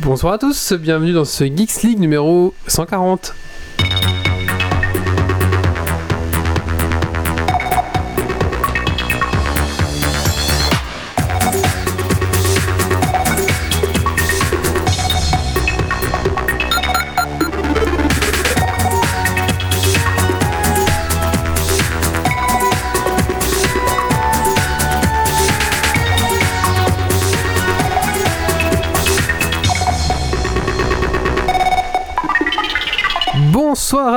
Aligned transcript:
Bonsoir 0.00 0.34
à 0.34 0.38
tous, 0.38 0.74
bienvenue 0.74 1.12
dans 1.12 1.24
ce 1.24 1.42
Geeks 1.42 1.82
League 1.82 1.98
numéro 1.98 2.54
140. 2.68 3.34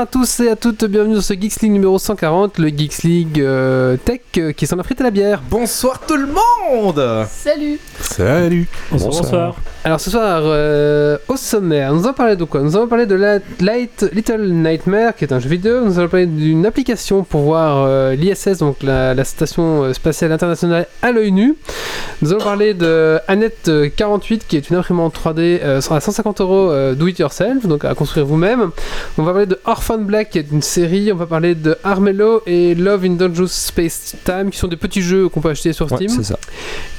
À 0.02 0.08
tous 0.08 0.40
et 0.40 0.50
à 0.50 0.55
toutes, 0.55 0.84
bienvenue 0.86 1.14
dans 1.14 1.22
ce 1.22 1.36
Geeks 1.36 1.62
League 1.62 1.73
numéro 1.73 2.00
140, 2.00 2.58
le 2.58 2.70
Geeks 2.70 3.04
League 3.04 3.40
euh, 3.40 3.98
Tech 3.98 4.22
euh, 4.38 4.52
qui 4.52 4.66
s'en 4.66 4.80
a 4.80 4.84
frité 4.84 5.04
la 5.04 5.12
bière. 5.12 5.44
Bonsoir 5.48 6.00
tout 6.08 6.18
le 6.18 6.26
monde 6.26 7.27
Salut 7.30 7.80
Salut 8.00 8.68
Bonsoir. 8.91 9.55
Alors 9.84 9.99
ce 9.99 10.12
soir, 10.12 10.44
euh, 10.45 11.17
au 11.27 11.35
sommaire, 11.38 11.91
nous 11.91 12.03
allons 12.03 12.13
parler 12.13 12.35
de 12.35 12.44
quoi? 12.44 12.62
Nous 12.62 12.77
allons 12.77 12.88
parler 12.88 13.08
de 13.08 13.16
la 13.16 13.40
Light 13.62 14.05
Little 14.13 14.48
Nightmare, 14.48 15.16
qui 15.16 15.23
est 15.23 15.34
un 15.34 15.40
jeu 15.40 15.49
vidéo. 15.49 15.84
Nous 15.84 15.98
allons 15.98 16.07
parler 16.07 16.27
d'une 16.27 16.67
application 16.67 17.23
pour 17.23 17.41
voir 17.41 17.85
euh, 17.88 18.13
l'ISS, 18.13 18.59
donc 18.59 18.84
la, 18.84 19.16
la 19.16 19.23
station 19.23 19.85
euh, 19.85 19.94
spatiale 19.94 20.31
internationale, 20.31 20.85
à 21.02 21.12
l'œil 21.12 21.31
nu. 21.31 21.55
Nous 22.21 22.31
allons 22.31 22.44
parler 22.44 22.76
de 22.76 23.17
Annette 23.27 23.70
euh, 23.70 23.90
48, 23.90 24.45
qui 24.48 24.55
est 24.55 24.70
une 24.70 24.76
imprimante 24.76 25.16
3D 25.16 25.59
euh, 25.63 25.82
à 25.90 25.99
150 25.99 26.41
euros 26.41 26.71
do 26.93 27.07
it 27.07 27.18
yourself, 27.18 27.66
donc 27.66 27.84
à 27.84 27.95
construire 27.95 28.27
vous-même. 28.27 28.70
On 29.18 29.23
va 29.23 29.32
parler 29.32 29.48
de 29.48 29.59
Orphan 29.66 29.98
Black, 29.98 30.29
qui 30.29 30.37
est 30.37 30.52
une 30.52 30.62
série. 30.62 31.12
On 31.12 31.15
va 31.15 31.26
parler 31.26 31.55
de 31.55 31.76
Armello 31.84 32.43
et 32.46 32.76
Love 32.76 33.05
in 33.05 33.13
Dangerous 33.13 33.48
Space 33.48 34.15
Time, 34.26 34.52
qui 34.52 34.59
sont 34.59 34.68
des 34.68 34.77
petits 34.77 35.02
jeux 35.02 35.27
qu'on 35.27 35.41
peut 35.41 35.49
acheter 35.49 35.74
sur 35.74 35.90
Steam. 35.90 36.07
ça. 36.21 36.37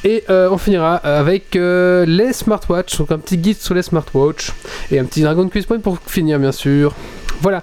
Et 0.05 0.25
euh, 0.31 0.49
on 0.51 0.59
finira 0.59 0.97
avec 0.97 1.55
euh, 1.55 2.05
les 2.07 2.33
smartwatches, 2.33 2.99
donc 2.99 3.13
un 3.13 3.19
petit 3.19 3.39
guide 3.39 3.61
sur 3.61 3.75
les 3.75 3.83
smartwatches 3.83 4.53
et 4.91 4.99
un 4.99 5.05
petit 5.05 5.23
Dragon 5.23 5.49
Quiz 5.49 5.67
Point 5.67 5.79
pour 5.79 5.99
finir, 6.07 6.39
bien 6.39 6.53
sûr. 6.53 6.93
Voilà. 7.41 7.63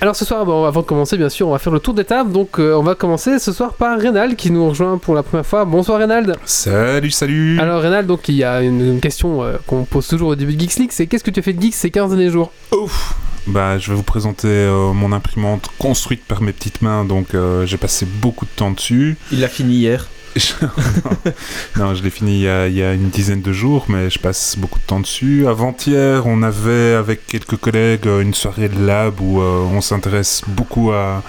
Alors 0.00 0.14
ce 0.14 0.26
soir, 0.26 0.44
bon, 0.44 0.64
avant 0.64 0.82
de 0.82 0.86
commencer, 0.86 1.16
bien 1.16 1.30
sûr, 1.30 1.48
on 1.48 1.52
va 1.52 1.58
faire 1.58 1.72
le 1.72 1.80
tour 1.80 1.94
des 1.94 2.04
tables. 2.04 2.30
Donc 2.30 2.58
euh, 2.58 2.74
on 2.74 2.82
va 2.82 2.94
commencer 2.94 3.38
ce 3.38 3.50
soir 3.50 3.74
par 3.74 3.98
Reynald 3.98 4.36
qui 4.36 4.50
nous 4.50 4.68
rejoint 4.68 4.98
pour 4.98 5.14
la 5.14 5.22
première 5.22 5.46
fois. 5.46 5.64
Bonsoir 5.64 5.98
Reynald. 5.98 6.36
Salut, 6.44 7.10
salut 7.10 7.58
Alors 7.58 7.80
Reynald, 7.80 8.06
donc 8.06 8.28
il 8.28 8.36
y 8.36 8.44
a 8.44 8.60
une, 8.62 8.80
une 8.80 9.00
question 9.00 9.42
euh, 9.42 9.56
qu'on 9.66 9.84
pose 9.84 10.06
toujours 10.06 10.28
au 10.28 10.36
début 10.36 10.54
de 10.54 10.60
Geeks 10.60 10.76
League, 10.76 10.90
c'est 10.92 11.06
qu'est-ce 11.06 11.24
que 11.24 11.30
tu 11.30 11.40
as 11.40 11.42
fait 11.42 11.54
de 11.54 11.62
geek 11.62 11.74
ces 11.74 11.90
15 11.90 12.10
derniers 12.10 12.30
jours? 12.30 12.52
Ouf 12.72 13.16
bah, 13.46 13.78
je 13.78 13.90
vais 13.90 13.96
vous 13.96 14.02
présenter 14.02 14.48
euh, 14.48 14.92
mon 14.92 15.12
imprimante 15.12 15.70
construite 15.78 16.24
par 16.24 16.42
mes 16.42 16.52
petites 16.52 16.82
mains, 16.82 17.04
donc 17.04 17.34
euh, 17.34 17.64
j'ai 17.64 17.76
passé 17.76 18.04
beaucoup 18.04 18.44
de 18.44 18.50
temps 18.50 18.72
dessus. 18.72 19.16
Il 19.30 19.40
l'a 19.40 19.48
fini 19.48 19.74
hier. 19.74 20.08
non, 21.76 21.94
je 21.94 22.02
l'ai 22.02 22.10
fini 22.10 22.42
il 22.42 22.74
y, 22.74 22.82
a, 22.82 22.92
une 22.92 23.08
dizaine 23.08 23.40
de 23.40 23.52
jours, 23.52 23.86
mais 23.88 24.10
je 24.10 24.18
passe 24.18 24.56
beaucoup 24.58 24.78
de 24.78 24.84
temps 24.84 25.00
dessus. 25.00 25.46
Avant-hier, 25.46 26.26
on 26.26 26.42
avait 26.42 26.94
avec 26.94 27.26
quelques 27.26 27.56
collègues 27.56 28.06
une 28.06 28.34
soirée 28.34 28.68
de 28.68 28.84
lab 28.84 29.20
où 29.20 29.40
euh, 29.40 29.64
on 29.72 29.80
s'intéresse 29.80 30.42
beaucoup 30.46 30.92
à, 30.92 31.22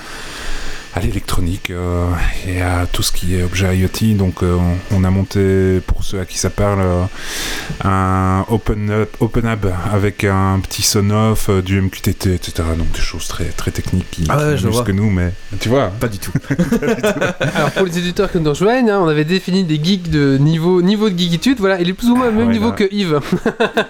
à 0.96 1.00
l'électronique 1.00 1.70
euh, 1.70 2.08
et 2.48 2.62
à 2.62 2.86
tout 2.92 3.04
ce 3.04 3.12
qui 3.12 3.36
est 3.36 3.44
objet 3.44 3.76
IoT. 3.78 4.16
Donc, 4.18 4.42
euh, 4.44 4.58
on, 4.92 5.04
a 5.04 5.10
monté, 5.10 5.80
pour 5.86 6.04
ceux 6.04 6.20
à 6.20 6.26
qui 6.26 6.38
ça 6.38 6.50
parle, 6.50 6.80
euh, 6.82 7.04
un 7.84 8.46
Open 8.50 8.90
Up, 8.90 9.16
Open 9.20 9.46
Hub 9.46 9.68
avec 9.92 10.24
un 10.24 10.60
petit 10.60 10.82
son-off, 10.82 11.50
euh, 11.50 11.62
du 11.62 11.80
MQTT, 11.82 12.34
etc. 12.34 12.64
Donc, 12.78 12.92
des 12.92 13.00
choses 13.02 13.28
très, 13.28 13.46
très 13.46 13.72
techniques 13.72 14.10
qui, 14.12 14.26
Ah 14.30 14.38
ouais, 14.38 14.56
qui 14.56 14.62
je 14.64 14.68
vois. 14.68 14.84
que 14.84 14.92
nous, 14.92 15.10
mais 15.10 15.34
tu 15.60 15.70
vois. 15.70 15.88
Pas 16.00 16.08
du 16.08 16.18
tout. 16.20 16.32
Alors 17.56 17.72
pour 17.72 17.86
les 17.86 17.98
éditeurs 18.00 18.32
qui 18.32 18.40
nous 18.40 18.50
rejoignent, 18.50 18.90
hein, 18.90 19.00
on 19.02 19.08
avait 19.08 19.26
défini 19.26 19.64
des 19.64 19.80
geeks 19.84 20.10
de 20.10 20.38
niveau, 20.38 20.82
niveau 20.82 21.10
de 21.10 21.18
geekitude. 21.18 21.60
Voilà, 21.60 21.80
il 21.80 21.90
est 21.90 21.94
plus 21.94 22.10
ou 22.10 22.16
moins 22.16 22.30
au 22.30 22.32
même 22.32 22.48
Ouais, 22.48 22.54
niveau 22.54 22.70
là. 22.70 22.76
que 22.76 22.84
Yves. 22.92 23.20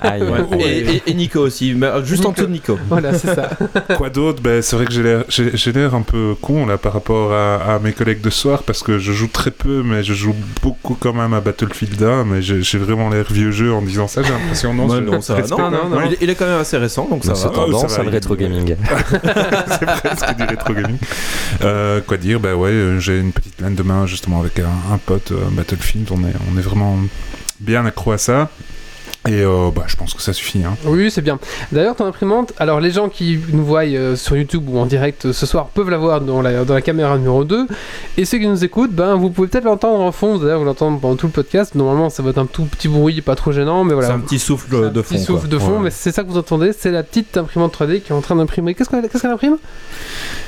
Ouais. 0.03 0.59
Et, 0.59 0.95
et- 0.95 1.01
et 1.07 1.13
Nico 1.13 1.39
aussi, 1.39 1.73
mais 1.73 1.87
juste 2.03 2.25
en 2.25 2.31
dessous 2.31 2.45
de 2.47 2.51
Nico. 2.51 2.77
voilà, 2.89 3.13
c'est 3.17 3.33
ça. 3.33 3.49
Quoi 3.97 4.09
d'autre? 4.09 4.41
Ben, 4.41 4.61
C'est 4.61 4.75
vrai 4.75 4.85
que 4.85 4.91
j'ai 4.93 5.03
l'air- 5.03 5.23
j'ai 5.29 5.55
j'ai 5.55 5.71
l'air 5.71 5.95
un 5.95 6.01
peu 6.01 6.35
con 6.41 6.65
là 6.65 6.77
par 6.87 6.93
rapport 6.93 7.33
à, 7.33 7.75
à 7.75 7.79
mes 7.79 7.91
collègues 7.91 8.21
de 8.21 8.29
soir 8.29 8.63
parce 8.63 8.81
que 8.81 8.97
je 8.97 9.11
joue 9.11 9.27
très 9.27 9.51
peu, 9.51 9.83
mais 9.83 10.03
je 10.03 10.13
joue 10.13 10.33
beaucoup 10.63 10.95
quand 10.97 11.11
même 11.11 11.33
à 11.33 11.41
Battlefield 11.41 12.01
1. 12.01 12.23
Mais 12.23 12.41
j'ai 12.41 12.77
vraiment 12.77 13.09
l'air 13.09 13.25
vieux 13.29 13.51
jeu 13.51 13.73
en 13.73 13.81
disant 13.81 14.07
ça, 14.07 14.23
j'ai 14.23 14.31
l'impression. 14.31 14.73
Non, 14.73 14.87
non, 15.01 15.19
ça 15.19 15.33
va. 15.33 15.41
respect 15.41 15.57
Non, 15.57 15.69
non. 15.69 15.99
Il, 16.09 16.17
il 16.21 16.29
est 16.29 16.35
quand 16.35 16.45
même 16.45 16.61
assez 16.61 16.77
récent, 16.77 17.05
donc 17.09 17.25
ça 17.25 17.35
C'est 17.35 17.47
va. 17.47 17.51
Oh, 17.55 17.65
tendance 17.65 17.91
ça 17.91 17.97
va, 17.97 18.01
à 18.03 18.05
le 18.05 18.11
rétro 18.11 18.37
gaming. 18.37 18.77
c'est 19.67 19.85
presque 19.85 20.33
du 20.37 20.43
rétro 20.45 20.73
gaming. 20.73 20.95
Euh, 21.63 21.99
quoi 22.07 22.15
dire 22.15 22.39
Bah 22.39 22.55
ouais, 22.55 22.69
euh, 22.69 22.99
j'ai 23.01 23.19
une 23.19 23.33
petite 23.33 23.59
laine 23.59 23.75
de 23.75 23.83
main 23.83 24.05
justement 24.05 24.39
avec 24.39 24.57
un, 24.59 24.93
un 24.93 24.97
pote 24.97 25.33
euh, 25.33 25.39
Battlefield. 25.51 26.07
On 26.11 26.19
est, 26.25 26.33
on 26.53 26.57
est 26.57 26.61
vraiment 26.61 26.97
bien 27.59 27.85
accro 27.85 28.13
à 28.13 28.17
ça. 28.17 28.49
Et 29.27 29.41
euh, 29.41 29.69
bah, 29.75 29.83
je 29.87 29.95
pense 29.95 30.13
que 30.13 30.21
ça 30.21 30.33
suffit. 30.33 30.63
Hein. 30.63 30.75
Oui, 30.85 31.11
c'est 31.11 31.21
bien. 31.21 31.39
D'ailleurs, 31.71 31.95
ton 31.95 32.05
imprimante, 32.05 32.53
alors 32.57 32.79
les 32.79 32.91
gens 32.91 33.09
qui 33.09 33.39
nous 33.51 33.63
voient 33.65 33.83
euh, 33.85 34.15
sur 34.15 34.37
YouTube 34.37 34.67
ou 34.69 34.77
en 34.79 34.85
direct 34.85 35.25
euh, 35.25 35.33
ce 35.33 35.45
soir 35.45 35.67
peuvent 35.67 35.89
la 35.89 35.97
voir 35.97 36.21
dans 36.21 36.41
la, 36.41 36.63
dans 36.63 36.73
la 36.73 36.81
caméra 36.81 37.17
numéro 37.17 37.43
2. 37.43 37.67
Et 38.17 38.25
ceux 38.25 38.37
qui 38.39 38.47
nous 38.47 38.63
écoutent, 38.63 38.93
ben, 38.93 39.15
vous 39.15 39.29
pouvez 39.29 39.47
peut-être 39.47 39.65
l'entendre 39.65 40.01
en 40.03 40.11
fond. 40.11 40.37
D'ailleurs, 40.37 40.59
vous 40.59 40.65
l'entendez 40.65 40.97
pendant 41.01 41.15
tout 41.15 41.27
le 41.27 41.31
podcast. 41.33 41.75
Normalement, 41.75 42.09
ça 42.09 42.23
va 42.23 42.29
être 42.29 42.37
un 42.37 42.45
tout 42.45 42.63
petit 42.65 42.87
bruit, 42.87 43.21
pas 43.21 43.35
trop 43.35 43.51
gênant, 43.51 43.83
mais 43.83 43.93
voilà. 43.93 44.09
C'est 44.09 44.13
un 44.15 44.19
petit 44.19 44.39
souffle 44.39 44.73
un 44.75 44.89
de 44.89 45.01
petit 45.01 45.17
fond. 45.17 45.23
souffle 45.25 45.47
de 45.47 45.57
fond, 45.59 45.77
Ouais. 45.77 45.83
mais 45.85 45.89
c'est 45.91 46.11
ça 46.11 46.23
que 46.23 46.29
vous 46.29 46.37
entendez. 46.37 46.71
C'est 46.77 46.91
la 46.91 47.03
petite 47.03 47.35
imprimante 47.37 47.73
3D 47.77 48.01
qui 48.01 48.11
est 48.11 48.15
en 48.15 48.21
train 48.21 48.35
d'imprimer. 48.35 48.73
Qu'est-ce 48.75 48.89
qu'elle 48.89 49.07
qu'est-ce 49.09 49.21
qu'elle 49.21 49.31
imprime? 49.31 49.57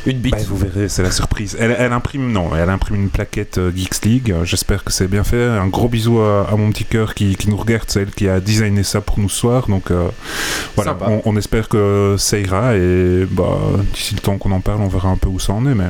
Une 0.06 0.18
bite. 0.20 0.34
Bah, 0.36 0.40
vous 0.48 0.58
verrez, 0.58 0.88
c'est 0.90 1.04
la 1.04 1.12
surprise. 1.12 1.58
Elle, 1.60 1.76
elle 1.78 1.92
imprime, 1.92 2.32
non, 2.32 2.52
elle 2.56 2.70
imprime 2.70 2.96
une 2.96 3.10
plaquette 3.10 3.58
euh, 3.58 3.72
Geeks 3.76 4.06
League. 4.06 4.36
J'espère 4.44 4.84
que 4.84 4.92
c'est 4.94 5.08
bien 5.08 5.24
fait. 5.24 5.44
Un 5.44 5.68
gros 5.68 5.90
bisou 5.90 6.20
à, 6.20 6.48
à 6.50 6.56
mon 6.56 6.70
petit 6.72 6.86
cœur 6.86 7.14
qui, 7.14 7.36
qui 7.36 7.50
nous 7.50 7.58
regarde, 7.58 7.84
c'est 7.88 8.02
elle 8.02 8.12
qui 8.12 8.30
a 8.30 8.40
designé 8.70 8.84
ça 8.84 9.02
pour 9.02 9.20
nous 9.20 9.30
ce 9.30 9.38
soir. 9.38 9.68
Donc 9.68 9.92
euh, 9.92 10.10
voilà, 10.76 10.98
on, 11.02 11.22
on 11.26 11.38
espère 11.38 11.68
que 11.68 12.16
ça 12.18 12.38
ira 12.40 12.76
et 12.76 13.26
bah, 13.30 13.58
d'ici 13.94 14.16
le 14.16 14.22
temps 14.22 14.38
qu'on 14.38 14.52
en 14.52 14.62
parle, 14.62 14.82
on 14.82 14.88
verra 14.88 15.10
un 15.10 15.18
peu 15.18 15.30
où 15.30 15.40
ça 15.40 15.54
en 15.54 15.66
est, 15.66 15.76
mais 15.76 15.86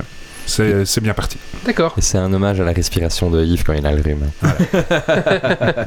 c'est 0.50 0.86
c'est 0.86 1.02
bien 1.02 1.14
parti. 1.14 1.38
D'accord. 1.66 1.94
Et 1.98 2.02
c'est 2.02 2.18
un 2.18 2.32
hommage 2.34 2.60
à 2.60 2.64
la 2.66 2.72
respiration 2.72 3.30
de 3.30 3.44
Yves 3.44 3.64
quand 3.64 3.74
il 3.74 3.86
a 3.86 3.92
le 3.92 4.02
rhume. 4.02 4.24
Euh, 4.44 5.84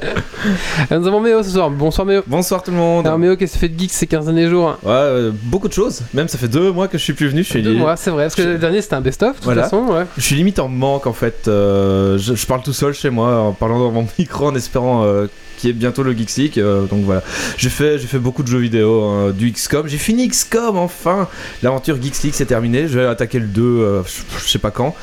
Nous 0.98 1.06
avons 1.06 1.20
Méo 1.20 1.42
ce 1.42 1.50
soir. 1.50 1.70
Bonsoir 1.70 2.06
Méo. 2.06 2.22
Bonsoir 2.26 2.62
tout 2.62 2.70
le 2.70 2.76
monde. 2.76 3.06
Alors 3.06 3.18
Méo, 3.18 3.36
qu'est-ce 3.36 3.52
que 3.54 3.58
tu 3.58 3.60
fais 3.60 3.68
de 3.68 3.78
geek 3.78 3.92
ces 3.92 4.06
15 4.06 4.26
derniers 4.26 4.48
jours? 4.48 4.78
Ouais, 4.82 4.90
euh, 4.92 5.30
beaucoup 5.44 5.68
de 5.68 5.72
choses. 5.72 6.02
Même 6.14 6.28
ça 6.28 6.38
fait 6.38 6.48
deux 6.48 6.72
mois 6.72 6.88
que 6.88 6.98
je 6.98 7.02
suis 7.02 7.12
plus 7.12 7.28
venu. 7.28 7.42
Je 7.42 7.48
suis, 7.48 7.62
Deux 7.62 7.74
mois, 7.74 7.96
c'est 7.96 8.10
vrai. 8.10 8.24
Parce 8.24 8.34
que 8.34 8.42
le 8.42 8.58
dernier 8.58 8.80
c'était 8.82 8.94
un 8.94 9.00
best-of, 9.00 9.30
de 9.32 9.34
toute 9.36 9.44
Voilà. 9.44 9.64
façon. 9.64 9.86
Ouais. 9.88 10.04
je 10.16 10.22
suis 10.22 10.36
limite 10.36 10.58
en 10.58 10.68
manque 10.68 11.06
en 11.06 11.12
fait. 11.12 11.48
Euh, 11.48 12.18
je, 12.18 12.34
je 12.34 12.46
parle 12.46 12.62
tout 12.62 12.72
seul 12.72 12.92
chez 12.94 13.10
moi 13.10 13.38
en 13.40 13.52
parlant 13.52 13.78
dans 13.78 13.90
mon 13.90 14.06
micro 14.18 14.46
en 14.48 14.54
espérant 14.54 15.04
euh, 15.04 15.26
qu'il 15.58 15.68
y 15.68 15.70
ait 15.70 15.76
bientôt 15.76 16.02
le 16.02 16.12
Geeks 16.12 16.36
League. 16.36 16.58
euh, 16.58 16.86
donc 16.86 17.04
voilà. 17.04 17.22
J'ai 17.56 17.68
fait, 17.70 17.98
j'ai 17.98 18.06
fait 18.06 18.18
beaucoup 18.18 18.42
de 18.42 18.48
jeux 18.48 18.58
vidéo, 18.58 19.02
hein, 19.04 19.30
du 19.30 19.50
XCOM. 19.52 19.86
J'ai 19.86 19.98
fini 19.98 20.28
XCOM 20.28 20.76
enfin. 20.76 21.28
L'aventure 21.62 22.00
Geeks 22.00 22.22
League 22.24 22.34
c'est 22.34 22.46
terminé. 22.46 22.88
Je 22.88 22.98
vais 22.98 23.06
attaquer 23.06 23.38
le 23.38 23.46
2, 23.46 23.62
euh, 23.62 24.02
je, 24.04 24.20
je 24.44 24.48
sais 24.52 24.58
pas 24.58 24.70
quand. 24.70 24.94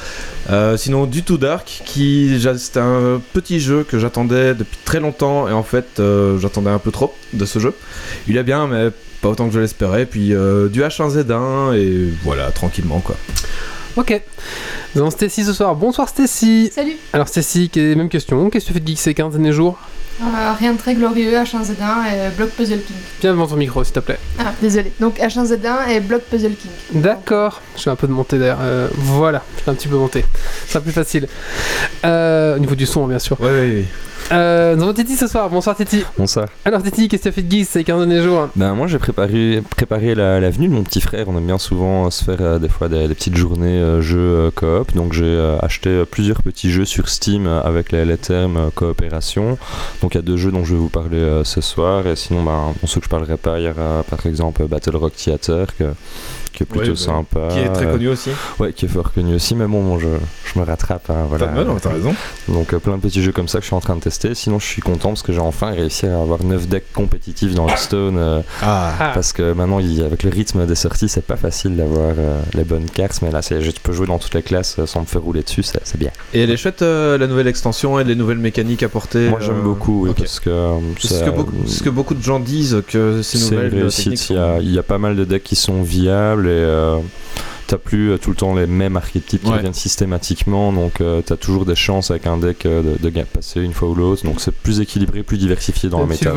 Euh, 0.50 0.78
sinon, 0.78 1.06
du 1.06 1.24
Too 1.24 1.38
Dark, 1.38 1.82
qui 1.86 2.40
c'était 2.58 2.80
un 2.80 3.22
petit 3.34 3.60
jeu 3.60 3.84
que 3.84 4.00
j'attendais 4.00 4.54
depuis 4.54 4.78
très 4.86 5.00
longtemps 5.00 5.48
et 5.48 5.52
en 5.52 5.64
fait 5.64 6.00
euh, 6.00 6.38
j'attendais 6.40 6.70
un 6.70 6.80
peu 6.80 6.92
trop 6.92 7.14
de 7.34 7.46
ce 7.46 7.60
jeu. 7.60 7.74
Il 8.28 8.38
est 8.38 8.44
bien, 8.44 8.68
mais 8.68 8.90
pas 9.22 9.30
autant 9.30 9.48
que 9.48 9.54
je 9.54 9.60
l'espérais. 9.60 10.06
Puis 10.06 10.34
euh, 10.34 10.68
du 10.70 10.82
H1Z1 10.82 11.76
et 11.78 12.10
voilà, 12.24 12.52
tranquillement 12.52 13.00
quoi. 13.00 13.16
Ok. 13.96 14.22
Nous 14.96 15.02
avons 15.02 15.12
Stacy 15.12 15.44
ce 15.44 15.54
soir. 15.54 15.76
Bonsoir 15.76 16.08
Stacy. 16.10 16.72
Salut 16.74 16.98
Alors 17.14 17.28
Stacy, 17.28 17.70
même 17.76 18.10
question. 18.10 18.50
Qu'est-ce 18.50 18.66
que 18.66 18.70
tu 18.70 18.74
fais 18.74 18.80
de 18.80 18.88
geek 18.88 19.00
ces 19.00 19.14
15 19.14 19.34
derniers 19.34 19.52
jours? 19.52 19.78
Euh, 20.22 20.54
Rien 20.58 20.74
de 20.74 20.78
très 20.78 20.96
glorieux, 20.96 21.32
H1Z1 21.32 22.06
et 22.14 22.30
Block 22.36 22.50
Puzzle 22.50 22.82
King. 22.82 22.96
Viens 23.22 23.32
devant 23.32 23.48
ton 23.48 23.56
micro, 23.56 23.84
s'il 23.84 23.94
te 23.94 24.00
plaît. 24.00 24.20
Ah, 24.38 24.52
désolé. 24.62 24.92
Donc 25.00 25.18
H1Z1 25.18 25.90
et 25.90 26.00
Block 26.02 26.22
Puzzle 26.24 26.56
King. 26.56 26.72
D'accord. 27.02 27.62
Je 27.78 27.84
fais 27.84 27.90
un 27.90 27.96
peu 27.96 28.08
de 28.08 28.12
montée 28.12 28.38
d'air. 28.38 28.58
Euh, 28.60 28.90
voilà, 28.94 29.44
je 29.58 29.64
fais 29.64 29.72
un 29.72 29.76
petit 29.76 29.88
peu 29.88 29.96
monter. 29.96 30.26
Ce 30.66 30.74
sera 30.74 30.82
plus 30.82 30.92
facile. 30.92 31.28
Euh, 32.06 32.56
au 32.58 32.60
niveau 32.60 32.76
du 32.76 32.86
son, 32.86 33.08
bien 33.08 33.20
sûr. 33.20 33.40
Ouais, 33.40 33.48
ouais, 33.50 33.60
ouais. 33.70 33.86
Euh, 34.32 34.76
nous 34.76 34.84
avons 34.84 34.94
Titi 34.94 35.16
ce 35.16 35.28
soir. 35.28 35.50
Bonsoir 35.50 35.76
Titi. 35.76 36.04
Bonsoir. 36.18 36.48
Alors 36.64 36.84
Titi, 36.84 37.08
qu'est-ce 37.08 37.24
que 37.24 37.30
tu 37.30 37.30
as 37.30 37.32
fait 37.32 37.42
de 37.42 37.52
geek 37.52 37.68
ces 37.68 37.84
15 37.84 38.06
derniers 38.08 38.22
jours? 38.24 38.50
Ben 38.56 38.76
moi 38.76 38.86
j'ai 38.88 39.00
préparé, 39.00 39.64
préparé 39.76 40.14
la, 40.14 40.40
la 40.40 40.50
venue 40.52 40.68
de 40.68 40.74
mon 40.74 40.84
petit 40.84 41.02
frère. 41.02 41.28
On 41.30 41.38
aime 41.38 41.48
bien 41.48 41.58
souvent 41.58 42.06
euh, 42.06 42.10
se 42.12 42.24
faire 42.24 42.38
euh, 42.42 42.60
des 42.60 42.70
fois 42.70 42.90
des, 42.90 43.08
des 43.08 43.16
petites 43.16 43.36
journées 43.36 43.80
euh, 43.80 44.02
jeux 44.02 44.52
coop. 44.54 44.94
Donc 44.94 45.14
j'ai 45.14 45.40
acheté 45.62 46.04
plusieurs 46.10 46.44
petits 46.44 46.72
jeux 46.72 46.86
sur 46.86 47.10
Steam 47.10 47.48
avec 47.48 47.92
les, 47.92 48.06
les 48.06 48.18
termes 48.18 48.70
coopération. 48.76 49.58
Donc 50.02 50.14
il 50.14 50.18
y 50.18 50.20
a 50.20 50.24
deux 50.24 50.38
jeux 50.38 50.52
dont 50.52 50.64
je 50.64 50.74
vais 50.74 50.80
vous 50.80 50.90
parler 50.90 51.42
ce 51.44 51.62
soir. 51.62 52.06
Et 52.06 52.16
sinon 52.16 52.44
ben, 52.44 52.74
pour 52.80 52.88
ceux 52.88 53.00
que 53.00 53.06
je 53.06 53.10
parlerai 53.10 53.38
pas, 53.38 53.60
il 53.60 53.66
y 53.66 53.70
aura 53.70 54.04
par 54.10 54.26
exemple 54.26 54.68
Battle 54.68 54.96
Rock 54.96 55.16
Theater 55.16 55.68
que 55.78 55.86
qui 56.60 56.64
est 56.64 56.66
plutôt 56.66 56.86
Ouais, 56.86 56.90
bah, 56.90 56.96
sympa. 56.98 57.48
Qui 57.52 57.60
est 57.60 57.70
très 57.72 57.86
Euh, 57.86 57.92
connu 57.94 58.10
aussi. 58.10 58.32
Ouais, 58.60 58.74
qui 58.74 58.84
est 58.86 58.90
fort 58.90 59.14
connu 59.14 59.34
aussi, 59.36 59.56
mais 59.56 59.66
bon, 59.66 59.82
bon, 59.82 59.98
je, 59.98 60.08
je 60.54 60.60
me 60.60 60.66
rattrape. 60.66 61.10
hein, 61.10 61.26
voilà. 61.30 61.48
Non, 61.52 61.74
mais 61.74 61.80
t'as 61.80 61.92
raison. 61.92 62.14
Donc 62.50 62.74
euh, 62.74 62.80
plein 62.80 62.98
de 62.98 63.02
petits 63.02 63.22
jeux 63.24 63.32
comme 63.32 63.48
ça 63.48 63.60
que 63.60 63.64
je 63.64 63.68
suis 63.68 63.76
en 63.76 63.80
train 63.80 63.96
de 63.96 64.02
tester. 64.02 64.36
Sinon, 64.36 64.60
je 64.60 64.66
suis 64.66 64.82
content 64.82 65.10
parce 65.10 65.24
que 65.24 65.32
j'ai 65.32 65.40
enfin 65.40 65.72
réussi 65.72 66.06
à 66.06 66.20
avoir 66.22 66.44
9 66.44 66.68
decks 66.68 66.92
compétitifs 66.94 67.56
dans 67.56 67.68
Hearthstone. 67.70 68.18
euh, 68.18 68.42
Ah. 68.62 68.92
Ah, 69.00 69.12
Parce 69.14 69.32
que 69.32 69.54
maintenant, 69.54 69.80
il- 69.80 70.04
avec 70.04 70.24
le 70.24 70.30
rythme 70.32 70.66
des 70.66 70.76
sorties, 70.76 71.08
c'est 71.08 71.26
pas 71.26 71.38
facile 71.38 71.78
d'avoir 71.78 72.14
euh, 72.18 72.42
les 72.54 72.66
bonnes 72.66 72.90
cartes. 72.90 73.22
Mais 73.22 73.32
là, 73.32 73.42
c'est- 73.42 73.62
je 73.62 73.72
peux 73.82 73.94
jouer 73.94 74.08
dans 74.08 74.20
toutes 74.20 74.34
les 74.36 74.44
classes 74.44 74.84
sans 74.86 75.00
me 75.02 75.06
faire 75.06 75.22
rouler 75.22 75.44
dessus, 75.44 75.64
c'est 75.64 75.80
c'est 75.86 75.98
bien. 75.98 76.12
Et 76.34 76.42
elle 76.42 76.52
est 76.52 76.58
chouette 76.58 76.82
euh, 76.82 77.18
la 77.18 77.28
nouvelle 77.28 77.48
extension 77.48 78.00
et 78.00 78.04
les 78.04 78.16
nouvelles 78.16 78.38
mécaniques 78.40 78.84
apportées. 78.84 79.30
Moi, 79.30 79.40
j'aime 79.40 79.60
euh, 79.60 79.62
beaucoup, 79.62 80.08
oui, 80.08 80.12
parce 80.18 80.40
que 80.42 80.50
C'est 81.00 81.08
ce 81.08 81.24
que, 81.24 81.30
beaucoup, 81.30 81.54
c'est 81.66 81.78
ce 81.78 81.84
que 81.84 81.90
beaucoup 81.90 82.16
de 82.16 82.22
gens 82.22 82.40
disent 82.42 82.84
que 82.88 83.22
ces 83.22 83.38
c'est 83.38 83.56
une 83.56 83.60
réussite. 83.82 84.30
Il 84.30 84.36
y, 84.36 84.40
a, 84.40 84.56
sont- 84.56 84.62
il 84.62 84.72
y 84.74 84.80
a 84.80 84.84
pas 84.84 84.98
mal 84.98 85.16
de 85.16 85.24
decks 85.24 85.44
qui 85.44 85.56
sont 85.56 85.82
viables 85.84 86.48
et 86.50 86.64
euh, 86.64 86.98
t'as 87.68 87.78
plus 87.78 88.12
euh, 88.12 88.18
tout 88.18 88.32
le 88.32 88.36
temps 88.36 88.56
les 88.56 88.66
mêmes 88.66 88.98
archétypes 88.98 89.42
qui 89.44 89.48
Ouais. 89.50 89.58
reviennent 89.58 89.74
systématiquement. 89.74 90.74
Donc 90.74 91.02
euh, 91.02 91.22
t'as 91.24 91.38
toujours 91.38 91.66
des 91.66 91.76
chances 91.76 92.10
avec 92.12 92.26
un 92.28 92.38
deck 92.38 92.66
euh, 92.66 92.82
de, 93.00 93.10
passer 93.24 93.62
une 93.62 93.74
fois 93.74 93.90
ou 93.90 93.96
l'autre. 93.96 94.24
Donc 94.26 94.42
c'est 94.42 94.54
plus 94.54 94.80
équilibré, 94.82 95.24
plus 95.24 95.38
diversifié 95.38 95.90
dans 95.90 96.00
la 96.06 96.14
si 96.16 96.20
tu 96.22 96.30
méta. 96.30 96.36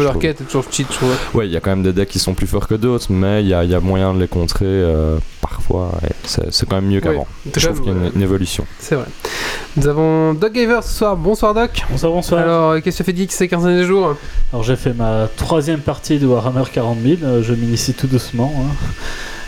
Ouais, 1.35 1.47
il 1.47 1.53
y 1.53 1.56
a 1.56 1.61
quand 1.61 1.70
même 1.70 1.82
des 1.82 1.93
decks 1.93 2.09
qui 2.09 2.19
sont 2.19 2.35
plus 2.35 2.47
forts 2.47 2.69
que 2.69 2.75
d'autres, 2.75 3.06
mais 3.11 3.43
il 3.43 3.49
y 3.49 3.55
a, 3.55 3.64
il 3.64 3.70
y 3.70 3.75
a 3.75 3.81
moyen 3.81 4.12
de 4.14 4.20
les 4.20 4.29
contrer 4.29 4.67
euh, 4.67 5.19
parfois. 5.41 5.93
c'est 6.25 6.69
quand 6.69 6.76
même 6.76 6.91
mieux 6.91 7.00
qu'avant. 7.00 7.26
Je 7.56 7.67
trouve 7.67 7.81
qu'il 7.82 7.93
y 7.93 7.97
a 7.97 8.11
une, 8.14 8.23
évolution. 8.23 8.67
C'est 8.79 8.97
vrai. 8.97 9.06
Nous 9.76 9.87
avons 9.88 10.35
Doc 10.35 10.53
Gaver 10.53 10.81
ce 10.82 10.93
soir. 10.99 11.17
Bonsoir 11.17 11.55
Doc. 11.55 11.82
Bonsoir, 11.91 12.12
bonsoir. 12.12 12.43
Alors, 12.43 12.70
Alors, 12.73 12.82
qu'est-ce 12.82 12.99
que 12.99 13.05
tu 13.05 13.11
fais 13.11 13.17
geek 13.17 13.32
ces 13.32 13.49
15 13.49 13.64
derniers 13.64 13.85
jours? 13.85 14.17
J'ai 14.62 14.76
fait 14.76 14.93
ma 14.93 15.29
troisième 15.35 15.81
partie 15.81 16.19
de 16.19 16.26
Warhammer 16.26 16.64
40 16.70 16.99
000, 17.03 17.17
euh, 17.23 17.43
je 17.43 17.55
m'initie 17.55 17.94
tout 17.94 18.06
doucement. 18.06 18.53
hein. 18.55 18.75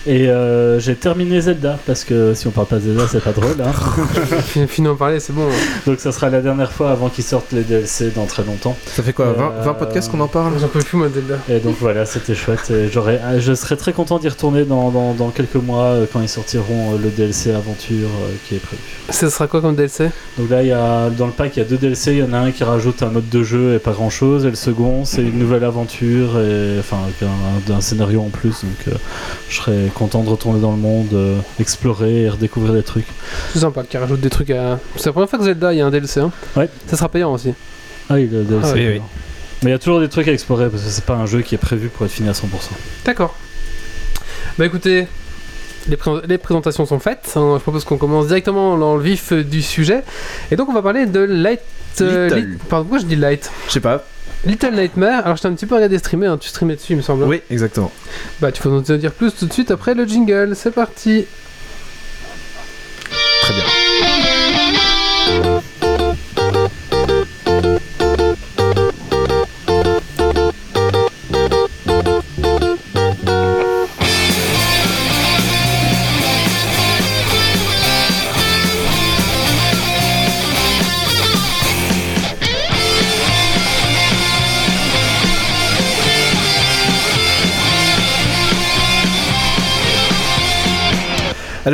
Et 0.07 0.29
euh, 0.29 0.79
j'ai 0.81 0.97
terminé 0.97 1.41
Zelda, 1.41 1.79
parce 1.87 2.05
que 2.05 2.35
si 2.35 2.47
on 2.47 2.51
parle 2.51 2.67
pas 2.67 2.77
de 2.77 2.83
Zelda, 2.83 3.05
c'est 3.11 3.23
pas 3.25 3.33
drôle. 3.33 3.57
hein. 3.65 3.73
Fin- 4.43 4.67
Fini 4.67 4.87
d'en 4.87 4.97
parler, 4.97 5.19
c'est 5.19 5.33
bon. 5.33 5.47
Donc 5.87 5.99
ça 5.99 6.13
sera 6.13 6.29
la 6.29 6.43
dernière 6.43 6.71
fois 6.73 6.91
avant 6.91 7.09
qu'ils 7.09 7.25
sortent 7.25 7.53
les 7.53 7.63
DLC 7.63 8.11
dans 8.15 8.27
très 8.27 8.45
longtemps. 8.45 8.77
Ça 8.87 9.03
fait 9.03 9.15
quoi 9.15 9.33
20, 9.33 9.45
Euh, 9.61 9.63
20 9.63 9.75
podcasts 9.75 10.11
qu'on 10.11 10.21
en 10.21 10.29
parle? 10.29 10.53
J'en 10.61 10.69
peux 10.69 10.81
plus, 10.81 10.99
moi, 10.99 11.09
de 11.09 11.15
Zelda. 11.15 11.37
Et 11.49 11.59
donc 11.59 11.77
voilà, 11.81 12.05
c'était 12.05 12.35
chouette. 12.35 12.71
Et 12.71 12.89
j'aurais, 12.93 13.19
ah, 13.25 13.39
je 13.39 13.55
serais 13.55 13.77
très 13.77 13.95
content 13.95 14.19
d'y 14.19 14.29
retourner 14.29 14.65
dans, 14.65 14.91
dans- 14.91 15.15
dans 15.15 15.31
quelques 15.31 15.55
mois 15.55 15.85
euh, 15.85 16.07
quand 16.13 16.21
ils 16.21 16.29
sortiront 16.29 16.95
euh, 16.95 16.99
le 17.03 17.09
DLC 17.09 17.53
Aventure 17.53 18.09
euh, 18.09 18.33
qui 18.47 18.57
est 18.57 18.59
prévu. 18.59 18.83
Ce 19.09 19.31
sera 19.31 19.47
quoi 19.47 19.63
comme 19.63 19.75
DLC 19.75 20.11
Donc 20.39 20.51
là, 20.51 20.63
il 20.63 20.69
y 20.69 20.73
a, 20.73 21.09
dans 21.09 21.27
le 21.27 21.33
pack, 21.33 21.57
il 21.57 21.61
y 21.61 21.63
a 21.63 21.65
deux 21.67 21.79
DLC. 21.79 22.13
Il 22.13 22.19
y 22.19 22.23
en 22.23 22.33
a 22.35 22.39
un 22.39 22.51
qui 22.51 22.63
rajoute 22.65 23.03
un 23.03 23.09
mode 23.09 23.31
de 23.31 23.43
jeu 23.43 23.75
et 23.75 23.79
pas 23.79 23.93
grand 23.93 24.11
chose. 24.11 24.45
Et 24.45 24.51
le 24.51 24.55
second, 24.57 25.07
c'est 25.07 25.23
une 25.23 25.39
nouvelle 25.39 25.65
aventure, 25.65 26.39
et, 26.41 26.77
enfin, 26.79 26.99
avec 27.05 27.23
un, 27.23 27.75
un 27.75 27.81
scénario 27.81 28.21
en 28.21 28.29
plus. 28.29 28.65
Donc 28.65 28.89
euh, 28.89 28.99
je 29.49 29.57
serais 29.57 29.91
content 29.95 30.23
de 30.23 30.29
retourner 30.29 30.61
dans 30.61 30.73
le 30.73 30.77
monde, 30.79 31.09
euh, 31.15 31.39
explorer 31.61 32.23
et 32.23 32.29
redécouvrir 32.29 32.75
des 32.75 32.83
trucs. 32.83 33.07
C'est 33.53 33.61
sympa, 33.61 33.83
qui 33.85 33.97
rajoute 33.97 34.21
des 34.21 34.31
trucs 34.31 34.51
à. 34.51 34.79
C'est 34.97 35.07
la 35.07 35.13
première 35.13 35.31
fois 35.31 35.39
que 35.39 35.45
Zelda, 35.47 35.73
il 35.73 35.79
y 35.79 35.81
a 35.81 35.87
un 35.87 35.91
DLC. 35.91 36.21
Hein. 36.21 36.31
Ouais. 36.57 36.69
Ça 36.87 36.97
sera 36.97 37.09
payant 37.09 37.33
aussi. 37.33 37.55
Ah 38.11 38.15
oui, 38.15 38.29
le 38.31 38.43
DLC. 38.45 38.69
Ah 38.69 38.73
oui, 38.75 38.87
oui. 38.89 39.01
Mais 39.63 39.71
il 39.71 39.73
y 39.73 39.77
a 39.77 39.79
toujours 39.79 40.01
des 40.01 40.09
trucs 40.11 40.29
à 40.29 40.33
explorer 40.33 40.69
parce 40.69 40.83
que 40.83 40.91
c'est 40.91 41.05
pas 41.05 41.15
un 41.15 41.25
jeu 41.27 41.41
qui 41.41 41.55
est 41.55 41.59
prévu 41.59 41.89
pour 41.89 42.05
être 42.05 42.13
fini 42.13 42.29
à 42.29 42.33
100%. 42.33 42.45
D'accord. 43.07 43.35
Bah 44.59 44.67
écoutez, 44.67 45.07
les, 45.89 45.97
pré- 45.97 46.21
les 46.29 46.39
présentations 46.39 46.85
sont 46.87 46.99
faites. 46.99 47.33
hein. 47.37 47.55
Je 47.59 47.63
propose 47.63 47.85
qu'on 47.85 47.97
commence 47.97 48.27
directement 48.27 48.77
dans 48.77 48.97
le 48.97 49.03
vif 49.03 49.33
du 49.33 49.63
sujet. 49.63 50.03
Et 50.51 50.57
donc 50.57 50.69
on 50.69 50.73
va 50.75 50.83
parler 50.83 51.07
de 51.07 51.21
Light. 51.21 51.61
euh, 52.03 52.29
Pardon, 52.69 52.85
pourquoi 52.85 52.99
je 52.99 53.07
dis 53.07 53.17
Light? 53.17 53.51
Je 53.69 53.73
sais 53.73 53.81
pas. 53.81 54.05
Little 54.47 54.75
Nightmare. 54.75 55.25
Alors 55.25 55.37
je 55.37 55.43
t'ai 55.43 55.49
un 55.49 55.55
petit 55.55 55.67
peu 55.67 55.75
regardé 55.75 55.99
streamer, 55.99 56.27
hein. 56.27 56.39
tu 56.39 56.49
streamais 56.49 56.77
dessus 56.77 56.93
il 56.93 56.97
me 56.97 57.03
semble. 57.03 57.25
Oui, 57.25 57.41
exactement. 57.51 57.91
Bah 58.41 58.53
tu 58.53 58.63
peux 58.63 58.69
nous 58.69 58.79
en 58.79 58.97
dire 58.97 59.13
plus 59.13 59.35
tout 59.35 59.47
de 59.47 59.53
suite 59.53 59.71
après 59.71 59.95
le 59.95 60.07
jingle. 60.07 60.55
C'est 60.55 60.71
parti. 60.73 61.27
Très 63.43 63.55
bien. 63.55 63.65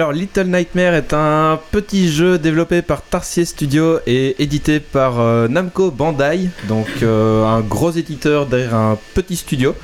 Alors, 0.00 0.12
Little 0.12 0.46
Nightmare 0.46 0.94
est 0.94 1.12
un 1.12 1.60
petit 1.72 2.10
jeu 2.10 2.38
développé 2.38 2.80
par 2.80 3.02
Tarsier 3.02 3.44
Studio 3.44 3.98
et 4.06 4.42
édité 4.42 4.80
par 4.80 5.20
euh, 5.20 5.46
Namco 5.46 5.90
Bandai, 5.90 6.48
donc 6.68 6.86
euh, 7.02 7.44
un 7.44 7.60
gros 7.60 7.90
éditeur 7.90 8.46
derrière 8.46 8.76
un 8.76 8.98
petit 9.12 9.36
studio. 9.36 9.74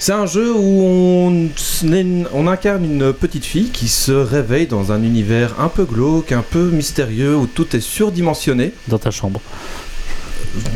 C'est 0.00 0.10
un 0.10 0.26
jeu 0.26 0.52
où 0.52 0.82
on, 0.82 1.48
on 2.34 2.46
incarne 2.48 2.84
une 2.84 3.12
petite 3.12 3.44
fille 3.44 3.70
qui 3.70 3.86
se 3.86 4.10
réveille 4.10 4.66
dans 4.66 4.90
un 4.90 5.04
univers 5.04 5.54
un 5.60 5.68
peu 5.68 5.84
glauque, 5.84 6.32
un 6.32 6.42
peu 6.42 6.70
mystérieux, 6.70 7.36
où 7.36 7.46
tout 7.46 7.76
est 7.76 7.80
surdimensionné. 7.80 8.72
Dans 8.88 8.98
ta 8.98 9.12
chambre. 9.12 9.40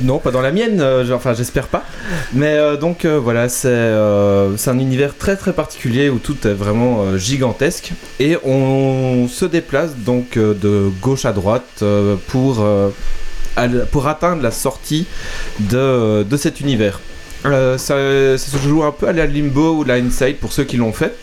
Non, 0.03 0.19
pas 0.19 0.31
dans 0.31 0.41
la 0.41 0.53
mienne, 0.53 0.81
euh, 0.81 1.11
enfin 1.13 1.35
j'espère 1.35 1.69
pas. 1.69 1.85
Mais 2.33 2.55
euh, 2.55 2.77
donc 2.77 3.05
euh, 3.05 3.19
voilà, 3.19 3.49
c'est 3.49 3.69
un 3.69 4.79
univers 4.79 5.17
très 5.17 5.37
très 5.37 5.53
particulier 5.53 6.09
où 6.09 6.19
tout 6.19 6.37
est 6.47 6.53
vraiment 6.53 7.17
gigantesque. 7.17 7.93
Et 8.21 8.37
on 8.45 9.29
se 9.29 9.45
déplace 9.45 9.97
donc 9.97 10.39
de 10.39 10.91
gauche 11.01 11.25
à 11.25 11.33
droite 11.33 11.85
pour, 12.29 12.65
atteindre 13.57 14.43
la 14.43 14.51
sortie 14.51 15.07
de, 15.61 16.23
de 16.23 16.37
cet 16.37 16.61
univers. 16.61 17.01
Ça, 17.45 17.79
se 17.79 18.57
joue 18.63 18.85
un 18.85 18.93
peu 18.93 19.09
à 19.09 19.13
la 19.13 19.27
Limbo 19.27 19.79
ou 19.79 19.85
la 19.85 19.95
Inside 19.95 20.37
pour 20.37 20.53
ceux 20.53 20.65
qui 20.65 20.77
l'ont 20.77 20.93
fait. 20.93 21.15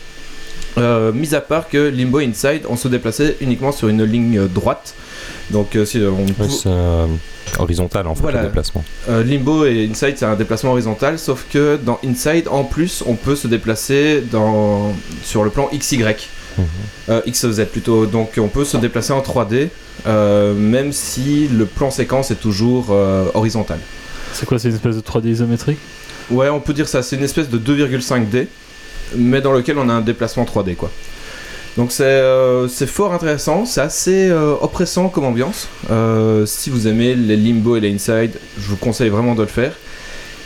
Mis 0.76 1.34
à 1.34 1.40
part 1.40 1.68
que 1.68 1.88
Limbo 1.88 2.18
Inside, 2.18 2.62
on 2.68 2.76
se 2.76 2.88
déplaçait 2.88 3.36
uniquement 3.40 3.72
sur 3.72 3.88
une 3.88 4.04
ligne 4.04 4.46
droite. 4.48 4.94
Donc 5.50 5.74
euh, 5.76 5.84
si 5.84 5.98
on 5.98 6.24
pou- 6.26 6.48
c'est 6.48 6.68
euh, 6.68 7.06
horizontal 7.58 8.06
en 8.06 8.14
fait 8.14 8.22
Voilà. 8.22 8.42
le 8.42 8.46
déplacement. 8.48 8.84
euh, 9.08 9.24
Limbo 9.24 9.64
et 9.66 9.88
Inside, 9.90 10.14
c'est 10.16 10.24
un 10.24 10.36
déplacement 10.36 10.72
horizontal, 10.72 11.18
sauf 11.18 11.44
que 11.52 11.78
dans 11.82 11.98
Inside, 12.04 12.46
en 12.48 12.64
plus, 12.64 13.02
on 13.06 13.14
peut 13.14 13.34
se 13.36 13.48
déplacer 13.48 14.22
dans... 14.30 14.92
sur 15.24 15.42
le 15.44 15.50
plan 15.50 15.68
XY. 15.76 16.04
Mhm. 16.58 16.64
Euh, 17.10 17.20
XZ 17.28 17.64
plutôt. 17.70 18.06
Donc 18.06 18.32
on 18.38 18.48
peut 18.48 18.64
se 18.64 18.76
déplacer 18.76 19.12
en 19.12 19.20
3D, 19.20 19.68
euh, 20.06 20.54
même 20.54 20.92
si 20.92 21.48
le 21.48 21.64
plan 21.66 21.90
séquence 21.90 22.30
est 22.30 22.40
toujours 22.40 22.88
euh, 22.90 23.26
horizontal. 23.34 23.78
C'est 24.32 24.46
quoi, 24.46 24.58
c'est 24.58 24.68
une 24.68 24.74
espèce 24.76 24.96
de 24.96 25.00
3D 25.00 25.26
isométrique? 25.28 25.78
Ouais, 26.30 26.48
on 26.48 26.60
peut 26.60 26.72
dire 26.72 26.86
ça, 26.88 27.02
c'est 27.02 27.16
une 27.16 27.24
espèce 27.24 27.48
de 27.48 27.58
2,5D, 27.58 28.46
mais 29.16 29.40
dans 29.40 29.52
lequel 29.52 29.78
on 29.78 29.88
a 29.88 29.92
un 29.92 30.00
déplacement 30.00 30.44
3D 30.44 30.76
quoi. 30.76 30.90
Donc 31.80 31.92
c'est 31.92 32.04
euh, 32.04 32.68
c'est 32.68 32.86
fort 32.86 33.14
intéressant, 33.14 33.64
c'est 33.64 33.80
assez 33.80 34.28
euh, 34.28 34.54
oppressant 34.60 35.08
comme 35.08 35.24
ambiance. 35.24 35.66
Euh, 35.90 36.44
si 36.44 36.68
vous 36.68 36.86
aimez 36.86 37.14
les 37.14 37.38
Limbo 37.38 37.74
et 37.74 37.80
les 37.80 37.90
Inside, 37.90 38.32
je 38.58 38.68
vous 38.68 38.76
conseille 38.76 39.08
vraiment 39.08 39.34
de 39.34 39.40
le 39.40 39.48
faire. 39.48 39.72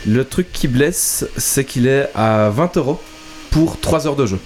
Le 0.07 0.23
truc 0.23 0.49
qui 0.53 0.69
blesse, 0.69 1.27
c'est 1.35 1.65
qu'il 1.65 1.87
est 1.87 2.07
à 2.15 2.49
20 2.51 2.77
euros 2.77 3.01
pour 3.51 3.77
3 3.81 4.07
heures 4.07 4.15
de 4.15 4.25
jeu. 4.25 4.39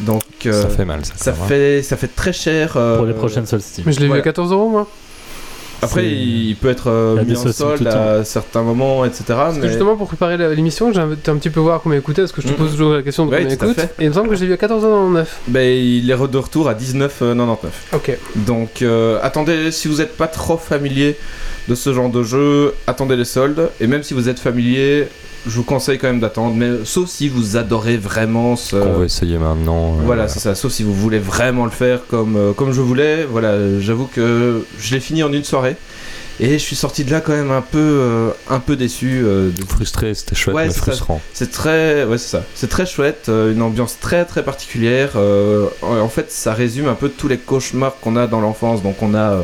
Donc 0.00 0.24
euh, 0.46 0.62
ça 0.62 0.68
fait 0.68 0.84
mal 0.84 1.04
ça. 1.04 1.14
ça 1.16 1.30
hein. 1.30 1.46
fait, 1.46 1.84
ça 1.84 1.96
fait 1.96 2.08
très 2.08 2.32
cher. 2.32 2.72
euh, 2.76 2.96
pour 2.96 3.06
les 3.06 3.14
prochaines 3.14 3.46
solstices. 3.46 3.86
Mais 3.86 3.92
je 3.92 4.00
l'ai 4.00 4.08
vu 4.08 4.14
à 4.14 4.20
14 4.20 4.50
euros 4.50 4.68
moi. 4.68 4.88
Après, 5.80 6.06
il 6.08 6.56
peut 6.56 6.68
être 6.68 6.88
euh, 6.90 7.24
mis 7.24 7.36
en 7.36 7.52
solde 7.52 7.86
à 7.86 8.24
certains 8.24 8.62
moments, 8.62 9.04
etc. 9.04 9.24
Parce 9.28 9.58
que 9.58 9.68
justement 9.68 9.96
pour 9.96 10.08
préparer 10.08 10.36
l'émission, 10.54 10.92
j'ai 10.92 11.00
un 11.00 11.08
petit 11.36 11.50
peu 11.50 11.60
voir 11.60 11.80
combien 11.80 11.98
il 11.98 12.02
coûtait 12.02 12.22
parce 12.22 12.32
que 12.32 12.42
je 12.42 12.48
te 12.48 12.52
Mhm. 12.52 12.58
pose 12.58 12.70
toujours 12.72 12.94
la 12.94 13.02
question 13.02 13.26
de 13.26 13.30
Ouais, 13.30 13.46
combien 13.58 13.74
fait. 13.74 13.94
Et 14.00 14.04
il 14.04 14.08
me 14.08 14.14
semble 14.14 14.28
que 14.28 14.34
j'ai 14.34 14.46
vu 14.46 14.52
à 14.52 14.56
14,99€. 14.56 15.26
Ben, 15.46 15.60
il 15.68 16.10
est 16.10 16.16
de 16.16 16.36
retour 16.38 16.68
à 16.68 16.74
19,99. 16.74 17.70
Ok. 17.94 18.16
Donc 18.34 18.82
euh, 18.82 19.18
attendez, 19.22 19.70
si 19.70 19.86
vous 19.88 19.98
n'êtes 19.98 20.16
pas 20.16 20.26
trop 20.26 20.56
familier 20.56 21.16
de 21.68 21.74
ce 21.74 21.92
genre 21.92 22.08
de 22.10 22.22
jeu, 22.22 22.74
attendez 22.86 23.14
les 23.16 23.24
soldes. 23.24 23.70
Et 23.80 23.86
même 23.86 24.02
si 24.02 24.14
vous 24.14 24.28
êtes 24.28 24.38
familier, 24.40 25.06
je 25.46 25.56
vous 25.56 25.62
conseille 25.64 25.98
quand 25.98 26.08
même 26.08 26.20
d'attendre. 26.20 26.54
Mais 26.54 26.84
sauf 26.84 27.08
si 27.08 27.28
vous 27.28 27.56
adorez 27.56 27.96
vraiment 27.96 28.56
ce... 28.56 28.76
Qu'on 28.76 28.98
va 28.98 29.04
essayer 29.04 29.38
maintenant. 29.38 29.96
euh, 29.98 30.02
Voilà, 30.04 30.28
c'est 30.28 30.40
ça. 30.40 30.54
Sauf 30.54 30.72
si 30.72 30.82
vous 30.82 30.94
voulez 30.94 31.18
vraiment 31.18 31.64
le 31.64 31.70
faire 31.70 32.00
comme, 32.08 32.36
euh, 32.36 32.52
comme 32.52 32.72
je 32.72 32.80
voulais. 32.80 33.24
Voilà, 33.24 33.78
j'avoue 33.80 34.06
que 34.06 34.64
je 34.78 34.94
l'ai 34.94 35.00
fini 35.00 35.22
en 35.22 35.32
une 35.32 35.44
soirée. 35.44 35.76
Et 36.40 36.52
je 36.52 36.58
suis 36.64 36.76
sorti 36.76 37.04
de 37.04 37.10
là 37.10 37.20
quand 37.20 37.32
même 37.32 37.50
un 37.50 37.62
peu, 37.62 37.78
euh, 37.78 38.30
un 38.48 38.60
peu 38.60 38.76
déçu. 38.76 39.22
euh, 39.24 39.50
de- 39.50 39.64
Frustré, 39.64 40.14
c'était 40.14 40.36
chouette 40.36 40.54
Ouais, 40.54 40.66
mais 40.68 40.72
frustrant. 40.72 41.20
c'est 41.32 41.50
très, 41.50 42.04
ouais, 42.04 42.16
c'est 42.18 42.28
ça. 42.28 42.44
C'est 42.54 42.68
très 42.68 42.86
chouette, 42.86 43.26
euh, 43.28 43.52
une 43.52 43.60
ambiance 43.62 43.96
très 44.00 44.24
très 44.24 44.44
particulière. 44.44 45.16
en 45.16 46.08
fait, 46.08 46.30
ça 46.30 46.54
résume 46.54 46.88
un 46.88 46.94
peu 46.94 47.08
tous 47.08 47.26
les 47.28 47.38
cauchemars 47.38 47.96
qu'on 48.00 48.14
a 48.16 48.26
dans 48.28 48.40
l'enfance. 48.40 48.82
Donc, 48.82 49.02
on 49.02 49.14
a 49.14 49.42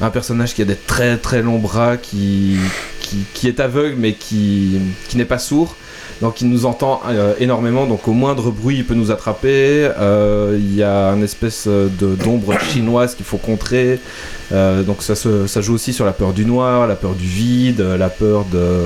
un 0.00 0.10
personnage 0.10 0.54
qui 0.54 0.62
a 0.62 0.64
des 0.64 0.76
très 0.76 1.16
très 1.18 1.42
longs 1.42 1.58
bras, 1.58 1.96
qui 1.96 2.56
qui, 3.00 3.18
qui 3.34 3.46
est 3.48 3.60
aveugle 3.60 3.96
mais 3.98 4.14
qui 4.14 4.78
qui 5.08 5.16
n'est 5.16 5.24
pas 5.24 5.38
sourd. 5.38 5.76
Donc 6.22 6.40
il 6.40 6.48
nous 6.48 6.64
entend 6.64 7.02
euh, 7.08 7.34
énormément, 7.38 7.86
donc 7.86 8.08
au 8.08 8.12
moindre 8.12 8.50
bruit 8.50 8.78
il 8.78 8.84
peut 8.86 8.94
nous 8.94 9.10
attraper. 9.10 9.90
Euh, 9.98 10.56
Il 10.58 10.74
y 10.74 10.82
a 10.82 11.08
une 11.10 11.22
espèce 11.22 11.66
de 11.66 12.14
d'ombre 12.14 12.58
chinoise 12.72 13.14
qu'il 13.14 13.26
faut 13.26 13.36
contrer. 13.36 14.00
Euh, 14.52 14.82
donc 14.82 15.02
ça, 15.02 15.14
ça 15.14 15.60
joue 15.60 15.74
aussi 15.74 15.92
sur 15.92 16.04
la 16.06 16.12
peur 16.12 16.32
du 16.32 16.46
noir, 16.46 16.86
la 16.86 16.94
peur 16.96 17.14
du 17.14 17.26
vide, 17.26 17.80
la 17.80 18.08
peur 18.08 18.44
de, 18.50 18.78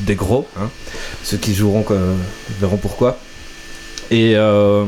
des 0.00 0.14
gros. 0.16 0.46
hein. 0.58 0.70
Ceux 1.22 1.36
qui 1.36 1.54
joueront 1.54 1.84
euh, 1.90 2.14
verront 2.60 2.78
pourquoi. 2.78 3.18
Et 4.10 4.32
euh, 4.36 4.84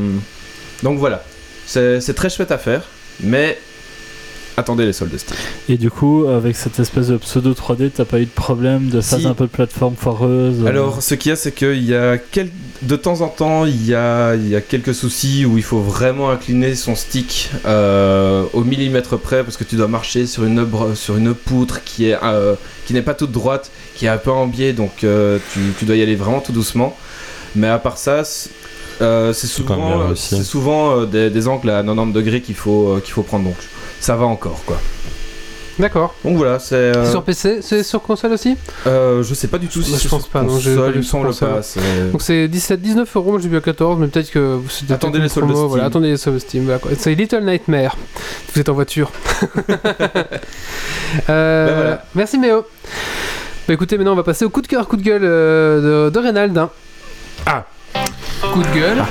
donc 0.82 0.98
voilà, 0.98 1.22
c'est 1.66 2.14
très 2.14 2.28
chouette 2.28 2.50
à 2.50 2.58
faire, 2.58 2.82
mais 3.20 3.56
attendez 4.56 4.86
les 4.86 4.92
soldes 4.92 5.16
Steam. 5.18 5.36
Et 5.68 5.76
du 5.76 5.90
coup, 5.90 6.26
avec 6.28 6.56
cette 6.56 6.78
espèce 6.78 7.08
de 7.08 7.16
pseudo 7.16 7.52
3D, 7.54 7.90
t'as 7.94 8.04
pas 8.04 8.20
eu 8.20 8.24
de 8.26 8.30
problème 8.30 8.88
de 8.88 9.00
phase 9.00 9.20
Si. 9.20 9.26
un 9.26 9.34
peu 9.34 9.44
de 9.44 9.50
plateforme 9.50 9.94
foireuse 9.96 10.62
euh, 10.62 10.66
Alors, 10.68 11.02
ce 11.02 11.14
qu'il 11.14 11.30
y 11.30 11.32
a, 11.32 11.36
c'est 11.36 11.52
qu'il 11.52 11.82
y 11.84 11.94
a 11.94 12.18
quel- 12.18 12.50
de 12.82 12.96
temps 12.96 13.20
en 13.22 13.28
temps, 13.28 13.64
il 13.64 13.86
y 13.86 13.94
a, 13.94 14.34
il 14.34 14.48
y 14.48 14.56
a 14.56 14.60
quelques 14.60 14.94
soucis 14.94 15.44
où 15.46 15.56
il 15.56 15.62
faut 15.62 15.80
vraiment 15.80 16.30
incliner 16.30 16.74
son 16.74 16.94
stick 16.94 17.50
euh, 17.66 18.44
au 18.52 18.62
millimètre 18.64 19.18
près 19.18 19.42
parce 19.42 19.56
que 19.56 19.64
tu 19.64 19.76
dois 19.76 19.88
marcher 19.88 20.26
sur 20.26 20.44
une, 20.44 20.66
sur 20.94 21.16
une 21.16 21.34
poutre 21.34 21.82
qui 21.84 22.08
est 22.10 22.18
euh, 22.22 22.54
qui 22.86 22.92
n'est 22.92 23.02
pas 23.02 23.14
toute 23.14 23.32
droite, 23.32 23.70
qui 23.94 24.04
est 24.04 24.10
un 24.10 24.18
peu 24.18 24.30
en 24.30 24.46
biais, 24.46 24.72
donc 24.74 25.04
euh, 25.04 25.38
tu, 25.52 25.60
tu 25.78 25.84
dois 25.86 25.96
y 25.96 26.02
aller 26.02 26.16
vraiment 26.16 26.40
tout 26.40 26.52
doucement. 26.52 26.94
Mais 27.56 27.68
à 27.68 27.78
part 27.78 27.96
ça, 27.96 28.24
c'est 28.24 28.50
euh, 29.00 29.32
souvent, 29.32 30.14
souvent 30.14 30.98
euh, 31.00 31.06
des, 31.06 31.30
des 31.30 31.48
angles 31.48 31.70
à 31.70 31.82
90 31.82 32.12
degrés 32.12 32.40
qu'il 32.42 32.54
faut, 32.54 32.88
euh, 32.96 33.00
qu'il 33.00 33.12
faut 33.14 33.22
prendre, 33.22 33.44
donc 33.44 33.56
ça 34.04 34.16
va 34.16 34.26
encore 34.26 34.60
quoi. 34.66 34.78
D'accord. 35.76 36.14
Donc 36.24 36.36
voilà, 36.36 36.60
c'est. 36.60 36.74
euh, 36.76 37.04
C'est 37.04 37.10
sur 37.10 37.24
PC, 37.24 37.58
c'est 37.60 37.82
sur 37.82 38.00
console 38.00 38.30
aussi? 38.32 38.56
Euh, 38.86 39.24
je 39.24 39.34
sais 39.34 39.48
pas 39.48 39.58
du 39.58 39.66
tout 39.66 39.82
si 39.82 39.90
Moi, 39.90 39.98
je 39.98 40.02
c'est 40.04 40.08
pense 40.08 40.22
sur 40.22 40.30
pas, 40.30 40.42
non, 40.42 40.54
console, 40.54 40.92
il 40.94 40.98
me 40.98 41.02
semble 41.02 41.34
pas. 41.34 41.62
c'est- 41.62 41.80
Donc 42.12 42.22
c'est 42.22 42.46
17, 42.46 42.80
19 42.80 43.16
euros, 43.16 43.32
moi 43.32 43.40
j'ai 43.42 43.48
vu 43.48 43.56
à 43.56 43.60
14, 43.60 43.98
mais 43.98 44.06
peut-être 44.06 44.30
que 44.30 44.60
c'était 44.68 44.94
Attendez 44.94 45.18
les 45.18 45.28
soldes 45.28 45.50
Steam. 45.50 45.66
Voilà, 45.66 45.86
attendez 45.86 46.10
les 46.10 46.16
soldes 46.16 46.38
Steam. 46.38 46.64
voilà. 46.66 46.78
C'est 46.96 47.14
Little 47.16 47.42
Nightmare. 47.44 47.96
Vous 48.54 48.60
êtes 48.60 48.68
en 48.68 48.74
voiture. 48.74 49.10
Euh, 51.28 51.66
Ben 51.66 51.74
voilà. 51.74 52.04
Merci 52.14 52.38
Méo. 52.38 52.64
Bah 53.68 53.74
écoutez, 53.74 53.96
maintenant 53.96 54.12
on 54.12 54.16
va 54.16 54.24
passer 54.24 54.44
au 54.44 54.50
coup 54.50 54.60
de 54.62 54.66
cœur, 54.66 54.86
coup 54.88 54.96
de 54.96 55.02
gueule 55.02 55.22
euh, 55.24 56.08
de, 56.08 56.10
de 56.10 56.18
Reynald. 56.18 56.56
hein. 56.58 56.70
Ah. 57.46 57.64
Coup 58.52 58.62
de 58.62 58.74
gueule. 58.78 59.02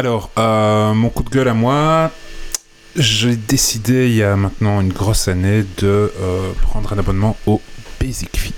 Alors, 0.00 0.30
euh, 0.38 0.94
mon 0.94 1.10
coup 1.10 1.22
de 1.22 1.28
gueule 1.28 1.48
à 1.48 1.52
moi, 1.52 2.10
j'ai 2.96 3.36
décidé 3.36 4.08
il 4.08 4.14
y 4.14 4.22
a 4.22 4.34
maintenant 4.34 4.80
une 4.80 4.94
grosse 4.94 5.28
année 5.28 5.62
de 5.76 6.10
euh, 6.18 6.52
prendre 6.62 6.90
un 6.94 6.98
abonnement 6.98 7.36
au 7.44 7.60
Basic 8.00 8.34
Fit. 8.34 8.54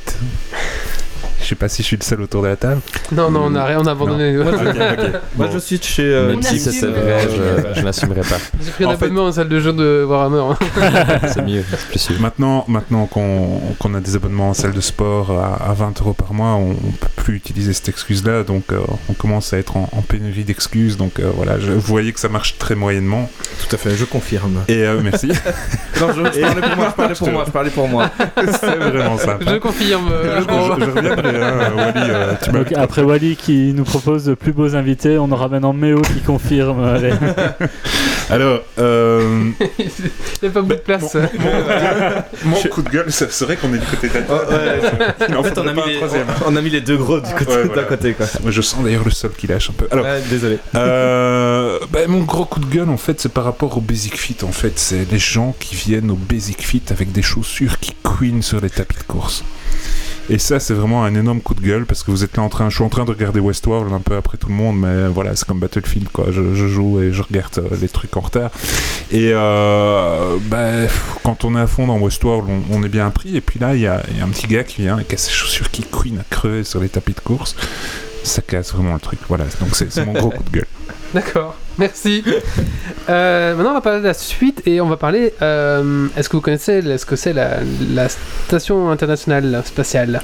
Je 1.42 1.48
sais 1.48 1.54
pas 1.54 1.68
si 1.68 1.82
je 1.82 1.88
suis 1.88 1.96
le 1.96 2.04
seul 2.04 2.20
autour 2.22 2.42
de 2.42 2.48
la 2.48 2.56
table. 2.56 2.80
Non, 3.10 3.30
non, 3.30 3.42
on 3.46 3.54
a 3.56 3.64
rien, 3.64 3.80
on 3.80 3.86
a 3.86 3.90
abandonné. 3.92 4.32
Moi, 4.42 4.52
je, 4.56 5.08
moi, 5.36 5.48
je 5.52 5.58
suis 5.58 5.78
de 5.78 5.84
chez. 5.84 6.02
euh, 6.04 6.40
si 6.40 6.84
euh, 6.84 6.90
vrai, 6.90 7.26
euh, 7.28 7.74
je, 7.74 7.80
je 7.80 7.84
n'assumerai 7.84 8.20
pas. 8.20 8.36
J'ai 8.64 8.70
pris 8.70 8.84
un 8.84 8.88
En 8.88 8.90
fait- 8.96 9.06
abonnement 9.06 9.26
en 9.26 9.32
salle 9.32 9.48
de 9.48 9.58
jeu 9.60 9.72
de 9.72 10.04
Warhammer. 10.08 10.42
hein. 10.52 11.18
C'est 11.32 11.42
mieux, 11.44 11.64
c'est 11.68 11.88
plus 11.88 11.98
sûr. 11.98 12.20
Maintenant, 12.20 12.64
maintenant 12.68 13.06
qu'on 13.06 13.60
qu'on 13.78 13.94
a 13.94 14.00
des 14.00 14.14
abonnements 14.16 14.50
en 14.50 14.54
salle 14.54 14.72
de 14.72 14.80
sport 14.80 15.30
à, 15.32 15.70
à 15.70 15.72
20 15.74 16.00
euros 16.00 16.12
par 16.14 16.32
mois, 16.32 16.50
on, 16.54 16.70
on 16.70 16.90
peut 16.92 17.08
plus 17.16 17.34
utiliser 17.36 17.72
cette 17.72 17.88
excuse-là, 17.88 18.42
donc 18.44 18.64
euh, 18.72 18.78
on 19.08 19.12
commence 19.14 19.52
à 19.52 19.58
être 19.58 19.76
en, 19.76 19.88
en 19.92 20.02
pénurie 20.02 20.44
d'excuses. 20.44 20.96
Donc 20.96 21.18
euh, 21.20 21.30
voilà, 21.34 21.58
je, 21.58 21.72
vous 21.72 21.80
voyez 21.80 22.12
que 22.12 22.20
ça 22.20 22.28
marche 22.28 22.56
très 22.58 22.74
moyennement. 22.74 23.28
Tout 23.68 23.74
à 23.74 23.78
fait, 23.78 23.94
je 23.96 24.04
confirme. 24.04 24.62
Et 24.68 24.84
euh, 24.84 25.00
merci, 25.02 25.26
Non, 26.00 26.08
je, 26.12 26.22
je 26.32 26.40
parlais 26.40 26.60
pour 26.62 26.76
moi, 26.76 26.88
je 26.90 26.94
parlais 26.96 27.14
pour 27.14 27.30
moi, 27.30 27.44
je 27.46 27.50
parlais 27.50 27.70
pour 27.70 27.88
moi. 27.88 28.10
c'est 28.60 28.76
vraiment 28.76 29.18
sympa. 29.18 29.44
Je 29.52 29.56
confirme. 29.56 30.08
euh, 30.12 30.40
Je, 30.40 30.42
je- 30.42 30.48
je 30.48 30.70
reviendrai, 30.86 31.31
hein, 31.36 31.72
Wally, 31.76 32.10
euh, 32.10 32.34
tu 32.42 32.50
Donc, 32.50 32.72
après 32.72 33.02
Wally 33.02 33.36
qui 33.36 33.72
nous 33.74 33.84
propose 33.84 34.24
de 34.24 34.34
plus 34.34 34.52
beaux 34.52 34.74
invités, 34.74 35.18
on 35.18 35.30
aura 35.30 35.48
maintenant 35.48 35.72
Méo 35.72 36.00
qui 36.02 36.20
confirme. 36.20 36.82
Allez. 36.84 37.12
Alors, 38.30 38.60
euh, 38.78 39.50
Il 39.78 39.84
n'y 40.42 40.48
a 40.48 40.50
pas 40.52 40.60
beaucoup 40.62 40.74
de 40.74 40.76
place. 40.78 41.16
mon 42.44 42.56
coup 42.56 42.82
de 42.82 42.88
gueule, 42.90 43.06
c'est 43.08 43.30
c'est 43.32 43.44
vrai 43.44 43.56
qu'on 43.56 43.72
est 43.74 43.78
du 43.78 43.86
côté 43.86 44.08
de 44.08 44.14
la 44.14 44.20
Oh, 44.28 44.50
ouais. 44.50 45.36
En 45.36 45.42
fait, 45.42 45.58
on 45.58 45.66
a, 45.66 45.72
mis 45.72 45.82
les, 45.86 45.98
on, 46.46 46.52
on 46.52 46.56
a 46.56 46.60
mis 46.60 46.70
les 46.70 46.80
deux 46.80 46.96
gros 46.96 47.20
du 47.20 47.32
côté, 47.34 47.50
Ouais, 47.52 47.62
d'un 47.64 47.68
voilà. 47.68 47.82
côté, 47.84 48.12
quoi. 48.14 48.26
Moi, 48.42 48.50
je 48.50 48.62
sens 48.62 48.82
d'ailleurs 48.84 49.04
le 49.04 49.10
sol 49.10 49.32
qui 49.36 49.46
lâche 49.46 49.70
un 49.70 49.74
peu. 49.74 49.86
Alors, 49.90 50.04
Ouais, 50.04 50.20
désolé. 50.30 50.58
Euh, 50.74 51.78
ben, 51.90 52.08
mon 52.08 52.20
gros 52.22 52.44
coup 52.44 52.60
de 52.60 52.66
gueule, 52.66 52.88
en 52.88 52.96
fait, 52.96 53.20
c'est 53.20 53.32
par 53.32 53.44
rapport 53.44 53.76
au 53.76 53.80
Basic 53.80 54.16
Fit. 54.18 54.36
En 54.42 54.52
fait, 54.52 54.78
c'est 54.78 55.10
les 55.10 55.18
gens 55.18 55.54
qui 55.58 55.74
viennent 55.74 56.10
au 56.10 56.16
Basic 56.16 56.62
Fit 56.62 56.82
avec 56.90 57.12
des 57.12 57.22
chaussures 57.22 57.78
qui 57.78 57.92
couinent 58.02 58.42
sur 58.42 58.60
les 58.60 58.70
tapis 58.70 58.96
de 58.96 59.02
course. 59.04 59.44
Et 60.30 60.38
ça, 60.38 60.60
c'est 60.60 60.74
vraiment 60.74 61.04
un 61.04 61.14
énorme 61.14 61.40
coup 61.40 61.54
de 61.54 61.60
gueule 61.60 61.84
parce 61.84 62.02
que 62.02 62.10
vous 62.10 62.22
êtes 62.22 62.36
là 62.36 62.42
en 62.42 62.48
train, 62.48 62.70
je 62.70 62.76
suis 62.76 62.84
en 62.84 62.88
train 62.88 63.04
de 63.04 63.10
regarder 63.10 63.40
Westworld 63.40 63.92
un 63.92 64.00
peu 64.00 64.16
après 64.16 64.38
tout 64.38 64.48
le 64.48 64.54
monde, 64.54 64.78
mais 64.78 65.08
voilà, 65.08 65.34
c'est 65.34 65.46
comme 65.46 65.58
Battlefield 65.58 66.08
quoi. 66.10 66.26
Je, 66.30 66.54
joue 66.54 67.02
et 67.02 67.12
je 67.12 67.22
regarde 67.22 67.58
euh, 67.58 67.76
les 67.80 67.88
trucs 67.88 68.16
en 68.16 68.20
retard. 68.20 68.50
Et 69.10 69.32
euh, 69.32 70.36
ben, 70.42 70.88
quand 71.24 71.44
on 71.44 71.56
est 71.56 71.60
à 71.60 71.66
fond 71.66 71.86
dans 71.86 71.98
Westworld, 71.98 72.48
on, 72.70 72.82
est 72.82 72.88
bien 72.88 73.10
pris. 73.10 73.36
Et 73.36 73.40
puis 73.40 73.58
là, 73.58 73.74
il 73.74 73.80
y 73.80 73.86
a, 73.86 74.02
un 74.22 74.28
petit 74.28 74.46
gars 74.46 74.64
qui 74.64 74.82
vient 74.82 74.98
et 74.98 75.04
qui 75.04 75.14
a 75.14 75.18
ses 75.18 75.32
chaussures 75.32 75.70
qui 75.70 75.82
couinent 75.82 76.20
à 76.20 76.24
crever 76.30 76.64
sur 76.64 76.80
les 76.80 76.88
tapis 76.88 77.14
de 77.14 77.20
course. 77.20 77.56
Ça 78.22 78.42
casse 78.42 78.72
vraiment 78.72 78.94
le 78.94 79.00
truc. 79.00 79.18
Voilà, 79.28 79.44
donc 79.60 79.74
c'est 79.74 80.06
mon 80.06 80.12
gros 80.12 80.30
coup 80.30 80.44
de 80.44 80.50
gueule. 80.50 80.66
D'accord, 81.14 81.56
merci. 81.78 82.22
Euh, 83.08 83.54
maintenant, 83.54 83.70
on 83.70 83.74
va 83.74 83.80
parler 83.80 84.00
de 84.00 84.04
la 84.06 84.14
suite 84.14 84.62
et 84.66 84.80
on 84.80 84.86
va 84.88 84.96
parler. 84.96 85.34
euh, 85.42 86.06
Est-ce 86.16 86.28
que 86.28 86.36
vous 86.36 86.42
connaissez 86.42 86.82
ce 86.98 87.04
que 87.06 87.16
c'est 87.16 87.32
la, 87.32 87.58
la 87.94 88.08
station 88.08 88.90
internationale 88.90 89.62
spatiale? 89.64 90.20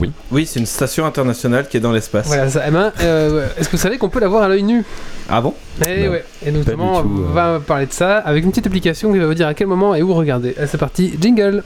Oui. 0.00 0.12
Oui, 0.30 0.46
c'est 0.46 0.60
une 0.60 0.66
station 0.66 1.04
internationale 1.06 1.66
qui 1.68 1.76
est 1.76 1.80
dans 1.80 1.92
l'espace. 1.92 2.26
Voilà, 2.26 2.48
ça. 2.48 2.62
Eh 2.66 2.70
ben, 2.70 2.92
euh, 3.00 3.46
Est-ce 3.58 3.68
que 3.68 3.76
vous 3.76 3.82
savez 3.82 3.98
qu'on 3.98 4.08
peut 4.08 4.20
la 4.20 4.28
voir 4.28 4.42
à 4.44 4.48
l'œil 4.48 4.62
nu? 4.62 4.84
Ah 5.28 5.40
bon? 5.40 5.54
Et, 5.86 6.04
Non, 6.04 6.10
ouais. 6.12 6.24
et 6.46 6.52
notamment, 6.52 7.02
tout, 7.02 7.24
on 7.30 7.32
va 7.32 7.60
parler 7.60 7.86
de 7.86 7.92
ça 7.92 8.18
avec 8.18 8.44
une 8.44 8.50
petite 8.50 8.66
application 8.66 9.12
qui 9.12 9.18
va 9.18 9.26
vous 9.26 9.34
dire 9.34 9.48
à 9.48 9.54
quel 9.54 9.66
moment 9.66 9.94
et 9.94 10.02
où 10.02 10.14
regarder. 10.14 10.54
C'est 10.66 10.78
parti, 10.78 11.14
jingle 11.20 11.62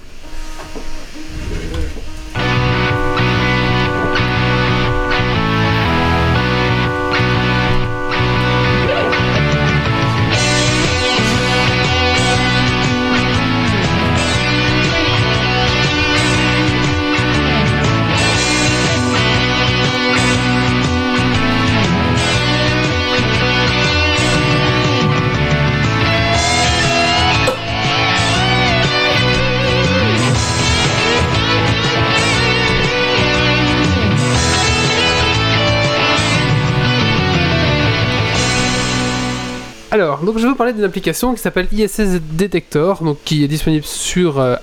Donc 40.23 40.39
je 40.39 40.43
vais 40.43 40.49
vous 40.49 40.55
parler 40.57 40.73
d'une 40.73 40.85
application 40.85 41.35
qui 41.35 41.41
s'appelle 41.41 41.69
ISS 41.73 42.21
Detector, 42.33 43.03
donc 43.03 43.19
qui 43.25 43.45
est 43.45 43.49
disponible 43.49 43.85
sur 43.85 44.39
euh, 44.41 44.57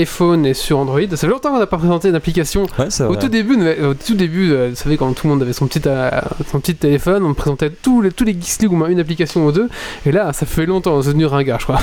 iPhone 0.00 0.44
et 0.46 0.54
sur 0.54 0.78
Android. 0.78 1.00
Ça 1.10 1.16
fait 1.16 1.26
longtemps 1.26 1.50
qu'on 1.52 1.58
n'a 1.58 1.66
pas 1.66 1.78
présenté 1.78 2.08
une 2.08 2.14
application. 2.14 2.66
Ouais, 2.78 2.86
c'est 2.90 3.04
Au 3.04 3.08
vrai. 3.08 3.18
tout 3.18 3.28
début, 3.28 3.56
au 3.82 3.94
tout 3.94 4.14
début, 4.14 4.52
euh, 4.52 4.68
vous 4.70 4.76
savez 4.76 4.96
quand 4.96 5.12
tout 5.12 5.26
le 5.26 5.32
monde 5.32 5.42
avait 5.42 5.52
son 5.52 5.66
petit, 5.66 5.80
euh, 5.86 6.10
son 6.50 6.60
petit 6.60 6.74
téléphone, 6.74 7.24
on 7.24 7.34
présentait 7.34 7.70
tous 7.70 8.02
les 8.02 8.10
tous 8.12 8.24
les 8.24 8.32
Geeks 8.32 8.60
League, 8.62 8.72
au 8.72 8.76
moins 8.76 8.88
une 8.88 9.00
application 9.00 9.46
ou 9.46 9.52
deux. 9.52 9.68
Et 10.04 10.12
là, 10.12 10.32
ça 10.32 10.44
fait 10.46 10.66
longtemps, 10.66 11.00
c'est 11.02 11.08
devenu 11.08 11.26
ringard, 11.26 11.60
je 11.60 11.64
crois. 11.66 11.80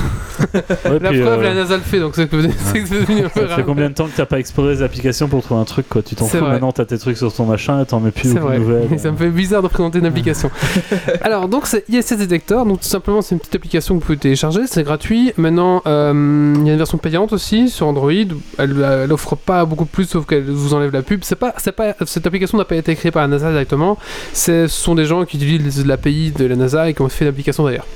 Ouais, 0.53 0.99
La 1.01 1.09
puis, 1.09 1.21
preuve, 1.21 1.39
euh, 1.39 1.43
la 1.43 1.53
NASA 1.55 1.75
le 1.75 1.81
fait, 1.81 1.99
donc 1.99 2.13
c'est 2.15 2.27
que 2.27 2.41
c'est 2.41 2.81
que 2.81 2.87
c'est 2.87 2.99
devenu 3.01 3.25
un 3.25 3.29
peu 3.29 3.41
Ça 3.41 3.47
fait 3.47 3.53
ringard. 3.53 3.65
combien 3.65 3.89
de 3.89 3.93
temps 3.95 4.05
que 4.05 4.15
t'as 4.15 4.25
pas 4.25 4.39
exploré 4.39 4.75
les 4.75 4.81
applications 4.81 5.27
pour 5.27 5.41
trouver 5.43 5.61
un 5.61 5.65
truc 5.65 5.87
quoi? 5.89 6.01
Tu 6.01 6.15
t'en 6.15 6.25
C'est 6.25 6.37
fous 6.37 6.43
vrai. 6.45 6.53
maintenant, 6.53 6.71
t'as 6.71 6.85
tes 6.85 6.97
trucs 6.97 7.17
sur 7.17 7.33
ton 7.33 7.45
machin 7.45 7.81
et 7.81 7.85
t'en 7.85 7.99
mets 7.99 8.11
plus 8.11 8.23
C'est 8.23 8.39
aucune 8.39 8.41
vrai. 8.43 8.59
nouvelle. 8.59 8.87
Et 8.93 8.97
ça 8.99 9.11
me 9.11 9.17
fait 9.17 9.29
bizarre 9.29 9.61
de 9.63 9.67
présenter 9.67 9.99
une 9.99 10.05
application. 10.05 10.49
Alors, 11.21 11.47
donc, 11.47 11.65
c'est 11.67 11.83
ISS 11.89 12.17
Detector. 12.17 12.65
Donc, 12.65 12.81
tout 12.81 12.87
simplement, 12.87 13.21
c'est 13.21 13.35
une 13.35 13.39
petite 13.39 13.55
application 13.55 13.95
que 13.95 13.99
vous 14.01 14.05
pouvez 14.05 14.17
télécharger. 14.17 14.61
C'est 14.67 14.83
gratuit. 14.83 15.33
Maintenant, 15.37 15.81
euh, 15.87 16.53
il 16.59 16.67
y 16.67 16.69
a 16.69 16.73
une 16.73 16.77
version 16.77 16.97
payante 16.97 17.33
aussi 17.33 17.69
sur 17.69 17.87
Android. 17.87 18.02
Elle, 18.09 18.35
elle 18.57 19.11
offre 19.11 19.35
pas 19.35 19.65
beaucoup 19.65 19.85
plus, 19.85 20.05
sauf 20.05 20.25
qu'elle 20.25 20.43
vous 20.43 20.73
enlève 20.73 20.91
la 20.91 21.01
pub. 21.01 21.21
C'est 21.23 21.35
pas, 21.35 21.53
c'est 21.57 21.71
pas, 21.71 21.95
cette 22.05 22.25
application 22.27 22.57
n'a 22.57 22.65
pas 22.65 22.75
été 22.75 22.95
créée 22.95 23.11
par 23.11 23.23
la 23.23 23.27
NASA 23.27 23.51
directement. 23.51 23.97
Ce 24.33 24.67
sont 24.67 24.95
des 24.95 25.05
gens 25.05 25.25
qui 25.25 25.37
utilisent 25.37 25.85
l'API 25.85 26.31
de 26.31 26.45
la 26.45 26.55
NASA 26.55 26.89
et 26.89 26.93
qui 26.93 27.01
ont 27.01 27.09
fait 27.09 27.25
l'application 27.25 27.63
d'ailleurs. 27.63 27.87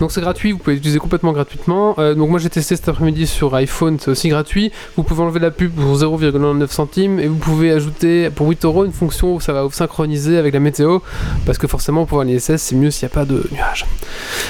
Donc 0.00 0.12
c'est 0.12 0.20
gratuit, 0.20 0.52
vous 0.52 0.58
pouvez 0.58 0.74
l'utiliser 0.76 0.98
complètement 0.98 1.32
gratuitement. 1.32 1.94
Euh, 1.98 2.14
donc 2.14 2.30
moi 2.30 2.38
j'ai 2.38 2.50
testé 2.50 2.76
cet 2.76 2.88
après-midi 2.88 3.26
sur 3.26 3.54
iPhone, 3.54 3.98
c'est 4.00 4.10
aussi 4.10 4.28
gratuit. 4.28 4.72
Vous 4.96 5.02
pouvez 5.02 5.22
enlever 5.22 5.40
la 5.40 5.50
pub 5.50 5.72
pour 5.72 5.96
0,99 5.96 6.68
centimes 6.68 7.20
et 7.20 7.26
vous 7.26 7.36
pouvez 7.36 7.70
ajouter 7.72 8.30
pour 8.30 8.48
8 8.48 8.64
euros 8.64 8.84
une 8.84 8.92
fonction 8.92 9.34
où 9.34 9.40
ça 9.40 9.52
va 9.52 9.62
vous 9.62 9.72
synchroniser 9.72 10.38
avec 10.38 10.54
la 10.54 10.60
météo 10.60 10.98
parce 11.46 11.58
que 11.58 11.66
forcément 11.66 12.06
pour 12.06 12.20
un 12.20 12.26
ISS 12.28 12.56
c'est 12.56 12.74
mieux 12.76 12.90
s'il 12.90 13.06
n'y 13.06 13.12
a 13.12 13.14
pas 13.14 13.24
de 13.24 13.44
nuages. 13.52 13.86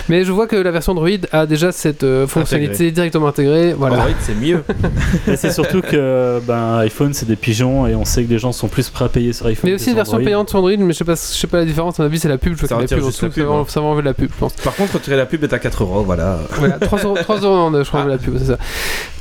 Mais 0.09 0.25
je 0.25 0.33
vois 0.33 0.47
que 0.47 0.57
la 0.57 0.71
version 0.71 0.93
Android 0.93 1.09
a 1.33 1.47
déjà 1.47 1.73
cette 1.73 2.05
euh, 2.05 2.27
fonctionnalité 2.27 2.91
directement 2.91 3.27
intégrée. 3.29 3.73
Voilà. 3.73 3.97
Android, 3.97 4.15
c'est 4.21 4.35
mieux. 4.35 4.63
Et 5.29 5.37
c'est 5.37 5.51
surtout 5.53 5.81
que 5.81 6.41
ben, 6.47 6.79
iPhone 6.79 7.15
c'est 7.15 7.27
des 7.27 7.37
pigeons 7.37 7.87
et 7.87 7.95
on 7.95 8.05
sait 8.05 8.25
que 8.25 8.31
les 8.31 8.39
gens 8.39 8.53
sont 8.53 8.69
plus 8.69 8.89
prêts 8.91 9.05
à 9.05 9.09
payer 9.09 9.33
sur 9.33 9.47
iPhone. 9.47 9.71
Mais 9.71 9.75
aussi 9.75 9.91
une 9.91 9.97
version 9.97 10.15
Android. 10.15 10.25
payante 10.27 10.49
sur 10.51 10.59
Android, 10.59 10.77
mais 10.79 10.93
je 10.93 10.99
sais 10.99 11.05
pas, 11.05 11.15
je 11.15 11.21
sais 11.21 11.47
pas 11.47 11.59
la 11.59 11.65
différence. 11.65 11.99
À 11.99 12.03
mon 12.03 12.09
avis, 12.09 12.19
c'est 12.19 12.29
la 12.29 12.39
pub. 12.39 12.57
Je 12.57 12.67
Ça 12.67 12.75
vois 12.75 12.85
qu'il 12.85 12.97
y 12.97 13.01
a 13.01 13.05
retire 13.05 13.23
la 13.25 13.29
pub 13.31 13.45
ça 13.45 13.49
va- 13.51 13.55
hein. 13.59 13.65
ça 13.69 13.81
va 13.81 13.87
enlever 13.87 14.03
la 14.03 14.15
pub, 14.15 14.31
je 14.33 14.39
pense. 14.39 14.53
Par 14.55 14.75
contre, 14.75 15.01
retirer 15.05 15.17
la 15.19 15.27
pub 15.27 15.45
est 15.45 15.53
à 15.53 15.59
4 15.59 15.83
euros, 15.83 16.03
voilà. 16.03 16.39
Voilà, 16.53 16.79
3 16.79 17.01
euros, 17.03 17.17
3 17.21 17.37
euros, 17.41 17.71
je 17.75 17.89
crois, 17.89 18.05
la 18.05 18.17
pub, 18.19 18.37
c'est 18.39 18.47
ça. 18.47 18.59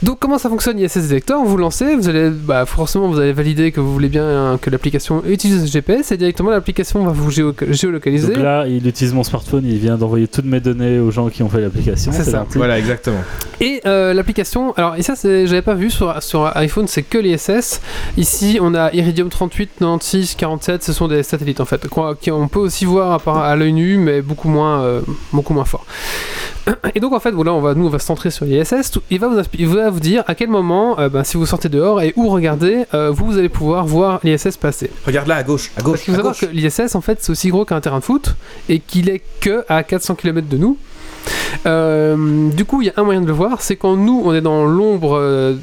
Donc, 0.01 0.19
comment 0.19 0.37
ça 0.37 0.49
fonctionne 0.49 0.79
ISS 0.79 0.97
Detector 1.09 1.43
Vous 1.45 1.57
lancez, 1.57 1.95
vous 1.95 2.07
allez, 2.09 2.29
bah, 2.29 2.65
forcément, 2.65 3.07
vous 3.07 3.19
allez 3.19 3.33
valider 3.33 3.71
que 3.71 3.79
vous 3.81 3.91
voulez 3.91 4.07
bien 4.09 4.25
hein, 4.25 4.57
que 4.61 4.69
l'application 4.69 5.23
utilise 5.27 5.65
ce 5.65 5.71
GPS 5.71 6.11
et 6.11 6.17
directement 6.17 6.49
l'application 6.51 7.03
va 7.05 7.11
vous 7.11 7.29
géo- 7.31 7.53
géolocaliser. 7.69 8.33
Donc 8.33 8.43
là, 8.43 8.65
il 8.67 8.85
utilise 8.87 9.13
mon 9.13 9.23
smartphone, 9.23 9.63
il 9.65 9.77
vient 9.77 9.97
d'envoyer 9.97 10.27
toutes 10.27 10.45
mes 10.45 10.59
données 10.59 10.99
aux 10.99 11.11
gens 11.11 11.29
qui 11.29 11.43
ont 11.43 11.49
fait 11.49 11.61
l'application. 11.61 12.11
C'est 12.13 12.23
ça. 12.23 12.45
Voilà, 12.55 12.79
exactement. 12.79 13.19
Et 13.59 13.81
euh, 13.85 14.13
l'application, 14.13 14.73
alors, 14.75 14.95
et 14.95 15.01
ça, 15.03 15.13
j'avais 15.23 15.61
pas 15.61 15.73
vu 15.75 15.89
sur, 15.89 16.21
sur 16.23 16.49
iPhone, 16.57 16.87
c'est 16.87 17.03
que 17.03 17.17
l'ISS. 17.17 17.81
Ici, 18.17 18.57
on 18.61 18.73
a 18.75 18.91
Iridium 18.93 19.29
38, 19.29 19.69
96, 19.79 20.35
47, 20.35 20.83
ce 20.83 20.93
sont 20.93 21.07
des 21.07 21.23
satellites 21.23 21.59
en 21.61 21.65
fait, 21.65 21.87
qu'on 21.87 22.47
peut 22.47 22.59
aussi 22.59 22.85
voir 22.85 23.21
à 23.27 23.55
l'œil 23.55 23.73
nu, 23.73 23.97
mais 23.97 24.21
beaucoup 24.21 24.49
moins, 24.49 24.81
euh, 24.81 25.01
beaucoup 25.31 25.53
moins 25.53 25.65
fort. 25.77 25.85
Et 26.95 26.99
donc 27.01 27.11
en 27.13 27.19
fait, 27.19 27.31
voilà, 27.31 27.53
on 27.53 27.59
va, 27.59 27.73
nous 27.73 27.85
on 27.87 27.89
va 27.89 27.99
se 27.99 28.05
centrer 28.05 28.31
sur 28.31 28.45
l'ISS. 28.45 28.91
Il 29.09 29.19
va 29.19 29.27
vous, 29.27 29.41
il 29.57 29.67
va 29.67 29.89
vous 29.89 29.99
dire 29.99 30.23
à 30.27 30.35
quel 30.35 30.49
moment, 30.49 30.97
euh, 30.99 31.09
ben, 31.09 31.23
si 31.23 31.35
vous 31.37 31.45
sortez 31.45 31.67
dehors 31.69 32.01
et 32.01 32.13
où 32.15 32.29
regarder, 32.29 32.85
euh, 32.93 33.11
vous, 33.11 33.25
vous 33.25 33.37
allez 33.37 33.49
pouvoir 33.49 33.85
voir 33.85 34.19
l'ISS 34.23 34.55
passer. 34.57 34.89
Regarde 35.05 35.27
là, 35.27 35.35
à 35.35 35.43
gauche, 35.43 35.71
à 35.75 35.81
Parce 35.81 35.85
gauche, 35.85 35.99
qu'il 36.03 36.13
faut 36.13 36.17
savoir 36.19 36.33
gauche. 36.33 36.41
que 36.49 36.55
l'ISS 36.55 36.95
en 36.95 37.01
fait 37.01 37.17
c'est 37.21 37.31
aussi 37.31 37.49
gros 37.49 37.65
qu'un 37.65 37.81
terrain 37.81 37.99
de 37.99 38.03
foot 38.05 38.35
et 38.69 38.79
qu'il 38.79 39.09
est 39.09 39.21
que 39.41 39.65
à 39.67 39.83
400 39.83 40.15
km 40.15 40.47
de 40.47 40.57
nous. 40.57 40.77
Euh, 41.65 42.49
du 42.49 42.65
coup, 42.65 42.81
il 42.81 42.87
y 42.87 42.89
a 42.89 42.93
un 42.97 43.03
moyen 43.03 43.21
de 43.21 43.27
le 43.27 43.33
voir, 43.33 43.61
c'est 43.61 43.75
quand 43.75 43.95
nous 43.95 44.21
on 44.25 44.33
est 44.33 44.41
dans 44.41 44.65
l'ombre 44.65 45.19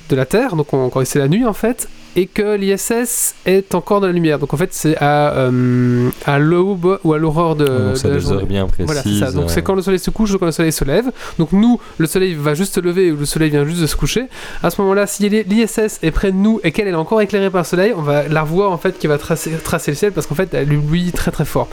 de 0.09 0.17
la 0.17 0.27
Terre, 0.27 0.57
donc 0.57 0.73
on- 0.73 0.89
quand 0.91 1.05
c'est 1.05 1.19
la 1.19 1.29
nuit 1.29 1.45
en 1.47 1.53
fait, 1.53 1.89
et 2.17 2.27
que 2.27 2.57
l'ISS 2.57 3.35
est 3.47 3.75
encore 3.75 4.01
dans 4.01 4.07
la 4.09 4.13
lumière. 4.13 4.39
Donc 4.39 4.53
en 4.55 4.57
fait, 4.57 4.71
c'est 4.73 4.97
à, 4.99 5.33
euh, 5.37 6.09
à 6.27 6.39
l'aube 6.39 6.99
ou 7.05 7.13
à 7.13 7.19
l'aurore 7.19 7.57
de, 7.57 7.65
Donc 7.67 7.97
ça 7.97 8.09
de 8.09 8.15
la 8.15 8.19
journée. 8.19 8.45
bien 8.45 8.67
précises. 8.67 8.87
Voilà, 8.87 9.03
c'est 9.03 9.19
ça. 9.19 9.33
Donc 9.33 9.45
euh, 9.45 9.49
c'est 9.49 9.63
quand 9.63 9.75
le 9.75 9.83
soleil 9.83 10.01
se 10.01 10.11
couche 10.11 10.33
ou 10.33 10.39
quand 10.39 10.47
le 10.47 10.53
soleil 10.53 10.73
se 10.73 10.85
lève. 10.85 11.11
Donc 11.39 11.53
nous, 11.53 11.81
le 11.99 12.07
soleil 12.07 12.35
va 12.35 12.55
juste 12.55 12.75
se 12.75 12.81
lever 12.81 13.13
ou 13.13 13.17
le 13.17 13.25
soleil 13.27 13.51
vient 13.51 13.65
juste 13.65 13.81
de 13.81 13.87
se 13.87 13.97
coucher. 13.97 14.27
À 14.63 14.71
ce 14.71 14.81
moment-là, 14.81 15.07
si 15.07 15.29
l'ISS 15.29 15.99
est 16.03 16.11
près 16.11 16.33
de 16.33 16.37
nous 16.37 16.61
et 16.65 16.73
qu'elle 16.73 16.89
est 16.89 16.95
encore 16.95 17.21
éclairée 17.21 17.51
par 17.51 17.63
le 17.63 17.67
soleil, 17.67 17.93
on 17.97 18.03
va 18.03 18.27
la 18.29 18.43
revoir 18.43 18.73
en 18.73 18.79
fait 18.79 18.99
qui 18.99 19.07
va 19.07 19.19
tracer, 19.19 19.53
tracer 19.63 19.93
le 19.93 19.97
ciel 19.97 20.13
parce 20.13 20.27
qu'en 20.27 20.35
fait 20.35 20.53
elle 20.55 20.69
lui 20.69 21.13
très 21.13 21.31
très 21.31 21.45
fort. 21.45 21.69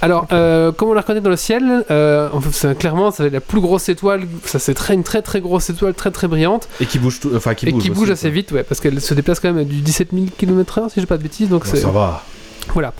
Alors, 0.00 0.26
euh, 0.32 0.72
comment 0.72 0.92
on 0.92 0.94
la 0.94 1.00
reconnaît 1.00 1.20
dans 1.20 1.30
le 1.30 1.36
ciel 1.36 1.84
euh, 1.90 2.28
fait, 2.40 2.52
c'est- 2.52 2.78
Clairement, 2.78 3.10
c'est 3.10 3.30
la 3.30 3.40
plus 3.40 3.60
grosse 3.60 3.88
étoile. 3.88 4.22
Ça 4.44 4.58
c'est 4.58 4.74
très 4.74 4.94
une 4.94 5.02
très 5.04 5.22
très 5.22 5.40
grosse 5.40 5.70
étoile, 5.70 5.94
très 5.94 6.10
très 6.10 6.26
brillante 6.28 6.68
Et 6.80 6.86
qui 6.86 6.98
bouge, 6.98 7.20
tout, 7.20 7.30
enfin 7.34 7.54
qui 7.54 7.66
et 7.68 7.72
bouge, 7.72 7.82
qui 7.82 7.90
aussi, 7.90 7.98
bouge 7.98 8.08
quoi. 8.08 8.12
assez 8.14 8.30
vite, 8.30 8.52
ouais, 8.52 8.62
parce 8.62 8.80
qu'elle 8.80 9.00
se 9.00 9.14
déplace 9.14 9.40
quand 9.40 9.52
même 9.52 9.58
du 9.72 9.80
17 9.82 10.08
000 10.12 10.26
km/h 10.38 10.90
si 10.90 11.00
j'ai 11.00 11.06
pas 11.06 11.16
de 11.18 11.22
bêtises. 11.22 11.48
Donc 11.48 11.66
Bon, 11.66 11.74
ça 11.76 11.88
va. 11.90 12.22
voilà. 12.74 12.92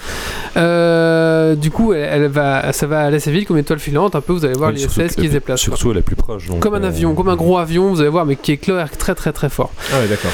Euh, 0.57 1.55
du 1.55 1.71
coup, 1.71 1.93
elle, 1.93 2.23
elle 2.23 2.26
va, 2.31 2.73
ça 2.73 2.87
va 2.87 3.02
aller 3.02 3.17
assez 3.17 3.31
vite 3.31 3.47
comme 3.47 3.57
une 3.57 3.62
étoile 3.62 3.79
filante. 3.79 4.14
Un 4.17 4.21
peu, 4.21 4.33
vous 4.33 4.45
allez 4.45 4.55
voir 4.55 4.71
oui, 4.71 4.76
l'ISS 4.76 4.91
surtout 4.93 5.14
qui 5.21 5.26
se 5.29 5.33
déplace. 5.33 5.64
quoi. 5.64 5.76
Surtout 5.76 5.91
elle 5.93 5.99
est 5.99 6.02
plus 6.02 6.17
proche. 6.17 6.49
donc, 6.49 6.61
Comme 6.61 6.75
un 6.75 6.83
euh, 6.85 6.88
avion, 6.88 7.14
comme 7.14 7.29
un 7.29 7.37
gros 7.37 7.59
avion, 7.59 7.91
vous 7.91 8.00
allez 8.00 8.09
voir, 8.11 8.26
mais 8.26 8.37
qui 8.37 8.52
éclaire 8.52 8.91
très 8.97 9.14
très 9.14 9.33
très 9.33 9.49
fort. 9.49 9.71
Ah 9.93 10.00
ouais, 10.00 10.09
d'accord. 10.09 10.31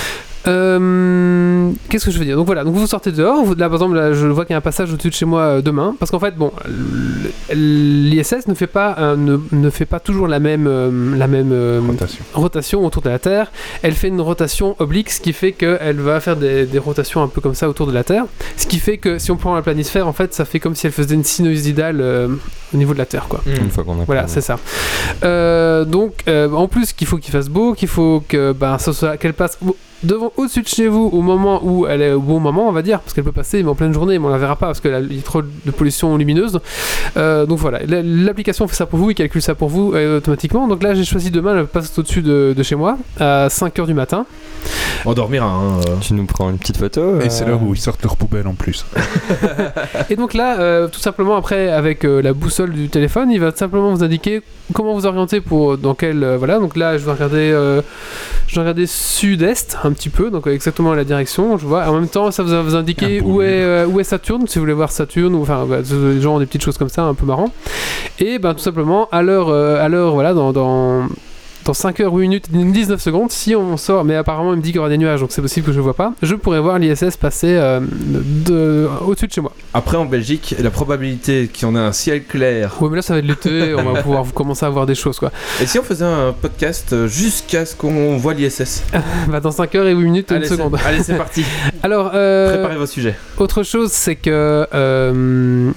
Euh, 0.48 1.70
Qu'est-ce 1.88 2.06
que 2.06 2.10
je 2.10 2.18
veux 2.18 2.24
dire 2.24 2.36
Donc 2.36 2.46
voilà, 2.46 2.64
donc 2.64 2.74
vous 2.74 2.86
sortez 2.86 3.12
dehors. 3.12 3.44
Vous, 3.44 3.54
là, 3.54 3.66
par 3.68 3.74
exemple, 3.74 3.94
là, 3.94 4.12
je 4.12 4.26
vois 4.26 4.44
qu'il 4.44 4.52
y 4.52 4.54
a 4.54 4.58
un 4.58 4.62
passage 4.62 4.92
au-dessus 4.92 5.10
de 5.10 5.14
chez 5.14 5.26
moi 5.26 5.40
euh, 5.42 5.62
demain, 5.62 5.94
parce 5.98 6.10
qu'en 6.10 6.18
fait, 6.18 6.34
bon, 6.36 6.52
l'ISS 7.50 8.46
ne 8.48 8.54
fait 8.54 8.66
pas 8.66 8.96
euh, 8.98 9.16
ne, 9.16 9.38
ne 9.52 9.70
fait 9.70 9.86
pas 9.86 10.00
toujours 10.00 10.28
la 10.28 10.40
même 10.40 10.66
euh, 10.66 11.16
la 11.16 11.26
même 11.26 11.50
euh, 11.52 11.80
Rotation. 11.86 12.24
rotation 12.34 12.84
autour 12.84 13.02
de 13.02 13.08
la 13.08 13.18
Terre. 13.18 13.50
Elle 13.82 13.92
fait 13.94 14.08
une 14.08 14.20
rotation 14.20 14.76
oblique, 14.78 15.10
ce 15.10 15.20
qui 15.20 15.32
fait 15.32 15.52
qu'elle 15.52 16.00
va 16.00 16.20
faire 16.20 16.36
des, 16.36 16.66
des 16.66 16.78
rotations 16.78 17.22
un 17.22 17.28
peu 17.28 17.40
comme 17.40 17.54
ça 17.54 17.68
autour 17.68 17.86
de 17.86 17.92
la 17.92 18.04
Terre. 18.04 18.24
Ce 18.56 18.66
qui 18.66 18.78
fait 18.78 18.98
que 18.98 19.18
si 19.18 19.30
on 19.30 19.36
prend 19.36 19.54
la 19.54 19.62
planisphère, 19.62 20.06
en 20.06 20.12
fait, 20.12 20.34
ça 20.34 20.44
fait 20.44 20.60
comme 20.60 20.74
si 20.74 20.86
elle 20.86 20.92
faisait 20.92 21.14
une 21.14 21.24
sinusoïdale 21.24 22.00
euh, 22.00 22.28
au 22.74 22.76
niveau 22.76 22.92
de 22.92 22.98
la 22.98 23.06
Terre, 23.06 23.26
quoi. 23.28 23.40
Une 23.46 23.70
fois 23.70 23.84
qu'on 23.84 24.00
a 24.00 24.04
Voilà, 24.04 24.26
c'est 24.28 24.40
ça. 24.40 24.58
Euh, 25.24 25.84
donc, 25.84 26.22
euh, 26.28 26.50
en 26.52 26.68
plus, 26.68 26.92
qu'il 26.92 27.06
faut 27.06 27.18
qu'il 27.18 27.32
fasse 27.32 27.48
beau, 27.48 27.74
qu'il 27.74 27.88
faut 27.88 28.22
que 28.28 28.52
ben, 28.52 28.78
ça 28.78 28.92
soit 28.92 29.16
qu'elle 29.16 29.34
passe 29.34 29.58
devant 30.02 30.32
au-dessus 30.36 30.62
de 30.62 30.68
chez 30.68 30.86
vous 30.88 31.10
au 31.12 31.22
moment 31.22 31.60
où 31.64 31.86
elle 31.86 32.02
est 32.02 32.12
au 32.12 32.20
bon 32.20 32.40
moment, 32.40 32.68
on 32.68 32.72
va 32.72 32.82
dire, 32.82 33.00
parce 33.00 33.12
qu'elle 33.14 33.24
peut 33.24 33.32
passer 33.32 33.62
mais 33.62 33.68
en 33.68 33.74
pleine 33.74 33.92
journée, 33.92 34.18
mais 34.18 34.26
on 34.26 34.30
la 34.30 34.38
verra 34.38 34.56
pas 34.56 34.66
parce 34.66 34.80
qu'il 34.80 34.90
y 34.90 34.94
a 34.94 35.22
trop 35.22 35.42
de 35.42 35.70
pollution 35.70 36.16
lumineuse. 36.16 36.60
Euh, 37.16 37.46
donc 37.46 37.58
voilà, 37.58 37.80
la- 37.86 38.02
l'application 38.02 38.68
fait 38.68 38.76
ça 38.76 38.86
pour 38.86 38.98
vous, 38.98 39.10
il 39.10 39.14
calcule 39.14 39.42
ça 39.42 39.54
pour 39.54 39.68
vous 39.68 39.92
euh, 39.94 40.18
automatiquement. 40.18 40.68
Donc 40.68 40.82
là, 40.82 40.94
j'ai 40.94 41.04
choisi 41.04 41.30
demain, 41.30 41.56
elle 41.58 41.66
passe 41.66 41.98
au-dessus 41.98 42.22
de, 42.22 42.54
de 42.56 42.62
chez 42.62 42.74
moi 42.76 42.96
à 43.18 43.48
5h 43.48 43.86
du 43.86 43.94
matin. 43.94 44.26
On 45.04 45.12
dormira, 45.14 45.46
hein. 45.46 45.80
euh. 45.88 45.94
Tu 46.00 46.14
nous 46.14 46.24
prends 46.26 46.50
une 46.50 46.58
petite 46.58 46.76
photo 46.76 47.20
Et 47.20 47.30
c'est 47.30 47.44
l'heure 47.44 47.62
où 47.62 47.74
ils 47.74 47.80
sortent 47.80 48.02
leur 48.02 48.16
poubelle 48.16 48.46
en 48.46 48.54
plus. 48.54 48.84
Et 50.10 50.16
donc 50.16 50.34
là, 50.34 50.58
euh, 50.60 50.88
tout 50.88 51.00
simplement 51.00 51.36
après, 51.36 51.70
avec 51.70 52.04
euh, 52.04 52.20
la 52.22 52.32
boussole 52.32 52.72
du 52.72 52.88
téléphone, 52.88 53.30
il 53.30 53.40
va 53.40 53.50
simplement 53.54 53.92
vous 53.92 54.02
indiquer 54.04 54.42
comment 54.74 54.94
vous 54.94 55.06
orienter 55.06 55.40
pour 55.40 55.78
dans 55.78 55.94
quel 55.94 56.22
euh, 56.24 56.36
voilà. 56.36 56.58
Donc 56.58 56.76
là, 56.76 56.98
je 56.98 57.04
vais 57.04 57.12
regarder, 57.12 57.50
euh, 57.52 57.80
je 58.48 58.54
vais 58.56 58.60
regarder 58.60 58.86
sud-est 58.86 59.78
un 59.88 59.92
petit 59.92 60.10
peu, 60.10 60.30
donc 60.30 60.46
exactement 60.46 60.94
la 60.94 61.04
direction. 61.04 61.58
Je 61.58 61.66
vois. 61.66 61.88
En 61.88 61.94
même 61.94 62.08
temps, 62.08 62.30
ça 62.30 62.42
vous 62.42 62.50
va 62.50 62.62
vous 62.62 62.74
indiquer 62.74 63.20
où 63.20 63.42
est 63.42 63.62
euh, 63.62 63.86
où 63.86 64.00
est 64.00 64.04
Saturne, 64.04 64.46
si 64.46 64.58
vous 64.58 64.64
voulez 64.64 64.74
voir 64.74 64.92
Saturne 64.92 65.34
ou 65.34 65.42
enfin 65.42 65.66
bah, 65.68 65.78
genre 66.20 66.38
des 66.38 66.46
petites 66.46 66.62
choses 66.62 66.78
comme 66.78 66.88
ça, 66.88 67.04
un 67.04 67.14
peu 67.14 67.26
marrant. 67.26 67.50
Et 68.18 68.38
ben 68.38 68.54
tout 68.54 68.60
simplement 68.60 69.08
à 69.10 69.22
l'heure 69.22 69.48
euh, 69.48 69.84
à 69.84 69.88
l'heure 69.88 70.12
voilà 70.14 70.34
dans, 70.34 70.52
dans 70.52 71.08
dans 71.68 71.74
5 71.74 72.00
heures 72.00 72.14
8 72.14 72.22
minutes 72.22 72.46
19 72.50 72.98
secondes, 72.98 73.30
si 73.30 73.54
on 73.54 73.76
sort, 73.76 74.02
mais 74.02 74.14
apparemment 74.14 74.54
il 74.54 74.56
me 74.56 74.62
dit 74.62 74.70
qu'il 74.70 74.76
y 74.76 74.78
aura 74.78 74.88
des 74.88 74.96
nuages, 74.96 75.20
donc 75.20 75.32
c'est 75.32 75.42
possible 75.42 75.66
que 75.66 75.72
je 75.72 75.76
ne 75.76 75.82
vois 75.82 75.92
pas, 75.92 76.14
je 76.22 76.34
pourrais 76.34 76.60
voir 76.60 76.78
l'ISS 76.78 77.18
passer 77.18 77.48
euh, 77.58 77.80
de- 77.82 78.88
au-dessus 79.06 79.26
de 79.26 79.32
chez 79.32 79.40
moi. 79.42 79.52
Après, 79.74 79.98
en 79.98 80.06
Belgique, 80.06 80.54
la 80.58 80.70
probabilité 80.70 81.50
qu'il 81.52 81.68
y 81.68 81.70
en 81.70 81.76
ait 81.76 81.78
un 81.78 81.92
ciel 81.92 82.24
clair. 82.24 82.74
Ouais, 82.80 82.88
mais 82.88 82.96
là 82.96 83.02
ça 83.02 83.12
va 83.12 83.18
être 83.18 83.26
l'été, 83.26 83.74
on 83.78 83.82
va 83.92 84.00
pouvoir 84.02 84.24
commencer 84.32 84.64
à 84.64 84.70
voir 84.70 84.86
des 84.86 84.94
choses 84.94 85.18
quoi. 85.18 85.30
Et 85.60 85.66
si 85.66 85.78
on 85.78 85.82
faisait 85.82 86.06
un 86.06 86.32
podcast 86.32 86.94
euh, 86.94 87.06
jusqu'à 87.06 87.66
ce 87.66 87.76
qu'on 87.76 88.16
voit 88.16 88.32
l'ISS? 88.32 88.82
Bah, 89.28 89.40
dans 89.40 89.50
5 89.50 89.74
heures 89.74 89.86
et 89.86 89.92
8 89.94 90.04
minutes, 90.04 90.30
une 90.30 90.36
Allez, 90.38 90.46
c'est- 90.48 90.56
seconde. 90.56 90.76
Allez, 90.86 91.02
c'est 91.02 91.18
parti. 91.18 91.44
Alors, 91.82 92.12
euh, 92.14 92.54
Préparez 92.54 92.76
vos 92.78 92.86
sujets. 92.86 93.14
autre 93.36 93.62
chose, 93.62 93.92
c'est 93.92 94.16
que. 94.16 94.66
euh, 94.72 95.70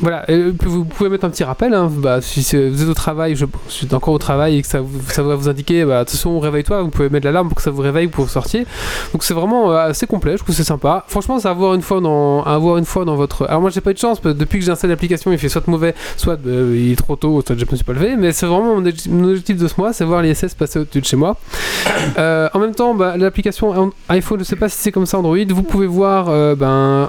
voilà, 0.00 0.24
euh, 0.30 0.52
vous 0.64 0.84
pouvez 0.84 1.10
mettre 1.10 1.24
un 1.24 1.30
petit 1.30 1.44
rappel. 1.44 1.74
hein, 1.74 1.90
bah, 1.92 2.20
si 2.20 2.40
vous 2.56 2.82
êtes 2.82 2.88
au 2.88 2.94
travail, 2.94 3.36
je, 3.36 3.44
je 3.68 3.72
suis 3.72 3.94
encore 3.94 4.14
au 4.14 4.18
travail 4.18 4.56
et 4.58 4.62
que 4.62 4.68
ça, 4.68 4.80
ça 5.08 5.22
va 5.22 5.34
vous 5.34 5.48
indiquer, 5.48 5.84
bah, 5.84 6.00
attention, 6.00 6.38
réveille-toi, 6.40 6.82
vous 6.82 6.88
pouvez 6.90 7.08
mettre 7.10 7.26
l'alarme 7.26 7.48
pour 7.48 7.56
que 7.56 7.62
ça 7.62 7.70
vous 7.70 7.82
réveille 7.82 8.08
pour 8.08 8.28
sortir. 8.30 8.64
Donc 9.12 9.22
c'est 9.22 9.34
vraiment 9.34 9.70
euh, 9.72 9.88
assez 9.90 10.06
complet, 10.06 10.32
je 10.36 10.42
trouve 10.42 10.54
c'est 10.54 10.64
sympa. 10.64 11.04
Franchement, 11.08 11.38
c'est 11.38 11.48
à 11.48 11.52
voir 11.52 11.74
une 11.74 11.82
fois 11.82 12.00
dans, 12.00 12.42
à 12.44 12.54
avoir 12.54 12.78
une 12.78 12.84
fois 12.84 13.04
dans 13.04 13.16
votre. 13.16 13.46
Alors 13.48 13.60
moi, 13.60 13.70
j'ai 13.70 13.80
pas 13.80 13.90
eu 13.90 13.94
de 13.94 13.98
chance, 13.98 14.20
parce 14.20 14.34
que 14.34 14.38
depuis 14.38 14.58
que 14.58 14.64
j'ai 14.64 14.70
installé 14.70 14.92
l'application, 14.92 15.32
il 15.32 15.38
fait 15.38 15.48
soit 15.48 15.66
mauvais, 15.68 15.94
soit 16.16 16.38
euh, 16.46 16.74
il 16.76 16.92
est 16.92 16.96
trop 16.96 17.16
tôt, 17.16 17.42
soit 17.46 17.56
je 17.58 17.64
me 17.70 17.76
suis 17.76 17.84
pas 17.84 17.92
levé. 17.92 18.16
Mais 18.16 18.32
c'est 18.32 18.46
vraiment 18.46 18.76
mon, 18.76 18.82
obje- 18.82 19.10
mon 19.10 19.28
objectif 19.28 19.56
de 19.58 19.68
ce 19.68 19.74
mois, 19.78 19.92
c'est 19.92 20.04
voir 20.04 20.22
l'ISS 20.22 20.54
passer 20.54 20.78
au-dessus 20.78 21.00
de 21.00 21.06
chez 21.06 21.16
moi. 21.16 21.36
En 22.52 22.58
même 22.58 22.74
temps, 22.74 22.94
bah, 22.94 23.16
l'application 23.16 23.92
iPhone, 24.08 24.38
je 24.40 24.44
sais 24.44 24.56
pas 24.56 24.68
si 24.68 24.76
c'est 24.78 24.92
comme 24.92 25.06
ça 25.06 25.18
Android, 25.18 25.36
vous 25.48 25.62
pouvez 25.62 25.86
voir 25.86 26.26
ben, 26.56 27.08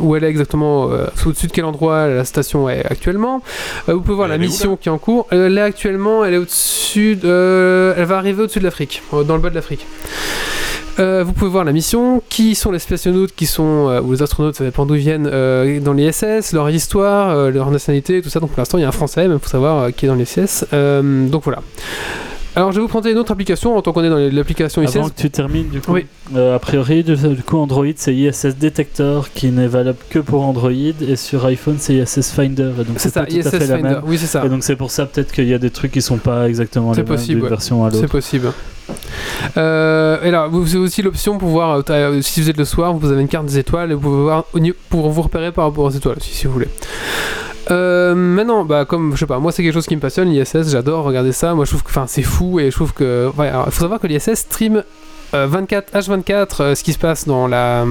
où 0.00 0.16
elle 0.16 0.24
est 0.24 0.28
exactement, 0.28 0.88
au-dessus 1.26 1.46
de 1.46 1.52
quel 1.52 1.64
endroit 1.64 2.13
la 2.14 2.24
station 2.24 2.68
est 2.68 2.84
actuellement. 2.84 3.42
Euh, 3.88 3.94
vous 3.94 4.00
pouvez 4.00 4.14
voir 4.16 4.26
Elle 4.26 4.38
la 4.38 4.44
est 4.44 4.48
mission 4.48 4.76
qui 4.76 4.88
est 4.88 4.92
en 4.92 4.98
cours. 4.98 5.26
Euh, 5.32 5.48
là 5.48 5.64
actuellement, 5.64 6.24
elle 6.24 6.34
est 6.34 6.38
au-dessus, 6.38 7.16
de- 7.16 7.22
euh, 7.28 7.94
elle 7.96 8.04
va 8.06 8.16
arriver 8.18 8.42
au-dessus 8.42 8.58
de 8.60 8.64
l'Afrique, 8.64 9.02
dans 9.12 9.34
le 9.36 9.42
bas 9.42 9.50
de 9.50 9.54
l'Afrique. 9.54 9.86
Euh, 11.00 11.24
vous 11.26 11.32
pouvez 11.32 11.50
voir 11.50 11.64
la 11.64 11.72
mission, 11.72 12.22
qui 12.28 12.54
sont 12.54 12.70
les 12.70 12.78
spationautes, 12.78 13.34
qui 13.34 13.46
sont, 13.46 13.88
euh, 13.88 14.00
ou 14.00 14.12
les 14.12 14.22
astronautes, 14.22 14.54
ça 14.54 14.62
dépend 14.64 14.86
d'où 14.86 14.94
ils 14.94 15.00
viennent, 15.00 15.28
euh, 15.30 15.80
dans 15.80 15.92
l'ISS, 15.92 16.52
leur 16.52 16.70
histoire, 16.70 17.50
leur 17.50 17.70
nationalité, 17.72 18.22
tout 18.22 18.28
ça. 18.28 18.38
Donc 18.38 18.50
pour 18.50 18.60
l'instant, 18.60 18.78
il 18.78 18.82
y 18.82 18.84
a 18.84 18.88
un 18.88 18.92
Français, 18.92 19.26
même 19.26 19.40
faut 19.40 19.48
savoir 19.48 19.92
qui 19.92 20.06
est 20.06 20.08
dans 20.08 20.14
l'ISS. 20.14 20.64
Donc 20.72 21.42
voilà. 21.42 21.62
Alors 22.56 22.70
je 22.70 22.76
vais 22.76 22.82
vous 22.82 22.88
présenter 22.88 23.10
une 23.10 23.18
autre 23.18 23.32
application, 23.32 23.76
en 23.76 23.82
tant 23.82 23.92
qu'on 23.92 24.04
est 24.04 24.08
dans 24.10 24.16
l'application 24.18 24.80
ISS. 24.80 24.96
Avant 24.96 25.08
que 25.08 25.20
tu 25.20 25.28
termines, 25.28 25.68
du 25.70 25.80
coup, 25.80 25.92
Oui. 25.92 26.06
euh, 26.36 26.54
a 26.54 26.58
priori, 26.60 27.02
du, 27.02 27.16
du 27.16 27.42
coup, 27.42 27.56
Android 27.58 27.84
c'est 27.96 28.14
ISS 28.14 28.56
Detector 28.56 29.30
qui 29.32 29.48
n'est 29.50 29.66
valable 29.66 29.98
que 30.08 30.20
pour 30.20 30.44
Android 30.44 30.70
et 30.70 31.16
sur 31.16 31.44
iPhone 31.46 31.76
c'est 31.80 31.94
ISS 31.94 32.30
Finder. 32.32 32.70
Et 32.80 32.84
donc 32.84 32.96
C'est 32.98 33.08
ça, 33.12 33.24
ISS 33.28 33.48
fait 33.50 33.58
la 33.58 33.66
Finder. 33.76 33.82
même. 33.82 34.02
Oui, 34.06 34.18
c'est 34.18 34.26
ça. 34.26 34.44
Et 34.44 34.48
donc 34.48 34.62
c'est 34.62 34.76
pour 34.76 34.90
ça 34.92 35.06
peut-être 35.06 35.32
qu'il 35.32 35.48
y 35.48 35.54
a 35.54 35.58
des 35.58 35.70
trucs 35.70 35.90
qui 35.92 36.00
sont 36.02 36.18
pas 36.18 36.48
exactement 36.48 36.90
les 36.90 36.94
C'est 36.96 37.00
mêmes 37.02 37.08
possible, 37.08 37.34
d'une 37.36 37.42
ouais. 37.44 37.48
version 37.50 37.84
à 37.84 37.90
C'est 37.90 37.96
l'autre. 38.02 38.08
possible. 38.12 38.52
Euh, 39.56 40.22
et 40.22 40.30
là, 40.30 40.46
vous 40.46 40.76
avez 40.76 40.84
aussi 40.84 41.02
l'option 41.02 41.38
pour 41.38 41.48
voir, 41.48 41.82
euh, 41.90 42.20
si 42.22 42.40
vous 42.40 42.50
êtes 42.50 42.56
le 42.56 42.64
soir, 42.64 42.94
vous 42.94 43.10
avez 43.10 43.22
une 43.22 43.28
carte 43.28 43.46
des 43.46 43.58
étoiles 43.58 43.90
et 43.90 43.94
vous 43.94 44.00
pouvez 44.00 44.22
voir 44.22 44.44
pour 44.90 45.10
vous 45.10 45.22
repérer 45.22 45.50
par 45.52 45.64
rapport 45.64 45.84
aux 45.84 45.90
étoiles 45.90 46.16
aussi, 46.18 46.34
si 46.34 46.46
vous 46.46 46.52
voulez. 46.52 46.68
Euh, 47.70 48.14
maintenant, 48.14 48.66
bah, 48.66 48.84
comme 48.84 49.12
je 49.14 49.20
sais 49.20 49.26
pas, 49.26 49.38
moi 49.38 49.50
c'est 49.50 49.62
quelque 49.62 49.72
chose 49.72 49.86
qui 49.86 49.96
me 49.96 50.00
passionne, 50.02 50.28
l'ISS, 50.30 50.68
j'adore 50.70 51.02
regarder 51.04 51.32
ça. 51.32 51.54
Moi 51.54 51.64
je 51.64 51.70
trouve 51.70 51.82
que 51.82 51.90
c'est 52.08 52.20
fou 52.22 52.43
et 52.60 52.70
je 52.70 52.76
trouve 52.76 52.92
que. 52.92 53.30
ouais, 53.36 53.50
il 53.66 53.72
faut 53.72 53.80
savoir 53.82 54.00
que 54.00 54.06
l'ISS 54.06 54.34
stream. 54.34 54.82
euh, 55.34 55.46
24 55.48 55.92
H24 55.98 56.46
euh, 56.60 56.74
ce 56.76 56.84
qui 56.84 56.92
se 56.92 56.98
passe 56.98 57.26
dans 57.26 57.48
la 57.48 57.84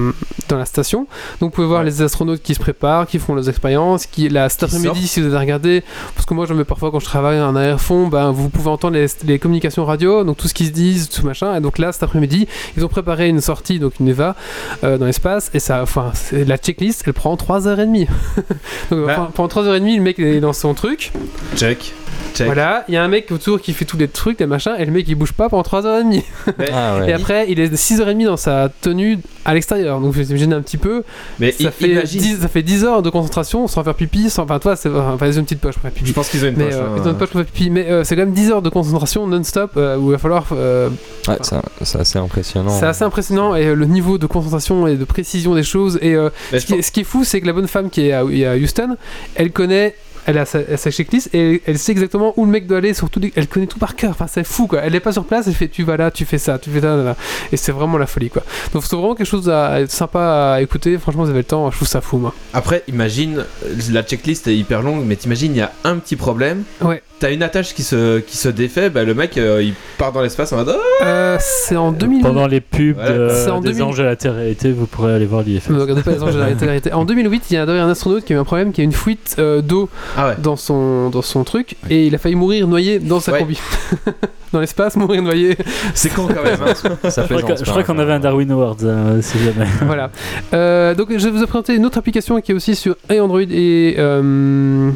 dans 0.48 0.56
la 0.56 0.64
station 0.64 1.00
donc 1.40 1.50
vous 1.50 1.54
pouvez 1.56 1.66
voir 1.66 1.80
Ouais. 1.80 1.86
les 1.90 2.00
astronautes 2.00 2.40
qui 2.42 2.54
se 2.54 2.60
préparent 2.60 3.06
qui 3.06 3.18
font 3.18 3.34
leurs 3.34 3.50
expériences 3.50 4.06
qui 4.06 4.30
la 4.30 4.48
cet 4.48 4.62
après-midi 4.62 5.06
si 5.08 5.20
vous 5.20 5.26
avez 5.26 5.36
regardé 5.38 5.82
parce 6.14 6.24
que 6.24 6.32
moi 6.32 6.46
je 6.46 6.54
mets 6.54 6.64
parfois 6.64 6.90
quand 6.90 7.00
je 7.00 7.04
travaille 7.04 7.38
en 7.42 7.54
arrière-fond 7.54 8.06
ben, 8.08 8.30
vous 8.30 8.48
pouvez 8.48 8.70
entendre 8.70 8.94
les, 8.96 9.06
les 9.26 9.38
communications 9.38 9.84
radio 9.84 10.24
donc 10.24 10.38
tout 10.38 10.48
ce 10.48 10.54
qui 10.54 10.64
se 10.66 10.70
dit 10.70 11.06
tout 11.14 11.26
machin 11.26 11.54
et 11.56 11.60
donc 11.60 11.76
là 11.76 11.92
cet 11.92 12.02
après-midi 12.04 12.46
ils 12.78 12.84
ont 12.84 12.88
préparé 12.88 13.28
une 13.28 13.42
sortie 13.42 13.78
donc 13.78 14.00
une 14.00 14.08
EVA 14.08 14.36
euh, 14.82 14.96
dans 14.96 15.04
l'espace 15.06 15.50
et 15.52 15.58
ça 15.60 15.82
enfin 15.82 16.12
la 16.32 16.56
checklist 16.56 17.02
elle 17.06 17.12
prend 17.12 17.34
3h30 17.34 18.06
donc 18.90 19.06
Bah. 19.06 19.30
pendant 19.34 19.48
3h30 19.62 19.96
le 19.96 20.00
mec 20.02 20.18
est 20.18 20.40
dans 20.40 20.54
son 20.54 20.72
truc 20.72 21.12
Check. 21.56 21.92
Check. 22.34 22.46
voilà 22.46 22.84
il 22.88 22.94
y 22.94 22.96
a 22.96 23.04
un 23.04 23.08
mec 23.08 23.30
autour 23.30 23.60
qui 23.60 23.72
fait 23.72 23.84
tous 23.84 23.96
les 23.96 24.08
trucs 24.08 24.38
des 24.38 24.46
machins 24.46 24.74
et 24.78 24.84
le 24.84 24.90
mec 24.92 25.06
il 25.08 25.14
bouge 25.14 25.32
pas 25.32 25.48
pendant 25.48 25.62
3h30 25.62 26.22
Ah 26.72 26.98
ouais. 26.98 27.10
et 27.10 27.12
après 27.12 27.46
il 27.48 27.60
est 27.60 27.72
6h30 27.72 28.24
dans 28.26 28.36
sa 28.36 28.68
tenue 28.80 29.18
à 29.44 29.54
l'extérieur 29.54 30.00
donc 30.00 30.12
vous 30.12 30.28
imaginez 30.30 30.54
un 30.54 30.62
petit 30.62 30.76
peu 30.78 31.04
Mais 31.38 31.52
ça 31.52 31.70
fait, 31.70 31.88
imagine. 31.90 32.20
10, 32.20 32.40
ça 32.40 32.48
fait 32.48 32.62
10 32.62 32.84
heures 32.84 33.02
de 33.02 33.10
concentration 33.10 33.68
sans 33.68 33.84
faire 33.84 33.94
pipi 33.94 34.30
sans 34.30 34.42
enfin 34.44 34.58
toi 34.58 34.74
c'est 34.76 34.88
enfin 34.88 35.26
ils 35.26 35.36
ont 35.36 35.40
une 35.40 35.44
petite 35.44 35.60
poche 35.60 35.74
pour 35.74 35.82
faire 35.82 35.92
pipi 35.92 36.08
Je 36.08 36.12
pense 36.14 36.28
qu'ils 36.28 36.44
ont 36.44 36.48
une 36.48 36.56
mais 36.56 36.64
poche. 36.66 36.74
euh, 36.74 36.82
hein. 36.86 36.94
ils 36.96 37.08
ont 37.08 37.10
une 37.12 37.18
poche 37.18 37.28
pour 37.30 37.40
faire 37.40 37.50
pipi 37.50 37.70
mais 37.70 37.86
euh, 37.90 38.04
c'est 38.04 38.16
quand 38.16 38.22
même 38.22 38.32
10 38.34 38.50
heures 38.50 38.62
de 38.62 38.68
concentration 38.70 39.26
non-stop 39.26 39.72
euh, 39.76 39.96
où 39.96 40.08
il 40.08 40.12
va 40.12 40.18
falloir 40.18 40.46
euh, 40.52 40.88
Ouais, 41.28 41.36
c'est 41.42 41.56
c'est 41.82 41.98
assez 42.00 42.18
impressionnant. 42.18 42.70
c'est 42.70 42.86
assez 42.86 43.04
impressionnant 43.04 43.54
et 43.54 43.66
euh, 43.66 43.74
le 43.74 43.86
niveau 43.86 44.18
de 44.18 44.26
concentration 44.26 44.86
et 44.86 44.96
de 44.96 45.04
précision 45.04 45.54
des 45.54 45.62
choses 45.62 45.98
et 46.02 46.14
euh, 46.14 46.30
ce, 46.50 46.58
je 46.58 46.66
qui 46.66 46.74
est, 46.74 46.82
ce 46.82 46.90
qui 46.92 47.00
est 47.00 47.04
fou 47.04 47.24
c'est 47.24 47.40
que 47.40 47.46
la 47.46 47.52
bonne 47.52 47.68
femme 47.68 47.90
qui 47.90 48.08
est 48.08 48.12
à, 48.12 48.20
à 48.20 48.56
Houston 48.56 48.96
elle 49.34 49.52
connaît 49.52 49.94
elle 50.26 50.38
a 50.38 50.44
sa, 50.44 50.60
elle 50.60 50.74
a 50.74 50.76
sa 50.76 50.90
checklist 50.90 51.34
et 51.34 51.62
elle 51.66 51.78
sait 51.78 51.92
exactement 51.92 52.32
où 52.36 52.44
le 52.44 52.50
mec 52.50 52.66
doit 52.66 52.78
aller 52.78 52.94
sur 52.94 53.10
tous 53.10 53.20
les- 53.20 53.32
elle 53.36 53.46
connaît 53.48 53.66
tout 53.66 53.78
par 53.78 53.96
cœur 53.96 54.10
enfin 54.10 54.26
c'est 54.28 54.44
fou 54.44 54.66
quoi 54.66 54.80
elle 54.82 54.94
est 54.94 55.00
pas 55.00 55.12
sur 55.12 55.24
place 55.24 55.46
elle 55.46 55.54
fait 55.54 55.68
tu 55.68 55.82
vas 55.84 55.96
là 55.96 56.10
tu 56.10 56.24
fais 56.24 56.38
ça 56.38 56.58
tu 56.58 56.70
fais 56.70 56.80
ça 56.80 56.96
là, 56.96 57.02
là. 57.02 57.16
et 57.52 57.56
c'est 57.56 57.72
vraiment 57.72 57.98
la 57.98 58.06
folie 58.06 58.30
quoi 58.30 58.42
donc 58.72 58.84
c'est 58.84 58.96
vraiment 58.96 59.14
quelque 59.14 59.26
chose 59.26 59.48
à, 59.50 59.66
à 59.68 59.80
être 59.80 59.90
sympa 59.90 60.54
à 60.56 60.60
écouter 60.62 60.98
franchement 60.98 61.24
vous 61.24 61.30
avez 61.30 61.38
le 61.40 61.44
temps 61.44 61.70
je 61.70 61.76
trouve 61.76 61.88
ça 61.88 62.00
fou 62.00 62.18
moi 62.18 62.32
Après, 62.52 62.82
imagine, 62.88 63.38
euh, 63.66 63.74
la 63.92 64.02
checklist 64.02 64.46
est 64.46 64.56
hyper 64.56 64.82
longue, 64.82 65.02
mais 65.04 65.16
t'imagines, 65.16 65.52
il 65.54 65.58
y 65.58 65.62
a 65.62 65.72
un 65.84 65.96
petit 65.96 66.16
problème. 66.16 66.62
Ouais. 66.80 67.02
T'as 67.20 67.30
une 67.32 67.42
attache 67.42 67.74
qui 67.74 67.82
se, 67.82 68.18
qui 68.20 68.36
se 68.36 68.48
défait, 68.48 68.90
bah, 68.90 69.04
le 69.04 69.14
mec 69.14 69.38
euh, 69.38 69.62
il 69.62 69.74
part 69.98 70.12
dans 70.12 70.20
l'espace 70.20 70.52
en 70.52 70.56
mode 70.56 70.74
Ah 71.00 71.04
Euh, 71.06 71.36
c'est 71.40 71.76
en 71.76 71.92
2000 71.92 72.22
Pendant 72.22 72.46
les 72.46 72.60
pubs 72.60 72.96
Voilà. 72.96 73.44
de- 73.44 73.50
en 73.50 73.60
des 73.60 73.68
2000. 73.70 73.82
anges 73.84 74.00
à 74.00 74.04
la 74.04 74.16
Terre-réalité, 74.16 74.72
vous 74.72 74.86
pourrez 74.86 75.14
aller 75.14 75.26
voir 75.26 75.42
l'IFS. 75.42 75.70
Ne 75.70 75.80
regardez 75.80 76.02
pas 76.02 76.12
les 76.12 76.22
anges 76.22 76.34
de 76.34 76.38
la 76.40 76.46
réalité. 76.46 76.92
En 76.92 77.04
2008, 77.04 77.44
il 77.50 77.54
y 77.54 77.56
a 77.56 77.62
un 77.64 77.88
astronaute 77.90 78.24
qui 78.24 78.32
a 78.32 78.36
eu 78.36 78.38
un 78.38 78.44
problème, 78.44 78.72
qui 78.72 78.80
a 78.80 78.84
une 78.84 78.92
fuite 78.92 79.36
euh, 79.38 79.62
d'eau 79.62 79.88
Ah 80.16 80.28
ouais. 80.28 80.34
dans 80.38 80.56
son, 80.56 81.10
dans 81.10 81.22
son 81.22 81.44
truc, 81.44 81.76
et 81.90 82.06
il 82.06 82.14
a 82.14 82.18
failli 82.18 82.34
mourir 82.34 82.68
noyé 82.68 82.98
dans 82.98 83.20
sa 83.20 83.32
Ouais. 83.32 83.40
combi. 83.40 83.58
dans 84.52 84.60
l'espace, 84.60 84.96
mourir 84.96 85.22
noyé. 85.22 85.56
C'est 85.94 86.10
con 86.14 86.28
quand 86.28 86.42
même. 86.42 86.58
hein. 86.64 87.10
Ça 87.10 87.22
Je 87.22 87.26
crois 87.26 87.38
plaisante, 87.38 87.48
que- 87.58 87.64
je 87.64 87.70
crois 87.70 87.82
pas, 87.82 87.92
qu'on 87.92 87.98
avait 87.98 88.12
un. 88.12 88.20
Darwin 88.20 88.50
Award, 88.52 88.84
euh, 88.84 89.20
si 89.22 89.38
jamais. 89.38 89.66
voilà. 89.82 90.10
Euh, 90.52 90.94
donc, 90.94 91.08
je 91.10 91.28
vais 91.28 91.30
vous 91.30 91.46
présenter 91.46 91.74
une 91.74 91.84
autre 91.86 91.98
application 91.98 92.40
qui 92.40 92.52
est 92.52 92.54
aussi 92.54 92.74
sur 92.76 92.96
et 93.10 93.18
Android 93.20 93.40
et. 93.42 93.96
euh, 93.98 94.90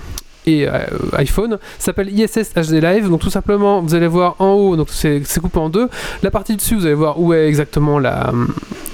et 0.47 0.69
euh, 0.69 0.81
iPhone 1.15 1.59
s'appelle 1.79 2.09
ISS 2.11 2.55
HD 2.55 2.83
Live. 2.83 3.09
Donc 3.09 3.21
tout 3.21 3.31
simplement 3.31 3.81
vous 3.83 3.95
allez 3.95 4.07
voir 4.07 4.37
en 4.39 4.53
haut 4.53 4.77
donc 4.77 4.89
c'est 4.91 5.23
coupé 5.41 5.59
en 5.59 5.69
deux. 5.69 5.89
La 6.23 6.31
partie 6.31 6.57
dessus 6.57 6.77
vous 6.77 6.87
allez 6.87 6.95
voir 6.95 7.21
où 7.21 7.33
est 7.35 7.47
exactement 7.47 7.99
la, 7.99 8.33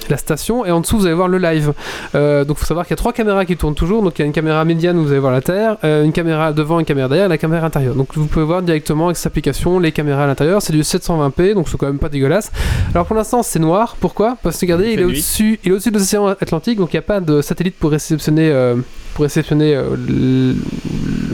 la 0.09 0.17
station. 0.17 0.65
Et 0.65 0.71
en 0.71 0.81
dessous 0.81 0.97
vous 0.97 1.05
allez 1.05 1.15
voir 1.15 1.27
le 1.27 1.37
live. 1.37 1.73
Euh, 2.15 2.43
donc 2.43 2.57
il 2.57 2.59
faut 2.61 2.65
savoir 2.65 2.85
qu'il 2.85 2.91
y 2.91 2.93
a 2.93 2.97
trois 2.97 3.13
caméras 3.13 3.45
qui 3.45 3.57
tournent 3.57 3.75
toujours. 3.75 4.01
Donc 4.01 4.17
il 4.17 4.21
y 4.21 4.23
a 4.23 4.25
une 4.25 4.33
caméra 4.33 4.63
médiane 4.65 4.97
où 4.97 5.03
vous 5.03 5.11
allez 5.11 5.19
voir 5.19 5.31
la 5.31 5.41
terre. 5.41 5.77
Euh, 5.83 6.03
une 6.03 6.13
caméra 6.13 6.53
devant 6.53 6.79
une 6.79 6.85
caméra 6.85 7.07
derrière 7.07 7.25
et 7.25 7.29
la 7.29 7.37
caméra 7.37 7.67
intérieure. 7.67 7.95
Donc 7.95 8.09
vous 8.15 8.27
pouvez 8.27 8.45
voir 8.45 8.61
directement 8.61 9.05
avec 9.05 9.17
cette 9.17 9.27
application 9.27 9.79
les 9.79 9.91
caméras 9.91 10.23
à 10.23 10.27
l'intérieur. 10.27 10.61
C'est 10.61 10.73
du 10.73 10.81
720p 10.81 11.53
donc 11.53 11.69
c'est 11.69 11.77
quand 11.77 11.87
même 11.87 11.99
pas 11.99 12.09
dégueulasse. 12.09 12.51
Alors 12.93 13.05
pour 13.05 13.15
l'instant 13.15 13.43
c'est 13.43 13.59
noir. 13.59 13.95
Pourquoi? 13.99 14.37
Parce 14.41 14.57
que 14.57 14.65
regardez 14.65 14.93
Il 14.93 14.99
est 14.99 15.03
au-dessus 15.03 15.59
il 15.63 15.71
est 15.71 15.75
au-dessus 15.75 15.91
de 15.91 15.97
l'océan 15.97 16.27
Atlantique. 16.27 16.77
Donc 16.77 16.93
il 16.93 16.95
n'y 16.95 16.99
a 16.99 17.03
pas 17.03 17.19
de 17.19 17.41
satellite 17.41 17.75
pour 17.77 17.91
réceptionner 17.91 18.49
euh, 18.51 18.75
pour 19.15 19.23
réceptionner 19.23 19.75
euh, 19.75 19.95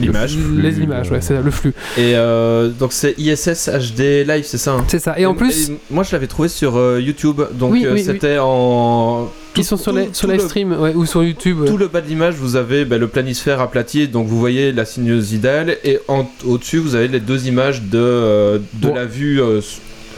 L'image. 0.00 0.36
les 0.56 0.78
images 0.80 1.10
euh, 1.10 1.14
ouais 1.14 1.20
c'est 1.20 1.40
le 1.40 1.50
flux 1.50 1.74
Et 1.98 2.14
euh, 2.16 2.68
donc 2.70 2.92
c'est 2.92 3.14
ISS 3.18 3.68
HD 3.68 4.24
Live, 4.26 4.44
c'est 4.46 4.56
ça 4.58 4.72
hein? 4.72 4.84
C'est 4.88 4.98
ça 4.98 5.18
et 5.18 5.26
en 5.26 5.34
plus 5.34 5.68
et 5.70 5.78
moi 5.90 6.02
je 6.04 6.12
l'avais 6.12 6.26
trouvé 6.26 6.48
sur 6.48 6.76
euh, 6.76 7.00
YouTube, 7.00 7.40
donc 7.52 7.72
Oui, 7.72 7.84
euh, 7.86 7.92
oui, 7.94 8.02
c'était 8.04 8.38
en. 8.40 9.30
ils 9.56 9.64
sont 9.64 9.76
sur, 9.76 9.92
tout- 9.92 9.98
les, 9.98 10.08
sur 10.12 10.28
tout 10.28 10.34
le- 10.58 10.80
ouais, 10.80 10.94
ou 10.94 11.04
sur 11.06 11.22
YouTube 11.22 11.60
ouais. 11.60 11.68
Tout 11.68 11.76
le 11.76 11.88
bas 11.88 12.00
de 12.00 12.08
l'image, 12.08 12.34
vous 12.34 12.56
avez 12.56 12.84
bah, 12.84 12.98
le 12.98 13.08
planisphère 13.08 13.60
aplati, 13.60 14.08
donc 14.08 14.26
vous 14.26 14.38
voyez 14.38 14.72
la 14.72 14.84
sinusoïdale, 14.84 15.76
et 15.84 15.98
en- 16.08 16.26
au-dessus, 16.46 16.78
vous 16.78 16.94
avez 16.94 17.08
les 17.08 17.20
deux 17.20 17.46
images 17.46 17.82
de, 17.82 17.98
euh, 17.98 18.58
de 18.74 18.88
Bon. 18.88 18.94
la 18.94 19.04
vue. 19.04 19.40
euh, 19.42 19.60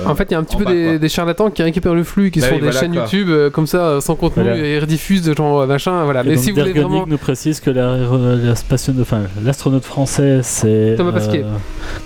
En 0.07 0.15
fait, 0.15 0.25
il 0.31 0.33
y 0.33 0.35
a 0.35 0.39
un 0.39 0.45
petit 0.45 0.57
peu 0.57 0.65
bas, 0.65 0.99
des, 0.99 1.09
charlatans 1.09 1.51
qui 1.51 1.63
récupèrent 1.63 1.95
le 1.95 2.05
flux, 2.05 2.31
qui 2.31 2.41
Bah 2.41 2.47
sont 2.49 2.55
oui, 2.55 2.61
des 2.61 2.67
voilà, 2.67 2.81
chaînes 2.81 2.93
quoi. 2.95 3.03
YouTube 3.05 3.29
euh, 3.31 3.51
comme 3.51 3.67
ça, 3.67 3.79
euh, 3.87 4.01
sans 4.01 4.17
contenu, 4.17 4.43
Voilà. 4.45 4.59
et 4.59 4.79
rediffusent 4.79 5.23
de 5.23 5.35
genre 5.35 5.61
euh, 5.61 5.67
machin, 5.67 6.05
voilà. 6.05 6.23
Et 6.23 6.29
Mais 6.29 6.35
donc, 6.35 6.45
si 6.45 6.51
vous 6.51 6.61
voulez 6.61 6.73
vraiment. 6.73 7.05
nous 7.07 7.19
précise 7.19 7.61
que 7.61 7.71
la, 7.71 7.97
la 7.97 8.55
spatione- 8.55 9.01
enfin, 9.01 9.23
l'astronaute 9.45 9.85
français 9.85 10.41
c'est 10.43 10.95
Thomas 10.97 11.13
Pasquier. 11.13 11.45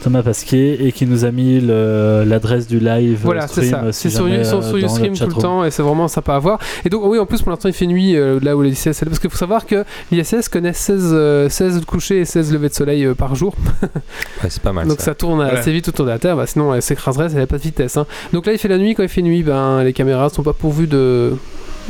Thomas 0.02 0.22
Pasquier 0.22 0.86
et 0.86 0.92
qui 0.92 1.06
nous 1.06 1.24
a 1.24 1.30
mis 1.30 1.60
l'adresse 1.60 2.66
du 2.66 2.78
live 2.80 3.20
Voilà, 3.24 3.46
c'est 3.48 3.62
ça. 3.64 3.84
si 3.92 4.10
C'est 4.10 4.16
sur, 4.16 4.26
euh, 4.26 4.44
sur 4.44 4.76
Ustream 4.76 5.14
tout 5.16 5.26
le 5.26 5.32
temps 5.34 5.64
et 5.64 5.70
c'est 5.70 5.82
vraiment 5.82 6.08
sympa 6.08 6.34
à 6.34 6.38
voir. 6.38 6.58
Et 6.84 6.88
donc, 6.90 7.02
oui, 7.04 7.18
en 7.18 7.26
plus, 7.26 7.42
pour 7.42 7.50
l'instant, 7.50 7.68
il 7.68 7.74
fait 7.74 7.86
nuit 7.86 8.16
euh, 8.16 8.38
là 8.42 8.56
où 8.56 8.62
l'ISS 8.62 8.86
est. 8.88 9.04
Parce 9.04 9.18
qu'il 9.18 9.30
faut 9.30 9.36
savoir 9.36 9.66
que 9.66 9.84
l'ISS 10.10 10.48
connaît 10.48 10.72
16, 10.72 11.10
euh, 11.12 11.48
16 11.48 11.84
couchers 11.86 12.20
et 12.20 12.24
16 12.24 12.52
levées 12.52 12.68
de 12.68 12.74
soleil 12.74 13.04
euh, 13.04 13.14
par 13.14 13.34
jour. 13.34 13.54
Ouais, 14.42 14.48
c'est 14.50 14.62
pas 14.62 14.72
mal. 14.72 14.86
Donc 14.86 14.98
ça. 14.98 15.06
ça 15.06 15.14
tourne 15.14 15.36
Voilà. 15.42 15.58
assez 15.58 15.72
vite 15.72 15.88
autour 15.88 16.04
de 16.04 16.10
la 16.10 16.18
Terre, 16.18 16.36
bah, 16.36 16.46
sinon 16.46 16.74
elle 16.74 16.82
s'écraserait, 16.82 17.28
ça 17.28 17.36
n'a 17.36 17.46
pas 17.46 17.58
de 17.58 17.62
vitesse. 17.82 17.96
hein. 17.96 18.06
Donc 18.32 18.46
là 18.46 18.52
il 18.52 18.58
fait 18.58 18.68
la 18.68 18.78
nuit, 18.78 18.94
quand 18.94 19.02
il 19.02 19.08
fait 19.08 19.22
nuit, 19.22 19.42
ben, 19.42 19.82
les 19.84 19.92
caméras 19.92 20.28
sont 20.30 20.42
pas 20.42 20.52
pourvues 20.52 20.86
de... 20.88 21.34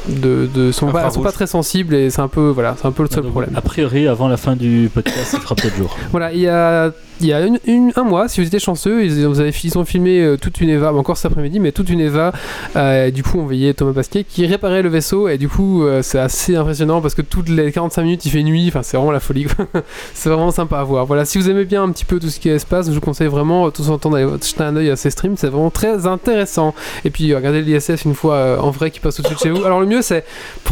De, 0.09 0.49
de- 0.55 0.71
sont, 0.71 0.87
pas, 0.87 0.99
Infrarouge. 1.01 1.15
sont 1.15 1.23
pas 1.23 1.33
très 1.33 1.49
sensibles 1.49 1.93
et 1.93 2.09
c'est 2.09 2.21
un 2.21 2.29
peu 2.29 2.51
voilà 2.51 2.77
c'est 2.81 2.87
un 2.87 2.93
peu 2.93 3.03
le 3.03 3.09
seul 3.09 3.25
Donc, 3.25 3.33
problème 3.33 3.51
A 3.57 3.61
priori, 3.61 4.07
avant 4.07 4.29
la 4.29 4.37
fin 4.37 4.55
du 4.55 4.89
podcast, 4.95 5.33
il 5.35 5.41
fera 5.41 5.57
peut-être 5.57 5.75
jour. 5.77 5.97
voilà 6.13 6.33
il 6.33 6.39
y 6.39 6.47
a 6.47 6.93
il 7.21 7.27
y 7.27 7.33
a 7.33 7.41
une, 7.47 7.59
une- 7.67 7.93
un 7.97 8.03
mois 8.05 8.29
si 8.29 8.41
vous 8.41 8.47
étiez 8.47 8.59
chanceux 8.59 9.05
ils, 9.05 9.27
vous 9.27 9.41
avez, 9.41 9.53
ils 9.65 9.79
ont 9.79 9.85
filmé 9.85 10.21
euh, 10.21 10.37
toute 10.37 10.61
une 10.61 10.71
Eva 10.71 10.93
encore 10.93 11.17
cet 11.17 11.33
après-midi 11.33 11.61
mais 11.61 11.73
toute 11.73 11.89
une 11.91 12.01
Eva 12.01 12.33
euh, 12.77 13.07
et 13.07 13.11
du 13.13 13.23
coup 13.23 13.39
on 13.39 13.45
voyait 13.45 13.75
Thomas 13.75 13.93
Pasquier 13.93 14.25
qui 14.25 14.47
réparait 14.47 14.83
le 14.83 14.89
vaisseau 14.89 15.29
et 15.29 15.39
du 15.39 15.49
coup 15.49 15.83
euh, 15.85 16.03
c'est 16.03 16.19
assez 16.19 16.57
impressionnant 16.57 17.01
parce 17.01 17.15
que 17.15 17.23
toutes 17.23 17.49
les 17.49 17.73
45 17.73 18.03
minutes 18.03 18.25
il 18.27 18.31
fait 18.31 18.43
nuit 18.43 18.67
enfin 18.69 18.83
c'est 18.83 18.97
vraiment 18.97 19.13
la 19.13 19.21
folie 19.21 19.47
c'est 20.15 20.29
vraiment 20.29 20.51
sympa 20.51 20.79
à 20.79 20.85
voir. 20.85 21.07
Voilà 21.07 21.25
si 21.25 21.39
vous 21.39 21.49
aimez 21.51 21.65
bien 21.65 21.83
un 21.83 21.91
petit 21.91 22.05
peu 22.05 22.19
tout 22.19 22.29
ce 22.29 22.39
qui 22.41 22.49
est 22.49 22.55
espace 22.55 22.87
je 22.89 22.93
vous 22.93 23.01
conseille 23.01 23.29
vraiment 23.29 23.71
tous 23.71 23.89
en 23.91 23.99
temps 23.99 24.11
d'aller 24.11 24.29
jeter 24.43 24.63
un 24.63 24.77
œil 24.77 24.91
à 24.91 24.97
ces 24.97 25.11
streams 25.11 25.37
c'est 25.37 25.49
vraiment 25.49 25.71
très 25.71 26.07
intéressant. 26.07 26.75
Et 27.05 27.11
puis 27.11 27.35
regardez 27.35 27.63
l'ISS 27.63 28.05
une 28.05 28.15
fois 28.15 28.35
euh, 28.35 28.59
en 28.59 28.71
vrai 28.71 28.91
qui 28.91 29.01
passe 29.01 29.19
au-dessus 29.21 29.35
de 29.35 29.39
chez 29.41 29.51
vous. 29.51 29.65
Alors 29.65 29.81
le 29.81 29.87
mieux 29.87 30.03
c'est 30.03 30.25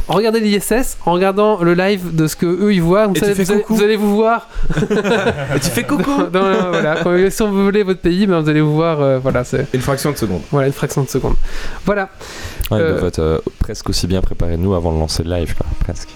regardez 0.09 0.40
l'ISS 0.40 0.96
en 1.06 1.12
regardant 1.12 1.62
le 1.62 1.74
live 1.74 2.14
de 2.14 2.26
ce 2.26 2.37
que 2.37 2.46
eux 2.46 2.72
ils 2.72 2.82
voient. 2.82 3.09
Tu 3.14 3.20
fais 3.20 3.32
vous, 3.35 3.52
allez, 3.52 3.64
vous 3.68 3.82
allez 3.82 3.96
vous 3.96 4.14
voir. 4.14 4.48
Et 5.56 5.61
tu 5.61 5.70
fais 5.70 5.85
coucou 5.85 6.24
dans- 6.40 6.62
dans- 6.62 6.70
voilà, 6.70 6.96
quand 7.03 7.31
si 7.31 7.42
on 7.42 7.51
veut 7.53 7.64
voler 7.64 7.83
votre 7.83 8.01
pays, 8.01 8.27
ben 8.27 8.40
vous 8.40 8.49
allez 8.49 8.61
vous 8.61 8.75
voir, 8.75 9.01
euh, 9.01 9.18
voilà, 9.18 9.44
c'est 9.44 9.66
Une 9.75 9.81
fraction 9.81 10.12
de 10.12 10.16
seconde. 10.16 10.42
voilà 10.51 10.66
une 10.68 10.72
fraction 10.72 11.03
de 11.03 11.09
seconde. 11.09 11.35
Voilà. 11.85 12.09
Ouais, 12.70 12.79
ils 12.79 12.83
euh, 12.83 12.92
doivent 12.92 13.05
être 13.09 13.18
euh, 13.20 13.38
presque 13.61 13.88
aussi 13.88 14.07
bien 14.07 14.20
préparés 14.20 14.53
que 14.57 14.61
nous 14.61 14.75
avant 14.75 14.92
de 14.92 14.99
lancer 14.99 15.22
le 15.22 15.31
live, 15.35 15.55
quoi. 15.57 15.66
Presque. 15.85 16.09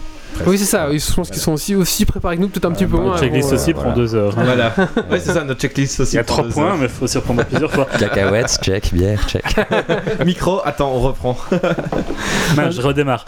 Oui, 0.46 0.56
c'est 0.56 0.64
ça. 0.64 0.87
oui, 0.88 0.98
Je 1.06 1.12
pense 1.12 1.28
qu'ils 1.28 1.40
sont 1.40 1.52
aussi 1.52 1.74
aussi 1.74 2.06
préparés 2.06 2.37
que 2.37 2.40
nous, 2.40 2.48
peut-être 2.48 2.64
un 2.64 2.70
petit 2.72 2.87
peu 2.87 2.96
La 2.96 3.02
moins. 3.02 3.18
checklist 3.18 3.48
Bon, 3.50 3.54
euh, 3.54 3.59
aussi 3.59 3.72
voilà. 3.72 3.90
prend 3.90 3.98
deux 4.00 4.14
heures. 4.14 4.38
hein. 4.38 4.42
Voilà. 4.44 4.72
ouais, 5.11 5.18
c'est 5.20 5.33
ça, 5.33 5.44
notre 5.44 5.61
checklist 5.61 6.00
aussi. 6.00 6.12
Il 6.12 6.16
y 6.16 6.18
a 6.20 6.24
prend 6.24 6.37
trois 6.37 6.46
deux 6.46 6.52
points, 6.54 6.66
heures. 6.68 6.76
mais 6.78 6.85
il 6.85 6.88
faut 6.88 7.06
s'y 7.06 7.18
reprendre 7.18 7.44
plusieurs 7.44 7.70
fois. 7.70 7.87
Cacahuètes, 7.98 8.59
check, 8.62 8.94
bière, 8.94 9.28
check. 9.28 9.44
Micro, 10.24 10.61
attends, 10.64 10.92
on 10.94 11.00
reprend. 11.00 11.37
Non, 12.56 12.70
je 12.70 12.80
redémarre. 12.80 13.24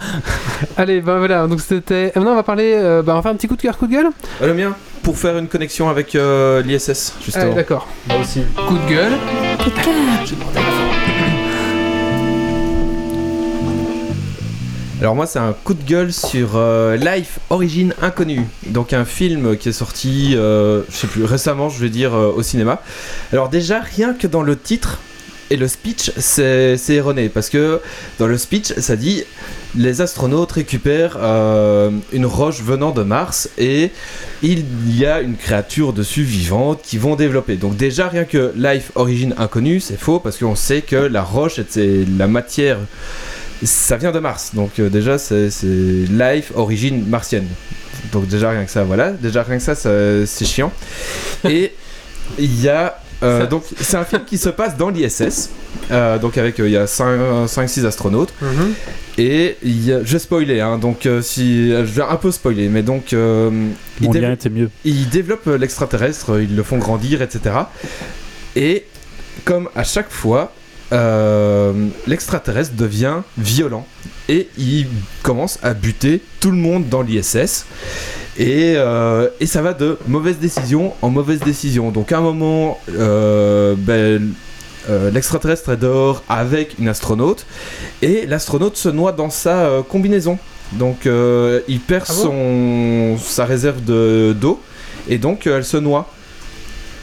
Allez, 0.76 1.00
ben 1.00 1.18
voilà. 1.18 1.46
Donc 1.46 1.60
c'était. 1.60 2.12
Maintenant, 2.16 2.32
on 2.32 2.36
va 2.36 2.42
parler. 2.44 2.72
euh, 2.76 3.02
ben, 3.02 3.12
on 3.12 3.16
va 3.16 3.22
faire 3.22 3.32
un 3.32 3.36
petit 3.36 3.48
coup 3.48 3.56
de 3.56 3.62
cœur, 3.62 3.76
coup 3.76 3.86
de 3.86 3.92
gueule. 3.92 4.08
Euh, 4.40 4.46
le 4.46 4.54
mien, 4.54 4.74
pour 5.02 5.18
faire 5.18 5.36
une 5.38 5.48
connexion 5.48 5.88
avec 5.88 6.14
euh, 6.14 6.62
l'ISS, 6.62 7.14
justement. 7.24 7.44
Allez, 7.44 7.54
d'accord. 7.54 7.88
Moi 8.08 8.18
aussi. 8.20 8.42
Coup 8.68 8.78
de 8.78 8.88
gueule. 8.88 9.12
Alors 15.02 15.16
moi 15.16 15.26
c'est 15.26 15.40
un 15.40 15.52
coup 15.52 15.74
de 15.74 15.82
gueule 15.82 16.12
sur 16.12 16.50
euh, 16.54 16.94
Life 16.94 17.40
Origine 17.50 17.92
Inconnue, 18.00 18.46
donc 18.68 18.92
un 18.92 19.04
film 19.04 19.56
qui 19.56 19.70
est 19.70 19.72
sorti, 19.72 20.36
euh, 20.36 20.82
je 20.88 20.96
sais 20.96 21.06
plus, 21.08 21.24
récemment 21.24 21.68
je 21.68 21.80
vais 21.80 21.88
dire 21.88 22.14
euh, 22.14 22.30
au 22.30 22.44
cinéma. 22.44 22.80
Alors 23.32 23.48
déjà 23.48 23.80
rien 23.80 24.14
que 24.14 24.28
dans 24.28 24.44
le 24.44 24.56
titre 24.56 25.00
et 25.50 25.56
le 25.56 25.66
speech 25.66 26.12
c'est 26.18 26.78
erroné 26.88 27.28
parce 27.28 27.50
que 27.50 27.80
dans 28.20 28.28
le 28.28 28.38
speech 28.38 28.74
ça 28.78 28.94
dit 28.94 29.24
les 29.76 30.00
astronautes 30.02 30.52
récupèrent 30.52 31.16
euh, 31.20 31.90
une 32.12 32.26
roche 32.26 32.60
venant 32.62 32.90
de 32.90 33.02
Mars 33.02 33.48
et 33.56 33.90
il 34.42 34.64
y 34.96 35.06
a 35.06 35.20
une 35.20 35.36
créature 35.36 35.92
dessus 35.92 36.22
vivante 36.22 36.80
qui 36.82 36.98
vont 36.98 37.16
développer. 37.16 37.56
Donc 37.56 37.76
déjà 37.76 38.08
rien 38.08 38.24
que 38.24 38.52
Life 38.56 38.92
Origine 38.94 39.34
Inconnue 39.38 39.80
c'est 39.80 39.98
faux 39.98 40.18
parce 40.20 40.36
qu'on 40.38 40.56
sait 40.56 40.82
que 40.82 40.96
la 40.96 41.22
roche 41.22 41.60
c'est 41.68 42.04
la 42.18 42.26
matière 42.28 42.78
ça 43.64 43.96
vient 43.96 44.10
de 44.12 44.18
Mars, 44.18 44.50
donc 44.54 44.78
euh, 44.80 44.88
déjà 44.90 45.18
c'est 45.18 45.48
life 46.10 46.50
origine 46.54 47.06
martienne. 47.06 47.46
donc 48.12 48.26
déjà 48.26 48.50
rien 48.50 48.64
que 48.64 48.70
ça, 48.70 48.82
voilà. 48.84 49.12
Déjà 49.12 49.42
rien 49.44 49.58
que 49.58 49.62
ça- 49.62 49.76
c'est 50.26 50.44
chiant. 50.44 50.72
Et 51.48 51.72
il 52.38 52.60
y 52.60 52.68
a. 52.68 52.98
euh, 53.22 53.46
donc 53.46 53.64
c'est 53.80 53.96
un 53.96 54.04
film 54.04 54.22
qui 54.24 54.38
se 54.38 54.48
passe 54.48 54.76
dans 54.76 54.88
l'ISS. 54.90 55.50
euh, 55.90 56.18
donc 56.18 56.38
avec 56.38 56.58
euh, 56.60 56.68
il 56.68 56.72
y 56.72 56.76
a 56.76 56.84
5-6 56.86 57.84
astronautes. 57.86 58.32
Mhm. 58.40 58.74
Et 59.18 59.56
il 59.62 59.84
y 59.84 59.92
a- 59.92 60.02
je 60.04 60.12
vais 60.14 60.18
spoiler, 60.18 60.60
hein, 60.60 60.78
donc 60.78 61.04
euh, 61.06 61.20
si 61.22 61.68
je 61.70 61.82
vais 61.82 62.02
un 62.02 62.16
peu 62.16 62.30
spoiler, 62.32 62.68
mais 62.68 62.82
donc 62.82 63.12
euh, 63.12 63.50
ils, 64.00 64.06
Mon 64.06 64.12
dév- 64.12 64.20
lien 64.22 64.32
était 64.32 64.48
mieux. 64.48 64.70
ils 64.84 65.08
développent 65.10 65.46
l'extraterrestre, 65.58 66.40
ils 66.40 66.56
le 66.56 66.62
font 66.62 66.78
grandir, 66.78 67.20
etc. 67.22 67.54
Et 68.56 68.84
comme 69.44 69.68
à 69.76 69.84
chaque 69.84 70.10
fois, 70.10 70.52
euh, 70.92 71.72
l'extraterrestre 72.06 72.74
devient 72.74 73.16
violent 73.38 73.86
et 74.28 74.48
il 74.58 74.86
commence 75.22 75.58
à 75.62 75.74
buter 75.74 76.20
tout 76.40 76.50
le 76.50 76.56
monde 76.58 76.88
dans 76.88 77.02
l'ISS. 77.02 77.66
Et, 78.38 78.74
euh, 78.76 79.28
et 79.40 79.46
ça 79.46 79.60
va 79.60 79.74
de 79.74 79.98
mauvaise 80.06 80.38
décision 80.38 80.94
en 81.02 81.10
mauvaise 81.10 81.40
décision. 81.40 81.90
Donc 81.90 82.12
à 82.12 82.18
un 82.18 82.22
moment, 82.22 82.78
euh, 82.90 83.74
ben, 83.76 84.32
euh, 84.88 85.10
l'extraterrestre 85.10 85.70
est 85.70 85.76
dehors 85.76 86.22
avec 86.28 86.78
une 86.78 86.88
astronaute 86.88 87.44
et 88.00 88.26
l'astronaute 88.26 88.76
se 88.76 88.88
noie 88.88 89.12
dans 89.12 89.30
sa 89.30 89.68
combinaison. 89.88 90.38
Donc 90.72 91.04
il 91.04 91.80
perd 91.80 92.04
Ah 92.08 92.12
bon 92.14 92.22
son, 92.22 93.18
sa 93.22 93.44
réserve 93.44 93.84
de- 93.84 94.34
d'eau 94.38 94.60
et 95.08 95.18
donc 95.18 95.46
elle 95.46 95.64
se 95.64 95.76
noie. 95.76 96.08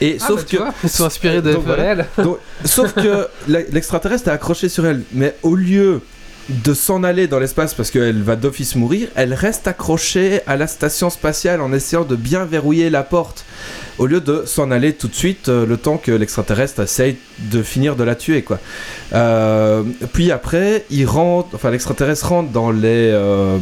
Et 0.02 0.16
Ah, 0.20 0.26
sauf 0.26 0.40
bah, 0.40 0.46
que 0.50 0.56
vois, 0.56 0.74
ils 0.82 0.88
sont 0.88 1.04
inspirés 1.04 1.42
de 1.42 1.52
Donc, 1.52 1.64
voilà. 1.66 1.82
réel. 1.82 2.06
donc, 2.18 2.38
sauf 2.64 2.92
que 2.94 3.28
l'extraterrestre 3.70 4.28
est 4.28 4.32
accroché 4.32 4.68
sur 4.70 4.86
elle, 4.86 5.02
mais 5.12 5.36
au 5.42 5.54
lieu 5.54 6.00
de 6.50 6.74
s'en 6.74 7.04
aller 7.04 7.26
dans 7.28 7.38
l'espace 7.38 7.74
parce 7.74 7.90
qu'elle 7.90 8.22
va 8.22 8.36
d'office 8.36 8.74
mourir, 8.74 9.08
elle 9.14 9.34
reste 9.34 9.68
accrochée 9.68 10.40
à 10.46 10.56
la 10.56 10.66
station 10.66 11.08
spatiale 11.08 11.60
en 11.60 11.72
essayant 11.72 12.04
de 12.04 12.16
bien 12.16 12.44
verrouiller 12.44 12.90
la 12.90 13.02
porte. 13.02 13.44
Au 13.98 14.06
lieu 14.06 14.20
de 14.20 14.44
s'en 14.46 14.70
aller 14.70 14.94
tout 14.94 15.08
de 15.08 15.14
suite, 15.14 15.48
euh, 15.48 15.66
le 15.66 15.76
temps 15.76 15.98
que 15.98 16.10
l'extraterrestre 16.10 16.80
essaye 16.80 17.16
de 17.38 17.62
finir 17.62 17.96
de 17.96 18.04
la 18.04 18.14
tuer, 18.14 18.42
quoi. 18.42 18.58
Euh, 19.12 19.82
puis 20.12 20.32
après, 20.32 20.84
il 20.90 21.06
rentre, 21.06 21.54
enfin 21.54 21.70
l'extraterrestre 21.70 22.28
rentre 22.28 22.50
dans 22.50 22.70
les, 22.70 23.10
euh, 23.12 23.58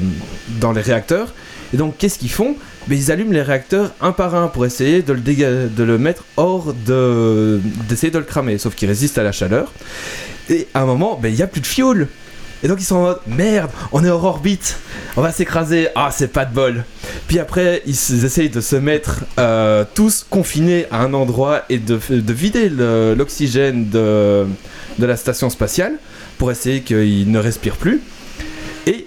dans 0.61 0.73
les 0.73 0.81
réacteurs. 0.81 1.35
Et 1.75 1.77
donc, 1.77 1.99
qu'est-ce 1.99 2.19
qu'ils 2.19 2.31
font? 2.31 2.57
Mais 2.87 2.97
ils 2.97 3.13
allument 3.13 3.33
les 3.33 3.43
réacteurs 3.43 3.91
un 4.01 4.13
par 4.13 4.35
un 4.35 4.49
pour 4.49 4.65
essayer 4.65 5.03
de 5.03 5.13
le, 5.13 5.21
de 5.21 5.85
le 5.85 5.99
mettre 5.99 6.25
hors 6.37 6.73
de. 6.73 7.61
d'essayer 7.89 8.11
de 8.11 8.19
le 8.19 8.25
cramer. 8.25 8.57
Sauf 8.57 8.75
qu'il 8.75 8.89
résiste 8.89 9.19
à 9.19 9.23
la 9.23 9.33
chaleur. 9.33 9.73
Et 10.49 10.67
à 10.73 10.81
un 10.81 10.87
moment, 10.87 11.19
ben, 11.21 11.29
il 11.29 11.35
n'y 11.35 11.43
a 11.43 11.47
plus 11.47 11.61
de 11.61 11.67
fioul. 11.67 12.09
Et 12.63 12.69
donc 12.69 12.81
ils 12.81 12.85
sont 12.85 12.97
en 12.97 13.03
mode 13.03 13.21
merde, 13.27 13.71
on 13.93 14.05
est 14.05 14.11
hors 14.11 14.25
orbite, 14.25 14.79
on 15.17 15.23
va 15.23 15.31
s'écraser, 15.31 15.89
ah 15.95 16.11
c'est 16.13 16.33
pas 16.33 16.45
de 16.45 16.53
bol. 16.53 16.85
Puis 17.29 17.39
après 17.39 17.83
ils, 17.87 18.25
essayent 18.25 18.51
de 18.51 18.61
se 18.61 18.75
mettre 18.75 19.21
euh, 19.39 19.85
tous 19.95 20.27
confinés 20.29 20.87
à 20.91 21.03
un 21.03 21.15
endroit 21.15 21.63
et 21.69 21.79
de, 21.79 21.99
vider 22.11 22.69
l'oxygène 22.69 23.89
de, 23.89 24.47
la 24.99 25.17
station 25.17 25.51
spatiale 25.51 25.95
pour 26.37 26.51
essayer 26.51 26.81
qu'ils 26.81 27.31
ne 27.31 27.39
respirent 27.39 27.77
plus. 27.77 28.01
Et 28.87 29.07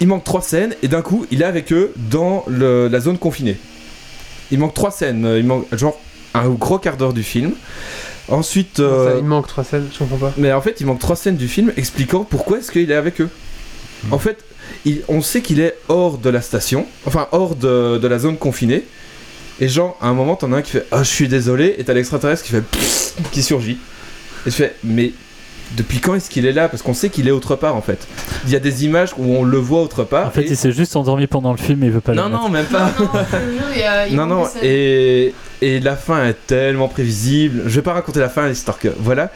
il 0.00 0.08
manque 0.08 0.24
trois 0.24 0.42
scènes 0.42 0.74
et 0.82 0.88
d'un 0.88 1.02
coup 1.02 1.26
il 1.30 1.40
est 1.40 1.46
avec 1.46 1.72
eux 1.72 1.92
dans 1.96 2.44
la 2.48 3.00
zone 3.00 3.16
confinée. 3.16 3.56
Il 4.50 4.58
manque 4.58 4.74
trois 4.74 4.90
scènes, 4.90 5.24
euh, 5.24 5.38
il 5.38 5.46
manque 5.46 5.66
genre 5.74 5.98
un 6.34 6.48
gros 6.50 6.78
quart 6.78 6.96
d'heure 6.96 7.14
du 7.14 7.22
film. 7.22 7.52
Ensuite, 8.28 8.78
Ça, 8.78 8.82
euh, 8.82 9.16
il 9.18 9.24
manque 9.24 9.46
trois 9.46 9.62
scènes, 9.64 9.86
je 9.92 9.98
comprends 9.98 10.16
pas. 10.16 10.32
mais 10.36 10.52
en 10.52 10.60
fait, 10.60 10.76
il 10.80 10.86
manque 10.86 10.98
trois 10.98 11.16
scènes 11.16 11.36
du 11.36 11.46
film 11.48 11.72
expliquant 11.76 12.24
pourquoi 12.24 12.58
est-ce 12.58 12.72
qu'il 12.72 12.90
est 12.90 12.94
avec 12.94 13.20
eux. 13.20 13.28
En 14.10 14.18
fait, 14.18 14.38
il- 14.84 15.02
on 15.08 15.20
sait 15.22 15.40
qu'il 15.42 15.60
est 15.60 15.74
hors 15.88 16.18
de 16.18 16.28
la 16.30 16.40
station, 16.40 16.86
enfin 17.06 17.28
hors 17.32 17.54
de, 17.56 17.98
de 17.98 18.08
la 18.08 18.18
zone 18.18 18.36
confinée. 18.36 18.84
Et 19.60 19.68
genre, 19.68 19.96
à 20.02 20.08
un 20.08 20.12
moment, 20.14 20.36
t'en 20.36 20.52
as 20.52 20.56
un 20.56 20.62
qui 20.62 20.72
fait 20.72 20.86
Ah, 20.90 21.02
je 21.02 21.08
suis 21.08 21.28
désolé, 21.28 21.76
et 21.78 21.84
t'as 21.84 21.94
l'extraterrestre 21.94 22.42
qui 22.44 22.50
fait 22.52 22.60
Pfff 22.62 23.14
qui 23.32 23.42
surgit. 23.42 23.78
Et 24.46 24.50
tu 24.50 24.56
fais 24.56 24.74
Mais 24.84 25.12
depuis 25.76 25.98
quand 25.98 26.14
est-ce 26.14 26.28
qu'il 26.28 26.44
est 26.46 26.52
là? 26.52 26.68
Parce 26.68 26.82
qu'on 26.82 26.94
sait 26.94 27.08
qu'il 27.08 27.26
est 27.26 27.30
autre 27.30 27.56
part 27.56 27.74
en 27.74 27.80
fait. 27.80 28.06
Il 28.44 28.52
y 28.52 28.56
a 28.56 28.60
des 28.60 28.84
images 28.84 29.10
où 29.16 29.34
on 29.34 29.42
le 29.44 29.56
voit 29.58 29.80
autre 29.82 30.04
part. 30.04 30.26
En 30.26 30.30
fait, 30.30 30.42
et- 30.42 30.50
il 30.50 30.56
s'est 30.56 30.72
juste 30.72 30.94
endormi 30.94 31.26
pendant 31.26 31.52
le 31.52 31.58
film 31.58 31.82
et 31.82 31.86
il 31.86 31.92
veut 31.92 32.00
pas 32.00 32.12
non, 32.12 32.28
non, 32.28 32.48
même 32.50 32.66
pas. 32.66 32.92
Non, 34.12 34.26
non, 34.26 34.44
et, 34.62 35.32
et 35.62 35.80
la 35.80 35.96
fin 35.96 36.26
est 36.26 36.46
tellement 36.46 36.88
prévisible. 36.88 37.62
Je 37.66 37.76
vais 37.76 37.82
pas 37.82 37.92
raconter 37.94 38.20
la 38.20 38.28
fin, 38.28 38.48
l'histoire 38.48 38.78
que. 38.78 38.88
Voilà. 38.98 39.30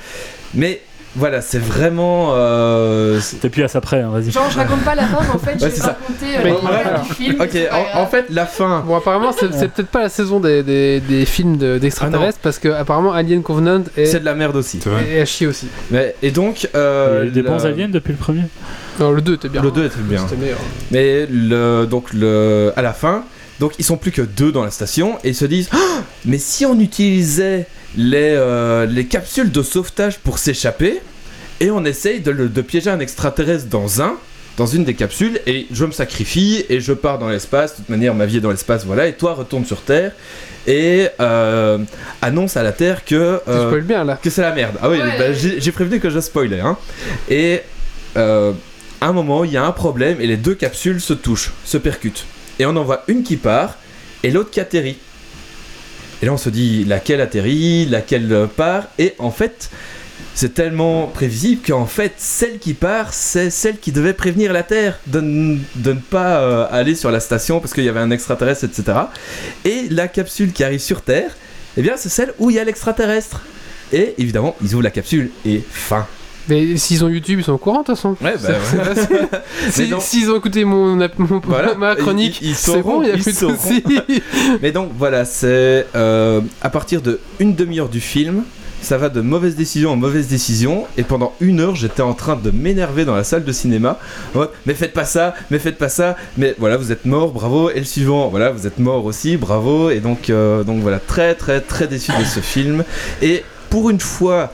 Mais 0.54 0.80
voilà, 1.16 1.40
c'est 1.40 1.58
vraiment. 1.58 2.30
euh, 2.34 3.18
T'es 3.40 3.48
plus 3.48 3.64
à 3.64 3.68
ça 3.68 3.80
près, 3.80 4.00
hein, 4.00 4.10
vas-y. 4.12 4.30
Genre, 4.30 4.48
je 4.50 4.56
raconte 4.58 4.84
pas 4.84 4.94
la 4.94 5.06
fin, 5.06 5.18
mais 5.22 5.34
en 5.34 5.38
fait, 5.38 5.56
je 5.58 5.66
vais 5.66 5.80
raconter 5.82 6.36
euh, 6.38 6.98
du 7.08 7.14
film. 7.14 7.40
Ok, 7.40 7.58
en, 7.94 8.06
fait, 8.06 8.26
la 8.30 8.46
fin. 8.46 8.84
Bon, 8.86 8.96
apparemment, 8.96 9.32
c'est 9.32 9.48
peut-être 9.48 9.88
pas 9.90 10.02
la 10.02 10.08
saison 10.08 10.38
des, 10.38 10.62
des, 10.62 11.00
des 11.00 11.24
films 11.24 11.56
de- 11.56 11.78
d'extraterrestres 11.78 12.38
parce 12.42 12.58
que 12.60 12.68
apparemment 12.68 13.12
Alien 13.12 13.42
Covenant 13.42 13.82
est, 13.96 14.06
C'est 14.06 14.20
de 14.20 14.24
la 14.24 14.34
merde 14.34 14.54
aussi. 14.56 14.78
Est 15.12 15.20
à 15.20 15.24
chier 15.24 15.46
aussi. 15.48 15.66
Mais, 15.90 16.14
et 16.22 16.30
donc. 16.30 16.62
Il 16.62 16.66
y 16.66 16.70
euh, 16.76 17.22
a 17.22 17.24
eu 17.24 17.30
des 17.30 17.42
la- 17.42 17.50
bons 17.50 17.66
aliens 17.66 17.88
depuis 17.88 18.12
le 18.12 18.18
premier. 18.18 18.42
Non, 19.00 19.10
le 19.10 19.20
2 19.22 19.34
était 19.34 19.48
bien. 19.48 19.62
Le 19.62 19.70
2 19.72 19.86
était 19.86 19.96
bien. 20.00 20.18
C'était 20.28 20.40
meilleur. 20.40 20.58
Mais 20.92 21.26
le, 21.30 21.86
donc 21.86 22.12
le, 22.12 22.72
à 22.76 22.82
la 22.82 22.92
fin, 22.92 23.24
donc 23.60 23.74
ils 23.78 23.84
sont 23.84 23.98
plus 23.98 24.10
que 24.10 24.22
deux 24.22 24.50
dans 24.50 24.64
la 24.64 24.70
station 24.70 25.18
et 25.22 25.28
ils 25.28 25.34
se 25.36 25.44
disent 25.44 25.68
Ah, 25.72 26.02
mais 26.24 26.38
si 26.38 26.64
on 26.66 26.80
utilisait 26.80 27.66
les, 27.96 28.34
euh, 28.36 28.86
les 28.86 29.04
capsules 29.04 29.52
de 29.52 29.62
sauvetage 29.62 30.18
pour 30.18 30.38
s'échapper 30.38 31.00
et 31.60 31.70
on 31.70 31.84
essaye 31.84 32.20
de, 32.20 32.32
piéger 32.62 32.90
un 32.90 33.00
extraterrestre 33.00 33.66
dans 33.66 34.00
un 34.02 34.16
dans 34.56 34.66
une 34.66 34.84
des 34.84 34.94
capsules 34.94 35.40
et 35.46 35.66
je 35.70 35.84
me 35.84 35.92
sacrifie 35.92 36.64
et 36.68 36.80
je 36.80 36.92
pars 36.92 37.18
dans 37.18 37.28
l'espace. 37.28 37.72
De 37.72 37.76
toute 37.76 37.88
manière, 37.88 38.14
ma 38.14 38.26
vie 38.26 38.38
est 38.38 38.40
dans 38.40 38.50
l'espace, 38.50 38.84
voilà. 38.84 39.06
Et 39.06 39.14
toi, 39.14 39.34
retourne 39.34 39.64
sur 39.64 39.80
Terre 39.82 40.12
et 40.66 41.08
euh, 41.20 41.78
annonce 42.20 42.56
à 42.58 42.62
la 42.62 42.72
Terre 42.72 43.04
que 43.04 43.40
euh, 43.48 43.68
spoil 43.68 43.82
bien 43.82 44.04
là. 44.04 44.18
que 44.22 44.28
c'est 44.28 44.42
la 44.42 44.52
merde. 44.52 44.76
Ah 44.82 44.90
oui, 44.90 44.98
Ouais. 44.98 45.18
bah, 45.18 45.32
j'ai 45.32 45.60
j'ai 45.60 45.72
prévenu 45.72 46.00
que 46.00 46.10
je 46.10 46.20
spoilais. 46.20 46.60
Hein. 46.60 46.76
Et 47.30 47.60
euh, 48.16 48.52
à 49.00 49.06
un 49.06 49.12
moment, 49.12 49.44
il 49.44 49.52
y 49.52 49.56
a 49.56 49.64
un 49.64 49.72
problème 49.72 50.20
et 50.20 50.26
les 50.26 50.36
deux 50.36 50.54
capsules 50.54 51.00
se 51.00 51.14
touchent, 51.14 51.52
se 51.64 51.78
percutent. 51.78 52.26
Et 52.60 52.66
on 52.66 52.76
en 52.76 52.84
voit 52.84 53.04
une 53.08 53.22
qui 53.22 53.38
part 53.38 53.78
et 54.22 54.30
l'autre 54.30 54.50
qui 54.50 54.60
atterrit. 54.60 54.98
Et 56.20 56.26
là, 56.26 56.32
on 56.34 56.36
se 56.36 56.50
dit 56.50 56.84
laquelle 56.84 57.22
atterrit, 57.22 57.86
laquelle 57.86 58.48
part. 58.54 58.84
Et 58.98 59.14
en 59.18 59.30
fait, 59.30 59.70
c'est 60.34 60.52
tellement 60.52 61.06
prévisible 61.06 61.62
qu'en 61.66 61.86
fait, 61.86 62.12
celle 62.18 62.58
qui 62.58 62.74
part, 62.74 63.14
c'est 63.14 63.48
celle 63.48 63.78
qui 63.78 63.92
devait 63.92 64.12
prévenir 64.12 64.52
la 64.52 64.62
Terre 64.62 65.00
de 65.06 65.22
ne 65.22 65.94
pas 65.94 66.40
euh, 66.40 66.66
aller 66.70 66.94
sur 66.94 67.10
la 67.10 67.20
station 67.20 67.60
parce 67.60 67.72
qu'il 67.72 67.84
y 67.84 67.88
avait 67.88 68.00
un 68.00 68.10
extraterrestre, 68.10 68.64
etc. 68.64 68.98
Et 69.64 69.86
la 69.88 70.06
capsule 70.06 70.52
qui 70.52 70.62
arrive 70.62 70.80
sur 70.80 71.00
Terre, 71.00 71.34
eh 71.78 71.82
bien, 71.82 71.94
c'est 71.96 72.10
celle 72.10 72.34
où 72.38 72.50
il 72.50 72.56
y 72.56 72.58
a 72.58 72.64
l'extraterrestre. 72.64 73.40
Et 73.90 74.16
évidemment, 74.18 74.54
ils 74.60 74.74
ouvrent 74.74 74.84
la 74.84 74.90
capsule 74.90 75.30
et 75.46 75.62
fin. 75.70 76.06
Mais 76.48 76.76
s'ils 76.76 77.04
ont 77.04 77.08
YouTube, 77.08 77.38
ils 77.40 77.44
sont 77.44 77.52
au 77.52 77.58
courant 77.58 77.82
de 77.82 77.86
toute 77.86 77.96
façon. 77.96 78.16
Ouais, 78.20 78.34
C'est- 78.38 78.48
c'est 78.70 78.84
facile. 78.84 79.28
Si-. 79.70 79.94
S'ils 80.00 80.30
ont 80.30 80.36
écouté 80.36 80.64
mon, 80.64 80.96
mon- 80.96 81.40
Voilà. 81.44 81.74
ma 81.78 81.94
chronique, 81.96 82.38
Ils- 82.42 82.50
ils 82.50 82.54
c'est 82.56 82.82
bon, 82.82 83.02
il 83.02 83.06
n'y 83.06 83.10
a 83.12 83.16
plus 83.18 83.32
de 83.32 83.38
soucis. 83.38 83.84
Mais 84.62 84.72
donc 84.72 84.90
voilà, 84.98 85.24
c'est 85.24 85.86
euh, 85.94 86.40
à 86.62 86.70
partir 86.70 87.02
de 87.02 87.20
une 87.38 87.54
demi-heure 87.54 87.88
du 87.88 88.00
film, 88.00 88.42
ça 88.82 88.96
va 88.96 89.10
de 89.10 89.20
mauvaise 89.20 89.56
décision 89.56 89.90
en 89.92 89.96
mauvaise 89.96 90.26
décision, 90.28 90.86
et 90.96 91.02
pendant 91.02 91.34
une 91.40 91.60
heure, 91.60 91.76
j'étais 91.76 92.00
en 92.00 92.14
train 92.14 92.36
de 92.36 92.50
m'énerver 92.50 93.04
dans 93.04 93.14
la 93.14 93.24
salle 93.24 93.44
de 93.44 93.52
cinéma. 93.52 93.98
mais 94.64 94.72
faites 94.74 94.94
pas 94.94 95.04
ça, 95.04 95.34
mais 95.50 95.58
faites 95.58 95.76
pas 95.76 95.90
ça, 95.90 96.16
mais 96.38 96.54
voilà, 96.58 96.78
vous 96.78 96.90
êtes 96.90 97.04
mort, 97.04 97.30
bravo. 97.32 97.70
Et 97.70 97.78
le 97.80 97.84
suivant, 97.84 98.28
voilà, 98.28 98.50
vous 98.50 98.66
êtes 98.66 98.78
mort 98.78 99.04
aussi, 99.04 99.36
bravo. 99.36 99.90
Et 99.90 100.00
donc, 100.00 100.30
euh, 100.30 100.64
donc 100.64 100.80
voilà, 100.80 100.98
très 100.98 101.34
très 101.34 101.60
très 101.60 101.86
déçu 101.88 102.10
de 102.18 102.24
ce 102.24 102.40
film. 102.40 102.82
Et 103.22 103.44
pour 103.68 103.90
une 103.90 104.00
fois. 104.00 104.50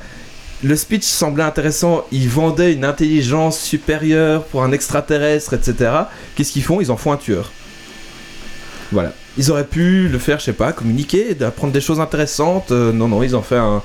Le 0.62 0.74
speech 0.74 1.04
semblait 1.04 1.44
intéressant, 1.44 2.04
ils 2.12 2.28
vendaient 2.28 2.72
une 2.72 2.84
intelligence 2.84 3.60
supérieure 3.60 4.44
pour 4.44 4.62
un 4.64 4.72
extraterrestre, 4.72 5.52
etc. 5.52 5.90
Qu'est-ce 6.34 6.52
qu'ils 6.52 6.62
font? 6.64 6.80
Ils 6.80 6.90
en 6.90 6.96
font 6.96 7.12
un 7.12 7.18
tueur. 7.18 7.52
Voilà. 8.90 9.12
Ils 9.38 9.50
auraient 9.50 9.64
pu 9.64 10.08
le 10.08 10.18
faire, 10.18 10.38
je 10.38 10.44
sais 10.46 10.52
pas, 10.54 10.72
communiquer, 10.72 11.34
d'apprendre 11.34 11.72
des 11.72 11.80
choses 11.82 12.00
intéressantes. 12.00 12.70
Euh, 12.72 12.90
non, 12.92 13.06
non, 13.08 13.22
ils 13.22 13.36
ont 13.36 13.42
fait 13.42 13.56
un, 13.58 13.82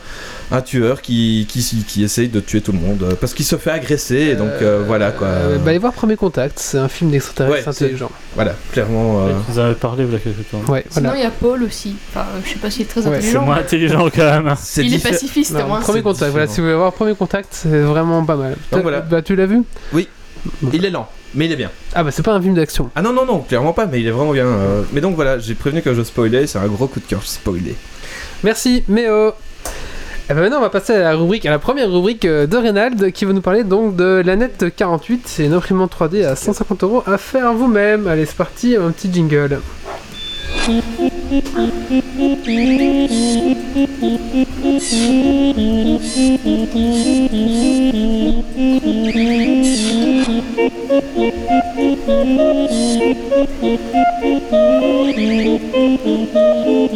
un 0.52 0.62
tueur 0.62 1.02
qui, 1.02 1.46
qui, 1.50 1.62
qui 1.86 2.04
essaye 2.04 2.30
de 2.30 2.40
tuer 2.40 2.62
tout 2.62 2.72
le 2.72 2.78
monde 2.80 3.04
euh, 3.04 3.16
parce 3.20 3.34
qu'il 3.34 3.46
se 3.46 3.58
fait 3.58 3.72
agresser. 3.72 4.16
Et 4.16 4.36
donc 4.36 4.50
euh, 4.62 4.84
voilà 4.88 5.12
quoi. 5.12 5.28
Euh, 5.28 5.58
bah, 5.58 5.72
allez 5.72 5.78
voir 5.78 5.92
Premier 5.92 6.16
Contact, 6.16 6.58
c'est 6.60 6.78
un 6.78 6.88
film 6.88 7.12
d'extraterrestre 7.12 7.68
Ouais, 7.68 7.74
intelligent. 7.76 8.12
Voilà, 8.36 8.56
clairement. 8.72 9.28
euh, 9.28 9.32
Vous 9.50 9.60
en 9.60 9.64
avez 9.64 9.76
parlé 9.76 10.06
il 10.06 10.12
y 10.14 10.16
a 10.16 10.20
quelques 10.20 10.50
temps. 10.50 10.62
Ouais, 10.72 10.86
Sinon, 10.90 11.10
voilà. 11.10 11.20
il 11.20 11.24
y 11.24 11.28
a 11.28 11.32
Paul 11.32 11.64
aussi. 11.64 11.96
Enfin, 12.10 12.26
je 12.46 12.50
sais 12.50 12.56
pas 12.60 12.70
s'il 12.72 12.84
est 12.84 12.86
très 12.86 13.02
Ouais, 13.02 13.16
c'est 13.20 13.32
C'est 13.32 13.36
intelligent. 13.38 13.46
moins 13.46 13.58
intelligent 13.58 14.10
quand 14.16 14.44
même. 14.44 14.56
c'est 14.58 14.86
Il 14.86 14.94
est 14.94 15.04
pacifiste, 15.04 15.52
Non, 15.54 15.68
moi. 15.68 15.80
premier 15.82 15.98
c'est 16.00 16.04
contact, 16.04 16.32
voilà, 16.32 16.48
si 16.48 16.62
vous 16.62 16.68
voulez 16.68 16.78
voir 16.78 16.94
Premier 16.94 17.16
Contact, 17.16 17.50
c'est 17.52 17.82
vraiment 17.82 18.24
pas 18.26 18.38
mal. 18.38 18.56
T'as- 18.70 18.80
voilà. 18.80 19.02
Bah, 19.02 19.22
tu 19.22 19.36
l'as 19.36 19.48
vu? 19.48 19.64
Il 20.74 20.86
est 20.86 20.90
lent, 20.90 21.08
mais 21.34 21.46
il 21.46 21.52
est 21.52 21.56
bien. 21.56 21.70
Ah 21.94 22.04
bah 22.04 22.12
c'est 22.12 22.24
pas 22.24 22.34
un 22.34 22.42
film 22.42 22.56
d'action. 22.56 22.90
Ah 22.96 23.02
non, 23.02 23.14
non, 23.14 23.26
non, 23.26 23.40
clairement 23.40 23.74
pas, 23.74 23.86
mais 23.86 24.02
il 24.02 24.08
est 24.08 24.12
vraiment 24.12 24.34
bien. 24.34 24.46
euh. 24.46 24.82
Mais 24.94 25.02
donc 25.02 25.16
voilà, 25.16 25.40
j'ai 25.40 25.56
prévenu 25.56 25.82
que 25.82 25.94
je 25.94 26.04
spoilais, 26.04 26.48
c'est 26.48 26.60
un 26.60 26.68
gros 26.68 26.88
coup 26.88 27.00
de 27.00 27.06
cœur, 27.06 27.22
je 27.22 27.28
spoilais. 27.28 27.76
Merci, 28.44 28.84
Méo. 28.88 29.30
Et 30.30 30.34
ben 30.34 30.42
maintenant, 30.42 30.60
on 30.60 30.62
va 30.62 30.70
passer 30.70 30.94
à 30.94 31.00
la 31.00 31.16
rubrique, 31.16 31.46
à 31.46 31.50
la 31.50 31.60
première 31.60 31.92
rubrique 31.92 32.24
euh, 32.24 32.48
de 32.48 32.56
Reynald 32.56 33.12
qui 33.12 33.26
va 33.26 33.34
nous 33.34 33.42
parler 33.42 33.66
donc 33.66 33.98
de 33.98 34.22
la 34.26 34.38
Net 34.38 34.74
48. 34.76 35.24
C'est 35.26 35.46
une 35.46 35.54
imprimante 35.54 35.94
3D 36.00 36.26
à 36.26 36.36
150 36.38 36.84
euros 36.84 37.04
à 37.06 37.18
faire 37.18 37.52
vous-même. 37.54 38.08
Allez, 38.08 38.26
c'est 38.26 38.38
parti, 38.38 38.78
un 38.78 38.92
petit 38.92 39.12
jingle. 39.12 39.60
Thank 50.62 50.92
you. 56.82 56.91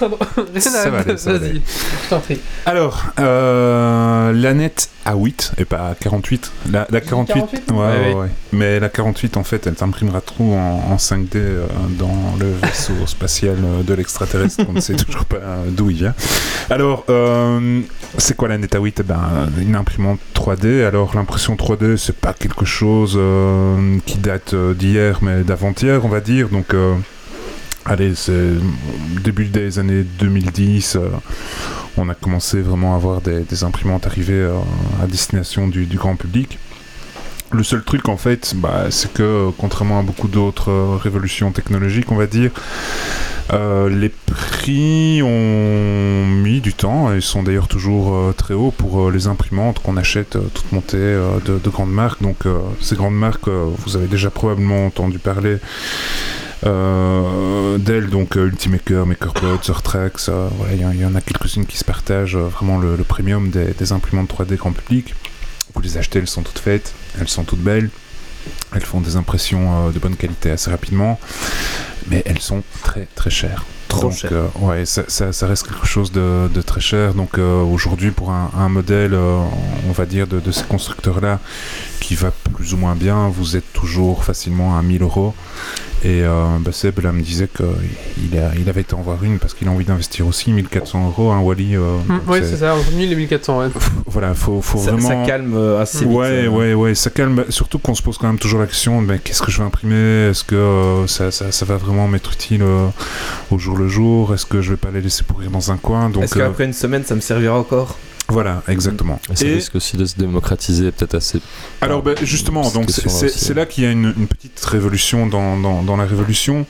Pardon. 0.00 0.18
Ça 0.58 0.90
va 0.90 0.98
aller, 1.00 1.16
ça 1.16 1.32
va 1.32 1.38
vas-y, 1.38 1.50
aller. 1.50 1.62
je 2.04 2.08
t'en 2.10 2.20
prie. 2.20 2.40
Alors, 2.66 3.04
euh, 3.18 4.32
la 4.32 4.54
net 4.54 4.88
A8 5.06 5.52
et 5.58 5.64
pas 5.64 5.94
48. 6.00 6.50
La, 6.72 6.86
la 6.90 7.00
48, 7.00 7.34
48? 7.66 7.72
ouais. 7.72 8.28
Mais 8.52 8.80
la 8.80 8.88
48, 8.88 9.36
en 9.36 9.44
fait, 9.44 9.66
elle 9.66 9.74
t'imprimera 9.74 10.20
tout 10.20 10.42
en, 10.42 10.92
en 10.92 10.96
5D 10.96 11.28
euh, 11.36 11.66
dans 11.98 12.34
le 12.38 12.46
vaisseau 12.66 13.06
spatial 13.06 13.56
euh, 13.62 13.82
de 13.82 13.94
l'extraterrestre. 13.94 14.64
On 14.68 14.72
ne 14.72 14.80
sait 14.80 14.94
toujours 14.94 15.24
pas 15.26 15.36
euh, 15.36 15.64
d'où 15.68 15.90
il 15.90 15.96
vient. 15.96 16.14
Alors, 16.70 17.04
euh, 17.10 17.80
c'est 18.18 18.36
quoi 18.36 18.48
la 18.48 18.58
net 18.58 18.74
A8 18.74 18.94
Eh 19.00 19.02
ben, 19.02 19.20
Une 19.60 19.76
imprimante 19.76 20.20
3D. 20.34 20.84
Alors, 20.84 21.14
l'impression 21.14 21.54
3D, 21.56 21.96
c'est 21.96 22.16
pas 22.16 22.32
quelque 22.32 22.64
chose 22.64 23.14
euh, 23.16 23.98
qui 24.06 24.18
date 24.18 24.54
d'hier, 24.54 25.18
mais 25.22 25.42
d'avant-hier, 25.42 26.04
on 26.04 26.08
va 26.08 26.20
dire. 26.20 26.48
Donc, 26.48 26.74
euh, 26.74 26.94
allez, 27.90 28.14
c'est 28.14 28.52
début 29.22 29.46
des 29.46 29.78
années 29.78 30.04
2010. 30.04 30.96
euh, 30.96 31.08
on 31.96 32.08
a 32.08 32.14
commencé 32.14 32.60
vraiment 32.60 32.92
à 32.94 32.96
avoir 32.96 33.20
des, 33.20 33.64
imprimantes 33.64 34.06
arriver 34.06 34.34
euh, 34.34 34.54
à 35.02 35.06
destination 35.06 35.66
du 35.68 35.86
grand 35.96 36.16
public. 36.16 36.58
Le 37.52 37.64
seul 37.64 37.82
truc 37.82 38.08
en 38.08 38.16
fait, 38.16 38.54
bah, 38.56 38.86
c'est 38.90 39.12
que 39.12 39.50
contrairement 39.58 39.98
à 39.98 40.02
beaucoup 40.02 40.28
d'autres 40.28 40.70
euh, 40.70 40.96
révolutions 40.96 41.50
technologiques, 41.50 42.12
on 42.12 42.16
va 42.16 42.26
dire, 42.28 42.52
euh, 43.52 43.88
les 43.88 44.08
prix 44.08 45.20
ont 45.24 46.26
mis 46.26 46.60
du 46.60 46.72
temps 46.74 47.12
et 47.12 47.20
sont 47.20 47.42
d'ailleurs 47.42 47.66
toujours 47.66 48.14
euh, 48.14 48.32
très 48.32 48.54
hauts 48.54 48.70
pour 48.70 49.10
les 49.10 49.26
imprimantes 49.26 49.80
qu'on 49.80 49.96
achète 49.96 50.38
toutes 50.54 50.70
montées 50.70 50.96
de, 51.44 51.58
de 51.58 51.70
grandes 51.70 51.90
marques. 51.92 52.22
Donc 52.22 52.44
ces 52.80 52.94
grandes 52.94 53.16
marques, 53.16 53.48
vous 53.48 53.96
avez 53.96 54.06
déjà 54.06 54.30
probablement 54.30 54.86
entendu 54.86 55.18
parler 55.18 55.58
d'elles, 56.62 58.10
donc 58.10 58.36
Ultimaker, 58.36 59.06
MakerPod, 59.06 59.64
Zortrax, 59.64 60.28
euh, 60.28 60.48
voilà, 60.58 60.74
il 60.74 61.00
y 61.00 61.04
en- 61.04 61.14
a 61.16 61.20
quelques-unes 61.20 61.66
qui 61.66 61.78
se 61.78 61.84
partagent 61.84 62.36
vraiment 62.36 62.78
le, 62.78 62.94
le 62.96 63.02
premium 63.04 63.50
des, 63.50 63.72
des 63.72 63.92
imprimantes 63.92 64.30
3D 64.32 64.54
grand 64.56 64.70
public. 64.72 65.14
Vous 65.74 65.80
les 65.82 65.96
achetez, 65.98 66.18
elles 66.18 66.26
sont 66.28 66.42
toutes 66.42 66.58
faites, 66.58 66.92
elles 67.18 67.28
sont 67.28 67.44
toutes 67.44 67.60
belles, 67.62 67.90
elles 68.74 68.84
font 68.84 69.00
des 69.00 69.16
impressions 69.16 69.88
euh, 69.88 69.90
de 69.92 69.98
bonne 69.98 70.16
qualité 70.16 70.50
assez 70.50 70.70
rapidement, 70.70 71.18
mais 72.08 72.22
elles 72.26 72.40
sont 72.40 72.62
très 72.82 73.06
très 73.14 73.30
chères. 73.30 73.64
Trop 73.88 74.02
Donc, 74.02 74.12
cher. 74.18 74.30
euh, 74.32 74.46
ouais, 74.60 74.86
ça, 74.86 75.02
ça- 75.08 75.32
ça 75.32 75.46
reste 75.48 75.66
quelque 75.66 75.84
chose 75.86 76.12
de, 76.12 76.48
de 76.54 76.62
très 76.62 76.80
cher. 76.80 77.12
Donc 77.14 77.38
euh, 77.38 77.60
aujourd'hui, 77.62 78.12
pour 78.12 78.30
un, 78.30 78.50
un 78.56 78.68
modèle, 78.68 79.14
euh, 79.14 79.40
on 79.88 79.92
va 79.92 80.06
dire, 80.06 80.28
de, 80.28 80.38
de 80.38 80.52
ces 80.52 80.62
constructeurs-là, 80.62 81.40
qui 82.00 82.14
va 82.14 82.30
plus 82.54 82.72
ou 82.72 82.76
moins 82.76 82.94
bien, 82.94 83.28
vous 83.28 83.56
êtes 83.56 83.72
toujours 83.72 84.22
facilement 84.24 84.78
à 84.78 84.82
1000 84.82 85.02
euros. 85.02 85.34
Et 86.02 86.22
euh, 86.22 86.56
bah, 86.60 86.72
Seb 86.72 86.98
là 87.00 87.12
me 87.12 87.20
disait 87.20 87.46
qu'il 87.54 87.66
il 88.58 88.68
avait 88.70 88.80
été 88.80 88.94
en 88.94 89.02
voir 89.02 89.22
une 89.22 89.38
parce 89.38 89.52
qu'il 89.52 89.68
a 89.68 89.70
envie 89.70 89.84
d'investir 89.84 90.26
aussi 90.26 90.50
1400 90.50 91.08
euros. 91.08 91.30
Un 91.30 91.40
Wally, 91.40 91.76
euh, 91.76 91.96
Hum, 92.08 92.20
oui, 92.26 92.38
c'est- 92.42 92.56
ça, 92.56 92.74
entre 92.74 92.90
1000 92.92 93.12
et 93.12 93.16
1400. 93.16 93.58
Ouais. 93.60 93.68
voilà, 94.06 94.32
faut, 94.32 94.62
faut 94.62 94.78
Ça, 94.78 94.92
vraiment. 94.92 95.08
ça 95.08 95.26
calme 95.26 95.52
euh, 95.54 95.80
assez 95.82 96.06
vite. 96.06 96.16
Ouais, 96.16 96.46
euh. 96.46 96.48
ouais, 96.48 96.72
ouais, 96.72 96.94
ça 96.94 97.10
calme. 97.10 97.44
Surtout 97.50 97.78
qu'on 97.78 97.94
se 97.94 98.02
pose 98.02 98.16
quand 98.16 98.28
même 98.28 98.38
toujours 98.38 98.60
la 98.60 98.66
question 98.66 99.00
mais 99.02 99.18
qu'est-ce 99.18 99.42
que 99.42 99.50
je 99.50 99.58
vais 99.58 99.64
imprimer? 99.64 100.28
Est-ce 100.30 100.42
que 100.44 100.54
euh, 100.54 101.06
ça, 101.06 101.30
ça, 101.30 101.52
ça 101.52 101.64
va 101.66 101.76
vraiment 101.76 102.08
m'être 102.08 102.32
utile 102.32 102.62
euh, 102.62 102.86
au 103.50 103.58
jour 103.58 103.76
le 103.76 103.86
jour? 103.88 104.32
Est-ce 104.32 104.46
que 104.46 104.62
je 104.62 104.70
vais 104.70 104.76
pas 104.78 104.90
les 104.92 105.02
laisser 105.02 105.22
pourrir 105.24 105.50
dans 105.50 105.70
un 105.70 105.76
coin? 105.76 106.08
Donc 106.08 106.22
Est-ce 106.24 106.38
euh, 106.38 106.46
qu'après 106.46 106.64
une 106.64 106.72
semaine, 106.72 107.04
ça 107.04 107.14
me 107.14 107.20
servira 107.20 107.58
encore? 107.58 107.98
Voilà, 108.30 108.62
exactement. 108.68 109.18
Et 109.32 109.36
ça 109.36 109.44
Et- 109.46 109.54
risque 109.54 109.74
aussi 109.74 109.96
de 109.96 110.04
se 110.04 110.16
démocratiser 110.16 110.90
peut-être 110.92 111.14
assez. 111.14 111.40
Alors 111.80 112.02
ben, 112.02 112.14
justement, 112.22 112.70
donc 112.70 112.90
c'est- 112.90 113.54
là 113.54 113.66
qu'il 113.66 113.84
y 113.84 113.86
a 113.86 113.90
une, 113.90 114.14
une 114.16 114.26
petite 114.26 114.60
révolution 114.64 115.26
dans, 115.26 115.56
dans, 115.58 115.82
dans 115.82 115.96
la 115.96 116.04
révolution. 116.04 116.66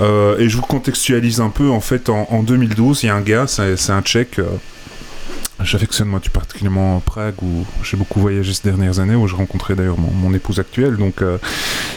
Euh, 0.00 0.38
et 0.38 0.48
je 0.48 0.56
vous 0.56 0.62
contextualise 0.62 1.40
un 1.40 1.50
peu. 1.50 1.70
En 1.70 1.80
fait, 1.80 2.08
en, 2.08 2.26
en 2.30 2.42
2012, 2.42 3.02
il 3.02 3.06
y 3.06 3.08
a 3.08 3.14
un 3.14 3.20
gars, 3.20 3.46
c'est 3.46 3.76
c'est 3.76 3.92
un 3.92 4.02
Tchèque. 4.02 4.40
J'affectionne 5.62 6.08
moi 6.08 6.18
tout 6.20 6.30
particulièrement 6.30 7.00
Prague 7.00 7.40
où 7.40 7.64
j'ai 7.84 7.96
beaucoup 7.96 8.20
voyagé 8.20 8.52
ces 8.52 8.68
dernières 8.68 8.98
années, 8.98 9.14
où 9.14 9.28
j'ai 9.28 9.36
rencontré 9.36 9.76
d'ailleurs 9.76 9.96
mon, 9.98 10.34
épouse 10.34 10.58
actuelle. 10.58 10.96
Donc 10.96 11.22
euh, 11.22 11.38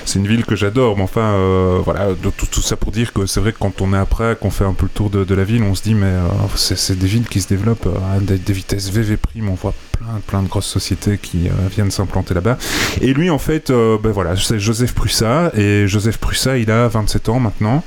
c'est 0.06 0.20
une 0.20 0.28
ville 0.28 0.46
que 0.46 0.56
j'adore. 0.56 0.96
Mais 0.96 1.04
enfin, 1.04 1.34
euh, 1.34 1.80
voilà, 1.84 2.10
tout, 2.38 2.62
ça 2.62 2.76
pour 2.76 2.92
dire 2.92 3.14
que 3.14 3.26
c'est 3.26 3.40
vrai 3.40 3.54
que 3.54 3.58
quand 3.58 3.82
on 3.82 3.94
est 3.94 3.98
à 3.98 4.06
Prague, 4.06 4.38
qu'on 4.38 4.52
fait 4.52 4.64
un 4.64 4.74
peu 4.74 4.86
le 4.86 4.92
tour 4.92 5.10
de, 5.10 5.36
la 5.36 5.44
ville, 5.44 5.64
on 5.64 5.74
se 5.74 5.82
dit 5.82 5.96
mais 5.96 6.06
euh, 6.06 6.28
c'est 6.56 6.98
des 6.98 7.08
villes 7.08 7.28
qui 7.28 7.42
se 7.42 7.48
développent 7.48 7.90
à 8.14 8.20
des, 8.20 8.38
des 8.38 8.54
vitesses 8.54 8.92
VV 8.92 9.18
prime. 9.18 9.50
On 9.50 9.56
voit 9.56 9.74
plein, 9.92 10.22
plein 10.28 10.44
de 10.44 10.48
grosses 10.48 10.68
sociétés 10.68 11.18
qui 11.18 11.50
viennent 11.72 11.92
s'implanter 11.92 12.36
là-bas. 12.36 12.60
Et 13.02 13.14
lui, 13.14 13.32
en 13.32 13.40
fait, 13.40 13.72
ben 13.72 14.12
voilà, 14.12 14.36
c'est 14.36 14.60
Joseph 14.60 14.94
Prussa. 14.94 15.52
Et 15.56 15.88
Joseph 15.88 16.20
Prussa, 16.20 16.58
il 16.60 16.70
a 16.70 16.88
27 16.88 17.30
ans 17.30 17.40
maintenant. 17.40 17.84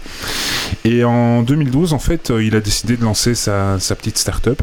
Et 0.85 1.05
en 1.05 1.43
2012, 1.43 1.93
en 1.93 2.01
fait, 2.01 2.33
il 2.41 2.57
a 2.57 2.61
décidé 2.61 2.97
de 2.97 3.05
lancer 3.05 3.37
sa, 3.37 3.79
sa 3.79 3.95
petite 3.95 4.19
start-up. 4.19 4.61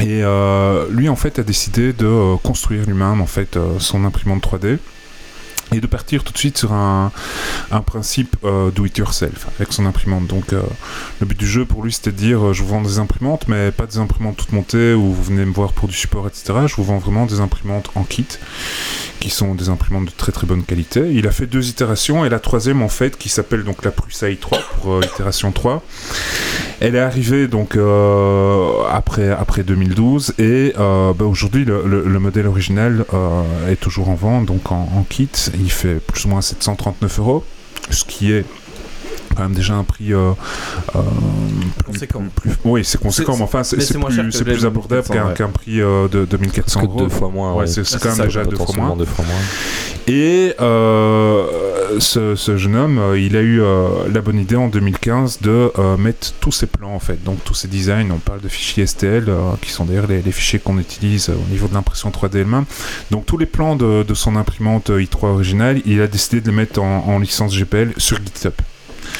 Et 0.00 0.22
euh, 0.22 0.86
lui, 0.90 1.08
en 1.08 1.16
fait, 1.16 1.38
a 1.38 1.42
décidé 1.42 1.92
de 1.92 2.06
euh, 2.06 2.36
construire 2.36 2.84
lui-même, 2.86 3.20
en 3.20 3.26
fait, 3.26 3.56
euh, 3.56 3.78
son 3.78 4.04
imprimante 4.04 4.42
3D. 4.42 4.78
Et 5.74 5.80
de 5.80 5.86
partir 5.88 6.22
tout 6.22 6.32
de 6.32 6.38
suite 6.38 6.56
sur 6.58 6.72
un, 6.72 7.10
principe 7.86 8.36
euh, 8.44 8.70
do 8.70 8.86
it 8.86 8.96
yourself 8.98 9.46
avec 9.58 9.72
son 9.72 9.84
imprimante. 9.84 10.26
Donc, 10.28 10.52
euh, 10.52 10.62
le 11.20 11.26
but 11.26 11.36
du 11.38 11.46
jeu 11.46 11.64
pour 11.64 11.82
lui, 11.82 11.92
c'était 11.92 12.12
de 12.12 12.16
dire 12.16 12.46
euh, 12.46 12.52
je 12.52 12.62
vous 12.62 12.68
vends 12.68 12.80
des 12.82 12.98
imprimantes, 13.00 13.46
mais 13.48 13.72
pas 13.72 13.86
des 13.86 13.98
imprimantes 13.98 14.36
toutes 14.36 14.52
montées 14.52 14.94
où 14.94 15.12
vous 15.12 15.22
venez 15.24 15.44
me 15.44 15.52
voir 15.52 15.72
pour 15.72 15.88
du 15.88 15.94
support, 15.94 16.28
etc. 16.28 16.54
Je 16.66 16.76
vous 16.76 16.84
vends 16.84 16.98
vraiment 16.98 17.26
des 17.26 17.40
imprimantes 17.40 17.90
en 17.96 18.04
kit 18.04 18.26
qui 19.18 19.30
sont 19.30 19.54
des 19.56 19.68
imprimantes 19.68 20.04
de 20.04 20.10
très 20.16 20.30
très 20.30 20.46
bonne 20.46 20.62
qualité. 20.62 21.10
Il 21.12 21.26
a 21.26 21.32
fait 21.32 21.46
deux 21.46 21.68
itérations 21.68 22.24
et 22.24 22.28
la 22.28 22.38
troisième 22.38 22.82
en 22.82 22.88
fait 22.88 23.16
qui 23.18 23.28
s'appelle 23.28 23.64
donc 23.64 23.84
la 23.84 23.90
Prusa 23.90 24.28
i3 24.28 24.60
pour 24.80 24.92
euh, 24.92 25.00
itération 25.04 25.50
3. 25.50 25.82
Elle 26.80 26.94
est 26.94 27.00
arrivée 27.00 27.48
donc 27.48 27.76
après, 28.92 29.30
après 29.30 29.62
2012 29.62 30.34
et 30.38 30.74
bah, 30.76 31.24
aujourd'hui 31.24 31.64
le, 31.64 31.82
le- 31.86 32.04
le 32.06 32.18
modèle 32.18 32.46
original 32.46 33.06
est 33.70 33.76
toujours 33.80 34.10
en 34.10 34.14
vente 34.14 34.44
donc 34.46 34.70
en 34.70 35.06
kit. 35.08 35.28
Il 35.58 35.70
fait 35.70 35.94
plus 35.96 36.24
ou 36.24 36.28
moins 36.28 36.40
739 36.42 37.18
euros, 37.18 37.44
ce 37.90 38.04
qui 38.04 38.32
est 38.32 38.44
quand 39.34 39.42
même 39.42 39.52
déjà 39.54 39.74
un 39.74 39.84
prix 39.84 40.12
euh, 40.14 40.30
euh, 40.94 41.00
plus- 41.78 41.92
Conséquent. 41.92 42.22
plus- 42.34 42.52
oui, 42.64 42.84
c'est 42.84 42.98
conséquent, 43.00 43.32
C'est- 43.32 43.38
mais 43.38 43.44
enfin 43.44 43.62
c'est 43.64 43.76
mais 43.76 43.82
c'est 43.84 43.92
c'est 43.94 43.98
moins 43.98 44.10
cher 44.10 44.24
plus, 44.24 44.42
plus 44.42 44.64
abordable 44.66 45.02
1400, 45.02 45.14
qu'un 45.14 45.28
ouais. 45.28 45.34
qu'un 45.34 45.48
prix 45.48 45.80
euh, 45.82 46.08
de 46.08 46.24
2400 46.24 46.62
Parce 46.80 46.86
que 46.86 46.90
euros. 46.92 47.00
deux 47.02 47.08
fois 47.10 47.28
moins. 47.28 47.52
Ouais, 47.52 47.60
ouais. 47.60 47.66
c'est 47.66 47.84
c'est 47.84 47.96
Ah, 47.96 47.98
quand 48.02 48.10
c'est 48.14 48.22
même 48.22 48.30
ça, 48.30 48.40
déjà 48.40 48.44
deux 48.44 48.56
fois 48.56 48.74
moins. 48.76 48.96
deux 48.96 49.04
fois 49.04 49.24
moins. 49.24 49.34
Et 50.08 50.54
euh, 50.60 51.65
ce, 51.98 52.34
ce 52.36 52.56
jeune 52.56 52.76
homme, 52.76 52.98
euh, 52.98 53.18
il 53.18 53.36
a 53.36 53.40
eu 53.40 53.60
euh, 53.60 53.88
la 54.12 54.20
bonne 54.20 54.38
idée 54.38 54.56
en 54.56 54.68
2015 54.68 55.40
de 55.40 55.70
euh, 55.78 55.96
mettre 55.96 56.32
tous 56.40 56.52
ses 56.52 56.66
plans 56.66 56.94
en 56.94 56.98
fait, 57.00 57.22
donc 57.24 57.42
tous 57.44 57.54
ses 57.54 57.68
designs. 57.68 58.10
On 58.10 58.18
parle 58.18 58.40
de 58.40 58.48
fichiers 58.48 58.86
STL, 58.86 59.24
euh, 59.28 59.52
qui 59.60 59.70
sont 59.70 59.84
d'ailleurs 59.84 60.06
les, 60.06 60.22
les 60.22 60.32
fichiers 60.32 60.58
qu'on 60.58 60.78
utilise 60.78 61.28
euh, 61.28 61.34
au 61.34 61.50
niveau 61.50 61.68
de 61.68 61.74
l'impression 61.74 62.10
3D 62.10 62.38
elle-même. 62.38 62.64
Donc 63.10 63.26
tous 63.26 63.38
les 63.38 63.46
plans 63.46 63.76
de, 63.76 64.02
de 64.02 64.14
son 64.14 64.36
imprimante 64.36 64.90
euh, 64.90 65.00
i3 65.02 65.26
originale, 65.26 65.80
il 65.86 66.00
a 66.00 66.06
décidé 66.06 66.40
de 66.40 66.46
les 66.50 66.56
mettre 66.56 66.80
en, 66.80 67.04
en 67.06 67.18
licence 67.18 67.54
GPL 67.56 67.92
sur 67.96 68.16
GitHub. 68.18 68.52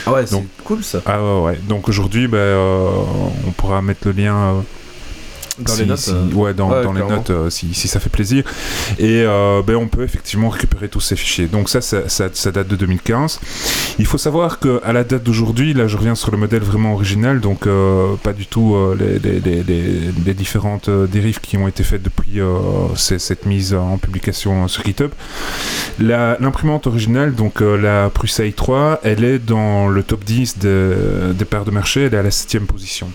Ah 0.07 0.13
ouais, 0.13 0.27
c'est 0.27 0.37
cool 0.65 0.83
ça. 0.83 1.01
Ah 1.07 1.23
ouais, 1.23 1.41
ouais. 1.43 1.61
Donc 1.69 1.89
aujourd'hui, 1.89 2.27
ben, 2.29 2.39
euh, 2.39 2.89
on 3.47 3.51
pourra 3.53 3.83
mettre 3.83 4.09
le 4.09 4.13
lien. 4.13 4.35
euh, 4.37 4.61
Dans 5.59 5.73
si- 5.73 5.81
les 5.81 5.87
notes. 5.87 5.99
si- 5.99 6.11
euh, 6.11 6.27
ouais, 6.35 6.53
dans, 6.55 6.71
ouais, 6.71 6.83
dans 6.85 6.93
les 6.93 7.01
notes, 7.03 7.31
euh, 7.31 7.51
si, 7.51 7.73
si 7.75 7.89
ça 7.89 7.99
fait 8.01 8.11
plaisir. 8.11 8.45
Et 8.99 9.23
euh, 9.25 9.63
ben, 9.67 9.77
on 9.77 9.89
peut 9.89 10.03
effectivement 10.03 10.49
récupérer 10.51 10.89
tous 10.89 11.01
ces 11.01 11.17
fichiers. 11.17 11.47
Donc 11.47 11.69
ça, 11.69 11.81
ça, 11.81 12.09
ça- 12.09 12.29
ça 12.33 12.51
date 12.53 12.69
de 12.69 12.77
2015. 12.77 13.41
Il 13.99 14.07
faut 14.07 14.19
savoir 14.19 14.59
qu'à 14.59 14.93
la 14.93 15.05
date 15.05 15.23
d'aujourd'hui, 15.23 15.73
là 15.75 15.87
je 15.89 15.97
reviens 15.97 16.15
sur 16.15 16.31
le 16.31 16.37
modèle 16.37 16.63
vraiment 16.63 16.93
original, 16.95 17.41
donc 17.41 17.67
pas 18.23 18.33
du 18.33 18.47
tout 18.47 18.77
les, 18.99 19.19
les- 19.19 19.63
les- 19.65 20.35
différentes 20.35 20.91
dérives 20.91 21.41
qui 21.41 21.57
ont 21.57 21.67
été 21.67 21.83
faites 21.83 22.03
depuis 22.03 22.41
cette 22.97 23.47
mise 23.47 23.73
en 23.75 23.97
publication 23.97 24.69
sur 24.69 24.85
GitHub. 24.85 25.11
L'imprimante 25.99 26.87
originale, 26.87 27.35
donc 27.35 27.61
la 27.61 28.11
Prusa 28.11 28.45
i3, 28.45 28.99
elle 29.03 29.25
est 29.25 29.39
dans 29.39 29.89
le 29.89 30.03
top 30.03 30.25
10 30.25 30.59
de- 30.59 31.33
des 31.35 31.45
parts 31.45 31.65
de 31.65 31.71
marché, 31.71 32.03
elle 32.05 32.15
est 32.15 32.19
à 32.19 32.23
la 32.23 32.31
7 32.31 32.67
position. 32.67 33.09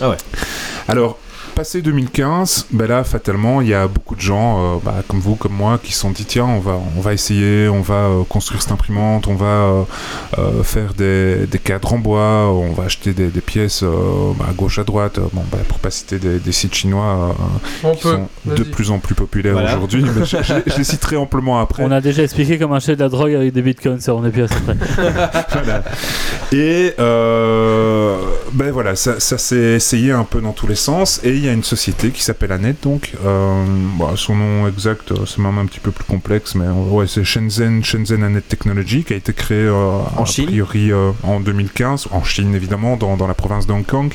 Ah 0.00 0.10
ouais. 0.10 0.16
Alors, 0.88 1.18
Passé 1.54 1.82
2015, 1.82 2.66
ben 2.72 2.88
là, 2.88 3.04
fatalement, 3.04 3.60
il 3.60 3.68
y 3.68 3.74
a 3.74 3.86
beaucoup 3.86 4.16
de 4.16 4.20
gens, 4.20 4.58
euh, 4.58 4.78
bah, 4.84 4.96
comme 5.06 5.20
vous, 5.20 5.36
comme 5.36 5.52
moi, 5.52 5.78
qui 5.80 5.92
se 5.92 6.00
sont 6.00 6.10
dit 6.10 6.24
tiens, 6.24 6.46
on 6.46 6.58
va, 6.58 6.80
on 6.96 7.00
va 7.00 7.12
essayer, 7.14 7.68
on 7.68 7.80
va 7.80 7.94
euh, 7.94 8.22
construire 8.28 8.60
cette 8.60 8.72
imprimante, 8.72 9.28
on 9.28 9.36
va 9.36 9.46
euh, 9.46 9.82
euh, 10.38 10.64
faire 10.64 10.94
des, 10.94 11.46
des 11.46 11.60
cadres 11.60 11.92
en 11.92 11.98
bois, 11.98 12.50
on 12.50 12.72
va 12.72 12.84
acheter 12.84 13.12
des, 13.12 13.28
des 13.28 13.40
pièces 13.40 13.84
euh, 13.84 13.88
bah, 14.36 14.46
à 14.50 14.52
gauche, 14.52 14.80
à 14.80 14.84
droite. 14.84 15.20
Bon, 15.32 15.44
bah, 15.52 15.58
pour 15.68 15.78
pas 15.78 15.92
citer 15.92 16.18
des, 16.18 16.40
des 16.40 16.50
sites 16.52 16.74
chinois 16.74 17.36
euh, 17.84 17.92
qui 17.94 18.02
peut. 18.02 18.08
sont 18.14 18.28
de 18.52 18.62
plus 18.64 18.90
en 18.90 18.98
plus 18.98 19.14
populaires 19.14 19.52
Voilà. 19.52 19.68
aujourd'hui, 19.76 20.02
mais 20.04 20.24
je, 20.26 20.36
je- 20.42 20.54
je 20.72 20.76
les 20.76 20.84
citerai 20.84 21.16
amplement 21.16 21.60
après. 21.60 21.84
On 21.84 21.92
a 21.92 22.00
déjà 22.00 22.24
expliqué 22.24 22.58
comment 22.58 22.74
acheter 22.74 22.96
de 22.96 23.00
la 23.00 23.08
drogue 23.08 23.32
avec 23.32 23.52
des 23.52 23.62
bitcoins, 23.62 24.00
ça 24.00 24.12
on 24.16 24.24
est 24.26 24.30
plus 24.30 24.42
assez 24.42 24.56
près. 24.60 24.74
Voilà. 25.52 25.84
Et 26.52 26.94
euh, 26.98 28.16
ben 28.52 28.72
voilà, 28.72 28.96
ça, 28.96 29.20
ça 29.20 29.38
s'est 29.38 29.74
essayé 29.74 30.10
un 30.10 30.24
peu 30.24 30.40
dans 30.40 30.52
tous 30.52 30.66
les 30.66 30.74
sens. 30.74 31.20
Et 31.22 31.43
il 31.44 31.48
y 31.48 31.50
a 31.50 31.52
une 31.52 31.62
société 31.62 32.10
qui 32.10 32.22
s'appelle 32.22 32.52
Anet, 32.52 32.76
donc. 32.82 33.12
Euh, 33.22 33.64
bon, 33.98 34.16
son 34.16 34.34
nom 34.34 34.66
exact, 34.66 35.12
euh, 35.12 35.26
c'est 35.26 35.40
même 35.40 35.58
un 35.58 35.66
petit 35.66 35.78
peu 35.78 35.90
plus 35.90 36.04
complexe, 36.04 36.54
mais 36.54 36.64
euh, 36.64 36.72
ouais, 36.72 37.06
c'est 37.06 37.22
Shenzhen, 37.22 37.84
Shenzhen 37.84 38.22
Anet 38.22 38.40
Technology, 38.40 39.04
qui 39.04 39.12
a 39.12 39.16
été 39.16 39.34
créé 39.34 39.58
euh, 39.58 39.98
En 40.16 40.22
a 40.22 40.24
Chine 40.24 40.46
priori 40.46 40.90
euh, 40.90 41.10
en 41.22 41.40
2015, 41.40 42.08
en 42.12 42.24
Chine 42.24 42.54
évidemment, 42.54 42.96
dans, 42.96 43.18
dans 43.18 43.26
la 43.26 43.34
province 43.34 43.66
de 43.66 43.74
Hong 43.74 43.84
Kong. 43.84 44.10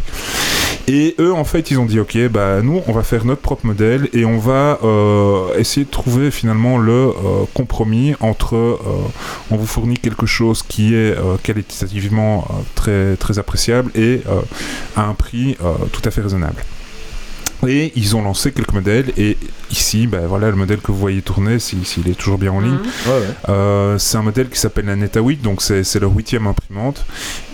Et 0.87 1.13
eux, 1.19 1.31
en 1.31 1.43
fait, 1.43 1.69
ils 1.69 1.77
ont 1.77 1.85
dit, 1.85 1.99
ok, 1.99 2.17
bah 2.29 2.63
nous, 2.63 2.81
on 2.87 2.93
va 2.93 3.03
faire 3.03 3.23
notre 3.25 3.41
propre 3.41 3.67
modèle 3.67 4.09
et 4.11 4.25
on 4.25 4.39
va 4.39 4.79
euh, 4.83 5.55
essayer 5.55 5.85
de 5.85 5.91
trouver 5.91 6.31
finalement 6.31 6.79
le 6.79 6.91
euh, 6.91 7.11
compromis 7.53 8.15
entre, 8.21 8.55
euh, 8.55 8.77
on 9.51 9.55
vous 9.55 9.67
fournit 9.67 9.99
quelque 9.99 10.25
chose 10.25 10.63
qui 10.63 10.95
est 10.95 11.15
euh, 11.15 11.37
qualitativement 11.43 12.47
euh, 12.49 12.53
très 12.73 13.17
très 13.17 13.37
appréciable 13.37 13.91
et 13.93 14.23
euh, 14.27 14.41
à 14.95 15.03
un 15.03 15.13
prix 15.13 15.57
euh, 15.63 15.73
tout 15.93 16.01
à 16.05 16.09
fait 16.09 16.21
raisonnable. 16.21 16.63
Et 17.67 17.91
ils 17.95 18.15
ont 18.15 18.21
lancé 18.21 18.51
quelques 18.53 18.71
modèles 18.71 19.11
et 19.17 19.37
ici, 19.69 20.07
ben 20.07 20.25
voilà 20.27 20.49
le 20.49 20.55
modèle 20.55 20.79
que 20.79 20.91
vous 20.93 20.97
voyez 20.97 21.21
tourner, 21.21 21.59
si- 21.59 21.83
s'il 21.83 22.07
est 22.07 22.13
toujours 22.17 22.37
bien 22.37 22.53
en 22.53 22.61
ligne. 22.61 22.77
Ouais, 23.05 23.11
ouais. 23.11 23.27
Euh, 23.49 23.97
c'est 23.97 24.17
un 24.17 24.21
modèle 24.21 24.47
qui 24.49 24.57
s'appelle 24.57 24.85
la 24.85 24.95
Neta 24.95 25.19
8, 25.19 25.41
donc 25.41 25.61
c'est 25.61 25.83
c'est 25.83 25.99
leur 25.99 26.15
huitième 26.15 26.47
imprimante. 26.47 27.05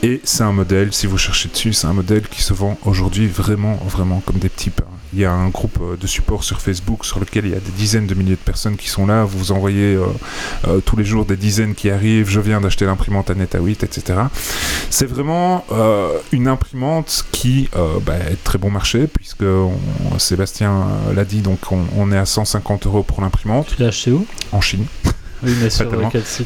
Et 0.04 0.22
c'est 0.24 0.44
un 0.44 0.52
modèle, 0.52 0.94
si 0.94 1.08
vous 1.08 1.18
cherchez 1.18 1.50
dessus, 1.50 1.74
c'est 1.74 1.88
un 1.88 1.94
modèle 1.94 2.28
qui 2.30 2.44
se 2.44 2.54
vend 2.54 2.78
aujourd'hui 2.86 3.28
vraiment, 3.28 3.78
vraiment 3.88 4.22
comme 4.26 4.38
des 4.38 4.50
petits 4.50 4.70
pains. 4.70 4.84
Il 5.14 5.20
y 5.20 5.26
a 5.26 5.32
un 5.32 5.50
groupe 5.50 5.78
euh, 5.82 5.96
de 5.98 6.08
support 6.08 6.44
sur 6.44 6.62
Facebook 6.62 7.06
sur 7.06 7.20
lequel 7.20 7.46
il 7.46 7.52
y 7.52 7.56
a 7.56 7.60
des 7.60 7.72
dizaines 7.72 8.08
de 8.08 8.16
milliers 8.16 8.32
de 8.36 8.40
personnes 8.40 8.76
qui 8.76 8.90
sont 8.90 9.06
là. 9.06 9.24
Vous 9.24 9.52
envoyez 9.52 9.96
euh, 9.96 10.06
euh, 10.68 10.80
tous 10.82 10.96
les 10.98 11.06
jours 11.06 11.26
des 11.26 11.36
dizaines 11.38 11.76
qui 11.76 11.90
arrivent. 11.90 12.30
Je 12.30 12.40
viens 12.40 12.60
d'acheter 12.62 12.86
l'imprimante 12.86 13.30
à 13.30 13.36
Neta 13.36 13.60
8, 13.60 13.84
etc. 13.84 14.20
C'est 14.90 15.06
vraiment 15.06 15.66
euh, 15.72 16.10
une 16.32 16.48
imprimante 16.48 17.26
qui 17.32 17.70
bah, 18.06 18.16
est 18.28 18.32
de 18.32 18.38
très 18.44 18.58
bon 18.58 18.70
marché, 18.72 19.08
puisque 19.08 19.44
on- 19.44 19.74
Sébastien 20.20 20.88
l'a 21.16 21.26
dit, 21.26 21.42
donc 21.42 21.60
on, 21.72 21.84
on 21.98 22.12
est 22.12 22.18
à 22.18 22.26
150 22.26 22.86
euros 22.88 23.04
pour 23.04 23.22
l'imprimante 23.22 23.68
Tu 23.76 23.82
l'as 23.82 23.90
acheté 23.90 24.12
où? 24.12 24.26
En 24.52 24.62
Chine 24.62 24.86
Oui, 25.44 25.54
mais 25.62 25.70
sur 25.70 25.90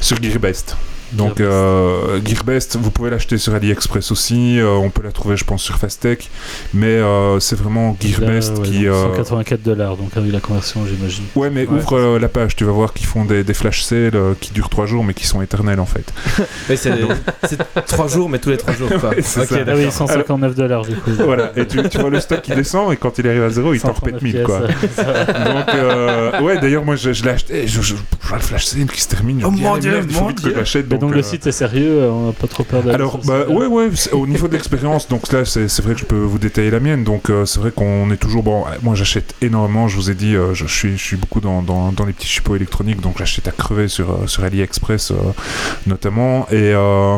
sur 0.01 0.22
Gearbest. 0.22 0.76
Donc 1.14 1.38
Gearbest. 1.38 1.41
euh, 1.51 2.20
Gearbest, 2.26 2.78
vous 2.80 2.91
pouvez 2.91 3.10
l'acheter 3.10 3.38
sur 3.38 3.53
AliExpress 3.55 4.12
aussi, 4.12 4.60
euh, 4.60 4.70
on 4.76 4.89
peut 4.89 5.01
la 5.03 5.12
trouver 5.12 5.38
je 5.38 5.43
pense 5.43 5.64
sur 5.64 5.78
Fastech, 5.78 6.30
mais 6.74 6.86
euh, 6.88 7.39
c'est 7.39 7.57
vraiment 7.57 7.97
Gearbest 7.99 8.53
Là, 8.53 8.60
ouais, 8.60 8.68
qui... 8.68 8.86
donc 8.86 8.93
euh, 8.93 9.03
184 9.16 9.64
dollars, 9.64 9.97
donc 9.97 10.16
avec 10.16 10.32
la 10.32 10.39
conversion, 10.39 10.82
j'imagine. 10.88 11.24
Ouais 11.36 11.49
mais 11.49 11.66
Ouais. 11.68 11.78
ouvre 11.80 11.97
euh, 11.97 12.20
la 12.20 12.30
page, 12.30 12.55
tu 12.55 12.64
vas 12.64 12.72
voir 12.72 12.93
qu'ils 12.93 13.07
font 13.07 13.26
des, 13.26 13.43
des 13.43 13.53
flash 13.53 13.82
sales 13.82 14.12
euh, 14.16 14.34
qui 14.39 14.51
durent 14.53 14.70
3 14.70 14.86
jours 14.86 15.03
mais 15.03 15.14
qui 15.14 15.26
sont 15.28 15.41
éternels 15.41 15.80
en 15.80 15.86
fait. 15.86 16.14
Mais 16.70 16.76
c'est 16.76 16.93
c'est 17.43 17.57
trois 17.86 18.07
jours, 18.07 18.30
mais 18.30 18.39
tous 18.39 18.49
les 18.49 18.57
trois 18.57 18.74
jours, 18.74 18.89
quoi. 18.99 19.10
Ouais, 19.16 19.22
c'est 19.22 19.41
Ok, 19.41 19.47
ça. 19.47 19.55
Ah 19.68 19.72
oui, 19.76 19.78
d'accord. 19.86 19.93
159 19.93 20.55
dollars 20.55 20.86
du 20.86 20.95
coup. 20.95 21.12
voilà, 21.18 21.51
et 21.55 21.66
tu, 21.66 21.82
tu 21.89 21.97
vois 21.97 22.10
le 22.10 22.20
stock 22.20 22.41
qui 22.41 22.51
descend 22.51 22.91
et 22.93 22.97
quand 22.97 23.18
il 23.18 23.28
arrive 23.28 23.43
à 23.43 23.49
zéro 23.49 23.74
il 23.74 23.82
t'en 23.82 23.91
repète 23.93 24.22
1000 24.22 24.43
quoi. 24.43 24.60
Donc 24.97 25.70
euh, 25.74 26.41
ouais 26.41 26.60
d'ailleurs 26.60 26.84
moi 26.86 26.95
je, 26.95 27.14
je 27.14 27.24
l'ai 27.24 27.32
acheté, 27.32 27.68
je, 27.68 27.82
je, 27.82 27.95
je 27.95 28.28
vois 28.28 28.38
le 28.38 28.43
flash 28.43 28.66
sale 28.66 28.86
qui 28.88 29.01
se 29.01 29.07
termine, 29.07 29.39
je 29.41 29.45
Oh 29.45 29.51
me 29.51 29.57
dis, 29.57 29.64
mon 29.64 29.74
ah, 29.74 29.80
Dieu, 29.80 29.91
merde, 29.91 30.05
il 30.10 30.16
faut 30.16 30.28
vite 30.28 30.41
que 30.41 30.49
donc 31.00 31.12
euh, 31.12 31.16
le 31.16 31.24
site 31.24 31.47
est 31.47 31.52
sérieux, 31.52 32.10
on 32.10 32.28
n'a 32.28 32.34
pas 32.34 32.47
trop 32.47 32.64
peur 32.64 32.82
d'aller 32.82 32.95
Alors, 32.95 33.18
bah, 33.26 33.47
ouais, 33.47 33.66
ouais, 33.66 33.89
c'est- 33.95 34.12
au 34.14 34.28
niveau 34.28 34.47
de 34.47 34.54
l'expérience, 34.54 35.08
donc 35.08 35.32
là, 35.32 35.45
c'est 35.45 35.68
c'est 35.68 35.82
vrai 35.82 35.93
que 35.93 36.00
je 36.00 36.06
peux 36.06 36.16
vous 36.18 36.38
détailler 36.39 36.70
la 36.72 36.80
mienne. 36.80 37.04
Donc, 37.04 37.30
euh, 37.30 37.45
c'est 37.45 37.60
vrai 37.60 37.72
qu'on 37.72 38.12
est 38.12 38.18
toujours. 38.18 38.43
Bon, 38.43 38.64
euh, 38.66 38.70
moi, 38.82 38.95
j'achète 38.95 39.34
énormément. 39.41 39.88
Je 39.88 39.95
vous 39.95 40.10
ai 40.12 40.16
dit, 40.16 40.36
euh, 40.36 40.54
je, 40.54 40.66
suis, 40.66 40.97
je 40.97 41.04
suis 41.04 41.18
beaucoup 41.18 41.39
dans, 41.41 41.62
dans, 41.62 41.91
dans 41.91 42.06
les 42.06 42.14
petits 42.14 42.28
chipots 42.28 42.56
électroniques, 42.56 43.02
donc 43.02 43.18
j'achète 43.18 43.47
à 43.47 43.52
crever 43.52 43.88
sur, 43.88 44.10
euh, 44.12 44.28
sur 44.28 44.43
AliExpress, 44.43 45.12
euh, 45.12 45.16
notamment. 45.88 46.47
Et 46.52 46.74
euh, 46.74 47.18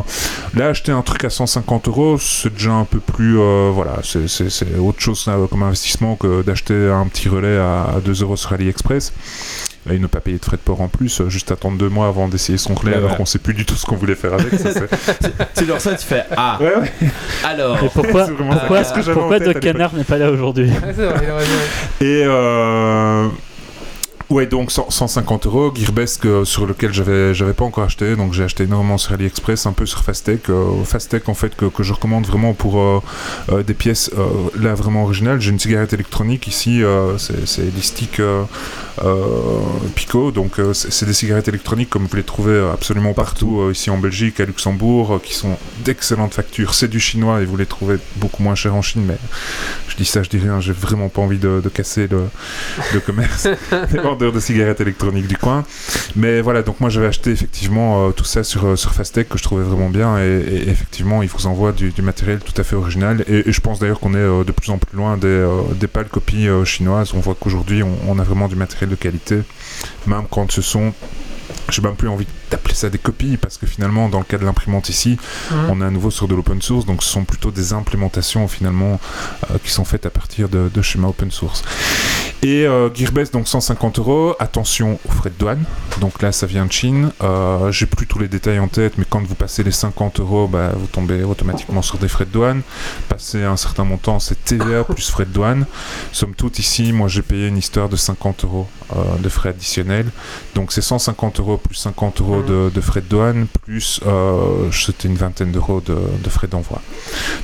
là, 0.55 0.67
acheter 0.69 0.91
un 0.91 1.01
truc 1.01 1.23
à 1.25 1.29
150 1.29 1.87
euros, 1.87 2.17
c'est 2.19 2.53
déjà 2.53 2.71
un 2.73 2.85
peu 2.85 2.99
plus. 2.99 3.39
euh, 3.39 3.71
voilà, 3.73 3.99
c'est- 4.03 4.27
c'est 4.27 4.49
c'est 4.49 4.77
autre 4.77 4.99
chose 4.99 5.25
euh, 5.27 5.47
comme 5.47 5.63
investissement 5.63 6.15
que 6.15 6.41
d'acheter 6.41 6.73
un 6.89 7.05
petit 7.07 7.29
relais 7.29 7.57
à, 7.57 7.95
à 7.95 7.99
2 8.03 8.21
euros 8.21 8.35
sur 8.35 8.53
AliExpress. 8.53 9.13
Et 9.89 9.97
ne 9.97 10.05
pas 10.05 10.19
payer 10.19 10.37
de 10.37 10.45
frais 10.45 10.57
de 10.57 10.61
port 10.61 10.79
en 10.81 10.87
plus, 10.87 11.21
euh, 11.21 11.29
juste 11.29 11.51
attendre 11.51 11.75
deux 11.77 11.89
mois 11.89 12.07
avant 12.07 12.27
d'essayer 12.27 12.57
son 12.59 12.75
relais, 12.75 12.91
Ouais, 12.91 12.97
alors 12.97 13.09
voilà. 13.09 13.17
qu'on 13.17 13.25
sait 13.25 13.39
plus 13.39 13.55
du 13.55 13.65
tout 13.65 13.73
ce 13.75 13.85
qu'on 13.85 13.95
voulait 13.95 14.13
faire 14.13 14.33
avec. 14.33 14.53
ça, 14.59 14.69
c'est- 14.71 15.53
Tu 15.57 15.65
leur 15.65 15.81
ça, 15.81 15.95
tu 15.95 16.05
fais 16.05 16.23
Ah, 16.37 16.59
ouais, 16.61 16.75
ouais. 16.75 17.09
alors. 17.43 17.77
Et 17.83 17.89
pourquoi, 17.89 18.27
pourquoi, 18.37 18.83
pourquoi 19.13 19.39
Doc 19.39 19.59
Canard 19.59 19.95
n'est 19.95 20.03
pas 20.03 20.17
là 20.17 20.29
aujourd'hui? 20.29 20.69
Ouais, 20.69 20.93
il. 21.99 22.05
Et 22.05 22.23
euh, 22.27 23.27
ouais, 24.31 24.45
donc 24.47 24.71
100 24.71 24.89
150 24.89 25.45
euros, 25.45 25.71
Gearbest 25.75 26.21
que- 26.21 26.43
sur 26.45 26.65
lequel 26.65 26.93
j'avais 26.93 27.33
j'avais 27.33 27.53
pas 27.53 27.65
encore 27.65 27.83
acheté, 27.83 28.15
donc 28.15 28.33
j'ai 28.33 28.43
acheté 28.43 28.63
énormément 28.63 28.97
sur 28.97 29.13
AliExpress, 29.13 29.65
un 29.65 29.73
peu 29.73 29.85
sur 29.85 30.03
Fastech. 30.03 30.49
Euh, 30.49 30.83
Fastech 30.85 31.29
en 31.29 31.33
fait 31.33 31.55
que, 31.55 31.65
que 31.65 31.83
je 31.83 31.93
recommande 31.93 32.25
vraiment 32.25 32.53
pour 32.53 32.79
euh, 32.79 33.01
euh, 33.51 33.63
des 33.63 33.73
pièces 33.73 34.09
euh, 34.17 34.23
là 34.59 34.73
vraiment 34.73 35.03
originales. 35.03 35.39
J'ai 35.41 35.51
une 35.51 35.59
cigarette 35.59 35.93
électronique 35.93 36.47
ici, 36.47 36.83
euh, 36.83 37.17
c'est 37.17 37.73
des 37.73 37.81
sticks 37.81 38.19
euh, 38.19 38.43
euh, 39.03 39.59
Pico, 39.95 40.31
donc 40.31 40.59
euh, 40.59 40.73
c'est 40.73 41.05
des 41.05 41.13
cigarettes 41.13 41.47
électroniques 41.47 41.89
comme 41.89 42.05
vous 42.05 42.15
les 42.15 42.23
trouvez 42.23 42.69
absolument 42.73 43.13
partout, 43.13 43.61
euh, 43.61 43.71
ici 43.71 43.89
en 43.89 43.97
Belgique, 43.97 44.39
à 44.39 44.45
Luxembourg, 44.45 45.15
euh, 45.15 45.19
qui 45.19 45.33
sont 45.33 45.57
d'excellentes 45.83 46.33
factures. 46.33 46.73
C'est 46.73 46.87
du 46.87 46.99
chinois 46.99 47.41
et 47.41 47.45
vous 47.45 47.57
les 47.57 47.65
trouvez 47.65 47.97
beaucoup 48.17 48.43
moins 48.43 48.55
cher 48.55 48.75
en 48.75 48.81
Chine, 48.81 49.03
mais 49.07 49.17
je 49.87 49.95
dis 49.95 50.05
ça, 50.05 50.23
je 50.23 50.29
dis 50.29 50.37
rien, 50.37 50.59
j'ai 50.59 50.73
vraiment 50.73 51.09
pas 51.09 51.21
envie 51.21 51.37
de, 51.39 51.61
de 51.63 51.69
casser 51.69 52.07
le, 52.07 52.23
le 52.93 52.99
commerce 52.99 53.47
de 54.31 54.39
cigarettes 54.39 54.79
électroniques 54.81 55.27
du 55.27 55.37
coin. 55.37 55.63
Mais 56.15 56.41
voilà, 56.41 56.61
donc 56.61 56.79
moi 56.79 56.89
j'avais 56.89 57.07
acheté 57.07 57.31
effectivement 57.31 58.07
euh, 58.07 58.11
tout 58.11 58.23
ça 58.23 58.43
sur, 58.43 58.65
euh, 58.65 58.75
sur 58.75 58.93
Fastech 58.93 59.27
que 59.29 59.37
je 59.37 59.43
trouvais 59.43 59.63
vraiment 59.63 59.89
bien 59.89 60.19
et, 60.19 60.43
et 60.47 60.69
effectivement 60.69 61.23
ils 61.23 61.29
vous 61.29 61.47
envoient 61.47 61.71
du, 61.71 61.89
du 61.91 62.01
matériel 62.03 62.39
tout 62.39 62.53
à 62.61 62.63
fait 62.63 62.75
original 62.75 63.23
et, 63.27 63.49
et 63.49 63.51
je 63.51 63.61
pense 63.61 63.79
d'ailleurs 63.79 63.99
qu'on 63.99 64.13
est 64.13 64.17
euh, 64.17 64.43
de 64.43 64.51
plus 64.51 64.69
en 64.69 64.77
plus 64.77 64.95
loin 64.95 65.17
des, 65.17 65.27
euh, 65.27 65.61
des 65.79 65.87
pâles 65.87 66.09
copies 66.09 66.47
chinoises. 66.65 67.13
On 67.15 67.19
voit 67.21 67.35
qu'aujourd'hui 67.39 67.81
on, 67.81 67.97
on 68.07 68.19
a 68.19 68.23
vraiment 68.23 68.47
du 68.47 68.55
matériel 68.55 68.89
de 68.89 68.95
qualité, 68.95 69.39
même 70.05 70.23
quand 70.29 70.51
ce 70.51 70.61
sont 70.61 70.93
j'ai 71.69 71.81
même 71.81 71.95
plus 71.95 72.07
envie 72.07 72.27
d'appeler 72.49 72.73
ça 72.75 72.89
des 72.89 72.97
copies 72.97 73.35
parce 73.37 73.57
que 73.57 73.65
finalement 73.65 74.07
dans 74.09 74.19
le 74.19 74.25
cas 74.25 74.37
de 74.37 74.45
l'imprimante 74.45 74.87
ici 74.89 75.17
Mhm. 75.51 75.57
on 75.69 75.81
est 75.81 75.85
à 75.85 75.89
nouveau 75.89 76.09
sur 76.11 76.27
de 76.27 76.35
l'open 76.35 76.61
source 76.61 76.85
donc 76.85 77.03
ce 77.03 77.09
sont 77.09 77.23
plutôt 77.25 77.51
des 77.51 77.73
implémentations 77.73 78.47
finalement 78.47 78.99
qui 79.63 79.69
sont 79.71 79.83
faites 79.85 80.05
à 80.05 80.09
partir 80.09 80.47
de, 80.49 80.69
de 80.73 80.81
schémas 80.81 81.09
open 81.09 81.29
source 81.31 81.63
et 82.43 82.65
euh, 82.65 82.93
Gearbest 82.93 83.33
donc 83.33 83.47
150 83.47 83.99
euros. 83.99 84.35
Attention 84.39 84.99
aux 85.05 85.11
frais 85.11 85.29
de 85.29 85.35
douane. 85.35 85.63
Donc 85.99 86.21
là 86.21 86.31
ça 86.31 86.45
vient 86.45 86.65
de 86.65 86.71
Chine. 86.71 87.11
Euh, 87.21 87.71
j'ai 87.71 87.85
plus 87.85 88.07
tous 88.07 88.19
les 88.19 88.27
détails 88.27 88.59
en 88.59 88.67
tête 88.67 88.97
mais 88.97 89.05
quand 89.07 89.21
vous 89.23 89.35
passez 89.35 89.63
les 89.63 89.71
50 89.71 90.19
euros 90.19 90.47
bah, 90.47 90.71
vous 90.75 90.87
tombez 90.87 91.23
automatiquement 91.23 91.81
sur 91.81 91.97
des 91.97 92.07
frais 92.07 92.25
de 92.25 92.31
douane. 92.31 92.61
Passer 93.09 93.43
un 93.43 93.57
certain 93.57 93.83
montant 93.83 94.19
c'est 94.19 94.43
TVA 94.43 94.83
plus 94.85 95.09
frais 95.09 95.25
de 95.25 95.31
douane. 95.31 95.65
Somme 96.11 96.33
toute 96.33 96.59
ici 96.59 96.91
moi 96.93 97.07
j'ai 97.07 97.21
payé 97.21 97.47
une 97.47 97.57
histoire 97.57 97.89
de 97.89 97.95
50 97.95 98.45
euros 98.45 98.67
euh, 98.95 99.17
de 99.19 99.29
frais 99.29 99.49
additionnels. 99.49 100.09
Donc 100.53 100.73
c'est 100.73 100.81
150 100.81 101.39
euros 101.39 101.57
plus 101.57 101.75
50 101.75 102.19
euros 102.21 102.41
de, 102.41 102.69
de 102.73 102.81
frais 102.81 102.99
de 102.99 103.05
douane, 103.05 103.47
plus 103.63 104.01
euh, 104.05 104.69
c'était 104.71 105.07
une 105.07 105.15
vingtaine 105.15 105.51
d'euros 105.51 105.79
de, 105.79 105.95
de 106.21 106.29
frais 106.29 106.47
d'envoi. 106.47 106.81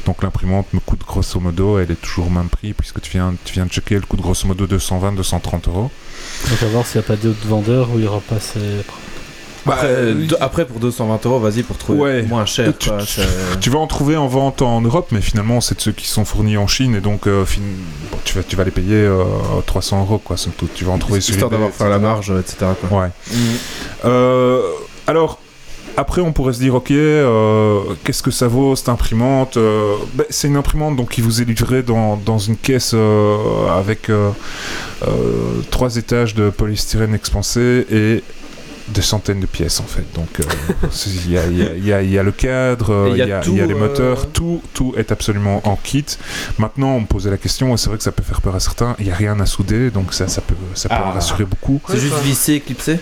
Donc 0.06 0.24
l'imprimante 0.24 0.74
me 0.74 0.80
coûte 0.82 1.02
grosso 1.08 1.39
modo, 1.39 1.80
elle 1.80 1.91
est 1.91 2.02
toujours 2.02 2.28
au 2.28 2.30
même 2.30 2.50
prix, 2.50 2.74
puisque 2.74 3.00
tu 3.00 3.12
viens, 3.12 3.34
tu 3.45 3.54
viens 3.54 3.66
de 3.66 3.72
checker, 3.72 3.95
elle 3.95 4.06
coûte 4.06 4.20
grosso 4.20 4.45
modo 4.45 4.68
220-230 4.90 5.68
euros. 5.70 5.90
Donc 6.50 6.64
à 6.64 6.66
voir 6.68 6.86
s'il 6.86 7.00
n'y 7.02 7.06
a 7.06 7.08
pas 7.08 7.16
d'autres 7.16 7.48
vendeurs 7.48 7.90
où 7.92 7.96
il 7.96 8.02
n'y 8.02 8.08
aura 8.08 8.22
pas 8.22 8.40
ces... 8.40 8.60
Après, 9.70 9.88
euh, 9.88 10.28
après, 10.40 10.64
pour 10.66 10.80
220 10.80 11.26
euros, 11.26 11.40
vas-y 11.40 11.62
pour 11.62 11.78
trouver 11.78 12.00
Ouais. 12.00 12.22
moins 12.24 12.46
cher. 12.46 12.72
Tu- 12.80 12.88
quoi, 12.90 13.00
tu- 13.00 13.06
c'est- 13.20 13.60
Tu 13.60 13.70
vas 13.70 13.80
en 13.80 13.88
trouver 13.88 14.16
en 14.16 14.28
vente 14.28 14.62
en 14.62 14.80
Europe, 14.80 15.10
mais 15.12 15.20
finalement 15.20 15.60
c'est 15.60 15.76
de 15.76 15.82
ceux 15.82 15.92
qui 15.92 16.08
sont 16.08 16.24
fournis 16.24 16.56
en 16.56 16.68
Chine, 16.68 16.96
et 16.96 17.02
donc 17.02 17.28
euh, 17.28 17.44
fin- 17.46 17.60
bon, 18.10 18.18
tu, 18.24 18.38
vas, 18.38 18.44
tu 18.44 18.56
vas 18.56 18.64
les 18.64 18.72
payer 18.72 18.96
euh, 18.96 19.26
300 19.66 20.00
euros, 20.04 20.20
quoi, 20.20 20.38
somme 20.38 20.54
toute. 20.58 20.74
Tu 20.74 20.86
vas 20.86 20.94
en 20.94 20.98
trouver 21.00 21.20
Histoire 21.20 21.50
d'avoir 21.52 21.72
fait 21.72 21.90
la 21.90 22.00
marge, 22.00 22.32
etc. 22.32 22.66
quoi. 22.88 23.02
Ouais. 23.02 23.10
Euh, 24.06 24.62
alors, 25.06 25.40
après, 25.98 26.22
on 26.22 26.32
pourrait 26.32 26.54
se 26.54 26.60
dire, 26.60 26.76
ok, 26.76 26.91
euh, 26.91 27.82
qu'est-ce 28.04 28.24
que 28.24 28.32
ça 28.32 28.48
vaut 28.48 28.76
cette 28.76 28.89
imprimante 28.89 29.58
Euh, 29.58 29.95
ben, 30.14 30.26
C'est 30.30 30.48
une 30.48 30.56
imprimante 30.56 30.95
donc, 30.95 31.10
qui 31.12 31.22
vous 31.22 31.41
est 31.41 31.45
livrée 31.45 31.84
dans, 31.84 32.16
dans 32.18 32.38
une 32.38 32.56
caisse 32.56 32.91
euh, 32.93 33.68
avec 33.78 34.10
euh, 34.10 34.30
euh, 35.08 35.62
trois 35.72 35.95
étages 35.98 36.36
de 36.36 36.50
polystyrène 36.50 37.14
expansé 37.16 37.86
et 37.91 38.24
des 38.89 39.02
centaines 39.02 39.41
de 39.41 39.45
pièces 39.48 39.82
en 39.82 39.84
fait. 39.84 40.06
Donc 40.16 40.39
euh, 40.39 40.43
il 41.08 41.32
y, 41.32 41.38
a, 41.38 41.45
il 41.48 41.58
y 41.58 41.62
a- 41.62 41.74
il 41.76 41.86
y 41.86 41.91
a- 41.93 42.02
il 42.04 42.10
y 42.12 42.18
a 42.18 42.24
le 42.24 42.32
cadre, 42.32 43.08
il 43.12 43.18
y, 43.18 43.22
a, 43.24 43.41
les 43.41 43.74
euh, 43.74 43.78
moteurs, 43.78 44.28
tout, 44.32 44.62
tout 44.74 44.93
est 44.95 45.12
absolument 45.12 45.62
en 45.68 45.76
kit. 45.76 46.06
Maintenant, 46.58 46.91
on 46.91 47.02
me 47.02 47.06
posait 47.06 47.30
la 47.30 47.38
question, 47.38 47.74
et 47.74 47.78
c'est 47.78 47.89
vrai 47.89 47.98
que 47.98 48.04
ça 48.06 48.14
peut 48.14 48.24
faire 48.24 48.39
peur 48.39 48.56
à 48.56 48.62
certains, 48.62 48.95
il 49.00 49.06
n'y 49.08 49.12
a 49.12 49.16
rien 49.16 49.38
à 49.41 49.45
souder, 49.45 49.91
donc 49.91 50.14
ça, 50.14 50.30
ça 50.30 50.39
peut, 50.39 50.56
ça 50.74 50.88
peut 50.88 50.95
Ah. 50.98 51.10
en 51.10 51.12
rassurer 51.12 51.43
beaucoup. 51.43 51.82
C'est 51.89 52.00
juste 52.00 52.20
vissé, 52.24 52.62
clipsé 52.62 53.00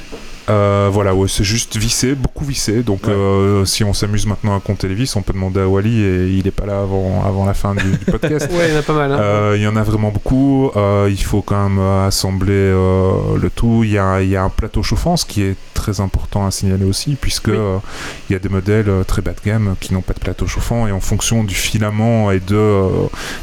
Euh, 0.49 0.89
voilà, 0.91 1.13
ouais, 1.15 1.27
c'est 1.27 1.43
juste 1.43 1.77
vissé, 1.77 2.13
beaucoup 2.15 2.45
vissé. 2.45 2.83
Donc, 2.83 3.07
Ouais. 3.07 3.13
euh, 3.13 3.65
si 3.65 3.83
on 3.83 3.93
s'amuse 3.93 4.25
maintenant 4.27 4.55
à 4.55 4.59
compter 4.59 4.87
les 4.87 4.93
vis, 4.95 5.15
on 5.15 5.21
peut 5.21 5.33
demander 5.33 5.61
à 5.61 5.67
Wally 5.67 6.01
et 6.03 6.27
il 6.37 6.47
est 6.47 6.51
pas 6.51 6.65
là 6.65 6.81
avant, 6.81 7.23
avant 7.25 7.45
la 7.45 7.53
fin 7.53 7.73
du, 7.75 7.83
du 7.97 8.05
podcast. 8.05 8.49
Ouais, 8.55 8.67
il 8.69 8.73
y 8.73 8.75
en 8.75 8.79
a 8.79 8.83
pas 8.83 8.93
mal. 8.93 9.11
Hein. 9.11 9.19
Euh, 9.19 9.53
Il 9.57 9.63
y 9.63 9.67
en 9.67 9.75
a 9.75 9.83
vraiment 9.83 10.11
beaucoup. 10.11 10.71
Euh, 10.75 11.07
il 11.09 11.21
faut 11.23 11.41
quand 11.41 11.67
même 11.69 11.79
euh, 11.79 12.07
assembler 12.07 12.53
euh, 12.53 13.11
le 13.41 13.49
tout. 13.49 13.81
Il 13.83 13.91
y, 13.91 13.97
a, 13.97 14.21
il 14.21 14.29
y 14.29 14.35
a 14.35 14.43
un 14.43 14.49
plateau 14.49 14.83
chauffant, 14.83 15.17
ce 15.17 15.25
qui 15.25 15.41
est 15.41 15.55
très 15.73 15.99
important 15.99 16.45
à 16.45 16.51
signaler 16.51 16.85
aussi, 16.85 17.15
puisque 17.19 17.47
Oui. 17.47 17.57
il 18.29 18.33
y 18.33 18.35
a 18.35 18.39
des 18.39 18.49
modèles 18.49 18.89
très 19.07 19.21
bas 19.21 19.31
de 19.31 19.41
gamme 19.45 19.75
qui 19.79 19.93
n'ont 19.93 20.01
pas 20.01 20.13
de 20.13 20.19
plateau 20.19 20.47
chauffant 20.47 20.87
et 20.87 20.91
en 20.91 20.99
fonction 21.01 21.43
du 21.43 21.53
filament 21.55 22.31
et 22.31 22.39
de 22.39 22.55
euh, 22.55 22.89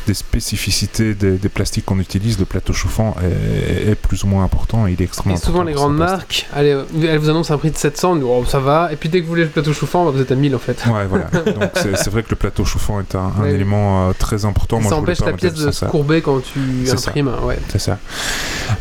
des 0.06 0.14
spécificités 0.14 1.14
des, 1.14 1.32
des 1.32 1.48
plastiques 1.48 1.84
qu'on 1.84 1.98
utilise, 2.00 2.38
le 2.38 2.44
plateau 2.44 2.72
chauffant 2.72 3.14
est, 3.22 3.90
est 3.90 3.94
plus 3.94 4.24
ou 4.24 4.26
moins 4.28 4.44
important. 4.44 4.86
Et 4.86 4.92
il 4.92 5.00
est 5.02 5.04
extrêmement 5.04 5.36
Et 5.36 5.38
souvent, 5.40 5.60
important 5.60 5.68
les 5.68 5.74
grandes 5.74 5.96
marques, 5.96 6.46
allez, 6.54 6.76
elles 7.02 7.18
vous 7.18 7.30
annoncent 7.30 7.52
un 7.54 7.58
prix 7.58 7.70
de 7.70 7.76
700, 7.76 8.18
oh, 8.24 8.44
ça 8.46 8.60
va. 8.60 8.90
Et 8.92 8.96
puis 8.96 9.08
dès 9.08 9.18
que 9.20 9.24
vous 9.24 9.30
voulez 9.30 9.44
le 9.44 9.50
plateau 9.50 9.72
chauffant, 9.72 10.04
bah, 10.04 10.10
vous 10.14 10.20
êtes 10.20 10.32
à 10.32 10.34
1000 10.34 10.54
en 10.54 10.58
fait. 10.58 10.82
Ouais, 10.86 11.06
voilà. 11.08 11.24
Donc 11.46 11.70
c'est 11.74 12.08
vrai 12.10 12.22
que 12.22 12.30
le 12.30 12.36
plateau 12.36 12.64
chauffant 12.64 13.00
est 13.00 13.14
un, 13.14 13.32
un 13.38 13.42
Ouais. 13.42 13.52
élément 13.52 14.08
euh, 14.08 14.12
très 14.18 14.44
important. 14.44 14.80
Moi, 14.80 14.90
ça 14.90 14.96
empêche 14.96 15.20
la 15.20 15.32
pièce 15.32 15.54
de 15.54 15.70
se 15.70 15.84
courber 15.86 16.20
quand 16.22 16.40
tu 16.42 16.86
ça. 16.86 16.94
imprimes. 16.94 17.30
Ouais. 17.44 17.58
C'est 17.70 17.78
ça. 17.80 17.98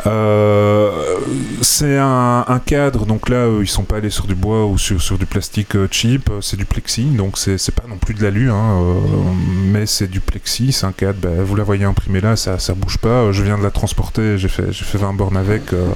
Euh, 0.07 0.89
c'est 1.62 1.97
un, 1.97 2.45
un 2.47 2.59
cadre, 2.59 3.05
donc 3.05 3.30
là, 3.30 3.38
euh, 3.38 3.59
ils 3.62 3.68
sont 3.70 3.84
pas 3.84 3.97
allés 3.97 4.09
sur 4.09 4.28
du 4.28 4.36
bois 4.36 4.66
ou 4.66 4.78
sur, 4.78 5.01
sur 5.01 5.18
du 5.18 5.26
plastique 5.26 5.76
cheap, 5.91 6.30
c'est 6.41 6.57
du 6.57 6.66
plexi, 6.66 7.03
donc 7.05 7.38
c'est 7.38 7.72
pas 7.74 7.88
non 7.88 7.97
plus 7.97 8.14
de 8.14 8.24
l'alu, 8.24 8.49
hein, 8.51 8.80
euh, 8.82 8.93
mais 9.72 9.86
c'est 9.86 10.07
du 10.07 10.20
plexi, 10.20 10.72
c'est 10.72 10.86
un 10.86 10.91
cadre, 10.91 11.20
ben, 11.22 11.41
vous 11.43 11.55
la 11.55 11.64
voyez 11.64 11.86
imprimée 11.86 12.22
là, 12.22 12.36
ça, 12.36 12.59
ça 12.59 12.74
bouge 12.74 12.97
pas, 12.97 13.32
je 13.32 13.43
viens 13.43 13.57
de 13.57 13.64
la 13.64 13.72
transporter, 13.72 14.38
j'ai 14.38 14.47
fait, 14.47 14.72
fait 14.74 14.97
20 14.97 15.14
bornes 15.14 15.38
avec, 15.38 15.74
euh, 15.74 15.88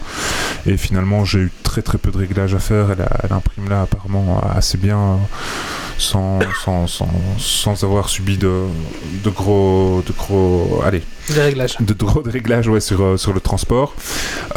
et 0.65 0.77
finalement 0.77 1.25
j'ai 1.25 1.39
eu 1.39 1.51
très 1.63 1.81
très 1.81 1.97
peu 1.97 2.04
de 2.11 2.17
réglages 2.17 2.53
à 2.55 2.59
faire, 2.59 2.87
elle, 2.91 3.33
imprime 3.33 3.69
là 3.69 3.81
apparemment 3.83 4.41
assez 4.55 4.77
bien, 4.77 5.19
sans, 5.97 6.39
sans, 6.63 6.87
sans, 6.87 7.07
sans 7.37 7.83
avoir 7.83 8.09
subi 8.09 8.37
de, 8.37 8.63
de 9.23 9.29
gros... 9.29 10.03
De 10.05 10.11
gros 10.13 10.81
allez, 10.85 11.03
Des 11.33 11.41
réglages. 11.41 11.77
de 11.79 11.93
de 11.93 12.29
réglages 12.29 12.67
ouais, 12.67 12.79
sur, 12.81 13.01
euh, 13.01 13.17
sur 13.17 13.33
le 13.33 13.39
transport. 13.39 13.93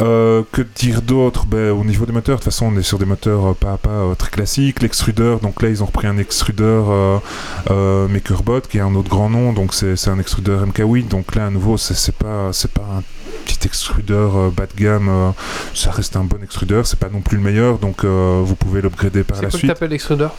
Euh, 0.01 0.43
que 0.51 0.61
dire 0.75 1.01
d'autre? 1.01 1.45
Ben, 1.45 1.71
Au 1.71 1.83
niveau 1.83 2.05
des 2.05 2.11
moteurs, 2.11 2.37
de 2.37 2.43
toute 2.43 2.51
façon, 2.51 2.67
on 2.73 2.77
est 2.77 2.83
sur 2.83 2.99
des 2.99 3.05
moteurs 3.05 3.47
euh, 3.47 3.53
pas 3.53 3.73
à 3.73 3.77
pas 3.77 4.13
très 4.17 4.29
classiques. 4.31 4.81
L'extrudeur, 4.81 5.39
donc 5.39 5.61
là, 5.61 5.69
ils 5.69 5.81
ont 5.81 5.85
repris 5.87 6.07
un 6.07 6.17
extrudeur 6.17 6.89
euh, 6.89 7.17
euh, 7.71 8.07
MakerBot, 8.07 8.61
qui 8.61 8.77
est 8.77 8.81
un 8.81 8.95
autre 8.95 9.09
grand 9.09 9.29
nom, 9.29 9.53
donc 9.53 9.73
c'est 9.73 10.07
un 10.09 10.19
extrudeur 10.19 10.65
MK8. 10.65 11.07
Donc 11.07 11.35
là, 11.35 11.47
à 11.47 11.49
nouveau, 11.49 11.77
c'est 11.77 11.95
c'est 11.95 12.15
pas, 12.15 12.49
c'est 12.53 12.71
pas 12.71 12.85
un 12.97 13.03
petit 13.49 13.67
extrudeur 13.67 14.37
euh, 14.37 14.49
bas 14.51 14.67
de 14.67 14.79
gamme, 14.79 15.09
euh, 15.09 15.31
ça 15.73 15.91
reste 15.91 16.15
un 16.15 16.23
bon 16.23 16.41
extrudeur, 16.43 16.85
c'est 16.85 16.99
pas 16.99 17.09
non 17.09 17.21
plus 17.21 17.37
le 17.37 17.43
meilleur, 17.43 17.79
donc 17.79 18.03
euh, 18.03 18.41
vous 18.43 18.55
pouvez 18.55 18.81
l'upgrader 18.81 19.23
par 19.23 19.37
C'est 19.37 19.43
la 19.43 19.49
quoi 19.49 19.53
que 19.53 19.57
suite. 19.57 19.71
t'appelles 19.73 19.89
l'extrudeur 19.89 20.33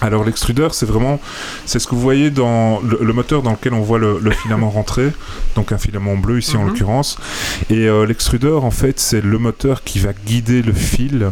Alors 0.00 0.24
l'extrudeur, 0.24 0.74
c'est 0.74 0.86
vraiment, 0.86 1.20
c'est 1.66 1.78
ce 1.78 1.86
que 1.86 1.94
vous 1.94 2.00
voyez 2.00 2.30
dans 2.30 2.80
le, 2.80 2.98
le 3.00 3.12
moteur 3.12 3.42
dans 3.42 3.52
lequel 3.52 3.74
on 3.74 3.80
voit 3.82 3.98
le, 3.98 4.18
le 4.20 4.30
filament 4.32 4.68
rentrer, 4.70 5.12
donc 5.54 5.72
un 5.72 5.78
filament 5.78 6.16
bleu 6.16 6.38
ici 6.38 6.56
en 6.56 6.62
Mhm. 6.62 6.68
l'occurrence. 6.68 7.16
Et 7.70 7.86
euh, 7.88 8.04
l'extrudeur, 8.06 8.64
en 8.64 8.70
fait, 8.70 8.98
c'est 9.00 9.20
le 9.20 9.38
moteur 9.38 9.84
qui 9.84 9.98
va 10.00 10.10
guider 10.12 10.62
le 10.62 10.72
fil 10.72 11.30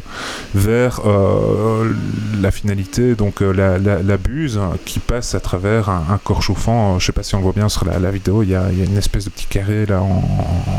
vers 0.55 1.01
euh, 1.07 1.93
la 2.41 2.51
finalité, 2.51 3.15
donc 3.15 3.43
euh, 3.43 3.53
la, 3.53 3.79
la- 3.79 4.03
la 4.03 4.17
buse 4.17 4.61
qui 4.85 4.99
passe 5.01 5.35
à 5.35 5.41
travers 5.41 5.89
un, 5.89 6.05
un 6.11 6.19
corps 6.19 6.43
chauffant. 6.43 6.99
Je 6.99 7.07
sais 7.07 7.13
pas 7.13 7.23
si 7.23 7.35
on 7.35 7.39
le 7.39 7.45
voit 7.45 7.53
bien 7.53 7.69
sur 7.69 7.85
la, 7.85 7.99
la 7.99 8.11
vidéo, 8.11 8.43
il 8.43 8.51
y, 8.51 8.55
a, 8.55 8.67
il 8.71 8.79
y 8.79 8.83
a 8.83 8.85
une 8.85 8.97
espèce 8.97 9.25
de 9.25 9.31
petit 9.31 9.47
carré 9.47 9.87
là 9.87 10.03
en, 10.03 10.23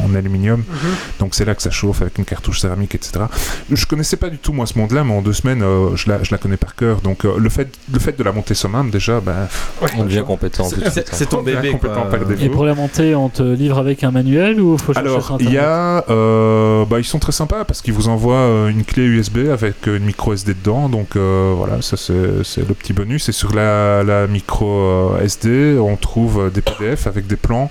en 0.05 0.15
aluminium. 0.15 0.63
Donc 1.19 1.35
c'est 1.35 1.45
là 1.45 1.55
que 1.55 1.61
ça 1.61 1.71
chauffe 1.71 2.01
avec 2.01 2.17
une 2.17 2.25
cartouche 2.25 2.59
céramique, 2.61 2.95
etc. 2.95 3.25
Je 3.71 3.85
connaissais 3.85 4.17
pas 4.17 4.29
du 4.29 4.37
tout 4.37 4.53
moi 4.53 4.65
ce 4.65 4.77
monde-là, 4.77 5.03
mais 5.03 5.13
en 5.13 5.21
deux 5.21 5.33
semaines, 5.33 5.63
je, 5.95 6.09
la, 6.09 6.23
je 6.23 6.31
la 6.31 6.37
connais 6.37 6.57
par 6.57 6.75
cœur. 6.75 7.01
Donc 7.01 7.23
le, 7.23 7.49
fait, 7.49 7.72
le 7.91 7.99
fait 7.99 8.17
de 8.17 8.23
la 8.23 8.31
monter 8.31 8.53
soi-même, 8.53 8.89
déjà, 8.89 9.19
ben, 9.19 9.47
On 9.97 10.03
devient 10.03 10.23
compétent 10.25 10.67
C'est 11.11 11.29
ton 11.29 11.41
bébé, 11.41 11.75
par 11.81 12.07
défaut. 12.25 12.41
Et 12.43 12.49
pour 12.49 12.65
la 12.65 12.75
monter, 12.75 13.15
on 13.15 13.29
te 13.29 13.43
livre 13.43 13.77
avec 13.77 14.03
un 14.03 14.11
manuel 14.11 14.61
ou 14.61 14.77
faut 14.77 14.97
Alors, 14.97 15.37
il 15.39 15.51
y 15.51 15.57
a, 15.57 16.05
euh, 16.09 16.85
bah, 16.85 16.99
ils 16.99 17.05
sont 17.05 17.19
très 17.19 17.31
sympas 17.31 17.65
parce 17.65 17.81
qu'ils 17.81 17.93
vous 17.93 18.07
envoient 18.07 18.35
euh, 18.35 18.69
une 18.69 18.83
clé 18.83 19.03
USB 19.03 19.49
avec 19.51 19.87
euh, 19.87 19.97
une 19.97 20.05
micro 20.05 20.33
SD 20.33 20.53
dedans. 20.53 20.89
Donc 20.89 21.15
euh, 21.15 21.53
voilà, 21.55 21.81
ça 21.81 21.97
c'est 21.97 22.13
le 22.67 22.73
petit 22.73 22.93
bonus. 22.93 23.29
Et 23.29 23.31
sur 23.31 23.53
la, 23.53 24.03
la 24.03 24.27
micro 24.27 25.15
SD, 25.21 25.77
on 25.79 25.95
trouve 25.95 26.51
des 26.53 26.61
PDF 26.61 27.07
avec 27.07 27.27
des 27.27 27.35
plans 27.35 27.69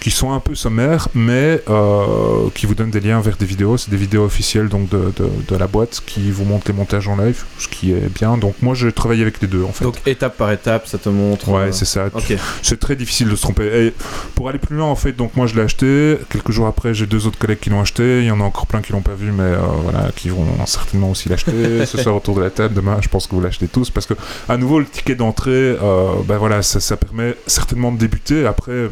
qui 0.00 0.10
sont 0.10 0.32
un 0.32 0.40
peu 0.40 0.54
sommaires, 0.54 1.08
mais 1.14 1.62
euh, 1.70 2.48
qui 2.54 2.66
vous 2.66 2.74
donnent 2.74 2.90
des 2.90 3.00
liens 3.00 3.20
vers 3.20 3.36
des 3.36 3.46
vidéos. 3.46 3.76
C'est 3.76 3.90
des 3.90 3.96
vidéos 3.96 4.24
officielles 4.24 4.68
donc 4.68 4.88
de, 4.88 5.12
de, 5.16 5.28
de 5.48 5.56
la 5.56 5.66
boîte 5.66 6.02
qui 6.06 6.30
vous 6.30 6.44
montrent 6.44 6.66
les 6.68 6.76
montages 6.76 7.08
en 7.08 7.16
live, 7.16 7.44
ce 7.58 7.68
qui 7.68 7.92
est 7.92 8.12
bien. 8.12 8.36
Donc 8.36 8.54
moi, 8.62 8.74
j'ai 8.74 8.92
travaillé 8.92 9.22
avec 9.22 9.40
les 9.42 9.48
deux 9.48 9.64
en 9.64 9.72
fait. 9.72 9.84
Donc 9.84 9.96
étape 10.06 10.36
par 10.36 10.50
étape, 10.52 10.86
ça 10.86 10.98
te 10.98 11.08
montre. 11.08 11.48
Ouais, 11.48 11.68
euh, 11.68 11.72
c'est 11.72 11.84
ça. 11.84 12.06
Ok. 12.12 12.34
C'est 12.62 12.80
très 12.80 12.96
difficile 12.96 13.28
de 13.28 13.36
se 13.36 13.42
tromper. 13.42 13.86
Et 13.86 13.94
pour 14.34 14.48
aller 14.48 14.58
plus 14.58 14.76
loin, 14.76 14.86
en 14.86 14.96
fait, 14.96 15.12
donc 15.12 15.36
moi 15.36 15.46
je 15.46 15.54
l'ai 15.54 15.62
acheté. 15.62 16.18
Quelques 16.30 16.50
jours 16.50 16.66
après, 16.66 16.94
j'ai 16.94 17.06
deux 17.06 17.26
autres 17.26 17.38
collègues 17.38 17.60
qui 17.60 17.70
l'ont 17.70 17.80
acheté. 17.80 18.20
Il 18.20 18.26
y 18.26 18.30
en 18.30 18.40
a 18.40 18.44
encore 18.44 18.66
plein 18.66 18.80
qui 18.80 18.92
l'ont 18.92 19.02
pas 19.02 19.14
vu, 19.14 19.32
mais 19.32 19.42
euh, 19.42 19.58
voilà, 19.82 20.10
qui 20.14 20.28
vont 20.30 20.46
certainement 20.66 21.10
aussi 21.10 21.28
l'acheter. 21.28 21.84
Ce 21.86 21.98
soir 21.98 22.16
autour 22.16 22.36
de 22.36 22.40
la 22.40 22.50
table, 22.50 22.74
demain, 22.74 22.98
je 23.00 23.08
pense 23.08 23.26
que 23.26 23.34
vous 23.34 23.40
l'achetez 23.40 23.68
tous 23.68 23.90
parce 23.90 24.06
que 24.06 24.14
à 24.48 24.56
nouveau 24.56 24.78
le 24.78 24.86
ticket 24.86 25.14
d'entrée, 25.14 25.50
euh, 25.50 26.12
ben 26.24 26.38
voilà, 26.38 26.62
ça, 26.62 26.80
ça 26.80 26.96
permet 26.96 27.34
certainement 27.46 27.92
de 27.92 27.98
débuter. 27.98 28.46
Après. 28.46 28.88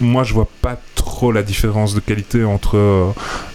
Moi, 0.00 0.24
je 0.24 0.34
vois 0.34 0.48
pas 0.60 0.78
trop 0.94 1.32
la 1.32 1.42
différence 1.42 1.94
de 1.94 2.00
qualité 2.00 2.44
entre 2.44 2.76
euh, 2.76 3.10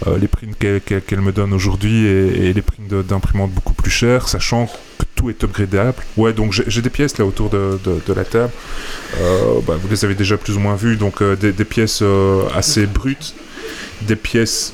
euh, 0.06 0.18
les 0.18 0.28
prix 0.28 0.48
qu'elle 0.58 1.20
me 1.20 1.32
donne 1.32 1.52
aujourd'hui 1.52 2.06
et, 2.06 2.52
les 2.52 2.62
prix 2.62 2.82
de- 2.88 3.02
d'imprimantes 3.02 3.50
beaucoup 3.50 3.74
plus 3.74 3.90
chères, 3.90 4.28
sachant 4.28 4.66
que 4.98 5.04
tout 5.14 5.30
est 5.30 5.44
upgradable. 5.44 6.02
Ouais, 6.16 6.32
donc 6.32 6.52
j'ai 6.52 6.82
des 6.82 6.90
pièces 6.90 7.18
là 7.18 7.24
autour 7.24 7.50
de, 7.50 7.78
la 8.14 8.24
table. 8.24 8.52
Euh, 9.18 9.60
bah, 9.66 9.74
vous 9.80 9.88
les 9.88 10.04
avez 10.04 10.14
déjà 10.14 10.36
plus 10.36 10.56
ou 10.56 10.60
moins 10.60 10.76
vues, 10.76 10.96
donc 10.96 11.22
des, 11.22 11.64
pièces 11.64 12.02
assez 12.54 12.86
brutes, 12.86 13.34
des 14.02 14.16
pièces. 14.16 14.72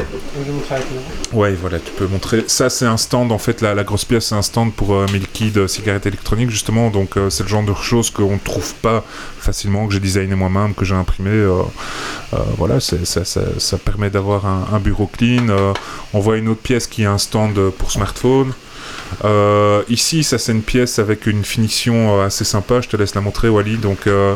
Ouais, 1.32 1.52
voilà, 1.54 1.78
tu 1.78 1.90
peux 1.92 2.06
montrer. 2.06 2.44
Ça, 2.46 2.70
c'est 2.70 2.86
un 2.86 2.96
stand 2.96 3.32
en 3.32 3.38
fait. 3.38 3.60
La, 3.60 3.84
grosse 3.84 4.04
pièce, 4.04 4.26
c'est 4.26 4.34
un 4.34 4.42
stand 4.42 4.72
pour 4.72 4.94
euh, 4.94 5.06
liquides 5.06 5.58
euh, 5.58 5.68
cigarettes 5.68 6.06
électroniques 6.06 6.50
justement. 6.50 6.90
Donc 6.90 7.16
euh, 7.16 7.30
c'est 7.30 7.42
le 7.42 7.48
genre 7.48 7.64
de 7.64 7.74
choses 7.74 8.10
qu'on 8.10 8.34
ne 8.34 8.38
trouve 8.38 8.74
pas 8.76 9.04
facilement, 9.38 9.86
que 9.86 9.94
j'ai 9.94 10.00
designé 10.00 10.34
moi-même, 10.34 10.74
que 10.74 10.84
j'ai 10.84 10.94
imprimé. 10.94 11.30
euh, 11.30 11.62
euh, 12.34 12.38
voilà, 12.56 12.80
ça, 12.80 12.96
ça, 13.04 13.24
ça 13.24 13.78
permet 13.78 14.10
d'avoir 14.10 14.46
un, 14.46 14.68
un 14.72 14.78
bureau 14.78 15.06
clean. 15.06 15.46
On 16.12 16.20
voit 16.20 16.36
une 16.36 16.48
autre 16.48 16.62
pièce 16.62 16.86
qui 16.86 17.02
est 17.02 17.06
un 17.06 17.18
stand 17.18 17.70
pour 17.70 17.90
smartphone. 17.90 18.52
Euh, 19.24 19.82
ici, 19.88 20.22
ça 20.24 20.38
c'est 20.38 20.52
une 20.52 20.62
pièce 20.62 20.98
avec 20.98 21.26
une 21.26 21.44
finition 21.44 22.20
euh, 22.20 22.26
assez 22.26 22.44
sympa. 22.44 22.80
Je 22.80 22.88
te 22.88 22.96
laisse 22.96 23.14
la 23.14 23.20
montrer, 23.20 23.48
Wally. 23.48 23.76
Donc, 23.76 24.06
euh, 24.06 24.34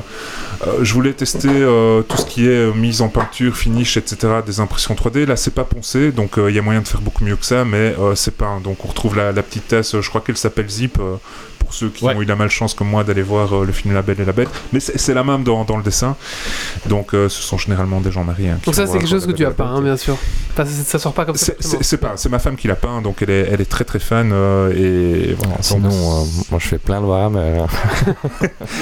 je 0.80 0.94
voulais 0.94 1.12
tester 1.12 1.48
tout 1.48 2.16
ce 2.16 2.26
qui 2.26 2.46
est 2.48 2.74
mise 2.74 3.00
en 3.02 3.08
peinture, 3.08 3.56
finish, 3.56 3.96
etc. 3.96 4.40
Des 4.44 4.60
impressions 4.60 4.94
3D. 4.94 5.26
Là, 5.26 5.36
c'est 5.36 5.54
pas 5.54 5.64
poncé, 5.64 6.12
donc 6.12 6.32
il 6.36 6.54
y 6.54 6.58
a 6.58 6.62
moyen 6.62 6.82
de 6.82 6.88
faire 6.88 7.00
beaucoup 7.00 7.24
mieux 7.24 7.36
que 7.36 7.46
ça, 7.46 7.64
mais 7.64 7.94
c'est 8.14 8.36
pas. 8.36 8.58
Donc, 8.62 8.84
on 8.84 8.88
retrouve 8.88 9.16
la, 9.16 9.32
petite 9.42 9.68
tasse. 9.68 9.98
Je 10.00 10.08
crois 10.08 10.20
qu'elle 10.20 10.36
s'appelle 10.36 10.68
Zip. 10.68 10.98
Pour 11.60 11.72
ceux 11.72 11.88
qui 11.90 12.04
Ouais. 12.04 12.14
ont 12.16 12.20
eu 12.22 12.24
la 12.24 12.34
malchance 12.34 12.74
comme 12.74 12.88
moi 12.88 13.04
d'aller 13.04 13.22
voir 13.22 13.54
euh, 13.54 13.64
le 13.64 13.70
film 13.72 13.94
La 13.94 14.02
Belle 14.02 14.20
et 14.20 14.24
la 14.24 14.32
Bête, 14.32 14.48
mais 14.72 14.80
c'est 14.80 15.14
la 15.14 15.22
même 15.22 15.44
dans, 15.44 15.64
dans 15.64 15.76
le 15.76 15.84
dessin. 15.84 16.16
Donc, 16.86 17.14
euh, 17.14 17.28
ce 17.28 17.40
sont 17.42 17.56
généralement 17.58 18.00
des 18.00 18.10
gens 18.10 18.24
mariés. 18.24 18.48
hein, 18.50 18.58
Donc 18.66 18.74
ça, 18.74 18.86
c'est 18.86 18.98
quelque 18.98 19.08
chose 19.08 19.26
que 19.26 19.32
tu 19.32 19.44
as 19.46 19.50
Bête. 19.50 19.60
hein, 19.60 19.80
bien 19.80 19.96
sûr. 19.96 20.16
Enfin, 20.52 20.64
ça, 20.64 20.82
ça 20.84 20.98
sort 20.98 21.12
pas 21.12 21.24
comme 21.24 21.36
ça. 21.36 21.52
C'est- 21.60 21.96
pas, 21.98 22.14
ma 22.30 22.38
femme 22.40 22.56
qui 22.56 22.66
l'a 22.66 22.74
peint, 22.74 23.00
donc 23.02 23.22
elle 23.22 23.30
est, 23.30 23.48
elle 23.52 23.60
est 23.60 23.68
très 23.70 23.84
très 23.84 23.98
fan 24.00 24.30
euh, 24.32 24.72
et 24.74 25.34
voilà. 25.34 25.54
Sinon, 25.60 25.90
euh, 25.90 26.24
moi 26.50 26.58
je 26.58 26.66
fais 26.66 26.78
plein 26.78 27.00
de 27.00 27.06
Warhammer. 27.06 27.58
hein. 27.60 27.66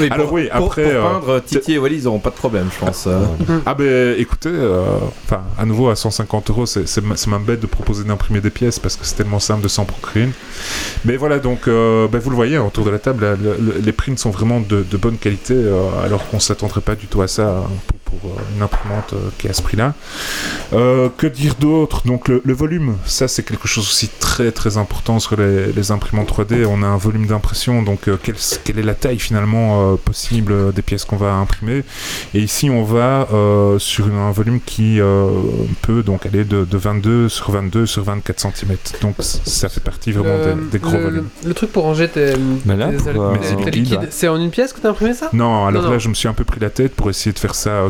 Oui, 0.00 0.08
Alors 0.10 0.26
pour- 0.26 0.34
oui, 0.36 0.48
après, 0.50 0.94
Pour, 0.94 1.10
peindre, 1.20 1.40
Titi 1.44 1.72
et 1.74 1.78
Wally, 1.78 1.96
ils 1.96 2.08
auront 2.08 2.18
pas 2.20 2.30
de 2.30 2.34
problème, 2.36 2.68
je 2.72 2.84
pense. 2.84 3.04
euh. 3.06 3.24
Ah 3.66 3.74
ben 3.74 4.14
écoutez, 4.18 4.48
euh, 4.52 4.84
enfin 5.26 5.42
à 5.58 5.64
nouveau 5.66 5.88
à 5.90 5.96
150 5.96 6.50
euros, 6.50 6.66
c'est 6.66 7.02
même 7.26 7.42
bête 7.44 7.60
de 7.60 7.66
proposer 7.66 8.04
d'imprimer 8.04 8.40
des 8.40 8.50
pièces 8.50 8.78
parce 8.78 8.96
que 8.96 9.04
c'est 9.04 9.16
tellement 9.16 9.40
simple 9.40 9.62
de 9.62 9.68
s'en 9.68 9.84
procurer 9.84 10.24
une. 10.24 10.32
Mais 11.04 11.16
voilà 11.16 11.38
donc 11.38 11.68
euh, 11.68 12.06
ben, 12.08 12.18
vous 12.18 12.30
le 12.30 12.36
voyez 12.36 12.56
hein, 12.56 12.62
autour 12.68 12.84
de 12.84 12.90
la 12.90 12.98
table, 12.98 13.36
les 13.82 13.92
prints 13.92 14.18
sont 14.18 14.30
vraiment 14.30 14.60
de, 14.60 14.84
bonne 14.96 15.18
qualité 15.18 15.54
euh, 15.54 15.88
alors 16.04 16.28
qu'on 16.28 16.40
s'attendrait 16.40 16.80
pas 16.80 16.94
du 16.94 17.06
tout 17.06 17.22
à 17.22 17.28
ça 17.28 17.58
hein, 17.58 17.70
pour- 18.08 18.30
euh, 18.30 18.40
une 18.56 18.62
imprimante 18.62 19.12
euh, 19.12 19.28
qui 19.38 19.46
est 19.46 19.50
à 19.50 19.52
ce 19.52 19.62
prix-là. 19.62 19.94
Euh, 20.72 21.08
que 21.16 21.26
dire 21.26 21.54
d'autre? 21.58 22.02
Donc 22.06 22.28
le, 22.28 22.42
le 22.44 22.52
volume, 22.52 22.96
ça 23.06 23.28
c'est 23.28 23.42
quelque 23.42 23.68
chose 23.68 23.84
aussi 23.86 24.08
très 24.20 24.50
très 24.52 24.76
important 24.76 25.18
sur 25.18 25.36
les, 25.36 25.72
les 25.72 25.90
imprimantes 25.92 26.28
3D. 26.30 26.66
On 26.66 26.82
a 26.82 26.86
un 26.86 26.96
volume 26.96 27.26
d'impression, 27.26 27.82
donc 27.82 28.08
euh, 28.08 28.16
quelle, 28.22 28.36
quelle 28.64 28.78
est 28.78 28.82
la 28.82 28.94
taille 28.94 29.18
finalement 29.18 29.92
euh, 29.92 29.96
possible 29.96 30.72
des 30.72 30.82
pièces 30.82 31.04
qu'on 31.04 31.16
va 31.16 31.32
imprimer? 31.34 31.84
Et 32.34 32.40
ici 32.40 32.70
on 32.70 32.84
va 32.84 33.28
euh, 33.32 33.78
sur 33.78 34.08
une- 34.08 34.16
un 34.18 34.30
volume 34.32 34.60
qui 34.60 35.00
euh, 35.00 35.28
peut 35.82 36.02
donc 36.02 36.26
aller 36.26 36.44
de, 36.44 36.64
de 36.64 36.76
22 36.78 37.28
sur 37.28 37.50
22 37.50 37.86
sur 37.86 38.04
24 38.04 38.40
cm. 38.40 38.76
Donc 39.02 39.14
ça 39.20 39.68
fait 39.68 39.80
partie 39.82 40.12
vraiment 40.12 40.36
Le- 40.44 40.54
des, 40.54 40.70
des 40.72 40.78
gros 40.78 40.92
le, 40.96 41.02
volumes. 41.02 41.28
le 41.44 41.54
truc 41.54 41.72
pour 41.72 41.84
ranger 41.84 42.08
tes, 42.08 42.34
Mais 42.66 42.76
là, 42.76 42.88
tes 42.90 43.12
pour, 43.12 43.22
euh, 43.24 43.36
tes- 43.64 43.70
liquides, 43.70 43.98
ouais. 44.00 44.06
c'est 44.10 44.28
en 44.28 44.36
une 44.40 44.50
pièce 44.50 44.72
que 44.72 44.80
t'as 44.80 44.90
imprimé 44.90 45.14
ça? 45.14 45.30
Non, 45.32 45.66
alors 45.66 45.82
Non, 45.82 45.88
là, 45.88 45.94
non. 45.94 45.98
je 46.00 46.08
me 46.08 46.14
suis 46.14 46.28
un 46.28 46.32
peu 46.34 46.44
pris 46.44 46.60
la 46.60 46.70
tête 46.70 46.94
pour 46.94 47.08
essayer 47.10 47.32
de 47.32 47.38
faire 47.38 47.54
ça 47.54 47.84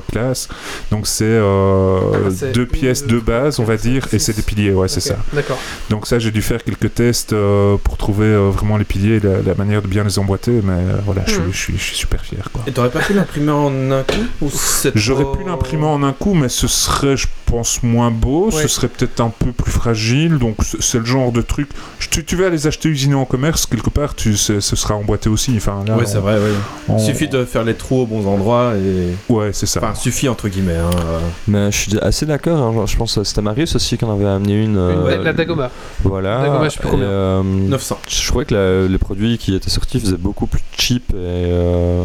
Donc, 0.91 1.07
c'est 1.07 1.25
euh, 1.25 1.99
Ah, 2.15 2.47
deux 2.53 2.67
pièces 2.67 3.07
de 3.07 3.19
base, 3.19 3.61
on 3.61 3.65
va 3.65 3.77
dire, 3.77 4.07
et 4.13 4.19
c'est 4.19 4.35
des 4.35 4.43
piliers, 4.43 4.73
ouais, 4.73 4.89
c'est 4.89 5.01
ça. 5.01 5.17
D'accord. 5.33 5.59
Donc, 5.91 6.07
ça, 6.07 6.19
j'ai 6.19 6.31
dû 6.31 6.43
faire 6.43 6.63
quelques 6.65 6.95
tests 6.95 7.33
euh, 7.33 7.77
pour 7.83 7.97
trouver 7.97 8.27
euh, 8.27 8.51
vraiment 8.51 8.77
les 8.77 8.85
piliers 8.85 9.17
et 9.17 9.21
la, 9.21 9.43
la 9.47 9.55
manière 9.55 9.83
de 9.83 9.87
bien 9.89 10.05
les 10.05 10.19
emboîter, 10.19 10.61
mais 10.65 10.83
voilà, 11.05 11.23
je, 11.27 11.33
suis- 11.33 11.41
Mhm. 11.43 11.53
je 11.53 11.57
suis, 11.59 11.79
je 11.79 11.83
suis 11.83 11.97
super 11.97 12.21
fier, 12.25 12.49
quoi. 12.53 12.63
Et 12.67 12.73
t'aurais 12.73 12.91
pas 12.91 13.01
pu 13.01 13.13
l'imprimer 13.15 13.53
en 13.53 13.91
un 13.91 14.03
coup 14.03 14.51
J'aurais 14.95 15.25
trop- 15.25 15.37
pu 15.37 15.45
l'imprimer 15.45 15.85
en 15.87 16.03
un 16.03 16.13
coup, 16.13 16.35
mais 16.35 16.49
ce 16.49 16.67
serait, 16.67 17.17
je 17.17 17.27
pense, 17.47 17.83
moins 17.83 18.11
beau. 18.11 18.51
Ouais. 18.51 18.63
Ce 18.63 18.69
serait 18.69 18.89
peut-être 18.89 19.21
un 19.21 19.31
peu 19.37 19.53
plus 19.53 19.71
fragile. 19.73 20.39
Donc, 20.39 20.57
c'est 20.81 20.99
le 20.99 21.05
genre 21.05 21.33
de 21.33 21.41
truc. 21.43 21.69
Tu, 22.11 22.25
tu 22.25 22.37
vas 22.37 22.49
les 22.49 22.67
acheter 22.67 22.89
usinés 22.89 23.15
en 23.15 23.25
commerce, 23.25 23.67
quelque 23.67 23.91
part, 23.91 24.15
tu, 24.15 24.37
ce 24.37 24.61
sera 24.61 24.95
emboîté 24.95 25.29
aussi. 25.29 25.55
Enfin, 25.57 25.85
là, 25.87 25.97
Ouais, 25.97 26.07
c'est 26.07 26.19
vrai, 26.19 26.37
oui. 26.39 26.53
on- 26.89 26.99
Il 26.99 27.05
suffit 27.05 27.29
de 27.29 27.45
faire 27.45 27.65
les 27.65 27.75
trous 27.75 28.03
aux 28.03 28.07
bons 28.07 28.27
endroits 28.27 28.73
et. 28.77 29.33
Ouais, 29.33 29.51
c'est 29.53 29.67
ça. 29.67 29.81
Enfin, 29.83 29.95
suffit 29.99 30.29
entre 30.29 30.49
guillemets. 30.49 30.77
Hein. 30.77 30.91
euh. 31.07 31.19
Mais 31.47 31.71
je 31.73 31.77
suis 31.77 31.99
assez 31.99 32.27
d'accord, 32.27 32.59
hein, 32.79 32.87
je 32.87 32.97
pense 32.97 33.15
que 33.17 33.25
c'était 33.25 33.43
Marius 33.43 33.75
aussi 33.77 33.99
qui 33.99 34.05
en 34.05 34.13
avait 34.15 34.27
amené 34.27 34.55
une. 34.63 34.71
Une- 34.73 34.79
euh, 34.79 35.23
la 35.23 35.33
Dagoma. 35.33 35.71
Voilà. 36.05 36.43
Dagoma, 36.43 36.65
je 36.65 36.71
sais 36.71 36.79
plus 36.81 36.89
et, 36.89 36.91
combien. 36.93 37.07
euh, 37.07 37.43
900. 37.43 37.99
je 38.09 38.31
crois 38.31 38.45
que 38.45 38.55
la- 38.55 38.89
les 38.89 38.99
produits 38.99 39.39
qui 39.39 39.55
étaient 39.55 39.71
sortis 39.71 40.01
faisaient 40.01 40.17
beaucoup 40.17 40.47
plus 40.47 40.63
cheap 40.77 41.11
et 41.11 41.15
euh, 41.17 42.03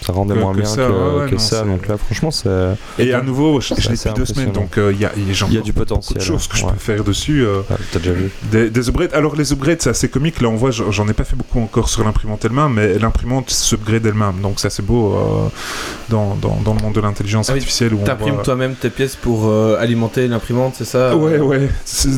ça 0.00 0.12
rendait 0.12 0.34
Que- 0.34 0.38
moins 0.40 0.52
que 0.52 0.58
bien 0.58 0.66
ça, 0.66 0.86
que, 0.86 0.92
ouais, 0.92 1.20
ouais, 1.22 1.26
que 1.28 1.34
non, 1.34 1.38
ça. 1.38 1.62
Donc 1.64 1.86
là, 1.88 1.96
franchement, 1.96 2.30
c'est. 2.30 2.48
Et 2.98 3.12
à 3.12 3.20
nouveau, 3.22 3.60
je, 3.60 3.74
je 3.78 3.88
l'ai 3.88 3.96
depuis 3.96 4.12
deux 4.14 4.24
semaines, 4.24 4.52
donc 4.52 4.78
euh, 4.78 4.92
il 4.92 5.00
y 5.00 5.04
a, 5.04 5.12
il 5.16 5.24
y 5.28 5.30
a- 5.30 5.46
y 5.50 5.58
a 5.58 5.60
du 5.60 5.72
de 5.72 5.76
potentiel. 5.76 6.20
choses 6.20 6.46
que 6.46 6.56
je 6.56 6.64
peux 6.64 6.78
faire 6.78 7.04
dessus. 7.04 7.44
euh, 7.44 7.60
Ah, 7.70 7.74
T'as 7.92 7.98
déjà 7.98 8.12
vu 8.12 8.30
des, 8.50 8.70
des 8.70 8.88
upgrades. 8.88 9.12
Alors 9.14 9.34
les 9.36 9.52
upgrades, 9.52 9.80
c'est 9.82 9.90
assez 9.90 10.08
comique. 10.08 10.40
Là, 10.40 10.48
on 10.48 10.56
voit, 10.56 10.70
j'en 10.70 11.08
ai 11.08 11.12
pas 11.12 11.24
fait 11.24 11.36
beaucoup 11.36 11.60
encore 11.60 11.88
sur 11.88 12.04
l'imprimante 12.04 12.44
elle-même, 12.44 12.72
mais 12.74 12.98
l'imprimante 12.98 13.50
s'upgrade 13.50 14.06
elle-même. 14.06 14.40
Donc 14.42 14.60
ça, 14.60 14.70
c'est 14.70 14.84
beau 14.84 15.14
euh, 15.14 15.48
dans, 16.08 16.34
dans, 16.36 16.56
dans 16.64 16.74
le 16.74 16.80
monde 16.82 16.94
de 16.94 17.00
l'intelligence 17.00 17.48
Ah 17.50 17.52
oui, 17.54 17.58
artificielle 17.58 17.92
on 17.94 18.04
T'imprimes 18.04 18.34
voit- 18.34 18.42
toi-même 18.42 18.74
tes 18.74 18.90
pièces 18.90 19.16
pour 19.16 19.46
euh, 19.48 19.76
alimenter 19.80 20.28
l'imprimante, 20.28 20.74
c'est 20.78 20.84
ça 20.84 21.16
Ouais, 21.16 21.38
ouais. 21.38 21.68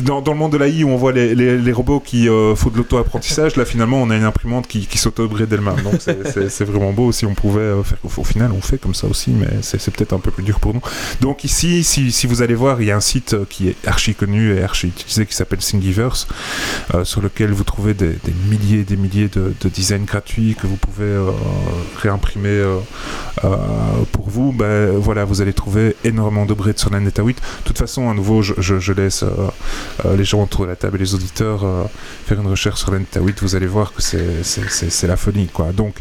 Dans, 0.03 0.21
dans 0.21 0.33
le 0.33 0.37
monde 0.37 0.51
de 0.53 0.57
l'AI 0.57 0.83
où 0.83 0.89
on 0.89 0.97
voit 0.97 1.11
les, 1.11 1.33
les, 1.35 1.57
les 1.57 1.71
robots 1.71 1.99
qui 1.99 2.29
euh, 2.29 2.55
font 2.55 2.69
de 2.69 2.77
l'auto-apprentissage, 2.77 3.55
là 3.55 3.65
finalement 3.65 4.01
on 4.01 4.09
a 4.09 4.15
une 4.15 4.23
imprimante 4.23 4.67
qui, 4.67 4.85
qui 4.85 4.97
s'auto-upgrade 4.97 5.49
d'elle-même. 5.49 5.81
Donc 5.83 5.95
c'est- 5.99 6.61
vraiment 6.63 6.91
beau. 6.93 7.11
Si 7.11 7.25
on 7.25 7.33
pouvait. 7.33 7.70
Au 7.73 8.23
final, 8.23 8.51
on 8.55 8.61
fait 8.61 8.77
comme 8.77 8.95
ça 8.95 9.07
aussi, 9.07 9.31
mais 9.31 9.47
c'est 9.61 9.91
peut-être 9.91 10.13
un 10.13 10.19
peu 10.19 10.31
plus 10.31 10.43
dur 10.43 10.59
pour 10.59 10.73
nous. 10.73 10.81
Donc 11.21 11.43
ici, 11.43 11.83
si, 11.83 12.27
vous 12.27 12.41
allez 12.41 12.55
voir, 12.55 12.81
il 12.81 12.87
y 12.87 12.91
a 12.91 12.95
un 12.95 13.01
site 13.01 13.33
euh, 13.33 13.45
qui 13.49 13.69
est 13.69 13.75
archi 13.87 14.13
connu 14.15 14.55
et 14.55 14.63
archi 14.63 14.87
utilisé 14.87 15.25
qui 15.25 15.35
s'appelle 15.35 15.59
Thingiverse, 15.59 16.27
euh, 16.93 17.03
sur 17.03 17.21
lequel 17.21 17.51
vous 17.51 17.63
trouvez 17.63 17.93
des, 17.93 18.17
milliers 18.49 18.79
et 18.79 18.83
des 18.83 18.97
milliers 18.97 19.27
de, 19.27 19.53
de 19.59 19.69
designs 19.69 20.05
gratuits 20.05 20.55
que 20.59 20.67
vous 20.67 20.77
pouvez 20.77 21.05
euh, 21.05 21.31
réimprimer 21.97 22.49
euh, 22.49 22.79
euh, 23.43 23.57
pour 24.11 24.29
vous. 24.29 24.51
Ben, 24.51 24.97
voilà, 24.97 25.25
vous 25.25 25.41
allez 25.41 25.53
trouver 25.53 25.95
énormément 26.03 26.45
d'upgrades 26.45 26.77
sur 26.77 26.89
la 26.89 26.99
NetA8. 26.99 27.27
De 27.27 27.33
toute 27.63 27.77
façon, 27.77 28.09
à 28.09 28.13
nouveau, 28.13 28.41
je, 28.41 28.93
laisse 28.93 29.23
euh, 29.23 29.29
euh, 30.05 30.15
les 30.15 30.23
gens 30.23 30.43
autour 30.43 30.65
de 30.65 30.69
la 30.69 30.75
table 30.75 30.97
et 30.97 30.99
les 30.99 31.15
auditeurs 31.15 31.63
euh, 31.63 31.83
faire 32.25 32.39
une 32.39 32.47
recherche 32.47 32.79
sur 32.79 32.91
la 32.91 32.99
NetA8. 32.99 33.35
Vous 33.41 33.55
allez 33.55 33.67
voir 33.67 33.93
que 33.93 34.01
c'est 34.01 35.07
la 35.07 35.15
folie. 35.15 35.47
Quoi. 35.47 35.71
Donc, 35.71 35.95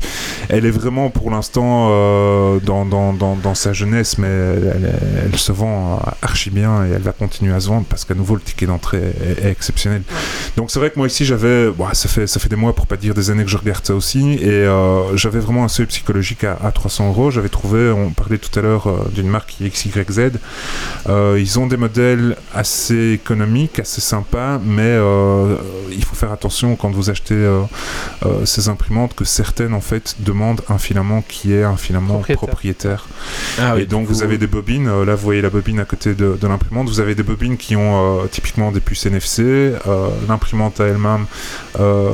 elle 0.48 0.66
est 0.66 0.70
vraiment 0.70 1.10
pour 1.10 1.30
l'instant 1.30 1.59
euh, 1.62 2.60
dans, 2.60 3.54
sa 3.54 3.72
jeunesse, 3.72 4.18
mais 4.18 4.28
elle, 4.28 5.36
se 5.36 5.52
vend 5.52 6.00
archi 6.22 6.50
bien 6.50 6.86
et 6.86 6.90
elle 6.90 7.02
va 7.02 7.12
continuer 7.12 7.52
à 7.52 7.60
se 7.60 7.68
vendre 7.68 7.86
parce 7.88 8.04
qu'à 8.04 8.14
nouveau, 8.14 8.34
le 8.34 8.40
ticket 8.40 8.66
d'entrée 8.66 9.12
est, 9.42 9.48
exceptionnel. 9.48 10.02
Donc, 10.56 10.70
c'est 10.70 10.78
vrai 10.78 10.90
que 10.90 10.98
moi 10.98 11.06
ici, 11.06 11.24
j'avais. 11.24 11.70
bon, 11.70 11.86
ça, 11.92 12.08
fait, 12.08 12.48
des 12.48 12.56
mois, 12.56 12.74
pour 12.74 12.86
pas 12.86 12.96
dire 12.96 13.14
des 13.14 13.30
années 13.30 13.44
que 13.44 13.50
je 13.50 13.56
regarde 13.56 13.84
ça 13.84 13.94
aussi, 13.94 14.34
et 14.34 14.48
euh, 14.48 15.16
j'avais 15.16 15.40
vraiment 15.40 15.64
un 15.64 15.68
seuil 15.68 15.86
psychologique 15.86 16.44
à, 16.44 16.58
à 16.62 16.72
300 16.72 17.08
euros. 17.08 17.30
J'avais 17.30 17.48
trouvé, 17.48 17.90
on 17.90 18.10
parlait 18.10 18.38
tout 18.38 18.56
à 18.58 18.62
l'heure 18.62 18.86
euh, 18.86 19.10
d'une 19.12 19.28
marque 19.28 19.56
XYZ. 19.60 20.32
Ils 21.08 21.58
ont 21.58 21.66
des 21.66 21.76
modèles 21.76 22.36
assez 22.54 23.12
économiques, 23.12 23.78
assez 23.78 24.00
sympas, 24.00 24.60
mais 24.64 24.96
il 25.90 26.04
faut 26.04 26.14
faire 26.14 26.32
attention 26.32 26.76
quand 26.76 26.90
vous 26.90 27.10
achetez 27.10 27.48
ces 28.44 28.68
imprimantes 28.68 29.14
que 29.14 29.24
certaines 29.24 29.74
en 29.74 29.80
fait 29.80 30.16
demandent 30.20 30.60
un 30.68 30.78
filament 30.78 31.22
qui 31.22 31.49
un 31.56 31.76
filament 31.76 32.14
Propriétaire. 32.20 32.48
propriétaire. 32.48 33.06
Ah 33.58 33.78
et 33.78 33.86
donc 33.86 34.06
vous 34.06 34.22
avez 34.22 34.38
des 34.38 34.46
bobines, 34.46 34.88
euh, 34.88 35.04
là 35.04 35.14
vous 35.14 35.22
voyez 35.22 35.42
la 35.42 35.50
bobine 35.50 35.80
à 35.80 35.84
côté 35.84 36.14
de, 36.14 36.36
de 36.40 36.46
l'imprimante, 36.48 36.88
vous 36.88 37.00
avez 37.00 37.14
des 37.14 37.22
bobines 37.22 37.56
qui 37.56 37.76
ont 37.76 38.20
euh, 38.22 38.26
typiquement 38.30 38.70
des 38.72 38.80
puces 38.80 39.06
NFC, 39.06 39.42
euh, 39.42 39.74
l'imprimante 40.28 40.80
à 40.80 40.86
elle-même, 40.86 41.26
euh, 41.78 42.10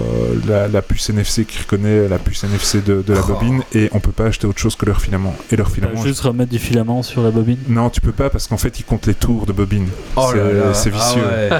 la, 0.46 0.68
la 0.68 0.82
puce 0.82 1.10
NFC 1.10 1.44
qui 1.44 1.58
reconnaît 1.58 2.08
la 2.08 2.18
puce 2.18 2.44
NFC 2.44 2.80
de, 2.82 3.02
de 3.02 3.12
la 3.12 3.20
Oh. 3.26 3.32
bobine, 3.32 3.62
et 3.74 3.88
on 3.92 3.98
peut 4.00 4.12
pas 4.12 4.26
acheter 4.26 4.46
autre 4.46 4.58
chose 4.60 4.76
que 4.76 4.86
leur 4.86 5.00
filament. 5.00 5.34
Et 5.50 5.56
leur 5.56 5.68
filament, 5.70 6.00
juste 6.02 6.20
remettre 6.20 6.50
du 6.52 6.58
filament 6.58 7.02
sur 7.02 7.22
la 7.22 7.30
bobine? 7.30 7.58
non, 7.68 7.90
tu 7.90 8.00
peux 8.00 8.12
pas 8.12 8.30
parce 8.30 8.46
qu'en 8.46 8.56
fait, 8.56 8.78
ils 8.78 8.84
comptent 8.84 9.06
les 9.06 9.14
tours 9.14 9.46
de 9.46 9.52
bobine. 9.52 9.88
Oh 10.16 10.30
c'est 10.72 10.90
ah 10.94 10.96
vicieux. 10.96 11.22
ouais. 11.22 11.50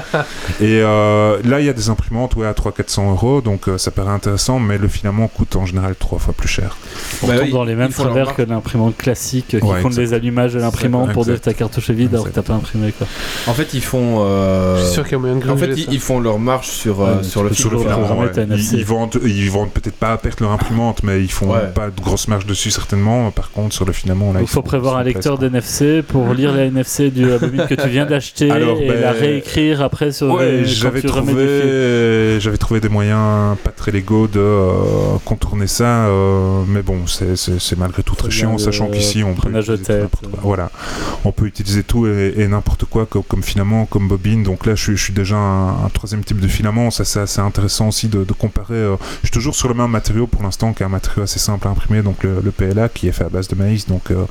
Et 0.61 0.81
euh, 0.81 1.39
là, 1.43 1.59
il 1.59 1.65
y 1.65 1.69
a 1.69 1.73
des 1.73 1.89
imprimantes 1.89 2.35
ouais, 2.35 2.47
à 2.47 2.53
300-400 2.53 3.09
euros, 3.11 3.41
donc 3.41 3.67
euh, 3.67 3.77
ça 3.77 3.91
paraît 3.91 4.11
intéressant, 4.11 4.59
mais 4.59 4.77
le 4.77 4.87
filament 4.87 5.27
coûte 5.27 5.55
en 5.55 5.65
général 5.65 5.95
trois 5.95 6.19
fois 6.19 6.33
plus 6.33 6.47
cher. 6.47 6.77
On 7.21 7.27
Bah 7.27 7.35
tombe 7.37 7.45
oui, 7.47 7.51
dans 7.51 7.63
les 7.67 7.75
mêmes 7.75 7.91
travers 7.91 8.33
que 8.35 8.41
l'imprimante 8.41 8.97
classique 8.97 9.53
euh, 9.53 9.59
qui 9.59 9.65
Ouais, 9.65 9.81
compte 9.81 9.91
exact. 9.91 10.01
les 10.01 10.13
allumages 10.13 10.53
de 10.53 10.59
l'imprimante 10.59 11.11
pour 11.13 11.25
dire 11.25 11.39
ta 11.39 11.53
cartouche 11.53 11.89
est 11.89 11.93
vide 11.93 12.13
alors 12.13 12.25
que 12.25 12.29
t'as 12.33 12.41
pas 12.41 12.53
imprimé 12.53 12.91
quoi. 12.91 13.05
En 13.47 13.53
fait, 13.53 13.73
ils 13.73 13.81
font. 13.83 14.17
euh, 14.21 14.77
Je 14.77 14.83
suis 14.85 14.93
sûr 14.93 15.03
qu'il 15.03 15.11
y 15.13 15.15
a 15.15 15.19
moyen 15.19 15.35
de 15.35 15.49
En 15.49 15.57
fait, 15.57 15.75
ils, 15.77 15.99
font 15.99 16.19
leur 16.19 16.39
marche 16.39 16.69
sur, 16.69 17.01
euh, 17.01 17.17
Ouais, 17.17 17.23
sur 17.23 17.41
tu 17.51 17.69
le 17.69 17.77
ta 18.33 18.55
Ils, 18.55 18.85
vendent, 18.85 19.19
ils 19.23 19.49
vendent 19.51 19.71
peut-être 19.71 19.95
pas 19.95 20.13
à 20.13 20.17
perte 20.17 20.41
leur 20.41 20.51
imprimante, 20.51 21.03
mais 21.03 21.21
ils 21.21 21.31
font 21.31 21.47
Ouais. 21.51 21.67
pas 21.73 21.89
de 21.89 22.01
grosse 22.01 22.27
marge 22.27 22.45
dessus 22.45 22.71
certainement. 22.71 23.31
Par 23.31 23.51
contre, 23.51 23.73
sur 23.75 23.85
le 23.85 23.93
filament, 23.93 24.33
là, 24.33 24.39
Il 24.41 24.47
faut 24.47 24.61
prévoir 24.61 24.97
un 24.97 25.03
lecteur 25.03 25.37
d'NFC 25.37 26.01
pour 26.01 26.33
lire 26.33 26.53
les 26.53 26.67
NFC 26.67 27.09
de 27.11 27.25
la 27.27 27.37
bobine 27.37 27.65
que 27.67 27.75
tu 27.75 27.87
viens 27.89 28.05
d'acheter 28.11 28.47
et 28.47 28.87
ben, 28.87 29.01
la 29.01 29.11
réécrire 29.11 29.81
après 29.81 30.11
sur 30.11 30.27
j'avais 30.65 31.01
tu 31.01 31.07
remets 31.07 31.31
du 31.33 31.37
fil. 31.37 31.47
trouvé, 31.47 32.37
j'avais 32.39 32.57
trouvé 32.57 32.79
des 32.79 32.89
moyens 32.89 33.57
pas 33.63 33.71
très 33.71 33.91
légaux 33.91 34.27
de 34.27 34.39
euh, 34.39 34.71
contourner 35.25 35.67
ça, 35.67 36.05
euh, 36.05 36.61
mais 36.67 36.81
bon, 36.81 37.07
c'est- 37.07 37.35
c'est 37.59 37.77
malgré 37.77 38.03
tout 38.03 38.15
très 38.15 38.31
chiant, 38.31 38.57
sachant 38.57 38.87
qu'ici 38.89 39.23
on 39.23 39.33
peut 39.33 39.41
prenage 39.41 39.67
de 39.67 39.73
utiliser 39.73 39.83
tout 39.83 39.93
tête, 39.93 40.01
n'importe 40.01 40.27
quoi. 40.31 40.39
Voilà, 40.43 40.71
on 41.23 41.31
peut 41.31 41.45
utiliser 41.45 41.83
tout 41.83 42.07
et, 42.07 42.33
et 42.37 42.47
n'importe 42.47 42.85
quoi 42.85 43.05
comme, 43.05 43.23
comme 43.23 43.43
filament, 43.43 43.85
comme 43.85 44.07
bobine. 44.07 44.43
Donc 44.43 44.65
là, 44.65 44.75
je 44.75 44.83
suis, 44.83 44.97
je 44.97 45.03
suis 45.03 45.13
déjà 45.13 45.35
un, 45.37 45.85
un 45.85 45.89
troisième 45.89 46.23
type 46.23 46.39
de 46.39 46.47
filament. 46.47 46.91
Ça, 46.91 47.05
c'est 47.05 47.19
assez 47.19 47.41
intéressant 47.41 47.89
aussi 47.89 48.07
de, 48.07 48.23
de 48.23 48.33
comparer. 48.33 48.73
euh, 48.73 48.95
je 49.21 49.27
suis 49.27 49.33
toujours 49.33 49.55
sur 49.55 49.67
le 49.67 49.73
même 49.73 49.91
matériau 49.91 50.27
pour 50.27 50.43
l'instant, 50.43 50.73
qui 50.73 50.83
est 50.83 50.85
un 50.85 50.89
matériau 50.89 51.23
assez 51.23 51.39
simple 51.39 51.67
à 51.67 51.71
imprimer, 51.71 52.01
donc 52.01 52.23
le, 52.23 52.41
le 52.43 52.51
PLA 52.51 52.89
qui 52.89 53.07
est 53.07 53.11
fait 53.11 53.25
à 53.25 53.29
base 53.29 53.47
de 53.47 53.55
maïs, 53.55 53.87
donc 53.87 54.11
euh, 54.11 54.25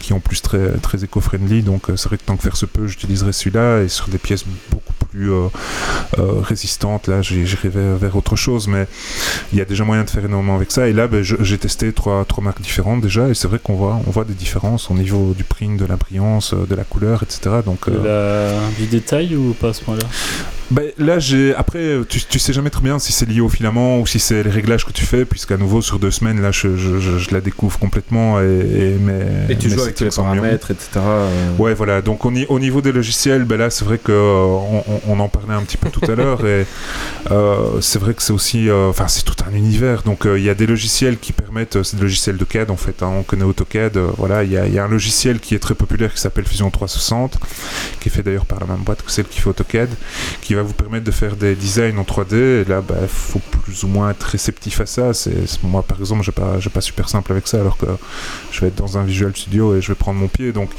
qui 0.00 0.12
est 0.12 0.16
en 0.16 0.20
plus 0.20 0.42
très 0.42 0.72
très 0.78 1.04
éco-friendly. 1.04 1.62
Donc 1.62 1.90
euh, 1.90 1.96
c'est 1.96 2.08
vrai 2.08 2.18
que 2.18 2.24
tant 2.24 2.36
que 2.36 2.42
faire 2.42 2.56
se 2.56 2.66
peut, 2.66 2.86
j'utiliserai 2.86 3.32
celui-là 3.32 3.82
et 3.82 3.88
sur 3.88 4.08
des 4.08 4.18
pièces 4.18 4.44
beaucoup 4.70 4.92
plus 5.10 5.30
résistantes. 6.42 7.08
Là, 7.08 7.22
j'irai 7.22 7.68
vers, 7.68 7.96
vers 7.96 8.16
autre 8.16 8.36
chose, 8.36 8.68
mais 8.68 8.86
il 9.52 9.58
y 9.58 9.62
a 9.62 9.64
déjà 9.64 9.84
moyen 9.84 10.04
de 10.04 10.10
faire 10.10 10.24
énormément 10.24 10.56
avec 10.56 10.70
ça. 10.70 10.86
Et 10.88 10.92
là, 10.92 11.06
ben, 11.08 11.22
j'ai 11.22 11.58
testé 11.58 11.92
trois, 11.92 12.24
trois 12.24 12.44
marques 12.44 12.60
différentes 12.68 13.00
déjà, 13.00 13.28
et 13.28 13.34
c'est 13.34 13.48
vrai 13.48 13.58
qu'on 13.58 13.76
voit, 13.76 13.98
on 14.06 14.10
voit 14.10 14.24
des 14.26 14.34
différences 14.34 14.90
au 14.90 14.94
niveau 14.94 15.32
du 15.34 15.42
print, 15.42 15.80
de 15.80 15.86
la 15.86 15.96
brillance, 15.96 16.52
euh, 16.52 16.66
de 16.68 16.74
la 16.74 16.84
couleur, 16.84 17.22
etc. 17.22 17.40
Donc, 17.64 17.88
euh, 17.88 17.96
la- 18.04 18.70
Du 18.78 18.86
détail 18.86 19.34
ou 19.36 19.54
pas 19.54 19.70
à 19.70 19.72
ce 19.72 19.82
point-là? 19.84 20.04
Ben, 20.70 20.90
là, 20.98 21.18
j'ai 21.18 21.54
après, 21.54 21.98
tu, 22.08 22.20
tu 22.22 22.38
sais 22.38 22.52
jamais 22.52 22.68
très 22.70 22.82
bien 22.82 22.98
si 22.98 23.12
c'est 23.12 23.26
lié 23.26 23.40
au 23.40 23.48
filament 23.48 24.00
ou 24.00 24.06
si 24.06 24.18
c'est 24.18 24.42
les 24.42 24.50
réglages 24.50 24.84
que 24.84 24.92
tu 24.92 25.04
fais, 25.04 25.24
puisqu'à 25.24 25.56
nouveau 25.56 25.80
sur 25.80 25.98
deux 25.98 26.10
semaines, 26.10 26.42
là, 26.42 26.50
je, 26.50 26.76
je- 26.76 26.98
je- 26.98 27.18
je 27.18 27.30
la 27.32 27.40
découvre 27.40 27.78
complètement 27.78 28.40
et, 28.40 28.96
Et 29.48 29.56
tu 29.56 29.70
joues 29.70 29.80
avec 29.80 29.94
tous 29.94 30.04
les 30.04 30.10
paramètres, 30.10 30.70
etc. 30.70 30.88
euh. 30.96 31.50
Ouais, 31.58 31.72
voilà. 31.74 32.02
Donc 32.02 32.24
au, 32.26 32.30
ni- 32.30 32.46
au 32.48 32.58
niveau 32.58 32.80
des 32.82 32.92
logiciels, 32.92 33.44
ben 33.44 33.56
là, 33.58 33.70
c'est 33.70 33.84
vrai 33.84 33.98
que 33.98 34.12
euh, 34.12 34.44
on, 34.44 34.84
on- 34.86 35.00
on 35.08 35.20
en 35.20 35.28
parlait 35.28 35.54
un 35.54 35.62
petit 35.62 35.76
peu 35.78 35.88
tout 35.90 36.02
à 36.10 36.14
l'heure 36.16 36.44
et 36.46 36.66
euh, 37.30 37.80
c'est 37.80 37.98
vrai 37.98 38.12
que 38.14 38.22
c'est 38.22 38.32
aussi, 38.32 38.68
euh, 38.68 38.88
enfin, 38.90 39.08
c'est 39.08 39.22
tout 39.24 39.36
un 39.50 39.54
univers. 39.54 40.02
Donc 40.02 40.26
il 40.26 40.42
y 40.42 40.50
a 40.50 40.54
des 40.54 40.66
logiciels 40.66 41.18
qui 41.18 41.32
permettent, 41.32 41.82
c'est 41.82 41.96
des 41.96 42.02
logiciels 42.02 42.36
de 42.36 42.44
CAD 42.44 42.70
en 42.70 42.76
fait. 42.76 43.02
hein, 43.02 43.10
on 43.18 43.22
connaît 43.22 43.44
AutoCAD. 43.44 43.96
voilà, 44.18 44.44
il 44.44 44.52
y, 44.52 44.56
a- 44.58 44.66
y 44.66 44.78
a 44.78 44.84
un 44.84 44.88
logiciel 44.88 45.40
qui 45.40 45.54
est 45.54 45.58
très 45.60 45.74
populaire 45.74 46.12
qui 46.12 46.20
s'appelle 46.20 46.44
Fusion 46.44 46.70
360, 46.70 47.38
qui 48.00 48.08
est 48.08 48.12
fait 48.12 48.22
d'ailleurs 48.22 48.44
par 48.46 48.60
la 48.60 48.66
même 48.66 48.82
boîte 48.84 49.02
que 49.02 49.10
celle 49.10 49.26
qui 49.26 49.40
fait 49.40 49.48
AutoCAD, 49.48 49.88
qui 50.42 50.54
va 50.58 50.62
vous 50.64 50.74
permettre 50.74 51.04
de 51.04 51.10
faire 51.10 51.36
des 51.36 51.54
designs 51.54 51.96
en 51.98 52.02
3D. 52.02 52.34
Et 52.34 52.64
là, 52.64 52.82
il 53.02 53.08
faut 53.08 53.40
plus 53.62 53.82
ou 53.84 53.88
moins 53.88 54.10
être 54.10 54.22
réceptif 54.24 54.80
à 54.80 54.86
ça. 54.86 55.14
C'est 55.14 55.32
moi, 55.62 55.82
par 55.82 55.98
exemple, 56.00 56.22
j'ai 56.22 56.32
pas, 56.32 56.58
j'ai 56.60 56.70
pas 56.70 56.80
super 56.80 57.08
simple 57.08 57.32
avec 57.32 57.46
ça, 57.48 57.60
alors 57.60 57.76
que 57.76 57.86
je 58.52 58.60
vais 58.60 58.68
être 58.68 58.76
dans 58.76 58.98
un 58.98 59.04
visual 59.04 59.32
studio 59.36 59.74
et 59.76 59.80
je 59.80 59.88
vais 59.88 59.94
prendre 59.94 60.18
mon 60.20 60.28
pied. 60.28 60.52
Donc 60.52 60.70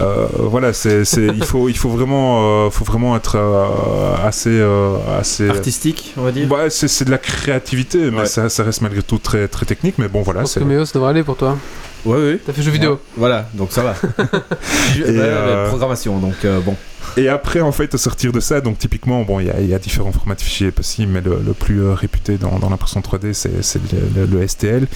euh, 0.00 0.26
voilà, 0.38 0.72
c'est, 0.72 1.04
c'est- 1.04 1.26
il 1.26 1.44
faut, 1.44 1.68
il 1.68 1.76
faut 1.76 1.88
vraiment, 1.90 2.66
euh, 2.66 2.70
faut 2.70 2.84
vraiment 2.84 3.16
être 3.16 3.36
euh, 3.36 4.14
assez, 4.24 4.50
euh, 4.50 4.96
assez. 5.18 5.48
Artistique, 5.48 6.12
on 6.16 6.22
va 6.22 6.32
dire. 6.32 6.50
Ouais, 6.50 6.70
c'est, 6.70 6.88
c'est 6.88 7.04
de 7.04 7.10
la 7.10 7.18
créativité, 7.18 8.10
mais 8.10 8.20
Ouais. 8.20 8.26
ça, 8.26 8.48
ça 8.48 8.62
reste 8.64 8.80
malgré 8.82 9.02
tout 9.02 9.18
très, 9.18 9.48
très 9.48 9.66
technique. 9.66 9.96
Mais 9.98 10.08
bon, 10.08 10.20
Je 10.20 10.24
voilà, 10.24 10.40
pense 10.40 10.52
c'est. 10.52 10.60
que 10.60 10.64
Méo, 10.64 10.84
ça 10.84 10.92
devrait 10.94 11.10
aller 11.10 11.22
pour 11.24 11.36
toi. 11.36 11.56
Ouais, 12.04 12.16
ouais. 12.16 12.40
T'as 12.44 12.52
fait 12.52 12.62
jeu 12.62 12.70
vidéo. 12.70 13.00
Voilà, 13.16 13.48
donc 13.54 13.72
ça 13.72 13.82
va. 13.82 13.94
Je- 14.94 15.02
Et, 15.02 15.06
euh, 15.08 15.64
ouais, 15.64 15.68
Programmation, 15.70 16.18
donc 16.18 16.34
euh, 16.44 16.60
bon. 16.60 16.76
Et 17.16 17.28
après, 17.28 17.60
en 17.60 17.72
fait, 17.72 17.94
au 17.94 17.98
sortir 17.98 18.32
de 18.32 18.40
ça, 18.40 18.60
donc 18.60 18.78
typiquement, 18.78 19.22
bon, 19.22 19.40
il 19.40 19.46
y, 19.46 19.74
a- 19.74 19.78
différents 19.78 20.12
formats 20.12 20.34
de 20.34 20.40
fichiers 20.40 20.70
possibles, 20.70 21.12
mais 21.12 21.20
le, 21.20 21.52
plus 21.52 21.82
euh, 21.82 21.94
réputé 21.94 22.38
dans, 22.38 22.58
l'impression 22.68 23.00
3D, 23.00 23.32
c'est 23.32 23.80
le, 24.16 24.46
STL. 24.46 24.86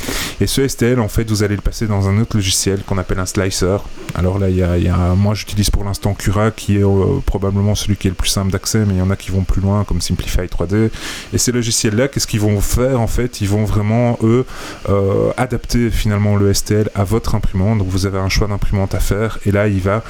Et 0.41 0.47
ce 0.47 0.67
STL, 0.67 1.01
en 1.01 1.09
fait, 1.09 1.29
vous 1.29 1.43
allez 1.43 1.57
le 1.57 1.63
passer 1.63 1.87
dans 1.87 2.09
un 2.09 2.19
autre 2.21 2.37
logiciel 2.37 2.83
qu'on 2.83 2.99
appelle 2.99 3.19
un 3.19 3.27
slicer. 3.27 3.79
Alors 4.15 4.39
là, 4.39 4.49
y 4.51 4.57
y 4.57 4.63
a- 4.89 5.15
moi, 5.17 5.35
j'utilise 5.35 5.71
pour 5.71 5.85
l'instant 5.85 6.15
Cura, 6.15 6.51
qui 6.51 6.77
est 6.79 6.85
euh, 6.85 7.21
probablement 7.25 7.75
celui 7.75 7.97
qui 7.97 8.09
est 8.09 8.11
le 8.11 8.17
plus 8.17 8.29
simple 8.31 8.51
d'accès, 8.51 8.81
mais 8.87 8.95
il 8.95 8.99
y 8.99 9.03
en 9.03 9.11
a 9.11 9.17
qui 9.17 9.31
vont 9.31 9.43
plus 9.45 9.61
loin, 9.61 9.85
comme 9.85 10.01
Simplify 10.01 10.47
3D. 10.49 10.91
Et 11.33 11.39
ces 11.39 11.53
logiciels-là, 11.53 12.09
qu'est-ce 12.09 12.27
qu'ils 12.27 12.41
vont 12.41 12.61
faire, 12.61 13.01
en 13.01 13.07
fait? 13.07 13.41
Ils 13.41 13.49
vont 13.49 13.65
vraiment, 13.65 14.19
eux, 14.23 14.45
euh, 14.89 15.31
adapter 15.37 15.91
finalement 15.91 16.37
le 16.37 16.53
STL 16.53 16.91
à 16.95 17.05
votre 17.05 17.35
imprimante. 17.35 17.79
Donc 17.79 17.89
vous 17.89 18.07
avez 18.07 18.19
un 18.19 18.29
choix 18.29 18.49
d'imprimante 18.49 18.95
à 18.95 19.01
faire, 19.01 19.39
et 19.47 19.53
là, 19.53 19.69
il 19.69 19.81
va 19.81 20.03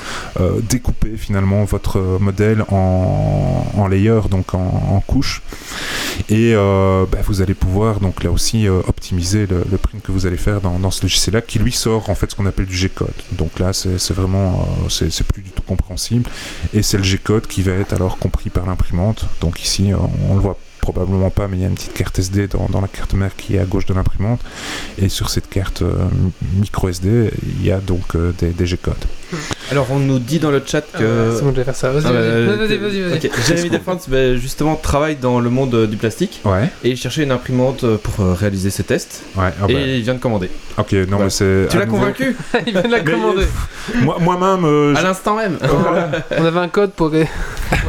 découper 0.69 1.17
finalement 1.17 1.65
votre 1.65 1.90
euh, 1.97 2.19
modèle 2.19 2.65
en, 2.71 3.67
en 3.77 3.89
layer, 3.89 4.21
donc 4.31 4.55
en, 4.55 4.59
en 4.59 5.01
couches. 5.01 5.43
Et 6.29 6.53
euh, 6.55 7.07
bah, 7.11 7.19
vous 7.25 7.43
allez 7.43 7.55
pouvoir 7.55 8.01
donc 8.01 8.23
là 8.23 8.31
aussi 8.31 8.69
euh, 8.69 8.81
optimiser 8.87 9.47
le, 9.47 9.79
print 9.79 10.03
que 10.03 10.13
vous 10.13 10.27
allez 10.27 10.37
faire 10.37 10.61
dans, 10.61 10.91
ce 10.91 11.03
logiciel-là, 11.03 11.41
qui 11.41 11.59
lui 11.59 11.73
sort 11.73 12.11
en 12.11 12.15
fait 12.15 12.31
ce 12.31 12.37
qu'on 12.37 12.47
appelle 12.47 12.67
du 12.67 12.77
G-code. 12.77 13.09
Donc 13.33 13.59
là, 13.59 13.73
c'est 13.73 14.13
vraiment, 14.13 14.69
c'est 14.89 15.25
plus 15.25 15.43
du 15.43 15.51
tout 15.51 15.63
compréhensible. 15.63 16.29
Et 16.75 16.83
c'est 16.83 16.99
le 16.99 17.05
G-code 17.05 17.47
qui 17.47 17.63
va 17.63 17.73
être 17.73 17.93
alors 17.93 18.19
compris 18.19 18.51
par 18.51 18.67
l'imprimante. 18.67 19.27
Donc 19.41 19.63
ici, 19.63 19.93
on 20.29 20.35
le 20.35 20.41
voit 20.41 20.59
probablement 20.81 21.31
pas, 21.31 21.47
mais 21.47 21.59
il 21.59 21.61
y 21.61 21.65
a 21.65 21.69
une 21.69 21.75
petite 21.75 21.95
carte 21.95 22.19
SD 22.19 22.49
dans, 22.49 22.81
la 22.81 22.89
carte 22.89 23.15
mère 23.15 23.37
qui 23.37 23.57
est 23.57 23.59
à 23.59 23.65
gauche 23.65 23.87
de 23.87 23.95
l'imprimante. 23.95 24.41
Et 24.99 25.09
sur 25.09 25.31
cette 25.31 25.49
carte 25.49 25.83
micro 26.55 26.89
SD, 26.89 27.31
il 27.43 27.65
y 27.65 27.71
a 27.71 27.79
donc 27.79 28.17
des, 28.39 28.51
des 28.51 28.67
G-codes. 28.67 29.07
Alors, 29.71 29.87
on 29.93 29.99
nous 30.01 30.19
dit 30.19 30.39
dans 30.41 30.51
le 30.51 30.61
chat 30.67 30.81
que. 30.81 31.33
C'est 31.37 31.43
bon, 31.43 31.51
je 31.51 31.57
vais 31.57 31.65
faire 31.65 31.77
ça. 31.77 31.91
Vas-y, 31.91 32.05
Ah, 32.07 32.11
bah, 32.13 32.57
vas-y, 32.57 32.73
euh, 32.75 32.79
vas-y, 32.81 33.01
vas-y. 33.03 33.31
Jeremy 33.47 33.71
Defense, 33.71 34.09
bah, 34.09 34.35
justement, 34.37 34.75
travaille 34.77 35.17
dans 35.17 35.39
le 35.41 35.49
monde 35.51 35.75
euh, 35.75 35.87
du 35.87 35.97
plastique 35.97 36.41
Ouais, 36.45 36.69
et 36.83 36.91
il 36.91 36.97
cherchait 36.97 37.23
une 37.23 37.31
imprimante 37.33 37.85
euh, 37.85 37.97
pour 37.97 38.25
euh, 38.25 38.33
réaliser 38.35 38.71
ses 38.71 38.83
tests. 38.83 39.23
ouais. 39.37 39.45
ah 39.63 39.67
bah, 39.67 39.73
et 39.73 39.99
il 39.99 40.03
vient 40.03 40.15
de 40.15 40.19
commander. 40.19 40.51
Ok, 40.79 40.93
non, 41.09 41.19
mais 41.21 41.31
c'est. 41.31 41.67
Tu 41.71 41.79
l'as 41.79 41.87
convaincu 41.87 42.37
Il 42.67 42.73
vient 42.73 42.83
de 42.83 42.89
la 42.89 43.01
commander. 43.01 43.47
Moi- 44.03 44.19
Moi-même, 44.21 44.65
euh, 44.65 44.95
À 44.97 45.03
l'instant 45.03 45.37
même 45.37 45.59
On 46.37 46.45
avait 46.45 46.59
un 46.61 46.69
code 46.69 46.91
pour. 46.93 47.13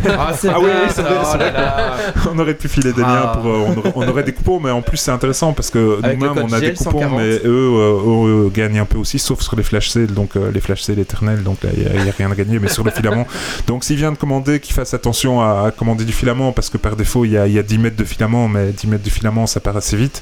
Ah, 0.08 0.34
c'est 0.38 0.50
Ah 0.50 0.60
oui, 0.60 0.66
vrai, 0.66 0.94
oh 0.98 1.38
là 1.38 1.52
là. 1.52 1.96
on 2.34 2.40
aurait 2.40 2.54
pu 2.56 2.68
filer 2.68 2.92
des 2.94 3.02
Ah. 3.04 3.34
liens 3.36 3.42
pour. 3.42 3.46
euh, 3.52 3.64
on, 3.68 3.78
aurait, 3.78 3.92
on 3.96 4.08
aurait 4.08 4.24
des 4.24 4.34
coupons, 4.34 4.60
mais 4.60 4.72
en 4.72 4.82
plus, 4.82 4.98
c'est 4.98 5.12
intéressant 5.12 5.54
parce 5.54 5.70
que 5.70 6.00
nous-mêmes, 6.02 6.34
on 6.44 6.52
a 6.54 6.60
des 6.60 6.72
GL140. 6.74 6.84
coupons, 6.84 7.10
mais 7.18 7.36
eux, 7.38 7.40
euh, 7.46 7.94
eux, 7.94 8.46
euh, 8.46 8.50
gagnent 8.50 8.80
un 8.80 8.86
peu 8.86 8.98
aussi, 8.98 9.20
sauf 9.20 9.42
sur 9.42 9.56
les 9.56 9.64
flash 9.64 9.90
sales, 9.90 10.08
donc 10.08 10.36
euh, 10.36 10.52
les 10.52 10.60
flash 10.60 10.82
sales 10.82 11.00
éternels, 11.00 11.31
donc 11.38 11.58
il 11.76 11.84
n'y 12.04 12.10
a, 12.10 12.14
rien 12.18 12.32
à 12.32 12.36
gagner, 12.36 12.60
mais 12.60 12.68
sur 12.68 12.84
le 12.84 12.92
filament. 12.92 13.26
Donc, 13.68 13.84
s'il 13.84 13.98
vient 13.98 14.12
de 14.12 14.18
commander, 14.18 14.60
qu'il 14.60 14.74
fasse 14.74 14.94
attention 14.94 15.42
à, 15.42 15.68
à 15.68 15.72
commander 15.72 16.04
du 16.06 16.14
filament, 16.14 16.52
parce 16.52 16.70
que 16.70 16.78
par 16.78 16.96
défaut, 16.96 17.26
il 17.26 17.32
y 17.32 17.38
a, 17.38 17.48
y 17.48 17.60
a 17.60 17.64
10 17.64 17.78
mètres 17.78 17.96
de 17.98 18.04
filament, 18.04 18.48
mais 18.48 18.72
10 18.72 18.88
mètres 18.88 19.04
de 19.04 19.10
filament, 19.10 19.48
ça 19.48 19.60
part 19.60 19.78
assez 19.78 19.96
vite. 19.98 20.22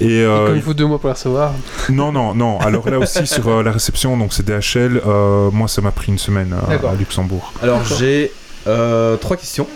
Et. 0.00 0.20
euh, 0.22 0.46
Comme 0.48 0.56
il 0.56 0.62
faut 0.62 0.74
deux 0.74 0.86
mois 0.86 0.98
pour 0.98 1.08
la 1.08 1.14
recevoir. 1.14 1.52
Non, 1.88 2.12
non, 2.12 2.34
non. 2.34 2.58
Alors 2.60 2.88
là 2.88 2.98
aussi, 2.98 3.26
sur 3.26 3.48
euh, 3.48 3.62
la 3.62 3.72
réception, 3.72 4.16
donc 4.16 4.32
c'est 4.32 4.44
DHL, 4.44 5.00
euh, 5.06 5.50
moi, 5.50 5.68
ça 5.68 5.80
m'a 5.82 5.90
pris 5.90 6.08
une 6.12 6.18
semaine 6.18 6.54
euh, 6.70 6.88
à 6.88 6.94
Luxembourg. 6.94 7.52
Alors, 7.62 7.84
j'ai 7.84 8.32
euh, 8.66 9.16
trois 9.16 9.36
questions. 9.36 9.66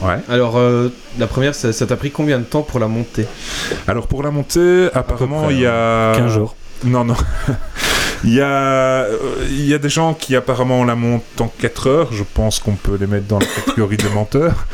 Ouais. 0.00 0.18
Alors, 0.28 0.56
euh, 0.56 0.90
la 1.18 1.26
première, 1.26 1.54
ça 1.56 1.72
ça 1.72 1.84
t'a 1.86 1.96
pris 1.96 2.10
combien 2.12 2.38
de 2.38 2.44
temps 2.44 2.62
pour 2.62 2.78
la 2.78 2.86
monter 2.86 3.26
Alors 3.88 4.06
pour 4.06 4.22
la 4.22 4.30
montée, 4.30 4.88
apparemment 4.94 5.42
près, 5.44 5.54
il 5.54 5.60
y 5.60 5.66
a 5.66 6.12
15 6.14 6.32
jours. 6.32 6.54
Non 6.84 7.04
non. 7.04 7.16
Il 8.24 8.34
y, 8.34 8.40
a, 8.40 8.46
euh, 8.46 9.16
il 9.48 9.66
y 9.66 9.74
a 9.74 9.78
des 9.78 9.88
gens 9.88 10.14
qui 10.14 10.34
apparemment 10.34 10.84
la 10.84 10.94
montent 10.94 11.40
en 11.40 11.48
4 11.58 11.86
heures, 11.88 12.12
je 12.12 12.24
pense 12.24 12.58
qu'on 12.58 12.74
peut 12.74 12.96
les 12.98 13.06
mettre 13.06 13.26
dans 13.26 13.38
la 13.38 13.46
catégorie 13.46 13.96
des 13.96 14.08
menteurs. 14.08 14.66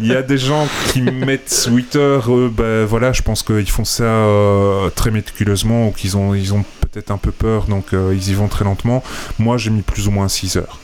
Il 0.00 0.06
y 0.06 0.14
a 0.14 0.22
des 0.22 0.38
gens 0.38 0.68
qui 0.88 1.00
mettent 1.02 1.68
8 1.70 1.96
heures, 1.96 2.28
ben 2.50 2.84
voilà, 2.84 3.12
je 3.12 3.22
pense 3.22 3.42
qu'ils 3.42 3.70
font 3.70 3.84
ça 3.84 4.04
euh, 4.04 4.90
très 4.90 5.10
méticuleusement 5.10 5.88
ou 5.88 5.90
qu'ils 5.92 6.16
ont, 6.16 6.34
ils 6.34 6.52
ont 6.52 6.64
peut-être 6.80 7.10
un 7.10 7.18
peu 7.18 7.30
peur, 7.32 7.64
donc 7.64 7.86
ils 7.92 8.30
y 8.30 8.34
vont 8.34 8.48
très 8.48 8.64
lentement. 8.64 9.02
Moi 9.38 9.56
j'ai 9.56 9.70
mis 9.70 9.82
plus 9.82 10.08
ou 10.08 10.10
moins 10.10 10.28
6 10.28 10.56
heures. 10.56 10.78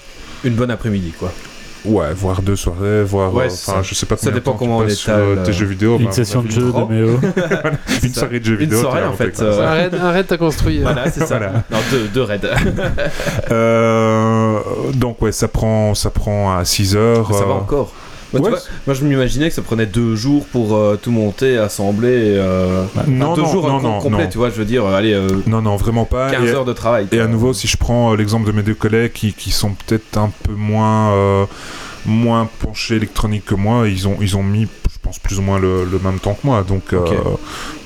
Une 0.44 0.54
bonne 0.54 0.70
après-midi, 0.70 1.12
quoi. 1.18 1.32
Ouais, 1.84 2.12
voire 2.12 2.42
deux 2.42 2.56
soirées, 2.56 3.02
voire. 3.04 3.32
Ouais, 3.32 3.44
euh, 3.44 3.46
enfin, 3.46 3.76
ça. 3.76 3.82
je 3.82 3.94
sais 3.94 4.06
pas 4.06 4.16
Ça 4.16 4.30
dépend 4.30 4.54
comment 4.54 4.78
on 4.78 4.82
étale, 4.82 4.96
sur, 4.96 5.12
euh, 5.12 5.44
tes 5.44 5.50
euh, 5.50 5.52
jeux 5.52 5.66
vidéo. 5.66 5.98
Une 5.98 6.06
bah, 6.06 6.12
session 6.12 6.42
de 6.42 6.48
vu 6.48 6.54
jeu 6.54 6.72
de. 6.72 6.92
Méo. 6.92 7.20
une 8.02 8.12
ça. 8.12 8.20
soirée 8.20 8.40
de 8.40 8.44
jeux 8.44 8.54
Une 8.54 8.60
vidéo. 8.60 8.80
soirée, 8.80 9.02
tu 9.02 9.08
en 9.08 9.12
fait, 9.12 9.40
euh. 9.40 9.66
Un 9.66 9.70
raid, 9.70 9.94
un 9.94 10.10
raid, 10.10 10.26
t'as 10.26 10.36
construit. 10.36 10.80
Voilà, 10.80 11.10
c'est 11.10 11.20
ça. 11.20 11.38
Voilà. 11.38 11.64
Non, 11.70 11.78
deux, 11.90 12.08
deux 12.08 12.22
raids. 12.22 12.40
Euh, 13.50 14.58
donc 14.94 15.22
ouais, 15.22 15.32
ça 15.32 15.48
prend, 15.48 15.94
ça 15.94 16.10
prend 16.10 16.56
à 16.56 16.64
6 16.64 16.96
heures. 16.96 17.32
Ça 17.34 17.44
va 17.44 17.54
encore. 17.54 17.92
Ouais, 18.34 18.50
vois, 18.50 18.58
moi, 18.86 18.94
je 18.94 19.04
m'imaginais 19.04 19.48
que 19.48 19.54
ça 19.54 19.62
prenait 19.62 19.86
deux 19.86 20.14
jours 20.16 20.44
pour 20.46 20.76
euh, 20.76 20.98
tout 21.00 21.10
monter, 21.10 21.56
assembler. 21.56 22.08
euh, 22.36 22.84
enfin, 22.84 23.04
non, 23.08 23.34
deux 23.34 23.42
non, 23.42 23.52
jours 23.52 23.68
non, 23.68 23.80
com- 23.80 23.90
non, 23.90 23.98
complets, 24.00 24.24
non. 24.24 24.30
tu 24.30 24.38
vois, 24.38 24.50
je 24.50 24.56
veux 24.56 24.64
dire, 24.64 24.84
euh, 24.84 24.94
allez, 24.96 25.12
euh, 25.14 25.28
Non, 25.46 25.62
non, 25.62 25.76
vraiment 25.76 26.04
pas. 26.04 26.30
15 26.30 26.44
et, 26.48 26.52
heures 26.52 26.64
de 26.64 26.72
travail. 26.74 27.06
et 27.12 27.20
à 27.20 27.26
nouveau, 27.26 27.52
si 27.52 27.66
je 27.66 27.76
prends 27.76 28.12
euh, 28.12 28.16
l'exemple 28.16 28.46
de 28.46 28.52
mes 28.52 28.62
deux 28.62 28.74
collègues 28.74 29.12
qui, 29.12 29.32
qui 29.32 29.50
sont 29.50 29.70
peut-être 29.86 30.18
un 30.18 30.30
peu 30.44 30.52
moins, 30.52 31.12
euh, 31.12 31.44
moins 32.06 32.48
penchés 32.60 32.96
électroniques 32.96 33.46
que 33.46 33.54
moi, 33.54 33.88
ils 33.88 34.06
ont, 34.08 34.16
ils 34.20 34.36
ont 34.36 34.42
mis, 34.42 34.62
je 34.92 34.98
pense, 35.02 35.18
plus 35.18 35.38
ou 35.38 35.42
moins 35.42 35.58
le, 35.58 35.84
le 35.84 35.98
même 35.98 36.18
temps 36.18 36.34
que 36.34 36.46
moi. 36.46 36.62
Donc 36.66 36.92
euh. 36.92 37.06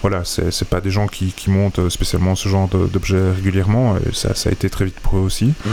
Voilà, 0.02 0.22
c'est 0.24 0.50
c'est 0.52 0.68
pas 0.68 0.80
des 0.80 0.90
gens 0.90 1.06
qui, 1.06 1.32
qui 1.32 1.50
montent 1.50 1.88
spécialement 1.88 2.34
ce 2.34 2.48
genre 2.48 2.68
d'objets 2.68 3.30
régulièrement. 3.34 3.96
Et 3.96 4.12
ça, 4.14 4.34
ça 4.34 4.50
a 4.50 4.52
été 4.52 4.68
très 4.68 4.84
vite 4.84 5.00
pour 5.00 5.16
eux 5.18 5.22
aussi. 5.22 5.46
Mhm. 5.64 5.72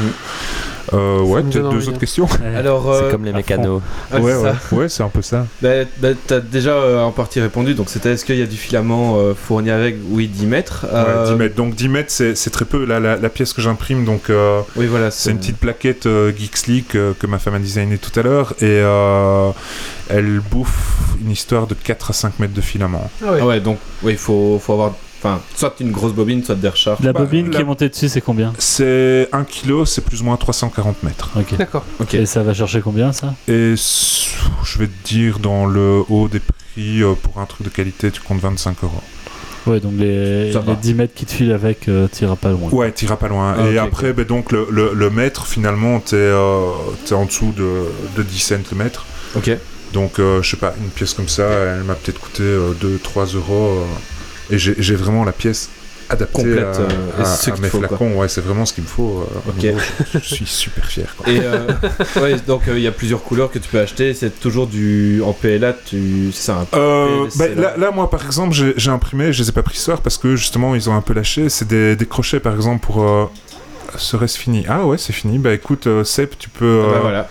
Euh, 0.94 1.20
ouais, 1.22 1.44
peut-être 1.44 1.70
deux 1.70 1.88
autres 1.88 1.98
hein. 1.98 2.00
questions. 2.00 2.28
Alors, 2.58 2.96
C'est 2.96 3.04
euh, 3.04 3.12
comme 3.12 3.24
les 3.24 3.32
mécanos. 3.32 3.80
ouais, 4.12 4.20
ouais, 4.20 4.32
c'est 4.34 4.76
ouais, 4.76 4.82
ouais, 4.82 4.90
c'est 4.90 5.04
un 5.04 5.10
peu 5.10 5.22
ça. 5.22 5.46
Bah, 5.62 5.70
bah, 6.00 6.10
t'as 6.26 6.40
déjà 6.40 6.72
euh, 6.72 7.04
en 7.04 7.12
partie 7.12 7.40
répondu, 7.40 7.76
donc 7.76 7.90
c'était 7.90 8.14
est-ce 8.14 8.26
qu'il 8.26 8.38
y 8.38 8.42
a 8.42 8.48
du 8.48 8.56
filament 8.58 9.18
euh, 9.20 9.36
fourni 9.36 9.70
avec? 9.70 9.98
Oui, 10.10 10.28
10 10.28 10.48
mètres. 10.48 10.88
Ouais, 10.92 10.98
Euh, 10.98 11.32
10 11.32 11.36
mètres. 11.36 11.56
Donc 11.56 11.76
10 11.76 11.90
mètres, 11.90 12.12
c'est 12.12 12.34
c'est 12.36 12.50
très 12.50 12.66
peu. 12.66 12.86
Là, 12.86 13.00
la, 13.00 13.18
la 13.18 13.30
pièce 13.30 13.54
que 13.54 13.62
j'imprime, 13.62 14.04
donc 14.04 14.32
euh, 14.32 14.62
Oui, 14.78 14.88
voilà. 14.88 15.12
c'est 15.12 15.30
une 15.30 15.38
petite 15.38 15.58
plaquette 15.58 16.08
euh, 16.08 16.32
Geeksleek 16.36 16.96
euh, 16.96 17.14
que 17.20 17.28
ma 17.28 17.38
femme 17.38 17.54
a 17.56 17.60
designé 17.60 18.00
tout 18.00 18.18
à 18.20 18.24
l'heure 18.24 18.54
et 18.60 18.64
euh, 18.82 19.52
elle 20.10 20.40
bouffe 20.40 20.98
une 21.24 21.30
histoire 21.30 21.68
de 21.68 21.76
4 21.76 22.10
à 22.10 22.14
5 22.14 22.40
mètres 22.40 22.54
de 22.56 22.62
filament. 22.62 23.12
Ah 23.24 23.32
ouais. 23.34 23.40
Ah 23.42 23.46
ouais, 23.46 23.60
donc, 23.60 23.78
oui, 24.02 24.14
il 24.14 24.18
faut, 24.20 24.60
faut 24.64 24.74
avoir. 24.74 24.94
Enfin, 25.22 25.42
soit 25.54 25.76
une 25.82 25.92
grosse 25.92 26.14
bobine, 26.14 26.42
soit 26.46 26.56
des 26.56 26.70
recharges. 26.70 27.00
La 27.04 27.12
Bah, 27.12 27.20
bobine 27.22 27.48
la- 27.50 27.56
qui 27.56 27.62
est 27.62 27.66
montée 27.66 27.90
dessus, 27.90 28.08
c'est 28.08 28.22
combien 28.22 28.54
C'est 28.58 29.28
1 29.34 29.44
kg, 29.44 29.84
c'est 29.86 30.00
plus 30.06 30.22
ou 30.22 30.24
moins 30.24 30.38
340 30.38 31.04
mètres. 31.04 31.30
D'accord. 31.58 31.84
Et 32.14 32.26
ça 32.26 32.42
va 32.42 32.54
chercher 32.54 32.80
combien 32.80 33.12
ça 33.12 33.34
Et 33.50 33.74
s- 33.74 34.28
je 34.64 34.78
vais 34.80 34.88
te 34.88 35.08
dire, 35.08 35.40
dans 35.40 35.66
le 35.66 36.04
haut 36.08 36.30
des 36.30 36.40
prix, 36.40 37.02
euh, 37.04 37.16
pour 37.22 37.40
un 37.42 37.46
truc 37.46 37.66
de 37.68 37.70
qualité, 37.70 38.12
tu 38.12 38.22
comptes 38.22 38.40
25 38.40 38.78
euros. 38.84 39.02
Ouais, 39.68 39.82
donc 39.82 39.92
les, 39.98 40.54
les 40.54 40.76
10 40.82 40.94
mètres 40.94 41.14
qui 41.14 41.26
te 41.26 41.34
filent 41.34 41.52
avec, 41.52 41.90
euh, 41.90 42.08
t'iras 42.08 42.38
pas 42.38 42.52
loin. 42.52 42.70
Ouais, 42.72 42.90
t'iras 42.94 43.18
pas 43.18 43.28
loin. 43.28 43.56
Ah, 43.60 43.70
et 43.70 43.78
après, 43.78 44.14
ben, 44.14 44.24
donc, 44.24 44.54
le, 44.54 44.68
le, 44.72 44.94
le 44.94 45.10
mètre, 45.10 45.46
finalement, 45.48 46.00
t'es 46.00 46.16
euh, 46.16 46.62
t'es 47.06 47.14
en 47.14 47.26
dessous 47.26 47.54
de, 47.58 47.84
de 48.16 48.24
10 48.24 48.40
cents 48.40 48.56
le 48.72 48.78
mètre. 48.78 49.06
Ok. 49.36 49.52
Donc, 49.94 50.20
euh, 50.20 50.42
je 50.42 50.50
sais 50.52 50.58
pas, 50.58 50.74
une 50.80 50.90
pièce 50.90 51.14
comme 51.14 51.28
ça, 51.28 51.44
elle 51.48 51.84
m'a 51.84 51.96
peut-être 51.96 52.20
coûté 52.20 52.44
2-3 52.44 53.26
euros. 53.36 53.80
euh, 53.80 53.86
et 54.52 54.58
j'ai 54.58 54.96
vraiment 54.96 55.24
la 55.24 55.32
pièce 55.32 55.70
adaptée 56.12 56.42
Complète, 56.42 56.64
à, 56.66 56.80
euh, 56.82 56.88
à- 57.22 57.26
ce 57.26 57.52
mes 57.62 57.70
faut, 57.70 57.78
quoi. 57.80 57.88
flacons. 57.90 58.16
Ouais, 58.16 58.28
c'est 58.28 58.42
vraiment 58.42 58.66
ce 58.66 58.74
qu'il 58.74 58.84
me 58.84 58.90
faut. 58.90 59.20
euh, 59.20 59.40
au 59.48 59.50
Ok. 59.52 59.58
niveau, 59.64 59.78
je, 60.14 60.20
je 60.20 60.26
suis 60.36 60.46
super 60.48 60.86
fier. 60.88 61.14
Quoi. 61.16 61.32
Et 61.32 61.40
euh, 61.44 61.68
ouais, 62.22 62.36
donc 62.48 62.68
euh, 62.68 62.78
il 62.78 62.82
y 62.84 62.88
a 62.88 62.92
plusieurs 62.92 63.22
couleurs 63.24 63.52
que 63.52 63.60
tu 63.60 63.70
peux 63.70 63.80
acheter. 63.80 64.16
C'est 64.16 64.40
toujours 64.40 64.66
du 64.66 65.22
en 65.24 65.34
PLA. 65.34 65.74
Tu, 65.74 66.32
c'est. 66.34 66.52
Un... 66.52 66.66
Euh, 66.74 67.28
bah, 67.36 67.46
là. 67.78 67.92
moi, 67.92 68.10
par 68.10 68.26
exemple, 68.26 68.56
j'ai 68.76 68.90
imprimé, 68.90 69.32
je 69.34 69.44
les 69.44 69.50
ai 69.50 69.52
pas 69.52 69.62
pris 69.62 69.78
ce 69.78 69.84
soir 69.84 70.02
parce 70.02 70.18
que 70.18 70.36
justement, 70.36 70.74
ils 70.74 70.90
ont 70.90 70.96
un 70.96 71.02
peu 71.02 71.14
lâché. 71.14 71.48
C'est 71.50 71.68
des, 71.68 71.96
des 71.96 72.06
crochets, 72.08 72.40
par 72.40 72.56
exemple, 72.56 72.84
pour. 72.84 73.04
Euh, 73.04 73.26
Serait-ce 73.98 74.38
fini? 74.38 74.66
Ah 74.68 74.86
ouais, 74.86 74.98
c'est 75.00 75.14
fini. 75.14 75.38
Bah 75.40 75.54
écoute, 75.54 75.86
euh, 75.88 76.04
Seb, 76.04 76.30
tu 76.38 76.50
peux, 76.50 76.84
Ah 76.86 76.90
bah, 76.92 76.96
euh, 76.98 77.00
voilà. 77.02 77.30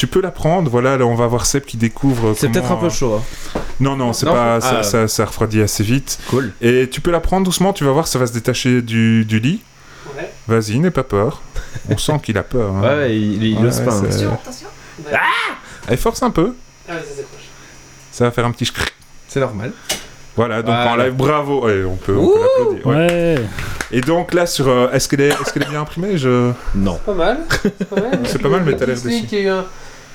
Tu 0.00 0.06
peux 0.06 0.22
la 0.22 0.30
prendre. 0.30 0.70
Voilà, 0.70 0.96
là, 0.96 1.04
on 1.04 1.14
va 1.14 1.26
voir 1.26 1.44
Seb 1.44 1.64
qui 1.64 1.76
découvre. 1.76 2.32
C'est 2.34 2.48
peut-être 2.48 2.72
un 2.72 2.76
peu 2.76 2.88
chaud. 2.88 3.16
hein. 3.16 3.22
euh, 3.56 3.58
Non, 3.80 3.96
non, 3.96 4.14
c'est 4.14 4.24
Non 4.24 4.32
pas. 4.32 4.58
ça, 4.62 4.76
Ah. 4.78 4.82
ça, 4.82 5.08
ça 5.08 5.26
refroidit 5.26 5.60
assez 5.60 5.82
vite. 5.84 6.18
Cool. 6.30 6.52
Et 6.62 6.88
tu 6.90 7.02
peux 7.02 7.10
la 7.10 7.20
prendre 7.20 7.44
doucement. 7.44 7.74
Tu 7.74 7.84
vas 7.84 7.92
voir, 7.92 8.08
ça 8.08 8.18
va 8.18 8.26
se 8.26 8.32
détacher 8.32 8.80
du, 8.80 9.26
du 9.26 9.40
lit. 9.40 9.60
Ouais. 10.16 10.30
Vas-y, 10.48 10.78
n'aie 10.78 10.90
pas 10.90 11.02
peur. 11.04 11.42
On 11.90 11.98
sent 11.98 12.18
qu'il 12.22 12.38
a 12.38 12.42
peur. 12.42 12.74
hein. 12.76 12.80
Ouais, 12.96 13.14
il, 13.14 13.42
il 13.44 13.58
Ouais, 13.58 13.66
ose 13.68 13.80
pas. 13.80 13.92
hein. 13.94 14.02
Attention, 14.04 14.32
attention. 14.32 14.68
Allez, 15.86 15.96
force 15.98 16.22
un 16.22 16.30
peu. 16.30 16.54
Ah 16.88 16.92
ça 16.94 17.00
s'accroche. 17.16 17.48
Ça 18.10 18.24
va 18.24 18.30
faire 18.30 18.46
un 18.46 18.52
petit 18.52 18.64
scric. 18.64 18.92
C'est 19.28 19.40
normal. 19.40 19.72
Voilà, 20.36 20.62
donc 20.62 20.74
Voilà. 20.74 20.92
en 20.92 20.96
live, 20.96 21.12
bravo. 21.14 21.66
Ouais, 21.66 21.84
on 21.84 21.96
peut, 21.96 22.16
on 22.16 22.24
Ouh. 22.24 22.32
peut 22.32 22.40
l'applaudir. 22.40 22.86
ouais. 22.86 22.96
Ouais. 22.96 23.38
Et 23.92 24.00
donc 24.00 24.32
là, 24.32 24.46
sur, 24.46 24.66
euh, 24.68 24.90
est-ce 24.92 25.08
qu'elle 25.08 25.20
est, 25.20 25.28
est-ce 25.28 25.52
qu'elle 25.52 25.64
est 25.64 25.68
bien 25.68 25.80
imprimée? 25.82 26.16
Je... 26.16 26.52
Non. 26.74 26.98
Pas 27.04 27.12
mal. 27.12 27.40
C'est 27.62 27.88
pas 27.88 28.00
mal, 28.00 28.20
C'est 28.24 28.38
pas 28.40 28.48
mal, 28.48 28.62
mais 28.64 28.76
t'as 28.76 28.86
l'air 28.86 28.96
League, 29.04 29.52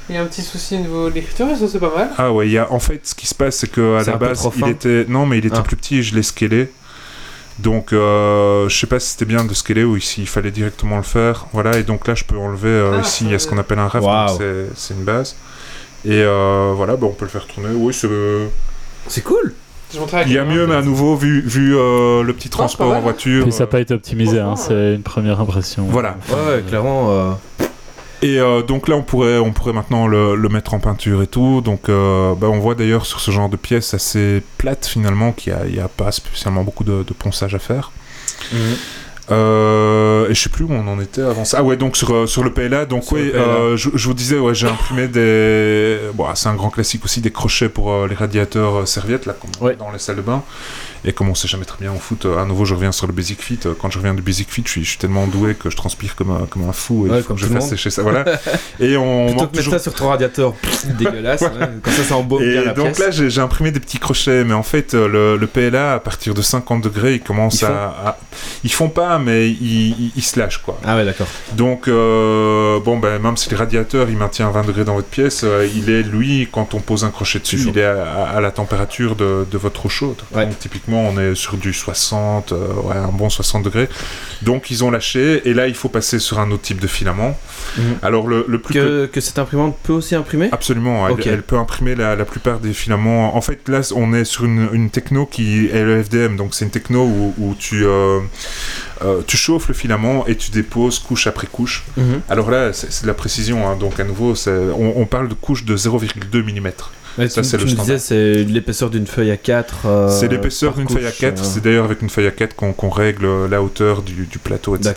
Il 0.09 0.15
y 0.15 0.17
a 0.17 0.21
un, 0.21 0.25
petit 0.25 0.41
souci 0.43 0.75
au 0.75 0.79
niveau 0.79 1.09
de 1.09 1.15
l'écriture, 1.15 1.47
mais 1.47 1.55
ça 1.55 1.67
c'est 1.67 1.79
pas 1.79 1.91
mal. 1.95 2.09
Ah 2.17 2.31
ouais, 2.31 2.47
il 2.47 2.51
y 2.51 2.57
a, 2.57 2.71
en 2.71 2.79
fait, 2.79 3.01
ce 3.07 3.15
qui 3.15 3.25
se 3.25 3.33
passe, 3.33 3.55
c'est 3.57 3.71
que 3.71 3.97
à 3.97 4.03
C'est 4.03 4.11
la 4.11 4.17
un 4.17 4.19
peu 4.19 4.27
base, 4.27 4.47
il 4.57 4.69
était, 4.69 5.05
non, 5.09 5.25
mais 5.25 5.39
il 5.39 5.45
était 5.45 5.57
Ah. 5.57 5.61
plus 5.63 5.75
petit 5.75 5.97
et 5.97 6.03
je 6.03 6.13
l'ai 6.15 6.21
scalé. 6.23 6.71
Donc, 7.57 7.93
euh, 7.93 8.67
je 8.69 8.77
sais 8.77 8.85
pas 8.87 8.99
si 8.99 9.09
c'était 9.11 9.25
bien 9.25 9.45
de 9.45 9.53
scaler 9.53 9.83
ou 9.83 9.97
s'il 9.99 10.27
fallait 10.27 10.51
directement 10.51 10.97
le 10.97 11.03
faire. 11.03 11.47
Voilà, 11.53 11.77
et 11.77 11.83
donc 11.83 12.07
là, 12.07 12.13
je 12.13 12.23
peux 12.23 12.37
enlever 12.37 12.67
euh, 12.69 12.97
Ah, 12.97 13.01
ici, 13.01 13.23
il 13.25 13.31
y 13.31 13.33
a 13.33 13.39
ce 13.39 13.47
qu'on 13.47 13.57
appelle 13.57 13.79
un 13.79 13.87
ref, 13.87 14.03
c'est- 14.75 14.93
une 14.93 15.03
base. 15.03 15.35
Et 16.03 16.21
euh, 16.21 16.73
voilà, 16.75 16.97
bah, 16.97 17.07
on 17.09 17.13
peut 17.13 17.25
le 17.25 17.31
faire 17.31 17.47
tourner. 17.47 17.69
Oui, 17.73 17.93
c'est- 17.93 18.07
C'est 19.07 19.23
cool. 19.23 19.53
Il 20.25 20.31
y 20.33 20.37
a 20.37 20.43
mieux, 20.43 20.67
mais 20.67 20.75
à 20.75 20.81
nouveau, 20.81 21.15
vu, 21.15 21.41
vu 21.41 21.75
euh, 21.77 22.21
le 22.23 22.33
petit 22.33 22.49
transport 22.49 22.89
mal. 22.89 22.97
en 22.97 23.01
voiture. 23.01 23.43
Puis 23.43 23.51
ça 23.53 23.59
n'a 23.59 23.65
euh, 23.65 23.71
pas 23.71 23.79
été 23.79 23.93
optimisé, 23.93 24.39
hein, 24.39 24.55
c'est 24.57 24.93
une 24.95 25.03
première 25.03 25.39
impression. 25.39 25.85
Voilà. 25.89 26.17
Ouais, 26.29 26.35
ouais, 26.55 26.63
clairement. 26.67 27.07
euh, 27.11 27.31
Et 28.27 28.39
euh, 28.39 28.63
donc 28.63 28.87
là, 28.87 28.95
on 28.95 29.03
pourrait, 29.03 29.37
on 29.37 29.51
pourrait 29.53 29.73
maintenant 29.73 30.07
le, 30.07 30.35
le 30.35 30.49
mettre 30.49 30.73
en 30.73 30.79
peinture 30.79 31.21
et 31.21 31.27
tout. 31.27 31.61
Donc, 31.61 31.89
euh, 31.89 32.33
bah, 32.33 32.47
on 32.49 32.57
voit 32.59 32.73
d'ailleurs 32.73 33.05
sur 33.05 33.19
ce 33.19 33.29
genre 33.29 33.49
de 33.49 33.55
pièces 33.57 33.93
assez 33.93 34.41
plates 34.57 34.87
finalement 34.87 35.31
qu'il 35.31 35.53
n'y 35.71 35.79
a, 35.79 35.87
pas 35.87 36.11
spécialement 36.11 36.63
beaucoup 36.63 36.83
de, 36.83 37.03
de 37.03 37.13
ponçage 37.13 37.53
à 37.53 37.59
faire. 37.59 37.91
Euh, 39.31 40.29
et 40.29 40.35
je 40.35 40.41
sais 40.41 40.49
plus 40.49 40.65
où 40.65 40.71
on 40.71 40.87
en 40.87 40.99
était 40.99 41.21
avant 41.21 41.45
ça. 41.45 41.57
Ah 41.59 41.63
ouais, 41.63 41.77
donc 41.77 41.97
sur, 41.97 42.27
sur 42.29 42.43
le 42.43 42.51
PLA, 42.53 42.85
donc 42.85 43.03
Sur 43.03 43.15
le 43.15 43.23
oui, 43.23 43.29
PLA. 43.31 43.39
euh, 43.41 43.77
je, 43.77 43.89
je 43.93 44.07
vous 44.07 44.13
disais, 44.13 44.37
ouais, 44.37 44.53
j'ai 44.53 44.67
imprimé 44.67 45.07
des. 45.07 45.97
Bon, 46.13 46.25
c'est 46.35 46.49
un 46.49 46.55
grand 46.55 46.69
classique 46.69 47.03
aussi, 47.05 47.21
des 47.21 47.31
crochets 47.31 47.69
pour 47.69 47.91
euh, 47.91 48.07
les 48.07 48.15
radiateurs 48.15 48.87
serviettes, 48.87 49.25
là, 49.25 49.33
comme 49.39 49.49
Ouais. 49.67 49.75
dans 49.75 49.91
les 49.91 49.97
salles 49.99 50.17
de 50.17 50.21
bain. 50.21 50.43
Et 51.07 51.13
comme 51.13 51.29
on 51.29 51.35
sait 51.35 51.47
jamais 51.47 51.65
très 51.65 51.77
bien 51.79 51.91
au 51.93 51.99
foot, 51.99 52.25
euh, 52.25 52.39
à 52.41 52.45
nouveau, 52.45 52.65
je 52.65 52.73
reviens 52.73 52.91
sur 52.91 53.05
le 53.05 53.13
Basic 53.13 53.39
Fit. 53.41 53.59
Euh, 53.67 53.73
Quand 53.79 53.91
je 53.91 53.99
reviens 53.99 54.15
du 54.15 54.23
Basic 54.23 54.49
Fit, 54.51 54.63
je 54.65 54.71
suis, 54.71 54.83
je 54.83 54.89
suis 54.89 54.97
tellement 54.97 55.27
doué 55.27 55.53
que 55.53 55.69
je 55.69 55.75
transpire 55.77 56.15
comme 56.15 56.31
un, 56.31 56.45
comme 56.49 56.67
un 56.67 56.73
fou 56.73 57.05
et 57.05 57.11
Ouais, 57.11 57.17
il 57.17 57.23
faut 57.23 57.35
que 57.35 57.39
je 57.39 57.45
fasse 57.45 57.69
sécher 57.69 57.91
ça. 57.91 58.01
Voilà. 58.01 58.25
et 58.79 58.97
on 58.97 59.27
Plutôt 59.27 59.35
que 59.35 59.41
mettre 59.43 59.51
toujours 59.57 59.73
ça 59.73 59.79
sur 59.79 59.93
ton 59.93 60.07
radiateur, 60.09 60.53
dégueulasse. 60.97 61.41
ouais. 61.41 61.49
Comme 61.83 61.93
ça, 61.93 62.03
ça 62.03 62.15
embaume 62.15 62.41
et 62.43 62.51
bien 62.53 62.63
la 62.65 62.73
donc 62.73 62.93
pièce. 62.93 62.99
là, 63.19 63.29
j'ai 63.29 63.41
imprimé 63.41 63.71
des 63.71 63.79
petits 63.79 63.99
crochets, 63.99 64.43
mais 64.43 64.53
en 64.55 64.63
fait, 64.63 64.93
euh, 64.95 65.07
le, 65.07 65.37
le 65.37 65.47
PLA, 65.47 65.93
à 65.93 65.99
partir 65.99 66.33
de 66.33 66.41
50 66.41 66.81
degrés, 66.83 67.13
il 67.15 67.21
commence 67.21 67.61
Ils 67.61 67.65
à, 67.65 67.93
à- 68.05 68.17
Ils 68.63 68.71
font 68.71 68.89
pas, 68.89 69.19
mais 69.19 69.47
ils, 69.49 69.91
ils, 69.91 70.11
ils 70.15 70.23
se 70.23 70.39
lâchent, 70.39 70.57
quoi. 70.63 70.79
Ah 70.83 70.95
ouais, 70.95 71.05
d'accord. 71.05 71.27
Donc, 71.53 71.87
euh, 71.87 72.79
bon, 72.79 72.97
ben, 72.97 73.19
même 73.21 73.37
si 73.37 73.49
le 73.51 73.57
radiateur, 73.57 74.09
il 74.09 74.17
maintient 74.17 74.49
20 74.49 74.65
degrés 74.65 74.85
dans 74.85 74.95
votre 74.95 75.07
pièce, 75.07 75.41
euh, 75.43 75.67
il 75.75 75.89
est, 75.91 76.01
lui, 76.03 76.47
quand 76.51 76.73
on 76.73 76.79
pose 76.79 77.03
un 77.03 77.11
crochet 77.11 77.39
dessus, 77.39 77.61
il 77.67 77.77
est 77.77 77.83
à, 77.85 78.03
à- 78.31 78.37
à 78.37 78.41
la 78.41 78.51
température 78.51 79.15
de, 79.15 79.45
de 79.49 79.57
votre 79.57 79.85
eau 79.85 79.89
chaude. 79.89 80.17
Ouais. 80.33 80.45
Donc, 80.45 80.57
typiquement, 80.59 80.94
on 80.97 81.19
est 81.19 81.35
sur 81.35 81.57
du 81.57 81.73
60, 81.73 82.51
euh, 82.51 82.73
ouais, 82.83 82.95
un 82.95 83.11
bon 83.11 83.29
60 83.29 83.63
degrés. 83.63 83.89
Donc, 84.41 84.71
ils 84.71 84.83
ont 84.83 84.91
lâché, 84.91 85.47
et 85.47 85.53
là, 85.53 85.67
il 85.67 85.75
faut 85.75 85.89
passer 85.89 86.19
sur 86.19 86.39
un 86.39 86.51
autre 86.51 86.63
type 86.63 86.81
de 86.81 86.87
filament. 86.87 87.37
Mhm. 87.77 87.83
Alors, 88.01 88.27
le, 88.27 88.45
le 88.47 88.59
plus... 88.59 88.73
Que, 88.73 89.05
que 89.05 89.21
cette 89.21 89.39
imprimante 89.39 89.77
peut 89.83 89.93
aussi 89.93 90.15
imprimer? 90.15 90.49
Absolument, 90.51 91.07
elle, 91.07 91.41
peut 91.43 91.57
imprimer 91.57 91.95
la, 91.95 92.15
la 92.15 92.25
plupart 92.25 92.59
des 92.59 92.73
filaments. 92.73 93.35
En 93.35 93.41
fait, 93.41 93.67
là, 93.67 93.81
on 93.95 94.13
est 94.13 94.25
sur 94.25 94.45
une, 94.45 94.69
une 94.73 94.89
techno 94.89 95.25
qui 95.25 95.67
est 95.67 95.83
le 95.83 96.03
FDM, 96.03 96.35
donc 96.35 96.53
c'est 96.53 96.65
une 96.65 96.71
techno 96.71 97.03
où, 97.03 97.33
où 97.37 97.55
tu, 97.55 97.85
euh, 97.85 98.19
euh, 99.03 99.21
tu 99.25 99.37
chauffes 99.37 99.67
le 99.67 99.73
filament 99.73 100.25
et 100.27 100.35
tu 100.35 100.51
déposes 100.51 100.99
couche 100.99 101.27
après 101.27 101.47
couche. 101.47 101.83
Mhm. 101.97 102.21
Alors 102.29 102.49
là, 102.49 102.73
c'est 102.73 103.03
de 103.03 103.07
la 103.07 103.13
précision, 103.13 103.67
hein, 103.67 103.75
donc 103.75 103.99
à 103.99 104.03
nouveau, 104.03 104.33
on, 104.47 104.93
on 104.95 105.05
parle 105.05 105.27
de 105.27 105.33
couche 105.33 105.65
de 105.65 105.75
0,2 105.75 106.43
mm. 106.43 106.71
Ouais, 107.17 107.29
Ça, 107.29 107.43
c'est 107.43 107.57
le 107.57 107.63
me 107.63 107.69
standard. 107.69 107.85
disais, 107.85 107.97
c'est 107.99 108.43
l'épaisseur 108.43 108.89
d'une 108.89 109.07
feuille 109.07 109.31
à 109.31 109.37
4. 109.37 110.09
c'est 110.09 110.27
l'épaisseur 110.27 110.73
d'une 110.73 110.89
feuille 110.89 111.05
à 111.07 111.11
4, 111.11 111.43
c'est 111.43 111.63
d'ailleurs 111.63 111.85
avec 111.85 112.01
une 112.01 112.09
feuille 112.09 112.27
à 112.27 112.31
4 112.31 112.55
qu'on 112.55 112.73
qu'on 112.73 112.89
règle 112.89 113.45
la 113.49 113.61
hauteur 113.61 114.01
du, 114.01 114.25
du 114.25 114.37
plateau, 114.39 114.75
etc. 114.75 114.95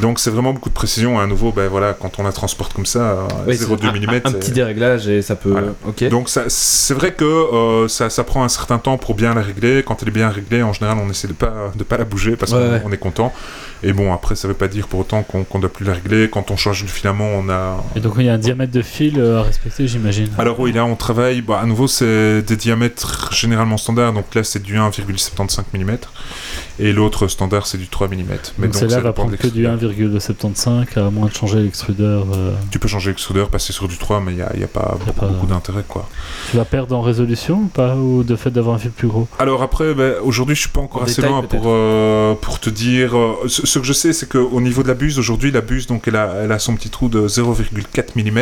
Donc 0.00 0.18
c'est 0.18 0.30
vraiment 0.30 0.52
beaucoup 0.52 0.68
de 0.68 0.74
précision, 0.74 1.18
à 1.18 1.26
nouveau, 1.26 1.52
ben, 1.52 1.68
voilà, 1.68 1.94
quand 1.98 2.18
on 2.18 2.22
la 2.22 2.32
transporte 2.32 2.72
comme 2.74 2.86
ça, 2.86 3.00
euh, 3.00 3.26
Oui, 3.46 3.56
c'est 3.56 3.64
0,2 3.66 3.86
un, 3.88 3.92
mm. 3.92 4.08
un- 4.24 4.28
un 4.28 4.32
petit 4.32 4.50
déréglage 4.52 5.08
et 5.08 5.22
ça 5.22 5.36
peut. 5.36 5.50
Voilà. 5.50 6.08
Donc 6.10 6.28
c'est 6.28 6.94
vrai 6.94 7.12
que 7.12 7.24
euh, 7.24 7.88
ça, 7.88 8.10
ça 8.10 8.24
prend 8.24 8.44
un 8.44 8.48
certain 8.48 8.78
temps 8.78 8.98
pour 8.98 9.14
bien 9.14 9.34
la 9.34 9.42
régler. 9.42 9.82
Quand 9.84 10.02
elle 10.02 10.08
est 10.08 10.12
bien 10.12 10.28
réglée, 10.28 10.62
en 10.62 10.72
général, 10.72 10.98
on 11.04 11.08
essaie 11.10 11.28
de 11.28 11.32
pas 11.32 11.72
de 11.74 11.84
pas 11.84 11.96
la 11.96 12.04
bouger 12.04 12.36
parce 12.36 12.52
Ouais, 12.52 12.58
qu'on 12.58 12.72
ouais. 12.72 12.82
on 12.84 12.92
est 12.92 12.98
content. 12.98 13.32
Et 13.82 13.92
bon, 13.92 14.12
après, 14.12 14.34
ça 14.34 14.48
veut 14.48 14.54
pas 14.54 14.66
dire 14.68 14.88
pour 14.88 15.00
autant 15.00 15.22
qu'on 15.22 15.44
qu'on 15.44 15.58
doit 15.60 15.72
plus 15.72 15.84
la 15.86 15.94
régler. 15.94 16.28
Quand 16.28 16.50
on 16.50 16.56
change 16.56 16.82
le 16.82 16.88
filament, 16.88 17.24
on 17.38 17.48
a. 17.48 17.82
Et 17.96 18.00
donc 18.00 18.14
il 18.18 18.24
y 18.26 18.28
a 18.28 18.34
un 18.34 18.38
diamètre 18.38 18.72
de 18.72 18.82
fil 18.82 19.18
euh, 19.18 19.38
à 19.38 19.42
respecter, 19.42 19.86
j'imagine. 19.86 20.28
Alors 20.38 20.58
oui, 20.60 20.72
là, 20.72 20.84
on 20.84 20.96
travaille. 20.96 21.37
Bah, 21.42 21.60
à 21.62 21.66
nouveau, 21.66 21.86
c'est 21.88 22.42
des 22.42 22.56
diamètres 22.56 23.30
généralement 23.32 23.76
standards. 23.76 24.12
Donc 24.12 24.34
là, 24.34 24.44
c'est 24.44 24.62
du 24.62 24.76
1,75 24.76 25.62
mm 25.74 25.96
et 26.80 26.92
l'autre 26.92 27.26
standard, 27.26 27.66
c'est 27.66 27.78
du 27.78 27.88
3 27.88 28.06
mm. 28.08 28.14
Mais 28.58 28.66
donc 28.68 28.74
celle-là 28.76 29.00
va 29.00 29.12
prendre 29.12 29.36
que 29.36 29.46
du 29.48 29.62
l'extrudeur. 29.62 29.92
1,75 30.20 30.98
à 30.98 31.10
moins 31.10 31.26
de 31.28 31.34
changer 31.34 31.58
l'extrudeur. 31.60 32.26
euh, 32.34 32.52
Tu 32.70 32.78
peux 32.78 32.88
changer 32.88 33.10
l'extrudeur, 33.10 33.48
passer 33.48 33.72
sur 33.72 33.88
du 33.88 33.98
3, 33.98 34.20
mais 34.20 34.32
il 34.32 34.38
y 34.38 34.42
a, 34.42 34.56
y 34.56 34.62
a 34.64 34.68
pas 34.68 34.96
Y 34.98 35.02
a 35.02 35.04
beaucoup, 35.06 35.20
pas- 35.20 35.26
beaucoup 35.26 35.46
d'intérêt, 35.46 35.84
quoi. 35.86 36.08
Tu 36.50 36.56
vas 36.56 36.64
perdre 36.64 36.96
en 36.96 37.02
résolution 37.02 37.62
ou 37.62 37.66
pas? 37.66 37.96
Ou 37.96 38.22
de 38.22 38.36
fait 38.36 38.50
d'avoir 38.50 38.76
un 38.76 38.78
fil 38.78 38.90
plus 38.92 39.08
gros? 39.08 39.26
Alors 39.38 39.62
après, 39.62 39.94
ben, 39.94 40.14
aujourd'hui, 40.22 40.54
je 40.54 40.60
suis 40.60 40.70
pas 40.70 40.80
encore 40.80 41.02
En 41.02 41.04
assez 41.04 41.16
détail, 41.16 41.30
loin 41.30 41.42
pour, 41.42 41.64
euh, 41.66 42.34
pour 42.34 42.60
te 42.60 42.70
dire. 42.70 43.16
euh, 43.16 43.34
ce, 43.48 43.66
ce 43.66 43.78
que 43.80 43.84
je 43.84 43.92
sais, 43.92 44.12
c'est 44.12 44.28
qu'au 44.28 44.60
niveau 44.60 44.82
de 44.82 44.88
la 44.88 44.94
buse, 44.94 45.18
aujourd'hui, 45.18 45.50
la 45.50 45.60
buse, 45.62 45.86
donc, 45.88 46.06
elle 46.06 46.16
a, 46.16 46.32
elle 46.44 46.52
a 46.52 46.58
son 46.58 46.74
petit 46.76 46.90
trou 46.90 47.08
de 47.08 47.26
0,4 47.26 48.14
mm. 48.14 48.38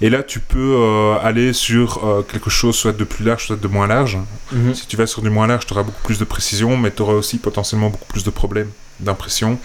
Et 0.00 0.08
là, 0.10 0.22
tu 0.22 0.40
peux 0.40 0.76
euh, 0.78 1.14
aller 1.22 1.52
sur 1.52 2.00
euh, 2.10 2.22
quelque 2.22 2.50
chose 2.50 2.76
soit 2.76 2.92
de 2.92 3.04
plus 3.04 3.24
large, 3.24 3.46
soit 3.46 3.60
de 3.60 3.68
moins 3.68 3.86
large. 3.86 4.18
Mhm. 4.52 4.74
Si 4.74 4.86
tu 4.86 4.96
vas 4.96 5.06
sur 5.06 5.22
du 5.22 5.30
moins 5.30 5.46
large, 5.46 5.66
tu 5.66 5.72
auras 5.72 5.82
beaucoup 5.82 6.02
plus 6.02 6.18
de 6.18 6.24
précision, 6.24 6.76
mais 6.76 6.90
tu 6.90 7.02
auras 7.02 7.14
aussi 7.14 7.38
potentiellement 7.38 7.90
beaucoup 7.90 8.06
plus 8.06 8.24
de 8.24 8.30
problèmes 8.30 8.70
d'impression. 9.00 9.58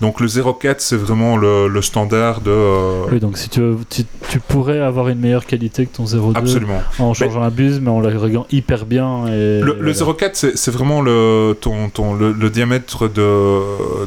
Donc 0.00 0.20
le 0.20 0.26
0,4, 0.26 0.76
c'est 0.78 0.96
vraiment 0.96 1.36
le, 1.36 1.68
le 1.68 1.82
standard 1.82 2.40
de... 2.40 2.50
euh, 2.50 3.04
Oui, 3.12 3.20
donc 3.20 3.38
si 3.38 3.48
tu, 3.48 3.60
veux, 3.60 3.78
tu, 3.88 4.02
tu 4.28 4.40
pourrais 4.40 4.80
avoir 4.80 5.08
une 5.08 5.20
meilleure 5.20 5.46
qualité 5.46 5.86
que 5.86 5.96
ton 5.96 6.04
0,2 6.04 6.36
Absolument. 6.36 6.82
en 6.98 7.14
changeant 7.14 7.40
la 7.40 7.50
buse, 7.50 7.80
mais 7.80 7.90
en 7.90 8.00
la 8.00 8.10
réglant 8.18 8.46
hyper 8.50 8.86
bien. 8.86 9.26
Et, 9.28 9.60
Le, 9.60 9.76
le 9.80 9.92
voilà. 9.92 10.12
0,4, 10.12 10.30
c'est- 10.34 10.56
c'est 10.56 10.70
vraiment 10.70 11.00
le, 11.00 11.56
ton, 11.60 11.88
ton, 11.90 12.14
le, 12.14 12.32
le 12.32 12.50
diamètre 12.50 13.08
de, 13.08 13.60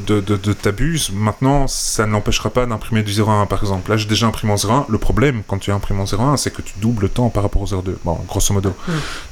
de, 0.06 0.20
de, 0.20 0.36
de 0.36 0.54
ta 0.54 0.72
buse. 0.72 1.10
Maintenant, 1.14 1.68
ça 1.68 2.06
ne 2.06 2.12
l'empêchera 2.12 2.50
pas 2.50 2.66
d'imprimer 2.66 3.04
du 3.04 3.12
0,1 3.12 3.48
par 3.48 3.62
exemple. 3.64 3.90
Là, 3.90 3.98
j'ai 3.98 4.08
déjà 4.08 4.28
imprimé 4.28 4.54
en 4.54 4.58
0,1. 4.58 4.86
Le 4.90 4.98
problème, 4.98 5.42
quand 5.48 5.58
tu 5.58 5.72
imprimes 5.72 6.00
en 6.02 6.06
0,1, 6.06 6.38
c'est 6.38 6.52
que 6.54 6.62
tu 6.62 6.74
doubles 6.82 7.04
le 7.04 7.10
temps 7.10 7.30
par 7.30 7.44
rapport 7.44 7.62
au 7.62 7.66
0,2. 7.66 7.94
Bon, 8.04 8.18
grosso 8.28 8.54
modo. 8.54 8.74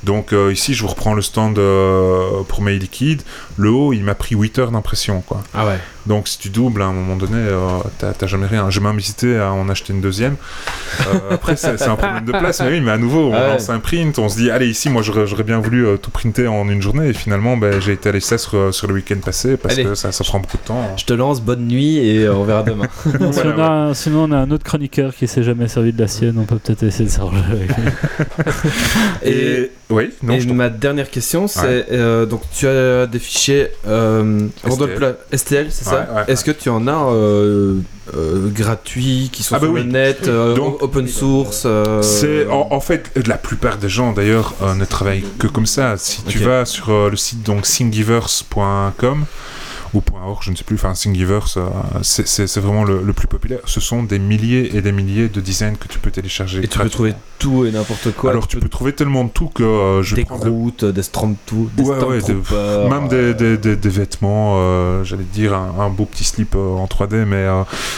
Donc 0.03 0.33
euh, 0.33 0.53
ici, 0.53 0.73
je 0.73 0.81
vous 0.83 0.87
reprends 0.89 1.13
le 1.13 1.21
stand 1.21 1.57
euh, 1.59 2.43
pour 2.47 2.61
mes 2.61 2.77
liquides. 2.79 3.21
Le 3.57 3.69
haut, 3.71 3.93
il 3.93 4.03
m'a 4.03 4.15
pris 4.15 4.35
8 4.35 4.59
heures 4.59 4.71
d'impression. 4.71 5.21
quoi. 5.21 5.41
Ah 5.53 5.65
ouais. 5.65 5.79
Donc 6.07 6.27
si 6.27 6.37
tu 6.37 6.49
doubles, 6.49 6.81
à 6.81 6.85
un 6.85 6.93
moment 6.93 7.15
donné, 7.15 7.33
euh, 7.37 7.67
t'as 7.97 8.27
jamais 8.27 8.45
rien. 8.47 8.69
J'ai 8.69 8.79
même 8.79 8.97
hésité 8.97 9.37
à 9.39 9.51
en 9.53 9.67
acheter 9.69 9.91
une 9.93 10.01
deuxième. 10.01 10.35
Euh, 11.01 11.31
après, 11.31 11.55
c'est 11.55 11.81
un 11.83 11.95
problème 11.95 12.25
de 12.25 12.31
place, 12.31 12.61
mais 12.61 12.69
oui, 12.69 12.81
mais 12.81 12.91
à 12.91 12.97
nouveau, 12.97 13.29
on 13.29 13.33
Ah 13.33 13.41
ouais. 13.41 13.47
lance 13.53 13.69
un 13.69 13.79
print, 13.79 14.17
on 14.19 14.29
se 14.29 14.37
dit, 14.37 14.51
allez, 14.51 14.67
ici, 14.69 14.89
moi, 14.89 15.01
j'aurais 15.01 15.43
bien 15.43 15.59
voulu 15.59 15.85
euh, 15.87 15.97
tout 15.97 16.11
printer 16.11 16.47
en 16.47 16.69
une 16.69 16.81
journée, 16.81 17.09
et 17.09 17.13
finalement, 17.13 17.57
ben, 17.57 17.79
j'ai 17.81 17.93
été 17.93 18.09
allé 18.09 18.19
ça 18.19 18.37
sur, 18.37 18.73
sur 18.73 18.87
le 18.87 18.93
week-end 18.93 19.17
passé, 19.23 19.57
parce 19.57 19.73
Allez. 19.75 19.83
que 19.85 19.95
ça, 19.95 20.11
ça 20.11 20.23
prend 20.23 20.39
beaucoup 20.39 20.57
de 20.57 20.63
temps. 20.63 20.93
Je 20.97 21.05
te 21.05 21.13
lance, 21.13 21.41
bonne 21.41 21.67
nuit 21.67 21.97
et 21.97 22.25
euh, 22.25 22.35
on 22.35 22.43
verra 22.43 22.63
demain. 22.63 22.87
si 23.31 23.39
on 23.45 23.59
a 23.59 23.93
sinon, 23.93 24.23
on 24.25 24.31
a 24.31 24.37
un 24.37 24.51
autre 24.51 24.63
chroniqueur 24.63 25.13
qui 25.15 25.27
s'est 25.27 25.43
jamais 25.43 25.67
servi 25.67 25.91
de 25.91 25.99
la 26.01 26.07
sienne, 26.07 26.35
on 26.37 26.43
peut 26.45 26.57
peut-être 26.59 26.83
essayer 26.83 27.05
de 27.05 27.09
s'arranger 27.09 27.43
avec 27.51 27.69
lui. 27.77 27.83
Et, 29.23 29.71
oui, 29.89 30.09
non, 30.23 30.33
et 30.33 30.39
je 30.39 30.47
t'en- 30.47 30.53
ma 30.55 30.69
dernière 30.69 31.09
question, 31.09 31.47
c'est 31.47 31.87
euh, 31.91 32.25
donc 32.25 32.41
tu 32.55 32.67
as 32.67 33.05
des 33.07 33.19
fichiers 33.19 33.67
euh, 33.87 34.47
STL. 34.67 35.15
STL, 35.33 35.67
c'est 35.69 35.85
ça? 35.85 35.94
Ouais, 35.95 36.15
ouais, 36.15 36.23
Est-ce 36.27 36.43
que 36.45 36.51
tu 36.51 36.69
en 36.69 36.87
as 36.87 37.11
euh, 37.11 37.79
euh, 38.15 38.49
gratuits 38.49 39.29
qui 39.31 39.43
sont 39.43 39.55
Ah 39.55 39.59
bah 39.59 39.65
sur 39.67 39.73
oui. 39.73 39.83
le 39.83 39.91
net, 39.91 40.27
euh, 40.27 40.53
Donc- 40.55 40.81
open 40.83 41.07
source 41.07 41.65
C'est 42.01 42.47
en, 42.47 42.67
en 42.71 42.79
fait 42.79 43.11
la 43.27 43.37
plupart 43.37 43.77
des 43.77 43.89
gens 43.89 44.11
d'ailleurs 44.11 44.53
ne 44.77 44.85
travaillent 44.85 45.23
que 45.39 45.47
comme 45.47 45.65
ça. 45.65 45.95
Si 45.97 46.23
tu 46.23 46.39
vas 46.39 46.65
sur 46.65 47.09
le 47.09 47.15
site 47.17 47.43
donc 47.43 47.63
thingiverse.com 47.65 49.25
ou 49.95 50.03
.org, 50.15 50.39
je 50.43 50.51
ne 50.51 50.55
sais 50.55 50.63
plus, 50.63 50.75
enfin 50.75 50.93
Thingiverse, 50.93 51.57
euh, 51.57 51.63
c'est- 52.03 52.59
vraiment 52.59 52.83
le, 52.83 53.01
le 53.01 53.13
plus 53.13 53.27
populaire. 53.27 53.59
Ce 53.65 53.79
sont 53.79 54.03
des 54.03 54.19
milliers 54.19 54.75
et 54.75 54.81
des 54.81 54.91
milliers 54.91 55.29
de 55.29 55.41
designs 55.41 55.75
que 55.79 55.87
tu 55.87 55.99
peux 55.99 56.11
télécharger. 56.11 56.59
et 56.63 56.67
tu 56.67 56.77
peux 56.79 56.89
trouver 56.89 57.13
tout 57.39 57.65
et 57.65 57.71
n'importe 57.71 58.11
quoi. 58.15 58.31
Alors 58.31 58.47
tu 58.47 58.57
peux 58.57 58.69
trouver 58.69 58.93
tellement 58.93 59.23
de 59.23 59.29
tout 59.29 59.47
que 59.47 59.63
euh, 59.63 60.03
je 60.03 60.15
des 60.15 60.21
vais 60.21 60.25
prendre 60.25 60.45
le- 60.45 60.51
Groot, 60.51 60.85
des 60.85 61.03
Stormtroopers, 61.03 61.75
des 61.75 61.83
Ouais, 61.83 61.97
ouais, 62.05 62.89
même 62.89 63.07
des, 63.07 63.15
euh, 63.15 63.33
des, 63.33 63.57
des- 63.57 63.75
des 63.75 63.89
vêtements, 63.89 64.55
euh, 64.57 65.03
j'allais 65.03 65.23
dire 65.23 65.53
un, 65.53 65.75
un 65.79 65.89
beau 65.89 66.05
petit 66.05 66.23
slip 66.23 66.55
euh, 66.55 66.75
en 66.75 66.85
3D, 66.87 67.25
mais 67.25 67.45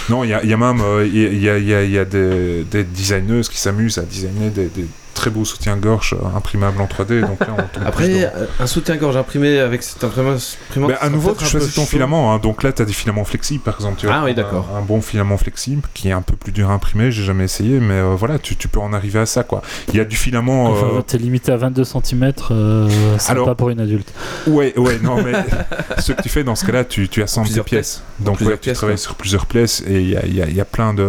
non, 0.10 0.24
il 0.24 0.30
y 0.30 0.34
a, 0.34 0.44
y 0.46 0.54
a 0.54 0.58
même 0.58 0.82
il 1.06 1.18
y 1.18 1.26
a, 1.26 1.32
y 1.32 1.50
a- 1.50 1.58
y 1.60 1.74
a- 1.74 1.84
il 1.84 1.92
y 1.92 1.98
a 1.98 2.06
des, 2.06 2.64
des 2.70 2.84
designeuses 2.84 3.50
qui 3.50 3.58
s'amusent 3.58 3.98
à 3.98 4.04
designer 4.04 4.50
des, 4.52 4.68
des 4.68 4.86
très 5.18 5.30
beau 5.30 5.44
soutien-gorge 5.46 6.14
euh, 6.14 6.38
imprimable 6.38 6.80
en 6.82 6.86
3D. 6.86 7.22
Donc 7.22 7.40
là, 7.42 7.48
on 7.52 7.56
tombe 7.58 7.68
plus 7.72 7.86
Après, 7.86 8.24
euh, 8.26 8.46
un 8.60 8.68
soutien-gorge 8.68 9.18
imprimé 9.18 9.60
avec 9.60 9.84
cette 9.84 10.04
imprimante. 10.04 10.56
Mais 10.78 10.94
à 11.02 11.10
nouveau, 11.10 11.34
tu 11.36 11.44
choisis 11.46 11.74
ton 11.74 11.82
chaud. 11.82 11.88
filament. 11.88 12.34
hein. 12.34 12.40
Donc 12.40 12.64
là, 12.64 12.72
tu 12.72 12.82
as 12.82 12.86
des 12.86 12.94
filaments 12.94 13.26
flexibles, 13.26 13.64
par 13.64 13.76
exemple. 13.76 14.00
Tu 14.00 14.08
Ah 14.08 14.20
vois, 14.20 14.26
oui, 14.30 14.36
d'accord. 14.36 14.68
Un, 14.78 14.82
bon 14.82 15.02
filament 15.02 15.38
flexible 15.38 15.82
qui 15.94 16.08
est 16.10 16.12
un 16.14 16.22
peu 16.22 16.36
plus 16.36 16.52
dur 16.52 16.70
à 16.70 16.74
imprimer. 16.74 17.12
J'ai 17.12 17.24
jamais 17.24 17.44
essayé, 17.46 17.80
mais 17.80 17.96
euh, 17.96 18.16
voilà, 18.18 18.40
tu, 18.40 18.56
tu 18.56 18.68
peux 18.68 18.80
en 18.80 18.94
arriver 18.94 19.20
à 19.20 19.26
ça. 19.26 19.44
quoi. 19.44 19.62
Il 19.90 19.96
y 19.96 20.00
a 20.00 20.06
du 20.06 20.16
filament. 20.16 20.66
Enfin, 20.68 20.88
euh, 20.98 21.02
t'es 21.02 21.18
limité 21.18 21.52
à 21.52 21.58
22 21.58 21.84
cm, 21.84 22.32
c'est 23.18 23.32
Alors- 23.32 23.46
pas 23.46 23.56
pour 23.56 23.70
une 23.70 23.80
adulte. 23.80 24.14
Ouais, 24.48 24.78
ouais, 24.78 25.00
non, 25.02 25.22
mais 25.24 25.34
ce 26.00 26.12
que 26.12 26.22
tu 26.22 26.30
fais 26.30 26.44
dans 26.44 26.56
ce 26.56 26.66
cas-là, 26.66 26.86
tu, 26.86 27.10
tu 27.10 27.22
assembles 27.24 27.48
Plusieurs 27.48 27.66
pièces. 27.66 28.04
Donc, 28.20 28.38
Plusieurs 28.38 28.56
ouais, 28.56 28.60
tu 28.62 28.72
travailles 28.74 28.96
quoi. 28.96 29.02
sur 29.04 29.16
plusieurs 29.16 29.46
pièces 29.46 29.84
et 29.88 30.02
il 30.02 30.10
y 30.10 30.16
a, 30.18 30.26
y 30.26 30.42
a- 30.42 30.48
il 30.48 30.56
y 30.56 30.62
a 30.62 30.66
plein 30.66 30.94
de, 30.94 31.08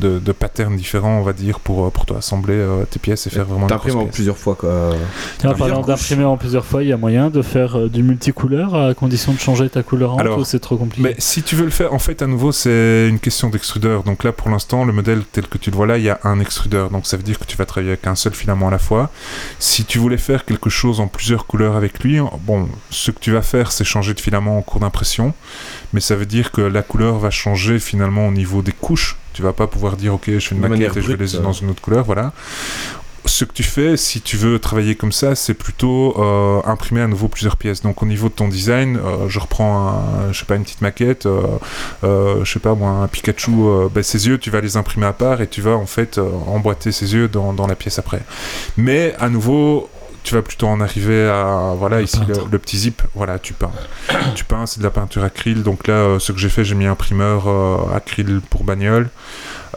de, 0.00 0.18
de 0.18 0.32
patterns 0.32 0.76
différents, 0.76 1.18
on 1.18 1.22
va 1.22 1.32
dire, 1.32 1.60
pour, 1.60 1.86
euh, 1.86 1.90
pour 1.90 2.06
toi 2.06 2.18
assembler 2.18 2.54
euh, 2.54 2.84
tes 2.90 2.98
pièces 2.98 3.27
et 3.28 3.34
faire 3.34 3.44
vraiment 3.44 3.66
T'imprimes 3.66 3.96
en 3.96 4.02
pièce. 4.04 4.14
plusieurs 4.14 4.36
fois 4.36 4.54
quoi. 4.54 4.90
Tiens, 5.38 5.50
en 5.50 5.54
parlant 5.54 5.82
d'imprimer 5.82 6.24
en 6.24 6.36
plusieurs 6.36 6.64
fois, 6.64 6.82
il 6.82 6.88
y 6.88 6.92
a 6.92 6.96
moyen 6.96 7.30
de 7.30 7.42
faire 7.42 7.78
euh, 7.78 7.88
du 7.88 8.02
multicouleur 8.02 8.74
à 8.74 8.94
condition 8.94 9.32
de 9.32 9.38
changer 9.38 9.68
ta 9.68 9.82
couleur 9.82 10.18
Alors, 10.18 10.38
ou 10.38 10.44
c'est 10.44 10.58
trop 10.58 10.76
compliqué 10.76 11.08
Mais 11.08 11.14
si 11.18 11.42
tu 11.42 11.56
veux 11.56 11.64
le 11.64 11.70
faire, 11.70 11.92
en 11.94 11.98
fait, 11.98 12.22
à 12.22 12.26
nouveau, 12.26 12.52
c'est 12.52 13.08
une 13.08 13.18
question 13.18 13.48
d'extrudeur. 13.48 14.02
Donc 14.02 14.24
là, 14.24 14.32
pour 14.32 14.50
l'instant, 14.50 14.84
le 14.84 14.92
modèle 14.92 15.22
tel 15.30 15.46
que 15.46 15.58
tu 15.58 15.70
le 15.70 15.76
vois 15.76 15.86
là, 15.86 15.98
il 15.98 16.04
y 16.04 16.10
a 16.10 16.18
un 16.24 16.40
extrudeur. 16.40 16.90
Donc 16.90 17.06
ça 17.06 17.16
veut 17.16 17.22
dire 17.22 17.38
que 17.38 17.44
tu 17.44 17.56
vas 17.56 17.66
travailler 17.66 17.92
avec 17.92 18.06
un 18.06 18.14
seul 18.14 18.34
filament 18.34 18.68
à 18.68 18.70
la 18.70 18.78
fois. 18.78 19.10
Si 19.58 19.84
tu 19.84 19.98
voulais 19.98 20.18
faire 20.18 20.44
quelque 20.44 20.70
chose 20.70 21.00
en 21.00 21.06
plusieurs 21.06 21.46
couleurs 21.46 21.76
avec 21.76 22.02
lui, 22.02 22.18
bon, 22.46 22.68
ce 22.90 23.10
que 23.10 23.18
tu 23.20 23.32
vas 23.32 23.42
faire, 23.42 23.72
c'est 23.72 23.84
changer 23.84 24.14
de 24.14 24.20
filament 24.20 24.58
en 24.58 24.62
cours 24.62 24.80
d'impression. 24.80 25.34
Mais 25.92 26.00
ça 26.00 26.16
veut 26.16 26.26
dire 26.26 26.52
que 26.52 26.60
la 26.60 26.82
couleur 26.82 27.18
va 27.18 27.30
changer 27.30 27.78
finalement 27.78 28.26
au 28.26 28.32
niveau 28.32 28.62
des 28.62 28.72
couches. 28.72 29.16
Tu 29.32 29.42
vas 29.42 29.52
pas 29.52 29.66
pouvoir 29.66 29.96
dire, 29.96 30.14
ok, 30.14 30.24
je 30.26 30.38
fais 30.40 30.54
une 30.54 30.62
De 30.62 30.66
maquette 30.66 30.96
et 30.96 31.02
je 31.02 31.12
vais 31.12 31.16
les 31.16 31.36
euh. 31.36 31.40
dans 31.40 31.52
une 31.52 31.70
autre 31.70 31.80
couleur, 31.80 32.04
voilà. 32.04 32.32
Ce 33.28 33.44
que 33.44 33.52
tu 33.52 33.62
fais, 33.62 33.98
si 33.98 34.22
tu 34.22 34.38
veux 34.38 34.58
travailler 34.58 34.94
comme 34.94 35.12
ça, 35.12 35.34
c'est 35.34 35.52
plutôt 35.52 36.14
euh, 36.18 36.62
imprimer 36.64 37.02
à 37.02 37.06
nouveau 37.06 37.28
plusieurs 37.28 37.58
pièces. 37.58 37.82
Donc 37.82 38.02
au 38.02 38.06
niveau 38.06 38.30
de 38.30 38.32
ton 38.32 38.48
design, 38.48 38.96
euh, 38.96 39.28
je 39.28 39.38
reprends, 39.38 39.88
un, 39.90 40.32
je 40.32 40.38
sais 40.38 40.46
pas, 40.46 40.56
une 40.56 40.62
petite 40.62 40.80
maquette, 40.80 41.26
euh, 41.26 42.42
je 42.42 42.50
sais 42.50 42.58
pas 42.58 42.74
moi, 42.74 42.88
un 42.88 43.06
Pikachu, 43.06 43.52
ben, 43.94 44.02
ses 44.02 44.26
yeux, 44.28 44.38
tu 44.38 44.50
vas 44.50 44.62
les 44.62 44.78
imprimer 44.78 45.06
à 45.06 45.12
part 45.12 45.42
et 45.42 45.46
tu 45.46 45.60
vas 45.60 45.76
en 45.76 45.84
fait 45.84 46.18
emboîter 46.18 46.90
ses 46.90 47.12
yeux 47.12 47.28
dans, 47.28 47.52
dans 47.52 47.66
la 47.66 47.76
pièce 47.76 47.98
après. 47.98 48.22
Mais 48.78 49.14
à 49.20 49.28
nouveau, 49.28 49.90
tu 50.28 50.34
vas 50.34 50.42
plutôt 50.42 50.66
en 50.66 50.80
arriver 50.80 51.26
à 51.26 51.74
voilà 51.78 52.02
ici 52.02 52.20
le, 52.28 52.58
petit 52.58 52.76
zip. 52.76 53.02
Voilà 53.14 53.38
tu 53.38 53.54
peins. 53.54 53.70
Tu 54.34 54.44
peins 54.44 54.66
c'est 54.66 54.78
de 54.78 54.84
la 54.84 54.90
peinture 54.90 55.24
acryl 55.24 55.62
donc 55.62 55.86
là 55.86 55.94
euh, 55.94 56.18
ce 56.18 56.32
que 56.32 56.38
j'ai 56.38 56.50
fait 56.50 56.64
j'ai 56.64 56.74
mis 56.74 56.86
un 56.86 56.94
primeur 56.94 57.48
euh, 57.48 57.78
acryl 57.94 58.40
pour 58.50 58.62
bagnole 58.62 59.08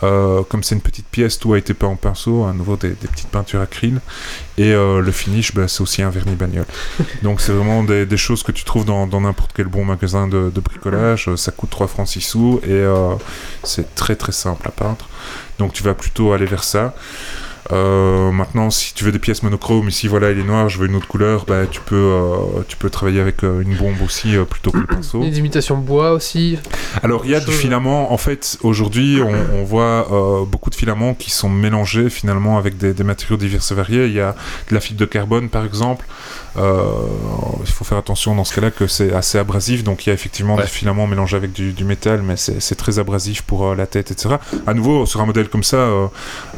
Euh, 0.03 0.43
comme 0.43 0.63
c'est 0.63 0.75
une 0.75 0.81
petite 0.81 1.05
pièce 1.07 1.37
tout 1.37 1.53
a 1.53 1.57
été 1.57 1.73
peint 1.73 1.87
en 1.87 1.95
pinceau 1.95 2.45
à 2.45 2.53
nouveau 2.53 2.75
des, 2.75 2.89
des 2.89 3.07
petites 3.07 3.27
peintures 3.27 3.61
acryl 3.61 4.01
et 4.57 4.73
euh, 4.73 4.99
le 4.99 5.11
finish 5.11 5.53
bah, 5.53 5.67
c'est 5.67 5.81
aussi 5.81 6.01
un 6.01 6.09
vernis 6.09 6.35
bagnole. 6.35 6.65
Donc 7.23 7.41
c'est 7.41 7.51
vraiment 7.51 7.83
des, 7.83 8.05
des 8.05 8.17
choses 8.17 8.43
que 8.43 8.51
tu 8.51 8.63
trouves 8.63 8.85
dans 8.85 9.07
n'importe 9.07 9.51
quel 9.53 9.67
bon 9.67 9.85
magasin 9.85 10.27
de, 10.27 10.49
de 10.49 10.61
bricolage. 10.61 11.33
Ça 11.35 11.51
coûte 11.51 11.69
3 11.69 11.87
francs 11.87 12.07
6 12.07 12.21
sous 12.21 12.59
et 12.63 12.71
euh, 12.71 13.13
c'est 13.63 13.95
très 13.95 14.15
très 14.15 14.31
simple 14.31 14.67
à 14.67 14.71
peindre. 14.71 15.07
Donc 15.59 15.73
tu 15.73 15.83
vas 15.83 15.93
plutôt 15.93 16.33
aller 16.33 16.45
vers 16.45 16.63
ça 16.63 16.95
euh, 17.71 18.31
maintenant, 18.31 18.69
si 18.69 18.93
tu 18.93 19.03
veux 19.03 19.11
des 19.11 19.19
pièces 19.19 19.43
monochromes, 19.43 19.87
ici 19.87 20.07
voilà, 20.07 20.31
il 20.31 20.39
est 20.39 20.43
noir, 20.43 20.67
je 20.69 20.77
veux 20.77 20.87
une 20.87 20.95
autre 20.95 21.07
couleur, 21.07 21.45
bah, 21.45 21.65
tu, 21.69 21.79
peux, 21.81 21.95
euh, 21.95 22.35
tu 22.67 22.75
peux 22.77 22.89
travailler 22.89 23.21
avec 23.21 23.43
euh, 23.43 23.61
une 23.61 23.75
bombe 23.75 24.01
aussi 24.03 24.35
plutôt 24.49 24.71
que 24.71 24.77
le 24.77 24.87
pinceau. 24.87 25.21
Des 25.21 25.39
imitations 25.39 25.77
bois 25.77 26.11
aussi. 26.11 26.59
Alors, 27.03 27.21
il 27.25 27.31
y 27.31 27.35
a 27.35 27.39
du 27.39 27.51
filament, 27.51 28.11
en 28.11 28.17
fait, 28.17 28.57
aujourd'hui, 28.63 29.21
on, 29.21 29.59
on 29.59 29.63
voit 29.63 30.07
beaucoup 30.49 30.69
de 30.69 30.75
filaments 30.75 31.13
qui 31.13 31.29
sont 31.31 31.49
mélangés 31.49 32.09
finalement 32.09 32.57
avec 32.57 32.77
des, 32.77 32.93
des 32.93 33.03
matériaux 33.03 33.37
divers 33.37 33.61
et 33.69 33.73
variés. 33.73 34.05
Il 34.07 34.13
y 34.13 34.19
a 34.21 34.35
de 34.69 34.73
la 34.75 34.81
fibre 34.81 34.99
de 34.99 35.05
carbone, 35.05 35.49
par 35.49 35.65
exemple. 35.65 36.05
Il 36.57 37.71
faut 37.71 37.85
faire 37.85 37.97
attention 37.97 38.35
dans 38.35 38.43
ce 38.43 38.53
cas-là 38.55 38.71
que 38.71 38.87
c'est 38.87 39.13
assez 39.13 39.37
abrasif, 39.37 39.83
donc 39.83 40.05
il 40.05 40.09
y 40.09 40.11
a 40.11 40.13
effectivement 40.13 40.55
Ouais. 40.55 40.63
des 40.63 40.67
filaments 40.69 41.07
mélangés 41.07 41.37
avec 41.37 41.53
du, 41.53 41.71
du 41.71 41.85
métal, 41.85 42.21
mais 42.23 42.35
c'est 42.35 42.75
très 42.75 42.99
abrasif 42.99 43.43
pour 43.43 43.73
la 43.75 43.85
tête, 43.87 44.11
etc. 44.11 44.35
À 44.67 44.73
nouveau, 44.73 45.05
sur 45.05 45.21
un 45.21 45.25
modèle 45.25 45.47
comme 45.49 45.63
ça, 45.63 45.87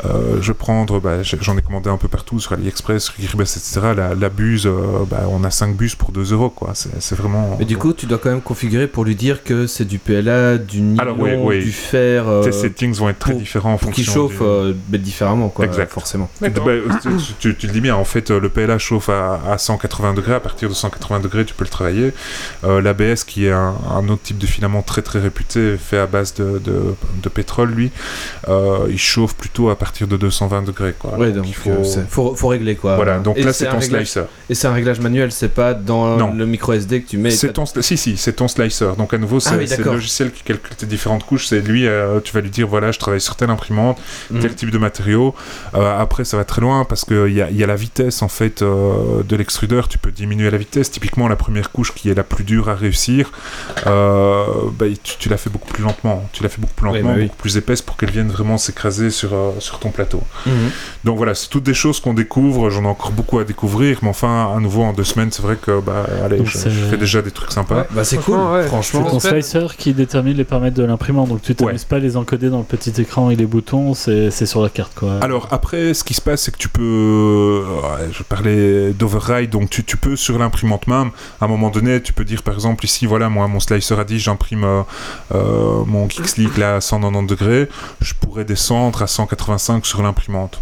je 0.04 0.48
vais 0.48 0.54
prendre, 0.54 1.00
bah, 1.04 1.22
j'en 1.24 1.58
ai 1.58 1.62
commandé 1.62 1.90
un 1.90 1.98
peu 1.98 2.08
partout, 2.08 2.40
sur 2.40 2.54
AliExpress, 2.54 3.04
sur 3.04 3.14
Gearbest, 3.20 3.58
etc. 3.58 3.94
La, 3.96 4.16
la 4.16 4.30
buse, 4.30 4.66
euh, 4.66 5.04
bah, 5.10 5.26
on 5.30 5.44
a 5.44 5.52
5 5.52 5.76
buses 5.76 5.96
pour 5.96 6.12
2 6.12 6.32
euros, 6.34 6.50
quoi. 6.50 6.72
C'est 6.74 7.16
vraiment. 7.16 7.56
Mais 7.60 7.66
du 7.66 7.78
coup, 7.78 7.94
tu 7.94 8.06
dois 8.06 8.18
quand 8.18 8.30
même 8.30 8.42
configurer 8.42 8.88
pour 8.88 9.06
lui 9.06 9.16
dire 9.16 9.44
que 9.44 9.68
c'est 9.68 9.86
du 9.86 10.00
PLA, 10.00 10.58
du 10.58 10.82
nylon, 10.82 11.00
Alors, 11.02 11.20
oui, 11.20 11.32
oui. 11.38 11.64
du 11.64 11.72
fer, 11.72 12.28
euh, 12.28 12.44
tes 12.44 12.52
settings 12.52 12.94
vont 12.96 13.10
être 13.10 13.20
très 13.20 13.32
pour- 13.32 13.40
différents 13.42 13.74
en 13.74 13.78
fonction 13.78 14.14
chauffe 14.14 14.38
du- 14.40 14.44
euh, 14.44 14.74
différemment, 14.92 15.50
quoi. 15.50 15.66
Exact. 15.66 15.92
Forcément. 15.92 16.30
Bah, 16.42 16.48
tu, 17.40 17.50
le 17.50 17.72
dis 17.74 17.82
bien, 17.82 17.96
en 17.96 18.06
fait, 18.06 18.32
euh, 18.32 18.40
le 18.40 18.50
PLA 18.50 18.78
chauffe 18.78 19.10
à, 19.10 19.42
à 19.50 19.58
180 19.58 20.14
degrés. 20.14 20.34
À 20.36 20.40
partir 20.40 20.70
de 20.70 20.74
180 20.74 21.20
degrés, 21.20 21.46
tu 21.46 21.54
peux 21.54 21.64
le 21.66 21.70
travailler. 21.70 22.14
Euh, 22.64 22.82
L'ABS, 22.82 23.24
qui 23.26 23.46
est 23.46 23.52
un, 23.52 23.76
un 23.92 24.08
autre 24.10 24.24
type 24.24 24.38
de 24.38 24.48
filament 24.48 24.82
très 24.82 25.02
très 25.02 25.20
réputé, 25.20 25.78
fait 25.78 25.98
à 25.98 26.08
base 26.08 26.34
de, 26.36 26.60
de- 26.60 26.96
de 27.22 27.30
pétrole, 27.30 27.72
lui, 27.72 27.92
euh, 28.50 28.88
il 28.90 28.98
chauffe 29.00 29.36
plutôt 29.36 29.70
à 29.70 29.76
partir 29.78 30.08
de 30.08 30.18
220 30.18 30.62
degrés. 30.64 30.83
Quoi. 30.92 31.18
Ouais, 31.18 31.32
donc 31.32 31.46
il 31.48 31.54
faut... 31.56 31.72
faut. 32.10 32.36
faut, 32.36 32.48
régler, 32.50 32.76
quoi. 32.76 32.96
Voilà, 32.98 33.20
donc 33.20 33.38
Et 33.38 33.44
là 33.44 33.54
c'est 33.54 33.66
ton 33.70 33.80
réglage- 33.80 34.06
slicer. 34.08 34.24
Et 34.50 34.56
c'est 34.56 34.68
un 34.68 34.74
réglage 34.74 35.00
manuel, 35.00 35.32
c'est 35.32 35.48
pas 35.54 35.74
dans 35.74 36.18
Non. 36.18 36.34
le 36.34 36.46
micro 36.46 36.74
SD 36.74 37.02
que 37.04 37.10
tu 37.10 37.18
mets. 37.18 37.32
C'est 37.32 37.54
ton, 37.54 37.66
si, 37.66 37.96
si, 37.98 38.18
c'est 38.18 38.34
ton 38.34 38.48
slicer. 38.48 38.96
Donc 38.98 39.14
à 39.14 39.18
nouveau, 39.18 39.40
c'est 39.40 39.52
Ah 39.54 39.58
oui, 39.58 39.68
c'est 39.68 39.78
le 39.78 39.84
d'accord. 39.84 39.94
logiciel 39.94 40.32
qui 40.32 40.44
calcule 40.44 40.76
tes 40.76 40.86
différentes 40.86 41.26
couches. 41.26 41.48
C'est 41.48 41.62
lui, 41.62 41.88
euh, 41.88 42.20
tu 42.22 42.34
vas 42.34 42.42
lui 42.42 42.50
dire 42.50 42.68
voilà, 42.68 42.92
je 42.92 43.00
travaille 43.00 43.22
sur 43.22 43.36
telle 43.36 43.50
imprimante, 43.50 44.00
Mhm. 44.30 44.40
tel 44.42 44.56
type 44.56 44.72
de 44.72 44.78
matériaux. 44.78 45.34
Euh, 45.76 45.98
après, 46.00 46.26
ça 46.26 46.36
va 46.38 46.44
très 46.44 46.62
loin 46.62 46.84
parce 46.86 47.06
qu'il 47.06 47.34
y 47.34 47.42
a, 47.42 47.50
il 47.50 47.56
y 47.58 47.64
a 47.64 47.68
la 47.68 47.76
vitesse 47.76 48.22
en 48.22 48.28
fait 48.28 48.62
euh, 48.62 49.24
de 49.24 49.36
l'extrudeur. 49.36 49.88
Tu 49.88 49.98
peux 49.98 50.12
diminuer 50.12 50.50
la 50.52 50.58
vitesse. 50.58 50.92
Typiquement, 50.92 51.28
la 51.28 51.36
première 51.36 51.72
couche 51.72 51.94
qui 51.94 52.10
est 52.10 52.14
la 52.16 52.24
plus 52.24 52.44
dure 52.44 52.70
à 52.70 52.76
réussir, 52.76 53.32
euh, 53.88 54.46
bah, 54.78 54.86
tu, 55.04 55.18
tu 55.18 55.30
la 55.30 55.38
fais 55.38 55.50
beaucoup 55.50 55.72
plus 55.72 55.84
lentement. 55.84 56.28
Tu 56.34 56.44
la 56.44 56.50
fais 56.50 56.60
beaucoup 56.62 56.74
plus 56.74 56.88
Oui, 56.88 56.94
lentement, 56.96 57.10
bah 57.12 57.16
oui. 57.18 57.24
beaucoup 57.26 57.38
plus 57.38 57.58
épaisse 57.58 57.82
pour 57.82 57.98
qu'elle 57.98 58.12
vienne 58.12 58.30
vraiment 58.30 58.58
s'écraser 58.58 59.10
sur, 59.10 59.34
euh, 59.34 59.52
sur 59.60 59.80
ton 59.80 59.90
plateau. 59.90 60.22
Mhm. 60.46 60.54
Donc 61.04 61.18
voilà, 61.18 61.36
c'est 61.36 61.50
toutes 61.50 61.64
des 61.64 61.74
choses 61.74 62.00
qu'on 62.00 62.14
découvre. 62.14 62.70
J'en 62.70 62.84
ai 62.84 62.88
encore 62.88 63.12
beaucoup 63.12 63.40
à 63.40 63.44
découvrir, 63.44 64.00
mais 64.02 64.10
enfin, 64.10 64.54
à 64.56 64.60
nouveau 64.60 64.84
en 64.84 64.94
deux 64.94 65.04
semaines, 65.04 65.32
c'est 65.32 65.42
vrai 65.42 65.58
que 65.62 65.80
bah, 65.80 66.06
allez, 66.24 66.44
je, 66.46 66.58
fais 66.58 66.98
déjà 66.98 67.22
des 67.22 67.32
trucs 67.32 67.52
sympas. 67.52 67.76
Ouais, 67.76 67.88
bah 67.92 68.04
c'est 68.04 68.18
cool, 68.18 68.38
Franchement. 68.68 69.06
C'est 69.06 69.12
ton 69.12 69.20
slicer 69.20 69.68
qui 69.78 69.94
détermine 69.94 70.38
les 70.38 70.44
paramètres 70.44 70.78
de 70.78 70.84
l'imprimante, 70.84 71.30
donc 71.30 71.42
tu 71.42 71.56
t'amuses 71.56 71.86
pas 71.86 71.98
à 71.98 72.00
les 72.00 72.18
encoder 72.18 72.50
dans 72.50 72.60
le 72.60 72.64
petit 72.64 73.02
écran 73.02 73.30
et 73.30 73.36
les 73.36 73.46
boutons, 73.46 73.94
c'est 73.94 74.46
sur 74.46 74.62
la 74.62 74.70
carte 74.70 74.94
quoi. 74.96 75.20
Alors 75.22 75.48
après, 75.52 75.94
ce 75.94 76.04
qui 76.04 76.14
se 76.14 76.22
passe, 76.22 76.44
c'est 76.44 76.52
que 76.52 76.58
tu 76.58 76.70
peux, 76.70 76.82
euh, 76.82 78.12
je 78.12 78.24
parlais 78.24 78.92
d'override, 78.94 79.50
donc 79.50 79.70
tu, 79.70 79.84
tu 79.84 79.98
peux 79.98 80.16
sur 80.16 80.38
l'imprimante 80.38 80.88
même, 80.88 81.12
à 81.40 81.46
un 81.46 81.48
moment 81.48 81.70
donné, 81.70 82.02
tu 82.02 82.14
peux 82.14 82.26
dire 82.26 82.44
par 82.44 82.54
exemple 82.54 82.86
ici, 82.86 83.06
voilà, 83.06 83.30
moi 83.30 83.48
mon 83.48 83.60
slicer 83.60 84.00
a 84.00 84.04
dit, 84.04 84.20
j'imprime 84.20 84.64
euh, 84.64 84.82
euh, 85.34 85.84
mon 85.86 86.10
Geeksleek 86.10 86.58
là 86.58 86.76
à 86.76 86.82
190 86.82 87.28
degrés, 87.28 87.70
je 88.02 88.14
pourrais 88.14 88.46
descendre 88.46 89.02
à 89.02 89.08
185 89.08 89.86
sur 89.86 90.02
l'imprimante. 90.02 90.62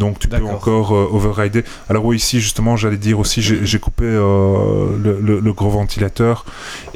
Donc 0.00 0.18
tu 0.18 0.28
peux 0.28 0.42
encore 0.44 0.92
euh, 0.96 1.08
overrider. 1.12 1.62
Alors 1.90 2.04
oui, 2.06 2.16
ici 2.16 2.40
justement, 2.40 2.74
j'allais 2.76 2.96
dire 2.96 3.18
aussi, 3.18 3.42
j'ai 3.42 3.78
coupé 3.78 4.04
euh, 4.06 4.86
le, 4.98 5.20
le- 5.20 5.40
le 5.40 5.52
gros 5.52 5.68
ventilateur 5.68 6.44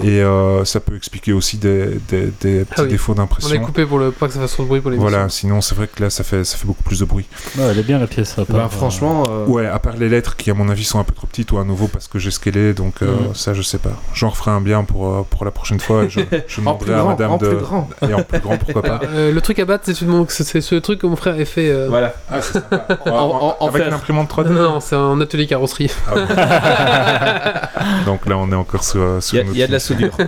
et 0.03 0.23
euh, 0.23 0.65
ça 0.65 0.81
peut 0.81 0.97
expliquer 0.97 1.33
aussi 1.35 1.59
des, 1.59 2.01
des- 2.09 2.33
des 2.41 2.65
petits 2.65 2.81
oui. 2.83 2.89
défauts 2.89 3.13
On 3.13 3.17
a 3.17 3.19
d'impression. 3.19 3.61
coupé 3.63 3.85
pour 3.85 3.99
le 3.99 4.11
pas 4.11 4.27
que 4.27 4.33
ça 4.33 4.41
fasse 4.41 4.53
trop 4.53 4.63
de 4.65 4.69
bruit 4.69 4.81
pour 4.81 4.91
les 4.91 4.97
Voilà, 4.97 5.29
sinon 5.29 5.61
c'est 5.61 5.75
vrai 5.75 5.87
que 5.87 6.03
là 6.03 6.09
ça 6.11 6.25
fait, 6.25 6.45
ça 6.45 6.57
fait 6.57 6.67
beaucoup 6.67 6.83
plus 6.83 7.01
de 7.01 7.05
bruit. 7.05 7.27
Ouais, 7.59 7.65
elle 7.71 7.79
est 7.79 7.83
bien 7.83 7.99
la 7.99 8.07
pièce. 8.07 8.33
à 8.39 8.45
part, 8.47 8.57
Bah, 8.57 8.65
euh, 8.65 8.69
franchement, 8.69 9.23
euh, 9.29 9.47
Ouais, 9.47 9.67
à 9.67 9.79
part 9.79 9.97
les 9.97 10.09
lettres 10.09 10.37
qui 10.37 10.51
à 10.51 10.55
mon 10.55 10.69
avis 10.71 10.85
sont 10.85 10.99
un 10.99 11.05
peu 11.05 11.13
trop 11.13 11.27
petites 11.27 11.53
ou 11.53 11.59
à 11.59 11.65
nouveau 11.65 11.89
parce 11.89 12.09
que 12.09 12.19
j'ai 12.19 12.31
scalé, 12.31 12.73
donc 12.73 13.03
euh, 13.03 13.07
Mhm. 13.29 13.35
ça 13.35 13.53
je 13.55 13.61
sais 13.63 13.79
pas. 13.79 13.93
J'en 14.15 14.31
referai 14.31 14.51
un 14.51 14.61
bien 14.63 14.83
pour, 14.85 15.27
pour 15.27 15.45
la 15.45 15.51
prochaine 15.51 15.79
fois. 15.81 16.05
et 16.05 16.09
Je, 16.09 16.21
je 16.49 16.61
en 16.65 16.75
plus 16.75 16.87
demanderai 16.89 16.95
à 16.95 16.99
grand, 17.01 17.09
madame 17.11 17.31
en 17.33 17.37
de. 17.37 17.49
plus 17.49 17.57
grand. 17.59 17.89
Et 18.09 18.15
en 18.15 18.23
plus 18.23 18.41
grand, 18.41 18.57
pourquoi 18.57 18.83
pas. 18.83 19.01
Euh, 19.05 19.31
le 19.31 19.41
truc 19.43 19.59
à 19.59 19.67
battre, 19.67 19.85
c'est 20.29 20.61
ce 20.63 20.75
truc 20.77 21.01
que 21.01 21.07
mon 21.07 21.17
frère 21.17 21.39
a 21.39 21.45
fait. 21.45 21.69
euh, 21.69 21.87
Voilà. 21.91 22.15
Ah, 22.31 22.41
c'est 22.41 22.55
sympa. 22.55 22.87
En- 23.07 23.11
en- 23.11 23.57
en 23.61 23.69
Avec 23.69 23.83
fer. 23.83 23.89
une 23.89 23.95
imprimante 23.95 24.29
3D 24.31 24.51
Non, 24.51 24.63
non, 24.75 24.81
c'est 24.81 24.97
un 24.97 25.21
atelier 25.21 25.47
carrosserie. 25.47 25.91
Ah. 26.09 27.71
Donc 28.07 28.27
là 28.27 28.37
on 28.39 28.51
est 28.51 28.55
encore 28.57 28.85
sur, 28.85 29.01
euh, 29.01 29.21
Il 29.33 29.39
y, 29.57 29.61
a- 29.61 29.65
y 29.65 29.67
de 29.67 29.73
la 29.73 29.79
soudure. 29.81 30.13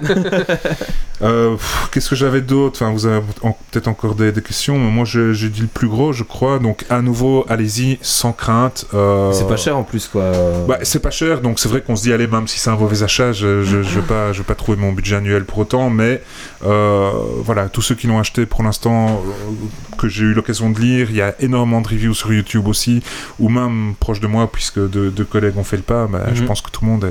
Euh, 1.22 1.56
Qu'est-ce 1.92 2.10
que 2.10 2.14
j'avais 2.14 2.42
d'autre 2.42 2.82
Enfin, 2.82 2.92
vous 2.92 3.06
avez 3.06 3.22
en- 3.42 3.56
peut-être 3.70 3.88
encore 3.88 4.14
des, 4.16 4.32
des 4.32 4.42
questions, 4.42 4.78
mais 4.78 4.90
moi 4.90 5.06
j'ai 5.06 5.32
j'ai 5.32 5.48
dit 5.48 5.62
le 5.62 5.66
plus 5.66 5.88
gros, 5.88 6.12
je 6.12 6.24
crois. 6.24 6.58
Donc 6.58 6.84
à 6.90 7.00
nouveau, 7.00 7.46
allez-y, 7.48 7.98
sans 8.02 8.32
crainte. 8.32 8.84
euh, 8.92 9.32
C'est 9.32 9.48
pas 9.48 9.56
cher 9.56 9.78
en 9.78 9.82
plus, 9.82 10.08
quoi. 10.08 10.30
Bah, 10.68 10.76
c'est 10.82 10.98
pas 11.00 11.10
cher, 11.10 11.40
donc 11.40 11.58
c'est 11.58 11.70
vrai 11.70 11.80
qu'on 11.80 11.96
se 11.96 12.02
dit, 12.02 12.12
allez, 12.12 12.26
même 12.26 12.46
si 12.46 12.58
c'est 12.58 12.68
un 12.68 12.76
mauvais 12.76 13.02
achat, 13.02 13.32
je, 13.32 13.62
je, 13.62 13.82
je 13.82 14.00
vais 14.00 14.06
pas, 14.06 14.32
je 14.34 14.38
vais 14.40 14.44
pas 14.44 14.54
trouver 14.54 14.76
mon 14.76 14.92
budget 14.92 15.16
annuel 15.16 15.46
pour 15.46 15.56
autant, 15.60 15.88
mais 15.88 16.20
euh, 16.66 17.10
voilà, 17.42 17.70
tous 17.70 17.80
ceux 17.80 17.94
qui 17.94 18.06
l'ont 18.08 18.18
acheté 18.20 18.44
pour 18.44 18.62
l'instant, 18.62 19.06
euh, 19.08 19.95
que 19.96 20.08
j'ai 20.08 20.24
eu 20.24 20.34
l'occasion 20.34 20.70
de 20.70 20.78
lire. 20.80 21.08
Il 21.10 21.16
y 21.16 21.22
a 21.22 21.34
énormément 21.40 21.80
de 21.80 21.88
reviews 21.88 22.14
sur 22.14 22.32
YouTube 22.32 22.66
aussi, 22.68 23.02
ou 23.38 23.48
même 23.48 23.94
proche 23.98 24.20
de 24.20 24.26
moi, 24.26 24.50
puisque 24.52 24.78
deux, 24.78 25.10
collègues 25.28 25.56
ont 25.58 25.64
fait 25.64 25.76
le 25.76 25.82
pas. 25.82 26.06
bah, 26.06 26.26
Je 26.34 26.40
Mhm. 26.42 26.46
pense 26.48 26.60
que 26.60 26.70
tout 26.70 26.84
le 26.84 26.90
monde 26.90 27.04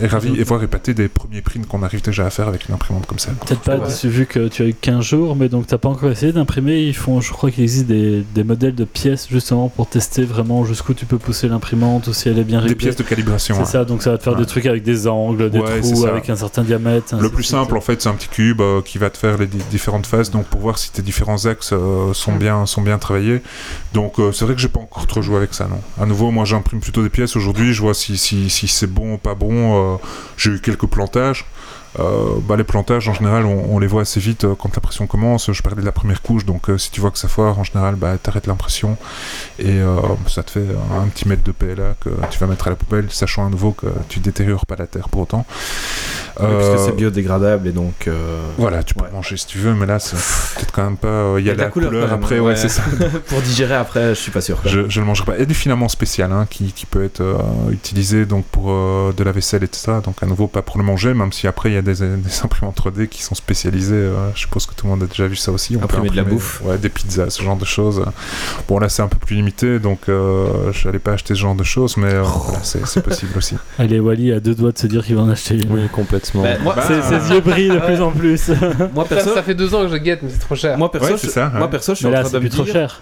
est, 0.00 0.04
est 0.04 0.08
ravi 0.08 0.38
et 0.38 0.44
voir 0.44 0.62
épater 0.62 0.94
des 0.94 1.08
premiers 1.08 1.42
prints 1.42 1.66
qu'on 1.68 1.82
arrive 1.82 2.02
déjà 2.02 2.26
à 2.26 2.30
faire 2.30 2.48
avec 2.48 2.68
une 2.68 2.74
imprimante 2.74 3.06
comme 3.06 3.18
ça. 3.18 3.30
Peut-être 3.46 3.60
pas, 3.60 3.76
Ouais. 3.78 3.88
vu 4.08 4.26
que 4.26 4.48
tu 4.48 4.62
as 4.62 4.66
eu 4.66 4.74
15 4.74 5.04
jours, 5.04 5.36
mais 5.36 5.48
donc 5.48 5.66
t'as 5.66 5.78
pas 5.78 5.88
encore 5.88 6.10
essayé 6.10 6.32
d'imprimer. 6.32 6.82
Ils 6.82 6.94
font, 6.96 7.20
je 7.20 7.32
crois 7.32 7.50
qu'il 7.50 7.62
existe 7.64 7.86
des, 7.86 8.24
des 8.34 8.44
modèles 8.44 8.74
de 8.74 8.84
pièces 8.84 9.28
justement 9.30 9.68
pour 9.68 9.88
tester 9.88 10.24
vraiment 10.24 10.64
jusqu'où 10.64 10.94
tu 10.94 11.06
peux 11.06 11.18
pousser 11.18 11.48
l'imprimante 11.48 12.06
ou 12.06 12.12
si 12.12 12.28
elle 12.28 12.38
est 12.38 12.44
bien 12.44 12.58
Des 12.58 12.62
réglée. 12.68 12.74
pièces 12.76 12.96
de 12.96 13.02
calibration. 13.02 13.54
C'est 13.56 13.62
hein. 13.62 13.64
ça, 13.64 13.84
donc 13.84 14.02
ça 14.02 14.10
va 14.12 14.18
te 14.18 14.22
faire 14.22 14.34
Ouais. 14.34 14.40
des 14.40 14.46
trucs 14.46 14.66
avec 14.66 14.82
des 14.82 15.06
angles, 15.06 15.50
des 15.50 15.58
Ouais, 15.58 15.80
trous, 15.80 16.06
avec 16.06 16.30
un 16.30 16.36
certain 16.36 16.62
diamètre. 16.62 17.14
Le 17.20 17.28
plus 17.28 17.44
simple, 17.44 17.76
en 17.76 17.80
fait, 17.80 18.00
c'est 18.02 18.08
un 18.08 18.14
petit 18.14 18.28
cube 18.28 18.60
euh, 18.60 18.80
qui 18.82 18.98
va 18.98 19.10
te 19.10 19.18
faire 19.18 19.38
les 19.38 19.46
di- 19.46 19.58
différentes 19.70 20.06
faces, 20.06 20.30
donc 20.30 20.46
pour 20.46 20.60
voir 20.60 20.78
si 20.78 20.90
tes 20.92 21.02
différents 21.02 21.46
axes 21.46 21.70
euh, 21.72 22.12
sont, 22.20 22.34
bien, 22.34 22.66
sont 22.66 22.82
bien 22.82 22.98
travaillés. 22.98 23.42
Donc 23.92 24.18
euh, 24.18 24.32
c'est 24.32 24.44
vrai 24.44 24.54
que 24.54 24.60
j'ai 24.60 24.68
pas 24.68 24.80
encore 24.80 25.06
trop 25.06 25.22
joué 25.22 25.36
avec 25.36 25.54
ça, 25.54 25.66
non. 25.66 25.80
À 26.02 26.06
nouveau, 26.06 26.30
moi 26.30 26.44
j'imprime 26.44 26.80
plutôt 26.80 27.02
des 27.02 27.10
pièces 27.10 27.36
aujourd'hui, 27.36 27.72
je 27.74 27.80
vois 27.80 27.94
si, 27.94 28.16
si, 28.16 28.50
si 28.50 28.68
c'est 28.68 28.86
bon 28.86 29.14
ou 29.14 29.18
pas 29.18 29.34
bon. 29.34 29.94
euh, 29.94 29.96
j'ai 30.36 30.50
eu 30.50 30.60
quelques 30.60 30.86
plantages. 30.86 31.44
Euh, 31.98 32.36
bah, 32.42 32.56
les 32.56 32.62
plantages, 32.62 33.08
en 33.08 33.14
général, 33.14 33.44
on, 33.44 33.74
on 33.74 33.80
les 33.80 33.88
voit 33.88 34.02
assez 34.02 34.20
vite 34.20 34.44
euh, 34.44 34.54
quand 34.56 34.72
l'impression 34.76 35.08
commence. 35.08 35.50
Je 35.50 35.60
parlais 35.60 35.80
de 35.80 35.84
la 35.84 35.90
première 35.90 36.22
couche, 36.22 36.44
donc 36.44 36.70
euh, 36.70 36.78
si 36.78 36.92
tu 36.92 37.00
vois 37.00 37.10
que 37.10 37.18
ça 37.18 37.26
foire, 37.26 37.58
en 37.58 37.64
général, 37.64 37.96
bah, 37.96 38.16
t'arrêtes 38.16 38.46
l'impression 38.46 38.96
et 39.58 39.80
ça 40.28 40.42
te 40.42 40.52
fait 40.52 40.66
un 40.98 41.06
petit 41.08 41.28
mètre 41.28 41.42
de 41.42 41.52
PLA 41.52 41.94
que 42.00 42.10
tu 42.30 42.38
vas 42.38 42.46
mettre 42.46 42.66
à 42.68 42.70
la 42.70 42.76
poubelle, 42.76 43.08
sachant 43.10 43.46
à 43.46 43.50
nouveau 43.50 43.72
que 43.72 43.86
tu 44.08 44.20
détériores 44.20 44.66
pas 44.66 44.76
la 44.76 44.86
terre 44.86 45.08
pour 45.08 45.22
autant. 45.22 45.44
Puisque 46.40 46.80
Euh, 46.80 46.86
c'est 46.86 46.96
biodégradable 46.96 47.68
et 47.68 47.72
donc. 47.72 48.06
euh, 48.08 48.40
voilà, 48.58 48.82
tu 48.82 48.94
peux 48.94 49.04
Ouais. 49.04 49.10
manger 49.12 49.36
si 49.36 49.46
tu 49.46 49.58
veux, 49.58 49.74
mais 49.74 49.86
là, 49.86 49.98
c'est 49.98 50.16
peut-être 50.56 50.72
quand 50.72 50.84
même 50.84 50.96
pas. 50.96 51.08
euh, 51.08 51.36
Il 51.40 51.46
y 51.46 51.50
a 51.50 51.54
de 51.54 51.58
la, 51.60 51.68
couleur, 51.68 51.90
même, 51.92 52.10
après, 52.10 52.38
ouais, 52.38 52.56
c'est 52.56 52.68
ça. 52.68 52.82
Pour 53.28 53.40
digérer 53.42 53.74
après, 53.74 54.10
je 54.10 54.20
suis 54.20 54.30
pas 54.30 54.40
sûr. 54.40 54.58
Je, 54.64 54.88
je 54.88 55.00
le 55.00 55.06
mangerai 55.06 55.26
pas. 55.26 55.36
Il 55.36 55.40
y 55.40 55.42
a 55.42 55.46
du 55.46 55.54
filament 55.54 55.88
spécial 55.88 56.32
hein, 56.32 56.46
qui, 56.48 56.72
qui 56.72 56.86
peut 56.86 57.04
être 57.04 57.20
euh, 57.20 57.36
utilisé 57.70 58.26
donc 58.26 58.44
pour 58.46 58.66
euh, 58.70 59.12
de 59.16 59.22
la 59.24 59.32
vaisselle 59.32 59.64
et 59.64 59.68
tout 59.68 59.78
ça. 59.78 60.00
Donc 60.00 60.22
à 60.22 60.26
nouveau 60.26 60.46
pas 60.46 60.62
pour 60.62 60.78
le 60.78 60.84
manger, 60.84 61.14
même 61.14 61.32
si 61.32 61.46
après 61.46 61.70
il 61.70 61.74
y 61.74 61.78
a 61.78 61.82
des, 61.82 61.94
des 61.94 62.40
imprimantes 62.44 62.76
3D 62.80 63.06
qui 63.08 63.22
sont 63.22 63.34
spécialisées. 63.34 63.94
euh, 63.94 64.30
je 64.34 64.40
suppose 64.40 64.66
que 64.66 64.74
tout 64.74 64.86
le 64.86 64.90
monde 64.90 65.02
a 65.02 65.06
déjà 65.06 65.26
vu 65.26 65.36
ça 65.36 65.52
aussi. 65.52 65.76
On 65.76 65.80
peut 65.80 65.84
Imprimer 65.84 66.10
de 66.10 66.16
la 66.16 66.22
imprimer, 66.22 66.36
bouffe. 66.38 66.60
Ouais, 66.64 66.78
des 66.78 66.88
pizzas, 66.88 67.30
ce 67.30 67.42
genre 67.42 67.56
de 67.56 67.64
choses. 67.64 68.04
Bon 68.68 68.78
là 68.78 68.88
c'est 68.88 69.02
un 69.02 69.08
peu 69.08 69.18
plus 69.18 69.36
limité, 69.36 69.78
donc 69.78 70.08
euh, 70.08 70.72
je 70.72 70.86
n'allais 70.86 70.98
pas 70.98 71.12
acheter 71.12 71.34
ce 71.34 71.40
genre 71.40 71.54
de 71.54 71.64
choses, 71.64 71.96
mais 71.96 72.12
euh, 72.14 72.22
voilà, 72.22 72.60
c'est 72.62 72.86
c'est 72.86 73.02
possible 73.02 73.32
aussi. 73.36 73.56
Allez, 73.78 73.98
Wally 74.00 74.32
a 74.32 74.40
deux 74.40 74.54
doigts 74.54 74.72
de 74.72 74.78
se 74.78 74.86
dire 74.86 75.04
qu'il 75.04 75.16
va 75.16 75.22
en 75.22 75.28
acheter 75.30 75.54
une. 75.54 75.70
Oui, 75.72 75.88
complètement. 75.92 76.29
Bah, 76.34 76.48
moi, 76.62 76.74
Bah, 76.76 76.82
Ses, 76.86 77.02
ses 77.02 77.32
yeux 77.34 77.40
brillent 77.40 77.68
de 77.68 77.74
Ouais. 77.74 77.86
plus 77.86 78.00
en 78.00 78.10
plus. 78.10 78.48
moi, 78.94 79.04
Ça, 79.08 79.14
perso, 79.16 79.34
ça 79.34 79.42
fait 79.42 79.54
deux 79.54 79.74
ans 79.74 79.82
que 79.82 79.88
je 79.88 79.96
guette, 79.96 80.20
mais 80.22 80.30
c'est 80.30 80.38
trop 80.40 80.54
cher. 80.54 80.76
moi, 80.78 80.90
perso, 80.90 81.06
Ouais, 81.08 81.12
je, 81.14 81.26
c'est 81.26 81.28
ça, 81.32 81.50
moi, 81.52 81.62
ouais. 81.62 81.68
perso, 81.70 81.92
je 81.92 81.96
suis 81.98 82.06
mais 82.06 82.12
en 82.12 82.14
là, 82.14 82.20
train 82.20 82.30
c'est 82.30 82.38
de 82.38 82.44
me 82.44 82.48
trop 82.50 82.64
cher. 82.64 83.00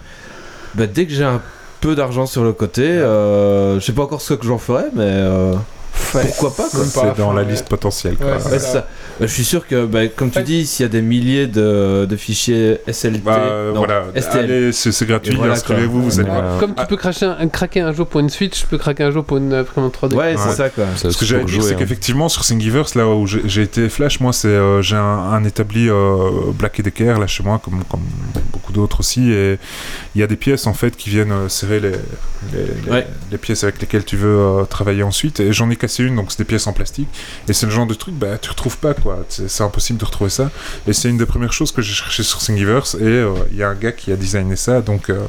bah, 0.75 0.85
dès 0.87 1.05
que 1.05 1.13
j'ai 1.13 1.23
un 1.23 1.41
peu 1.81 1.95
d'argent 1.95 2.25
sur 2.25 2.43
le 2.43 2.53
côté, 2.53 2.83
euh, 2.83 3.79
je 3.79 3.85
sais 3.85 3.93
pas 3.93 4.03
encore 4.03 4.21
ce 4.21 4.33
que 4.33 4.45
j'en 4.45 4.57
ferai, 4.57 4.85
mais 4.93 5.03
euh, 5.05 5.53
Ouais. 6.15 6.23
pourquoi 6.25 6.55
pas 6.55 6.69
quoi. 6.71 6.85
C'est 6.85 7.17
dans 7.17 7.33
la 7.33 7.43
liste 7.43 7.67
potentielle. 7.67 8.15
quoi. 8.15 8.25
Ouais, 8.27 8.33
Ouais, 8.33 8.39
c'est 8.49 8.59
ça. 8.59 8.87
Je 9.19 9.25
suis 9.27 9.43
sûr 9.43 9.67
que, 9.67 9.85
bah, 9.85 10.07
comme 10.07 10.31
tu 10.31 10.41
dis, 10.41 10.65
s'il 10.65 10.83
y 10.83 10.85
a 10.85 10.89
des 10.89 11.01
milliers 11.01 11.45
de, 11.45 12.05
de 12.09 12.15
fichiers 12.15 12.79
SLT, 12.87 13.19
Bah, 13.19 13.37
euh, 13.39 13.71
non, 13.73 13.79
voilà, 13.79 14.05
STL. 14.15 14.39
allez, 14.45 14.71
c'est 14.71 14.91
c'est 14.91 15.05
gratuit, 15.05 15.33
Et 15.33 15.35
voilà, 15.35 15.53
inscrivez-vous, 15.53 16.01
vous 16.03 16.19
allez 16.19 16.29
voir. 16.29 16.57
Comme 16.59 16.73
tu 16.73 16.81
Ah. 16.81 16.85
peux 16.85 16.95
cracher 16.97 17.25
un, 17.25 17.47
craquer 17.49 17.81
un 17.81 17.91
jour 17.93 18.07
pour 18.07 18.21
une 18.21 18.29
Switch, 18.29 18.61
je 18.61 18.65
peux 18.65 18.77
craquer 18.77 19.03
un 19.03 19.11
jour 19.11 19.23
pour 19.23 19.37
une 19.37 19.53
imprimante 19.53 19.93
3D. 19.93 20.15
ouais, 20.15 20.35
c'est 20.37 20.53
ça 20.55 20.69
quoi. 20.69 20.85
Ce 20.95 21.15
que 21.15 21.25
j'allais 21.25 21.43
dire, 21.45 21.55
jouer, 21.55 21.63
c'est 21.69 21.73
hein. 21.73 21.77
qu'effectivement, 21.77 22.27
sur 22.29 22.43
Thingiverse, 22.43 22.95
là 22.95 23.07
où 23.07 23.27
j'ai 23.27 23.41
j'ai 23.45 23.61
été 23.61 23.87
flash, 23.89 24.19
moi, 24.19 24.33
c'est 24.33 24.47
euh, 24.47 24.81
j'ai 24.81 24.95
un, 24.95 24.99
un 25.01 25.43
établi 25.43 25.89
euh, 25.89 26.17
Black 26.57 26.81
Decker 26.81 27.19
là 27.19 27.27
chez 27.27 27.43
moi, 27.43 27.59
comme, 27.63 27.83
comme 27.89 28.01
beaucoup 28.51 28.71
d'autres 28.73 29.01
aussi, 29.01 29.31
et 29.31 29.59
il 30.15 30.21
y 30.21 30.23
a 30.23 30.27
des 30.27 30.37
pièces 30.37 30.65
en 30.65 30.73
fait 30.73 30.95
qui 30.95 31.09
viennent 31.09 31.49
serrer 31.49 31.79
les, 31.79 31.91
les, 31.91 31.97
les- 32.85 32.91
Ouais. 32.91 33.05
les 33.31 33.37
pièces 33.37 33.63
avec 33.63 33.79
lesquelles 33.81 34.05
tu 34.05 34.15
veux 34.17 34.39
euh, 34.39 34.63
travailler 34.65 35.03
ensuite. 35.03 35.39
Et 35.41 35.51
j'en 35.53 35.69
ai 35.69 35.75
cassé 35.79 36.03
une, 36.03 36.15
donc 36.15 36.31
c'est 36.31 36.37
des 36.39 36.43
pièces 36.45 36.67
en 36.67 36.73
plastique, 36.73 37.07
et 37.47 37.53
c'est 37.53 37.65
le 37.65 37.71
genre 37.71 37.87
de 37.87 37.93
truc, 37.93 38.13
bah, 38.15 38.37
tu 38.41 38.49
retrouves 38.49 38.77
pas 38.77 38.93
quoi. 38.93 39.25
C'est 39.29 39.63
impossible 39.63 39.97
de 39.99 40.05
retrouver 40.05 40.29
ça. 40.29 40.51
Et 40.87 40.93
c'est 40.93 41.09
une 41.09 41.17
des 41.17 41.25
premières 41.25 41.53
choses 41.53 41.71
que 41.71 41.81
j'ai 41.81 41.93
cherché 41.93 42.23
sur 42.23 42.39
Thingiverse, 42.39 42.95
et 42.95 43.03
euh, 43.03 43.33
il 43.51 43.57
y 43.57 43.63
a 43.63 43.69
un 43.69 43.75
gars 43.75 43.91
qui 43.91 44.11
a 44.11 44.15
designé 44.15 44.55
ça, 44.55 44.81
donc 44.81 45.09
euh, 45.09 45.19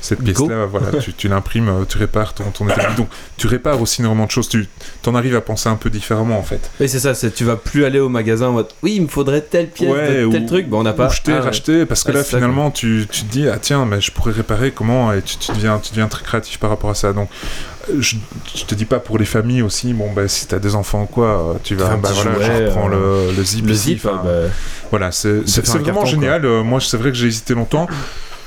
cette 0.00 0.22
pièce-là, 0.22 0.66
voilà, 0.66 0.98
tu, 1.00 1.12
tu 1.12 1.28
l'imprimes, 1.28 1.68
euh, 1.68 1.84
tu 1.88 1.98
répares 1.98 2.34
ton, 2.34 2.44
ton 2.50 2.68
établi. 2.68 2.94
Donc 2.96 3.08
tu 3.36 3.46
répares 3.46 3.80
aussi 3.80 4.00
énormément 4.00 4.26
de 4.26 4.30
choses. 4.30 4.48
Tu 4.48 4.66
t'en 5.02 5.14
arrives 5.14 5.36
à 5.36 5.40
penser 5.40 5.68
un 5.68 5.76
peu 5.76 5.90
différemment 5.90 6.38
en 6.38 6.42
fait. 6.42 6.70
Oui, 6.80 6.88
c'est 6.88 7.00
ça, 7.00 7.14
c'est 7.14 7.32
tu 7.34 7.44
vas 7.44 7.56
plus 7.56 7.84
aller 7.84 8.00
au 8.00 8.08
magasin 8.08 8.48
en 8.48 8.52
mode 8.52 8.68
oui, 8.82 8.94
il 8.96 9.02
me 9.02 9.08
faudrait 9.08 9.40
telle 9.42 9.68
pièce, 9.70 9.90
Ouais, 9.90 10.22
de 10.24 10.30
tel 10.30 10.42
ou- 10.42 10.46
truc, 10.46 10.68
bon, 10.68 10.80
on 10.80 10.82
n'a 10.82 10.92
pas. 10.92 11.08
Jeter, 11.08 11.32
Ah, 11.32 11.38
ouais. 11.40 11.44
racheter, 11.46 11.86
parce 11.86 12.02
que 12.04 12.12
là 12.12 12.22
ça, 12.24 12.36
finalement 12.38 12.70
tu, 12.70 13.06
tu 13.10 13.22
te 13.24 13.30
dis 13.32 13.48
ah 13.48 13.58
tiens 13.60 13.84
mais 13.86 14.00
je 14.00 14.10
pourrais 14.12 14.32
réparer 14.32 14.70
comment? 14.70 15.12
Et 15.12 15.22
tu, 15.22 15.36
tu 15.36 15.52
deviens 15.52 15.78
tu 15.78 15.90
deviens 15.90 16.08
très 16.08 16.22
créatif 16.24 16.58
par 16.58 16.70
rapport 16.70 16.90
à 16.90 16.94
ça 16.94 17.12
donc 17.12 17.28
euh, 17.30 17.75
je, 18.00 18.16
je 18.54 18.64
te 18.64 18.74
dis 18.74 18.84
pas 18.84 18.98
pour 18.98 19.18
les 19.18 19.24
familles 19.24 19.62
aussi 19.62 19.92
bon 19.92 20.12
bah 20.12 20.28
si 20.28 20.46
t'as 20.46 20.58
des 20.58 20.74
enfants 20.74 21.02
ou 21.02 21.06
quoi 21.06 21.26
euh, 21.26 21.54
tu 21.62 21.74
vas 21.74 21.96
bah 21.96 22.10
voilà 22.12 22.34
jouet, 22.34 22.44
je 22.44 22.64
reprends 22.64 22.90
euh, 22.90 23.30
le, 23.30 23.36
le 23.36 23.44
zip 23.44 23.66
Le 23.66 23.72
ici, 23.72 23.90
zip, 23.90 24.00
enfin, 24.04 24.20
bah, 24.24 24.30
voilà 24.90 25.12
c'est 25.12 25.42
vraiment 25.66 25.84
carton, 25.84 26.06
génial 26.06 26.44
Euh, 26.44 26.62
moi 26.62 26.80
c'est 26.80 26.96
vrai 26.96 27.10
que 27.10 27.16
j'ai 27.16 27.28
hésité 27.28 27.54
longtemps 27.54 27.86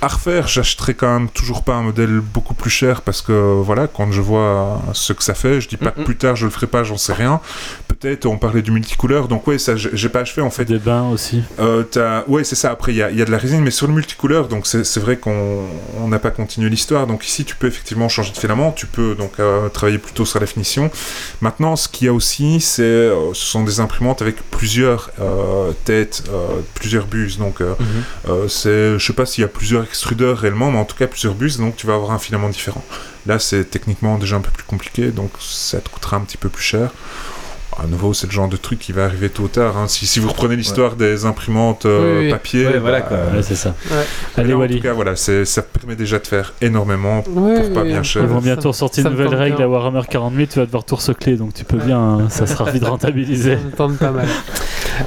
à 0.01 0.07
refaire, 0.07 0.47
j'achèterais 0.47 0.93
quand 0.93 1.11
même 1.19 1.29
toujours 1.29 1.63
pas 1.63 1.73
un 1.75 1.81
modèle 1.83 2.19
beaucoup 2.21 2.53
plus 2.53 2.69
cher 2.69 3.01
parce 3.01 3.21
que 3.21 3.31
voilà, 3.61 3.87
quand 3.87 4.11
je 4.11 4.21
vois 4.21 4.81
ce 4.93 5.11
que 5.13 5.23
ça 5.23 5.33
fait, 5.33 5.59
je 5.61 5.67
dis 5.67 5.77
pas 5.77 5.91
que 5.91 5.99
Mm, 5.99 6.01
mm. 6.03 6.05
plus 6.05 6.15
tard 6.17 6.35
je 6.37 6.45
le 6.45 6.51
ferai 6.51 6.67
pas, 6.67 6.83
j'en 6.83 6.97
sais 6.97 7.13
rien. 7.13 7.41
Peut-être 7.87 8.25
on 8.25 8.37
parlait 8.37 8.61
du 8.61 8.71
multicouleur, 8.71 9.27
donc 9.27 9.45
ouais, 9.47 9.57
ça 9.57 9.73
j'ai 9.75 10.09
pas 10.09 10.19
achevé 10.21 10.41
en 10.41 10.49
fait. 10.49 10.63
Des 10.65 10.77
bains 10.79 11.09
aussi. 11.09 11.43
Euh, 11.59 11.83
ouais, 12.27 12.43
c'est 12.45 12.55
ça. 12.55 12.71
Après, 12.71 12.93
il 12.93 12.97
y 12.97 13.03
a, 13.03 13.11
y 13.11 13.21
a 13.21 13.25
de 13.25 13.31
la 13.31 13.37
résine, 13.37 13.61
mais 13.61 13.71
sur 13.71 13.87
le 13.87 13.93
multicouleur, 13.93 14.47
donc 14.47 14.65
c'est 14.67 14.97
vrai 14.99 15.17
qu'on 15.17 15.65
on 15.97 16.07
n'a 16.07 16.19
pas 16.19 16.31
continué 16.31 16.69
l'histoire. 16.69 17.05
Donc 17.07 17.25
ici, 17.27 17.43
tu 17.43 17.55
peux 17.55 17.67
effectivement 17.67 18.07
changer 18.07 18.31
de 18.31 18.37
filament. 18.37 18.71
Tu 18.71 18.85
peux 18.85 19.15
donc 19.15 19.33
euh, 19.39 19.67
travailler 19.69 19.97
plutôt 19.97 20.23
sur 20.25 20.39
la 20.39 20.45
finition. 20.45 20.89
Maintenant, 21.41 21.75
ce 21.75 21.89
qu'il 21.89 22.05
y 22.05 22.09
a 22.09 22.13
aussi, 22.13 22.61
c'est 22.61 22.83
euh, 22.83 23.33
ce 23.33 23.45
sont 23.45 23.63
des 23.63 23.79
imprimantes 23.81 24.21
avec 24.21 24.37
plusieurs 24.49 25.09
euh, 25.19 25.71
têtes, 25.83 26.23
plusieurs 26.75 27.05
buses. 27.07 27.37
Donc 27.37 27.59
Mhm. 27.59 27.75
euh, 28.29 28.47
c'est, 28.47 28.97
je 28.97 29.05
sais 29.05 29.13
pas 29.13 29.25
s'il 29.25 29.41
y 29.41 29.45
a 29.45 29.47
plusieurs 29.49 29.88
extrudeurs 29.89 30.37
réellement, 30.37 30.71
mais 30.71 30.79
en 30.79 30.85
tout 30.85 30.95
cas 30.95 31.07
plusieurs 31.07 31.33
buses. 31.33 31.57
Donc 31.57 31.75
tu 31.75 31.85
vas 31.87 31.95
avoir 31.95 32.11
un 32.11 32.19
filament 32.19 32.49
différent. 32.49 32.83
Là, 33.25 33.37
c'est 33.39 33.65
techniquement 33.65 34.17
déjà 34.17 34.37
un 34.37 34.41
peu 34.41 34.51
plus 34.51 34.63
compliqué, 34.63 35.07
donc 35.11 35.31
ça 35.39 35.79
te 35.79 35.89
coûtera 35.89 36.17
un 36.17 36.21
petit 36.21 36.37
peu 36.37 36.49
plus 36.49 36.63
cher. 36.63 36.89
À 37.81 37.85
nouveau, 37.87 38.13
c'est 38.13 38.27
le 38.27 38.33
genre 38.33 38.49
de 38.49 38.57
truc 38.57 38.77
qui 38.79 38.91
va 38.91 39.05
arriver 39.05 39.29
tôt 39.29 39.43
ou 39.43 39.47
tard. 39.47 39.77
hein. 39.77 39.87
Si, 39.87 40.05
si 40.05 40.19
vous 40.19 40.27
reprenez 40.27 40.57
l'histoire 40.57 40.95
des 40.97 41.25
imprimantes 41.25 41.85
euh, 41.85 42.17
Oui, 42.19 42.25
oui. 42.25 42.31
papier, 42.31 42.67
Ouais, 42.67 42.77
voilà, 42.79 42.99
bah, 42.99 43.05
quoi. 43.07 43.17
Ouais, 43.37 43.41
c'est 43.41 43.55
ça. 43.55 43.73
Ouais. 43.89 43.95
Allez, 44.35 44.49
là, 44.49 44.57
en 44.57 44.67
tout 44.67 44.79
cas, 44.81 44.91
voilà, 44.91 45.15
ça 45.15 45.61
permet 45.61 45.95
déjà 45.95 46.19
de 46.19 46.27
faire 46.27 46.53
énormément 46.59 47.23
Ouais, 47.29 47.61
pour 47.61 47.73
pas 47.73 47.81
oui, 47.83 47.89
bien 47.89 48.03
cher. 48.03 48.23
Ils 48.23 48.27
vont 48.27 48.41
bientôt 48.41 48.73
sortir 48.73 49.05
une 49.05 49.11
nouvelle 49.13 49.33
règle 49.33 49.57
bien. 49.57 49.65
à 49.65 49.69
Warhammer 49.69 50.01
40 50.09 50.33
000, 50.35 50.47
tu 50.51 50.59
vas 50.59 50.65
devoir 50.65 50.83
tout 50.83 50.95
recycler, 50.97 51.37
donc 51.37 51.53
tu 51.53 51.63
peux 51.63 51.77
bien, 51.77 51.99
hein, 51.99 52.27
ça 52.29 52.47
sera 52.47 52.69
vite 52.69 52.83
rentabilisé. 52.87 53.55
Ça 53.55 53.63
me 53.63 53.71
tente 53.71 53.97
pas 53.97 54.11
mal. 54.11 54.27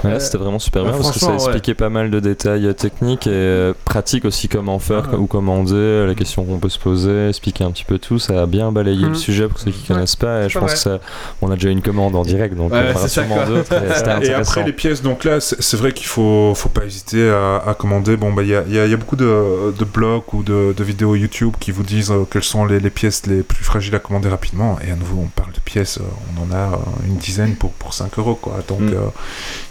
Euh, 0.04 0.18
c'était 0.18 0.38
vraiment 0.38 0.58
super 0.58 0.82
bien 0.84 0.92
parce 0.92 1.10
que 1.10 1.18
ça 1.18 1.26
franchement, 1.26 1.44
ouais. 1.44 1.50
expliquait 1.52 1.74
pas 1.74 1.88
mal 1.88 2.10
de 2.10 2.20
détails 2.20 2.66
euh, 2.66 2.72
techniques 2.72 3.26
et 3.26 3.30
euh, 3.32 3.72
pratiques 3.84 4.24
aussi 4.24 4.48
comment 4.48 4.78
faire 4.78 5.08
Ah. 5.12 5.16
ou 5.16 5.26
commander, 5.26 6.06
les 6.08 6.14
questions 6.14 6.44
qu'on 6.44 6.58
peut 6.58 6.68
se 6.68 6.78
poser, 6.78 7.28
expliquer 7.28 7.64
un 7.64 7.70
petit 7.70 7.84
peu 7.84 7.98
tout. 7.98 8.18
Ça 8.18 8.42
a 8.42 8.46
bien 8.46 8.72
balayé 8.72 9.02
Mhm. 9.04 9.08
le 9.10 9.14
sujet 9.14 9.48
pour 9.48 9.58
ceux 9.58 9.70
qui 9.70 9.80
Ouais, 9.90 9.94
connaissent 9.94 10.16
pas 10.16 10.44
et 10.44 10.48
je 10.48 10.54
pas 10.54 10.60
pense 10.60 10.70
mal. 10.70 10.76
que 10.98 11.00
ça, 11.00 11.06
on 11.40 11.50
a 11.50 11.54
déjà 11.54 11.70
une 11.70 11.82
commande 11.82 12.14
en 12.16 12.22
direct 12.22 12.54
donc 12.54 12.72
on 12.72 12.92
fera 12.94 13.08
sûrement 13.08 13.44
d'autres 13.46 13.72
et 13.72 14.32
après 14.34 14.64
les 14.64 14.72
pièces, 14.72 15.02
donc 15.02 15.24
là, 15.24 15.40
c'est 15.40 15.76
vrai 15.76 15.92
qu'il 15.92 16.06
faut, 16.06 16.52
faut 16.54 16.68
pas 16.68 16.84
hésiter 16.84 17.28
à, 17.30 17.56
à 17.66 17.74
commander. 17.74 18.16
Bon, 18.16 18.32
bah, 18.32 18.42
il 18.42 18.48
y 18.48 18.54
a, 18.54 18.62
y 18.68 18.78
a- 18.78 18.86
y 18.86 18.94
a 18.94 18.96
beaucoup 18.96 19.16
de, 19.16 19.72
de 19.78 19.84
blogs 19.84 20.22
ou 20.32 20.42
de, 20.42 20.74
de 20.76 20.84
vidéos 20.84 21.14
YouTube 21.14 21.54
qui 21.60 21.70
vous 21.70 21.82
disent 21.82 22.12
quelles 22.30 22.42
sont 22.42 22.64
les, 22.64 22.80
les 22.80 22.90
pièces 22.90 23.26
les 23.26 23.42
plus 23.42 23.64
fragiles 23.64 23.94
à 23.94 23.98
commander 23.98 24.28
rapidement. 24.28 24.78
Et 24.86 24.90
à 24.90 24.96
nouveau, 24.96 25.20
on 25.22 25.28
parle 25.28 25.52
de 25.52 25.60
pièces, 25.60 25.98
on 26.36 26.42
en 26.52 26.56
a 26.56 26.78
une 27.06 27.16
dizaine 27.16 27.54
pour, 27.56 27.70
pour 27.72 27.94
5 27.94 28.18
euros, 28.18 28.34
quoi. 28.40 28.58
Donc, 28.68 28.80
Mm. 28.80 28.88
euh, 28.94 29.06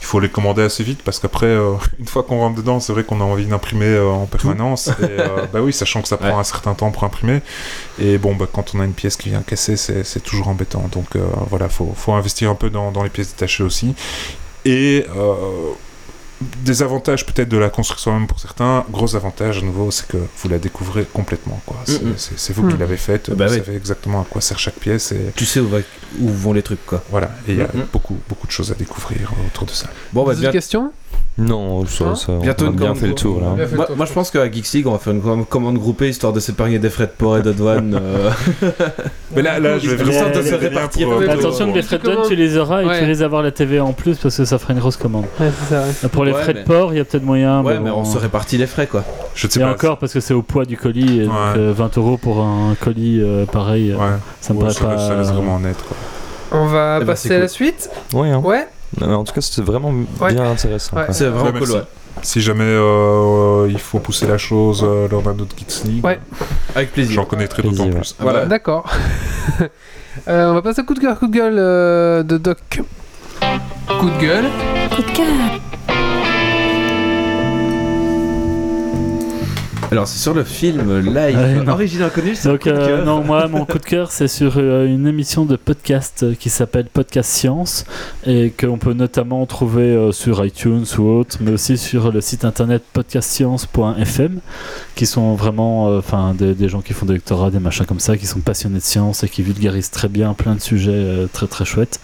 il 0.01 0.05
faut 0.05 0.10
les 0.19 0.29
commander 0.29 0.63
assez 0.63 0.83
vite 0.83 1.01
parce 1.03 1.19
qu'après, 1.19 1.45
euh, 1.45 1.73
une 1.99 2.07
fois 2.07 2.23
qu'on 2.23 2.39
rentre 2.39 2.57
dedans, 2.57 2.79
c'est 2.79 2.91
vrai 2.91 3.03
qu'on 3.03 3.21
a 3.21 3.23
envie 3.23 3.45
d'imprimer 3.45 3.85
euh, 3.85 4.09
en 4.09 4.25
permanence. 4.25 4.87
et, 4.87 4.93
euh, 5.03 5.45
bah 5.53 5.61
oui, 5.61 5.71
sachant 5.71 6.01
que 6.01 6.07
ça 6.07 6.17
prend 6.17 6.27
Ouais. 6.27 6.33
un 6.33 6.43
certain 6.43 6.73
temps 6.73 6.91
pour 6.91 7.03
imprimer. 7.03 7.41
Et 7.99 8.17
bon, 8.17 8.35
bah, 8.35 8.47
quand 8.51 8.73
on 8.75 8.79
a 8.81 8.85
une 8.85 8.93
pièce 8.93 9.15
qui 9.15 9.29
vient 9.29 9.41
casser, 9.41 9.77
c'est 9.77 10.23
toujours 10.23 10.47
embêtant. 10.49 10.89
Donc, 10.91 11.15
voilà, 11.49 11.69
faut, 11.69 11.93
faut 11.95 12.13
investir 12.13 12.49
un 12.49 12.55
peu 12.55 12.69
dans, 12.69 12.91
dans 12.91 13.03
les 13.03 13.09
pièces 13.09 13.29
détachées 13.29 13.63
aussi. 13.63 13.95
Et 14.65 15.05
des 16.63 16.81
avantages 16.83 17.25
peut-être 17.25 17.49
de 17.49 17.57
la 17.57 17.69
construire 17.69 17.99
soi-même 17.99 18.27
pour 18.27 18.39
certains, 18.39 18.85
gros 18.89 19.15
avantage 19.15 19.59
à 19.59 19.61
nouveau, 19.61 19.91
c'est 19.91 20.07
que 20.07 20.17
vous 20.17 20.49
la 20.49 20.57
découvrez 20.59 21.05
complètement. 21.05 21.61
quoi. 21.65 21.77
C'est 21.85 21.99
c'est- 22.17 22.37
c'est 22.37 22.53
vous 22.53 22.67
qui 22.67 22.73
Mhm. 22.73 22.79
l'avez 22.79 22.97
faite, 22.97 23.29
Bah 23.31 23.47
vous 23.47 23.53
oui. 23.53 23.59
savez 23.63 23.75
exactement 23.77 24.21
à 24.21 24.25
quoi 24.29 24.41
sert 24.41 24.57
chaque 24.59 24.75
pièce. 24.75 25.11
Et 25.11 25.31
Tu 25.35 25.45
sais 25.45 25.59
où, 25.59 25.67
va- 25.69 25.79
où 26.19 26.29
vont 26.29 26.53
les 26.53 26.63
trucs, 26.63 26.85
quoi. 26.85 27.03
voilà, 27.09 27.31
et 27.47 27.51
il 27.53 27.57
y 27.57 27.61
a 27.61 27.69
beaucoup, 27.93 28.17
beaucoup 28.27 28.47
de 28.47 28.51
choses 28.51 28.71
à 28.71 28.75
découvrir 28.75 29.31
autour 29.47 29.65
de 29.65 29.71
ça. 29.71 29.87
Bon, 30.13 30.23
bah, 30.23 30.31
D'autres 30.31 30.41
bien- 30.41 30.51
questions 30.51 30.91
Non, 31.37 31.85
ça, 31.85 32.03
Hein 32.03 32.15
ça, 32.15 32.33
on 32.33 32.39
Bientôt 32.39 32.65
a 32.65 32.67
une 32.67 32.75
bien 32.75 32.93
fait 32.93 33.07
le 33.07 33.15
tour 33.15 33.39
là. 33.39 33.65
Moi, 33.95 34.05
je 34.05 34.11
pense 34.13 34.29
qu'à 34.29 34.51
Geeks 34.51 34.73
League, 34.73 34.87
on 34.87 34.91
va 34.91 34.97
faire 34.99 35.13
une 35.13 35.21
com- 35.21 35.45
commande 35.45 35.77
groupée 35.77 36.09
histoire 36.09 36.33
de 36.33 36.41
s'épargner 36.41 36.77
des 36.77 36.89
frais 36.89 37.05
de 37.05 37.11
port 37.17 37.37
et 37.37 37.41
de 37.41 37.53
douane. 37.53 37.97
euh. 37.99 38.29
Mais 39.35 39.41
là, 39.41 39.57
là 39.57 39.79
je 39.79 39.89
vais 39.89 39.95
vraiment 40.03 40.29
de 40.29 40.41
se 40.41 40.53
répartir 40.55 41.07
pour, 41.07 41.19
pour- 41.21 41.29
Attention 41.31 41.71
que 41.71 41.77
les 41.77 41.81
frais 41.83 41.97
de 41.99 42.03
douane, 42.03 42.27
tu 42.27 42.35
les 42.35 42.57
auras 42.57 42.83
et 42.83 42.85
Ouais. 42.85 42.99
tu 42.99 43.05
les 43.05 43.21
avoir 43.23 43.41
la 43.43 43.51
TVA 43.51 43.83
en 43.85 43.93
plus 43.93 44.17
parce 44.17 44.35
que 44.37 44.43
ça 44.45 44.59
fera 44.59 44.73
une 44.73 44.79
grosse 44.79 44.97
commande. 44.97 45.23
Ouais, 45.39 45.47
c'est 45.57 45.73
ça, 45.73 45.83
ouais. 46.03 46.09
Pour 46.09 46.25
les 46.25 46.33
Ouais, 46.33 46.41
frais 46.41 46.53
mais- 46.53 46.61
de 46.63 46.67
port, 46.67 46.93
il 46.93 46.97
y 46.97 46.99
a 46.99 47.05
peut-être 47.05 47.23
moyen. 47.23 47.61
ouais, 47.63 47.77
bon, 47.77 47.83
mais 47.85 47.91
on 47.91 48.03
se 48.03 48.17
répartit 48.17 48.57
les 48.57 48.67
frais, 48.67 48.87
quoi. 48.87 49.03
Je 49.33 49.47
sais 49.47 49.59
Et 49.59 49.63
pas. 49.63 49.71
encore 49.71 49.97
parce 49.99 50.13
que 50.13 50.19
c'est 50.19 50.33
au 50.33 50.41
poids 50.41 50.65
du 50.65 50.75
colis, 50.75 51.21
et 51.21 51.25
donc, 51.25 51.33
Ouais. 51.33 51.59
euh, 51.59 51.73
20 51.75 51.97
euros 51.97 52.17
pour 52.17 52.41
un 52.41 52.75
colis 52.79 53.21
euh, 53.21 53.45
pareil, 53.45 53.91
euh, 53.91 53.95
Ouais, 53.95 54.03
ça 54.41 54.53
me 54.53 54.59
Ouais, 54.59 54.65
paraît 54.65 54.75
ça, 54.75 54.85
pas. 54.85 54.97
ça 55.07 55.15
laisse 55.15 55.31
vraiment 55.31 55.59
net. 55.59 55.77
Quoi. 55.87 56.59
On 56.59 56.65
va 56.67 56.97
Eh 56.97 56.99
ben, 56.99 57.05
passer 57.07 57.29
c'est 57.29 57.35
à 57.35 57.39
la 57.39 57.45
cool. 57.45 57.49
suite. 57.55 57.89
Ouais, 58.13 58.29
hein. 58.31 58.41
Ouais. 58.43 58.67
Mais 58.99 59.07
en 59.07 59.23
tout 59.23 59.33
cas, 59.33 59.41
c'était 59.41 59.61
vraiment 59.61 59.93
Ouais. 60.19 60.33
bien 60.33 60.51
intéressant. 60.51 60.97
Ouais. 60.97 61.05
C'est 61.11 61.27
vraiment 61.27 61.51
Ouais, 61.51 61.59
cool, 61.65 61.71
ouais. 61.71 61.83
Si 62.23 62.41
jamais 62.41 62.63
euh, 62.65 63.67
il 63.69 63.79
faut 63.79 63.99
pousser 63.99 64.27
la 64.27 64.37
chose 64.37 64.83
euh, 64.85 65.07
lors 65.09 65.21
d'un 65.21 65.31
autre 65.31 65.55
Geeks 65.57 65.85
League, 65.85 66.03
Ouais. 66.05 66.19
Avec 66.75 66.91
plaisir. 66.91 67.15
j'en 67.15 67.25
connaîtrai 67.25 67.63
d'autant 67.63 67.89
plus. 67.89 68.15
Voilà. 68.19 68.45
D'accord. 68.45 68.89
Euh, 70.27 70.49
on 70.51 70.55
va 70.55 70.61
passer 70.61 70.81
au 70.81 70.83
coup 70.83 70.93
de 70.93 70.99
cœur, 70.99 71.17
coup 71.17 71.27
de 71.27 71.33
gueule 71.33 71.55
euh, 71.57 72.21
de 72.21 72.37
Doc. 72.37 72.57
Coup 73.39 74.09
de 74.09 74.19
gueule. 74.21 74.43
Coup 74.93 75.01
de 75.03 75.11
cœur. 75.15 75.25
Alors, 79.91 80.07
c'est 80.07 80.19
sur 80.19 80.33
le 80.33 80.45
film 80.45 80.99
live 80.99 81.37
Ouais, 81.37 81.55
non. 81.55 81.73
Origine 81.73 82.03
Inconnue, 82.03 82.33
c'est 82.33 82.47
Donc 82.47 82.65
un 82.65 82.71
coup 82.71 82.77
de 82.77 82.81
euh, 82.81 82.87
cœur. 82.87 83.05
non, 83.05 83.21
moi 83.25 83.47
mon 83.51 83.65
coup 83.65 83.77
de 83.77 83.83
cœur 83.83 84.09
c'est 84.09 84.29
sur 84.29 84.53
euh, 84.55 84.85
une 84.87 85.05
émission 85.05 85.43
de 85.43 85.57
podcast 85.57 86.23
euh, 86.23 86.33
qui 86.33 86.49
s'appelle 86.49 86.85
Podcast 86.85 87.29
Science 87.29 87.85
et 88.25 88.51
qu'on 88.57 88.77
peut 88.77 88.93
notamment 88.93 89.45
trouver 89.45 89.83
euh, 89.83 90.13
sur 90.13 90.45
iTunes 90.45 90.85
ou 90.97 91.09
autre, 91.09 91.39
mais 91.41 91.51
aussi 91.51 91.77
sur 91.77 92.09
le 92.09 92.21
site 92.21 92.45
internet 92.45 92.83
podcastscience.fm 92.93 94.39
qui 94.95 95.05
sont 95.05 95.35
vraiment 95.35 95.89
euh, 95.89 95.97
enfin 95.99 96.35
des, 96.37 96.53
des 96.53 96.69
gens 96.69 96.81
qui 96.81 96.93
font 96.93 97.05
des 97.05 97.15
doctorats, 97.15 97.49
des 97.49 97.59
machins 97.59 97.85
comme 97.85 97.99
ça, 97.99 98.17
qui 98.17 98.27
sont 98.27 98.39
passionnés 98.39 98.77
de 98.77 98.83
science 98.83 99.23
et 99.23 99.29
qui 99.29 99.41
vulgarisent 99.41 99.89
très 99.89 100.07
bien 100.09 100.33
plein 100.33 100.55
de 100.55 100.61
sujets 100.61 100.91
euh, 100.93 101.27
très 101.31 101.47
très 101.47 101.65
chouettes. 101.65 101.99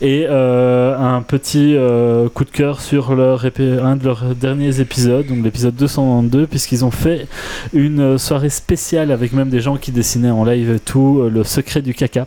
Et 0.00 0.26
euh, 0.28 0.96
un 0.98 1.22
petit 1.22 1.74
euh, 1.76 2.28
coup 2.28 2.44
de 2.44 2.50
cœur 2.50 2.80
sur 2.80 3.14
leur 3.14 3.46
un 3.46 3.96
de 3.96 4.04
leurs 4.04 4.34
derniers 4.34 4.80
épisodes, 4.80 5.26
donc 5.26 5.42
l'épisode 5.42 5.74
292, 5.76 6.46
puisqu'ils 6.48 6.84
ont 6.84 6.90
fait 6.90 7.15
une 7.72 8.18
soirée 8.18 8.50
spéciale 8.50 9.10
avec 9.10 9.32
même 9.32 9.48
des 9.48 9.60
gens 9.60 9.76
qui 9.76 9.92
dessinaient 9.92 10.30
en 10.30 10.44
live 10.44 10.70
et 10.76 10.80
tout, 10.80 11.20
euh, 11.20 11.30
le 11.30 11.44
secret 11.44 11.82
du 11.82 11.94
caca. 11.94 12.26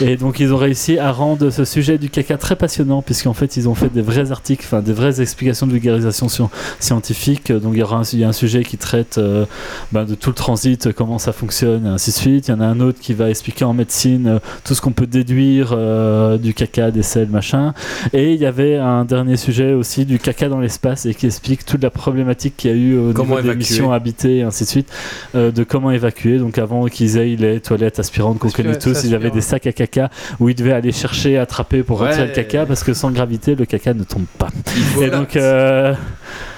Et 0.00 0.16
donc 0.16 0.40
ils 0.40 0.52
ont 0.52 0.56
réussi 0.56 0.98
à 0.98 1.12
rendre 1.12 1.50
ce 1.50 1.64
sujet 1.64 1.98
du 1.98 2.08
caca 2.10 2.36
très 2.38 2.56
passionnant, 2.56 3.02
puisqu'en 3.02 3.34
fait 3.34 3.56
ils 3.56 3.68
ont 3.68 3.74
fait 3.74 3.92
des 3.92 4.02
vrais 4.02 4.30
articles, 4.32 4.64
enfin 4.66 4.80
des 4.80 4.92
vraies 4.92 5.20
explications 5.20 5.66
de 5.66 5.72
vulgarisation 5.72 6.28
sci- 6.28 6.48
scientifique. 6.78 7.52
Donc 7.52 7.72
il 7.74 7.80
y 7.80 7.82
aura 7.82 7.98
un, 7.98 8.02
il 8.12 8.18
y 8.18 8.24
a 8.24 8.28
un 8.28 8.32
sujet 8.32 8.62
qui 8.64 8.76
traite 8.78 9.18
euh, 9.18 9.44
ben, 9.92 10.04
de 10.04 10.14
tout 10.14 10.30
le 10.30 10.34
transit, 10.34 10.92
comment 10.92 11.18
ça 11.18 11.32
fonctionne, 11.32 11.86
et 11.86 11.88
ainsi 11.88 12.10
de 12.10 12.16
suite. 12.16 12.48
Il 12.48 12.50
y 12.52 12.54
en 12.54 12.60
a 12.60 12.66
un 12.66 12.80
autre 12.80 12.98
qui 13.00 13.12
va 13.14 13.28
expliquer 13.30 13.64
en 13.64 13.74
médecine 13.74 14.26
euh, 14.26 14.38
tout 14.64 14.74
ce 14.74 14.80
qu'on 14.80 14.92
peut 14.92 15.06
déduire 15.06 15.72
euh, 15.72 16.38
du 16.38 16.54
caca, 16.54 16.90
des 16.90 17.02
selles, 17.02 17.28
machin. 17.28 17.74
Et 18.12 18.32
il 18.34 18.40
y 18.40 18.46
avait 18.46 18.76
un 18.76 19.04
dernier 19.04 19.36
sujet 19.36 19.72
aussi 19.74 20.04
du 20.06 20.18
caca 20.18 20.48
dans 20.48 20.60
l'espace 20.60 21.06
et 21.06 21.14
qui 21.14 21.26
explique 21.26 21.64
toute 21.66 21.82
la 21.82 21.90
problématique 21.90 22.54
qu'il 22.56 22.70
y 22.70 22.74
a 22.74 22.76
eu 22.76 22.98
au 22.98 23.12
Comment 23.12 23.30
niveau 23.36 23.40
des 23.42 23.46
évacuer. 23.48 23.58
missions 23.58 23.92
et 24.24 24.42
ainsi 24.42 24.64
de 24.64 24.68
suite, 24.68 24.92
euh, 25.34 25.50
de 25.50 25.64
comment 25.64 25.90
évacuer. 25.90 26.38
Donc 26.38 26.58
avant 26.58 26.86
qu'ils 26.86 27.16
aient 27.16 27.36
les 27.36 27.60
toilettes 27.60 27.98
aspirantes 27.98 28.38
qu'on 28.38 28.50
connaît 28.50 28.78
tous, 28.78 29.04
ils 29.04 29.14
avaient 29.14 29.30
des 29.30 29.40
sacs 29.40 29.66
à 29.66 29.72
caca 29.72 30.10
où 30.38 30.48
ils 30.48 30.54
devaient 30.54 30.72
aller 30.72 30.92
chercher, 30.92 31.38
attraper 31.38 31.82
pour 31.82 31.98
retirer 31.98 32.20
Ouais. 32.22 32.28
le 32.28 32.34
caca 32.34 32.66
parce 32.66 32.84
que 32.84 32.92
sans 32.94 33.10
gravité, 33.10 33.54
le 33.54 33.64
caca 33.64 33.94
ne 33.94 34.04
tombe 34.04 34.26
pas. 34.38 34.48
Et 35.00 35.08
donc, 35.10 35.36
euh, 35.36 35.94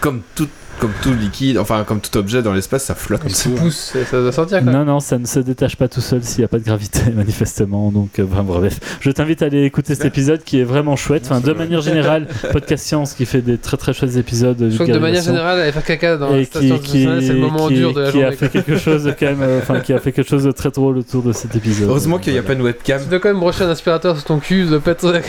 comme, 0.01 0.23
tout, 0.35 0.49
comme 0.83 0.91
tout 1.01 1.15
liquide, 1.15 1.59
enfin 1.59 1.85
comme 1.87 2.01
tout 2.01 2.17
objet 2.19 2.43
dans 2.43 2.53
l'espace, 2.53 2.83
ça 2.85 2.97
flotte. 2.97 3.21
Il 3.25 3.35
se 3.37 3.49
pousse, 3.51 3.95
ça 4.11 4.21
doit 4.21 4.33
sortir 4.33 4.65
quoi. 4.65 4.73
non, 4.73 4.85
non, 4.85 4.99
ça 4.99 5.17
ne 5.17 5.27
se 5.27 5.39
détache 5.39 5.77
pas 5.77 5.87
tout 5.87 6.01
seul 6.01 6.25
s'il 6.25 6.41
n'y 6.41 6.45
a 6.45 6.49
pas 6.49 6.59
de 6.59 6.65
gravité, 6.65 7.03
manifestement. 7.15 7.93
Donc, 7.93 8.19
euh, 8.19 8.25
bref, 8.25 8.81
je 8.99 9.09
t'invite 9.13 9.43
à 9.43 9.47
aller 9.47 9.63
écouter 9.63 9.95
cet 9.95 10.07
épisode 10.07 10.43
qui 10.43 10.59
est 10.59 10.65
vraiment 10.65 10.97
chouette. 10.97 11.23
Enfin, 11.31 11.39
de 11.41 11.53
manière 11.53 11.83
générale, 11.83 12.27
Podcast 12.51 12.85
Science 12.85 13.15
qui 13.15 13.27
fait 13.27 13.43
des 13.43 13.59
très 13.59 13.77
très 13.77 13.93
chouettes 13.93 14.17
épisodes. 14.17 14.57
Je 14.69 14.75
crois 14.75 14.87
que 14.87 14.91
de 14.93 14.99
manière 14.99 15.23
générale, 15.23 15.61
aller 15.61 15.71
faire 15.71 15.85
caca 15.85 16.17
dans 16.17 16.31
la 16.31 16.45
station 16.45 16.81
c'est 16.85 17.05
le 17.33 17.39
moment 17.39 17.69
qui- 17.69 17.75
dur 17.75 17.93
de 17.95 18.01
la 18.01 18.11
qui 18.11 18.19
a 18.19 18.23
journée. 18.23 18.37
fait 18.37 18.49
quoi. 18.49 18.61
quelque 18.63 18.77
chose 18.81 19.05
de 19.05 19.13
quand 19.13 19.27
même, 19.27 19.43
euh, 19.43 19.81
qui 19.85 19.93
a 19.93 20.01
fait 20.01 20.11
quelque 20.11 20.29
chose 20.29 20.43
de 20.43 20.51
très 20.51 20.71
drôle 20.71 20.99
autour 20.99 21.23
de 21.23 21.33
cet 21.33 21.55
épisode. 21.55 21.89
Heureusement 21.91 22.19
qu'il 22.19 22.33
n'y 22.33 22.41
a 22.41 22.43
pas 22.43 22.57
de 22.57 22.63
webcam. 22.63 23.01
Tu 23.01 23.09
dois 23.09 23.21
quand 23.21 23.29
même 23.29 23.39
brocher 23.39 23.63
un 23.63 23.71
aspirateur 23.71 24.17
sur 24.17 24.25
ton 24.25 24.39
cul, 24.41 24.65
ça 24.65 24.71
doit 24.71 24.81
pas 24.81 24.91
être 24.91 25.21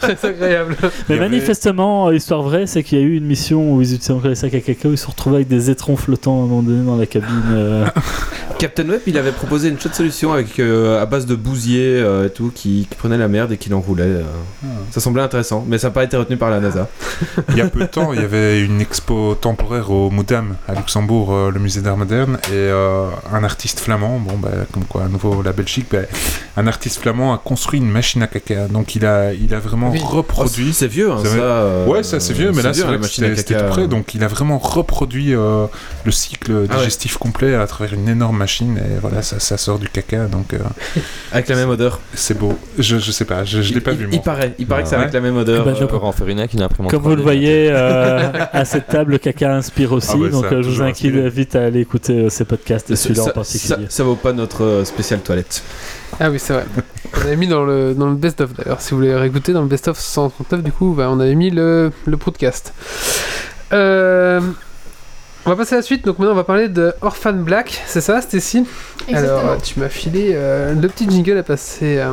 très 0.00 0.28
agréable. 0.28 0.76
Mais 1.08 1.16
manifestement, 1.18 2.08
euh, 2.08 2.14
histoire 2.14 2.42
vraie, 2.42 2.66
c'est 2.66 2.82
qu'il 2.82 2.98
y 2.98 3.00
a 3.00 3.04
eu 3.04 3.16
une 3.16 3.24
mission 3.24 3.72
où 3.72 3.80
ils 3.80 3.94
utilisaient 3.94 4.12
encore 4.12 4.28
les 4.28 4.34
sacs 4.34 4.52
à 4.54 4.60
caca 4.60 4.89
où 4.90 4.92
ils 4.92 4.98
se 4.98 5.06
retrouvaient 5.06 5.36
avec 5.36 5.48
des 5.48 5.70
étrons 5.70 5.96
flottants 5.96 6.40
à 6.40 6.44
un 6.44 6.46
moment 6.46 6.62
donné 6.62 6.84
dans 6.84 6.96
la 6.96 7.06
cabine. 7.06 7.42
euh. 7.52 7.86
Captain 8.58 8.86
Web, 8.88 9.00
il 9.06 9.16
avait 9.16 9.32
proposé 9.32 9.70
une 9.70 9.80
chouette 9.80 9.94
solution 9.94 10.32
avec 10.34 10.58
euh, 10.60 11.00
à 11.00 11.06
base 11.06 11.24
de 11.24 11.34
bousier 11.34 11.80
euh, 11.96 12.26
et 12.26 12.30
tout, 12.30 12.52
qui, 12.54 12.86
qui 12.90 12.94
prenait 12.96 13.16
la 13.16 13.26
merde 13.28 13.52
et 13.52 13.56
qui 13.56 13.70
l'enroulait. 13.70 14.02
euh. 14.04 14.22
Ça 14.90 15.00
semblait 15.00 15.22
intéressant, 15.22 15.64
mais 15.66 15.78
ça 15.78 15.88
n'a 15.88 15.92
pas 15.94 16.04
été 16.04 16.16
retenu 16.18 16.36
par 16.36 16.50
la 16.50 16.60
NASA. 16.60 16.86
Il 17.50 17.56
y 17.56 17.62
a 17.62 17.68
peu 17.68 17.80
de 17.80 17.86
temps, 17.86 18.12
il 18.12 18.20
y 18.20 18.24
avait 18.24 18.60
une 18.62 18.80
expo 18.80 19.34
temporaire 19.34 19.90
au 19.90 20.10
Moudam 20.10 20.56
à 20.68 20.74
Luxembourg, 20.74 21.32
euh, 21.32 21.50
le 21.50 21.58
musée 21.60 21.80
d'art 21.80 21.96
moderne, 21.96 22.38
et 22.48 22.52
euh, 22.54 23.06
un 23.32 23.44
artiste 23.44 23.80
flamand, 23.80 24.18
bon, 24.18 24.36
bah, 24.36 24.50
comme 24.72 24.84
quoi 24.84 25.04
à 25.04 25.08
nouveau 25.08 25.42
la 25.42 25.52
Belgique, 25.52 25.86
bah, 25.90 25.98
un 26.56 26.66
artiste 26.66 27.00
flamand 27.00 27.32
a 27.34 27.38
construit 27.38 27.80
une 27.80 27.90
machine 27.90 28.22
à 28.22 28.26
caca. 28.26 28.68
Donc 28.68 28.94
il 28.94 29.06
a, 29.06 29.32
il 29.32 29.54
a 29.54 29.58
vraiment 29.58 29.90
Oui. 29.90 30.00
reproduit. 30.04 30.66
Oh, 30.70 30.74
c'est 30.74 30.86
vieux, 30.86 31.10
hein, 31.10 31.18
C'est 31.22 31.28
ça. 31.30 31.36
vrai. 31.36 31.42
euh, 31.44 31.86
Ouais, 31.86 32.02
ça 32.02 32.20
c'est 32.20 32.32
vieux, 32.34 32.52
mais 32.54 32.62
là 32.62 32.74
c'est 32.74 32.82
vrai 32.82 32.96
que 32.96 33.02
machine 33.02 33.24
à 33.24 33.28
c'était 33.28 33.40
c'était 33.40 33.54
caca. 33.54 33.66
tout 33.66 33.72
près, 33.72 33.88
donc 33.88 34.14
il 34.14 34.22
a 34.24 34.28
vraiment 34.28 34.58
reproduit 34.80 35.34
euh, 35.34 35.66
le 36.04 36.10
cycle 36.12 36.52
Ah 36.68 36.72
ouais. 36.74 36.78
digestif 36.78 37.16
complet 37.18 37.54
à 37.54 37.66
travers 37.66 37.94
une 37.94 38.08
énorme 38.08 38.36
machine, 38.36 38.78
et 38.78 38.98
voilà, 39.00 39.22
ça, 39.22 39.38
ça 39.40 39.56
sort 39.56 39.78
du 39.78 39.88
caca, 39.88 40.26
donc 40.26 40.52
euh, 40.54 40.58
Avec 41.32 41.48
la 41.48 41.56
même 41.56 41.70
odeur. 41.70 42.00
c'est 42.14 42.36
beau. 42.38 42.58
Je, 42.78 42.98
je 42.98 43.10
sais 43.10 43.24
pas, 43.24 43.44
je, 43.44 43.62
je 43.62 43.72
l'ai 43.74 43.80
pas 43.80 43.92
il, 43.92 43.98
vu 43.98 44.08
il 44.10 44.14
moi. 44.16 44.22
paraît, 44.24 44.54
il 44.58 44.66
paraît 44.66 44.82
que 44.82 44.88
c'est 44.88 44.96
Ouais. 44.96 45.02
avec 45.02 45.14
la 45.14 45.20
même 45.20 45.36
odeur. 45.36 45.64
Bah, 45.64 45.74
je 45.78 45.84
euh, 45.84 45.86
Pour 45.86 46.04
en 46.04 46.12
faire 46.12 46.28
une 46.28 46.38
avec 46.38 46.52
une 46.54 46.62
imprimante. 46.62 46.90
Comme 46.90 47.02
vous 47.02 47.10
le 47.10 47.16
3D. 47.16 47.22
voyez, 47.22 47.68
euh, 47.70 48.30
à 48.52 48.64
cette 48.64 48.88
table, 48.88 49.12
le 49.12 49.18
caca 49.18 49.54
inspire 49.54 49.92
aussi. 49.92 50.10
Ah 50.14 50.16
ouais, 50.16 50.30
donc 50.30 50.44
euh, 50.52 50.62
je 50.62 50.68
vous 50.70 50.82
invite 50.82 51.54
à 51.56 51.64
aller 51.64 51.80
écouter 51.80 52.12
euh, 52.24 52.28
ces 52.30 52.44
podcasts 52.44 52.90
et 52.90 52.96
celui-là 52.96 53.22
en 53.22 53.26
ça- 53.26 53.32
particulier. 53.32 53.68
ça- 53.68 53.78
ça 53.88 54.04
vaut 54.04 54.14
pas 54.16 54.32
notre 54.32 54.64
euh, 54.64 54.84
spécial 54.84 55.20
toilette. 55.20 55.62
Ah 56.18 56.30
oui, 56.30 56.38
c'est 56.38 56.52
vrai. 56.52 56.64
On 57.16 57.20
avait 57.22 57.36
mis 57.36 57.46
dans 57.48 57.64
le, 57.64 57.94
dans 57.94 58.08
le 58.08 58.14
best-of 58.16 58.52
d'ailleurs. 58.54 58.80
Si 58.80 58.90
vous 58.90 58.96
voulez 58.98 59.14
réécouter 59.14 59.52
dans 59.52 59.62
le 59.62 59.68
best-of 59.68 59.98
139, 59.98 60.62
du 60.62 60.72
coup, 60.72 60.94
bah, 60.96 61.08
on 61.10 61.18
avait 61.20 61.34
mis 61.34 61.50
le, 61.50 61.92
le 62.06 62.16
podcast. 62.16 62.72
Euh, 63.72 64.40
on 65.46 65.50
va 65.50 65.56
passer 65.56 65.74
à 65.74 65.78
la 65.78 65.82
suite. 65.82 66.04
Donc 66.04 66.18
maintenant, 66.18 66.32
on 66.32 66.36
va 66.36 66.44
parler 66.44 66.68
de 66.68 66.92
Orphan 67.00 67.32
Black. 67.32 67.80
C'est 67.86 68.00
ça, 68.00 68.20
Stacy 68.20 68.58
Alors, 69.08 69.20
Exactement. 69.20 69.50
euh, 69.52 69.56
tu 69.62 69.80
m'as 69.80 69.88
filé 69.88 70.32
euh, 70.34 70.74
le 70.74 70.88
petit 70.88 71.08
jingle 71.10 71.38
à 71.38 71.42
passer. 71.42 71.98
euh. 71.98 72.10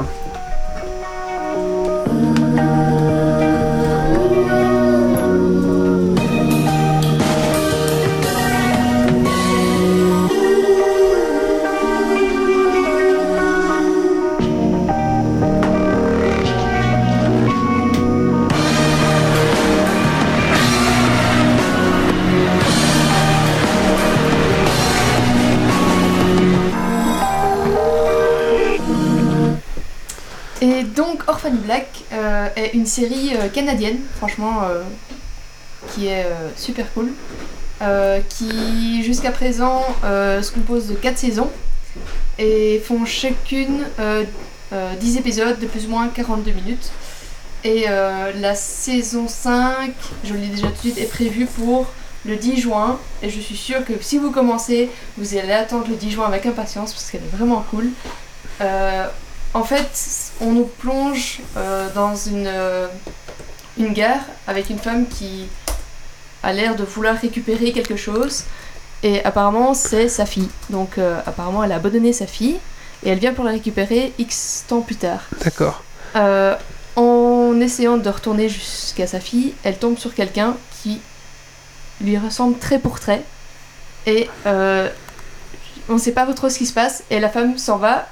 Une 32.73 32.85
série 32.85 33.31
euh, 33.35 33.49
canadienne, 33.49 33.99
franchement, 34.17 34.63
euh, 34.63 34.83
qui 35.93 36.07
est 36.07 36.25
euh, 36.25 36.49
super 36.55 36.91
cool, 36.93 37.11
qui 38.29 39.03
jusqu'à 39.03 39.31
présent 39.31 39.85
se 40.01 40.51
compose 40.51 40.87
de 40.87 40.95
4 40.95 41.17
saisons 41.17 41.51
et 42.39 42.81
font 42.85 43.05
chacune 43.05 43.85
euh, 43.99 44.23
euh, 44.73 44.93
10 44.95 45.17
épisodes 45.17 45.59
de 45.59 45.67
plus 45.67 45.85
ou 45.85 45.89
moins 45.89 46.07
42 46.07 46.51
minutes. 46.51 46.91
Et 47.63 47.85
la 48.39 48.55
saison 48.55 49.27
5, 49.27 49.91
je 50.23 50.33
dis 50.33 50.47
déjà 50.47 50.67
tout 50.67 50.73
de 50.73 50.77
suite, 50.77 50.97
est 50.99 51.09
prévue 51.09 51.45
pour 51.45 51.87
le 52.25 52.37
10 52.37 52.61
juin. 52.61 52.97
Et 53.21 53.29
je 53.29 53.39
suis 53.41 53.57
sûre 53.57 53.83
que 53.83 53.93
si 53.99 54.17
vous 54.19 54.31
commencez, 54.31 54.89
vous 55.17 55.35
allez 55.37 55.51
attendre 55.51 55.85
le 55.89 55.95
10 55.95 56.11
juin 56.11 56.27
avec 56.27 56.45
impatience 56.45 56.93
parce 56.93 57.11
qu'elle 57.11 57.23
est 57.23 57.35
vraiment 57.35 57.65
cool. 57.69 57.89
En 59.57 59.63
fait, 59.63 60.31
on 60.39 60.51
nous 60.51 60.65
plonge 60.65 61.39
euh, 61.57 61.87
dans 61.95 62.15
une, 62.15 62.45
euh, 62.45 62.87
une 63.79 63.91
gare 63.91 64.21
avec 64.45 64.69
une 64.69 64.77
femme 64.77 65.07
qui 65.07 65.47
a 66.43 66.53
l'air 66.53 66.75
de 66.75 66.83
vouloir 66.83 67.17
récupérer 67.17 67.71
quelque 67.71 67.95
chose. 67.95 68.43
Et 69.01 69.23
apparemment, 69.25 69.73
c'est 69.73 70.09
sa 70.09 70.27
fille. 70.27 70.49
Donc, 70.69 70.99
euh, 70.99 71.19
apparemment, 71.25 71.63
elle 71.63 71.71
a 71.71 71.77
abandonné 71.77 72.13
sa 72.13 72.27
fille 72.27 72.57
et 73.03 73.09
elle 73.09 73.17
vient 73.17 73.33
pour 73.33 73.45
la 73.45 73.51
récupérer 73.51 74.13
X 74.19 74.65
temps 74.67 74.81
plus 74.81 74.95
tard. 74.95 75.21
D'accord. 75.43 75.83
Euh, 76.15 76.55
en 76.95 77.59
essayant 77.59 77.97
de 77.97 78.09
retourner 78.09 78.49
jusqu'à 78.49 79.07
sa 79.07 79.19
fille, 79.19 79.55
elle 79.63 79.79
tombe 79.79 79.97
sur 79.97 80.13
quelqu'un 80.13 80.55
qui 80.83 81.01
lui 82.01 82.15
ressemble 82.19 82.59
très 82.59 82.77
pour 82.77 82.99
trait. 82.99 83.23
Et 84.05 84.29
on 84.45 85.93
ne 85.93 85.97
sait 85.97 86.11
pas 86.11 86.31
trop 86.33 86.49
ce 86.49 86.59
qui 86.59 86.67
se 86.67 86.73
passe. 86.73 87.03
Et 87.09 87.19
la 87.19 87.29
femme 87.29 87.57
s'en 87.57 87.77
va 87.77 88.07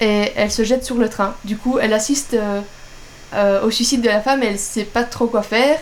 et 0.00 0.32
elle 0.36 0.50
se 0.50 0.64
jette 0.64 0.84
sur 0.84 0.96
le 0.96 1.08
train. 1.08 1.34
Du 1.44 1.56
coup, 1.56 1.78
elle 1.78 1.92
assiste 1.92 2.34
euh, 2.34 2.60
euh, 3.34 3.62
au 3.62 3.70
suicide 3.70 4.02
de 4.02 4.08
la 4.08 4.20
femme 4.20 4.42
et 4.42 4.46
elle 4.46 4.58
sait 4.58 4.84
pas 4.84 5.04
trop 5.04 5.26
quoi 5.26 5.42
faire. 5.42 5.78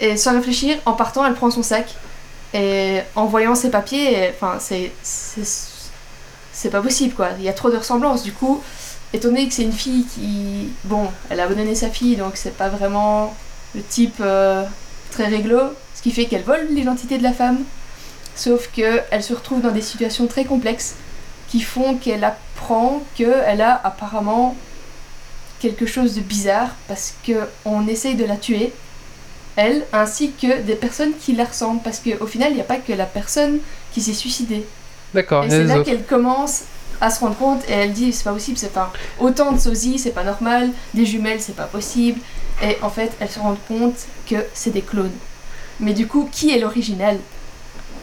Et 0.00 0.16
sans 0.16 0.32
réfléchir, 0.34 0.76
en 0.86 0.92
partant, 0.94 1.24
elle 1.26 1.34
prend 1.34 1.50
son 1.50 1.62
sac 1.62 1.94
Et 2.54 3.00
en 3.16 3.26
voyant 3.26 3.54
ces 3.54 3.70
papiers, 3.70 4.30
enfin, 4.34 4.56
c'est. 4.60 4.92
c'est- 5.02 5.70
C'est 6.52 6.70
pas 6.70 6.80
possible 6.80 7.14
quoi. 7.14 7.30
Il 7.38 7.44
y 7.44 7.48
a 7.48 7.52
trop 7.52 7.68
de 7.70 7.76
ressemblances. 7.76 8.22
Du 8.22 8.32
coup, 8.32 8.62
étant 9.12 9.28
donné 9.28 9.48
que 9.48 9.54
c'est 9.54 9.64
une 9.64 9.72
fille 9.72 10.04
qui. 10.06 10.68
Bon, 10.84 11.10
elle 11.30 11.40
a 11.40 11.44
abandonné 11.44 11.74
sa 11.74 11.88
fille, 11.90 12.14
donc 12.16 12.36
c'est 12.36 12.56
pas 12.56 12.68
vraiment 12.68 13.34
le 13.74 13.82
type 13.82 14.18
euh, 14.20 14.64
très 15.10 15.26
réglo. 15.26 15.58
Ce 15.96 16.02
qui 16.02 16.12
fait 16.12 16.26
qu'elle 16.26 16.44
vole 16.44 16.66
l'identité 16.70 17.18
de 17.18 17.24
la 17.24 17.32
femme. 17.32 17.64
Sauf 18.36 18.68
qu'elle 18.72 19.22
se 19.22 19.32
retrouve 19.34 19.60
dans 19.62 19.70
des 19.72 19.82
situations 19.82 20.26
très 20.28 20.44
complexes 20.44 20.94
qui 21.54 21.60
font 21.60 21.94
qu'elle 21.94 22.24
apprend 22.24 23.00
qu'elle 23.14 23.60
a 23.60 23.80
apparemment 23.84 24.56
quelque 25.60 25.86
chose 25.86 26.16
de 26.16 26.20
bizarre 26.20 26.70
parce 26.88 27.14
qu'on 27.24 27.86
essaye 27.86 28.16
de 28.16 28.24
la 28.24 28.36
tuer, 28.36 28.72
elle, 29.54 29.84
ainsi 29.92 30.32
que 30.32 30.62
des 30.62 30.74
personnes 30.74 31.12
qui 31.16 31.32
la 31.32 31.44
ressemblent. 31.44 31.80
Parce 31.80 32.00
qu'au 32.00 32.26
final, 32.26 32.50
il 32.50 32.56
n'y 32.56 32.60
a 32.60 32.64
pas 32.64 32.78
que 32.78 32.92
la 32.92 33.06
personne 33.06 33.60
qui 33.92 34.00
s'est 34.00 34.14
suicidée. 34.14 34.66
D'accord, 35.14 35.44
Et 35.44 35.46
a 35.46 35.50
c'est 35.50 35.62
là 35.62 35.84
qu'elle 35.84 36.02
commence 36.02 36.62
à 37.00 37.08
se 37.08 37.20
rendre 37.20 37.36
compte 37.36 37.62
et 37.68 37.72
elle 37.72 37.92
dit 37.92 38.12
c'est 38.12 38.24
pas 38.24 38.32
possible, 38.32 38.58
c'est 38.58 38.72
pas 38.72 38.92
autant 39.20 39.52
de 39.52 39.60
sosies, 39.60 40.00
c'est 40.00 40.10
pas 40.10 40.24
normal, 40.24 40.70
des 40.92 41.06
jumelles, 41.06 41.40
c'est 41.40 41.54
pas 41.54 41.66
possible. 41.66 42.18
Et 42.64 42.78
en 42.82 42.90
fait, 42.90 43.12
elle 43.20 43.30
se 43.30 43.38
rend 43.38 43.56
compte 43.68 44.06
que 44.28 44.44
c'est 44.54 44.70
des 44.70 44.82
clones. 44.82 45.18
Mais 45.78 45.92
du 45.92 46.08
coup, 46.08 46.28
qui 46.32 46.50
est 46.50 46.58
l'original? 46.58 47.20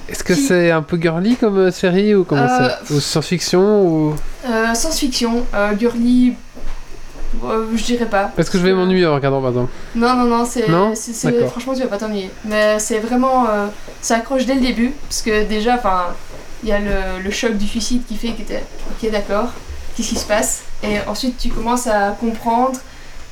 Est-ce 0.10 0.24
que 0.24 0.34
qui- 0.34 0.42
c'est 0.42 0.72
un 0.72 0.82
peu 0.82 1.00
girly 1.00 1.36
comme 1.36 1.58
euh, 1.58 1.72
série 1.72 2.14
ou 2.16 2.24
comment 2.24 2.42
Euh, 2.42 2.70
Ou 2.92 3.00
science-fiction 3.00 3.82
ou... 3.86 4.16
Euh, 4.48 4.74
Science-fiction, 4.74 5.46
euh, 5.54 5.78
girly, 5.78 6.34
euh, 7.44 7.66
je 7.76 7.84
dirais 7.84 8.06
pas. 8.08 8.32
Est-ce 8.38 8.52
que 8.52 8.58
je 8.58 8.64
vais 8.64 8.74
m'ennuyer 8.74 9.06
en 9.06 9.14
regardant 9.16 9.40
par 9.42 9.50
exemple 9.52 9.72
Non, 9.96 10.14
non, 10.16 10.26
non, 10.26 10.46
c'est, 10.46 10.64
franchement, 11.48 11.74
tu 11.74 11.82
vas 11.82 11.88
pas 11.88 11.98
t'ennuyer. 11.98 12.30
Mais 12.46 12.78
c'est 12.80 13.00
vraiment. 13.00 13.46
euh, 13.50 13.68
ça 14.02 14.16
accroche 14.16 14.46
dès 14.46 14.56
le 14.56 14.62
début, 14.62 14.92
parce 15.08 15.22
que 15.22 15.44
déjà, 15.46 15.76
enfin, 15.76 16.08
il 16.64 16.70
y 16.70 16.72
a 16.74 16.80
le, 16.80 17.24
le 17.24 17.32
choc 17.32 17.56
du 17.58 17.68
suicide 17.68 18.02
qui 18.08 18.16
fait 18.16 18.30
que 18.34 18.42
t'es. 18.42 18.64
Ok, 18.92 19.10
d'accord, 19.12 19.50
qu'est-ce 19.96 20.10
qui 20.10 20.16
se 20.18 20.26
passe? 20.26 20.64
Et 20.84 20.98
ensuite, 21.08 21.38
tu 21.38 21.50
commences 21.50 21.88
à 21.88 22.16
comprendre. 22.20 22.80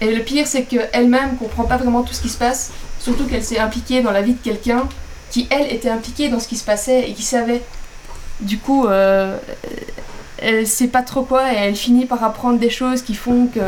Et 0.01 0.13
le 0.15 0.23
pire, 0.23 0.47
c'est 0.47 0.63
qu'elle-même 0.63 1.35
comprend 1.37 1.63
pas 1.65 1.75
vraiment 1.75 2.03
tout 2.03 2.13
ce 2.13 2.21
qui 2.21 2.29
se 2.29 2.37
passe, 2.37 2.71
surtout 2.99 3.25
qu'elle 3.25 3.43
s'est 3.43 3.59
impliquée 3.59 4.01
dans 4.01 4.11
la 4.11 4.21
vie 4.21 4.33
de 4.33 4.39
quelqu'un 4.41 4.83
qui, 5.31 5.47
elle, 5.49 5.71
était 5.71 5.89
impliquée 5.89 6.29
dans 6.29 6.39
ce 6.39 6.47
qui 6.47 6.55
se 6.57 6.63
passait 6.65 7.09
et 7.09 7.13
qui 7.13 7.23
savait. 7.23 7.61
Du 8.41 8.57
coup, 8.57 8.87
euh, 8.87 9.35
elle 10.41 10.65
sait 10.65 10.87
pas 10.87 11.01
trop 11.01 11.23
quoi 11.23 11.51
et 11.53 11.57
elle 11.57 11.75
finit 11.75 12.05
par 12.05 12.23
apprendre 12.23 12.57
des 12.59 12.69
choses 12.69 13.01
qui 13.01 13.13
font 13.15 13.47
que 13.47 13.59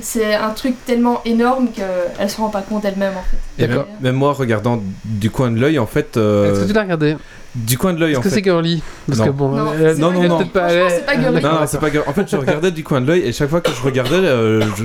c'est 0.00 0.34
un 0.34 0.50
truc 0.50 0.74
tellement 0.86 1.20
énorme 1.24 1.68
qu'elle 1.70 2.30
se 2.30 2.38
rend 2.38 2.48
pas 2.48 2.62
compte 2.62 2.84
elle-même 2.84 3.12
en 3.16 3.22
fait. 3.22 3.62
Et 3.62 3.66
D'accord. 3.68 3.86
même, 3.86 3.96
même 4.00 4.14
moi, 4.16 4.32
regardant 4.32 4.82
du 5.04 5.30
coin 5.30 5.50
de 5.50 5.60
l'œil, 5.60 5.78
en 5.78 5.86
fait. 5.86 6.16
euh, 6.16 6.50
Est-ce 6.52 6.62
que 6.62 6.68
tu 6.68 6.72
l'as 6.72 6.82
regardé? 6.82 7.16
Du 7.54 7.76
coin 7.76 7.92
de 7.92 8.00
l'œil, 8.00 8.12
Est-ce 8.12 8.18
en 8.20 8.22
que 8.22 8.30
fait. 8.30 8.36
c'est 8.36 8.42
girly 8.42 8.82
Parce 9.06 9.18
Non. 9.18 9.26
que 9.26 9.30
bon, 9.30 9.48
Non, 9.50 9.64
Non, 9.64 9.72
non, 9.98 10.12
girly. 10.14 10.28
non. 10.30 10.38
c'est 10.40 10.46
pas 10.50 10.68
girly. 11.20 11.42
Non, 11.42 11.50
non, 11.52 11.58
c'est 11.66 11.78
pas 11.78 11.90
grave. 11.90 12.04
En 12.08 12.14
fait, 12.14 12.28
je 12.30 12.36
regardais 12.36 12.70
du 12.70 12.82
coin 12.82 13.02
de 13.02 13.06
l'œil 13.06 13.20
et 13.20 13.32
chaque 13.32 13.50
fois 13.50 13.60
que 13.60 13.70
je 13.70 13.82
regardais, 13.82 14.14
euh, 14.16 14.62
je, 14.76 14.84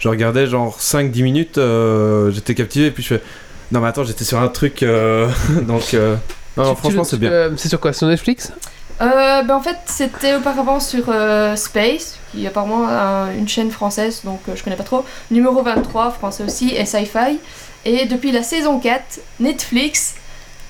je 0.00 0.08
regardais 0.08 0.48
genre 0.48 0.76
5-10 0.80 1.22
minutes, 1.22 1.58
euh, 1.58 2.32
j'étais 2.32 2.54
captivé 2.56 2.86
et 2.86 2.90
puis 2.90 3.04
je 3.04 3.14
fais. 3.14 3.22
Non, 3.70 3.80
mais 3.80 3.88
attends, 3.88 4.04
j'étais 4.04 4.24
sur 4.24 4.38
un 4.40 4.48
truc. 4.48 4.82
euh, 4.82 5.28
donc. 5.62 5.94
euh, 5.94 6.16
Non, 6.56 6.74
franchement, 6.74 7.04
c'est 7.04 7.18
bien. 7.18 7.30
euh, 7.30 7.50
c'est 7.56 7.68
sur 7.68 7.80
quoi 7.80 7.92
Sur 7.92 8.06
Netflix? 8.08 8.52
Euh, 9.00 9.42
ben, 9.42 9.54
en 9.54 9.60
fait, 9.60 9.76
c'était 9.86 10.34
auparavant 10.34 10.80
sur 10.80 11.04
euh, 11.08 11.54
Space, 11.54 12.16
qui 12.32 12.44
est 12.44 12.48
apparemment 12.48 12.88
un- 12.88 13.30
une 13.32 13.46
chaîne 13.48 13.70
française, 13.70 14.22
donc 14.24 14.40
euh, 14.48 14.56
je 14.56 14.64
connais 14.64 14.74
pas 14.76 14.82
trop. 14.82 15.04
Numéro 15.30 15.62
23, 15.62 16.10
français 16.10 16.42
aussi, 16.44 16.74
et 16.74 16.84
Sci-Fi. 16.84 17.38
Et 17.84 18.06
depuis 18.06 18.32
la 18.32 18.42
saison 18.42 18.80
4, 18.80 19.20
Netflix 19.38 20.14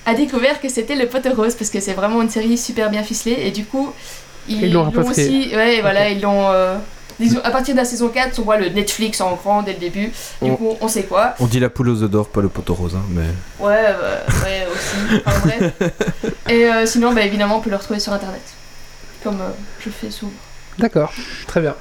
a 0.04 0.12
découvert 0.14 0.60
que 0.60 0.68
c'était 0.68 0.94
le 0.94 1.06
poteau 1.06 1.30
rose, 1.34 1.54
parce 1.54 1.70
que 1.70 1.80
c'est 1.80 1.94
vraiment 1.94 2.20
une 2.20 2.28
série 2.28 2.58
super 2.58 2.90
bien 2.90 3.02
ficelée, 3.02 3.36
et 3.46 3.50
du 3.50 3.64
coup, 3.64 3.92
ils, 4.46 4.64
Ils 4.64 4.72
l'ont 4.72 4.90
aussi. 5.10 5.50
Ouais, 5.54 5.80
voilà, 5.80 6.10
ils 6.10 6.20
l'ont. 6.20 6.48
Disons, 7.20 7.40
à 7.44 7.50
partir 7.50 7.74
de 7.74 7.78
la 7.80 7.84
saison 7.84 8.08
4, 8.08 8.38
on 8.38 8.42
voit 8.42 8.56
le 8.56 8.68
Netflix 8.68 9.20
en 9.20 9.34
grand 9.34 9.62
dès 9.62 9.72
le 9.74 9.78
début. 9.78 10.06
Du 10.42 10.50
On- 10.50 10.56
coup, 10.56 10.76
on 10.80 10.88
sait 10.88 11.04
quoi. 11.04 11.34
On 11.40 11.46
dit 11.46 11.60
la 11.60 11.70
poule 11.70 11.88
aux 11.90 12.02
œufs 12.02 12.10
d'or, 12.10 12.28
pas 12.28 12.40
le 12.40 12.48
poteau 12.48 12.74
rose, 12.74 12.94
hein, 12.96 13.02
mais. 13.10 13.26
Ouais, 13.58 13.84
euh, 13.88 14.18
ouais, 14.44 14.66
aussi. 14.72 15.22
Enfin, 15.26 15.38
bref. 15.44 15.72
Et 16.48 16.64
euh, 16.66 16.86
sinon, 16.86 17.12
bah, 17.12 17.22
évidemment, 17.22 17.56
on 17.56 17.60
peut 17.60 17.70
le 17.70 17.76
retrouver 17.76 18.00
sur 18.00 18.12
internet. 18.12 18.42
Comme 19.22 19.40
euh, 19.40 19.50
je 19.80 19.90
fais 19.90 20.10
souvent. 20.10 20.32
D'accord, 20.78 21.12
très 21.46 21.60
bien. 21.60 21.74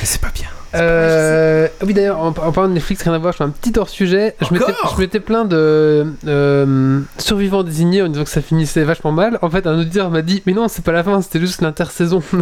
Mais 0.00 0.06
c'est 0.06 0.20
pas 0.20 0.30
bien. 0.34 0.48
Euh, 0.76 1.68
oui 1.84 1.94
d'ailleurs 1.94 2.18
en, 2.18 2.28
en 2.28 2.32
parlant 2.32 2.68
de 2.68 2.74
Netflix 2.74 3.02
rien 3.02 3.14
à 3.14 3.18
voir 3.18 3.32
je 3.32 3.38
fais 3.38 3.44
un 3.44 3.50
petit 3.50 3.72
hors 3.78 3.88
sujet. 3.88 4.34
Je 4.40 4.52
m'étais, 4.52 4.64
Encore 4.64 4.94
je 4.96 5.00
m'étais 5.00 5.20
plein 5.20 5.44
de 5.44 6.06
euh, 6.26 7.00
survivants 7.18 7.62
désignés 7.62 8.02
en 8.02 8.08
disant 8.08 8.24
que 8.24 8.30
ça 8.30 8.42
finissait 8.42 8.84
vachement 8.84 9.12
mal. 9.12 9.38
En 9.42 9.50
fait 9.50 9.66
un 9.66 9.78
auditeur 9.78 10.10
m'a 10.10 10.22
dit 10.22 10.42
mais 10.46 10.52
non 10.52 10.68
c'est 10.68 10.84
pas 10.84 10.92
la 10.92 11.04
fin 11.04 11.20
c'était 11.22 11.40
juste 11.40 11.62
l'intersaison. 11.62 12.22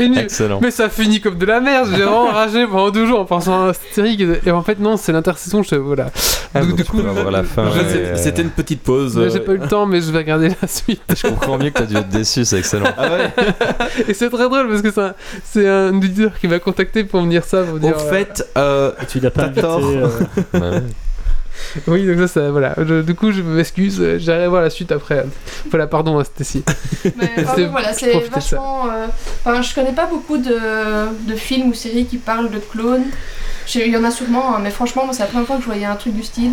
Excellent. 0.00 0.60
mais 0.62 0.70
ça 0.70 0.88
finit 0.88 1.20
comme 1.20 1.38
de 1.38 1.46
la 1.46 1.60
merde 1.60 1.88
j'ai 1.90 2.02
vraiment 2.02 2.26
ragé 2.28 2.66
pendant 2.66 2.90
deux 2.90 3.06
jours 3.06 3.20
en 3.20 3.24
pensant 3.24 3.68
à 3.68 3.72
cette 3.74 3.94
série. 3.94 4.18
Et 4.46 4.50
en 4.50 4.62
fait 4.62 4.78
non 4.78 4.96
c'est 4.96 5.12
l'intersaison 5.12 5.62
je 5.62 5.74
voilà. 5.76 6.10
Ah, 6.54 6.60
Donc, 6.60 6.70
donc 6.70 6.76
du 6.78 6.84
coup, 6.84 7.00
euh, 7.00 8.14
C'était 8.16 8.42
une 8.42 8.50
petite 8.50 8.82
pause. 8.82 9.18
Euh, 9.18 9.28
j'ai 9.30 9.40
pas 9.40 9.52
eu 9.52 9.58
le 9.58 9.68
temps 9.68 9.86
mais 9.86 10.00
je 10.00 10.10
vais 10.10 10.18
regarder 10.18 10.48
la 10.60 10.68
suite. 10.68 11.02
Je 11.14 11.28
comprends 11.28 11.58
mieux 11.58 11.70
que 11.70 11.78
t'as 11.78 11.86
dû 11.86 11.96
être 11.96 12.08
déçu, 12.08 12.44
c'est 12.44 12.58
excellent. 12.58 12.90
Ah 12.96 13.08
ouais. 13.10 13.32
Et 14.08 14.14
c'est 14.14 14.30
très 14.30 14.44
drôle 14.48 14.68
parce 14.68 14.82
que 14.82 14.90
c'est 14.90 15.00
un, 15.00 15.14
c'est 15.44 15.68
un 15.68 15.94
auditeur 15.96 16.17
qui 16.40 16.48
m'a 16.48 16.58
contacté 16.58 17.04
pour 17.04 17.22
me 17.22 17.30
dire 17.30 17.44
ça 17.44 17.62
pour 17.62 17.78
dire 17.78 17.96
Au 17.96 18.00
euh, 18.00 18.10
fait, 18.10 18.44
euh, 18.56 18.92
tu 19.08 19.20
l'as 19.20 19.30
pas 19.30 19.48
tort. 19.48 19.80
euh, 19.84 20.08
Ouais. 20.54 20.82
Oui, 21.88 22.06
donc 22.06 22.18
ça, 22.20 22.28
ça 22.28 22.50
voilà. 22.50 22.74
Je- 22.78 23.02
du 23.02 23.14
coup, 23.16 23.32
je 23.32 23.42
m'excuse, 23.42 23.98
euh, 24.00 24.18
j'irai 24.18 24.46
voir 24.46 24.62
la 24.62 24.70
suite 24.70 24.92
après. 24.92 25.26
Voilà, 25.70 25.86
pardon, 25.88 26.22
Stacy. 26.22 26.62
Mais 27.16 27.30
enfin, 27.38 27.66
voilà, 27.66 27.92
c'est 27.92 28.12
vachement. 28.28 28.86
euh, 28.90 29.06
Enfin, 29.44 29.60
je 29.60 29.74
connais 29.74 29.92
pas 29.92 30.06
beaucoup 30.06 30.38
de, 30.38 30.56
de 31.26 31.34
films 31.34 31.70
ou 31.70 31.74
séries 31.74 32.06
qui 32.06 32.16
parlent 32.18 32.50
de 32.50 32.58
clones. 32.58 33.04
Il 33.74 33.88
y 33.88 33.96
en 33.96 34.04
a 34.04 34.10
sûrement, 34.10 34.54
hein, 34.56 34.60
mais 34.62 34.70
franchement, 34.70 35.04
moi, 35.04 35.12
c'est 35.12 35.22
la 35.24 35.26
première 35.28 35.46
fois 35.46 35.56
que 35.56 35.62
je 35.62 35.66
voyais 35.66 35.84
un 35.84 35.96
truc 35.96 36.14
du 36.14 36.22
style. 36.22 36.52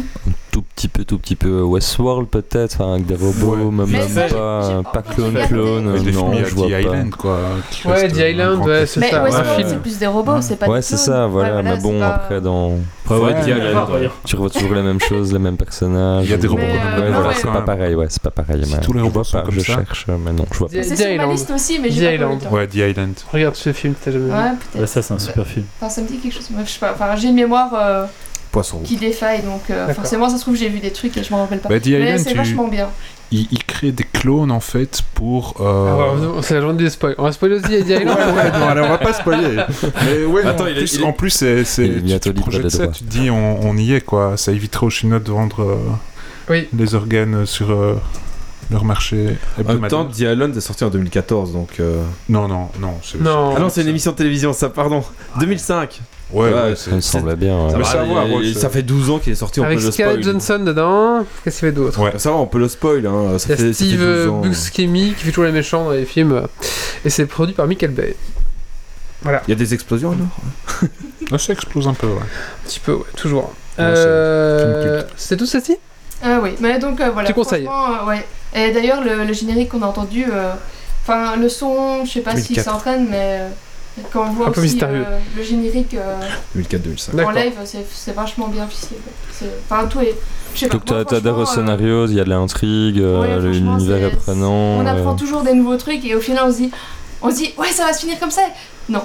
Petit 0.76 0.90
peu, 0.90 1.06
tout 1.06 1.18
petit 1.20 1.38
peu 1.38 1.62
Westworld 1.62 2.28
peut-être, 2.28 2.76
enfin, 2.82 2.96
avec 2.96 3.06
des 3.06 3.16
robots, 3.16 3.72
même, 3.72 3.88
Mais 3.90 4.00
même 4.00 4.10
ça, 4.10 4.28
j'ai- 4.28 4.34
pas, 4.36 4.82
pas 4.92 5.02
clone, 5.04 5.34
clone, 5.48 5.88
Ouais, 5.94 6.00
des 6.02 6.12
non, 6.12 6.34
je 6.34 6.54
vois 6.54 6.68
The 6.68 6.72
pas. 6.72 6.82
Island, 6.82 7.10
quoi. 7.16 7.40
Ouais, 7.86 8.08
The 8.10 8.18
euh, 8.20 8.30
Island, 8.32 8.66
ouais, 8.66 8.86
c'est 8.86 9.00
Mais 9.00 9.10
ça, 9.10 9.20
ouais. 9.20 9.24
Westworld, 9.30 9.56
film. 9.56 9.70
c'est 9.70 9.82
plus 9.82 9.98
des 10.00 10.08
robots, 10.08 10.42
c'est 10.42 10.58
pas 10.60 10.68
Ouais, 10.68 10.82
c'est 10.82 10.98
ça, 10.98 11.28
voilà, 11.28 11.62
mais 11.64 11.78
bon, 11.78 11.98
pas- 12.00 12.16
après, 12.16 12.42
dans... 12.42 12.74
Tu 13.08 14.36
revois 14.36 14.50
toujours 14.50 14.74
les 14.74 14.82
mêmes 14.82 15.00
choses, 15.00 15.32
les 15.32 15.40
mêmes 15.40 15.56
personnages. 15.58 16.26
Il 16.26 16.32
y 16.32 16.34
a 16.34 16.38
des 16.38 16.48
robots 16.48 16.62
Mais, 16.62 17.04
euh, 17.04 17.22
ouais. 17.28 17.34
c'est 17.36 17.48
pas 17.48 17.62
pareil, 17.62 17.96
ouais, 17.96 18.08
c'est 18.10 18.22
pas 18.22 18.32
pareil. 18.32 18.66
Si 18.66 18.74
mais 18.76 18.82
tous 18.82 18.92
les 18.94 19.00
je 19.00 19.04
robots 19.06 19.24
sont 19.24 19.38
pas, 19.38 19.44
comme 19.44 19.54
je 19.56 19.60
ça. 19.60 19.74
cherche, 19.76 20.08
mais 20.08 20.34
non, 20.34 20.46
je 20.52 20.58
vois 20.58 20.68
pas. 20.68 20.74
The- 20.76 20.84
C'est 20.84 20.96
The 20.96 20.98
sur 20.98 21.06
ma 21.08 21.14
Island. 21.14 21.32
liste 21.32 21.52
aussi, 21.52 21.80
mais 21.80 21.90
j'ai 21.92 22.18
pas. 22.18 22.28
Ouais, 22.52 22.68
The 22.68 22.76
Island. 22.76 23.14
Regarde 23.32 23.56
ce 23.56 23.72
film, 23.72 23.94
t'as 24.04 24.12
jamais 24.12 24.26
vu. 24.26 24.32
Ouais, 24.32 24.38
Ouais, 24.38 24.50
peut-être. 24.74 24.88
ça, 24.90 25.02
c'est 25.02 25.14
un 25.14 25.20
super 25.20 25.46
film. 25.48 25.66
Enfin, 25.80 25.90
ça 25.90 26.02
me 26.02 26.08
dit 26.08 26.18
quelque 26.18 26.34
chose. 26.34 26.50
mais 26.52 26.66
Je 26.66 26.72
sais 26.72 26.80
pas. 26.80 26.92
Enfin, 26.94 27.16
j'ai 27.16 27.30
une 27.30 27.36
mémoire 27.36 27.70
euh, 27.74 28.06
Poisson 28.56 28.78
rouge. 28.78 28.88
qui 28.88 28.98
défaille, 28.98 29.42
donc 29.44 29.70
euh, 29.70 29.94
forcément, 29.94 30.30
ça 30.30 30.38
se 30.38 30.42
trouve, 30.42 30.56
j'ai 30.56 30.70
vu 30.70 30.80
des 30.80 30.92
trucs 30.92 31.16
et 31.18 31.24
je 31.24 31.32
m'en 31.32 31.42
rappelle 31.42 31.60
pas. 31.60 31.70
Bah, 31.70 31.76
mais 31.86 32.18
c'est 32.18 32.32
tu- 32.32 32.38
vachement 32.38 32.68
bien. 32.70 32.88
il, 33.32 33.48
il 33.52 33.64
crée 33.66 33.92
des 33.92 34.04
clones 34.06 34.50
en 34.52 34.60
fait 34.62 35.02
pour. 35.14 35.56
euh, 35.60 35.88
Ah, 35.90 36.16
ouais, 36.36 36.42
c'est 36.42 36.54
la 36.54 36.62
journée 36.62 36.82
des 36.84 36.90
spoils. 36.90 37.16
On 37.18 37.24
va 37.24 37.32
spoiler 37.34 37.56
aussi 37.56 37.68
Ouais, 37.68 37.82
Island. 37.82 38.08
ouais, 38.08 38.52
non, 38.60 38.68
allez, 38.70 38.82
on 38.82 38.90
va 38.90 38.98
pas 38.98 39.12
spoiler. 39.14 39.64
Mais 40.06 40.24
ouais, 40.26 40.46
Attends, 40.46 40.64
en, 40.64 40.68
il 40.68 40.78
est- 40.78 40.80
plus, 40.80 40.96
il 40.96 41.04
en 41.04 41.12
plus, 41.14 41.30
c'est, 41.32 41.64
tu, 41.64 42.20
tu 42.20 42.34
projettes 42.34 42.70
ça, 42.70 42.88
tu 42.88 43.04
te 43.04 43.10
dis, 43.10 43.30
on, 43.30 43.60
on 43.62 43.76
y 43.78 43.94
est 43.94 44.02
quoi. 44.02 44.38
Ça 44.38 44.52
éviterait 44.54 44.86
aux 44.86 44.90
Chinois 44.90 45.20
de 45.20 45.30
vendre 45.32 45.62
euh, 45.62 45.76
Oui. 46.50 46.68
les 46.78 46.96
organes 46.96 47.46
sur 47.46 47.72
euh, 47.72 47.96
leur 48.72 48.86
marché 48.86 49.36
En 49.60 49.74
même 49.74 49.88
temps, 49.90 50.06
The 50.06 50.20
Island 50.22 50.56
est 50.56 50.62
sorti 50.62 50.84
en 50.86 50.90
2014, 50.90 51.52
donc. 51.52 51.80
euh, 51.82 52.02
Non, 52.30 52.48
non, 52.48 52.70
non. 52.80 52.94
Non. 53.20 53.54
Ah 53.56 53.60
non, 53.60 53.68
c'est 53.70 53.82
une 53.82 53.90
émission 53.90 54.12
de 54.12 54.16
télévision, 54.18 54.54
ça, 54.54 54.70
pardon. 54.70 55.04
2005. 55.40 56.00
Ouais, 56.32 56.52
Ouais, 56.52 56.54
ouais, 56.54 56.76
Ça 56.76 56.92
me 56.92 57.02
semblait 57.02 57.36
bien. 57.36 57.56
ouais. 57.68 57.72
Ça 58.54 58.68
va 58.68 58.70
fait 58.70 58.82
12 58.84 59.10
ans 59.12 59.20
qu'il 59.20 59.32
est 59.34 59.36
sorti, 59.36 59.60
on 59.60 59.64
Avec 59.64 59.78
peut 59.80 59.86
le 59.86 59.92
Scarlett 59.92 60.22
spoil. 60.24 60.34
Johnson 60.34 60.60
dedans. 60.64 61.26
Qu'est-ce 61.44 61.60
qu'il 61.60 61.68
y 61.68 61.70
avait 61.70 61.76
d'autre 61.80 62.00
Ouais. 62.02 62.18
Ça 62.18 62.32
va, 62.32 62.38
on 62.38 62.48
peut 62.48 62.58
le 62.60 62.68
spoil, 62.68 63.06
hein. 63.06 63.38
Ça 63.38 63.48
fait, 63.48 63.58
ça 63.58 63.64
fait 63.64 63.74
Steve 63.74 64.00
12 64.00 64.28
ans. 64.30 64.42
Buscemi 64.42 65.14
qui 65.14 65.24
fait 65.24 65.30
toujours 65.32 65.46
les 65.46 65.52
méchants 65.52 65.86
dans 65.86 65.92
les 65.92 66.06
films. 66.06 66.48
Et 67.06 67.10
c'est 67.10 67.26
produit 67.28 67.54
par 67.54 67.68
Michael 67.68 67.92
Bay. 67.92 68.16
Il 69.26 69.50
y 69.50 69.52
a 69.54 69.56
des 69.56 69.74
explosions 69.74 70.12
alors? 70.12 70.90
Ah, 71.32 71.40
ça 71.40 71.54
explose 71.54 71.88
un 71.88 71.94
peu, 71.96 72.06
ouais. 72.06 72.14
Un 72.22 72.68
petit 72.68 72.80
peu, 72.80 72.94
ouais, 72.94 73.04
toujours. 73.18 73.52
c'est 73.78 73.82
Euh, 73.82 75.02
c'est 75.16 75.38
tout 75.38 75.48
ceci 75.48 75.76
Ah 76.22 76.40
oui, 76.42 76.52
mais 76.60 76.78
donc 76.78 77.02
euh, 77.02 77.10
voilà. 77.12 77.28
Tu 77.28 77.34
conseilles 77.34 77.68
euh, 77.68 78.06
ouais. 78.08 78.24
Et 78.54 78.72
d'ailleurs, 78.72 79.04
le, 79.04 79.24
le 79.24 79.34
générique 79.34 79.70
qu'on 79.70 79.82
a 79.82 79.88
entendu, 79.88 80.26
euh, 80.32 80.52
enfin, 81.02 81.36
le 81.36 81.50
son, 81.50 82.06
je 82.06 82.12
sais 82.12 82.20
pas 82.22 82.36
si 82.36 82.50
2004. 82.54 82.64
ça 82.64 82.76
entraîne, 82.76 83.08
mais 83.10 83.40
euh, 83.42 83.50
quand 84.12 84.28
on 84.28 84.32
voit 84.34 84.48
Un 84.48 84.52
peu 84.52 84.62
aussi 84.62 84.72
mystérieux. 84.72 85.06
euh, 85.08 85.20
le 85.38 85.44
générique 85.44 85.94
euh, 85.94 86.20
2004-2005. 86.58 87.12
en 87.14 87.16
D'accord. 87.16 87.32
live, 87.34 87.54
c'est 87.92 88.12
vachement 88.16 88.48
bien 88.50 88.68
ficelé. 88.68 88.98
Enfin, 89.70 89.88
tout 89.88 90.00
est. 90.02 90.16
Donc 90.70 90.86
t'as- 90.86 91.04
t'adhères 91.06 91.38
au 91.38 91.46
franchement, 91.46 91.64
euh, 91.64 91.66
scénario, 91.78 92.06
il 92.08 92.14
y 92.14 92.20
a 92.20 92.24
de 92.24 92.30
l'intrigue, 92.30 93.00
euh, 93.00 93.22
ouais, 93.42 93.52
l'univers 93.52 94.04
est 94.08 94.16
prenant. 94.16 94.52
On 94.80 94.86
apprend 94.86 95.14
euh, 95.14 95.18
toujours 95.18 95.42
des 95.44 95.54
nouveaux 95.54 95.78
trucs 95.78 96.06
et 96.06 96.16
au 96.16 96.22
final, 96.22 96.44
on 96.48 96.52
se 96.52 96.58
dit, 96.58 96.72
on 97.22 97.30
se 97.30 97.36
dit, 97.38 97.54
ouais, 97.58 97.72
ça 97.72 97.86
va 97.86 97.94
se 97.94 98.02
finir 98.02 98.20
comme 98.20 98.32
ça. 98.32 98.42
Non. 98.90 99.02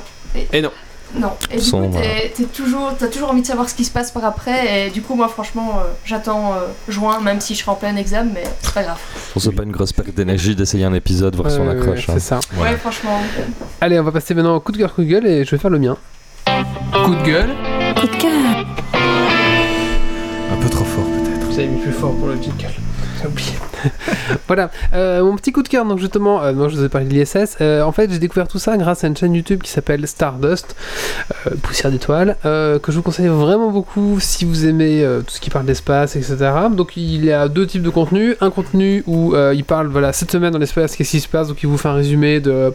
Et 0.52 0.60
non. 0.62 0.70
Non. 1.14 1.32
Et 1.50 1.56
du 1.58 1.70
coup, 1.70 1.90
t'es- 1.92 2.32
t'es 2.36 2.44
toujours, 2.44 2.92
t'as 2.98 3.08
toujours 3.08 3.30
envie 3.30 3.42
de 3.42 3.46
savoir 3.46 3.68
ce 3.68 3.74
qui 3.74 3.84
se 3.84 3.90
passe 3.90 4.10
par 4.12 4.24
après. 4.24 4.86
Et 4.86 4.90
du 4.90 5.02
coup, 5.02 5.14
moi, 5.16 5.28
franchement, 5.28 5.78
euh, 5.78 5.88
j'attends 6.04 6.52
euh, 6.52 6.66
juin, 6.88 7.20
même 7.20 7.40
si 7.40 7.54
je 7.54 7.60
serai 7.60 7.72
en 7.72 7.74
plein 7.74 7.96
examen, 7.96 8.30
mais 8.32 8.44
c'est 8.62 8.72
pas 8.74 8.82
grave. 8.84 8.98
Bon, 9.34 9.40
c'est 9.40 9.50
pas 9.52 9.64
une 9.64 9.72
grosse 9.72 9.92
perte 9.92 10.14
d'énergie 10.14 10.54
d'essayer 10.54 10.84
un 10.84 10.94
épisode, 10.94 11.34
voir 11.34 11.50
si 11.50 11.58
on 11.58 11.66
Ouais, 11.66 11.72
accroche. 11.72 12.06
ouais, 12.08 12.14
hein. 12.14 12.18
C'est 12.18 12.20
ça. 12.20 12.40
Ouais, 12.60 12.76
franchement. 12.76 13.20
Allez, 13.80 13.98
on 13.98 14.04
va 14.04 14.12
passer 14.12 14.34
maintenant 14.34 14.54
au 14.56 14.60
coup 14.60 14.72
de 14.72 14.78
cœur, 14.78 14.94
coup 14.94 15.02
de 15.02 15.08
gueule 15.08 15.26
et 15.26 15.44
je 15.44 15.50
vais 15.50 15.58
faire 15.58 15.70
le 15.70 15.78
mien. 15.80 15.96
Coup 16.46 17.14
de 17.14 17.22
gueule. 17.24 17.50
Coup 18.00 18.06
de 18.06 18.16
cœur. 18.16 18.30
Un 20.52 20.56
peu 20.62 20.68
trop 20.68 20.84
fort 20.84 21.04
peut-être. 21.04 21.46
Vous 21.46 21.58
avez 21.58 21.68
mis 21.68 21.80
plus 21.80 21.92
fort 21.92 22.14
pour 22.16 22.28
le 22.28 22.34
jingle. 22.34 22.72
J'ai 23.20 23.26
oublié. 23.26 23.50
voilà, 24.46 24.70
euh, 24.94 25.22
mon 25.22 25.36
petit 25.36 25.52
coup 25.52 25.62
de 25.62 25.68
cœur, 25.68 25.84
donc 25.84 25.98
justement, 25.98 26.42
euh, 26.42 26.52
non, 26.52 26.68
je 26.68 26.76
vous 26.76 26.84
ai 26.84 26.88
parlé 26.88 27.06
de 27.06 27.14
l'ISS. 27.14 27.56
Euh, 27.60 27.82
en 27.82 27.92
fait, 27.92 28.10
j'ai 28.10 28.18
découvert 28.18 28.48
tout 28.48 28.58
ça 28.58 28.76
grâce 28.76 29.04
à 29.04 29.08
une 29.08 29.16
chaîne 29.16 29.34
YouTube 29.34 29.62
qui 29.62 29.70
s'appelle 29.70 30.06
Stardust, 30.06 30.76
euh, 31.46 31.50
Poussière 31.62 31.90
d'étoiles, 31.90 32.36
que 32.42 32.80
je 32.88 32.92
vous 32.92 33.02
conseille 33.02 33.28
vraiment 33.28 33.70
beaucoup 33.70 34.18
si 34.20 34.44
vous 34.44 34.66
aimez 34.66 35.06
tout 35.26 35.34
ce 35.34 35.40
qui 35.40 35.50
parle 35.50 35.66
d'espace, 35.66 36.16
etc. 36.16 36.36
Donc, 36.72 36.96
il 36.96 37.24
y 37.24 37.32
a 37.32 37.48
deux 37.48 37.66
types 37.66 37.82
de 37.82 37.90
contenu. 37.90 38.36
Un 38.40 38.50
contenu 38.50 39.02
où 39.06 39.34
il 39.52 39.64
parle, 39.64 39.88
voilà, 39.88 40.12
cette 40.12 40.30
semaine 40.30 40.52
dans 40.52 40.58
l'espace, 40.58 40.96
qu'est-ce 40.96 41.10
qui 41.10 41.20
se 41.20 41.28
passe, 41.28 41.48
donc 41.48 41.62
il 41.62 41.68
vous 41.68 41.78
fait 41.78 41.88
un 41.88 41.94
résumé 41.94 42.40
de, 42.40 42.72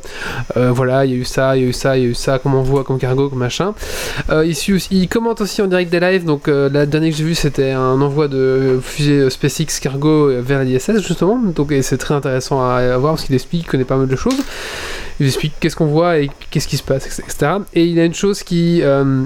voilà, 0.55 1.05
il 1.05 1.11
y 1.11 1.13
a 1.13 1.17
eu 1.17 1.25
ça, 1.25 1.55
il 1.55 1.63
y 1.63 1.65
a 1.65 1.69
eu 1.69 1.73
ça, 1.73 1.97
il 1.97 2.03
y 2.03 2.05
a 2.05 2.09
eu 2.09 2.15
ça, 2.15 2.39
comment 2.39 2.59
on 2.59 2.63
voit, 2.63 2.83
comme 2.83 2.99
cargo, 2.99 3.29
comme 3.29 3.39
machin. 3.39 3.73
Il, 4.31 5.07
commente 5.09 5.41
aussi 5.41 5.61
en 5.61 5.67
direct 5.67 5.91
des 5.91 5.99
lives. 5.99 6.25
Donc, 6.25 6.47
la 6.47 6.85
dernière 6.85 7.11
que 7.11 7.17
j'ai 7.17 7.23
vu, 7.23 7.35
c'était 7.35 7.71
un 7.71 8.01
envoi 8.01 8.27
de 8.27 8.79
fusée 8.81 9.29
SpaceX 9.29 9.79
Cargo 9.81 10.29
vers 10.41 10.63
l'ISS, 10.63 11.01
justement. 11.01 11.37
Donc, 11.37 11.73
c'est 11.81 11.97
très 11.97 12.13
intéressant 12.13 12.61
à, 12.61 12.75
à 12.77 12.97
voir 12.97 13.13
parce 13.13 13.25
qu'il 13.25 13.35
explique, 13.35 13.63
il 13.63 13.67
connaît 13.67 13.85
pas 13.85 13.97
mal 13.97 14.07
de 14.07 14.15
choses. 14.15 14.37
Il 15.19 15.25
explique 15.27 15.53
qu'est-ce 15.59 15.75
qu'on 15.75 15.85
voit 15.85 16.17
et 16.19 16.29
qu'est-ce 16.49 16.67
qui 16.67 16.77
se 16.77 16.83
passe, 16.83 17.05
etc. 17.07 17.53
Et 17.73 17.85
il 17.85 17.99
a 17.99 18.05
une 18.05 18.13
chose 18.13 18.43
qui. 18.43 18.81
euh, 18.81 19.25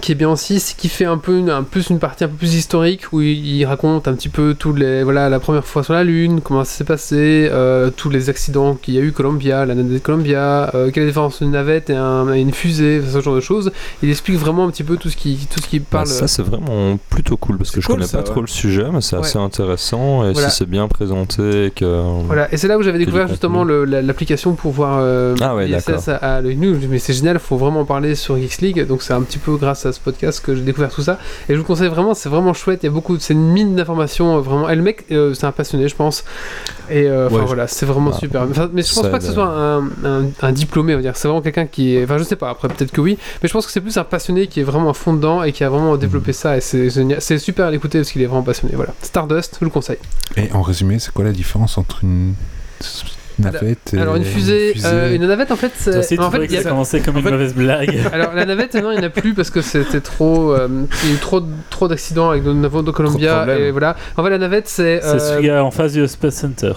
qui 0.00 0.12
est 0.12 0.14
bien 0.14 0.30
aussi, 0.30 0.58
c'est 0.58 0.76
qu'il 0.76 0.90
fait 0.90 1.04
un 1.04 1.18
peu 1.18 1.36
une, 1.38 1.50
un, 1.50 1.62
plus 1.62 1.90
une 1.90 1.98
partie 1.98 2.24
un 2.24 2.28
peu 2.28 2.34
plus 2.36 2.54
historique 2.54 3.12
où 3.12 3.20
il, 3.20 3.46
il 3.46 3.64
raconte 3.66 4.08
un 4.08 4.14
petit 4.14 4.28
peu 4.28 4.54
tous 4.58 4.72
les 4.72 5.02
voilà 5.02 5.28
la 5.28 5.38
première 5.38 5.64
fois 5.64 5.82
sur 5.84 5.92
la 5.92 6.02
lune, 6.04 6.40
comment 6.40 6.64
ça 6.64 6.72
s'est 6.78 6.84
passé, 6.84 7.48
euh, 7.52 7.90
tous 7.94 8.08
les 8.10 8.30
accidents 8.30 8.74
qu'il 8.74 8.94
y 8.94 8.98
a 8.98 9.00
eu 9.00 9.12
Columbia, 9.12 9.64
la 9.66 9.74
navette 9.74 9.92
de 9.92 9.98
Columbia, 9.98 10.70
euh, 10.74 10.90
quelle 10.90 11.02
est 11.02 11.06
la 11.06 11.10
différence 11.10 11.34
entre 11.34 11.42
une 11.44 11.50
navette 11.52 11.90
et, 11.90 11.94
un- 11.96 12.32
et 12.32 12.40
une 12.40 12.52
fusée, 12.52 13.02
ce 13.06 13.20
genre 13.20 13.34
de 13.34 13.40
choses. 13.40 13.70
Il 14.02 14.10
explique 14.10 14.38
vraiment 14.38 14.64
un 14.66 14.70
petit 14.70 14.82
peu 14.84 14.96
tout 14.96 15.10
ce 15.10 15.16
qui 15.16 15.46
tout 15.52 15.60
ce 15.60 15.68
qui 15.68 15.78
Bah, 15.78 15.86
parle. 15.90 16.06
ça 16.06 16.26
c'est 16.26 16.42
vraiment 16.42 16.98
plutôt 17.10 17.36
cool 17.36 17.58
parce 17.58 17.70
que 17.70 17.80
je 17.80 17.86
cool, 17.86 17.96
connais 17.96 18.06
ça, 18.06 18.18
pas 18.18 18.24
ouais. 18.24 18.30
trop 18.30 18.40
le 18.40 18.46
sujet 18.46 18.86
mais 18.92 19.00
c'est 19.00 19.16
Ouais. 19.16 19.22
assez 19.22 19.38
intéressant 19.38 20.24
et 20.28 20.32
Voilà. 20.32 20.48
si 20.50 20.56
c'est 20.58 20.68
bien 20.68 20.88
présenté 20.88 21.66
et 21.66 21.70
que 21.70 21.84
Voilà, 22.26 22.52
et 22.52 22.56
c'est 22.56 22.66
là 22.68 22.78
où 22.78 22.82
j'avais 22.82 22.98
découvert 22.98 23.28
justement 23.28 23.64
l'application 23.64 24.54
pour 24.54 24.72
voir 24.72 24.98
euh, 25.00 25.34
Ah 25.40 25.54
ouais, 25.54 25.66
l'ISS 25.66 25.86
d'accord. 25.86 26.02
à, 26.20 26.36
à 26.36 26.40
l'œil 26.40 26.56
nu. 26.56 26.76
Mais 26.88 26.98
c'est 26.98 27.12
génial, 27.12 27.38
faut 27.38 27.56
vraiment 27.56 27.80
en 27.80 27.84
parler 27.84 28.14
sur 28.14 28.36
Geeks 28.38 28.60
League. 28.60 28.86
Donc 28.86 29.02
c'est 29.02 29.12
un 29.12 29.22
petit 29.22 29.38
peu 29.38 29.56
grâce 29.56 29.81
à 29.86 29.92
ce 29.92 30.00
podcast 30.00 30.44
que 30.44 30.54
j'ai 30.54 30.62
découvert 30.62 30.90
tout 30.90 31.02
ça. 31.02 31.18
Et 31.48 31.54
je 31.54 31.58
vous 31.58 31.64
conseille 31.64 31.88
vraiment, 31.88 32.14
c'est 32.14 32.28
vraiment 32.28 32.52
chouette. 32.54 32.80
Il 32.82 32.86
y 32.86 32.88
a 32.88 32.92
beaucoup, 32.92 33.18
c'est 33.18 33.34
une 33.34 33.48
mine 33.52 33.74
d'informations 33.76 34.36
euh, 34.36 34.40
vraiment. 34.40 34.68
Et 34.68 34.76
le 34.76 34.82
mec, 34.82 35.04
euh, 35.10 35.34
c'est 35.34 35.46
un 35.46 35.52
passionné, 35.52 35.88
je 35.88 35.96
pense. 35.96 36.24
Et 36.90 37.06
euh, 37.08 37.28
Ouais, 37.28 37.42
voilà, 37.46 37.66
c'est 37.66 37.86
vraiment 37.86 38.10
Bah, 38.10 38.16
super. 38.18 38.42
Enfin, 38.50 38.68
mais 38.72 38.82
je 38.82 38.94
pense 38.94 39.08
pas 39.08 39.18
que 39.18 39.24
ce 39.24 39.32
soit 39.32 39.46
un, 39.48 39.84
un- 40.04 40.26
un 40.42 40.52
diplômé, 40.52 40.94
on 40.94 40.96
va 40.96 41.02
dire. 41.02 41.16
C'est 41.16 41.28
vraiment 41.28 41.42
quelqu'un 41.42 41.66
qui 41.66 41.96
est. 41.96 42.04
Enfin, 42.04 42.18
je 42.18 42.24
sais 42.24 42.36
pas. 42.36 42.50
Après, 42.50 42.68
peut-être 42.68 42.92
que 42.92 43.00
oui. 43.00 43.18
Mais 43.42 43.48
je 43.48 43.52
pense 43.52 43.66
que 43.66 43.72
c'est 43.72 43.80
plus 43.80 43.96
un 43.96 44.04
passionné 44.04 44.46
qui 44.46 44.60
est 44.60 44.64
vraiment 44.64 44.90
à 44.90 44.94
fond 44.94 45.12
dedans 45.14 45.42
et 45.42 45.52
qui 45.52 45.64
a 45.64 45.68
vraiment 45.70 45.96
développé 45.96 46.32
ça. 46.32 46.56
Et 46.56 46.60
c'est 46.60 46.90
génial. 46.90 47.20
C'est 47.20 47.38
super 47.38 47.66
à 47.66 47.70
l'écouter 47.70 47.98
parce 47.98 48.10
qu'il 48.12 48.22
est 48.22 48.26
vraiment 48.26 48.42
passionné. 48.42 48.74
Voilà. 48.76 48.92
Stardust, 49.02 49.56
je 49.60 49.64
le 49.64 49.70
conseille. 49.70 49.98
Et 50.36 50.50
en 50.52 50.62
résumé, 50.62 50.98
c'est 50.98 51.12
quoi 51.12 51.24
la 51.24 51.32
différence 51.32 51.78
entre 51.78 51.98
une 52.02 52.34
navette 53.42 53.94
Alors 53.98 54.16
une 54.16 54.24
fusée, 54.24 54.74
euh, 54.84 55.14
une 55.14 55.26
navette 55.26 55.50
en 55.52 55.56
fait, 55.56 55.72
aussi, 55.86 56.02
c'est. 56.02 56.16
tu 56.16 56.20
En 56.22 56.30
fait, 56.30 56.44
il 56.46 56.56
a- 56.56 56.62
ça 56.62 56.70
commençait 56.70 57.00
comme 57.00 57.16
en 57.16 57.18
une 57.18 57.24
fait- 57.24 57.30
mauvaise 57.30 57.54
blague. 57.54 57.98
Alors 58.12 58.32
la 58.34 58.44
navette, 58.46 58.74
non, 58.74 58.90
il 58.92 58.98
n'y 58.98 59.04
en 59.04 59.06
a 59.06 59.10
plus 59.10 59.34
parce 59.34 59.50
que 59.50 59.60
c'était 59.60 60.00
trop, 60.00 60.52
euh, 60.52 60.68
il 61.04 61.08
y 61.08 61.12
a 61.12 61.14
eu 61.16 61.18
trop, 61.18 61.40
trop 61.70 61.88
d'accidents 61.88 62.30
avec 62.30 62.44
le 62.44 62.54
navire 62.54 62.82
de 62.82 62.90
Columbia 62.90 63.46
et 63.58 63.70
voilà. 63.70 63.96
En 64.16 64.22
fait, 64.24 64.30
la 64.30 64.38
navette, 64.38 64.68
c'est. 64.68 65.00
C'est 65.02 65.08
euh, 65.08 65.18
celui 65.18 65.50
en 65.50 65.70
face 65.70 65.92
du 65.92 66.06
Space 66.08 66.34
Center. 66.34 66.72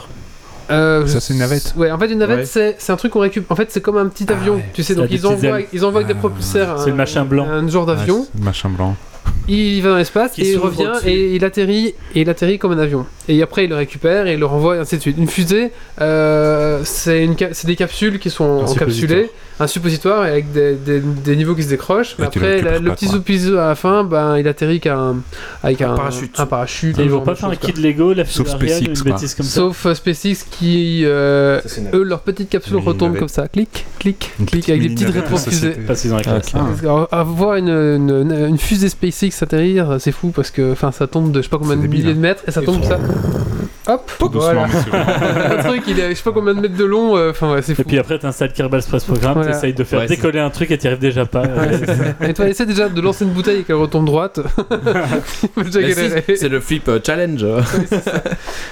euh, 0.72 1.06
Ça, 1.08 1.20
c'est 1.20 1.34
une 1.34 1.40
navette 1.40 1.74
Ouais, 1.78 1.92
en 1.92 2.00
fait, 2.00 2.08
une 2.12 2.20
navette, 2.20 2.40
Ouais. 2.40 2.46
c'est 2.46 2.76
c'est 2.80 2.92
un 2.92 2.96
truc 2.98 3.12
qu'on 3.12 3.20
récupère. 3.20 3.52
En 3.52 3.56
fait, 3.56 3.72
c'est 3.72 3.82
comme 3.82 3.98
un 3.98 4.08
petit 4.08 4.32
avion, 4.32 4.56
ouais. 4.56 4.66
tu 4.74 4.84
sais. 4.84 4.96
Donc 4.96 5.08
ils 5.12 5.26
envoient, 5.28 5.60
ils 5.74 5.86
envoient 5.86 6.00
avec 6.02 6.08
des 6.08 6.14
Ah. 6.18 6.20
propulseurs. 6.20 6.80
C'est 6.80 6.88
le 6.88 6.94
un- 6.94 6.96
machin 6.96 7.26
blanc. 7.26 7.48
Un 7.48 7.68
genre 7.68 7.86
d'avion. 7.86 8.20
Ouais, 8.22 8.26
c'est 8.34 8.40
le 8.40 8.46
machin 8.46 8.70
blanc. 8.70 8.96
Il 9.48 9.82
va 9.84 9.90
dans 9.92 9.98
l'espace 9.98 10.40
et 10.40 10.42
il 10.54 10.58
revient 10.58 10.92
et 11.06 11.36
il 11.36 11.46
atterrit 11.46 11.94
et 12.16 12.22
il 12.22 12.30
atterrit 12.32 12.58
comme 12.58 12.72
un 12.72 12.80
avion. 12.80 13.06
Et 13.28 13.42
après 13.44 13.66
il 13.66 13.70
le 13.70 13.76
récupère 13.76 14.26
et 14.26 14.34
il 14.34 14.40
le 14.40 14.46
renvoie 14.48 14.76
et 14.76 14.80
ainsi 14.80 14.96
de 14.98 15.02
suite. 15.02 15.18
Une 15.20 15.28
fusée, 15.28 15.72
euh, 16.02 16.82
c'est 16.84 17.30
ca- 17.38 17.50
des 17.66 17.76
capsules 17.76 18.18
qui 18.20 18.30
sont 18.32 18.44
encapsulées, 18.68 19.30
un 19.60 19.68
suppositoire 19.68 20.22
avec 20.24 20.52
des, 20.52 20.74
des- 20.76 21.00
des 21.00 21.36
niveaux 21.36 21.56
qui 21.56 21.64
se 21.64 21.70
décrochent. 21.70 22.16
Mais 22.20 22.26
après 22.26 22.62
la- 22.62 22.80
le 22.80 22.92
petit 22.92 23.08
suppositoire 23.08 23.66
à 23.66 23.70
la 23.70 23.76
fin, 23.76 24.04
ben 24.04 24.38
il 24.38 24.48
atterrit 24.48 24.80
qu'un 24.82 25.16
avec 25.64 25.82
un, 25.82 25.96
parachute. 25.96 26.38
un 26.40 26.46
parachute. 26.46 26.98
Ils 27.00 27.10
vont 27.10 27.22
pas 27.22 27.36
faire 27.36 27.50
un 27.50 27.56
kit 27.56 27.72
Lego, 27.74 28.14
la 28.14 28.26
Sauf 28.26 28.48
SpaceX, 28.50 28.82
une 28.88 28.94
bêtise 29.12 29.34
comme 29.36 29.46
ça. 29.46 29.56
Sauf 29.56 29.86
euh, 29.86 29.94
SpaceX 29.96 30.46
qui 30.52 31.04
euh, 31.06 31.62
Ça, 31.66 31.82
eux 31.94 32.04
leur 32.04 32.20
petite 32.22 32.50
capsule 32.50 32.76
retombe 32.78 33.10
navette. 33.14 33.20
comme 33.20 33.30
ça, 33.30 33.48
clic, 33.48 33.86
clic, 34.00 34.32
Une 34.40 34.46
clic 34.46 34.68
avec 34.70 34.82
des 34.82 34.90
petites 34.90 35.10
rétro-fusées. 35.10 35.76
Ah, 37.12 37.24
voir 37.24 37.56
une, 37.56 37.70
une, 37.70 38.32
une 38.50 38.58
fusée 38.58 38.90
SpaceX 38.90 39.42
atterrir, 39.42 39.98
c'est 40.00 40.12
fou 40.12 40.30
parce 40.36 40.52
que 40.52 40.72
enfin 40.74 40.92
ça 40.92 41.08
tombe 41.08 41.32
de 41.32 41.40
je 41.40 41.44
sais 41.44 41.50
pas 41.50 41.58
combien 41.58 41.78
de 41.78 41.88
milliers 41.88 42.04
de 42.14 42.18
hein. 42.18 42.22
mètres 42.22 42.44
et 42.48 42.52
ça 42.52 42.62
tombe 42.62 42.82
faut- 42.84 42.90
ça. 42.90 43.00
Hop, 43.88 44.12
Doucement, 44.20 44.40
voilà. 44.40 44.68
Le 45.58 45.64
truc 45.64 45.84
il 45.88 46.00
est 46.00 46.10
je 46.10 46.16
sais 46.16 46.24
pas 46.24 46.32
combien 46.32 46.54
de 46.56 46.60
mètres 46.62 46.76
de 46.76 46.86
long, 46.86 47.16
euh, 47.18 47.30
enfin 47.32 47.54
ouais, 47.54 47.62
c'est 47.62 47.76
fou. 47.76 47.82
Et 47.82 47.84
puis 47.86 48.00
après, 48.00 48.18
t'installes 48.18 48.52
Kerbal 48.52 48.82
Space 48.82 49.04
Program, 49.04 49.34
Voilà. 49.36 49.52
t'essayes 49.54 49.74
de 49.74 49.84
faire 49.84 50.00
Ouais, 50.00 50.08
décoller 50.08 50.40
un 50.40 50.50
truc 50.50 50.72
et 50.72 50.78
t'y 50.78 50.88
arrives 50.88 51.00
déjà 51.00 51.26
pas. 51.26 51.44
Et 52.28 52.34
toi 52.34 52.48
essaie 52.48 52.66
déjà 52.66 52.90
de 52.90 53.00
lancer 53.02 53.26
une 53.26 53.32
bouteille 53.32 53.60
et 53.60 53.64
qu'elle 53.64 53.76
retombe 53.76 54.06
droite. 54.06 54.40
C'est 56.36 56.50
le 56.50 56.60
flip 56.60 56.88
euh, 56.88 57.00
challenge. 57.06 57.46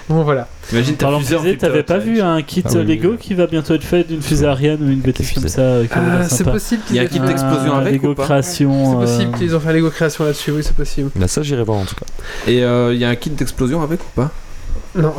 Bon 0.09 0.23
voilà. 0.23 0.47
Imagine 0.71 0.95
ta 0.95 1.05
Parlant 1.05 1.19
de 1.19 1.25
fusée 1.25 1.57
t'avais 1.57 1.79
euh, 1.79 1.83
pas 1.83 1.99
challenge. 1.99 2.09
vu 2.09 2.21
un 2.21 2.41
kit 2.41 2.63
Ah 2.65 2.69
oui, 2.75 2.85
Lego 2.85 3.09
oui. 3.11 3.17
qui 3.19 3.33
va 3.33 3.47
bientôt 3.47 3.73
être 3.75 3.83
fait 3.83 4.03
d'une 4.07 4.21
fusée 4.21 4.45
Ariane 4.47 4.79
ou 4.81 4.89
une 4.89 4.99
bêtise 5.01 5.31
comme 5.33 5.47
ça 5.47 5.61
euh, 5.61 5.85
Ah, 5.91 6.23
c'est 6.27 6.43
possible 6.43 6.81
Il 6.89 6.95
y 6.95 6.99
qu'ils 6.99 6.99
a 6.99 7.03
un 7.03 7.07
kit 7.07 7.17
aient- 7.19 7.27
d'explosion 7.27 7.73
Un 7.75 7.79
avec 7.79 7.93
Lego 7.93 8.11
ou 8.11 8.15
pas 8.15 8.23
création. 8.23 9.01
C'est 9.01 9.05
possible 9.13 9.31
euh, 9.33 9.37
qu'ils 9.37 9.55
ont 9.55 9.59
fait 9.59 9.73
Lego 9.73 9.89
création 9.89 10.23
là-dessus, 10.25 10.51
oui 10.51 10.63
c'est 10.63 10.75
possible. 10.75 11.09
Là, 11.19 11.27
ça, 11.27 11.41
j'irai 11.43 11.63
voir 11.63 11.79
en 11.79 11.85
tout 11.85 11.95
cas. 11.95 12.05
Et 12.47 12.63
euh, 12.63 12.93
il 12.93 12.99
y 12.99 13.05
a 13.05 13.09
un 13.09 13.15
kit 13.15 13.29
d'explosion 13.29 13.81
avec 13.81 14.01
ou 14.01 14.07
pas? 14.15 14.31
Non. 14.95 15.13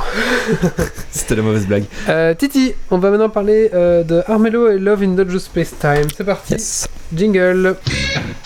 C'était 1.11 1.35
la 1.37 1.43
mauvaise 1.43 1.67
blague. 1.67 1.85
Euh, 2.09 2.35
Titi, 2.35 2.75
on 2.91 2.99
va 2.99 3.11
maintenant 3.11 3.29
parler 3.29 3.71
euh, 3.75 4.05
de 4.05 4.23
Armello 4.27 4.71
et 4.71 4.79
Love 4.79 5.03
in 5.03 5.15
Dodge 5.15 5.37
Space 5.39 5.75
Time. 5.79 6.07
C'est 6.17 6.25
parti. 6.25 6.53
Yes. 6.53 6.89
Jingle. 7.15 7.77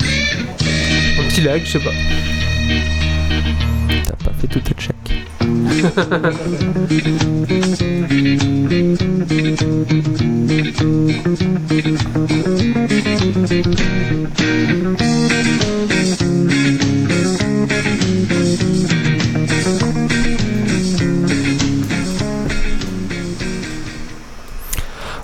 Un 0.01 1.29
petit 1.29 1.43
lag, 1.43 1.61
je 1.65 1.73
sais 1.73 1.79
pas. 1.81 1.93
T'as 4.05 4.25
pas 4.25 4.33
fait 4.41 4.47
tout 4.47 4.61
tes 4.61 4.75
checks. 4.75 4.95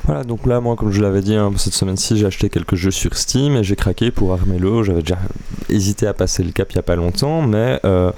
Voilà, 0.06 0.22
donc 0.22 0.44
là, 0.46 0.60
moi, 0.60 0.76
comme 0.76 0.90
je 0.90 1.00
l'avais 1.00 1.22
dit, 1.22 1.34
hein, 1.34 1.50
cette 1.56 1.72
semaine-ci, 1.72 2.18
j'ai 2.18 2.26
acheté 2.26 2.50
quelques 2.50 2.74
jeux 2.74 2.90
sur 2.90 3.16
Steam 3.16 3.56
et 3.56 3.64
j'ai 3.64 3.74
craqué 3.74 4.10
pour 4.10 4.34
Armello. 4.34 4.82
J'avais 4.82 5.00
déjà 5.00 5.18
hésité 5.70 6.06
à 6.06 6.12
passer 6.12 6.42
le 6.42 6.52
cap 6.52 6.70
il 6.72 6.74
n'y 6.74 6.80
a 6.80 6.82
pas 6.82 6.96
longtemps, 6.96 7.40
mais 7.40 7.80
euh, 7.86 8.12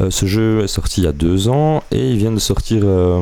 euh, 0.00 0.10
ce 0.10 0.24
jeu 0.24 0.62
est 0.64 0.66
sorti 0.66 1.02
il 1.02 1.04
y 1.04 1.06
a 1.08 1.12
deux 1.12 1.48
ans 1.48 1.82
et 1.90 2.10
ils 2.10 2.16
viennent 2.16 2.36
de 2.36 2.40
sortir 2.40 2.82
euh, 2.86 3.20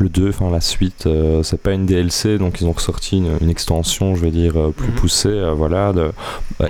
le 0.00 0.08
2, 0.08 0.30
enfin 0.30 0.50
la 0.50 0.60
suite. 0.60 1.08
c'est 1.44 1.60
pas 1.60 1.72
une 1.72 1.86
DLC, 1.86 2.36
donc 2.38 2.60
ils 2.60 2.66
ont 2.66 2.72
ressorti 2.72 3.18
une, 3.18 3.36
une 3.40 3.50
extension, 3.50 4.16
je 4.16 4.22
vais 4.22 4.32
dire, 4.32 4.54
plus 4.76 4.88
Mhm. 4.88 4.94
poussée, 4.96 5.42
voilà, 5.56 5.92
de 5.92 6.10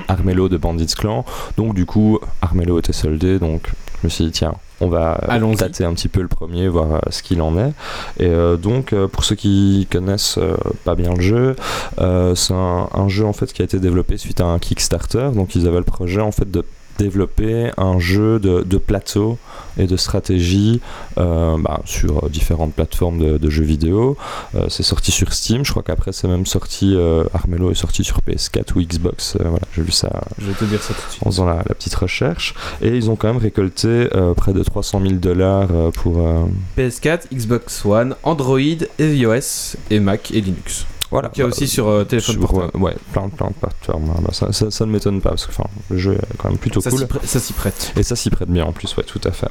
Armello 0.09 0.51
de 0.51 0.59
Bandits 0.59 0.95
Clan. 0.99 1.25
Donc, 1.57 1.73
du 1.75 1.87
coup, 1.87 2.19
Armello 2.43 2.79
était 2.79 2.93
soldé, 2.93 3.39
donc 3.39 3.71
je 4.03 4.07
me 4.07 4.11
suis 4.11 4.27
dit, 4.27 4.33
tiens, 4.33 4.53
on 4.83 4.89
va 4.89 5.21
euh, 5.31 5.55
tâter 5.55 5.85
un 5.85 5.95
petit 5.95 6.09
peu 6.09 6.21
le 6.21 6.29
premier, 6.29 6.69
voir 6.69 6.95
euh, 6.95 6.99
ce 7.11 7.23
qu'il 7.23 7.41
en 7.41 7.57
est. 7.57 7.73
Et 8.19 8.27
euh, 8.27 8.57
donc, 8.57 8.95
pour 9.13 9.25
ceux 9.25 9.37
qui 9.37 9.87
connaissent 9.91 10.39
euh, 10.39 10.57
pas 10.85 10.95
bien 10.95 11.15
le 11.15 11.21
jeu, 11.21 11.57
euh, 12.01 12.35
c'est 12.35 12.55
un, 12.55 12.89
un 12.93 13.09
jeu 13.09 13.25
en 13.25 13.33
fait 13.33 13.53
qui 13.53 13.63
a 13.63 13.65
été 13.65 13.79
développé 13.79 14.17
suite 14.19 14.41
à 14.41 14.47
un 14.47 14.59
Kickstarter. 14.59 15.31
Donc, 15.35 15.55
ils 15.55 15.67
avaient 15.69 15.79
le 15.79 15.85
projet 15.85 16.21
en 16.21 16.33
fait 16.33 16.51
de 16.51 16.65
développer 16.99 17.71
un 17.77 17.99
jeu 17.99 18.39
de, 18.39 18.63
de 18.63 18.77
plateau 18.79 19.39
et 19.79 19.87
de 19.87 19.97
stratégie 19.97 20.81
euh, 21.19 21.57
bah, 21.59 21.81
sur 21.85 22.29
différentes 22.29 22.75
plateformes 22.75 23.19
de, 23.19 23.39
de 23.39 23.51
jeux 23.51 23.65
vidéo. 23.65 24.17
Euh, 24.55 24.67
c'est 24.69 24.83
sorti 24.83 25.11
sur 25.11 25.33
Steam, 25.33 25.65
je 25.65 25.71
crois 25.71 25.83
qu'après 25.83 26.13
c'est 26.13 26.29
même 26.29 26.45
sorti, 26.47 26.95
euh, 26.95 27.25
Armello 27.33 27.71
est 27.71 27.75
sorti 27.75 28.05
sur 28.05 28.19
PS4 28.27 28.77
ou 28.77 28.83
Xbox, 28.83 29.37
voilà, 29.41 29.59
j'ai 29.75 29.83
vu 29.83 29.93
ça 29.93 30.11
Je 30.39 30.47
vais 30.47 30.53
te 30.55 30.65
dire 30.65 30.83
ça 30.83 30.93
tout 30.95 31.07
de 31.07 31.11
suite. 31.13 31.27
en 31.27 31.31
faisant 31.31 31.47
la, 31.47 31.57
la 31.57 31.75
petite 31.75 31.95
recherche. 31.95 32.55
Et 32.83 32.89
ils 32.97 33.11
ont 33.11 33.17
quand 33.17 33.29
même 33.29 33.43
récolté 33.43 34.09
près 34.37 34.53
de 34.53 34.63
300 34.63 35.01
000 35.01 35.15
dollars 35.15 35.69
pour... 35.95 36.19
euh, 36.27 36.45
PS4, 36.77 37.33
Xbox 37.33 37.85
One, 37.85 38.15
Android, 38.23 38.59
iOS 38.99 39.77
et 39.91 40.01
Mac 40.01 40.31
et 40.33 40.41
Linux. 40.41 40.87
Voilà. 41.13 41.31
Il 41.35 41.41
y 41.41 41.43
a 41.43 41.47
aussi 41.47 41.69
sur 41.69 41.89
euh, 41.89 42.05
téléphone 42.05 42.37
Sur, 42.37 42.49
portable. 42.49 42.83
ouais, 42.83 42.97
plein, 43.13 43.29
plein 43.29 43.49
de 43.49 43.53
plateformes. 43.55 44.07
Bah, 44.23 44.31
ça, 44.33 44.51
ça, 44.53 44.71
ça 44.71 44.87
ne 44.87 44.91
m'étonne 44.91 45.21
pas 45.21 45.29
parce 45.31 45.47
que 45.47 45.53
enfin, 45.53 45.69
le 45.91 45.99
jeu 45.99 46.15
est 46.15 46.37
quand 46.39 46.49
même 46.49 46.59
plutôt 46.59 46.81
Ça 46.81 46.91
cool. 46.91 47.07
ça 47.23 47.39
s'y 47.39 47.53
prête. 47.53 47.93
Et 47.97 48.03
ça 48.03 48.17
s'y 48.17 48.31
prête 48.31 48.49
bien 48.49 48.65
en 48.65 48.73
plus, 48.73 48.97
ouais, 48.97 49.05
tout 49.05 49.21
à 49.25 49.31
fait. 49.31 49.49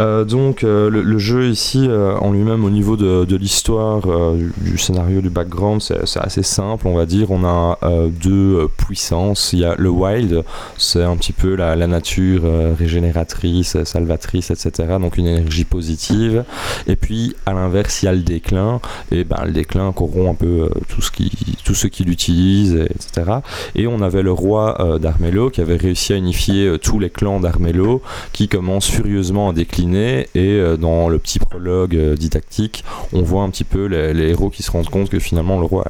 Euh, 0.00 0.24
donc 0.24 0.62
euh, 0.64 0.90
le, 0.90 1.02
le 1.02 1.18
jeu 1.18 1.48
ici, 1.48 1.86
euh, 1.88 2.14
en 2.18 2.30
lui-même, 2.32 2.64
au 2.64 2.70
niveau 2.70 2.96
de, 2.96 3.24
de 3.24 3.36
l'histoire, 3.36 4.02
du, 4.36 4.52
du 4.58 4.78
scénario, 4.78 5.20
du 5.20 5.30
background, 5.30 5.80
c'est 5.82 6.20
assez 6.20 6.42
simple, 6.42 6.86
on 6.86 6.94
va 6.94 7.06
dire. 7.06 7.30
On 7.30 7.44
a 7.44 7.78
deux 8.10 8.68
puissances. 8.76 9.52
Il 9.54 9.60
y 9.60 9.64
a 9.64 9.74
le 9.76 9.88
wild, 9.88 10.44
c'est 10.76 11.02
un 11.02 11.16
petit 11.16 11.32
peu 11.32 11.54
la, 11.56 11.74
la 11.74 11.86
nature 11.86 12.42
régénératrice, 12.78 13.82
salvatrice, 13.84 14.50
etc. 14.50 14.96
Donc 15.00 15.16
une 15.16 15.26
énergie 15.26 15.64
positive. 15.64 16.44
Et 16.86 16.96
puis 16.96 17.34
à 17.46 17.52
l'inverse, 17.52 18.02
il 18.02 18.06
y 18.06 18.08
a 18.08 18.12
le 18.12 18.20
déclin. 18.20 18.80
Et 19.10 19.24
ben 19.24 19.42
le 19.44 19.52
déclin 19.52 19.92
corrompt 19.92 20.28
un 20.30 20.34
peu 20.34 20.46
euh, 20.46 20.68
tout 20.98 21.02
ce 21.04 21.12
qui, 21.12 21.30
tous 21.64 21.74
ceux 21.74 21.88
qui 21.88 22.02
l'utilisent, 22.02 22.74
et- 22.74 22.86
etc. 22.92 23.38
Et 23.76 23.86
on 23.86 24.00
avait 24.00 24.22
le 24.22 24.32
roi 24.32 24.80
euh, 24.80 24.98
d'Armello 24.98 25.48
qui 25.48 25.60
avait 25.60 25.76
réussi 25.76 26.12
à 26.12 26.16
unifier 26.16 26.66
euh, 26.66 26.76
tous 26.78 26.98
les 26.98 27.08
clans 27.08 27.38
d'Armello 27.38 28.02
qui 28.32 28.48
commencent 28.48 28.90
furieusement 28.90 29.50
à 29.50 29.52
décliner. 29.52 30.26
Et 30.34 30.54
euh, 30.58 30.76
dans 30.76 31.08
le 31.08 31.20
petit 31.20 31.38
prologue 31.38 31.94
euh, 31.94 32.16
didactique, 32.16 32.82
on 33.12 33.22
voit 33.22 33.42
un 33.44 33.50
petit 33.50 33.62
peu 33.62 33.84
les, 33.86 34.12
les 34.12 34.30
héros 34.30 34.50
qui 34.50 34.64
se 34.64 34.72
rendent 34.72 34.88
compte 34.90 35.08
que 35.08 35.20
finalement 35.20 35.60
le 35.60 35.66
roi 35.66 35.84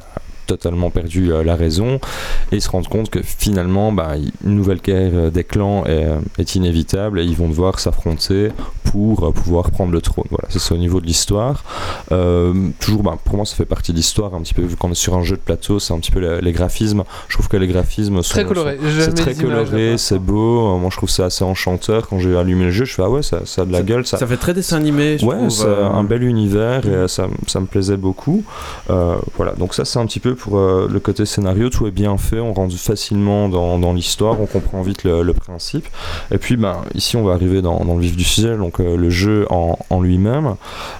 totalement 0.49 0.89
perdu 0.89 1.31
euh, 1.31 1.43
la 1.43 1.55
raison 1.55 1.99
et 2.51 2.59
se 2.59 2.69
rendent 2.69 2.87
compte 2.87 3.09
que 3.09 3.21
finalement 3.21 3.91
bah, 3.91 4.13
une 4.45 4.55
nouvelle 4.55 4.79
guerre 4.81 5.11
euh, 5.13 5.29
des 5.29 5.43
clans 5.43 5.83
est, 5.85 6.05
euh, 6.05 6.17
est 6.37 6.55
inévitable 6.55 7.19
et 7.19 7.23
ils 7.23 7.35
vont 7.35 7.47
devoir 7.47 7.79
s'affronter 7.79 8.49
pour 8.83 9.27
euh, 9.27 9.31
pouvoir 9.31 9.69
prendre 9.69 9.91
le 9.91 10.01
trône. 10.01 10.25
Voilà, 10.31 10.49
ça, 10.49 10.57
c'est 10.59 10.73
au 10.73 10.77
niveau 10.77 10.99
de 11.01 11.05
l'histoire. 11.05 11.63
Euh, 12.11 12.53
toujours, 12.79 13.03
bah, 13.03 13.17
pour 13.23 13.35
moi, 13.35 13.45
ça 13.45 13.55
fait 13.55 13.65
partie 13.65 13.91
de 13.91 13.97
l'histoire 13.97 14.33
un 14.33 14.41
petit 14.41 14.53
peu, 14.55 14.63
vu 14.63 14.75
qu'on 14.75 14.91
est 14.91 14.95
sur 14.95 15.15
un 15.15 15.23
jeu 15.23 15.35
de 15.35 15.41
plateau, 15.41 15.77
c'est 15.79 15.93
un 15.93 15.99
petit 15.99 16.11
peu 16.11 16.19
les, 16.19 16.41
les 16.41 16.51
graphismes. 16.51 17.03
Je 17.27 17.35
trouve 17.35 17.47
que 17.47 17.57
les 17.57 17.67
graphismes 17.67 18.23
sont, 18.23 18.33
Très 18.33 18.45
coloré. 18.45 18.77
sont- 18.77 18.83
Jamais 18.89 19.01
c'est 19.05 19.13
très 19.13 19.35
coloré, 19.35 19.97
c'est 19.97 20.17
beau. 20.19 20.73
Euh, 20.75 20.77
Moi, 20.79 20.89
je 20.91 20.97
trouve 20.97 21.09
ça 21.09 21.25
assez 21.25 21.43
enchanteur. 21.43 22.07
Quand 22.07 22.17
j'ai 22.19 22.35
allumé 22.35 22.65
le 22.65 22.71
jeu, 22.71 22.85
je 22.85 22.93
fais 22.95 23.03
ah 23.03 23.09
ouais, 23.09 23.21
ça, 23.21 23.41
ça 23.45 23.61
a 23.61 23.65
de 23.65 23.71
la 23.71 23.83
gueule. 23.83 24.05
Ça, 24.07 24.17
Ça 24.17 24.25
fait 24.27 24.37
très 24.37 24.53
dessin 24.55 24.77
animé, 24.77 25.17
je 25.19 25.25
ouais, 25.25 25.49
c'est 25.49 25.65
euh, 25.65 25.87
un 25.89 26.03
bel 26.03 26.23
univers 26.23 26.85
et 26.87 26.89
euh, 26.89 27.07
ça, 27.07 27.27
ça 27.47 27.59
me 27.59 27.65
plaisait 27.67 27.97
beaucoup. 27.97 28.43
Euh, 28.89 29.15
voilà, 29.37 29.51
donc 29.53 29.73
ça 29.75 29.85
c'est 29.85 29.99
un 29.99 30.05
petit 30.05 30.19
peu 30.19 30.33
pour 30.39 30.57
euh, 30.57 30.87
le 30.91 30.99
côté 30.99 31.25
scénario, 31.25 31.69
tout 31.69 31.85
est 31.85 31.91
bien 31.91 32.17
fait, 32.17 32.39
on 32.39 32.53
rentre 32.53 32.75
facilement 32.75 33.49
dans, 33.49 33.93
l'histoire, 33.93 34.39
on 34.41 34.45
comprend 34.45 34.81
vite 34.81 35.03
le, 35.03 35.33
principe. 35.33 35.87
Et 36.31 36.37
puis 36.37 36.57
ben, 36.57 36.81
ici 36.95 37.17
on 37.17 37.23
va 37.23 37.33
arriver 37.33 37.61
dans, 37.61 37.83
le 37.83 37.99
vif 37.99 38.15
du 38.15 38.23
sujet, 38.23 38.57
donc 38.57 38.79
euh, 38.79 38.97
le 38.97 39.09
jeu 39.09 39.45
en, 39.49 39.77
en 39.89 40.01
lui-même. 40.01 40.55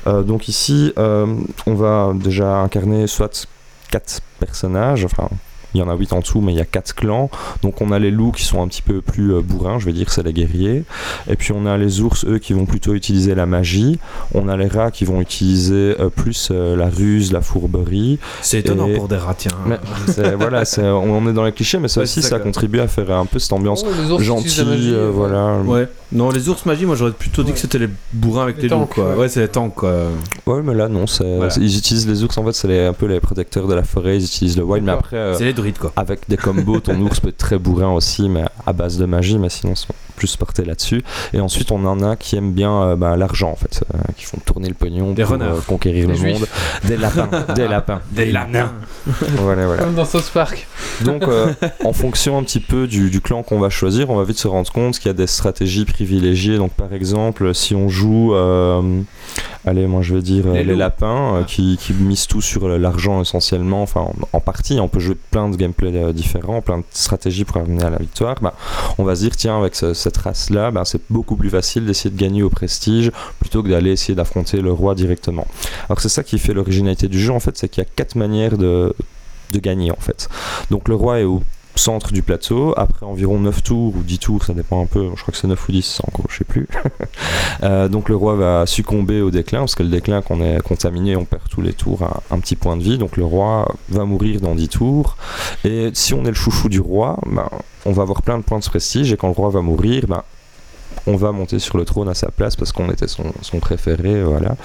Euh, 0.07 0.21
donc 0.21 0.47
ici 0.47 0.93
on 0.97 1.73
va 1.73 2.13
déjà 2.15 2.57
incarner 2.57 3.07
soit 3.07 3.47
quatre 3.89 4.21
personnages, 4.39 5.05
enfin 5.05 5.29
il 5.73 5.79
y 5.79 5.83
en 5.83 5.89
a 5.89 5.95
8 5.95 6.13
en 6.13 6.21
tout, 6.21 6.41
mais 6.41 6.53
il 6.53 6.57
y 6.57 6.61
a 6.61 6.65
4 6.65 6.95
clans. 6.95 7.29
Donc 7.61 7.81
on 7.81 7.91
a 7.91 7.99
les 7.99 8.11
loups 8.11 8.31
qui 8.31 8.43
sont 8.43 8.61
un 8.61 8.67
petit 8.67 8.81
peu 8.81 9.01
plus 9.01 9.33
euh, 9.33 9.41
bourrins, 9.41 9.79
je 9.79 9.85
vais 9.85 9.93
dire, 9.93 10.09
c'est 10.11 10.23
les 10.23 10.33
guerriers. 10.33 10.83
Et 11.29 11.35
puis 11.35 11.51
on 11.55 11.65
a 11.65 11.77
les 11.77 12.01
ours, 12.01 12.25
eux, 12.25 12.39
qui 12.39 12.53
vont 12.53 12.65
plutôt 12.65 12.93
utiliser 12.93 13.35
la 13.35 13.45
magie. 13.45 13.99
On 14.33 14.47
a 14.47 14.57
les 14.57 14.67
rats 14.67 14.91
qui 14.91 15.05
vont 15.05 15.21
utiliser 15.21 15.95
euh, 15.99 16.09
plus 16.09 16.49
euh, 16.51 16.75
la 16.75 16.87
ruse, 16.89 17.31
la 17.31 17.41
fourberie. 17.41 18.19
C'est 18.41 18.59
étonnant 18.59 18.87
Et- 18.87 18.93
pour 18.95 19.07
des 19.07 19.17
rats, 19.17 19.35
tiens. 19.37 19.51
Mais 19.67 19.77
voilà, 20.35 20.65
c'est- 20.65 20.81
on 20.83 21.27
est 21.29 21.33
dans 21.33 21.43
les 21.43 21.51
clichés, 21.51 21.79
mais 21.79 21.87
ça 21.87 21.99
Ouais, 21.99 22.03
aussi, 22.03 22.21
ça 22.21 22.29
ça, 22.29 22.39
contribue 22.39 22.79
à 22.79 22.87
faire 22.87 23.11
un 23.11 23.25
peu 23.25 23.39
cette 23.39 23.53
ambiance 23.53 23.85
Oh, 24.09 24.19
gentille, 24.19 24.65
magie, 24.65 24.93
euh, 24.93 25.11
voilà. 25.13 25.57
Ouais. 25.65 25.87
Non, 26.11 26.29
les 26.31 26.49
ours 26.49 26.65
magie, 26.65 26.85
moi 26.85 26.95
j'aurais 26.95 27.11
plutôt 27.11 27.43
dit 27.43 27.49
Ouais. 27.49 27.53
que 27.53 27.59
c'était 27.59 27.77
les 27.77 27.89
bourrins 28.13 28.43
avec 28.43 28.57
Les 28.57 28.63
les, 28.63 28.69
loups, 28.69 28.75
tanks, 28.79 28.93
quoi. 28.95 29.09
ouais. 29.11 29.15
Ouais, 29.15 29.29
c'est 29.29 29.41
les 29.41 29.47
tanks, 29.47 29.75
quoi. 29.75 29.93
Ouais, 30.47 30.61
mais 30.63 30.73
là, 30.73 30.87
non, 30.87 31.05
Voilà. 31.19 31.53
ils 31.57 31.77
utilisent 31.77 32.07
les 32.07 32.23
ours, 32.23 32.37
en 32.37 32.43
fait, 32.45 32.53
c'est 32.53 32.85
un 32.85 32.93
peu 32.93 33.05
les 33.05 33.19
protecteurs 33.19 33.67
de 33.67 33.73
la 33.75 33.83
forêt, 33.83 34.17
ils 34.17 34.23
utilisent 34.25 34.57
le 34.57 34.63
wild, 34.63 34.85
mais 34.85 34.91
après, 34.91 35.17
quoi. 35.79 35.91
avec 35.95 36.21
des 36.29 36.37
combos, 36.37 36.79
ton 36.79 36.99
ours 37.01 37.19
peut 37.19 37.29
être 37.29 37.37
très 37.37 37.57
bourrin 37.57 37.91
aussi, 37.93 38.29
mais 38.29 38.43
à 38.65 38.73
base 38.73 38.97
de 38.97 39.05
magie, 39.05 39.37
mais 39.37 39.49
sinon, 39.49 39.75
sont 39.75 39.93
plus 40.15 40.35
portés 40.35 40.65
là-dessus. 40.65 41.01
Et 41.33 41.39
ensuite, 41.39 41.71
on 41.71 41.85
en 41.85 42.01
a 42.03 42.15
qui 42.17 42.35
aiment 42.35 42.51
bien 42.51 42.73
euh, 42.81 42.95
bah, 42.97 43.15
l'argent, 43.15 43.51
en 43.51 43.55
fait, 43.55 43.83
euh, 43.93 43.97
qui 44.17 44.25
font 44.25 44.37
tourner 44.45 44.67
le 44.67 44.73
pognon 44.73 45.13
Des 45.13 45.23
pour 45.23 45.33
renards. 45.33 45.55
euh, 45.55 45.61
conquérir 45.65 46.07
Des 46.07 46.13
le 46.13 46.17
juifs. 46.19 46.39
monde. 46.39 46.47
Des 46.85 46.97
lapins, 46.97 47.29
des 47.55 47.67
lapins. 47.67 48.01
Des 48.11 48.31
lapins. 48.31 48.71
Voilà, 49.37 49.65
voilà. 49.65 49.83
Comme 49.83 49.95
dans 49.95 50.05
South 50.05 50.29
Park. 50.33 50.67
Donc, 51.05 51.23
euh, 51.23 51.53
en 51.85 51.93
fonction 51.93 52.37
un 52.37 52.43
petit 52.43 52.59
peu 52.59 52.85
du, 52.87 53.09
du 53.09 53.21
clan 53.21 53.43
qu'on 53.43 53.59
va 53.59 53.69
choisir, 53.69 54.09
on 54.09 54.17
va 54.17 54.23
vite 54.25 54.37
se 54.37 54.47
rendre 54.47 54.69
compte 54.71 54.99
qu'il 54.99 55.07
y 55.07 55.09
a 55.09 55.13
des 55.13 55.27
stratégies 55.27 55.85
privilégiées. 55.85 56.57
Donc, 56.57 56.71
par 56.73 56.93
exemple, 56.93 57.53
si 57.55 57.73
on 57.75 57.87
joue, 57.89 58.33
euh, 58.35 58.81
allez, 59.65 59.87
moi 59.87 60.01
je 60.01 60.15
vais 60.15 60.21
dire 60.21 60.47
Les 60.51 60.75
lapins, 60.75 61.35
euh, 61.37 61.43
qui, 61.43 61.77
qui 61.79 61.93
misent 61.93 62.27
tout 62.27 62.41
sur 62.41 62.67
l'argent 62.67 63.21
essentiellement, 63.21 63.81
enfin 63.81 64.01
en, 64.01 64.13
en 64.33 64.39
partie, 64.41 64.79
on 64.79 64.87
peut 64.89 64.99
jouer 64.99 65.17
plein 65.31 65.48
de 65.49 65.55
gameplay 65.57 65.91
euh, 65.95 66.13
différents, 66.13 66.61
plein 66.61 66.79
de 66.79 66.83
stratégies 66.91 67.45
pour 67.45 67.57
amener 67.57 67.83
à 67.83 67.89
la 67.89 67.97
victoire. 67.97 68.35
Bah, 68.41 68.53
on 68.97 69.03
va 69.03 69.15
se 69.15 69.21
dire, 69.21 69.35
tiens, 69.35 69.59
avec 69.59 69.75
ce- 69.75 69.93
cette 69.93 70.17
race-là, 70.17 70.71
bah, 70.71 70.83
c'est 70.85 71.01
beaucoup 71.09 71.35
plus 71.35 71.49
facile 71.49 71.85
d'essayer 71.85 72.09
de 72.09 72.19
gagner 72.19 72.43
au 72.43 72.49
prestige 72.49 73.11
plutôt 73.39 73.63
que 73.63 73.69
d'aller 73.69 73.91
essayer 73.91 74.15
d'affronter 74.15 74.61
le 74.61 74.71
roi 74.71 74.95
directement. 74.95 75.47
Alors, 75.87 75.99
c'est 76.01 76.09
ça 76.09 76.23
qui 76.23 76.39
fait 76.39 76.53
l'originalité 76.53 77.07
du 77.07 77.19
jeu, 77.19 77.31
en 77.33 77.39
fait, 77.39 77.57
c'est 77.57 77.69
qu'il 77.69 77.83
y 77.83 77.85
a 77.85 77.89
quatre 77.95 78.15
manières 78.15 78.57
de, 78.57 78.93
de 79.51 79.59
gagner, 79.59 79.91
en 79.91 79.99
fait. 79.99 80.29
Donc, 80.71 80.87
le 80.87 80.95
roi 80.95 81.19
est 81.19 81.23
au 81.23 81.41
centre 81.79 82.11
du 82.11 82.21
plateau, 82.21 82.73
après 82.77 83.05
environ 83.05 83.39
9 83.39 83.63
tours 83.63 83.95
ou 83.95 84.03
10 84.03 84.19
tours, 84.19 84.45
ça 84.45 84.53
dépend 84.53 84.81
un 84.81 84.85
peu, 84.85 85.09
je 85.15 85.21
crois 85.21 85.31
que 85.31 85.37
c'est 85.37 85.47
9 85.47 85.69
ou 85.69 85.71
10, 85.71 85.81
c'est 85.81 86.07
encore, 86.07 86.25
je 86.29 86.37
sais 86.37 86.43
plus. 86.43 86.67
Euh, 87.61 87.89
donc 87.89 88.07
le 88.07 88.15
roi 88.15 88.35
va 88.35 88.65
succomber 88.65 89.21
au 89.21 89.31
déclin, 89.31 89.59
parce 89.59 89.75
que 89.75 89.83
le 89.83 89.89
déclin, 89.89 90.21
qu'on 90.21 90.41
est 90.41 90.61
contaminé, 90.61 91.17
on 91.17 91.25
perd 91.25 91.41
tous 91.49 91.61
les 91.61 91.73
tours 91.73 92.03
un, 92.03 92.35
un 92.35 92.39
petit 92.39 92.55
point 92.55 92.77
de 92.77 92.81
vie, 92.81 92.97
donc 92.97 93.17
le 93.17 93.25
roi 93.25 93.75
va 93.89 94.05
mourir 94.05 94.39
dans 94.39 94.55
10 94.55 94.69
tours. 94.69 95.17
Et 95.65 95.89
si 95.93 96.13
on 96.13 96.23
est 96.23 96.29
le 96.29 96.35
chouchou 96.35 96.69
du 96.69 96.79
roi, 96.79 97.17
ben, 97.25 97.49
on 97.85 97.91
va 97.91 98.03
avoir 98.03 98.21
plein 98.21 98.37
de 98.37 98.43
points 98.43 98.59
de 98.59 98.63
prestige, 98.63 99.11
et 99.11 99.17
quand 99.17 99.27
le 99.27 99.33
roi 99.33 99.49
va 99.49 99.61
mourir, 99.61 100.05
ben, 100.07 100.23
on 101.07 101.15
va 101.15 101.31
monter 101.31 101.59
sur 101.59 101.77
le 101.77 101.85
trône 101.85 102.09
à 102.09 102.13
sa 102.13 102.29
place 102.29 102.55
parce 102.55 102.71
qu'on 102.71 102.89
était 102.91 103.07
son, 103.07 103.23
son 103.41 103.59
préféré, 103.59 104.23
voilà. 104.23 104.55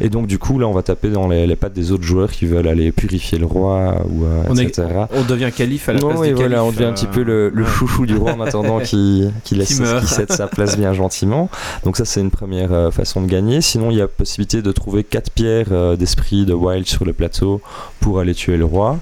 Et 0.00 0.08
donc 0.10 0.26
du 0.26 0.38
coup 0.38 0.58
là 0.58 0.66
on 0.66 0.72
va 0.72 0.82
taper 0.82 1.08
dans 1.10 1.28
les, 1.28 1.46
les 1.46 1.56
pattes 1.56 1.72
des 1.72 1.92
autres 1.92 2.04
joueurs 2.04 2.30
qui 2.30 2.46
veulent 2.46 2.68
aller 2.68 2.92
purifier 2.92 3.38
le 3.38 3.46
roi 3.46 3.96
ou 4.10 4.24
euh, 4.24 4.42
On, 4.48 4.56
est- 4.56 4.78
on 5.14 5.22
devient 5.24 5.50
calife 5.54 5.88
à 5.88 5.92
la 5.94 6.00
Non, 6.00 6.08
place 6.08 6.20
oui, 6.20 6.28
des 6.28 6.34
voilà, 6.34 6.62
on 6.64 6.70
devient 6.70 6.84
un 6.84 6.88
euh, 6.88 6.92
petit 6.94 7.06
peu 7.06 7.22
le, 7.22 7.50
le 7.50 7.62
ouais. 7.62 7.68
chouchou 7.68 8.06
du 8.06 8.16
roi 8.16 8.32
en 8.32 8.40
attendant 8.40 8.78
qu'il 8.84 9.32
laisse 9.52 9.80
Qui 9.80 10.06
cède 10.06 10.32
sa 10.32 10.46
place 10.46 10.76
bien 10.76 10.92
gentiment. 10.92 11.48
Donc 11.84 11.96
ça 11.96 12.04
c'est 12.04 12.20
une 12.20 12.30
première 12.30 12.72
euh, 12.72 12.90
façon 12.90 13.20
de 13.22 13.26
gagner. 13.26 13.60
Sinon 13.60 13.90
il 13.90 13.96
y 13.96 14.00
a 14.02 14.08
possibilité 14.08 14.62
de 14.62 14.72
trouver 14.72 15.04
quatre 15.04 15.30
pierres 15.30 15.68
euh, 15.72 15.96
d'esprit 15.96 16.44
de 16.46 16.54
wild 16.54 16.86
sur 16.86 17.04
le 17.04 17.12
plateau 17.12 17.60
pour 18.00 18.20
aller 18.20 18.34
tuer 18.34 18.56
le 18.56 18.64
roi. 18.64 18.98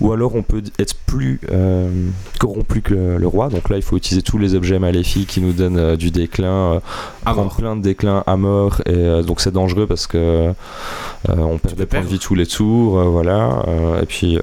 Ou 0.00 0.12
alors 0.12 0.34
on 0.34 0.42
peut 0.42 0.62
être 0.78 0.94
plus 1.06 1.40
euh, 1.52 1.88
corrompu 2.38 2.80
que 2.80 2.94
le, 2.94 3.26
roi. 3.26 3.48
Donc 3.48 3.68
là 3.68 3.76
il 3.76 3.82
faut 3.82 3.96
utiliser 3.96 4.22
tous 4.22 4.38
les 4.38 4.54
objets 4.54 4.78
maléfiques 4.78 5.28
qui 5.28 5.40
nous 5.40 5.52
donnent 5.52 5.78
euh, 5.78 5.96
du 5.96 6.10
déclin, 6.20 6.74
euh, 6.74 6.80
À 7.24 7.32
prendre 7.32 7.48
mort. 7.48 7.56
plein 7.56 7.76
de 7.76 7.82
déclins 7.82 8.22
à 8.26 8.36
mort. 8.36 8.82
Et 8.86 8.94
euh, 8.94 9.22
donc 9.22 9.40
c'est 9.40 9.52
dangereux 9.52 9.86
parce 9.86 10.06
que 10.06 10.18
euh, 10.18 10.52
on 11.28 11.58
perd 11.58 11.76
des 11.76 11.86
points 11.86 12.02
de 12.02 12.06
vie 12.06 12.18
tous 12.18 12.34
les 12.34 12.46
tours. 12.46 13.00
voilà. 13.10 13.64
Et 14.02 14.06
puis 14.06 14.38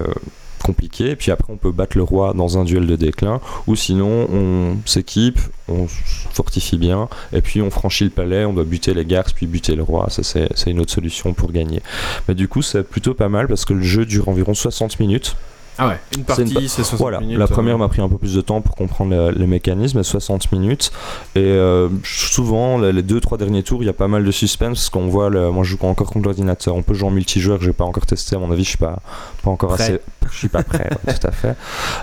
compliqué. 0.62 1.10
Et 1.10 1.16
puis 1.16 1.30
après, 1.30 1.52
on 1.52 1.56
peut 1.56 1.72
battre 1.72 1.96
le 1.96 2.02
roi 2.02 2.34
dans 2.34 2.58
un 2.58 2.64
duel 2.64 2.86
de 2.86 2.96
déclin. 2.96 3.40
Ou 3.66 3.76
sinon, 3.76 4.28
on 4.30 4.76
s'équipe, 4.84 5.40
on 5.68 5.86
se 5.88 5.94
fortifie 6.32 6.76
bien. 6.76 7.08
Et 7.32 7.40
puis, 7.40 7.62
on 7.62 7.70
franchit 7.70 8.04
le 8.04 8.10
palais, 8.10 8.44
on 8.44 8.52
doit 8.52 8.64
buter 8.64 8.92
les 8.92 9.04
garces, 9.04 9.32
puis 9.32 9.46
buter 9.46 9.76
le 9.76 9.82
roi. 9.82 10.06
Ça, 10.10 10.22
c'est 10.22 10.48
c'est 10.54 10.70
une 10.70 10.80
autre 10.80 10.92
solution 10.92 11.32
pour 11.32 11.52
gagner. 11.52 11.80
Mais 12.26 12.34
du 12.34 12.48
coup, 12.48 12.62
c'est 12.62 12.82
plutôt 12.82 13.14
pas 13.14 13.28
mal 13.28 13.46
parce 13.48 13.64
que 13.64 13.72
le 13.72 13.82
jeu 13.82 14.04
dure 14.04 14.28
environ 14.28 14.52
60 14.52 15.00
minutes. 15.00 15.36
Ah 15.78 15.88
ouais, 15.88 15.98
une 16.16 16.24
C'est 16.28 16.42
une 16.42 16.52
partie, 16.52 16.68
c'est 16.68 16.82
60 16.82 16.98
Voilà, 16.98 17.20
minutes. 17.20 17.38
la 17.38 17.44
euh, 17.44 17.48
première 17.48 17.78
m'a 17.78 17.88
pris 17.88 18.02
un 18.02 18.08
peu 18.08 18.18
plus 18.18 18.34
de 18.34 18.40
temps 18.40 18.60
pour 18.60 18.74
comprendre 18.74 19.10
le- 19.14 19.30
les 19.30 19.46
mécanismes, 19.46 20.02
60 20.02 20.50
minutes. 20.52 20.90
Et 21.36 21.40
euh, 21.40 21.88
souvent, 22.04 22.78
les 22.78 23.02
deux, 23.02 23.20
trois 23.20 23.38
derniers 23.38 23.62
tours, 23.62 23.82
il 23.82 23.86
y 23.86 23.88
a 23.88 23.92
pas 23.92 24.08
mal 24.08 24.24
de 24.24 24.30
suspense 24.30 24.78
parce 24.78 24.90
qu'on 24.90 25.06
voit, 25.06 25.30
le, 25.30 25.50
moi 25.50 25.62
je 25.64 25.70
joue 25.76 25.78
encore 25.86 26.10
contre 26.10 26.24
l'ordinateur. 26.26 26.74
On 26.74 26.82
peut 26.82 26.94
jouer 26.94 27.08
en 27.08 27.12
multijoueur, 27.12 27.60
j'ai 27.60 27.72
pas 27.72 27.84
encore 27.84 28.06
testé, 28.06 28.34
à 28.36 28.38
mon 28.38 28.50
avis, 28.50 28.64
je 28.64 28.70
suis 28.70 28.78
pas, 28.78 28.98
pas 29.42 29.50
encore 29.50 29.74
Prêt. 29.74 29.84
assez. 29.84 30.00
Je 30.30 30.36
suis 30.36 30.48
pas 30.48 30.62
prêt, 30.62 30.90
ouais, 31.06 31.14
tout 31.14 31.26
à 31.26 31.30
fait. 31.30 31.54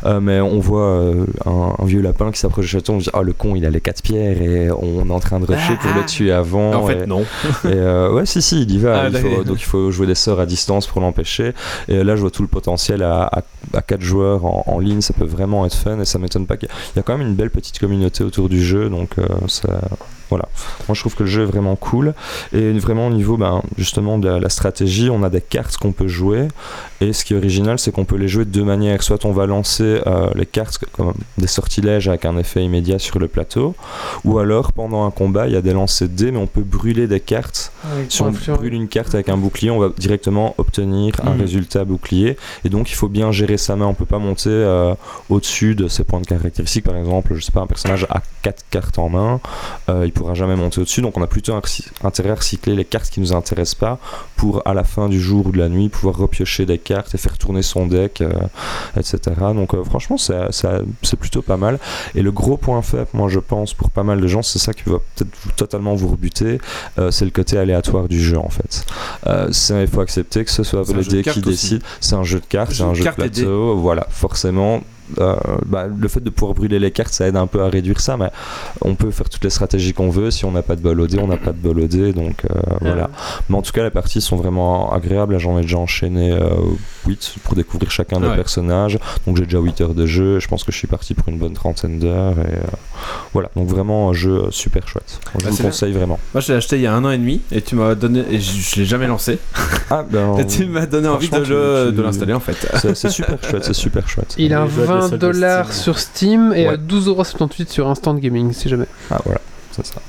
Euh, 0.05 0.19
mais 0.19 0.39
on 0.41 0.59
voit 0.59 0.79
euh, 0.81 1.25
un, 1.45 1.73
un 1.77 1.85
vieux 1.85 2.01
lapin 2.01 2.31
qui 2.31 2.39
s'approche 2.39 2.65
du 2.65 2.71
château, 2.71 2.93
on 2.93 2.99
se 2.99 3.05
dit, 3.05 3.09
ah 3.13 3.21
le 3.21 3.33
con, 3.33 3.55
il 3.55 3.65
a 3.65 3.69
les 3.69 3.81
quatre 3.81 4.01
pierres 4.01 4.41
et 4.41 4.71
on 4.71 5.07
est 5.09 5.11
en 5.13 5.19
train 5.19 5.39
de 5.39 5.45
rusher 5.45 5.75
pour 5.79 5.91
le 5.93 6.05
tuer 6.05 6.31
avant. 6.31 6.73
En 6.73 6.87
fait, 6.87 7.03
et- 7.03 7.05
non. 7.05 7.21
et 7.65 7.67
euh, 7.67 8.11
ouais, 8.13 8.25
si, 8.25 8.41
si, 8.41 8.63
il 8.63 8.71
y 8.71 8.79
va. 8.79 9.01
Ah, 9.03 9.07
Il 9.09 9.17
faut- 9.17 9.27
d'accord. 9.29 9.43
donc 9.45 9.59
il 9.61 9.65
faut 9.65 9.91
jouer 9.91 10.07
des 10.07 10.15
sorts 10.15 10.39
à 10.39 10.45
distance 10.47 10.87
pour 10.87 11.01
l'empêcher. 11.01 11.53
Et 11.87 12.03
là, 12.03 12.15
je 12.15 12.21
vois 12.21 12.31
tout 12.31 12.41
le 12.41 12.47
potentiel 12.47 13.03
à, 13.03 13.25
à, 13.25 13.41
à 13.73 13.81
4 13.81 14.01
joueurs 14.01 14.45
en, 14.45 14.79
ligne. 14.79 15.01
Ça 15.01 15.13
peut 15.13 15.25
vraiment 15.25 15.65
être 15.65 15.75
fun 15.75 15.99
et 15.99 16.05
ça 16.05 16.19
m'étonne 16.19 16.45
pas 16.45 16.57
qu'il 16.57 16.69
y 16.69 16.97
y 16.97 16.99
a 16.99 17.03
quand 17.03 17.17
même 17.17 17.27
une 17.27 17.35
belle 17.35 17.51
petite 17.51 17.79
communauté 17.79 18.23
autour 18.23 18.49
du 18.49 18.63
jeu. 18.63 18.89
Donc 18.89 19.17
euh, 19.17 19.25
ça, 19.47 19.81
Voilà. 20.29 20.47
Moi, 20.87 20.95
je 20.95 20.99
trouve 21.01 21.15
que 21.15 21.23
le 21.23 21.29
jeu 21.29 21.43
est 21.43 21.45
vraiment 21.45 21.75
cool. 21.75 22.13
Et 22.53 22.71
vraiment, 22.73 23.07
au 23.07 23.11
niveau 23.11 23.37
ben, 23.37 23.61
justement 23.77 24.17
de 24.17 24.27
la, 24.29 24.49
stratégie, 24.49 25.09
on 25.09 25.23
a 25.23 25.29
des 25.29 25.41
cartes 25.41 25.77
qu'on 25.77 25.91
peut 25.91 26.07
jouer. 26.07 26.47
Et 27.01 27.13
ce 27.13 27.25
qui 27.25 27.33
est 27.33 27.37
original, 27.37 27.77
c'est 27.79 27.91
qu'on 27.91 28.05
peut 28.05 28.15
les 28.15 28.27
jouer 28.27 28.45
de 28.45 28.51
deux 28.51 28.63
manières. 28.63 29.03
Soit 29.03 29.25
on 29.25 29.31
va 29.31 29.45
lancer 29.45 30.01
euh, 30.07 30.29
les 30.35 30.45
cartes 30.45 30.79
comme 30.93 31.13
des 31.37 31.47
sortilèges 31.47 32.07
avec 32.07 32.25
un 32.25 32.37
effet 32.37 32.63
immédiat 32.63 32.99
sur 32.99 33.19
le 33.19 33.27
plateau. 33.27 33.75
Ou 34.23 34.39
alors, 34.39 34.71
pendant 34.73 35.05
un 35.05 35.11
combat, 35.11 35.47
il 35.47 35.53
y 35.53 35.57
a 35.57 35.61
des 35.61 35.73
lancers 35.73 36.07
de 36.07 36.13
dés, 36.13 36.31
mais 36.31 36.37
on 36.39 36.47
peut 36.47 36.61
brûler 36.61 37.07
des 37.07 37.19
cartes. 37.19 37.71
Si 38.09 38.21
on 38.21 38.31
brûle 38.31 38.73
une 38.73 38.87
carte 38.87 39.13
avec 39.13 39.29
un 39.29 39.37
bouclier, 39.37 39.71
on 39.71 39.79
va 39.79 39.89
directement 39.97 40.55
obtenir 40.57 41.13
un 41.23 41.31
Mhm. 41.33 41.41
résultat 41.41 41.85
bouclier. 41.85 42.37
Et 42.63 42.69
donc, 42.69 42.89
il 42.91 42.95
faut 42.95 43.07
bien 43.09 43.31
gérer 43.31 43.57
sa 43.57 43.75
main. 43.75 43.85
On 43.87 43.93
peut 43.93 44.05
pas 44.05 44.19
monter 44.19 44.49
euh, 44.49 44.93
au-dessus 45.29 45.75
de 45.75 45.87
ses 45.87 46.03
points 46.03 46.21
de 46.21 46.25
caractéristiques. 46.25 46.85
Par 46.85 46.95
exemple, 46.95 47.33
je 47.35 47.41
sais 47.41 47.51
pas, 47.51 47.61
un 47.61 47.67
personnage 47.67 48.05
a 48.09 48.21
quatre 48.41 48.63
cartes 48.69 48.97
en 48.99 49.09
main, 49.09 49.39
euh, 49.89 50.03
il 50.05 50.11
pourra 50.15 50.33
jamais 50.33 50.55
monter 50.55 50.81
au-dessus. 50.81 51.01
Donc, 51.01 51.17
on 51.17 51.21
a 51.21 51.27
plutôt 51.27 51.53
intérêt 52.03 52.29
à 52.31 52.35
recycler 52.35 52.73
les 52.75 52.85
cartes 52.85 53.09
qui 53.11 53.19
nous 53.19 53.33
intéressent 53.33 53.75
pas 53.75 53.99
pour, 54.35 54.61
à 54.65 54.73
la 54.73 54.83
fin 54.83 55.07
du 55.09 55.19
jour 55.21 55.45
ou 55.47 55.51
de 55.51 55.57
la 55.59 55.69
nuit, 55.69 55.89
pouvoir 55.89 56.15
repiocher 56.17 56.65
des 56.65 56.77
cartes 56.79 57.13
et 57.13 57.17
faire 57.19 57.37
tourner 57.37 57.61
son 57.61 57.85
deck, 57.85 58.21
euh, 58.21 58.31
etc. 58.97 59.19
Donc, 59.53 59.73
euh, 59.75 59.83
franchement, 59.83 60.17
c'est- 60.17 60.51
c'est 60.51 60.67
c'est 61.03 61.17
plutôt 61.17 61.41
pas 61.43 61.57
mal. 61.57 61.79
Et 62.15 62.21
le 62.21 62.31
gros 62.31 62.57
point 62.57 62.81
faible, 62.81 63.07
moi, 63.13 63.29
je 63.29 63.39
pense, 63.39 63.73
pour 63.73 63.89
pas 63.91 64.03
mal 64.03 64.19
de 64.19 64.27
gens, 64.27 64.41
c'est 64.41 64.57
ça 64.59 64.73
qui 64.73 64.83
va 64.89 64.97
peut-être 65.15 65.55
totalement 65.55 65.93
vous 65.95 66.07
rebuter, 66.07 66.59
euh, 66.97 67.11
c'est 67.11 67.25
le 67.25 67.31
côté 67.31 67.57
aléatoire 67.57 68.07
du 68.07 68.19
jeu, 68.21 68.37
en 68.39 68.49
fait. 68.49 68.85
C'est- 69.51 69.81
il 69.83 69.87
faut 69.87 70.01
accepter 70.01 70.43
que 70.45 70.51
ce 70.51 70.63
soit 70.63 70.83
les 70.93 71.03
dés 71.09 71.23
qui 71.33 71.41
décident. 71.51 71.85
C'est 71.99 72.15
un 72.15 72.23
jeu 72.23 72.39
de 72.39 72.45
cartes, 72.45 72.71
c'est 72.71 72.83
un 72.83 72.93
jeu 72.93 73.03
de 73.03 73.15
plateau. 73.43 73.75
Voilà, 73.77 74.07
forcément. 74.09 74.81
Euh, 75.19 75.35
bah, 75.65 75.85
le 75.87 76.07
fait 76.07 76.19
de 76.23 76.29
pouvoir 76.29 76.53
brûler 76.55 76.79
les 76.79 76.91
cartes, 76.91 77.13
ça 77.13 77.27
aide 77.27 77.35
un 77.37 77.47
peu 77.47 77.61
à 77.63 77.69
réduire 77.69 77.99
ça, 77.99 78.17
mais 78.17 78.29
on 78.81 78.95
peut 78.95 79.11
faire 79.11 79.29
toutes 79.29 79.43
les 79.43 79.49
stratégies 79.49 79.93
qu'on 79.93 80.09
veut. 80.09 80.31
Si 80.31 80.45
on 80.45 80.51
n'a 80.51 80.61
pas 80.61 80.75
de 80.75 80.81
bol 80.81 80.99
au 81.01 81.07
dé, 81.07 81.19
on 81.19 81.27
n'a 81.27 81.37
pas 81.37 81.51
de 81.51 81.57
bol 81.57 81.79
au 81.79 81.87
dé, 81.87 82.13
donc 82.13 82.43
euh, 82.45 82.59
voilà. 82.81 83.09
Mais 83.49 83.55
en 83.57 83.61
tout 83.61 83.71
cas, 83.71 83.83
les 83.83 83.89
parties 83.89 84.21
sont 84.21 84.35
vraiment 84.35 84.91
agréables. 84.91 85.33
Là, 85.33 85.39
j'en 85.39 85.57
ai 85.57 85.61
déjà 85.61 85.77
enchaîné 85.77 86.31
euh, 86.31 86.49
8 87.07 87.35
pour 87.43 87.55
découvrir 87.55 87.91
chacun 87.91 88.19
des 88.19 88.27
Ouais. 88.27 88.35
personnages. 88.35 88.97
Donc, 89.27 89.37
j'ai 89.37 89.43
déjà 89.45 89.59
8 89.59 89.81
heures 89.81 89.93
de 89.93 90.05
jeu. 90.05 90.39
Je 90.39 90.47
pense 90.47 90.63
que 90.63 90.71
je 90.71 90.77
suis 90.77 90.87
parti 90.87 91.13
pour 91.13 91.29
une 91.29 91.37
bonne 91.37 91.53
trentaine 91.53 91.99
d'heures. 91.99 92.37
Et 92.39 92.55
euh, 92.55 92.61
voilà, 93.33 93.49
donc 93.55 93.67
vraiment 93.67 94.09
un 94.09 94.13
jeu 94.13 94.45
super 94.51 94.87
chouette. 94.87 95.19
Je 95.39 95.43
Bah, 95.45 95.49
vous 95.51 95.57
le 95.57 95.63
conseille 95.63 95.93
vraiment. 95.93 96.19
Moi, 96.33 96.41
je 96.41 96.51
l'ai 96.51 96.57
acheté 96.57 96.77
il 96.77 96.81
y 96.81 96.87
a 96.87 96.93
un 96.93 97.03
an 97.05 97.11
et 97.11 97.17
demi 97.17 97.41
et 97.51 97.61
tu 97.61 97.75
m'as 97.75 97.95
donné. 97.95 98.23
Et 98.31 98.39
je, 98.39 98.59
je 98.59 98.75
l'ai 98.77 98.85
jamais 98.85 99.07
lancé. 99.07 99.37
Ah, 99.89 100.03
ben, 100.09 100.37
Et 100.39 100.47
tu 100.47 100.65
m'as 100.65 100.85
donné 100.85 101.07
envie 101.07 101.29
de, 101.29 101.91
tu- 101.95 102.01
l'installer 102.01 102.33
en 102.33 102.39
fait. 102.39 102.55
c'est 102.95 103.09
super 103.09 103.37
chouette, 103.43 103.63
c'est 103.63 103.73
super 103.73 104.07
chouette. 104.09 104.35
Il 104.37 104.53
a 104.53 104.65
Les 104.65 104.71
jeux 104.71 104.81
à 104.81 104.85
des 104.85 104.87
20 104.87 104.94
soldes 105.01 105.13
de 105.13 105.17
dollars 105.17 105.71
Steam. 105.71 105.83
sur 105.83 105.99
Steam 105.99 106.53
et 106.55 106.67
Ouais. 106.67 106.73
à 106.73 106.77
12,78€ 106.77 107.69
sur 107.69 107.87
Instant 107.87 108.13
Gaming, 108.15 108.53
si 108.53 108.69
jamais. 108.69 108.87
Ah, 109.11 109.19
voilà, 109.25 109.41
c'est 109.71 109.85
ça. 109.85 110.01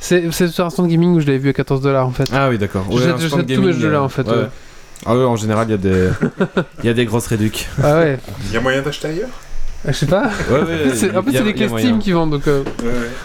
C'est 0.00 0.30
c'est 0.32 0.48
sur 0.48 0.64
Instant 0.64 0.86
Gaming 0.86 1.14
où 1.16 1.20
je 1.20 1.26
l'avais 1.26 1.38
vu 1.38 1.50
à 1.50 1.52
14 1.52 1.80
dollars 1.82 2.06
en 2.06 2.10
fait. 2.12 2.24
Ah 2.32 2.48
oui, 2.48 2.58
d'accord. 2.58 2.84
Je 2.90 2.96
Ouais, 2.96 3.02
je 3.18 3.28
jette 3.28 3.46
tous 3.54 3.62
mes 3.62 3.72
jeux 3.72 3.90
là, 3.90 3.98
euh, 3.98 4.02
en 4.02 4.08
fait, 4.08 4.22
ouais. 4.22 4.32
ouais. 4.34 4.48
Ah 5.06 5.16
ouais, 5.16 5.24
en 5.24 5.36
général, 5.36 5.66
il 5.68 5.70
y 5.72 5.74
a 5.74 5.76
des, 5.78 6.08
il 6.82 6.86
y 6.86 6.88
a 6.88 6.94
des 6.94 7.04
grosses 7.06 7.26
réducs. 7.26 7.68
Ah 7.82 7.98
ouais, 7.98 8.18
Il 8.46 8.52
y 8.52 8.56
a 8.56 8.60
moyen 8.60 8.82
d'acheter 8.82 9.08
ailleurs? 9.08 9.28
Je 9.86 9.92
sais 9.92 10.06
pas. 10.06 10.24
Ouais, 10.50 10.60
en 11.16 11.22
plus, 11.22 11.32
c'est 11.32 11.42
les 11.44 11.54
clés. 11.54 11.68
Steam 11.68 11.98
qui 11.98 12.12
vendent 12.12 12.30
donc. 12.30 12.46
Euh, 12.48 12.62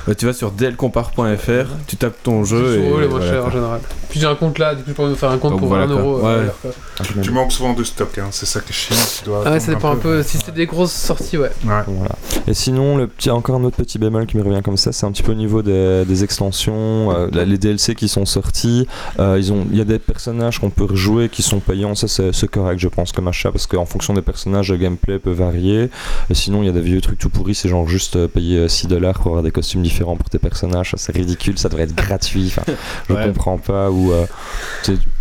Ouais, 0.07 0.15
tu 0.15 0.25
vas 0.25 0.33
sur 0.33 0.51
delcompare.fr, 0.51 1.69
tu 1.87 1.97
tapes 1.97 2.21
ton 2.23 2.43
jeu 2.43 2.75
c'est 2.75 2.81
les 2.81 2.89
moins 2.89 3.05
voilà, 3.07 3.25
chers 3.31 3.45
en 3.45 3.49
général. 3.49 3.79
Puis 4.09 4.19
j'ai 4.19 4.27
un 4.27 4.35
compte 4.35 4.59
là, 4.59 4.75
du 4.75 4.83
coup 4.83 4.89
je 4.89 4.93
pourrais 4.93 5.09
me 5.09 5.15
faire 5.15 5.31
un 5.31 5.37
compte 5.37 5.51
Donc 5.51 5.59
pour 5.59 5.67
voilà, 5.69 5.85
1 5.85 5.87
quoi. 5.87 5.97
euro. 5.97 6.19
Ouais. 6.21 6.45
euh. 6.65 7.21
Tu 7.21 7.31
manques 7.31 7.51
souvent 7.51 7.73
de 7.73 7.83
stock, 7.83 8.17
hein. 8.17 8.27
c'est 8.31 8.45
ça 8.45 8.61
qui 8.61 8.69
est 8.69 8.73
chiant. 8.73 8.95
Tu 9.19 9.25
dois 9.25 9.43
Ah 9.45 9.51
ouais, 9.51 9.59
ça 9.59 9.73
dépend 9.73 9.91
un 9.91 9.95
peu. 9.97 10.21
Si 10.23 10.37
c'est 10.37 10.53
des 10.53 10.65
grosses 10.65 10.93
sorties, 10.93 11.37
ouais. 11.37 11.51
Ouais. 11.65 11.81
Voilà. 11.87 12.15
Et 12.47 12.53
sinon, 12.53 12.97
le 12.97 13.07
petit, 13.07 13.29
encore 13.31 13.55
un 13.55 13.63
autre 13.63 13.75
petit 13.77 13.97
bémol 13.99 14.25
qui 14.25 14.37
me 14.37 14.43
revient 14.43 14.61
comme 14.63 14.77
ça, 14.77 14.91
c'est 14.91 15.05
un 15.05 15.11
petit 15.11 15.23
peu 15.23 15.31
au 15.31 15.35
niveau 15.35 15.61
des, 15.61 16.05
des 16.05 16.23
extensions, 16.23 17.11
euh, 17.11 17.27
les 17.45 17.57
DLC 17.57 17.95
qui 17.95 18.07
sont 18.07 18.25
sortis. 18.25 18.87
Euh, 19.19 19.37
ils 19.39 19.51
ont, 19.51 19.65
il 19.71 19.77
y 19.77 19.81
a 19.81 19.85
des 19.85 19.99
personnages 19.99 20.59
qu'on 20.59 20.69
peut 20.69 20.85
rejouer 20.85 21.27
qui 21.29 21.41
sont 21.41 21.59
payants. 21.59 21.95
Ça, 21.95 22.07
c'est 22.07 22.47
correct, 22.47 22.79
je 22.79 22.87
pense, 22.87 23.11
comme 23.11 23.27
achat, 23.27 23.51
parce 23.51 23.67
qu'en 23.67 23.85
fonction 23.85 24.13
des 24.13 24.21
personnages, 24.21 24.71
le 24.71 24.77
gameplay 24.77 25.19
peut 25.19 25.31
varier. 25.31 25.89
Et 26.29 26.33
sinon, 26.45 26.63
il 26.63 26.65
y 26.65 26.69
a 26.69 26.71
des 26.71 26.81
vieux 26.81 27.01
trucs 27.01 27.19
tout 27.19 27.29
pourris, 27.29 27.55
c'est 27.55 27.69
genre 27.69 27.87
juste 27.87 28.15
euh, 28.15 28.27
payer 28.27 28.57
euh, 28.59 28.67
6 28.67 28.87
dollars 28.87 29.15
pour 29.19 29.27
avoir 29.27 29.43
des 29.43 29.51
costumes 29.51 29.81
différents 29.83 30.15
pour 30.15 30.29
tes 30.29 30.39
personnages. 30.39 30.91
Ça, 30.91 30.97
C'est 30.97 31.15
ridicule, 31.15 31.57
ça 31.59 31.69
devrait 31.69 31.83
être 31.83 31.95
gratuit. 31.95 32.45
Enfin, 32.47 32.63
je 33.09 33.13
Ouais. 33.13 33.25
comprends 33.27 33.57
pas. 33.57 33.89
Ou 33.91 34.11
euh, 34.13 34.25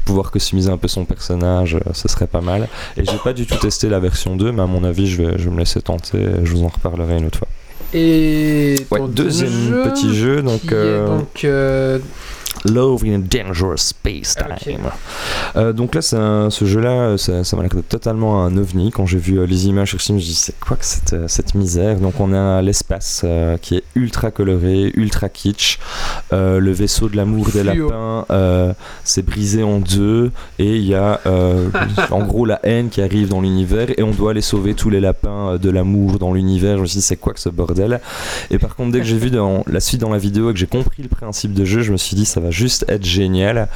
pouvoir 0.05 0.31
customiser 0.31 0.71
un 0.71 0.77
peu 0.77 0.89
son 0.89 1.05
personnage, 1.05 1.75
euh, 1.77 1.91
ce 1.93 2.09
serait 2.09 2.27
pas 2.27 2.41
mal. 2.43 2.69
Et 2.97 3.05
j'ai 3.05 3.17
pas 3.23 3.33
du 3.33 3.47
tout 3.47 3.57
testé 3.57 3.89
la 3.89 4.01
version 4.01 4.37
2, 4.37 4.53
mais 4.53 4.63
à 4.63 4.67
mon 4.67 4.85
avis, 4.85 5.07
je 5.07 5.23
vais, 5.23 5.39
je 5.39 5.45
vais 5.49 5.51
me 5.55 5.59
laisser 5.59 5.81
tenter. 5.83 6.25
Je 6.43 6.51
vous 6.53 6.63
en 6.65 6.69
reparlerai 6.69 7.19
une 7.19 7.27
autre 7.27 7.39
fois. 7.39 7.49
Et. 7.95 8.75
Ouais, 8.91 8.99
ton 8.99 9.09
deuxième 9.09 9.51
jeu, 9.51 9.83
petit 9.85 10.15
jeu, 10.15 10.43
donc, 10.43 10.61
qui 10.63 10.69
est 10.69 10.73
euh, 10.75 11.07
donc 11.07 11.45
euh, 11.45 11.99
Love 12.65 13.05
in 13.05 13.15
a 13.15 13.19
Dangerous 13.19 13.77
Space 13.78 14.35
Time. 14.36 14.78
Euh, 15.57 15.73
donc 15.73 15.95
là, 15.95 16.01
un- 16.12 16.51
ce 16.51 16.65
jeu-là, 16.65 16.91
euh, 16.91 17.16
ça, 17.16 17.57
m'a 17.57 17.69
totalement 17.89 18.45
un 18.45 18.57
ovni. 18.57 18.91
Quand 18.91 19.07
j'ai 19.07 19.19
vu 19.19 19.39
euh, 19.39 19.47
les 19.47 19.66
images 19.66 19.91
sur 19.91 20.01
Steam, 20.01 20.19
je 20.19 20.24
me 20.24 20.27
dis 20.28 20.35
c'est 20.35 20.59
quoi 20.61 20.77
que 20.77 20.85
cette, 20.85 21.28
cette 21.28 21.55
misère? 21.55 21.99
Donc 21.99 22.20
on 22.20 22.32
a 22.32 22.62
l'espace 22.62 23.23
euh, 23.24 23.57
qui 23.59 23.77
est 23.77 23.85
ultra 23.95 24.31
coloré, 24.31 24.93
ultra 24.95 25.28
kitsch. 25.28 25.78
Euh, 26.32 26.59
le 26.59 26.73
vaisseau 26.73 27.09
de 27.09 27.16
l'amour 27.16 27.49
des 27.51 27.62
lapins 27.62 28.24
s'est 29.05 29.23
brisé 29.23 29.62
en 29.62 29.78
deux 29.78 30.31
et 30.59 30.77
il 30.77 30.85
y 30.86 30.95
a 30.95 31.20
en 32.11 32.24
gros 32.24 32.47
la 32.47 32.61
haine 32.62 32.89
qui 32.89 33.03
arrive 33.03 33.28
dans 33.28 33.41
l'univers 33.41 33.89
et 33.97 34.03
on 34.03 34.11
doit 34.11 34.31
aller 34.31 34.41
sauver 34.41 34.74
tous 34.74 34.91
les 34.91 35.01
lapins 35.01 35.57
de 35.57 35.70
l'amour 35.70 36.19
dans 36.19 36.32
l'univers. 36.32 36.77
Je 36.77 36.82
me 36.82 36.86
suis 36.86 36.99
dit 36.99 37.05
c'est 37.05 37.16
quoi 37.16 37.32
que 37.35 37.41
ce 37.41 37.49
bordel? 37.49 38.01
Et 38.51 38.59
par 38.59 38.74
contre, 38.77 38.93
dès 38.93 38.99
que 39.01 39.05
j'ai 39.05 39.19
vu 39.19 39.31
dans 39.31 39.65
la 39.66 39.81
suite 39.81 40.01
dans 40.01 40.11
la 40.11 40.19
vidéo 40.19 40.51
et 40.51 40.53
que 40.53 40.59
j'ai 40.59 40.66
compris 40.66 41.03
le 41.03 41.09
principe 41.09 41.53
de 41.53 41.65
jeu, 41.65 41.82
je 41.82 41.93
me 41.93 41.97
suis 41.97 42.16
dit 42.16 42.24
ça 42.24 42.41
va 42.41 42.51
juste 42.55 42.85
être 42.89 43.05
génial. 43.05 43.69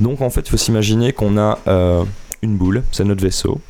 Donc 0.00 0.22
en 0.22 0.30
fait, 0.30 0.42
il 0.42 0.50
faut 0.50 0.56
s'imaginer 0.56 1.12
qu'on 1.12 1.36
a 1.36 1.58
euh, 1.66 2.04
une 2.42 2.56
boule, 2.56 2.82
c'est 2.92 3.04
notre 3.04 3.22
vaisseau. 3.22 3.60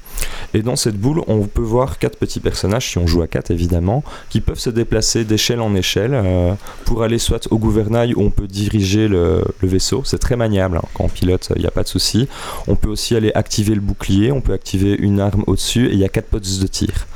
Et 0.53 0.62
dans 0.62 0.77
cette 0.77 0.97
boule, 0.97 1.23
on 1.28 1.47
peut 1.47 1.62
voir 1.62 1.99
quatre 1.99 2.19
petits 2.19 2.41
personnages, 2.41 2.91
si 2.91 2.99
on 2.99 3.07
joue 3.07 3.23
à 3.23 3.27
quatre 3.27 3.51
évidemment, 3.51 4.03
qui 4.28 4.41
peuvent 4.41 4.59
se 4.59 4.70
déplacer 4.70 5.24
d'échelle 5.24 5.61
en 5.61 5.74
échelle 5.74 6.12
euh, 6.12 6.55
pour 6.85 7.03
aller 7.03 7.19
soit 7.19 7.49
au 7.51 7.59
gouvernail 7.59 8.15
où 8.15 8.23
on 8.23 8.31
peut 8.31 8.49
diriger 8.49 9.09
le, 9.09 9.45
vaisseau. 9.62 10.03
C'est 10.05 10.19
très 10.19 10.37
maniable, 10.37 10.78
hein. 10.78 10.89
quand 10.95 11.05
on 11.05 11.09
pilote, 11.09 11.53
il 11.57 11.62
n'y 11.62 11.69
a 11.69 11.70
pas 11.70 11.85
de 11.85 11.89
souci. 11.89 12.28
On 12.66 12.77
peut 12.77 12.89
aussi 12.89 13.15
aller 13.16 13.32
activer 13.35 13.74
le 13.74 13.81
bouclier, 13.81 14.32
on 14.32 14.41
peut 14.41 14.53
activer 14.53 14.95
une 14.99 15.20
arme 15.20 15.45
au-dessus 15.47 15.87
et 15.87 15.93
il 15.93 15.99
y 15.99 16.05
a 16.05 16.09
quatre 16.09 16.27
postes 16.27 16.61
de 16.61 16.66
tir. 16.66 17.07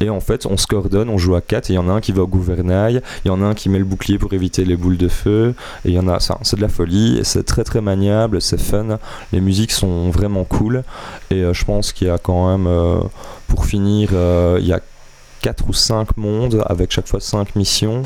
Et 0.00 0.10
en 0.10 0.20
fait, 0.20 0.46
on 0.46 0.56
se 0.56 0.66
coordonne, 0.66 1.08
on 1.08 1.18
joue 1.18 1.34
à 1.34 1.40
4 1.40 1.70
et 1.70 1.72
il 1.72 1.76
y 1.76 1.78
en 1.78 1.88
a 1.88 1.92
un 1.92 2.00
qui 2.00 2.12
va 2.12 2.22
au 2.22 2.26
gouvernail, 2.26 3.02
il 3.24 3.28
y 3.28 3.30
en 3.30 3.42
a 3.42 3.46
un 3.46 3.54
qui 3.54 3.68
met 3.68 3.78
le 3.78 3.84
bouclier 3.84 4.18
pour 4.18 4.32
éviter 4.32 4.64
les 4.64 4.76
boules 4.76 4.96
de 4.96 5.08
feu, 5.08 5.54
et 5.84 5.88
il 5.88 5.94
y 5.94 5.98
en 5.98 6.08
a, 6.08 6.20
ça, 6.20 6.38
c'est 6.42 6.56
de 6.56 6.62
la 6.62 6.68
folie, 6.68 7.20
c'est 7.24 7.44
très 7.44 7.64
très 7.64 7.80
maniable, 7.80 8.40
c'est 8.40 8.60
fun, 8.60 8.98
les 9.32 9.40
musiques 9.40 9.72
sont 9.72 10.10
vraiment 10.10 10.44
cool, 10.44 10.84
et 11.30 11.42
euh, 11.42 11.52
je 11.52 11.64
pense 11.64 11.92
qu'il 11.92 12.06
y 12.06 12.10
a 12.10 12.18
quand 12.18 12.50
même, 12.50 12.66
euh, 12.66 13.00
pour 13.48 13.66
finir, 13.66 14.10
euh, 14.12 14.58
il 14.60 14.66
y 14.66 14.72
a 14.72 14.80
4 15.42 15.68
ou 15.68 15.72
5 15.72 16.16
mondes 16.16 16.62
avec 16.66 16.90
chaque 16.90 17.06
fois 17.06 17.20
5 17.20 17.54
missions 17.56 18.02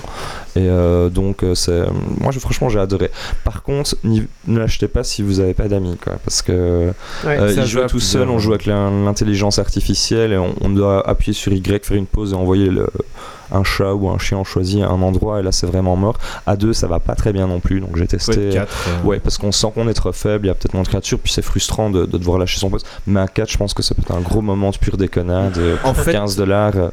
et 0.54 0.68
euh, 0.68 1.08
donc 1.08 1.42
euh, 1.42 1.54
c'est 1.54 1.82
moi 2.20 2.30
je, 2.30 2.38
franchement 2.38 2.68
j'ai 2.68 2.78
adoré 2.78 3.10
par 3.44 3.62
contre 3.62 3.96
ne 4.04 4.20
l'achetez 4.58 4.88
pas 4.88 5.02
si 5.02 5.22
vous 5.22 5.34
n'avez 5.40 5.54
pas 5.54 5.68
d'amis 5.68 5.96
quoi 5.96 6.14
parce 6.24 6.42
que 6.42 6.92
Ouais. 7.24 7.38
euh, 7.38 7.54
il 7.56 7.66
joue 7.66 7.80
tout 7.86 8.00
seul, 8.00 8.28
on 8.28 8.38
joue 8.38 8.50
avec 8.52 8.66
l'in- 8.66 9.04
l'intelligence 9.04 9.58
artificielle 9.58 10.32
et 10.32 10.38
on, 10.38 10.54
on 10.60 10.68
doit 10.68 11.08
appuyer 11.08 11.32
sur 11.32 11.52
Y, 11.52 11.84
faire 11.86 11.96
une 11.96 12.06
pause 12.06 12.32
et 12.32 12.36
envoyer 12.36 12.66
le- 12.66 12.88
un 13.52 13.64
chat 13.64 13.92
ou 13.94 14.08
un 14.08 14.18
chien 14.18 14.42
choisi 14.44 14.82
à 14.82 14.88
un 14.88 15.02
endroit 15.02 15.40
et 15.40 15.42
là 15.42 15.52
c'est 15.52 15.66
vraiment 15.66 15.96
mort. 15.96 16.18
À 16.46 16.56
deux 16.56 16.72
ça 16.72 16.86
va 16.86 16.98
pas 17.00 17.14
très 17.14 17.32
bien 17.32 17.46
non 17.46 17.60
plus 17.60 17.80
donc 17.80 17.96
j'ai 17.96 18.06
testé. 18.06 18.50
quatre, 18.52 18.72
euh. 18.88 19.06
Ouais, 19.06 19.20
parce 19.20 19.38
qu'on 19.38 19.52
sent 19.52 19.68
qu'on 19.74 19.88
est 19.88 19.94
trop 19.94 20.12
faible, 20.12 20.46
il 20.46 20.48
y 20.48 20.50
a 20.50 20.54
peut-être 20.54 20.74
moins 20.74 20.82
de 20.82 20.88
créatures, 20.88 21.18
puis 21.18 21.32
c'est 21.32 21.42
frustrant 21.42 21.90
de, 21.90 22.06
de 22.06 22.18
devoir 22.18 22.38
lâcher 22.38 22.58
son 22.58 22.70
poste. 22.70 22.86
Mais 23.06 23.20
à 23.20 23.28
4, 23.28 23.50
je 23.50 23.58
pense 23.58 23.74
que 23.74 23.82
ça 23.82 23.94
peut 23.94 24.02
être 24.02 24.14
un 24.14 24.20
gros 24.20 24.40
moment 24.42 24.70
de 24.70 24.76
pure 24.76 24.96
déconnade. 24.96 25.56
et 25.58 25.74
En 25.86 25.94
fait- 25.94 26.12
15 26.12 26.36
dollars, 26.36 26.72
euh, 26.76 26.88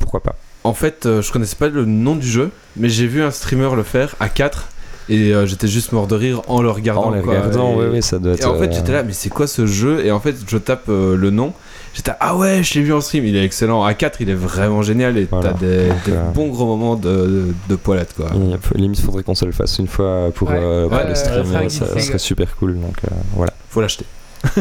pourquoi 0.00 0.20
pas 0.20 0.34
En 0.64 0.74
fait, 0.74 1.06
euh, 1.06 1.22
je 1.22 1.32
connaissais 1.32 1.56
pas 1.56 1.68
le 1.68 1.84
nom 1.84 2.16
du 2.16 2.26
jeu, 2.26 2.50
mais 2.76 2.88
j'ai 2.88 3.06
vu 3.06 3.22
un 3.22 3.30
streamer 3.30 3.70
le 3.76 3.82
faire 3.82 4.14
à 4.20 4.28
4 4.28 4.68
et 5.08 5.32
euh, 5.32 5.46
j'étais 5.46 5.68
juste 5.68 5.92
mort 5.92 6.06
de 6.08 6.16
rire 6.16 6.42
en 6.48 6.60
le 6.62 6.70
regardant. 6.70 7.04
En 7.06 7.10
les 7.10 7.20
quoi. 7.22 7.34
regardant, 7.34 7.72
Et- 7.74 7.76
ouais, 7.76 7.88
ouais, 7.88 8.02
ça 8.02 8.18
doit 8.18 8.32
être. 8.34 8.42
Et 8.42 8.44
en 8.44 8.56
fait, 8.58 8.66
euh, 8.66 8.72
j'étais 8.72 8.92
là, 8.92 9.02
mais 9.04 9.12
c'est 9.12 9.28
quoi 9.30 9.46
ce 9.46 9.64
jeu? 9.66 10.04
Et 10.04 10.10
en 10.10 10.18
fait, 10.20 10.34
je 10.46 10.58
tape 10.58 10.88
euh, 10.88 11.16
le 11.16 11.30
nom. 11.30 11.52
J'étais 11.96 12.12
ah 12.20 12.36
ouais, 12.36 12.62
je 12.62 12.74
l'ai 12.74 12.82
vu 12.82 12.92
en 12.92 13.00
stream, 13.00 13.24
il 13.24 13.34
est 13.36 13.42
excellent. 13.44 13.82
À 13.82 13.94
4, 13.94 14.20
il 14.20 14.28
est 14.28 14.34
vraiment 14.34 14.82
génial 14.82 15.16
et 15.16 15.26
Voilà. 15.30 15.52
t'as 15.54 15.58
des, 15.58 15.88
Donc, 15.88 16.04
des 16.04 16.12
euh, 16.12 16.30
bons 16.34 16.48
gros 16.48 16.66
moments 16.66 16.94
de, 16.94 17.08
de, 17.08 17.54
de 17.70 17.74
poilade 17.76 18.08
quoi. 18.14 18.26
il 18.34 18.80
limite, 18.82 19.00
faudrait 19.00 19.22
qu'on 19.22 19.34
se 19.34 19.46
le 19.46 19.52
fasse 19.52 19.78
une 19.78 19.86
fois 19.88 20.28
pour, 20.34 20.50
Ouais. 20.50 20.58
euh, 20.60 20.88
pour 20.88 20.98
Ouais, 20.98 21.04
le 21.04 21.10
euh, 21.12 21.14
stream, 21.14 21.56
un 21.56 21.68
ça, 21.70 21.86
geek 21.94 22.02
serait 22.04 22.18
super 22.18 22.54
cool. 22.56 22.74
Donc 22.78 22.96
euh, 23.04 23.14
voilà. 23.34 23.52
Faut 23.70 23.80
l'acheter. 23.80 24.04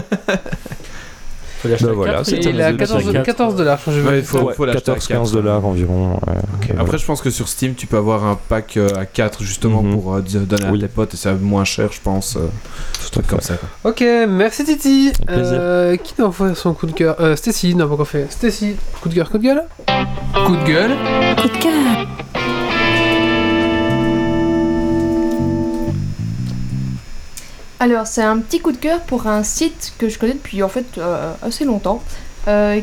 Faut 1.66 1.72
l'acheter 1.72 1.86
Bah 1.86 1.92
voilà, 1.96 2.22
il 2.28 2.60
est 2.60 2.64
à 2.64 2.72
l'acheter 2.72 2.78
14, 2.78 3.12
quatre. 3.12 3.26
14 3.26 3.56
dollars, 3.56 3.80
je 3.88 4.02
Ouais, 4.02 4.22
faut, 4.22 4.52
faut 4.52 4.66
l'acheter 4.66 4.92
à 4.92 4.96
14-15 4.96 5.08
4. 5.08 5.32
dollars 5.32 5.66
environ. 5.66 6.14
ouais. 6.28 6.76
Après, 6.78 6.98
je 6.98 7.06
pense 7.06 7.22
que 7.22 7.30
sur 7.30 7.48
Steam, 7.48 7.74
tu 7.76 7.88
peux 7.88 7.98
avoir 7.98 8.24
un 8.26 8.38
pack 8.50 8.78
euh, 8.78 8.88
à 8.96 9.06
4 9.06 9.42
justement 9.44 9.82
Mhm. 9.82 9.92
pour 9.94 10.16
euh, 10.16 10.22
donner 10.22 10.66
Oui. 10.72 10.78
à 10.80 10.82
tes 10.82 10.94
potes 10.94 11.14
et 11.14 11.18
c'est 11.18 11.34
moins 11.42 11.64
cher, 11.64 11.90
je 11.92 12.00
pense. 12.02 12.36
euh, 12.36 12.42
Tout 13.04 13.10
truc 13.12 13.28
comme 13.28 13.42
ça. 13.42 13.56
Ok, 13.84 14.04
merci 14.28 14.64
Titi. 14.64 15.12
Qui 16.04 16.14
nous 16.20 16.26
envoie 16.26 16.54
son 16.56 16.74
coup 16.74 16.86
de 16.86 16.92
cœur 16.92 17.16
euh, 17.20 17.36
Stacy 17.36 17.76
n'a 17.76 17.86
pas 17.88 17.94
encore 17.94 18.08
fait. 18.08 18.28
Stacy, 18.32 18.76
coup 19.02 19.10
de 19.10 19.16
cœur, 19.16 19.30
coup 19.30 19.38
de 19.38 19.44
gueule? 19.44 19.64
Coup 20.46 20.56
de 20.56 20.64
gueule 20.66 20.92
Coup 21.42 21.48
de 21.48 21.58
cœur. 21.58 21.74
Alors, 27.80 28.08
c'est 28.08 28.22
un 28.22 28.40
petit 28.40 28.62
coup 28.62 28.72
de 28.72 28.78
cœur 28.78 29.02
pour 29.02 29.28
un 29.28 29.44
site 29.44 29.94
que 29.98 30.08
je 30.08 30.18
connais 30.18 30.34
depuis 30.34 30.64
en 30.64 30.70
fait 30.70 30.98
euh, 30.98 31.34
assez 31.42 31.66
longtemps, 31.66 32.02
euh, 32.48 32.80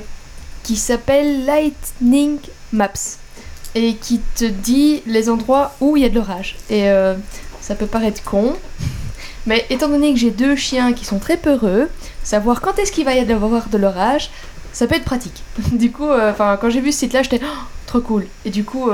qui 0.63 0.77
s'appelle 0.77 1.47
Lightning 1.47 2.39
Maps 2.73 3.17
et 3.75 3.95
qui 3.95 4.21
te 4.37 4.45
dit 4.45 5.03
les 5.07 5.31
endroits 5.31 5.75
où 5.81 5.97
il 5.97 6.03
y 6.03 6.07
a 6.07 6.11
de 6.11 6.15
l'orage. 6.15 6.57
Et 6.69 6.91
euh, 6.91 7.15
ça 7.63 7.75
peut 7.75 7.87
paraître 7.87 8.23
con, 8.23 8.55
mais 9.47 9.65
étant 9.71 9.89
donné 9.89 10.13
que 10.13 10.19
j'ai 10.19 10.31
deux 10.31 10.57
chiens 10.57 10.93
qui 10.93 11.07
sont 11.07 11.19
très 11.19 11.39
peureux, 11.39 11.89
savoir 12.23 12.61
quand 12.61 12.79
est-ce 12.79 12.93
qu'il 12.93 13.07
va 13.07 13.15
y 13.15 13.19
avoir 13.19 13.69
de 13.71 13.79
l'orage, 13.79 14.31
ça 14.75 14.87
peut 14.87 14.97
être 14.97 15.05
pratique. 15.05 15.43
du 15.73 15.91
coup, 15.91 16.11
enfin, 16.11 16.59
quand 16.61 16.69
j'ai 16.69 16.81
vu 16.83 16.93
ce 16.93 16.99
site-là, 16.99 17.23
j'étais 17.23 17.41
Oh, 17.43 17.59
trop 17.87 18.01
cool. 18.03 18.27
Et 18.45 18.51
du 18.51 18.63
coup, 18.63 18.91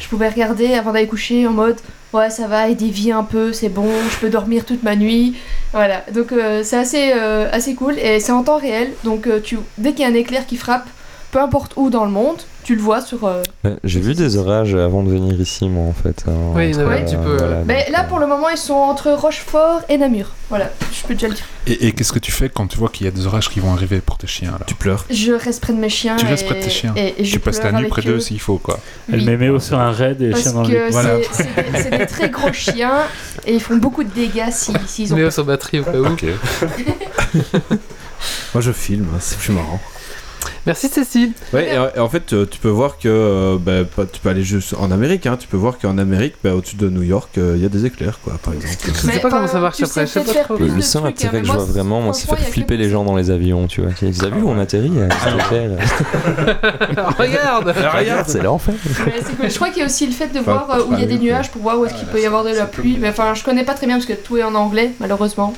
je 0.00 0.08
pouvais 0.08 0.28
regarder 0.28 0.74
avant 0.74 0.92
d'aller 0.92 1.06
coucher 1.06 1.46
en 1.46 1.52
mode 1.52 1.78
ouais, 2.14 2.30
ça 2.30 2.46
va, 2.46 2.68
il 2.68 2.76
dévie 2.76 3.12
un 3.12 3.24
peu, 3.24 3.52
c'est 3.52 3.68
bon, 3.68 3.88
je 4.10 4.18
peux 4.18 4.30
dormir 4.30 4.64
toute 4.64 4.82
ma 4.82 4.96
nuit. 4.96 5.36
Voilà, 5.72 6.04
donc 6.12 6.32
euh, 6.32 6.62
c'est 6.62 6.76
assez, 6.76 7.12
euh, 7.14 7.48
assez 7.52 7.74
cool 7.74 7.98
et 7.98 8.20
c'est 8.20 8.32
en 8.32 8.42
temps 8.42 8.58
réel. 8.58 8.92
Donc 9.02 9.26
euh, 9.26 9.40
tu, 9.40 9.58
dès 9.76 9.90
qu'il 9.92 10.00
y 10.00 10.04
a 10.04 10.08
un 10.08 10.14
éclair 10.14 10.46
qui 10.46 10.56
frappe, 10.56 10.88
peu 11.34 11.40
importe 11.40 11.72
où 11.74 11.90
dans 11.90 12.04
le 12.04 12.12
monde, 12.12 12.36
tu 12.62 12.76
le 12.76 12.80
vois 12.80 13.00
sur. 13.00 13.24
euh, 13.26 13.42
J'ai 13.82 13.98
vu 13.98 14.14
des 14.14 14.36
orages 14.36 14.76
avant 14.76 15.02
de 15.02 15.10
venir 15.10 15.40
ici, 15.40 15.68
moi, 15.68 15.84
en 15.88 15.92
fait. 15.92 16.22
hein, 16.28 16.32
Oui, 16.54 16.68
il 16.70 16.76
y 16.76 16.78
en 16.78 16.86
avait 16.86 17.00
un 17.00 17.04
petit 17.04 17.16
peu, 17.16 17.36
voilà, 17.36 17.56
Mais 17.66 17.82
donc, 17.86 17.92
là 17.92 18.04
euh, 18.04 18.08
pour 18.08 18.20
le 18.20 18.28
moment, 18.28 18.48
ils 18.50 18.56
sont 18.56 18.74
entre 18.74 19.10
Rochefort 19.10 19.80
et 19.88 19.98
Namur. 19.98 20.30
Voilà, 20.48 20.70
je 20.92 21.02
peux 21.04 21.14
déjà 21.14 21.26
le 21.26 21.34
dire. 21.34 21.44
Et, 21.66 21.88
et 21.88 21.92
qu'est-ce 21.92 22.12
que 22.12 22.20
tu 22.20 22.30
fais 22.30 22.48
quand 22.48 22.68
tu 22.68 22.78
vois 22.78 22.88
qu'il 22.88 23.04
y 23.04 23.08
a 23.08 23.10
des 23.10 23.26
orages 23.26 23.48
qui 23.50 23.58
vont 23.58 23.72
arriver 23.72 24.00
pour 24.00 24.16
tes 24.16 24.28
chiens 24.28 24.52
là 24.52 24.64
Tu 24.64 24.76
pleures. 24.76 25.04
Je 25.10 25.32
reste 25.32 25.60
près 25.60 25.72
de 25.72 25.78
mes 25.78 25.88
chiens. 25.88 26.14
Tu 26.14 26.24
restes 26.26 26.44
et- 26.44 26.46
près 26.46 26.54
de 26.60 26.62
tes 26.62 26.70
chiens. 26.70 26.92
Et, 26.96 27.14
et 27.20 27.24
je 27.24 27.32
Tu 27.32 27.40
passes 27.40 27.60
la 27.64 27.72
nuit 27.72 27.88
près 27.88 28.02
eux. 28.02 28.04
d'eux 28.12 28.20
s'il 28.20 28.38
faut 28.40 28.58
quoi. 28.58 28.78
Oui. 29.08 29.14
Elle 29.18 29.24
met 29.24 29.36
Méo 29.36 29.58
sur 29.58 29.80
un 29.80 29.90
raid 29.90 30.22
et 30.22 30.28
les 30.28 30.36
chiens 30.40 30.52
dans 30.52 30.62
le. 30.62 30.90
Voilà. 30.92 31.16
c'est- 31.32 31.48
c'est 31.82 31.98
des, 31.98 32.06
très 32.06 32.28
gros 32.30 32.52
chiens 32.52 32.98
et 33.44 33.54
ils 33.54 33.60
font 33.60 33.76
beaucoup 33.76 34.04
de 34.04 34.10
dégâts 34.14 34.50
si- 34.52 34.72
s'ils 34.86 35.12
ont 35.12 35.16
Méo 35.16 35.32
sur 35.32 35.44
batterie 35.44 35.80
au 35.80 35.84
cas 35.84 35.98
où. 35.98 36.06
Ok. 36.06 36.24
Moi 38.54 38.60
je 38.60 38.70
filme, 38.72 39.08
hein, 39.12 39.18
c'est 39.20 39.36
plus 39.38 39.52
marrant. 39.52 39.80
Merci 40.66 40.88
Cécile. 40.88 41.32
Ouais, 41.52 41.68
et, 41.68 41.96
et 41.96 42.00
en 42.00 42.08
fait, 42.08 42.32
euh, 42.32 42.46
tu 42.50 42.58
peux 42.58 42.68
voir 42.68 42.98
que 42.98 43.08
euh, 43.08 43.58
bah, 43.58 44.04
tu 44.10 44.20
peux 44.20 44.28
aller 44.28 44.42
juste 44.42 44.74
en 44.78 44.90
Amérique, 44.90 45.26
hein, 45.26 45.36
tu 45.38 45.48
peux 45.48 45.56
voir 45.56 45.78
qu'en 45.78 45.98
Amérique, 45.98 46.34
bah, 46.42 46.54
au-dessus 46.54 46.76
de 46.76 46.88
New 46.88 47.02
York, 47.02 47.30
euh, 47.38 47.54
il 47.56 47.62
y 47.62 47.66
a 47.66 47.68
des 47.68 47.86
éclairs, 47.86 48.18
quoi, 48.22 48.34
par 48.42 48.54
exemple. 48.54 48.74
Je 48.86 48.92
sais 48.92 49.20
pas 49.20 49.30
comment 49.30 49.46
ça 49.46 49.60
marche 49.60 49.76
tu 49.76 49.84
après, 49.84 50.06
sais 50.06 50.22
je 50.22 50.26
sais 50.26 50.34
pas 50.34 50.44
trop. 50.44 50.56
Le, 50.56 50.80
seul 50.80 51.04
hein, 51.04 51.08
intérêt 51.08 51.40
que 51.40 51.46
je 51.46 51.52
moi, 51.52 51.62
vois 51.62 51.72
vraiment, 51.72 52.00
moi, 52.00 52.14
c'est 52.14 52.28
faire 52.28 52.38
flipper 52.38 52.76
les 52.76 52.88
gens 52.88 53.04
dans 53.04 53.16
les 53.16 53.30
avions, 53.30 53.66
tu 53.66 53.82
vois. 53.82 53.92
Tu 53.92 54.06
as 54.06 54.28
vu 54.28 54.42
où 54.42 54.48
on 54.48 54.58
atterrit 54.58 54.92
euh. 54.96 55.08
Regarde 57.18 57.68
regarde 57.68 58.26
C'est 58.26 58.42
l'enfer. 58.42 58.74
Je 59.42 59.54
crois 59.54 59.68
qu'il 59.68 59.78
y 59.78 59.82
a 59.82 59.86
aussi 59.86 60.06
le 60.06 60.12
fait 60.12 60.28
de 60.28 60.40
voir 60.40 60.70
euh, 60.70 60.84
où 60.88 60.94
il 60.94 61.00
y 61.00 61.02
a 61.02 61.06
des 61.06 61.18
nuages 61.18 61.50
pour 61.50 61.62
voir 61.62 61.78
où 61.78 61.84
est-ce 61.84 61.94
qu'il 61.94 62.08
peut 62.08 62.20
y 62.20 62.26
avoir 62.26 62.44
de 62.44 62.50
la 62.50 62.66
pluie. 62.66 62.98
Mais 63.00 63.08
enfin, 63.08 63.34
je 63.34 63.44
connais 63.44 63.64
pas 63.64 63.74
très 63.74 63.86
bien 63.86 63.96
parce 63.96 64.06
que 64.06 64.14
tout 64.14 64.36
est 64.36 64.42
en 64.42 64.54
anglais, 64.54 64.92
malheureusement. 65.00 65.54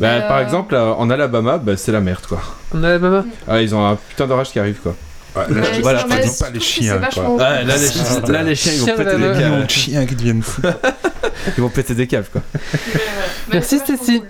Bah, 0.00 0.20
Par 0.22 0.38
euh, 0.38 0.42
exemple, 0.42 0.74
euh, 0.74 0.92
en 0.94 1.10
Alabama, 1.10 1.58
bah, 1.58 1.76
c'est 1.76 1.92
la 1.92 2.00
merde, 2.00 2.24
quoi. 2.26 2.40
On 2.74 2.82
a 2.82 2.88
la 2.88 2.98
maman. 2.98 3.24
Ah, 3.46 3.60
ils 3.60 3.74
ont 3.74 3.86
un 3.86 3.96
putain 3.96 4.26
d'orage 4.26 4.50
qui 4.50 4.58
arrive, 4.58 4.78
quoi. 4.82 4.96
Ouais, 5.36 5.42
là, 5.54 5.62
je 5.76 5.80
voilà, 5.80 6.04
pas 6.04 6.16
les 6.52 6.58
chiens 6.58 7.00
quoi. 7.14 7.36
là, 7.38 7.62
les, 7.62 8.32
là, 8.32 8.42
les 8.42 8.54
chiens, 8.56 8.72
ils 8.72 8.80
vont 8.80 8.86
péter 8.86 9.04
de 9.04 9.32
des 9.32 9.40
câbles. 9.40 9.62
de 9.62 9.70
chiens 9.70 10.06
qui 10.06 10.16
deviennent 10.16 10.42
fous. 10.42 10.62
Ils 11.56 11.62
vont 11.62 11.68
péter 11.68 11.94
des 11.94 12.08
câbles, 12.08 12.26
quoi. 12.32 12.42
Merci, 13.52 13.78
cool. 13.86 14.22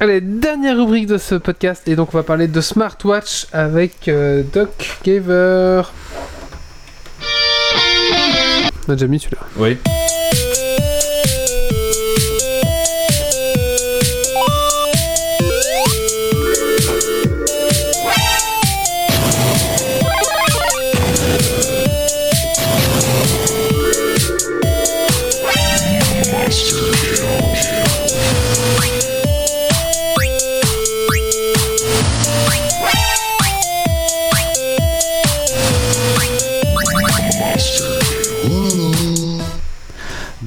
Allez, 0.00 0.20
dernière 0.20 0.76
rubrique 0.78 1.06
de 1.06 1.16
ce 1.16 1.36
podcast, 1.36 1.86
et 1.86 1.94
donc 1.94 2.08
on 2.12 2.16
va 2.16 2.24
parler 2.24 2.48
de 2.48 2.60
smartwatch 2.60 3.46
avec 3.52 4.08
euh, 4.08 4.42
Doc 4.52 4.98
Gaver. 5.04 5.82
On 8.88 8.92
a 8.92 8.96
déjà 8.96 9.06
mis 9.06 9.20
celui-là. 9.20 9.42
Oui. 9.56 9.78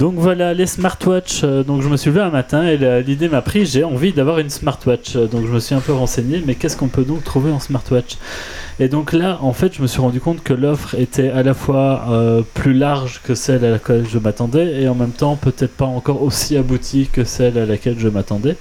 Donc 0.06 0.18
voilà, 0.18 0.54
les 0.54 0.68
smartwatches. 0.68 1.44
euh, 1.44 1.64
donc 1.64 1.82
je 1.82 1.90
me 1.90 1.98
suis 1.98 2.12
levé 2.12 2.22
un 2.22 2.30
matin 2.30 2.68
et 2.68 2.78
l'idée 3.02 3.28
m'a 3.28 3.42
pris, 3.42 3.66
j'ai 3.66 3.84
envie 3.84 4.14
d'avoir 4.14 4.38
une 4.38 4.52
smartwatch. 4.52 5.16
Euh, 5.16 5.26
Donc 5.26 5.48
je 5.48 5.52
me 5.52 5.60
suis 5.60 5.74
un 5.74 5.80
peu 5.80 5.94
renseigné, 5.94 6.44
mais 6.46 6.54
qu'est-ce 6.54 6.78
qu'on 6.78 6.90
peut 6.90 7.06
donc 7.06 7.24
trouver 7.24 7.52
en 7.52 7.60
smartwatch? 7.60 8.20
Et 8.80 8.88
donc 8.88 9.14
là, 9.14 9.40
en 9.42 9.52
fait, 9.52 9.74
je 9.74 9.82
me 9.82 9.88
suis 9.88 10.02
rendu 10.02 10.20
compte 10.20 10.44
que 10.44 10.54
l'offre 10.54 10.94
était 10.94 11.32
à 11.32 11.42
la 11.42 11.56
fois 11.56 12.06
euh, 12.12 12.44
plus 12.54 12.76
large 12.76 13.22
que 13.24 13.34
celle 13.34 13.66
à 13.66 13.72
laquelle 13.72 14.06
je 14.08 14.20
m'attendais 14.20 14.80
et 14.80 14.88
en 14.88 14.94
même 14.94 15.10
temps 15.10 15.38
peut-être 15.38 15.76
pas 15.76 15.86
encore 15.86 16.22
aussi 16.22 16.56
aboutie 16.56 17.10
que 17.12 17.24
celle 17.24 17.58
à 17.58 17.66
laquelle 17.66 17.98
je 17.98 18.08
m'attendais. 18.08 18.58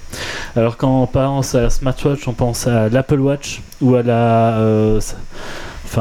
Alors 0.55 0.77
quand 0.77 1.03
on 1.03 1.05
pense 1.05 1.53
à 1.53 1.61
la 1.61 1.69
smartwatch, 1.69 2.27
on 2.27 2.33
pense 2.33 2.65
à 2.65 2.89
l'Apple 2.89 3.19
Watch 3.19 3.61
ou 3.81 3.93
à 3.93 4.01
la... 4.01 4.57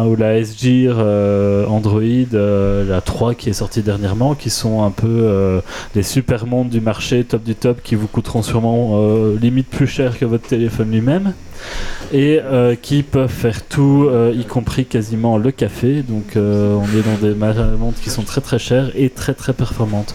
ou 0.03 0.17
la 0.17 0.39
S-Gear 0.39 0.97
euh, 0.99 1.67
Android, 1.67 2.03
euh, 2.03 2.85
la 2.89 3.01
3 3.01 3.35
qui 3.35 3.51
est 3.51 3.55
sortie 3.55 3.83
dernièrement, 3.83 4.35
qui 4.35 4.51
sont 4.51 4.83
un 4.83 4.91
peu 4.91 5.07
euh, 5.09 5.61
les 5.95 6.03
super 6.03 6.47
mondes 6.47 6.69
du 6.69 6.81
marché, 6.81 7.25
top 7.25 7.45
du 7.45 7.55
top, 7.55 7.83
qui 7.83 7.95
vous 7.95 8.09
coûteront 8.09 8.43
sûrement 8.43 8.93
euh, 8.95 9.37
limite 9.41 9.69
plus 9.69 9.87
cher 9.87 10.19
que 10.19 10.25
votre 10.25 10.47
téléphone 10.49 10.91
lui-même, 10.91 11.33
et 12.13 12.41
euh, 12.43 12.75
qui 12.75 13.03
peuvent 13.03 13.31
faire 13.31 13.67
tout, 13.67 14.07
euh, 14.09 14.33
y 14.37 14.45
compris 14.45 14.85
quasiment 14.85 15.39
le 15.39 15.51
café. 15.51 16.03
Donc 16.03 16.37
euh, 16.37 16.75
on 16.75 16.85
est 16.85 17.03
dans 17.03 17.29
des 17.29 17.77
montres 17.79 18.01
qui 18.01 18.11
sont 18.11 18.23
très 18.23 18.41
très 18.41 18.59
chères 18.59 18.91
et 18.95 19.11
très 19.11 19.35
très 19.35 19.53
performantes. 19.53 20.15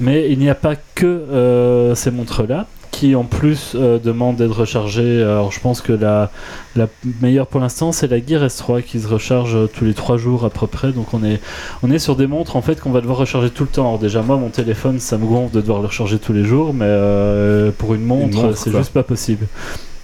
Mais 0.00 0.30
il 0.30 0.38
n'y 0.38 0.50
a 0.50 0.54
pas 0.54 0.76
que 0.94 1.06
euh, 1.06 1.94
ces 1.94 2.10
montres-là 2.10 2.66
qui 2.94 3.16
en 3.16 3.24
plus 3.24 3.72
euh, 3.74 3.98
demandent 3.98 4.36
d'être 4.36 4.56
rechargées. 4.56 5.20
Alors 5.20 5.50
je 5.50 5.58
pense 5.58 5.80
que 5.80 5.92
la, 5.92 6.30
la 6.76 6.86
meilleure 7.20 7.48
pour 7.48 7.60
l'instant, 7.60 7.90
c'est 7.90 8.06
la 8.06 8.24
Gear 8.24 8.46
S3 8.46 8.82
qui 8.82 9.00
se 9.00 9.08
recharge 9.08 9.56
euh, 9.56 9.66
tous 9.66 9.84
les 9.84 9.94
3 9.94 10.16
jours 10.16 10.44
à 10.44 10.50
peu 10.50 10.68
près. 10.68 10.92
Donc 10.92 11.12
on 11.12 11.24
est, 11.24 11.40
on 11.82 11.90
est 11.90 11.98
sur 11.98 12.14
des 12.14 12.28
montres 12.28 12.54
en 12.54 12.62
fait 12.62 12.80
qu'on 12.80 12.92
va 12.92 13.00
devoir 13.00 13.18
recharger 13.18 13.50
tout 13.50 13.64
le 13.64 13.68
temps. 13.68 13.82
Alors 13.82 13.98
déjà 13.98 14.22
moi 14.22 14.36
mon 14.36 14.48
téléphone 14.48 15.00
ça 15.00 15.18
me 15.18 15.26
gonfle 15.26 15.52
de 15.56 15.60
devoir 15.60 15.80
le 15.80 15.88
recharger 15.88 16.20
tous 16.20 16.32
les 16.32 16.44
jours, 16.44 16.72
mais 16.72 16.86
euh, 16.86 17.72
pour 17.76 17.94
une 17.94 18.04
montre, 18.04 18.36
montre, 18.36 18.56
c'est 18.56 18.70
juste 18.70 18.92
pas 18.92 19.02
possible. 19.02 19.48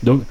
Donc 0.03 0.23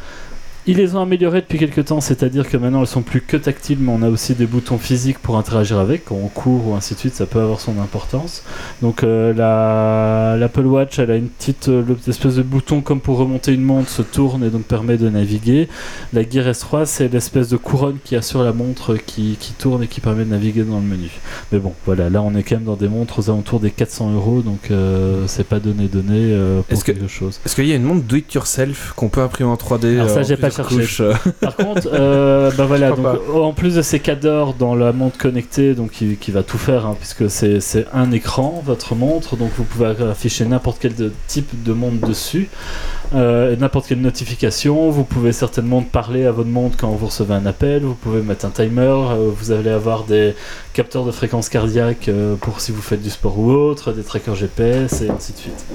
ils 0.72 0.78
les 0.78 0.96
ont 0.96 1.02
améliorées 1.02 1.42
depuis 1.42 1.58
quelques 1.58 1.86
temps, 1.86 2.02
c'est-à-dire 2.02 2.48
que 2.48 2.58
maintenant 2.58 2.82
elles 2.82 2.88
sont 2.88 3.02
plus 3.02 3.22
que 3.22 3.38
tactiles, 3.38 3.78
mais 3.82 3.92
on 3.92 4.02
a 4.02 4.10
aussi 4.10 4.36
des 4.36 4.46
boutons 4.46 4.78
physiques 4.78 5.20
pour 5.20 5.38
interagir 5.38 5.80
avec, 5.80 6.06
quand 6.06 6.16
on 6.16 6.28
court 6.28 6.68
ou 6.68 6.76
ainsi 6.76 6.94
de 6.94 7.00
suite, 7.00 7.16
ça 7.16 7.26
peut 7.26 7.40
avoir 7.40 7.60
son 7.60 7.80
importance. 7.80 8.44
Donc 8.82 9.04
euh, 9.04 9.34
la- 9.34 10.38
l'Apple 10.38 10.66
Watch, 10.66 11.00
elle 11.00 11.12
a 11.12 11.16
une 11.16 11.28
petite 11.30 11.70
euh, 11.70 11.84
l'espèce 12.06 12.36
de 12.36 12.44
bouton 12.44 12.82
comme 12.82 13.00
pour 13.02 13.18
remonter 13.18 13.54
une 13.54 13.64
montre, 13.64 13.90
se 13.90 14.02
tourne 14.02 14.44
et 14.44 14.50
donc 14.50 14.64
permet 14.64 14.98
de 14.98 15.10
naviguer. 15.10 15.68
La 16.14 16.22
Gear 16.28 16.46
S3, 16.48 16.86
c'est 16.86 17.12
l'espèce 17.12 17.50
de 17.50 17.58
couronne 17.58 17.98
qui 18.04 18.16
assure 18.16 18.44
la 18.44 18.54
montre 18.54 18.96
qui, 18.96 19.38
qui 19.40 19.54
tourne 19.54 19.84
et 19.84 19.88
qui 19.88 20.02
permet 20.02 20.26
de 20.26 20.30
naviguer 20.32 20.64
dans 20.64 20.78
le 20.78 20.86
menu. 20.86 21.10
Mais 21.52 21.60
bon, 21.60 21.74
voilà, 21.86 22.10
là 22.10 22.22
on 22.22 22.36
est 22.36 22.44
quand 22.44 22.56
même 22.56 22.66
dans 22.66 22.76
des 22.76 22.88
montres 22.90 23.20
aux 23.20 23.30
alentours 23.30 23.60
des 23.60 23.72
400 23.72 24.12
euros, 24.14 24.42
donc 24.42 24.72
euh, 24.72 25.24
c'est 25.28 25.48
pas 25.48 25.60
donné 25.60 25.88
donné 25.88 26.14
euh, 26.16 26.62
pour 26.68 26.80
que- 26.84 26.92
quelque 26.92 27.08
chose. 27.08 27.40
Est-ce 27.46 27.56
qu'il 27.56 27.66
y 27.68 27.72
a 27.74 27.76
une 27.76 27.84
montre 27.84 28.04
do 28.04 28.16
it 28.16 28.34
yourself 28.34 28.94
qu'on 28.96 29.10
peut 29.10 29.22
imprimer 29.22 29.50
en 29.50 29.56
3D 29.56 29.96
Alors 30.00 30.10
ça, 30.10 30.24
j'ai 30.24 30.38
pas 30.38 30.50
euh, 31.02 31.14
Par 31.42 31.56
contre, 31.56 31.88
euh, 31.94 32.52
bah 32.58 32.66
voilà, 32.66 32.90
donc, 32.92 33.06
en 33.34 33.54
plus 33.54 33.76
de 33.76 33.82
ces 33.82 34.00
cadres 34.00 34.54
dans 34.58 34.76
la 34.76 34.92
montre 34.92 35.18
connectée, 35.18 35.74
donc 35.74 35.92
qui, 35.92 36.16
qui 36.16 36.32
va 36.32 36.44
tout 36.44 36.58
faire, 36.58 36.86
hein, 36.86 36.96
puisque 37.00 37.30
c'est 37.30 37.60
c'est 37.60 37.86
un 37.94 38.12
écran, 38.12 38.62
votre 38.66 38.96
montre, 38.96 39.36
donc 39.38 39.52
vous 39.58 39.64
pouvez 39.64 39.88
afficher 40.10 40.46
n'importe 40.46 40.78
quel 40.82 40.96
de- 40.96 41.12
type 41.28 41.64
de 41.64 41.74
montre 41.74 42.08
dessus, 42.08 42.50
euh, 43.16 43.56
n'importe 43.56 43.88
quelle 43.88 44.02
notification. 44.02 44.90
Vous 44.90 45.04
pouvez 45.04 45.32
certainement 45.32 45.82
parler 45.82 46.26
à 46.26 46.32
votre 46.32 46.50
montre 46.50 46.78
quand 46.78 46.90
vous 46.90 47.08
recevez 47.08 47.34
un 47.34 47.46
appel. 47.46 47.82
Vous 47.84 47.96
pouvez 47.96 48.22
mettre 48.22 48.46
un 48.46 48.50
timer. 48.50 48.82
euh, 48.82 49.32
vous 49.36 49.52
allez 49.52 49.70
avoir 49.70 50.04
des 50.04 50.36
capteurs 50.74 51.06
de 51.06 51.12
fréquence 51.12 51.50
cardiaque 51.50 52.08
euh, 52.08 52.36
pour 52.36 52.62
si 52.62 52.72
vous 52.72 52.82
faites 52.82 53.02
du 53.02 53.10
sport 53.10 53.40
ou 53.40 53.52
autre, 53.52 53.92
des 53.92 54.04
trackers 54.04 54.36
GPS 54.36 55.02
et 55.02 55.10
ainsi 55.10 55.34
de 55.34 55.38
suite. 55.38 55.66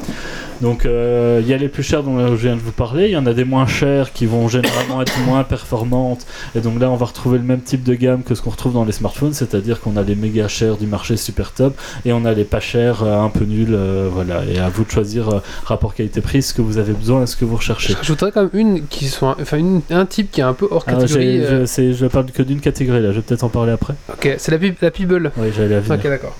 Donc 0.60 0.86
euh, 0.86 1.40
il 1.42 1.48
y 1.48 1.52
a 1.52 1.56
les 1.56 1.68
plus 1.68 1.82
chers 1.82 2.02
dont 2.02 2.28
je 2.28 2.34
viens 2.34 2.54
de 2.54 2.60
vous 2.60 2.72
parler, 2.72 3.06
il 3.06 3.10
y 3.10 3.16
en 3.16 3.26
a 3.26 3.34
des 3.34 3.44
moins 3.44 3.66
chers 3.66 4.12
qui 4.12 4.26
vont 4.26 4.48
généralement 4.48 5.02
être 5.02 5.18
moins 5.26 5.42
performantes 5.44 6.26
et 6.54 6.60
donc 6.60 6.80
là 6.80 6.90
on 6.90 6.96
va 6.96 7.06
retrouver 7.06 7.38
le 7.38 7.44
même 7.44 7.60
type 7.60 7.82
de 7.82 7.94
gamme 7.94 8.22
que 8.22 8.34
ce 8.34 8.42
qu'on 8.42 8.50
retrouve 8.50 8.72
dans 8.72 8.84
les 8.84 8.92
smartphones, 8.92 9.34
c'est-à-dire 9.34 9.80
qu'on 9.80 9.96
a 9.96 10.02
les 10.02 10.14
méga 10.14 10.48
chers 10.48 10.76
du 10.76 10.86
marché 10.86 11.16
super 11.16 11.52
top 11.52 11.76
et 12.04 12.12
on 12.12 12.24
a 12.24 12.32
les 12.32 12.44
pas 12.44 12.60
chers 12.60 13.02
un 13.02 13.28
peu 13.28 13.44
nuls, 13.44 13.76
voilà, 14.10 14.44
et 14.44 14.58
à 14.58 14.68
vous 14.68 14.84
de 14.84 14.90
choisir 14.90 15.42
rapport 15.64 15.94
qualité-prix 15.94 16.42
ce 16.42 16.54
que 16.54 16.62
vous 16.62 16.78
avez 16.78 16.92
besoin 16.92 17.23
et 17.24 17.26
ce 17.26 17.36
que 17.36 17.44
vous 17.44 17.52
Je 17.52 17.72
recherchez. 17.72 17.94
rajouterais 17.94 18.30
quand 18.32 18.42
même 18.42 18.50
une 18.54 18.86
qui 18.86 19.06
soit, 19.08 19.36
enfin 19.40 19.56
une- 19.58 19.82
un 19.90 20.06
type 20.06 20.30
qui 20.30 20.40
est 20.40 20.44
un 20.44 20.54
peu 20.54 20.68
hors 20.70 20.84
Ah, 20.86 20.92
catégorie. 20.92 21.38
j'ai- 21.38 21.44
euh, 21.44 21.60
je, 21.62 21.66
c'est- 21.66 21.92
je 21.92 22.06
parle 22.06 22.26
que 22.26 22.42
d'une 22.42 22.60
catégorie 22.60 23.02
là, 23.02 23.10
je 23.10 23.16
vais 23.16 23.22
peut-être 23.22 23.44
en 23.44 23.48
parler 23.48 23.72
après. 23.72 23.94
Ok, 24.12 24.34
c'est 24.38 24.52
la, 24.52 24.58
la 24.80 24.90
Peeble. 24.90 25.32
Oui, 25.36 25.48
j'allais 25.54 25.68
la 25.74 25.80
venir. 25.80 25.98
Ok, 25.98 26.08
d'accord. 26.08 26.36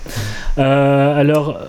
Euh, 0.57 1.19
alors, 1.19 1.59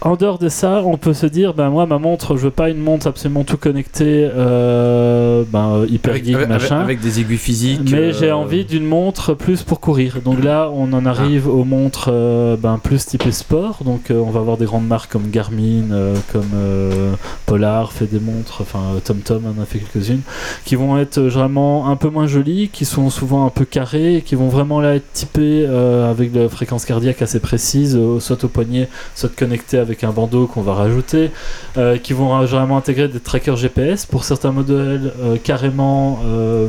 en 0.00 0.16
dehors 0.16 0.38
de 0.38 0.48
ça, 0.48 0.82
on 0.84 0.96
peut 0.96 1.14
se 1.14 1.26
dire, 1.26 1.52
ben 1.52 1.68
moi 1.68 1.84
ma 1.86 1.98
montre, 1.98 2.36
je 2.36 2.42
veux 2.42 2.50
pas 2.50 2.70
une 2.70 2.78
montre 2.78 3.06
absolument 3.06 3.44
tout 3.44 3.56
connectée, 3.56 4.28
euh, 4.34 5.42
ben 5.48 5.78
euh, 5.82 5.86
hyper 5.88 6.12
Avec, 6.12 6.24
geek 6.24 6.36
avec- 6.36 6.48
machin. 6.48 6.80
avec 6.80 7.00
des 7.00 7.20
aiguilles 7.20 7.36
physiques. 7.38 7.80
Mais 7.90 7.96
euh, 7.98 8.12
j'ai 8.12 8.32
envie 8.32 8.64
d'une 8.64 8.86
montre 8.86 9.34
plus 9.34 9.62
pour 9.62 9.80
courir. 9.80 10.18
Donc 10.24 10.42
là, 10.42 10.70
on 10.72 10.92
en 10.92 11.04
arrive 11.06 11.48
aux 11.48 11.64
montres 11.64 12.08
euh, 12.12 12.56
ben, 12.56 12.78
plus 12.82 13.04
typées 13.06 13.32
sport. 13.32 13.78
Donc 13.84 14.10
euh, 14.10 14.18
on 14.24 14.30
va 14.30 14.40
avoir 14.40 14.56
des 14.56 14.64
grandes 14.66 14.86
marques 14.86 15.10
comme 15.12 15.28
Garmin, 15.30 15.90
euh, 15.90 16.14
comme 16.32 16.50
euh, 16.54 17.12
Polar 17.46 17.92
fait 17.92 18.06
des 18.06 18.20
montres, 18.20 18.58
enfin 18.60 18.80
euh, 18.96 19.00
TomTom 19.00 19.42
en 19.58 19.60
a 19.60 19.66
fait 19.66 19.80
quelques-unes, 19.80 20.20
qui 20.64 20.76
vont 20.76 20.98
être 20.98 21.18
euh, 21.18 21.28
vraiment 21.28 21.88
un 21.90 21.96
peu 21.96 22.08
moins 22.10 22.26
jolies, 22.26 22.68
qui 22.72 22.84
sont 22.84 23.10
souvent 23.10 23.44
un 23.46 23.50
peu 23.50 23.64
carrées, 23.64 24.22
qui 24.24 24.34
vont 24.36 24.48
vraiment 24.48 24.80
là 24.80 24.94
être 24.94 25.12
typées 25.12 25.66
euh, 25.68 26.10
avec 26.10 26.32
de 26.32 26.40
la 26.40 26.48
fréquence 26.48 26.84
cardiaque 26.84 27.22
assez 27.22 27.40
précise, 27.40 27.96
euh, 27.96 28.20
soit 28.20 28.42
au 28.44 28.48
poignet, 28.48 28.88
soit 29.14 29.34
avec 29.72 30.04
un 30.04 30.10
bandeau 30.10 30.46
qu'on 30.46 30.60
va 30.62 30.74
rajouter, 30.74 31.30
euh, 31.78 31.96
qui 31.96 32.12
vont 32.12 32.44
généralement 32.46 32.76
intégrer 32.76 33.08
des 33.08 33.20
trackers 33.20 33.56
GPS. 33.56 34.04
Pour 34.04 34.24
certains 34.24 34.52
modèles, 34.52 35.12
euh, 35.22 35.36
carrément, 35.42 36.20
euh, 36.26 36.68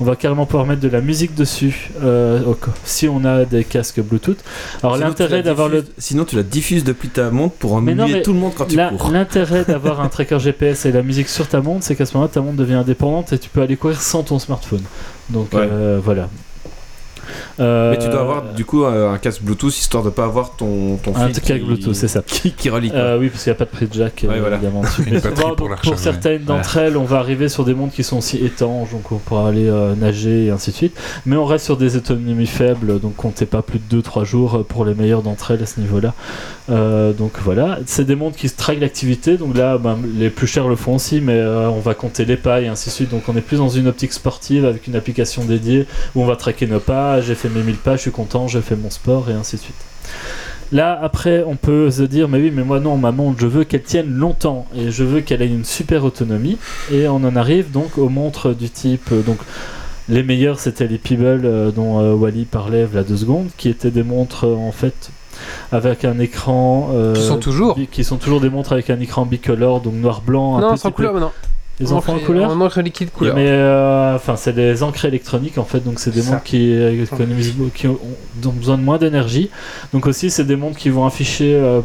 on 0.00 0.04
va 0.04 0.16
carrément 0.16 0.44
pouvoir 0.46 0.66
mettre 0.66 0.80
de 0.80 0.88
la 0.88 1.00
musique 1.00 1.34
dessus 1.34 1.90
si 2.84 3.08
on 3.08 3.24
a 3.24 3.44
des 3.44 3.64
casques 3.64 4.00
Bluetooth. 4.00 4.38
Alors 4.82 4.96
l'intérêt 4.96 5.42
d'avoir 5.42 5.68
le 5.68 5.84
Sinon, 5.98 6.24
tu 6.24 6.36
la 6.36 6.42
diffuses 6.42 6.82
depuis 6.84 7.08
ta 7.08 7.30
montre 7.30 7.54
pour 7.54 7.74
ennuyer 7.74 8.22
tout 8.22 8.32
le 8.32 8.38
monde 8.40 8.52
quand 8.56 8.64
tu 8.66 8.76
la- 8.76 8.88
cours. 8.88 9.10
l'intérêt 9.10 9.64
d'avoir 9.68 10.00
un 10.00 10.08
tracker 10.08 10.38
GPS 10.40 10.86
et 10.86 10.92
la 10.92 11.02
musique 11.02 11.28
sur 11.28 11.46
ta 11.46 11.60
montre, 11.60 11.84
c'est 11.84 11.94
qu'à 11.96 12.06
ce 12.06 12.14
moment-là, 12.14 12.32
ta 12.32 12.40
montre 12.40 12.56
devient 12.56 12.74
indépendante 12.74 13.32
et 13.32 13.38
tu 13.38 13.48
peux 13.48 13.62
aller 13.62 13.76
courir 13.76 14.00
sans 14.00 14.22
ton 14.22 14.38
smartphone. 14.38 14.82
Donc 15.30 15.52
Ouais. 15.52 15.68
Euh. 17.60 17.90
Mais 17.92 17.98
tu 17.98 18.06
dois 18.08 18.16
Euh, 18.16 18.20
avoir 18.22 18.42
du 18.54 18.64
coup 18.64 18.84
un, 18.84 19.12
un 19.12 19.18
casque 19.18 19.42
Bluetooth 19.42 19.76
histoire 19.76 20.02
de 20.02 20.10
pas 20.10 20.24
avoir 20.24 20.56
ton, 20.56 20.96
ton 20.96 21.14
un 21.16 21.26
fil 21.28 21.34
casque 21.40 21.54
qui- 21.60 21.64
Bluetooth, 21.64 21.94
c'est 21.94 22.08
ça. 22.08 22.22
qui, 22.26 22.52
qui 22.52 22.70
relie. 22.70 22.90
quoi. 22.90 22.98
Euh, 22.98 23.18
oui, 23.18 23.28
parce 23.28 23.42
qu'il 23.44 23.50
n'y 23.52 23.56
a 23.56 23.58
pas 23.58 23.64
de 23.64 23.70
prise 23.70 23.88
jack, 23.92 24.24
euh, 24.24 24.28
Ouais, 24.28 24.40
voilà. 24.40 24.56
évidemment. 24.56 24.82
Une 25.06 25.14
batterie 25.20 25.56
pour 25.56 25.68
donc, 25.68 25.96
certaines 25.98 26.44
d'entre 26.44 26.76
elles, 26.78 26.96
on 26.96 27.04
va 27.04 27.18
arriver 27.18 27.48
sur 27.48 27.64
des 27.64 27.74
montres 27.74 27.94
qui 27.94 28.02
sont 28.04 28.18
aussi 28.18 28.36
étanches, 28.44 28.90
donc 28.92 29.10
on 29.12 29.16
pourra 29.18 29.48
aller 29.48 29.68
euh, 29.68 29.94
nager 29.94 30.46
et 30.46 30.50
ainsi 30.50 30.70
de 30.70 30.76
suite. 30.76 30.96
Mais 31.26 31.36
on 31.36 31.44
reste 31.44 31.64
sur 31.64 31.76
des 31.76 31.96
autonomies 31.96 32.46
faibles, 32.46 33.00
donc 33.00 33.16
comptez 33.16 33.46
pas 33.46 33.62
plus 33.62 33.78
de 33.78 34.00
2-3 34.00 34.24
jours 34.24 34.54
euh, 34.56 34.62
pour 34.62 34.84
les 34.84 34.94
meilleures 34.94 35.22
d'entre 35.22 35.50
elles 35.52 35.62
à 35.62 35.66
ce 35.66 35.80
niveau-là. 35.80 36.14
Euh, 36.70 37.12
donc 37.12 37.32
voilà, 37.44 37.78
c'est 37.86 38.04
des 38.04 38.14
montres 38.16 38.36
qui 38.36 38.48
se 38.48 38.56
traquent 38.56 38.80
l'activité, 38.80 39.36
donc 39.36 39.56
là, 39.56 39.76
ben, 39.78 39.98
les 40.16 40.30
plus 40.30 40.46
chers 40.46 40.66
le 40.68 40.76
font 40.76 40.94
aussi, 40.94 41.20
mais 41.20 41.34
euh, 41.34 41.68
on 41.68 41.80
va 41.80 41.94
compter 41.94 42.24
les 42.24 42.36
pas 42.36 42.60
et 42.60 42.68
ainsi 42.68 42.88
de 42.88 42.94
suite. 42.94 43.10
Donc 43.10 43.22
on 43.28 43.36
est 43.36 43.40
plus 43.42 43.58
dans 43.58 43.68
une 43.68 43.86
optique 43.86 44.12
sportive 44.12 44.64
avec 44.64 44.86
une 44.86 44.96
application 44.96 45.44
dédiée 45.44 45.86
où 46.14 46.22
on 46.22 46.26
va 46.26 46.36
traquer 46.36 46.66
nos 46.66 46.80
pas. 46.80 47.13
J'ai 47.20 47.34
fait 47.34 47.48
mes 47.48 47.62
1000 47.62 47.76
pas, 47.76 47.96
je 47.96 48.02
suis 48.02 48.10
content, 48.10 48.48
j'ai 48.48 48.60
fait 48.60 48.76
mon 48.76 48.90
sport 48.90 49.30
et 49.30 49.32
ainsi 49.34 49.56
de 49.56 49.60
suite. 49.62 49.76
Là, 50.72 50.98
après, 51.00 51.44
on 51.46 51.56
peut 51.56 51.90
se 51.90 52.02
dire, 52.02 52.28
mais 52.28 52.38
oui, 52.38 52.50
mais 52.52 52.64
moi 52.64 52.80
non, 52.80 52.96
ma 52.96 53.12
montre, 53.12 53.38
je 53.40 53.46
veux 53.46 53.64
qu'elle 53.64 53.82
tienne 53.82 54.08
longtemps 54.10 54.66
et 54.76 54.90
je 54.90 55.04
veux 55.04 55.20
qu'elle 55.20 55.42
ait 55.42 55.46
une 55.46 55.64
super 55.64 56.04
autonomie. 56.04 56.58
Et 56.92 57.06
on 57.06 57.16
en 57.16 57.36
arrive 57.36 57.70
donc 57.70 57.98
aux 57.98 58.08
montres 58.08 58.54
du 58.54 58.70
type. 58.70 59.10
euh, 59.12 59.20
donc, 59.22 59.38
les 60.08 60.22
meilleures, 60.22 60.58
c'était 60.60 60.86
les 60.86 60.98
Pebble 60.98 61.42
euh, 61.44 61.70
dont 61.70 62.00
euh, 62.00 62.12
Wally 62.14 62.44
parlait 62.44 62.86
il 62.90 62.96
y 62.96 62.98
a 62.98 63.02
deux 63.04 63.16
secondes, 63.16 63.48
qui 63.56 63.68
étaient 63.68 63.90
des 63.90 64.02
montres 64.02 64.44
euh, 64.46 64.54
en 64.56 64.72
fait 64.72 65.10
avec 65.72 66.04
un 66.04 66.18
écran. 66.18 66.90
Qui 67.14 67.22
sont 67.22 67.38
toujours. 67.38 67.78
Qui 67.92 68.04
sont 68.04 68.16
toujours 68.16 68.40
des 68.40 68.50
montres 68.50 68.72
avec 68.72 68.88
un 68.90 68.98
écran 69.00 69.26
bicolore, 69.26 69.80
donc 69.80 69.94
noir-blanc. 69.94 70.56
un 70.58 70.60
Non, 70.60 70.70
petit 70.72 70.80
sans 70.80 70.90
peu- 70.90 70.96
couleur 70.96 71.12
maintenant. 71.12 71.32
Les 71.80 71.92
enfants 71.92 72.14
en 72.14 72.18
couleur 72.20 72.50
En 72.50 72.60
encre 72.60 72.80
liquide 72.82 73.10
couleur. 73.10 73.34
mais 73.34 73.48
euh, 73.48 74.14
enfin, 74.14 74.36
c'est 74.36 74.52
des 74.52 74.82
encres 74.84 75.04
électroniques 75.06 75.58
en 75.58 75.64
fait, 75.64 75.80
donc 75.80 75.98
c'est 75.98 76.12
des 76.12 76.22
Ça. 76.22 76.32
montres 76.32 76.44
qui 76.44 76.72
économisent, 76.72 77.54
qui 77.74 77.88
ont, 77.88 77.98
ont 78.44 78.48
besoin 78.50 78.78
de 78.78 78.82
moins 78.82 78.98
d'énergie. 78.98 79.50
Donc 79.92 80.06
aussi, 80.06 80.30
c'est 80.30 80.44
des 80.44 80.56
montres 80.56 80.78
qui 80.78 80.88
vont 80.90 81.04
afficher 81.04 81.54
euh, 81.54 81.80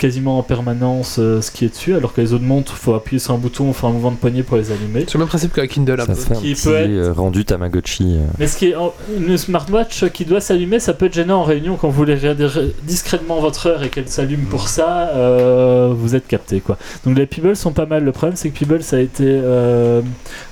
quasiment 0.00 0.38
en 0.38 0.42
permanence 0.42 1.16
euh, 1.20 1.40
ce 1.40 1.50
qui 1.52 1.64
est 1.64 1.68
dessus, 1.68 1.94
alors 1.94 2.12
que 2.14 2.20
les 2.20 2.32
autres 2.32 2.44
montres, 2.44 2.72
faut 2.74 2.94
appuyer 2.94 3.20
sur 3.20 3.34
un 3.34 3.38
bouton, 3.38 3.72
faire 3.72 3.90
un 3.90 3.92
mouvement 3.92 4.10
de 4.10 4.16
poignet 4.16 4.42
pour 4.42 4.56
les 4.56 4.72
allumer. 4.72 5.04
C'est 5.06 5.14
le 5.14 5.20
même 5.20 5.28
principe 5.28 5.52
que 5.52 5.60
la 5.60 5.66
Kindle 5.68 6.00
Ça 6.06 6.14
fait 6.14 6.34
un 6.36 6.40
Qui 6.40 6.54
petit 6.54 6.64
peut 6.68 6.74
être- 6.74 6.88
euh, 6.90 7.12
rendu 7.12 7.44
Tamagotchi. 7.44 8.16
euh. 8.16 8.26
Mais 8.38 8.46
ce 8.48 8.56
qui 8.56 8.70
est 8.70 8.74
en- 8.76 8.92
une 9.16 9.36
smartwatch 9.36 10.06
qui 10.10 10.24
doit 10.24 10.40
s'allumer, 10.40 10.80
ça 10.80 10.94
peut 10.94 11.06
être 11.06 11.14
gênant 11.14 11.40
en 11.40 11.44
réunion 11.44 11.76
quand 11.76 11.88
vous 11.88 11.96
voulez 11.96 12.14
regarder 12.14 12.48
discrètement 12.84 13.40
votre 13.40 13.66
heure 13.68 13.82
et 13.82 13.90
qu'elle 13.90 14.08
s'allume 14.08 14.46
pour 14.46 14.68
ça, 14.68 15.10
euh, 15.14 15.92
vous 15.94 16.14
êtes 16.16 16.26
capté 16.26 16.60
quoi. 16.60 16.78
Donc 17.04 17.16
les 17.18 17.26
Pebble 17.26 17.54
sont 17.54 17.72
pas 17.72 17.86
mal. 17.86 18.02
Le 18.02 18.12
problème 18.12 18.36
c'est 18.36 18.48
que 18.50 18.58
Pebble 18.58 18.82
ça 18.82 18.96
a 18.96 19.00
été 19.00 19.24
euh, 19.26 20.00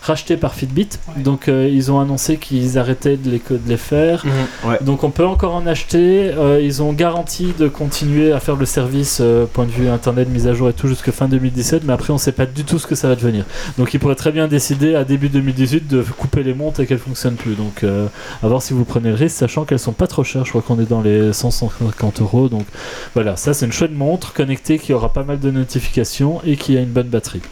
racheté 0.02 0.36
par 0.36 0.54
Fitbit, 0.54 0.88
donc 1.16 1.48
euh, 1.48 1.68
ils 1.72 1.90
ont 1.90 2.00
annoncé 2.00 2.36
qu'ils 2.36 2.78
arrêtaient 2.78 3.16
de 3.16 3.30
les, 3.30 3.38
de 3.50 3.58
les 3.66 3.76
faire. 3.76 4.24
Ouais. 4.66 4.78
Donc 4.82 5.04
on 5.04 5.10
peut 5.10 5.24
encore 5.26 5.54
en 5.54 5.66
acheter. 5.66 6.30
Euh, 6.36 6.60
ils 6.62 6.82
ont 6.82 6.92
garanti 6.92 7.52
de 7.58 7.68
continuer 7.68 8.32
à 8.32 8.40
faire 8.40 8.56
le 8.56 8.66
service 8.66 9.18
euh, 9.38 9.46
point 9.46 9.64
de 9.64 9.70
vue 9.70 9.88
internet, 9.88 10.28
mise 10.28 10.46
à 10.46 10.54
jour 10.54 10.68
et 10.68 10.72
tout 10.72 10.88
jusqu'à 10.88 11.12
fin 11.12 11.28
2017, 11.28 11.84
mais 11.84 11.92
après 11.92 12.12
on 12.12 12.18
sait 12.18 12.32
pas 12.32 12.46
du 12.46 12.64
tout 12.64 12.78
ce 12.78 12.86
que 12.86 12.94
ça 12.94 13.08
va 13.08 13.14
devenir. 13.14 13.44
Donc 13.78 13.94
ils 13.94 14.00
pourraient 14.00 14.14
très 14.14 14.32
bien 14.32 14.48
décider 14.48 14.94
à 14.94 15.04
début 15.04 15.28
2018 15.28 15.86
de 15.88 16.02
couper 16.02 16.42
les 16.42 16.54
montres 16.54 16.80
et 16.80 16.86
qu'elles 16.86 16.98
fonctionnent 16.98 17.36
plus. 17.36 17.54
Donc 17.54 17.84
euh, 17.84 18.06
à 18.42 18.48
voir 18.48 18.62
si 18.62 18.72
vous 18.74 18.84
prenez 18.84 19.10
le 19.10 19.14
risque, 19.14 19.36
sachant 19.36 19.64
qu'elles 19.64 19.78
sont 19.78 19.92
pas 19.92 20.06
trop 20.06 20.24
chères. 20.24 20.44
Je 20.44 20.50
crois 20.50 20.62
qu'on 20.62 20.80
est 20.80 20.88
dans 20.88 21.00
les 21.00 21.32
150 21.32 22.20
euros. 22.20 22.48
Donc 22.48 22.66
voilà, 23.14 23.36
ça 23.36 23.54
c'est 23.54 23.66
une 23.66 23.72
chouette 23.72 23.94
montre 23.94 24.32
connectée 24.32 24.78
qui 24.78 24.92
aura 24.92 25.12
pas 25.12 25.24
mal 25.24 25.38
de 25.38 25.50
notifications 25.50 26.40
et 26.44 26.56
qui 26.56 26.76
a 26.76 26.80
une 26.80 26.90
bonne 26.90 27.08
batterie. 27.08 27.42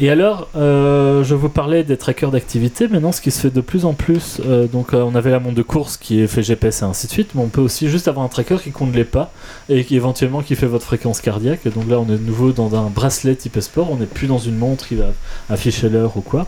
Et 0.00 0.10
alors, 0.10 0.48
euh, 0.54 1.24
je 1.24 1.34
vous 1.34 1.48
parlais 1.48 1.82
des 1.82 1.96
trackers 1.96 2.30
d'activité. 2.30 2.86
Maintenant, 2.86 3.10
ce 3.10 3.20
qui 3.20 3.32
se 3.32 3.40
fait 3.40 3.50
de 3.50 3.60
plus 3.60 3.84
en 3.84 3.94
plus, 3.94 4.40
donc 4.72 4.92
on 4.92 5.14
avait 5.16 5.32
la 5.32 5.40
montre 5.40 5.56
de 5.56 5.62
course 5.62 5.96
qui 5.96 6.20
est 6.20 6.28
fait 6.28 6.44
GPS 6.44 6.82
et 6.82 6.84
ainsi 6.84 7.08
de 7.08 7.12
suite, 7.12 7.30
mais 7.34 7.42
on 7.42 7.48
peut 7.48 7.60
aussi 7.60 7.88
juste 7.88 8.06
avoir 8.06 8.24
un 8.24 8.28
tracker 8.28 8.58
qui 8.62 8.70
compte 8.70 8.94
les 8.94 9.04
pas 9.04 9.32
et 9.68 9.86
éventuellement 9.90 10.42
qui 10.42 10.54
fait 10.54 10.66
votre 10.66 10.84
fréquence 10.84 11.20
cardiaque. 11.20 11.66
Donc 11.74 11.88
là, 11.88 12.00
on 12.00 12.04
est 12.04 12.18
de 12.18 12.24
nouveau 12.24 12.52
dans 12.52 12.74
un 12.74 12.88
bracelet 12.88 13.34
type 13.34 13.60
sport. 13.60 13.90
On 13.90 13.96
n'est 13.96 14.06
plus 14.06 14.26
dans 14.26 14.38
une 14.38 14.56
montre 14.56 14.88
qui 14.88 14.94
va 14.94 15.08
afficher 15.50 15.88
l'heure 15.88 16.16
ou 16.16 16.20
quoi. 16.20 16.46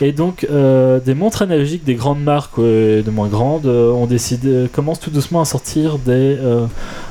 Et 0.00 0.12
donc, 0.12 0.46
euh, 0.50 1.00
des 1.00 1.14
montres 1.14 1.42
analogiques 1.42 1.84
des 1.84 1.94
grandes 1.94 2.22
marques 2.22 2.58
euh, 2.58 3.02
de 3.02 3.10
moins 3.10 3.28
grandes 3.28 3.66
euh, 3.66 3.92
ont 3.92 4.06
décidé, 4.06 4.66
commencent 4.72 5.00
tout 5.00 5.10
doucement 5.10 5.40
à 5.40 5.44
sortir 5.44 5.98
des 5.98 6.36
euh, 6.40 6.66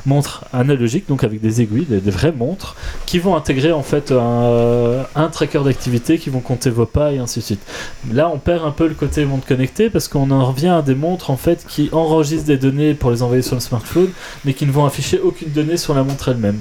montres 0.06 0.46
analogiques, 0.54 1.08
donc 1.08 1.24
avec 1.24 1.42
des 1.42 1.62
aiguilles, 1.62 1.86
des, 1.86 2.12
vraies 2.12 2.34
montres, 2.34 2.76
qui 3.06 3.20
vont 3.20 3.36
intégrer 3.36 3.72
en 3.72 3.84
fait 3.84 4.12
un, 4.12 5.30
tracker 5.30 5.64
d'activité, 5.64 6.18
qui 6.18 6.30
vont 6.30 6.42
compter 6.42 6.70
vos 6.70 6.86
pas 6.86 7.14
et 7.14 7.18
ainsi 7.18 7.40
de 7.40 7.46
suite. 7.46 7.62
Là, 8.12 8.30
on 8.34 8.38
perd 8.38 8.66
un 8.66 8.72
peu 8.72 8.88
le 8.88 8.94
côté 8.94 9.26
montre 9.26 9.48
connectée 9.48 9.90
parce 9.90 10.08
qu'on 10.08 10.30
en 10.32 10.46
revient 10.46 10.68
à 10.68 10.82
des 10.82 10.96
montres 10.96 11.32
en 11.32 11.38
fait 11.38 11.66
qui 11.68 11.90
enregistrent 11.92 12.46
des 12.46 12.58
données 12.58 12.94
pour 12.94 13.12
les 13.12 13.24
envoyer 13.24 13.42
sur 13.42 13.56
le 13.56 13.62
smartphone, 13.62 14.10
mais 14.46 14.54
qui 14.54 14.66
ne 14.66 14.72
vont 14.72 14.86
afficher 14.86 15.20
aucune 15.34 15.50
donnée 15.50 15.78
sur 15.78 15.94
la 15.94 16.04
montre 16.04 16.30
elle-même. 16.30 16.60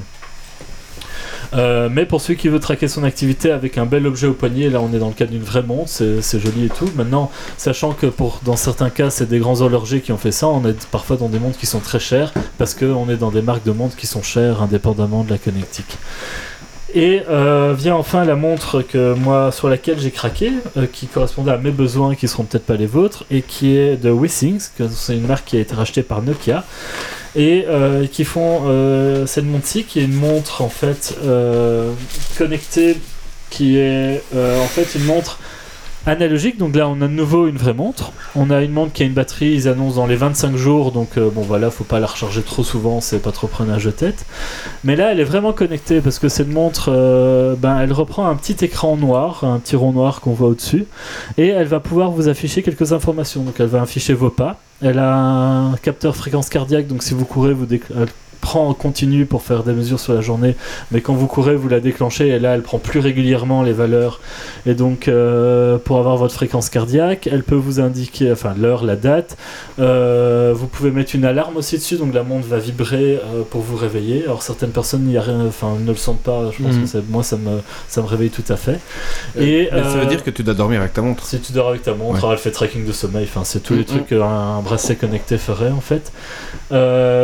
Euh, 1.55 1.91
mais 1.91 2.07
pour 2.07 2.23
celui 2.23 2.39
qui 2.39 2.49
veut 2.49 2.61
traquer 2.61 2.89
son 2.89 3.05
activité 3.05 3.51
avec 3.51 3.77
un 3.77 3.85
bel 3.85 4.07
objet 4.07 4.27
au 4.27 4.33
poignet, 4.33 4.71
là 4.71 4.81
on 4.81 4.95
est 4.95 4.99
dans 4.99 5.09
le 5.09 5.15
cas 5.15 5.27
d'une 5.27 5.43
vraie 5.43 5.63
montre, 5.63 5.91
c'est 5.91 6.41
joli 6.41 6.65
et 6.65 6.69
tout. 6.71 6.91
Maintenant, 6.97 7.31
sachant 7.59 7.93
que 7.93 8.07
pour 8.07 8.41
dans 8.45 8.57
certains 8.57 8.89
cas 8.89 9.11
c'est 9.11 9.29
des 9.29 9.39
grands 9.39 9.61
horlogers 9.61 10.01
qui 10.01 10.13
ont 10.13 10.17
fait 10.17 10.33
ça, 10.33 10.49
on 10.49 10.67
est 10.67 10.87
parfois 10.87 11.17
dans 11.17 11.29
des 11.29 11.39
montres 11.39 11.59
qui 11.59 11.67
sont 11.67 11.81
très 11.81 12.01
chères 12.01 12.33
parce 12.57 12.75
qu'on 12.75 13.11
est 13.11 13.17
dans 13.17 13.31
des 13.31 13.43
marques 13.43 13.65
de 13.65 13.73
montres 13.73 13.97
qui 13.97 14.07
sont 14.07 14.23
chères 14.23 14.63
indépendamment 14.63 15.25
de 15.25 15.31
la 15.31 15.39
connectique. 15.39 15.99
Et 16.95 17.23
euh, 17.29 17.75
vient 17.77 17.97
enfin 17.97 18.25
la 18.25 18.37
montre 18.37 18.83
que 18.83 19.15
moi 19.15 19.51
sur 19.51 19.71
laquelle 19.71 19.99
j'ai 19.99 20.11
craqué, 20.11 20.53
euh, 20.77 20.87
qui 20.91 21.07
correspondait 21.07 21.51
à 21.51 21.57
mes 21.57 21.71
besoins, 21.71 22.15
qui 22.15 22.29
seront 22.29 22.45
peut-être 22.45 22.67
pas 22.67 22.77
les 22.77 22.87
vôtres, 22.87 23.25
et 23.31 23.41
qui 23.41 23.77
est 23.77 23.97
de 23.97 24.11
Wissings, 24.11 24.69
c'est 24.91 25.17
une 25.17 25.27
marque 25.27 25.47
qui 25.47 25.57
a 25.57 25.61
été 25.61 25.75
rachetée 25.75 26.03
par 26.03 26.21
Nokia, 26.21 26.65
et 27.35 27.65
euh, 27.69 28.07
qui 28.07 28.25
font 28.25 28.63
euh, 28.67 29.27
cette 29.27 29.45
montre-ci, 29.45 29.85
qui 29.85 30.01
est 30.01 30.05
une 30.05 30.15
montre 30.15 30.63
en 30.63 30.69
fait 30.69 31.17
euh, 31.25 31.93
connectée, 32.37 32.97
qui 33.51 33.79
est 33.79 34.23
en 34.35 34.67
fait 34.67 34.99
une 34.99 35.05
montre 35.05 35.39
analogique. 36.07 36.59
Donc 36.59 36.75
là, 36.75 36.89
on 36.89 36.97
a 37.03 37.07
de 37.07 37.13
nouveau 37.13 37.47
une 37.47 37.59
vraie 37.59 37.75
montre. 37.75 38.13
On 38.35 38.49
a 38.49 38.63
une 38.63 38.73
montre 38.73 38.93
qui 38.93 39.03
a 39.03 39.07
une 39.07 39.13
batterie, 39.13 39.53
ils 39.53 39.69
annoncent 39.69 39.97
dans 39.97 40.07
les 40.07 40.17
25 40.17 40.57
jours. 40.57 40.91
Donc 40.91 41.19
bon, 41.19 41.43
voilà, 41.43 41.71
faut 41.71 41.85
pas 41.85 42.01
la 42.01 42.07
recharger 42.07 42.43
trop 42.43 42.65
souvent, 42.65 43.03
c'est 43.03 43.19
pas 43.19 43.31
trop 43.31 43.47
prenage 43.47 43.85
de 43.85 43.91
tête. 43.91 44.25
Mais 44.85 44.97
là, 44.97 45.13
elle 45.13 45.21
est 45.21 45.25
vraiment 45.25 45.53
connectée 45.53 46.01
parce 46.01 46.19
que 46.19 46.31
cette 46.31 46.49
montre, 46.49 46.91
ben, 47.59 47.79
elle 47.81 47.93
reprend 47.93 48.27
un 48.27 48.37
petit 48.37 48.65
écran 48.65 48.97
noir, 48.97 49.45
un 49.45 49.59
petit 49.59 49.77
rond 49.77 49.93
noir 49.93 50.23
qu'on 50.23 50.33
voit 50.33 50.49
au-dessus, 50.49 50.87
et 51.37 51.49
elle 51.49 51.69
va 51.69 51.79
pouvoir 51.79 52.11
vous 52.11 52.29
afficher 52.29 52.63
quelques 52.63 52.95
informations. 52.95 53.43
Donc 53.43 53.61
elle 53.61 53.67
va 53.67 53.83
afficher 53.83 54.15
vos 54.15 54.31
pas. 54.31 54.59
Elle 54.83 54.99
a 54.99 55.15
un 55.15 55.77
capteur 55.77 56.17
fréquence 56.17 56.49
cardiaque, 56.49 56.89
donc 56.89 57.05
si 57.05 57.15
vous 57.15 57.25
courez, 57.25 57.53
vous 57.55 57.67
elle 57.67 58.09
prend 58.43 58.69
en 58.69 58.75
continu 58.75 59.25
pour 59.25 59.41
faire 59.43 59.63
des 59.63 59.73
mesures 59.73 60.01
sur 60.01 60.13
la 60.13 60.21
journée, 60.21 60.57
mais 60.91 61.01
quand 61.01 61.15
vous 61.15 61.29
courez, 61.29 61.55
vous 61.57 61.69
la 61.69 61.81
déclenchez 61.81 62.29
et 62.29 62.39
là, 62.39 62.55
elle 62.55 62.63
prend 62.63 62.79
plus 62.79 62.99
régulièrement 63.01 63.63
les 63.63 63.73
valeurs. 63.73 64.21
Et 64.67 64.75
donc, 64.75 65.07
euh, 65.09 65.79
pour 65.79 65.99
avoir 65.99 66.17
votre 66.17 66.35
fréquence 66.35 66.69
cardiaque, 66.69 67.29
elle 67.31 67.45
peut 67.45 67.55
vous 67.55 67.81
indiquer, 67.81 68.31
enfin, 68.33 68.53
l'heure, 68.61 68.85
la 68.85 68.97
date. 68.97 69.37
Euh, 69.79 70.53
vous 70.55 70.67
pouvez 70.67 70.91
mettre 70.91 71.15
une 71.15 71.25
alarme 71.25 71.57
aussi 71.57 71.77
dessus, 71.79 71.97
donc 71.97 72.13
la 72.13 72.25
montre 72.25 72.47
va 72.49 72.59
vibrer 72.59 73.15
euh, 73.25 73.43
pour 73.49 73.63
vous 73.63 73.77
réveiller. 73.77 74.25
Alors, 74.25 74.43
certaines 74.43 74.71
personnes 74.73 75.05
n'y 75.05 75.17
a 75.17 75.23
rien, 75.23 75.47
enfin, 75.47 75.77
ne 75.81 75.89
le 75.91 75.97
sentent 75.97 76.21
pas. 76.23 76.51
Je 76.51 76.63
pense 76.63 76.75
Mhm. 76.75 76.89
que 76.89 76.99
moi, 77.11 77.23
ça 77.23 77.37
me, 77.37 77.61
ça 77.89 78.03
me 78.03 78.07
réveille 78.09 78.31
tout 78.31 78.45
à 78.53 78.57
fait. 78.57 78.81
Et 79.39 79.69
ça 79.73 79.81
veut 80.01 80.07
dire 80.07 80.25
que 80.25 80.31
tu 80.31 80.43
dois 80.43 80.55
dormir 80.55 80.81
avec 80.81 80.93
ta 80.93 81.01
montre. 81.01 81.25
si 81.25 81.39
tu 81.39 81.53
dors 81.53 81.69
avec 81.69 81.83
ta 81.83 81.95
montre, 81.95 82.25
Ouais. 82.27 82.33
elle 82.33 82.39
fait 82.39 82.51
tracking 82.51 82.85
de 82.85 82.93
sommeil, 82.93 83.25
enfin 83.25 83.45
c'est 83.45 83.61
tous 83.61 83.75
les 83.75 83.81
Mhm. 83.81 83.85
trucs 83.87 84.07
qu'un 84.09 84.61
bracelet 84.63 84.97
connecté 84.97 85.39
ferait 85.39 85.71
en 85.71 85.81
fait. 85.81 86.11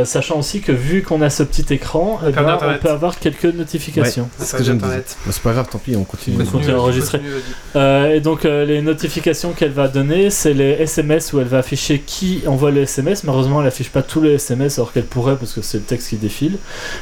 Sachant 0.07 0.39
aussi 0.39 0.61
que 0.61 0.73
vu 0.73 1.03
qu'on 1.09 1.23
a 1.23 1.31
ce 1.31 1.43
petit 1.43 1.73
écran, 1.73 2.21
eh 2.27 2.31
ben, 2.33 2.59
on 2.63 2.79
peut 2.79 2.91
avoir 2.91 3.19
quelques 3.19 3.45
notifications. 3.45 4.29
C'est 4.39 4.45
ce 4.45 4.57
que 4.57 4.65
j'aime 4.65 4.79
dire. 4.79 4.89
Bah, 4.89 5.31
c'est 5.31 5.43
pas 5.43 5.53
grave, 5.53 5.69
tant 5.71 5.79
pis, 5.79 5.97
on 5.97 6.05
continue. 6.05 6.37
Vas-y. 6.37 6.47
continue 6.49 6.73
à 6.75 6.81
enregistrer. 6.81 7.19
Continue, 7.19 7.35
vas-y. 7.35 7.77
Euh, 7.77 8.15
et 8.15 8.21
donc 8.21 8.45
euh, 8.45 8.65
les 8.65 8.83
notifications 8.83 9.53
qu'elle 9.53 9.73
va 9.73 9.89
donner, 9.89 10.31
c'est 10.31 10.55
les 10.55 10.71
SMS 10.71 11.33
où 11.33 11.41
elle 11.41 11.47
va 11.47 11.59
afficher 11.59 12.01
qui 12.01 12.43
envoie 12.47 12.71
le 12.71 12.83
SMS. 12.83 13.25
Malheureusement, 13.25 13.61
elle 13.61 13.69
affiche 13.69 13.91
pas 13.91 14.03
tous 14.03 14.21
les 14.21 14.35
SMS 14.35 14.79
alors 14.79 14.93
qu'elle 14.93 15.05
pourrait 15.05 15.37
parce 15.37 15.53
que 15.53 15.63
c'est 15.63 15.79
le 15.79 15.85
texte 15.85 16.11
qui 16.11 16.17
défile. 16.17 16.59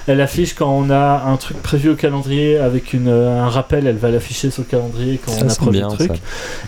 Elle 0.06 0.20
affiche 0.20 0.54
quand 0.54 0.70
on 0.70 0.90
a 0.90 1.24
un 1.26 1.36
truc 1.36 1.60
prévu 1.62 1.90
au 1.90 1.96
calendrier 1.96 2.58
avec 2.58 2.92
une, 2.92 3.08
euh, 3.08 3.42
un 3.42 3.48
rappel, 3.48 3.86
elle 3.86 3.96
va 3.96 4.10
l'afficher 4.10 4.50
sur 4.50 4.62
le 4.62 4.68
calendrier 4.68 5.20
quand 5.24 5.32
Ça, 5.32 5.40
on 5.42 5.46
a 5.46 5.48
c'est 5.48 5.58
prévu 5.58 5.78
bien, 5.78 5.88
le 5.88 5.94
truc. 5.94 6.10
ça. 6.12 6.20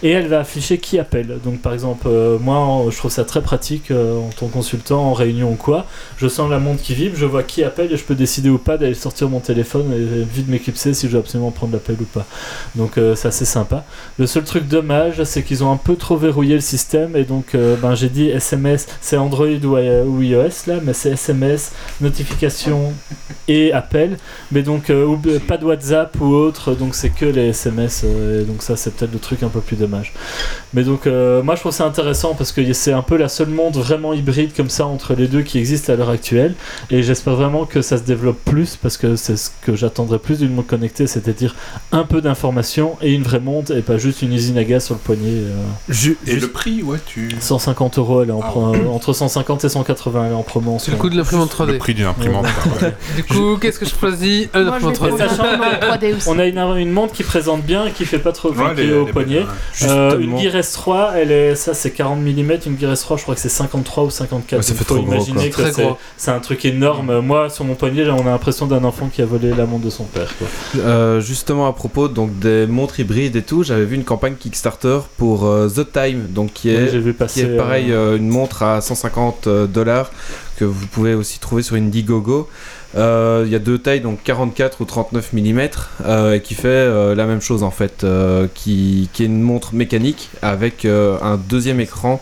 Et 0.02 0.10
elle 0.10 0.28
va 0.28 0.40
afficher 0.40 0.78
qui 0.78 0.98
appelle. 0.98 1.38
Donc 1.44 1.60
par 1.60 1.72
exemple, 1.72 2.06
euh, 2.08 2.38
moi 2.38 2.84
je 2.90 2.96
trouve 2.96 3.10
ça 3.10 3.24
très 3.24 3.42
pratique 3.42 3.90
euh, 3.90 4.18
en 4.18 4.30
tant 4.30 4.46
que 4.46 4.52
consultant 4.52 5.02
en 5.04 5.12
réunion 5.12 5.52
ou 5.52 5.56
quoi. 5.56 5.86
Je 6.16 6.28
sens 6.28 6.50
la 6.50 6.58
montre 6.58 6.82
qui 6.82 6.94
vibre, 6.94 7.16
je 7.16 7.26
vois 7.28 7.42
qui 7.42 7.62
appelle 7.64 7.92
et 7.92 7.96
je 7.96 8.04
peux 8.04 8.14
décider 8.14 8.48
ou 8.48 8.58
pas 8.58 8.76
d'aller 8.76 8.94
sortir 8.94 9.28
mon 9.28 9.40
téléphone 9.40 9.92
et 9.92 10.24
vite 10.24 10.48
m'éclipser 10.48 10.94
si 10.94 11.06
je 11.06 11.12
dois 11.12 11.20
absolument 11.20 11.50
prendre 11.50 11.72
l'appel 11.72 11.96
ou 12.00 12.04
pas. 12.04 12.26
Donc 12.74 12.98
euh, 12.98 13.14
c'est 13.14 13.28
assez 13.28 13.44
sympa. 13.44 13.84
Le 14.18 14.26
seul 14.26 14.44
truc 14.44 14.66
dommage, 14.66 15.22
c'est 15.24 15.42
qu'ils 15.42 15.62
ont 15.64 15.72
un 15.72 15.76
peu 15.76 15.96
trop 15.96 16.16
verrouillé 16.16 16.54
le 16.54 16.60
système 16.60 17.16
et 17.16 17.24
donc 17.24 17.54
euh, 17.54 17.76
ben, 17.76 17.94
j'ai 17.94 18.08
dit 18.08 18.28
SMS, 18.28 18.86
c'est 19.00 19.16
Android 19.16 19.46
ou, 19.46 19.76
ou 19.76 20.22
iOS 20.22 20.66
là, 20.66 20.74
mais 20.82 20.92
c'est 20.92 21.10
SMS, 21.10 21.72
notification 22.00 22.92
et 23.48 23.72
appel. 23.72 24.16
Mais 24.52 24.62
donc 24.62 24.90
euh, 24.90 25.16
pas 25.46 25.56
de 25.56 25.64
WhatsApp 25.64 26.16
ou 26.20 26.34
autre, 26.34 26.74
donc 26.74 26.94
c'est 26.94 27.10
que 27.10 27.24
les 27.24 27.48
SMS. 27.48 28.02
euh, 28.04 28.42
et 28.42 28.44
donc 28.44 28.62
ça 28.62 28.76
c'est 28.76 28.94
peut-être 28.94 29.12
le 29.12 29.18
truc 29.18 29.42
un 29.42 29.48
peu 29.48 29.60
plus 29.60 29.76
dommage. 29.76 30.12
Mais 30.74 30.82
donc 30.82 31.06
euh, 31.06 31.42
moi 31.42 31.54
je 31.54 31.60
trouve 31.60 31.72
ça 31.72 31.84
intéressant 31.84 32.34
parce 32.34 32.52
que 32.52 32.72
c'est 32.72 32.92
un 32.92 33.02
peu 33.02 33.16
la 33.16 33.28
seule 33.28 33.48
montre 33.48 33.78
vraiment 33.80 34.12
hybride 34.12 34.52
comme 34.54 34.70
ça 34.70 34.86
entre 34.86 35.14
les 35.14 35.26
deux 35.26 35.42
qui 35.42 35.58
existe 35.58 35.90
à 35.90 35.96
l'heure 35.96 36.10
actuelle. 36.10 36.54
Et 36.90 37.02
j'espère 37.02 37.17
vraiment 37.24 37.64
que 37.64 37.82
ça 37.82 37.98
se 37.98 38.02
développe 38.02 38.38
plus 38.44 38.76
parce 38.76 38.96
que 38.96 39.16
c'est 39.16 39.36
ce 39.36 39.50
que 39.62 39.74
j'attendrais 39.76 40.18
plus 40.18 40.38
d'une 40.40 40.54
montre 40.54 40.68
connectée, 40.68 41.06
c'est-à-dire 41.06 41.54
un 41.92 42.04
peu 42.04 42.20
d'informations 42.20 42.96
et 43.02 43.12
une 43.12 43.22
vraie 43.22 43.40
montre 43.40 43.76
et 43.76 43.82
pas 43.82 43.98
juste 43.98 44.22
une 44.22 44.32
usine 44.32 44.58
à 44.58 44.64
gaz 44.64 44.84
sur 44.86 44.94
le 44.94 45.00
poignet. 45.00 45.30
euh. 45.30 45.54
Ju- 45.88 46.16
Et 46.26 46.36
le 46.36 46.48
prix, 46.48 46.82
ouais, 46.82 46.98
tu. 47.06 47.28
150 47.40 47.98
euros, 47.98 48.22
elle 48.22 48.28
est 48.30 48.32
en 48.32 48.40
Ah 48.42 48.46
pro- 48.48 48.74
euh, 48.74 48.86
entre 48.88 49.12
150 49.12 49.64
et 49.64 49.68
180, 49.68 50.26
elle 50.26 50.32
est 50.32 50.34
en 50.34 50.42
promo. 50.42 50.76
C'est 50.80 50.90
le 50.90 50.96
coût 50.96 51.10
de 51.10 51.16
l'imprimante 51.16 51.50
3D. 51.54 51.72
Le 51.72 51.78
prix 51.78 51.94
d'une 51.94 52.06
imprimante. 52.06 52.46
Ouais. 52.80 52.94
Du 53.16 53.24
coup, 53.24 53.56
qu'est-ce 53.56 53.78
que 53.78 53.86
je 53.86 53.94
choisis 53.94 54.48
Un 54.54 54.64
Moi, 54.64 54.78
je 54.78 54.84
vais 54.86 54.90
imprimante 54.90 54.96
3D. 54.96 55.16
prendre 55.16 55.30
Sachant 55.30 55.44
un 55.44 55.54
imprimante 55.54 56.00
3D 56.00 56.16
aussi. 56.16 56.28
On 56.28 56.38
a 56.38 56.46
une, 56.46 56.58
une 56.78 56.90
montre 56.92 57.12
qui 57.12 57.22
présente 57.22 57.62
bien 57.62 57.86
et 57.86 57.92
qui 57.92 58.04
fait 58.04 58.18
pas 58.18 58.32
trop 58.32 58.52
Ouais, 58.52 58.92
au 58.92 59.06
poignet. 59.06 59.44
Euh, 59.82 60.18
une. 60.18 60.38
Gear 60.38 60.54
S3, 60.54 61.12
elle 61.16 61.30
est, 61.30 61.54
ça 61.54 61.74
c'est 61.74 61.90
40 61.90 62.20
mm, 62.20 62.50
une 62.66 62.78
Gear 62.78 62.92
S3 62.94 63.16
je 63.18 63.22
crois 63.22 63.34
que 63.34 63.40
c'est 63.40 63.48
53 63.48 64.04
ou 64.04 64.10
54. 64.10 64.58
Ouais, 64.58 64.62
ça 64.62 64.74
fait 64.74 64.84
faut 64.84 64.94
trop 64.94 65.02
imaginer 65.04 65.50
que 65.50 65.70
gros. 65.82 65.96
c'est 66.16 66.30
un 66.30 66.40
truc 66.40 66.64
énorme. 66.64 67.07
Moi 67.08 67.50
sur 67.50 67.64
mon 67.64 67.74
poignet 67.74 68.08
on 68.10 68.20
a 68.20 68.30
l'impression 68.30 68.66
d'un 68.66 68.84
enfant 68.84 69.08
qui 69.12 69.22
a 69.22 69.26
volé 69.26 69.54
la 69.54 69.66
montre 69.66 69.84
de 69.84 69.90
son 69.90 70.04
père. 70.04 70.32
Quoi. 70.38 70.46
Euh, 70.80 71.20
justement 71.20 71.66
à 71.66 71.72
propos 71.72 72.08
donc 72.08 72.38
des 72.38 72.66
montres 72.66 73.00
hybrides 73.00 73.36
et 73.36 73.42
tout, 73.42 73.62
j'avais 73.62 73.84
vu 73.84 73.96
une 73.96 74.04
campagne 74.04 74.34
Kickstarter 74.34 75.00
pour 75.16 75.46
euh, 75.46 75.68
The 75.68 75.92
Time, 75.92 76.26
donc 76.28 76.52
qui 76.52 76.70
est, 76.70 76.98
vu 76.98 77.14
qui 77.28 77.40
est 77.40 77.56
pareil 77.56 77.92
euh, 77.92 78.16
une 78.16 78.28
montre 78.28 78.62
à 78.62 78.80
150 78.80 79.48
dollars 79.72 80.10
que 80.58 80.64
vous 80.64 80.86
pouvez 80.86 81.14
aussi 81.14 81.38
trouver 81.38 81.62
sur 81.62 81.76
Indiegogo. 81.76 82.48
Euh, 82.96 83.44
Il 83.46 83.52
y 83.52 83.54
a 83.54 83.58
deux 83.58 83.78
tailles, 83.78 84.00
donc 84.00 84.22
44 84.24 84.80
ou 84.80 84.84
39 84.84 85.32
mm, 85.32 85.60
euh, 86.04 86.34
et 86.34 86.40
qui 86.40 86.54
fait 86.54 86.68
euh, 86.68 87.14
la 87.14 87.26
même 87.26 87.40
chose 87.40 87.62
en 87.62 87.70
fait, 87.70 88.04
qui, 88.54 89.08
qui 89.12 89.22
est 89.22 89.26
une 89.26 89.42
montre 89.42 89.74
mécanique 89.74 90.30
avec 90.42 90.84
un 90.84 91.38
deuxième 91.48 91.80
écran. 91.80 92.20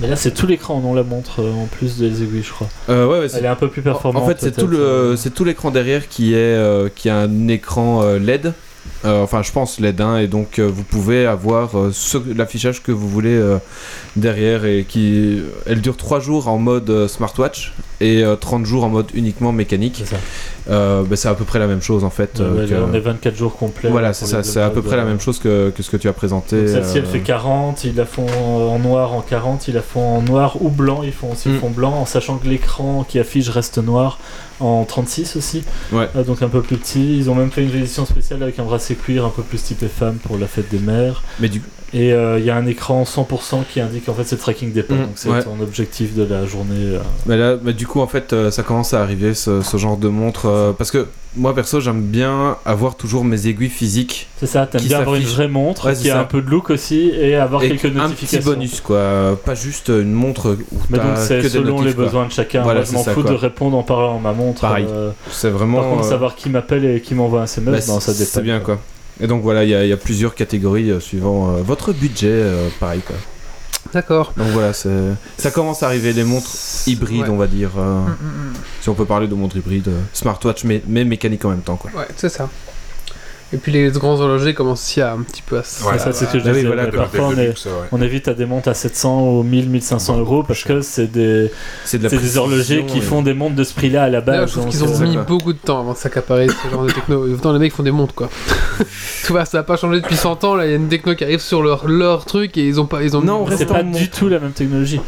Mais 0.00 0.06
là 0.06 0.16
c'est 0.16 0.30
tout 0.32 0.46
l'écran, 0.46 0.80
non 0.80 0.94
la 0.94 1.02
montre 1.02 1.40
euh, 1.42 1.52
en 1.52 1.66
plus 1.66 1.98
des 1.98 2.22
aiguilles 2.22 2.42
je 2.42 2.50
crois. 2.52 2.68
euh, 2.88 3.06
ouais, 3.06 3.18
ouais, 3.20 3.28
c'est- 3.28 3.38
Elle 3.38 3.44
est 3.46 3.48
un 3.48 3.56
peu 3.56 3.68
plus 3.68 3.82
performante. 3.82 4.22
En 4.22 4.26
fait, 4.26 4.36
c'est 4.40 4.56
tout 4.56 4.66
le, 4.68 4.78
euh. 4.78 5.16
c'est 5.16 5.30
tout 5.30 5.44
l'écran 5.44 5.70
derrière 5.70 6.08
qui 6.08 6.34
est, 6.34 6.36
euh, 6.36 6.88
qui 6.94 7.08
a 7.08 7.16
un 7.16 7.48
écran 7.48 8.04
LED. 8.14 8.52
Euh, 9.04 9.22
enfin, 9.22 9.42
je 9.42 9.52
pense 9.52 9.78
LED, 9.78 10.00
hein, 10.00 10.18
et 10.18 10.26
donc 10.26 10.58
euh, 10.58 10.66
vous 10.66 10.82
pouvez 10.82 11.24
avoir 11.26 11.76
euh, 11.78 11.92
l'affichage 12.34 12.82
que 12.82 12.90
vous 12.90 13.08
voulez 13.08 13.40
derrière 14.16 14.64
et 14.64 14.84
qui, 14.88 15.40
elle 15.66 15.80
dure 15.80 15.96
3 15.96 16.20
jours 16.20 16.48
en 16.48 16.58
mode 16.58 17.06
smartwatch 17.08 17.72
et 18.00 18.24
euh, 18.24 18.36
30 18.36 18.64
jours 18.66 18.84
en 18.84 18.88
mode 18.88 19.06
uniquement 19.14 19.52
mécanique. 19.52 20.02
C'est 20.04 20.16
bah, 20.68 21.16
c'est 21.16 21.28
à 21.28 21.34
peu 21.34 21.44
près 21.44 21.58
la 21.58 21.66
même 21.66 21.80
chose 21.80 22.04
en 22.04 22.10
fait. 22.10 22.40
Ouais, 22.40 22.66
que- 22.66 22.74
on 22.74 22.92
est 22.92 23.00
24 23.00 23.36
jours 23.36 23.56
complets. 23.56 23.88
voilà, 23.88 24.12
c'est 24.12 24.26
ça, 24.26 24.42
c'est 24.42 24.60
à 24.60 24.68
peu 24.70 24.82
près 24.82 24.96
la 24.96 25.04
même 25.04 25.20
chose 25.20 25.38
que, 25.38 25.70
que 25.70 25.82
ce 25.82 25.90
que 25.90 25.96
tu 25.96 26.08
as 26.08 26.12
présenté. 26.12 26.66
Celle-ci 26.68 26.98
elle 26.98 27.06
fait 27.06 27.20
40, 27.20 27.84
ils 27.84 27.94
la 27.94 28.04
font 28.04 28.26
en 28.28 28.78
noir 28.78 29.14
en 29.14 29.20
40, 29.22 29.68
ils 29.68 29.74
la 29.74 29.80
font 29.82 30.18
en 30.18 30.22
noir 30.22 30.60
ou 30.60 30.68
blanc, 30.68 31.02
ils 31.04 31.12
font 31.12 31.32
aussi 31.32 31.48
Mm. 31.48 31.58
fond 31.60 31.70
blanc 31.70 31.92
en 31.94 32.04
sachant 32.04 32.36
que 32.36 32.46
l'écran 32.48 33.04
qui 33.08 33.18
affiche 33.18 33.48
reste 33.48 33.78
noir 33.78 34.18
en 34.60 34.84
36 34.84 35.36
aussi, 35.36 35.62
Ouais. 35.92 36.08
Donc 36.26 36.42
un 36.42 36.48
peu 36.48 36.60
plus 36.62 36.76
petit. 36.76 37.16
Ils 37.16 37.30
ont 37.30 37.34
même 37.36 37.50
fait 37.52 37.62
une 37.62 37.74
édition 37.74 38.04
spéciale 38.04 38.42
avec 38.42 38.58
un 38.58 38.64
bracelet 38.64 38.87
cuir 38.94 39.24
un 39.24 39.30
peu 39.30 39.42
plus 39.42 39.62
typé 39.62 39.88
femme 39.88 40.16
pour 40.16 40.38
la 40.38 40.46
fête 40.46 40.70
des 40.70 40.78
mères. 40.78 41.22
Mais 41.40 41.48
du 41.48 41.62
Et 41.94 42.12
euh, 42.12 42.38
il 42.38 42.44
y 42.44 42.50
a 42.50 42.56
un 42.56 42.66
écran 42.66 43.04
100% 43.04 43.62
qui 43.72 43.80
indique 43.80 44.08
en 44.10 44.14
fait 44.14 44.24
c'est 44.24 44.34
le 44.36 44.40
tracking 44.42 44.72
des 44.72 44.82
pas, 44.82 44.94
Mm, 44.94 44.98
donc 44.98 45.08
c'est 45.14 45.30
ouais. 45.30 45.42
ton 45.42 45.58
objectif 45.62 46.14
de 46.14 46.22
la 46.24 46.44
journée. 46.44 46.74
euh. 46.76 46.98
Mais 47.26 47.36
là, 47.38 47.56
bah, 47.56 47.72
du 47.72 47.86
coup, 47.86 48.00
en 48.00 48.06
fait, 48.06 48.32
euh, 48.32 48.50
ça 48.50 48.62
commence 48.62 48.92
à 48.92 49.00
arriver 49.02 49.32
ce, 49.32 49.62
ce 49.62 49.76
genre 49.78 49.96
de 49.96 50.08
montre. 50.08 50.46
euh, 50.46 50.72
parce 50.72 50.90
que 50.90 51.06
moi, 51.36 51.54
perso, 51.54 51.80
j'aime 51.80 52.02
bien 52.02 52.56
avoir 52.66 52.96
toujours 52.96 53.24
mes 53.24 53.46
aiguilles 53.46 53.68
physiques. 53.70 54.28
C'est 54.38 54.46
ça, 54.46 54.66
t'aimes 54.66 54.82
bien 54.82 54.98
avoir 55.00 55.16
une 55.16 55.22
vraie 55.24 55.48
montre 55.48 55.86
Ouais, 55.86 55.94
qui 55.94 56.10
a 56.10 56.14
ça. 56.14 56.20
un 56.20 56.24
peu 56.24 56.42
de 56.42 56.50
look 56.50 56.68
aussi 56.70 57.10
et 57.14 57.36
avoir 57.36 57.62
Et 57.62 57.68
quelques 57.68 57.84
un 57.86 57.88
petit 57.90 57.96
notifications. 57.98 58.50
bonus, 58.50 58.80
quoi. 58.82 58.96
euh, 58.96 59.34
Pas 59.34 59.54
juste 59.54 59.88
une 59.88 60.12
montre 60.12 60.56
où 60.72 60.78
Mais 60.90 60.98
donc 60.98 61.06
c'est 61.16 61.46
selon 61.48 61.76
notifs, 61.76 61.86
les 61.86 61.94
quoi. 61.94 62.04
besoins 62.04 62.26
de 62.26 62.32
chacun. 62.32 62.62
Voilà, 62.62 62.80
Moi 62.80 62.88
je 62.90 62.92
m'en 62.96 63.04
fous 63.04 63.22
quoi. 63.22 63.30
de 63.30 63.36
répondre 63.36 63.76
en 63.76 63.82
parlant 63.82 64.18
à 64.18 64.20
ma 64.20 64.32
montre. 64.32 64.60
Pareil. 64.62 64.86
euh, 64.90 65.10
C'est 65.30 65.50
vraiment. 65.50 65.80
Par 65.80 65.88
contre, 65.90 66.04
euh, 66.06 66.10
savoir 66.10 66.34
qui 66.34 66.50
m'appelle 66.50 66.84
et 66.84 67.00
qui 67.00 67.14
m'envoie 67.14 67.40
un 67.42 67.44
SMS, 67.44 67.86
bah, 67.88 68.00
ça 68.00 68.12
dépend. 68.12 68.24
C'est 68.30 68.42
bien, 68.42 68.60
quoi. 68.60 68.78
Et 69.20 69.26
donc 69.26 69.42
voilà, 69.42 69.64
il 69.64 69.70
y, 69.70 69.74
a- 69.74 69.84
il 69.84 69.88
y 69.88 69.92
a 69.92 69.96
plusieurs 69.96 70.34
catégories 70.34 70.90
euh, 70.90 71.00
suivant 71.00 71.50
euh, 71.56 71.62
votre 71.62 71.92
budget, 71.92 72.28
euh, 72.30 72.68
pareil, 72.78 73.00
quoi. 73.00 73.16
D'accord. 73.92 74.32
Donc 74.36 74.48
voilà, 74.48 74.72
ça 74.74 75.50
commence 75.52 75.82
à 75.82 75.86
arriver 75.86 76.12
les 76.12 76.24
montres 76.24 76.50
hybrides, 76.86 77.22
Ouais. 77.22 77.28
on 77.30 77.36
va 77.38 77.46
dire. 77.46 77.70
Mm, 77.76 78.06
mm, 78.10 78.50
mm. 78.50 78.52
Si 78.82 78.88
on 78.90 78.94
peut 78.94 79.06
parler 79.06 79.26
de 79.28 79.34
montres 79.34 79.56
hybrides, 79.56 79.90
smartwatch, 80.12 80.64
mais, 80.64 80.82
mais 80.86 81.04
mécanique 81.04 81.44
en 81.46 81.50
même 81.50 81.62
temps, 81.62 81.76
quoi. 81.76 81.90
Ouais, 81.96 82.06
c'est 82.16 82.28
ça. 82.28 82.50
Et 83.50 83.56
puis 83.56 83.72
les 83.72 83.88
grands 83.90 84.20
horlogers 84.20 84.52
commencent 84.52 84.82
aussi 84.82 85.00
à 85.00 85.12
un 85.14 85.22
petit 85.22 85.40
peu 85.40 85.56
à 85.56 85.62
se. 85.62 85.82
Ouais, 85.82 85.98
ça, 85.98 86.12
c'est 86.12 86.26
ce 86.26 86.32
que 86.34 86.38
je 86.38 86.44
disais. 86.44 86.64
voilà, 86.66 86.86
parfois, 86.88 87.28
on, 87.28 87.32
de 87.32 87.38
est- 87.40 87.46
luxe, 87.46 87.64
ouais. 87.64 87.72
on 87.92 88.02
évite 88.02 88.28
à 88.28 88.34
des 88.34 88.44
montres 88.44 88.68
à 88.68 88.74
700 88.74 89.22
ou 89.26 89.42
1000, 89.42 89.70
1500 89.70 90.18
euros 90.18 90.42
parce 90.42 90.64
que 90.64 90.82
c'est 90.82 91.06
des, 91.10 91.50
C'est 91.86 91.96
de 91.96 92.02
la 92.04 92.10
c'est 92.10 92.18
des 92.18 92.36
horlogers 92.36 92.84
qui 92.86 92.98
et- 92.98 93.00
font 93.00 93.22
des 93.22 93.32
montres 93.32 93.54
de 93.56 93.64
ce 93.64 93.72
prix-là 93.72 94.02
à 94.04 94.08
la 94.10 94.20
base. 94.20 94.50
je 94.50 94.58
trouve 94.58 94.68
qu'ils 94.70 94.84
ont 94.84 94.94
ça, 94.94 95.02
mis 95.04 95.16
beaucoup 95.16 95.54
de 95.54 95.58
temps 95.58 95.80
avant 95.80 95.92
de 95.94 95.96
s'accaparer 95.96 96.46
ce 96.48 96.68
genre 96.70 96.84
de 96.84 96.90
techno. 96.92 97.26
Et 97.26 97.30
pourtant, 97.30 97.52
les 97.54 97.58
mecs 97.58 97.72
font 97.72 97.82
des 97.82 97.90
montres, 97.90 98.14
quoi. 98.14 98.28
tu 99.24 99.32
vois, 99.32 99.46
ça 99.46 99.60
a 99.60 99.62
pas 99.62 99.76
changé 99.78 100.02
depuis 100.02 100.16
100 100.16 100.44
ans. 100.44 100.54
Là, 100.54 100.66
il 100.66 100.70
y 100.70 100.74
a 100.74 100.76
une 100.76 100.88
techno 100.88 101.14
qui 101.14 101.24
arrive 101.24 101.40
sur 101.40 101.62
leur, 101.62 101.88
leur 101.88 102.26
truc 102.26 102.56
et 102.58 102.66
ils 102.66 102.78
ont 102.78 102.86
pas. 102.86 103.02
Ils 103.02 103.16
ont 103.16 103.22
Non, 103.22 103.46
C'est 103.46 103.54
reste 103.64 103.68
pas 103.68 103.82
du 103.82 104.10
tout 104.10 104.28
la 104.28 104.40
même 104.40 104.52
technologie. 104.52 105.00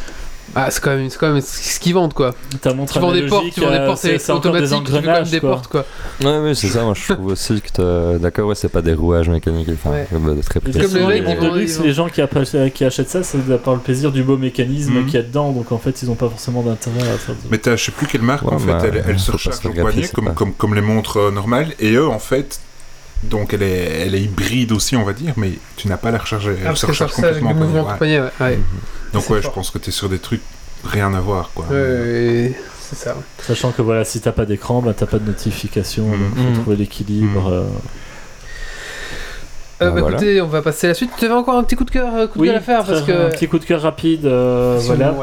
Ah, 0.55 0.69
c'est 0.71 0.83
quand 0.83 0.91
même, 0.97 1.09
c'est 1.09 1.19
quand 1.19 1.33
même 1.33 1.41
ce 1.41 1.79
qu'ils 1.79 1.95
vendent, 1.95 2.13
quoi. 2.13 2.35
Ta 2.61 2.75
montre 2.75 2.93
Tu 2.93 2.99
vends 2.99 3.13
des 3.13 3.27
portes, 3.27 3.45
tu 3.55 3.61
vends 3.61 3.71
des 3.71 3.77
euh, 3.77 3.87
portes 3.87 4.03
des 4.05 4.31
automatiques, 4.31 4.85
tu 4.85 4.93
fais 4.93 5.03
quand 5.03 5.13
même 5.13 5.25
des 5.25 5.41
portes, 5.41 5.67
quoi. 5.69 5.85
Ouais, 6.25 6.39
oui, 6.43 6.57
c'est 6.57 6.67
ça. 6.69 6.83
Moi, 6.83 6.95
je 6.97 7.13
trouve 7.13 7.27
aussi 7.27 7.61
que 7.61 7.69
t'as- 7.73 8.19
d'accord, 8.19 8.49
ouais, 8.49 8.55
c'est 8.57 8.69
pas 8.69 8.83
des 8.83 8.95
rouages 8.95 9.29
mécaniques, 9.29 9.69
enfin, 9.73 9.91
Ouais. 9.91 10.07
comme, 10.11 10.29
euh, 10.29 10.43
très 10.43 10.59
précis. 10.61 10.79
Comme 10.81 10.95
les 11.09 11.21
les 11.21 11.21
mecs, 11.23 11.41
de 11.41 11.57
luxe, 11.59 11.79
les 11.81 11.93
gens 11.93 12.09
qui, 12.09 12.21
appa- 12.21 12.71
qui 12.71 12.85
achètent 12.85 13.11
ça, 13.11 13.23
c'est 13.23 13.39
par 13.63 13.75
le 13.75 13.81
plaisir 13.81 14.11
du 14.11 14.23
beau 14.25 14.37
mécanisme 14.37 14.95
Mhm. 14.95 15.05
qu'il 15.07 15.15
y 15.15 15.19
a 15.19 15.23
dedans, 15.23 15.53
donc 15.53 15.71
en 15.73 15.79
fait, 15.79 16.03
ils 16.03 16.11
ont 16.11 16.15
pas 16.17 16.29
forcément 16.29 16.63
d'intérêt 16.63 17.09
à 17.09 17.17
faire. 17.19 17.35
Mais 17.51 17.59
t'as, 17.59 17.77
je 17.77 17.85
sais 17.85 17.93
plus 17.93 18.07
quelle 18.09 18.23
marque, 18.23 18.47
Ouais, 18.47 18.55
en 18.55 18.59
fait, 18.59 18.67
bah, 18.73 18.79
elle, 18.85 19.05
elle 19.09 19.19
se 19.21 19.31
recharge 19.31 19.65
au 19.65 19.71
poignet 19.71 20.09
comme, 20.09 20.35
comme, 20.35 20.53
comme 20.55 20.75
les 20.75 20.81
montres 20.81 21.19
euh, 21.19 21.31
normales. 21.31 21.69
Et 21.79 21.93
eux, 21.93 22.09
en 22.09 22.19
fait, 22.19 22.59
donc 23.23 23.55
elle 23.55 23.63
est, 23.63 24.03
elle 24.07 24.15
est 24.17 24.23
hybride 24.23 24.73
aussi, 24.73 24.97
on 24.97 25.05
va 25.05 25.13
dire, 25.13 25.35
mais 25.37 25.53
tu 25.77 25.87
n'as 25.89 25.97
pas 25.97 26.09
à 26.09 26.13
la 26.13 26.19
recharger. 26.19 26.51
Elle 26.53 26.59
Ah, 26.63 26.67
parce 26.69 26.81
se 26.81 26.87
ça 26.87 26.93
recharge 27.07 27.13
avec 27.25 27.43
complètement. 27.43 27.51
le 27.51 27.55
mouvement 27.67 27.83
de 27.95 28.05
Ouais. 28.05 28.21
ouais. 28.41 28.59
Donc 29.13 29.29
ouais, 29.31 29.43
je 29.43 29.49
pense 29.51 29.71
que 29.71 29.79
t'es 29.79 29.91
sur 29.91 30.09
des 30.09 30.19
trucs 30.19 30.43
rien 30.85 31.13
à 31.15 31.21
voir, 31.21 31.51
quoi. 31.55 31.67
Ouais, 31.71 32.55
c'est 32.81 32.97
ça. 32.97 33.17
Sachant 33.41 33.71
que 33.73 33.83
voilà, 33.83 34.05
si 34.05 34.21
t'as 34.21 34.33
pas 34.33 34.47
d'écran, 34.47 34.81
bah, 34.83 34.95
t'as 34.97 35.07
pas 35.07 35.19
de 35.19 35.27
notification, 35.27 36.05
donc 36.09 36.35
faut 36.37 36.41
Mhm. 36.43 36.61
trouver 36.61 36.77
l'équilibre. 36.77 37.41
Mhm. 37.49 37.53
euh. 37.53 37.61
Euh, 39.83 39.87
Ah, 39.89 39.91
bah, 39.95 40.01
voilà. 40.03 40.17
écoutez, 40.17 40.41
on 40.43 40.47
va 40.47 40.61
passer 40.61 40.87
à 40.87 40.91
la 40.91 40.95
suite. 40.95 41.11
Tu 41.19 41.25
avais 41.25 41.33
encore 41.35 41.57
un 41.57 41.65
petit 41.65 41.75
coup 41.77 41.85
de 41.85 41.91
cœur, 41.91 42.15
euh, 42.15 42.27
coup 42.27 42.37
de 42.39 42.43
Oui, 42.43 42.49
gueule 42.49 42.57
à 42.57 42.61
faire 42.61 42.85
parce 42.85 43.01
que. 43.03 43.13
un 43.29 43.31
petit 43.31 43.49
coup 43.49 43.59
de 43.59 43.65
cœur 43.65 43.81
rapide, 43.83 44.27
euh, 44.27 44.79
voilà. 44.83 45.15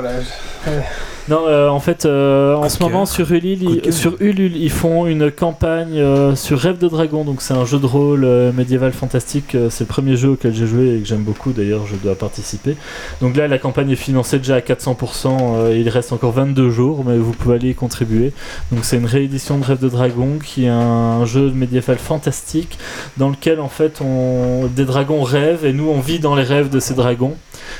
Non, 1.29 1.43
euh, 1.45 1.67
en 1.67 1.81
fait, 1.81 2.05
euh, 2.05 2.55
en 2.55 2.69
ce 2.69 2.81
moment 2.81 3.05
sur 3.05 3.29
Ulule, 3.31 3.61
ils, 3.61 3.81
cœur. 3.81 3.93
sur 3.93 4.15
Ulule, 4.21 4.55
ils 4.55 4.71
font 4.71 5.07
une 5.07 5.29
campagne 5.29 5.97
euh, 5.99 6.35
sur 6.35 6.57
Rêve 6.57 6.77
de 6.77 6.87
Dragon. 6.87 7.25
Donc 7.25 7.41
c'est 7.41 7.53
un 7.53 7.65
jeu 7.65 7.79
de 7.79 7.85
rôle 7.85 8.25
médiéval 8.53 8.93
fantastique. 8.93 9.57
c'est 9.69 9.81
le 9.83 9.87
premier 9.87 10.15
jeu 10.15 10.29
auquel 10.29 10.55
j'ai 10.55 10.67
joué 10.67 10.95
et 10.95 10.99
que 10.99 11.07
j'aime 11.07 11.23
beaucoup. 11.23 11.51
D'ailleurs, 11.51 11.85
je 11.85 11.95
dois 11.95 12.15
participer. 12.15 12.77
Donc 13.21 13.35
là, 13.35 13.47
la 13.49 13.57
campagne 13.57 13.91
est 13.91 13.95
financée 13.95 14.37
déjà 14.37 14.55
à 14.55 14.59
400%. 14.61 15.57
euh, 15.57 15.77
il 15.77 15.89
reste 15.89 16.13
encore 16.13 16.31
22 16.31 16.69
jours, 16.69 17.03
mais 17.05 17.17
vous 17.17 17.33
pouvez 17.33 17.55
aller 17.55 17.69
y 17.71 17.75
contribuer. 17.75 18.31
Donc 18.71 18.85
c'est 18.85 18.97
une 18.97 19.05
réédition 19.05 19.57
de 19.57 19.65
Rêve 19.65 19.79
de 19.79 19.89
Dragon 19.89 20.39
qui 20.43 20.65
est 20.65 20.69
un 20.69 21.25
jeu 21.25 21.51
médiéval 21.51 21.97
fantastique 21.97 22.77
dans 23.17 23.29
lequel 23.29 23.59
en 23.59 23.69
fait 23.69 23.99
on 24.01 24.67
des 24.67 24.85
dragons 24.85 25.23
rêvent 25.23 25.65
et 25.65 25.73
nous 25.73 25.89
on 25.89 25.99
vit 25.99 26.19
dans 26.19 26.35
les 26.35 26.43
rêves 26.43 26.69
de 26.69 26.79
ces 26.79 26.93
dragons. 26.93 27.35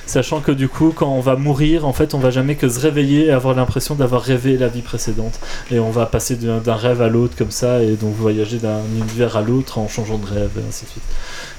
Sachant 0.05 0.39
que 0.39 0.51
du 0.51 0.67
coup, 0.67 0.91
quand 0.95 1.09
on 1.09 1.19
va 1.19 1.35
mourir, 1.35 1.85
en 1.85 1.93
fait, 1.93 2.13
on 2.13 2.19
va 2.19 2.29
jamais 2.29 2.55
que 2.55 2.67
se 2.69 2.79
réveiller 2.79 3.31
avoir 3.37 3.55
l'impression 3.55 3.95
d'avoir 3.95 4.21
rêvé 4.21 4.57
la 4.57 4.67
vie 4.67 4.81
précédente. 4.81 5.39
Et 5.71 5.79
on 5.79 5.89
va 5.91 6.05
passer 6.05 6.35
d'un 6.35 6.75
rêve 6.75 7.01
à 7.01 7.07
l'autre 7.07 7.35
comme 7.37 7.51
ça, 7.51 7.81
et 7.81 7.95
donc 7.95 8.13
voyager 8.15 8.57
d'un 8.57 8.81
univers 8.97 9.37
à 9.37 9.41
l'autre 9.41 9.77
en 9.77 9.87
changeant 9.87 10.17
de 10.17 10.25
rêve, 10.25 10.51
et 10.57 10.67
ainsi 10.67 10.83
de 10.85 10.89
suite. 10.89 11.03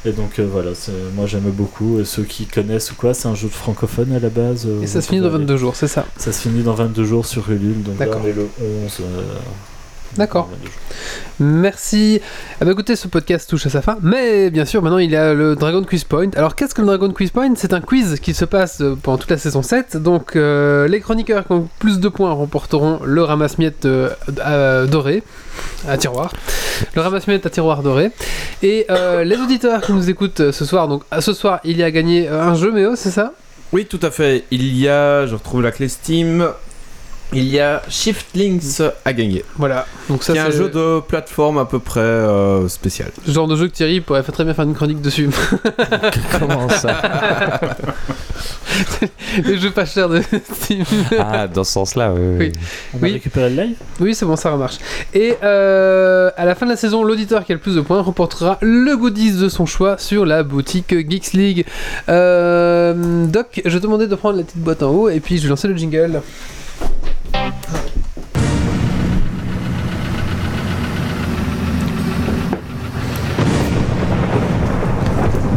Et 0.05 0.13
donc 0.13 0.39
euh, 0.39 0.47
voilà, 0.51 0.71
moi 1.17 1.27
j'aime 1.27 1.51
beaucoup. 1.51 1.99
Et 2.01 2.05
ceux 2.05 2.25
qui 2.25 2.45
connaissent 2.47 2.93
ou 2.93 2.95
quoi, 2.95 3.15
c'est 3.15 3.29
un 3.29 3.35
jeu 3.35 3.49
de 3.49 3.53
francophone 3.55 4.13
à 4.15 4.19
la 4.21 4.29
base. 4.29 4.67
euh, 4.67 4.83
Et 4.83 4.87
ça 4.87 5.01
se 5.01 5.09
finit 5.09 5.21
dans 5.21 5.29
pouvez 5.29 5.37
aller- 5.37 5.45
22 5.47 5.57
jours, 5.57 5.75
c'est 5.77 5.89
ça. 5.89 6.05
Ça 6.19 6.33
se 6.33 6.41
finit 6.43 6.63
dans 6.63 6.75
22 6.75 7.05
jours 7.05 7.25
sur 7.27 7.51
Ulule, 7.51 7.83
donc 7.83 7.99
là 7.99 8.07
on 8.23 8.27
est 8.27 8.33
le 8.33 8.49
11. 8.85 8.99
euh, 9.01 9.23
D'accord. 10.17 10.47
dans 10.47 10.53
22 10.57 10.65
jours. 10.67 10.75
Merci. 11.41 12.21
Ah 12.61 12.65
bah 12.65 12.73
écoutez, 12.73 12.97
ce 12.97 13.07
podcast 13.07 13.49
touche 13.49 13.67
à 13.67 13.71
sa 13.71 13.83
fin, 13.83 13.99
mais 14.03 14.51
bien 14.51 14.65
sûr, 14.65 14.83
maintenant 14.83 14.99
il 14.99 15.11
y 15.11 15.17
a 15.17 15.35
le 15.35 15.55
Dragon 15.55 15.85
Quiz 15.85 16.03
Point. 16.05 16.31
Alors 16.35 16.57
qu'est-ce 16.57 16.75
que 16.75 16.81
le 16.81 16.89
Dragon 16.89 17.11
Quiz 17.13 17.31
Point? 17.31 17.53
C'est 17.57 17.73
un 17.73 17.81
quiz 17.81 18.19
qui 18.21 18.35
se 18.35 18.45
passe 18.45 18.81
euh, 18.81 18.97
pendant 19.01 19.19
toute 19.19 19.31
la 19.31 19.39
saison 19.39 19.63
7. 19.63 19.97
Donc 19.97 20.35
euh, 20.35 20.89
les 20.89 21.01
chroniqueurs 21.01 21.47
qui 21.47 21.53
ont 21.53 21.69
plus 21.79 22.01
de 22.01 22.09
points 22.09 22.33
remporteront 22.33 23.01
le 23.05 23.23
ramasse-miettes 23.23 23.85
euh, 23.87 24.11
à- 24.43 24.87
doré, 24.87 25.23
à 25.87 25.97
tiroir. 25.97 26.33
Le 26.95 27.03
ramasse-miettes 27.03 27.47
à 27.47 27.51
tiroir 27.51 27.83
doré. 27.85 28.11
Et 28.63 28.87
euh, 28.91 29.23
les 29.23 29.37
auditeurs 29.37 29.81
qui 29.83 29.93
nous 29.93 30.11
écoutent 30.11 30.41
euh, 30.41 30.53
ce 30.53 30.65
soir, 30.65 30.89
donc 30.89 31.03
ce 31.21 31.33
soir, 31.33 31.61
il 31.63 31.77
y 31.77 31.85
a 31.85 31.91
gagné 31.93 32.29
euh, 32.29 32.43
un 32.43 32.55
jeu, 32.55 32.73
Méo, 32.73 32.97
c'est 32.97 33.11
ça? 33.11 33.33
Oui, 33.73 33.87
tout 33.87 34.01
à 34.03 34.11
fait. 34.11 34.45
Il 34.51 34.77
y 34.77 34.89
a, 34.89 35.27
je 35.27 35.35
retrouve 35.35 35.63
la 35.63 35.71
clé 35.71 35.89
Steam. 35.89 36.49
Il 37.35 37.45
y 37.45 37.61
a 37.61 37.83
Shift 37.91 38.27
Links 38.35 38.81
à 39.05 39.13
gagner. 39.13 39.45
Voilà. 39.57 39.87
Donc 40.09 40.23
ça, 40.23 40.33
C'est 40.33 40.39
un 40.39 40.51
jeu 40.51 40.71
de 40.71 41.01
plateforme 41.01 41.59
à 41.59 41.67
peu 41.67 41.79
près 41.79 42.01
euh, 42.01 42.69
spécial. 42.69 43.11
le 43.27 43.33
genre 43.33 43.47
de 43.47 43.55
jeu 43.57 43.69
que 43.69 43.73
Thierry 43.75 44.01
pourrait 44.01 44.23
très 44.23 44.45
bien 44.45 44.55
faire 44.55 44.65
une 44.65 44.75
chronique 44.75 45.03
dessus. 45.03 45.29
Comment 46.41 46.69
ça 46.71 47.01
les 49.45 49.59
jeux 49.59 49.71
pas 49.71 49.85
chers 49.85 50.09
de 50.09 50.23
Steam. 50.55 50.85
Ah, 51.19 51.47
dans 51.49 51.65
ce 51.65 51.73
sens-là, 51.73 52.13
oui. 52.13 52.37
Oui. 52.39 52.53
On 52.95 52.99
Oui. 53.03 53.11
a 53.11 53.13
récupéré 53.15 53.51
le 53.51 53.63
live 53.63 53.77
Oui, 54.01 54.15
c'est 54.15 54.25
bon, 54.25 54.37
ça 54.37 54.51
remarche. 54.51 54.79
Et 55.15 55.35
euh, 55.43 56.31
à 56.37 56.45
la 56.45 56.55
fin 56.55 56.65
de 56.67 56.71
la 56.71 56.77
saison, 56.77 57.03
l'auditeur 57.03 57.45
qui 57.45 57.53
a 57.53 57.55
le 57.57 57.61
plus 57.61 57.75
de 57.77 57.81
points 57.81 58.01
remportera 58.01 58.59
le 58.61 58.97
goodies 58.97 59.33
de 59.33 59.49
son 59.49 59.67
choix 59.67 59.99
sur 59.99 60.25
la 60.25 60.43
boutique 60.43 60.95
Geeks 61.09 61.33
League. 61.33 61.67
Euh, 62.09 63.27
Doc, 63.27 63.61
je 63.65 63.77
te 63.79 63.83
demandais 63.83 64.07
de 64.07 64.15
prendre 64.15 64.37
la 64.39 64.45
petite 64.45 64.59
boîte 64.63 64.83
en 64.83 64.91
haut 64.91 65.09
et 65.09 65.21
puis 65.21 65.39
je 65.39 65.43
vais 65.45 65.49
lancer 65.49 65.69
le 65.69 65.77
jingle. 65.77 66.23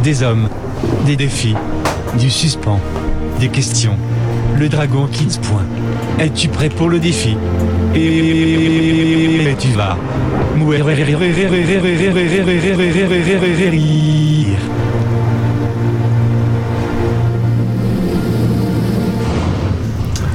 Des 0.02 0.22
hommes, 0.22 0.48
des 1.06 1.16
défis, 1.16 1.54
du 2.18 2.28
suspens, 2.28 2.80
des 3.38 3.48
questions. 3.48 3.96
Le 4.58 4.68
dragon 4.68 5.06
Kids 5.06 5.38
point. 5.40 5.64
Es-tu 6.18 6.48
prêt 6.48 6.68
pour 6.68 6.88
le 6.88 6.98
défi 6.98 7.36
Et 7.94 9.54
tu 9.58 9.68
vas. 9.68 9.96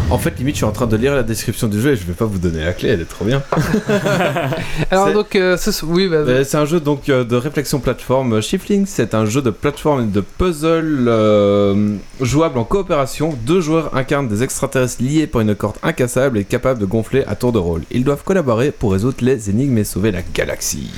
En 0.10 0.18
fait, 0.18 0.40
limite, 0.40 0.56
je 0.56 0.60
suis 0.60 0.66
en 0.66 0.72
train 0.72 0.88
de 0.88 0.96
lire 0.96 1.14
la 1.16 1.22
description 1.24 1.68
du 1.68 1.82
jeu 1.82 1.92
et 1.92 1.96
je 1.98 2.06
vais 2.06 2.14
pas 2.14 2.24
vous 2.24 2.38
donner 2.38 2.64
la 2.64 2.72
clé, 2.72 2.90
elle 2.90 3.02
est 3.02 3.06
trop 3.10 3.26
bien. 3.26 3.44
Alors 4.92 5.12
donc, 5.12 5.36
euh, 5.36 5.58
ce- 5.58 5.86
oui, 5.86 6.08
bah, 6.08 6.16
Euh, 6.18 6.46
c'est 6.46 6.56
un 6.56 6.64
jeu 6.64 6.80
donc 6.80 7.10
euh, 7.10 7.26
de 7.26 7.36
réflexion 7.36 7.80
plateforme. 7.80 8.42
Shifting, 8.42 8.86
c'est 8.88 9.14
un 9.14 9.26
jeu 9.26 9.42
de 9.42 9.50
plateforme 9.50 10.04
et 10.04 10.06
de 10.06 10.22
puzzle 10.22 11.06
euh, 11.10 11.96
jouable 12.22 12.58
en 12.58 12.64
coopération. 12.64 13.38
Deux 13.46 13.60
joueurs 13.60 13.94
incarnent 13.98 14.30
des 14.30 14.44
extraterrestres 14.44 15.04
liés 15.04 15.28
par 15.28 15.42
une 15.42 15.54
corde 15.56 15.76
incassable 15.84 16.38
et 16.38 16.46
capables 16.46 16.80
de 16.80 16.86
gonfler 16.86 17.26
à 17.28 17.36
tour 17.36 17.52
de 17.52 17.60
rôle. 17.60 17.82
Ils 17.92 18.06
doivent 18.06 18.24
collaborer 18.24 18.72
pour 18.72 18.94
résoudre 18.94 19.18
les 19.22 19.50
énigmes 19.50 19.78
et 19.78 19.84
sauver 19.84 20.12
la 20.12 20.22
galaxie. 20.34 20.90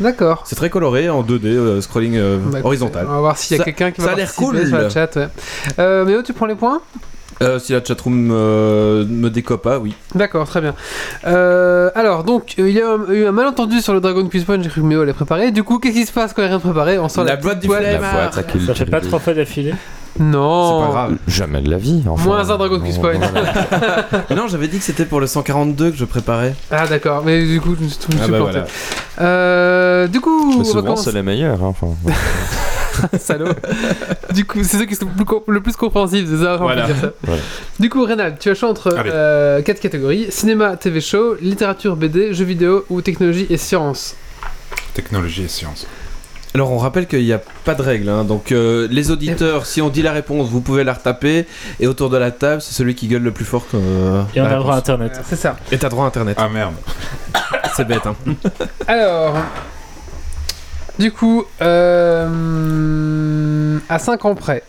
d'accord. 0.00 0.44
C'est 0.46 0.56
très 0.56 0.70
coloré 0.70 1.10
en 1.10 1.22
2D, 1.22 1.44
euh, 1.44 1.80
scrolling 1.82 2.18
Bah, 2.50 2.60
horizontal. 2.64 3.04
On 3.06 3.12
va 3.12 3.20
voir 3.20 3.36
s'il 3.36 3.58
y 3.58 3.60
a 3.60 3.64
Ça- 3.64 3.64
quelqu'un 3.64 3.90
qui 3.90 4.00
ça 4.00 4.06
va 4.06 4.12
a 4.14 4.16
l'air 4.16 4.32
participer 4.32 4.60
cool. 4.60 4.66
sur 4.68 4.78
le 4.78 4.88
chat. 4.88 5.14
Ouais. 5.78 6.04
Méo, 6.06 6.22
tu 6.22 6.32
prends 6.32 6.46
les 6.46 6.54
points? 6.54 6.80
Euh, 7.42 7.58
si 7.58 7.72
la 7.74 7.84
chatroom 7.84 8.30
euh, 8.32 9.04
me 9.06 9.28
décope 9.28 9.62
pas, 9.62 9.78
oui. 9.78 9.94
D'accord, 10.14 10.46
très 10.48 10.60
bien. 10.62 10.74
Euh, 11.26 11.90
alors, 11.94 12.24
donc, 12.24 12.54
euh, 12.58 12.68
il 12.68 12.74
y 12.74 12.80
a 12.80 12.96
eu 13.10 13.26
un 13.26 13.32
malentendu 13.32 13.80
sur 13.80 13.92
le 13.92 14.00
Dragon 14.00 14.26
Quiz 14.26 14.44
Point, 14.44 14.62
j'ai 14.62 14.70
cru 14.70 14.80
que 14.80 14.86
Méo 14.86 15.02
allait 15.02 15.12
préparer. 15.12 15.50
Du 15.50 15.62
coup, 15.62 15.78
qu'est-ce 15.78 15.94
qui 15.94 16.06
se 16.06 16.12
passe 16.12 16.32
quand 16.32 16.40
il 16.42 16.46
n'y 16.46 16.54
a 16.54 16.56
rien 16.56 16.58
de 16.58 16.62
préparé? 16.62 16.98
On 16.98 17.08
sort 17.10 17.24
La 17.24 17.32
la, 17.34 17.36
boîte 17.36 17.60
du 17.60 17.68
La 17.68 17.76
flemmard. 17.80 18.12
boîte 18.32 18.38
à 18.38 18.66
Ça 18.66 18.74
fait 18.74 18.86
pas 18.86 19.00
trois 19.00 19.18
fois 19.18 19.34
d'affilée? 19.34 19.74
Non 20.18 20.80
C'est 20.80 20.86
pas 20.86 20.92
grave. 20.92 21.16
Jamais 21.28 21.60
de 21.60 21.70
la 21.70 21.76
vie. 21.76 22.02
Enfin, 22.08 22.24
Moins 22.24 22.48
un 22.48 22.56
Dragon 22.56 22.80
Quiz 22.80 22.96
Point. 22.96 23.20
Non, 24.34 24.48
j'avais 24.48 24.68
dit 24.68 24.78
que 24.78 24.84
c'était 24.84 25.04
pour 25.04 25.20
le 25.20 25.26
142 25.26 25.90
que 25.90 25.96
je 25.98 26.06
préparais. 26.06 26.54
Ah 26.70 26.86
d'accord, 26.86 27.22
mais 27.22 27.44
du 27.44 27.60
coup 27.60 27.76
je 27.78 27.84
me 27.84 27.88
suis 27.88 27.98
Ah 28.22 28.28
bah 28.28 28.38
voilà. 28.40 28.64
Euh, 29.20 30.06
du 30.08 30.20
coup, 30.20 30.54
Mais 30.58 30.64
souvent, 30.64 30.96
c'est 30.96 31.12
les 31.12 31.22
meilleurs. 31.22 31.62
hein, 31.62 31.74
enfin. 31.78 31.88
Salaud. 33.18 33.48
du 34.32 34.44
coup, 34.44 34.62
c'est 34.62 34.78
ceux 34.78 34.84
qui 34.86 34.94
sont 34.94 35.06
le 35.06 35.12
plus, 35.12 35.24
com- 35.24 35.40
le 35.48 35.60
plus 35.60 35.76
compréhensifs, 35.76 36.26
c'est 36.28 36.42
ça, 36.44 36.56
Voilà. 36.56 36.86
dire 36.86 36.96
ça. 37.00 37.10
Voilà. 37.22 37.42
Du 37.78 37.88
coup, 37.90 38.04
Rénal, 38.04 38.36
tu 38.38 38.48
as 38.50 38.54
choix 38.54 38.68
entre 38.70 38.94
euh, 38.96 39.62
quatre 39.62 39.80
catégories 39.80 40.26
cinéma, 40.30 40.76
TV 40.76 41.00
show, 41.00 41.36
littérature, 41.40 41.96
BD, 41.96 42.32
jeux 42.34 42.44
vidéo 42.44 42.84
ou 42.90 43.00
technologie 43.02 43.46
et 43.50 43.56
sciences. 43.56 44.14
Technologie 44.94 45.44
et 45.44 45.48
sciences. 45.48 45.86
Alors 46.54 46.72
on 46.72 46.78
rappelle 46.78 47.06
qu'il 47.06 47.22
n'y 47.22 47.34
a 47.34 47.40
pas 47.66 47.74
de 47.74 47.82
règle, 47.82 48.08
hein. 48.08 48.24
donc 48.24 48.50
euh, 48.50 48.88
les 48.90 49.10
auditeurs, 49.10 49.66
si 49.66 49.82
on 49.82 49.90
dit 49.90 50.00
la 50.00 50.12
réponse, 50.12 50.48
vous 50.48 50.62
pouvez 50.62 50.84
la 50.84 50.94
retaper, 50.94 51.44
et 51.80 51.86
autour 51.86 52.08
de 52.08 52.16
la 52.16 52.30
table, 52.30 52.62
c'est 52.62 52.72
celui 52.72 52.94
qui 52.94 53.08
gueule 53.08 53.20
le 53.22 53.30
plus 53.30 53.44
fort 53.44 53.68
que... 53.70 53.76
euh, 53.76 54.22
Et 54.34 54.40
on 54.40 54.44
a 54.46 54.54
le 54.54 54.60
droit 54.60 54.74
à 54.74 54.78
internet. 54.78 55.20
C'est 55.28 55.36
ça. 55.36 55.56
Et 55.70 55.76
t'as 55.76 55.90
droit 55.90 56.04
à 56.04 56.08
internet, 56.08 56.38
Ah 56.40 56.48
merde. 56.48 56.72
c'est 57.76 57.84
bête 57.86 58.06
hein. 58.06 58.16
Alors, 58.86 59.36
du 60.98 61.12
coup, 61.12 61.44
euh, 61.60 63.78
à 63.88 63.98
5 63.98 64.24
ans 64.24 64.34
près, 64.34 64.62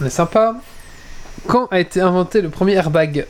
on 0.00 0.06
est 0.06 0.10
sympa. 0.10 0.56
Quand 1.46 1.68
a 1.70 1.78
été 1.78 2.00
inventé 2.00 2.40
le 2.42 2.48
premier 2.50 2.72
airbag 2.74 3.26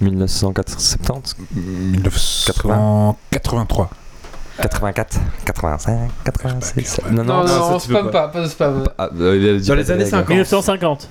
1970, 0.00 1.36
1983. 1.54 3.90
84, 4.60 5.18
85, 5.46 6.10
86. 6.24 6.98
Airbag, 6.98 7.14
Non, 7.14 7.24
Non, 7.24 7.44
non, 7.44 7.74
on 7.74 7.78
spam 7.78 8.10
pas, 8.10 8.28
pas 8.28 8.42
de 8.42 8.48
spam. 8.48 8.84
Dans 8.98 9.08
les 9.32 9.90
années 9.90 10.04
règles. 10.04 10.10
50. 10.10 10.28
1950 10.28 11.08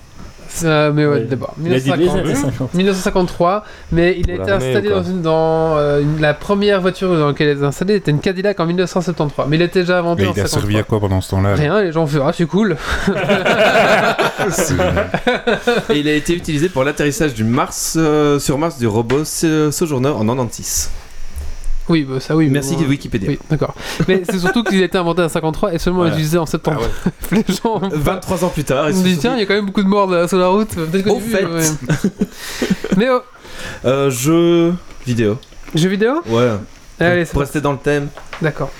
Euh, 0.63 0.91
mais 0.93 1.05
ouais, 1.05 1.21
d'abord. 1.21 1.53
Il 1.63 1.73
a 1.73 1.79
dit 1.79 1.89
les 1.91 1.97
1950. 1.97 2.25
années 2.25 2.35
50. 2.35 2.73
1953, 2.73 3.63
mais 3.91 4.17
il 4.19 4.29
a 4.31 4.33
été 4.35 4.51
installé 4.51 4.89
dans, 4.89 5.01
quoi 5.01 5.11
une, 5.11 5.21
dans 5.21 5.77
euh, 5.77 6.01
une- 6.01 6.21
la 6.21 6.33
première 6.33 6.81
voiture 6.81 7.09
dans 7.17 7.27
laquelle 7.27 7.49
il 7.49 7.57
était 7.57 7.65
installé 7.65 7.95
était 7.95 8.11
une 8.11 8.19
Cadillac 8.19 8.59
en 8.59 8.65
1973. 8.65 9.45
Mais 9.49 9.55
il 9.57 9.61
était 9.61 9.79
déjà 9.81 9.99
inventé 9.99 10.23
Mais 10.23 10.27
en 10.29 10.33
il 10.33 10.39
a 10.41 10.47
servi 10.47 10.73
53. 10.75 10.79
à 10.79 10.83
quoi 10.83 10.99
pendant 10.99 11.21
ce 11.21 11.29
temps-là 11.31 11.49
là 11.51 11.55
Rien, 11.55 11.81
les 11.81 11.91
gens 11.91 12.03
ont 12.03 12.07
fait 12.07 12.19
ah 12.23 12.31
c'est 12.33 12.45
cool. 12.45 12.75
C'est- 14.49 14.73
Et 15.93 15.99
il 15.99 16.07
a 16.07 16.13
été 16.13 16.33
utilisé 16.33 16.69
pour 16.69 16.83
l'atterrissage 16.83 17.33
du 17.33 17.43
Mars, 17.43 17.95
euh, 17.99 18.39
sur 18.39 18.57
Mars 18.57 18.77
du 18.77 18.87
robot 18.87 19.23
So- 19.25 19.71
Sojourner 19.71 20.09
en 20.09 20.25
96. 20.25 20.89
Oui, 21.91 22.03
bah, 22.09 22.19
ça 22.21 22.35
oui. 22.35 22.47
Merci 22.49 22.75
bon, 22.75 22.85
Wikipédia. 22.85 23.29
Oui, 23.29 23.39
d'accord. 23.49 23.75
Mais 24.07 24.23
c'est 24.29 24.39
surtout 24.39 24.63
qu'il 24.63 24.81
a 24.81 24.85
été 24.85 24.97
inventé 24.97 25.21
en 25.21 25.29
53 25.29 25.73
et 25.73 25.77
seulement 25.77 25.99
Voilà. 25.99 26.13
utilisé 26.13 26.37
en 26.37 26.45
septembre. 26.45 26.81
les 27.31 27.43
gens 27.47 27.75
ont 27.75 27.79
pas- 27.81 27.89
23 27.91 28.45
ans 28.45 28.49
plus 28.49 28.63
tard, 28.63 28.89
ils 28.89 28.93
se 28.95 28.99
se 28.99 29.03
disent 29.03 29.19
tiens, 29.19 29.33
il 29.35 29.39
y 29.39 29.43
a 29.43 29.45
quand 29.45 29.53
même 29.55 29.65
beaucoup 29.65 29.83
de 29.83 29.87
morts 29.89 30.09
là, 30.09 30.27
sur 30.27 30.37
la 30.37 30.47
route. 30.47 30.69
Peut-être 30.73 31.07
Au 31.09 31.19
fait. 31.19 31.45
Mais 32.95 33.05
dit, 33.05 33.11
euh, 33.85 34.09
jeux 34.09 34.73
vidéo. 35.05 35.37
jeux 35.75 35.89
vidéo 35.89 36.21
Ouais. 36.27 36.51
Allez, 36.99 37.25
pour 37.25 37.41
rester 37.41 37.59
dans 37.61 37.73
le 37.73 37.77
thème. 37.79 38.07
D'accord. 38.41 38.71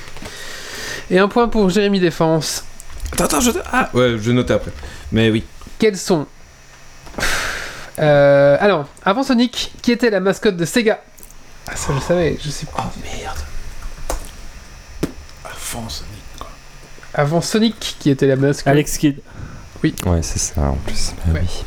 Et 1.09 1.19
un 1.19 1.27
point 1.27 1.47
pour 1.49 1.69
Jérémy 1.69 1.99
Défense. 1.99 2.63
Attends, 3.11 3.25
attends, 3.25 3.39
je... 3.41 3.51
Ah 3.73 3.89
Ouais, 3.93 4.11
je 4.11 4.15
vais 4.17 4.33
noter 4.33 4.53
après. 4.53 4.71
Mais 5.11 5.29
oui. 5.29 5.43
Quels 5.79 5.97
sont. 5.97 6.25
Euh, 7.99 8.57
alors, 8.59 8.88
avant 9.03 9.23
Sonic, 9.23 9.73
qui 9.81 9.91
était 9.91 10.09
la 10.09 10.19
mascotte 10.19 10.55
de 10.55 10.65
Sega? 10.65 11.01
Ah, 11.72 11.76
ça 11.76 11.88
je 11.89 11.93
le 11.93 12.02
savais, 12.02 12.38
je 12.43 12.49
sais 12.49 12.65
pas. 12.65 12.91
Oh 12.93 12.99
merde. 13.03 13.38
À 15.45 15.49
fond, 15.49 15.88
Sonic, 15.89 16.22
quoi. 16.38 16.49
Avant 17.14 17.41
Sonic, 17.41 17.95
qui 17.99 18.10
était 18.10 18.27
la 18.27 18.35
mascotte. 18.35 18.68
Alex 18.68 18.98
Kidd. 18.98 19.19
Ouais, 19.84 20.22
c'est 20.22 20.38
ça 20.39 20.61
en 20.61 20.76
plus. 20.76 21.14
Ah 21.27 21.31
Ouais. 21.31 21.41
oui. 21.41 21.64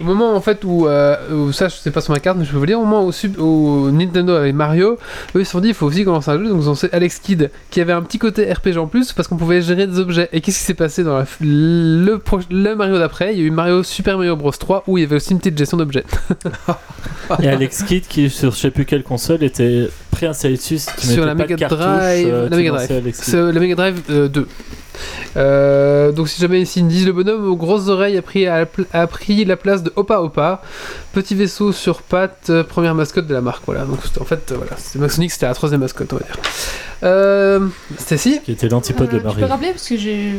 Au 0.00 0.04
moment 0.04 0.34
en 0.34 0.40
fait 0.40 0.62
où, 0.64 0.86
euh, 0.86 1.16
où 1.32 1.52
ça 1.52 1.68
je 1.68 1.74
sais 1.74 1.90
pas 1.90 2.00
sur 2.00 2.12
ma 2.12 2.20
carte 2.20 2.38
mais 2.38 2.44
je 2.44 2.52
peux 2.52 2.58
vous 2.58 2.66
dire 2.66 2.78
au 2.78 2.84
moment 2.84 3.10
où, 3.38 3.90
Nintendo 3.90 4.34
avait 4.34 4.52
Mario 4.52 4.96
eux 5.34 5.40
ils 5.40 5.44
se 5.44 5.52
sont 5.52 5.60
dit 5.60 5.68
il 5.68 5.74
faut 5.74 5.86
aussi 5.86 6.04
commencer 6.04 6.30
un 6.30 6.38
jeu. 6.38 6.48
Donc 6.48 6.62
ils 6.62 6.68
ont 6.68 6.74
fait 6.74 6.92
Alex 6.92 7.18
Kidd 7.18 7.50
qui 7.70 7.80
avait 7.80 7.92
un 7.92 8.02
petit 8.02 8.18
côté 8.18 8.52
RPG 8.52 8.78
en 8.78 8.86
plus 8.86 9.12
parce 9.12 9.28
qu'on 9.28 9.36
pouvait 9.36 9.62
gérer 9.62 9.86
des 9.86 9.98
objets. 9.98 10.28
Et 10.32 10.40
qu'est-ce 10.40 10.58
qui 10.58 10.64
s'est 10.64 10.74
passé 10.74 11.04
dans 11.04 11.18
la 11.18 11.26
le, 11.40 12.20
le 12.50 12.74
Mario 12.74 12.98
d'après? 12.98 13.32
Il 13.34 13.40
y 13.40 13.42
a 13.42 13.46
eu 13.46 13.50
Mario 13.50 13.82
Super 13.82 14.16
Mario 14.16 14.36
Bros. 14.36 14.50
3 14.50 14.84
où 14.86 14.98
il 14.98 15.02
y 15.02 15.04
avait 15.04 15.16
aussi 15.16 15.32
une 15.32 15.38
petite 15.38 15.58
gestion 15.58 15.76
d'objets. 15.76 16.04
Et 17.42 17.48
Alex 17.48 17.82
Kidd, 17.82 18.06
qui 18.08 18.30
sur 18.30 18.52
je 18.52 18.56
sais 18.56 18.70
plus 18.70 18.84
quelle 18.84 19.02
console, 19.02 19.42
était 19.42 19.88
préinstallé 20.10 20.56
dessus. 20.56 20.78
Si 20.78 20.88
tu 20.98 21.06
Sur 21.06 21.26
mettais 21.26 21.26
la 21.26 21.34
Mega 21.34 21.68
Drive, 21.68 22.28
euh, 22.28 22.48
la 22.48 22.56
Mega 22.56 22.70
Drive. 22.70 23.52
La 23.52 23.60
Mega 23.60 23.74
Drive 23.74 24.00
euh, 24.10 24.28
2 24.28 24.46
Euh, 25.36 26.12
donc 26.12 26.28
si 26.28 26.40
jamais 26.40 26.60
ici 26.60 26.80
ils 26.80 26.84
me 26.84 26.90
disent 26.90 27.06
le 27.06 27.12
bonhomme 27.12 27.48
aux 27.48 27.56
grosses 27.56 27.88
oreilles 27.88 28.16
a 28.16 28.22
pris, 28.22 28.46
a, 28.46 28.66
pris 29.06 29.44
la 29.44 29.56
place 29.56 29.82
de 29.82 29.92
Opa 29.96 30.20
Opa, 30.20 30.62
petit 31.12 31.34
vaisseau 31.34 31.72
sur 31.72 32.02
pattes, 32.02 32.50
euh, 32.50 32.64
première 32.64 32.94
mascotte 32.94 33.26
de 33.26 33.34
la 33.34 33.40
marque. 33.40 33.62
Voilà. 33.66 33.84
Donc 33.84 33.98
en 34.20 34.24
fait, 34.24 34.52
euh, 34.52 34.56
voilà, 34.56 34.72
c'était 34.76 34.98
Maxonic, 34.98 35.30
c'était 35.30 35.46
la 35.46 35.54
troisième 35.54 35.80
mascotte, 35.80 36.12
on 36.12 36.16
va 36.16 36.22
dire. 36.24 36.36
Euh, 37.02 37.68
Stacy 37.98 38.40
Qui 38.44 38.52
était 38.52 38.68
l'antipode 38.68 39.08
Euh, 39.12 39.18
de 39.20 39.30
tu 39.30 39.36
peux 39.36 39.44
rappeler 39.44 39.70
parce 39.70 39.88
que 39.88 39.96
j'ai. 39.96 40.32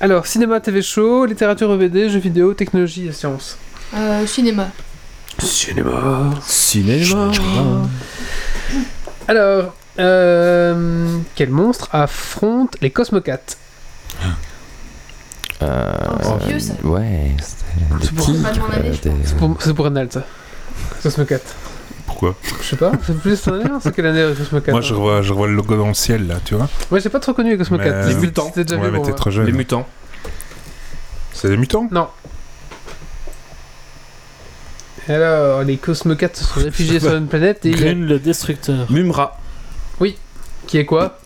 Alors, 0.00 0.26
cinéma, 0.26 0.60
TV 0.60 0.80
show, 0.80 1.26
littérature 1.26 1.72
EVD, 1.72 2.08
jeux 2.08 2.20
vidéo, 2.20 2.54
technologie 2.54 3.08
et 3.08 3.12
sciences. 3.12 3.58
Euh, 3.94 4.26
cinéma. 4.26 4.68
Cinéma. 5.38 6.30
Cinéma. 6.42 7.32
Alors, 9.26 9.74
euh, 9.98 11.18
quel 11.34 11.50
monstre 11.50 11.88
affronte 11.92 12.76
les 12.80 12.90
Cosmocats 12.90 13.56
Euh, 15.62 15.92
Oh, 16.24 16.36
c'est 16.40 16.48
vieux, 16.48 16.58
ça. 16.60 16.74
Ouais, 16.84 17.34
c'était 17.40 17.64
des 18.00 18.12
année, 18.46 18.58
euh, 18.76 18.90
des-. 19.02 19.12
C'est 19.24 19.36
pour, 19.36 19.56
c'est 19.60 19.74
pour 19.74 19.86
ça. 20.12 20.24
Cosmocat. 21.02 21.38
Pourquoi 22.06 22.36
Je 22.62 22.64
sais 22.66 22.76
pas, 22.76 22.92
c'est 23.04 23.18
plus 23.18 23.36
cette 23.36 23.48
année, 23.54 23.64
hein, 23.70 23.78
c'est 23.82 23.94
quelle 23.94 24.06
année 24.06 24.22
le 24.22 24.34
Cosmocat 24.34 24.72
Moi, 24.72 24.80
je 24.80 24.94
revois, 24.94 25.22
je 25.22 25.32
revois 25.32 25.46
le 25.48 25.54
logo 25.54 25.76
dans 25.76 25.88
le 25.88 25.94
ciel, 25.94 26.26
là, 26.26 26.36
tu 26.44 26.54
vois. 26.54 26.68
Moi, 26.90 27.00
j'ai 27.00 27.08
pas 27.08 27.20
trop 27.20 27.34
connu 27.34 27.56
les. 27.56 27.56
Mais- 27.58 27.64
C'était- 28.02 28.08
Les 28.08 28.14
mutants. 28.26 28.46
C'était 28.46 28.64
déjà 28.64 28.76
Ouais, 28.80 28.86
vu 28.86 28.92
mais 28.92 28.96
pour 28.98 29.04
t'es 29.06 29.10
moi. 29.12 29.18
trop 29.18 29.30
jeune. 29.30 29.46
Les 29.46 29.52
mutants. 29.52 29.86
C'est 31.32 31.48
des 31.48 31.56
mutants 31.56 31.88
Non. 31.90 32.08
Alors, 35.08 35.62
les 35.62 35.76
Cosmocats 35.78 36.28
se 36.34 36.44
sont 36.44 36.60
réfugiés 36.60 37.00
sur 37.00 37.14
une 37.16 37.28
planète 37.28 37.64
et 37.64 37.70
il 37.70 37.76
y 37.76 37.82
a- 37.82 37.86
Green 37.86 38.06
le 38.06 38.18
destructeur. 38.18 38.90
Mumra. 38.90 39.38
qui 40.66 40.76
est 40.76 40.84
quoi? 40.84 41.18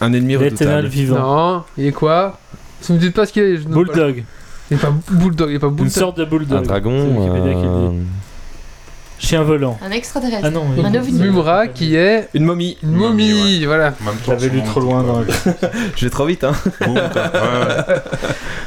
Un 0.00 0.12
ennemi 0.12 0.36
L'éternel 0.36 0.84
redoutable. 0.84 0.88
vivant. 0.88 1.18
Non, 1.56 1.64
il 1.76 1.86
est 1.86 1.92
quoi? 1.92 2.38
Si 2.86 2.92
vous 2.92 2.98
me 2.98 3.00
dites 3.00 3.14
pas 3.16 3.26
ce 3.26 3.32
qu'il 3.32 3.42
est, 3.42 3.56
je 3.56 3.62
ne 3.62 3.64
sais 3.64 3.68
pas. 3.68 3.74
Bulldog. 3.74 4.24
Il 4.70 4.76
est 4.76 4.80
pas 4.80 4.92
Bulldog, 5.10 5.50
il 5.50 5.56
est 5.56 5.58
pas 5.58 5.66
Une 5.66 5.74
Bulldog. 5.74 5.92
sorte 5.92 6.16
de 6.18 6.22
Un 6.24 6.26
bulldog. 6.28 6.58
C'est 6.62 6.68
dragon. 6.68 7.16
Wikipédia 7.18 7.54
qui 7.54 7.62
le 7.62 7.68
euh, 7.68 7.90
dit. 7.90 7.98
Chien 9.18 9.42
volant. 9.42 9.76
Un 9.82 9.90
extraterrestre. 9.90 10.44
Ah 10.46 10.50
non, 10.50 10.66
Un 10.84 10.94
ovni. 10.94 11.18
Mumra 11.18 11.66
qui 11.66 11.96
est 11.96 12.28
Une 12.34 12.44
momie. 12.44 12.76
une 12.84 12.92
momie, 12.92 13.32
Momie, 13.32 13.64
voilà. 13.64 13.94
En 14.00 14.04
même 14.04 14.14
temps, 14.16 14.38
J'avais 14.38 14.48
lu 14.50 14.62
trop 14.62 14.78
loin 14.78 15.02
dans 15.02 15.24
pas. 15.24 15.50
le... 15.62 15.68
Je 15.96 16.04
vais 16.04 16.10
trop 16.10 16.26
vite, 16.26 16.44
hein. 16.44 16.52
Boum, 16.84 16.94
quoi. 17.12 17.22
Ouais. 17.32 17.94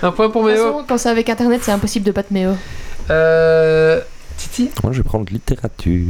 Un 0.03 0.11
point 0.11 0.29
pour 0.29 0.43
De 0.43 0.49
toute 0.49 0.57
Méo. 0.59 0.71
façon, 0.73 0.85
quand 0.85 0.97
c'est 0.97 1.09
avec 1.09 1.29
internet, 1.29 1.61
c'est 1.63 1.71
impossible 1.71 2.05
de 2.05 2.11
battre 2.11 2.33
Méo. 2.33 2.51
Euh. 3.09 4.01
Titi 4.37 4.69
Moi, 4.83 4.91
je 4.91 4.97
vais 4.97 5.03
prendre 5.03 5.25
littérature. 5.31 6.01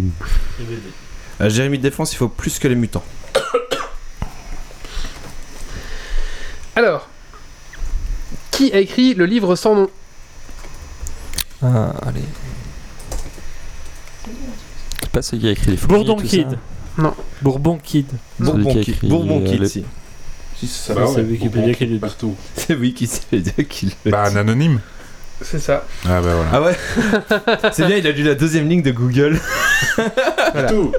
Euh, 1.41 1.49
Jérémy 1.49 1.77
de 1.77 1.84
Défense, 1.84 2.14
il 2.14 2.18
faut 2.18 2.27
plus 2.30 2.57
que 2.57 2.68
les 2.68 2.76
mutants. 2.76 3.03
Alors. 6.76 7.07
Qui 8.52 8.72
a 8.74 8.80
écrit 8.80 9.14
le 9.14 9.26
livre 9.26 9.56
sans 9.56 9.76
nom 9.76 9.90
Ah, 11.62 11.94
allez. 12.06 12.22
C'est 15.02 15.10
pas 15.12 15.22
celui 15.22 15.42
qui 15.42 15.48
a 15.48 15.52
écrit 15.52 15.72
les 15.72 15.78
fouilles, 15.78 15.90
Bourdon 15.90 16.16
tout 16.18 16.28
Kid. 16.28 16.58
Non. 16.98 17.14
Bourbon 17.42 17.78
Kid. 17.82 18.08
Bourbon 18.40 18.72
qui 18.74 18.80
a 18.80 18.82
Kid. 18.84 18.94
écrit, 18.96 19.08
Bourbon 19.08 19.42
euh, 19.42 19.50
Kid, 19.50 19.62
les- 19.62 19.70
si. 19.70 19.86
Si, 20.58 20.68
c'est 20.68 20.94
ça. 20.94 20.94
Bah 20.94 21.10
ouais, 21.10 21.22
Wikipédia 21.30 21.74
qui 21.74 21.86
le 21.86 21.94
dit. 21.94 22.00
Partout. 22.00 22.36
C'est 22.56 22.78
qui 22.94 23.08
c'est 23.08 23.68
qui 23.68 23.94
le 24.06 24.12
Bah, 24.12 24.26
un 24.26 24.36
anonyme. 24.36 24.82
C'est 25.41 25.60
ça. 25.60 25.86
Ah, 26.06 26.20
bah 26.22 26.36
voilà. 26.36 26.49
Ah 26.53 26.61
ouais 26.61 26.76
C'est 27.72 27.86
bien, 27.86 27.95
il 27.98 28.06
a 28.06 28.11
lu 28.11 28.24
la 28.24 28.36
deuxième 28.36 28.68
ligne 28.68 28.82
de 28.82 28.91
Google. 28.91 29.40
Voilà. 30.53 30.70
Tout. 30.70 30.91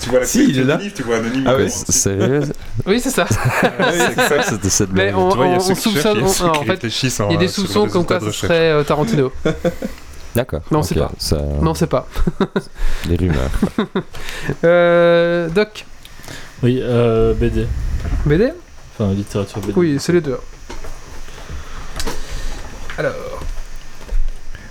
Tu 0.00 0.10
vois 0.10 0.20
la 0.20 0.26
Si, 0.26 0.44
il 0.48 0.58
est 0.58 0.64
là. 0.64 0.76
livre, 0.76 0.94
tu 0.94 1.02
vois 1.04 1.16
anonyme. 1.16 1.44
Ah 1.46 1.54
ouais. 1.56 1.68
Sérieux 1.68 2.40
Oui, 2.86 3.00
c'est 3.00 3.10
ça. 3.10 3.26
C'est 3.28 4.14
ça, 4.28 4.42
c'était 4.42 4.68
cette 4.70 4.92
Mais 4.92 5.12
on, 5.14 5.30
Tu 5.30 5.36
vois, 5.36 5.46
il 5.46 5.52
y 5.52 5.54
a 5.54 5.58
on- 5.58 5.60
on 5.60 5.64
cherchent, 5.66 5.78
soupçonne. 5.80 6.18
on- 6.22 6.26
en 6.48 6.54
fait, 6.64 6.70
réfléchissent 6.72 7.22
il 7.28 7.32
y 7.34 7.36
a 7.36 7.38
des 7.38 7.48
soupçons 7.48 7.86
comme 7.88 8.04
quoi 8.04 8.18
ce 8.20 8.30
serait 8.32 8.70
euh, 8.72 8.82
Tarantino. 8.82 9.30
D'accord. 10.34 10.60
Non, 10.70 10.82
c'est 10.82 10.96
pas. 10.96 11.12
Ça... 11.18 11.38
Non, 11.62 11.74
c'est 11.74 11.86
pas. 11.86 12.06
Les 13.08 13.16
rumeurs. 13.16 13.50
Euh, 14.64 15.48
Doc, 15.48 15.86
Oui, 16.62 16.80
euh, 16.82 17.32
BD. 17.34 17.66
BD 18.26 18.52
Enfin, 18.98 19.12
littérature 19.12 19.60
BD. 19.60 19.72
Oui, 19.76 19.96
c'est 20.00 20.12
les 20.12 20.20
deux. 20.20 20.36
Alors, 22.98 23.12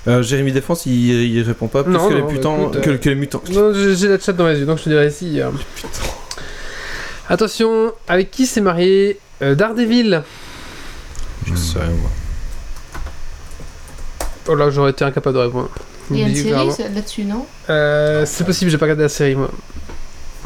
Euh, 0.07 0.22
Jérémy 0.22 0.52
Défense, 0.52 0.86
il, 0.86 0.94
il 0.94 1.41
répond 1.41 1.68
pas 1.68 1.84
plus 1.84 1.94
Non, 1.94 2.07
que, 2.07 2.14
les 2.14 2.22
non, 2.22 2.27
bah, 2.27 2.34
écoute, 2.34 2.82
que, 2.82 2.90
euh, 2.91 2.98
que 2.98 3.10
les 3.10 3.15
mutants. 3.15 3.41
non, 3.52 3.73
j'ai 3.73 4.07
la 4.07 4.19
chat 4.19 4.34
dans 4.34 4.48
les 4.48 4.60
yeux, 4.60 4.65
donc 4.65 4.77
je 4.77 4.84
te 4.84 4.90
dirai 4.90 5.07
ici. 5.07 5.41
euh. 5.41 5.49
Attention, 7.30 7.91
avec 8.07 8.30
qui 8.30 8.45
s'est 8.45 8.61
marié 8.61 9.19
euh, 9.41 9.56
Daredevil? 9.56 10.22
Je 11.45 11.56
sais 11.56 11.80
rien, 11.80 11.90
moi. 11.90 12.10
Oh 14.48 14.53
là, 14.56 14.69
j'aurais 14.69 14.91
été 14.91 15.03
incapable 15.03 15.36
de 15.36 15.41
répondre. 15.41 15.69
Il 16.11 16.19
y 16.19 16.23
a 16.23 16.27
une 16.27 16.36
série 16.36 16.94
là-dessus, 16.94 17.23
non? 17.23 17.48
Euh, 17.69 18.23
c'est 18.27 18.44
possible, 18.44 18.69
j'ai 18.69 18.77
pas 18.77 18.86
regardé 18.86 19.03
la 19.03 19.10
série 19.10 19.34
moi. 19.34 19.49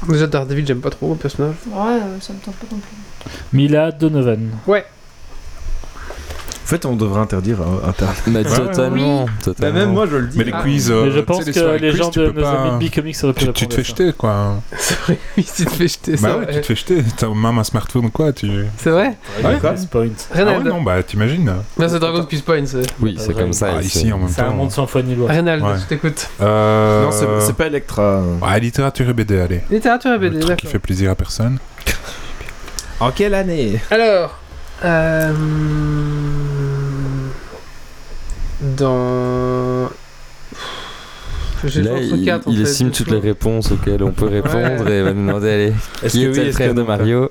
Déjà 0.08 0.26
Daredevil, 0.26 0.66
j'aime 0.66 0.80
pas 0.80 0.90
trop 0.90 1.10
le 1.10 1.18
personnage. 1.18 1.56
Ouais, 1.68 2.00
ça 2.22 2.32
me 2.32 2.40
tente 2.40 2.56
pas 2.56 2.68
non 2.72 2.78
plus. 2.80 3.30
Mila 3.52 3.92
Donovan. 3.92 4.52
En 4.66 4.72
fait, 6.70 6.86
on 6.86 6.96
devrait 6.96 7.20
interdire 7.22 7.58
euh, 7.62 7.90
Internet. 7.90 8.18
Mais 8.28 8.40
Ouais, 8.40 8.44
totalement. 8.68 9.26
totalement. 9.44 9.74
Bah, 9.74 9.80
même 9.86 9.94
moi, 9.94 10.08
je 10.10 10.16
le 10.18 10.28
dis. 10.28 10.38
Mais 10.38 10.44
les 10.46 10.52
Ah. 10.54 10.62
quiz. 10.62 10.90
Mais 10.90 10.96
euh, 10.96 11.12
je 11.12 11.20
pense 11.20 11.44
que 11.46 11.78
les 11.78 11.92
gens 11.92 12.10
de 12.10 12.28
peux 12.30 12.40
nos 12.40 12.42
pas- 12.42 12.52
amis 12.76 12.86
de 12.86 12.90
B-Comics 12.90 13.16
auraient 13.24 13.34
pu 13.34 13.52
Tu, 13.54 13.68
te 13.68 13.74
fais 13.74 13.84
ça. 13.84 13.88
jeter, 13.90 14.14
quoi. 14.18 14.56
C'est 14.78 14.98
vrai, 15.00 15.18
oui, 15.38 15.48
tu 15.56 15.66
te 15.66 15.70
fais 15.72 15.88
jeter. 15.88 16.16
Bah 16.22 16.38
ouais, 16.38 16.48
tu 16.54 16.62
te 16.62 16.66
fais 16.66 16.76
jeter. 16.76 17.04
T'as 17.18 17.28
même 17.28 17.58
un 17.58 17.64
smartphone 17.64 18.06
ou 18.06 18.10
quoi 18.10 18.32
tu... 18.34 18.50
C'est 18.78 18.90
vrai 18.92 19.16
Quiz 19.60 19.86
Point. 19.88 20.08
Ah 20.34 20.38
ouais, 20.38 20.44
Renald. 20.44 20.68
non, 20.68 20.82
bah 20.82 21.02
t'imagines. 21.04 21.46
Non, 21.78 21.88
c'est 21.90 22.00
Dragon 22.00 22.24
Quiz 22.26 22.42
Point. 22.42 22.64
Oui, 23.02 23.18
c'est 23.20 23.34
comme 23.34 23.54
ça. 23.54 23.74
Ah, 23.78 23.82
ici. 23.82 24.12
en 24.14 24.18
même 24.20 24.28
C'est 24.30 24.42
un 24.42 24.46
temps. 24.50 24.54
monde 24.56 24.72
sans 24.72 24.88
foi 24.88 25.02
ni 25.02 25.16
loi. 25.16 25.30
Ouais. 25.30 25.36
je 25.82 25.86
t'écoute. 25.88 26.30
Euh... 26.42 27.06
Non, 27.06 27.12
c'est 27.40 27.56
pas 27.56 27.68
Electra. 27.68 28.22
Ah, 28.42 28.58
littérature 28.60 29.10
et 29.10 29.14
BD, 29.14 29.40
allez. 29.40 29.62
Littérature 29.70 30.14
et 30.14 30.20
BD, 30.20 30.40
truc 30.40 30.58
qui 30.58 30.66
d'accord. 30.66 30.72
fait 30.72 30.80
plaisir 30.80 31.12
à 31.12 31.16
personne. 31.16 31.58
En 33.00 33.12
quelle 33.12 33.34
année? 33.34 33.80
Alors, 33.92 34.38
euh, 34.84 35.32
dans. 38.62 39.90
J'ai 41.66 41.82
Là, 41.82 41.98
il, 42.00 42.16
il 42.48 42.56
fait, 42.56 42.62
estime 42.62 42.90
toutes 42.92 43.12
les 43.12 43.20
réponses 43.20 43.70
auxquelles 43.74 44.02
on 44.02 44.12
peut 44.14 44.28
répondre 44.28 44.88
et 44.90 45.02
va 45.04 45.12
nous 45.12 45.28
demander 45.28 45.50
allez, 45.52 45.74
Est-ce 46.02 46.14
qui 46.14 46.24
que 46.24 46.30
était 46.30 46.38
oui, 46.40 46.44
le 46.46 46.50
est-ce 46.50 46.56
frère 46.56 46.74
de 46.74 46.80
non 46.82 46.88
Mario 46.88 47.30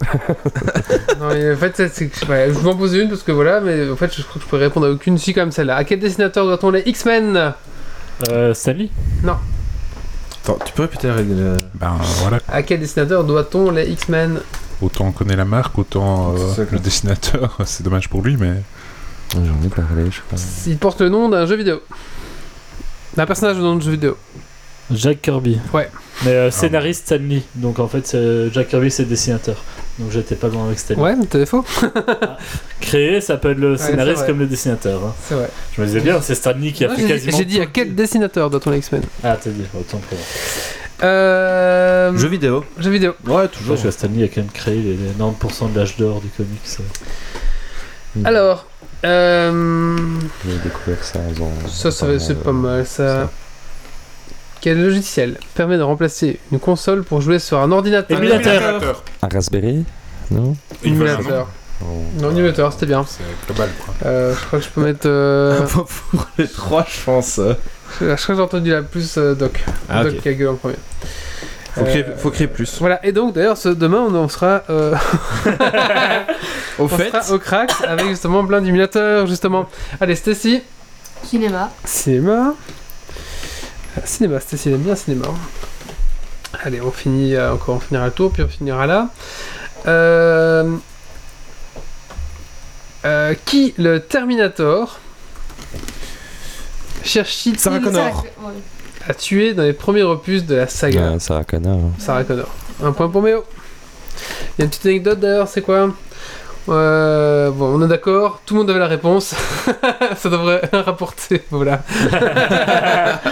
Non, 1.18 1.30
et 1.30 1.50
en 1.52 1.56
fait, 1.56 1.72
c'est- 1.76 1.88
c'est 1.94 2.08
que 2.08 2.18
je 2.20 2.26
vais 2.26 2.68
en 2.68 2.76
poser 2.76 3.02
une 3.02 3.08
parce 3.08 3.22
que 3.22 3.32
voilà, 3.32 3.62
mais 3.62 3.88
en 3.88 3.96
fait, 3.96 4.14
je 4.14 4.20
crois 4.22 4.34
que 4.34 4.40
je 4.40 4.46
pourrais 4.46 4.64
répondre 4.64 4.86
à 4.86 4.90
aucune 4.90 5.16
si 5.16 5.32
comme 5.32 5.50
celle-là. 5.50 5.76
À 5.76 5.84
quel 5.84 5.98
dessinateur 5.98 6.44
doit-on 6.44 6.70
les 6.72 6.82
X-Men? 6.84 7.54
Euh, 8.30 8.52
Stanley 8.52 8.90
Attends, 9.24 10.58
tu 10.64 10.72
peux 10.74 10.82
répéter 10.82 11.06
la 11.08 11.14
règle 11.14 11.34
euh, 11.38 11.56
Ben 11.74 11.96
voilà, 12.20 12.38
À 12.48 12.62
quel 12.62 12.80
dessinateur 12.80 13.24
doit-on 13.24 13.70
les 13.70 13.86
X-Men? 13.88 14.40
Autant 14.82 15.06
on 15.06 15.12
connaît 15.12 15.36
la 15.36 15.44
marque, 15.46 15.78
autant 15.78 16.34
euh, 16.36 16.64
le 16.70 16.78
dessinateur, 16.78 17.56
c'est 17.64 17.82
dommage 17.82 18.10
pour 18.10 18.20
lui, 18.22 18.36
mais. 18.36 18.52
J'en 19.34 19.66
ai 19.66 19.68
parlé, 19.68 20.04
je 20.10 20.20
crois. 20.22 20.38
Il 20.66 20.78
porte 20.78 21.00
le 21.00 21.08
nom 21.08 21.28
d'un 21.28 21.46
jeu 21.46 21.56
vidéo. 21.56 21.80
D'un 23.16 23.26
personnage 23.26 23.58
dans 23.58 23.74
le 23.74 23.80
jeu 23.80 23.90
vidéo. 23.92 24.16
Jack 24.90 25.20
Kirby. 25.20 25.58
Ouais. 25.74 25.90
Mais 26.24 26.30
euh, 26.30 26.50
scénariste 26.50 27.04
Stanley. 27.06 27.42
Donc 27.54 27.78
en 27.78 27.88
fait, 27.88 28.06
c'est- 28.06 28.50
Jack 28.52 28.68
Kirby, 28.68 28.90
c'est 28.90 29.04
dessinateur. 29.04 29.56
Donc 29.98 30.10
j'étais 30.12 30.34
pas 30.34 30.48
loin 30.48 30.66
avec 30.66 30.78
Stanley. 30.78 31.02
Ouais, 31.02 31.14
mais 31.16 31.26
t'avais 31.26 31.44
faux. 31.44 31.62
Créé, 32.80 33.20
ça 33.20 33.36
peut 33.36 33.50
être 33.50 33.58
le 33.58 33.76
scénariste 33.76 34.24
comme 34.24 34.38
le 34.38 34.46
dessinateur. 34.46 35.04
hein. 35.04 35.14
C'est 35.28 35.34
vrai. 35.34 35.50
Je 35.76 35.82
me 35.82 35.86
disais 35.86 36.00
bien, 36.00 36.22
c'est 36.22 36.34
Stanley 36.34 36.72
qui 36.72 36.84
a 36.84 36.88
Moi, 36.88 36.96
fait 36.96 37.02
j'ai- 37.02 37.08
quasiment. 37.08 37.36
J'ai 37.36 37.44
dit 37.44 37.60
à 37.60 37.66
quel 37.66 37.94
dessinateur 37.94 38.48
doit-on 38.48 38.70
les 38.70 38.78
X-Men 38.78 39.02
Ah, 39.22 39.36
t'as 39.42 39.50
dit, 39.50 39.64
autant 39.78 39.98
pour 39.98 40.16
moi. 40.16 40.26
Euh. 41.02 42.16
Jeux 42.16 42.28
vidéo. 42.28 42.64
Jeux 42.78 42.90
vidéo. 42.90 43.12
Ouais, 43.26 43.42
Je 43.52 43.58
toujours. 43.58 43.74
pense 43.74 43.84
que 43.84 43.90
Stanley 43.90 44.24
a 44.24 44.28
quand 44.28 44.40
même 44.40 44.50
créé 44.50 44.76
les 44.76 44.94
les 44.96 45.10
90% 45.18 45.72
de 45.72 45.78
l'âge 45.78 45.96
d'or 45.98 46.20
du 46.22 46.28
comics. 46.28 46.60
Alors. 48.24 48.67
Euh... 49.04 49.96
J'ai 50.44 50.58
découvert 50.58 51.02
ça 51.04 51.18
en 51.20 51.68
Ça, 51.68 51.90
ça 51.90 52.18
c'est 52.18 52.42
pas 52.42 52.52
mal 52.52 52.86
ça. 52.86 53.30
Quel 54.60 54.82
logiciel 54.82 55.38
permet 55.54 55.76
de 55.76 55.82
remplacer 55.82 56.40
une 56.50 56.58
console 56.58 57.04
pour 57.04 57.20
jouer 57.20 57.38
sur 57.38 57.58
un 57.58 57.70
ordinateur? 57.70 58.18
Émulateur. 58.18 59.04
Un 59.22 59.28
Raspberry 59.28 59.84
Non? 60.30 60.56
Un. 60.84 60.88
Émulateur. 60.88 61.48
Non, 62.20 62.30
émulateur, 62.32 62.72
c'était 62.72 62.86
bien. 62.86 63.04
C'est 63.06 63.22
global, 63.46 63.70
quoi. 63.84 63.94
Euh, 64.04 64.34
je 64.34 64.46
crois 64.46 64.58
que 64.58 64.64
je 64.64 64.70
peux 64.70 64.82
mettre. 64.82 65.00
euh, 65.06 65.60
pour 65.64 66.26
les 66.36 66.48
trois, 66.48 66.84
je 66.90 67.04
pense. 67.04 67.36
Je 67.38 67.54
je 68.00 68.04
crois 68.04 68.16
que 68.16 68.34
j'ai 68.34 68.40
entendu 68.40 68.70
la 68.70 68.82
plus 68.82 69.16
euh, 69.16 69.34
Doc. 69.34 69.64
Ah, 69.88 70.02
Doc 70.02 70.14
ok. 70.14 70.22
qui 70.22 70.28
a 70.28 70.32
gueulé 70.32 70.48
en 70.48 70.56
premier. 70.56 70.74
Faut, 71.78 71.84
créer, 71.84 72.04
Euh, 72.04 72.16
faut 72.16 72.30
créer 72.30 72.46
plus. 72.48 72.78
Voilà, 72.80 73.04
et 73.06 73.12
donc 73.12 73.34
d'ailleurs, 73.34 73.56
ce- 73.56 73.68
demain 73.68 73.98
on 74.08 74.14
en 74.14 74.28
sera, 74.28 74.62
euh, 74.70 74.94
Au 76.78 76.84
on 76.84 76.88
fait, 76.88 77.10
sera 77.10 77.34
au 77.34 77.38
crack 77.38 77.72
avec 77.86 78.06
justement 78.08 78.44
plein 78.46 78.60
d'émulateurs, 78.60 79.26
justement. 79.26 79.66
Allez, 80.00 80.16
Stacy, 80.16 80.62
Cinéma. 81.24 81.70
cinéma. 81.84 82.54
Euh, 83.96 84.00
Cinéma, 84.04 84.40
Stacy 84.40 84.68
elle 84.68 84.74
aime 84.76 84.82
bien 84.82 84.96
cinéma. 84.96 85.26
Allez, 86.64 86.80
on 86.80 86.90
finit 86.90 87.34
euh, 87.34 87.52
encore, 87.54 87.76
on 87.76 87.80
finira 87.80 88.06
le 88.06 88.12
tour, 88.12 88.32
puis 88.32 88.42
on 88.42 88.48
finira 88.48 88.86
là. 88.86 89.08
Euh, 89.86 90.76
Euh, 93.04 93.34
qui 93.46 93.74
le 93.78 94.00
Terminator 94.00 94.98
cherche-t-il 97.04 97.58
Sarah 97.58 97.78
Connor. 97.78 98.24
Ouais. 98.42 98.52
À 99.08 99.14
tuer 99.14 99.54
dans 99.54 99.62
les 99.62 99.72
premiers 99.72 100.02
opus 100.02 100.44
de 100.44 100.54
la 100.56 100.66
saga 100.68 101.12
Ouais, 101.12 101.18
Sarah 101.18 101.44
Connor. 101.44 101.78
hein. 101.78 101.90
Sarah 101.98 102.24
Connor. 102.24 102.48
Un 102.82 102.92
point 102.92 103.08
pour 103.08 103.22
Méo. 103.22 103.42
Il 104.58 104.60
y 104.60 104.62
a 104.62 104.64
une 104.64 104.70
petite 104.70 104.86
anecdote 104.86 105.20
d'ailleurs, 105.20 105.48
c'est 105.48 105.62
quoi? 105.62 105.90
Euh, 106.68 107.50
Bon, 107.50 107.78
on 107.78 107.82
est 107.84 107.88
d'accord, 107.88 108.42
tout 108.44 108.54
le 108.54 108.60
monde 108.60 108.70
avait 108.70 108.78
la 108.78 108.86
réponse. 108.88 109.34
Ça 110.16 110.28
devrait 110.28 110.60
rapporter, 110.72 111.42
voilà. 111.50 111.82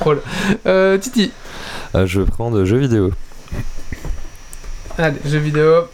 Drôle. 0.00 0.22
Euh, 0.66 0.96
Titi, 0.98 1.30
Euh, 1.94 2.06
je 2.06 2.22
prends 2.22 2.50
de 2.50 2.64
jeux 2.64 2.78
vidéo. 2.78 3.10
allez, 4.96 5.18
jeux 5.26 5.38
vidéo. 5.38 5.84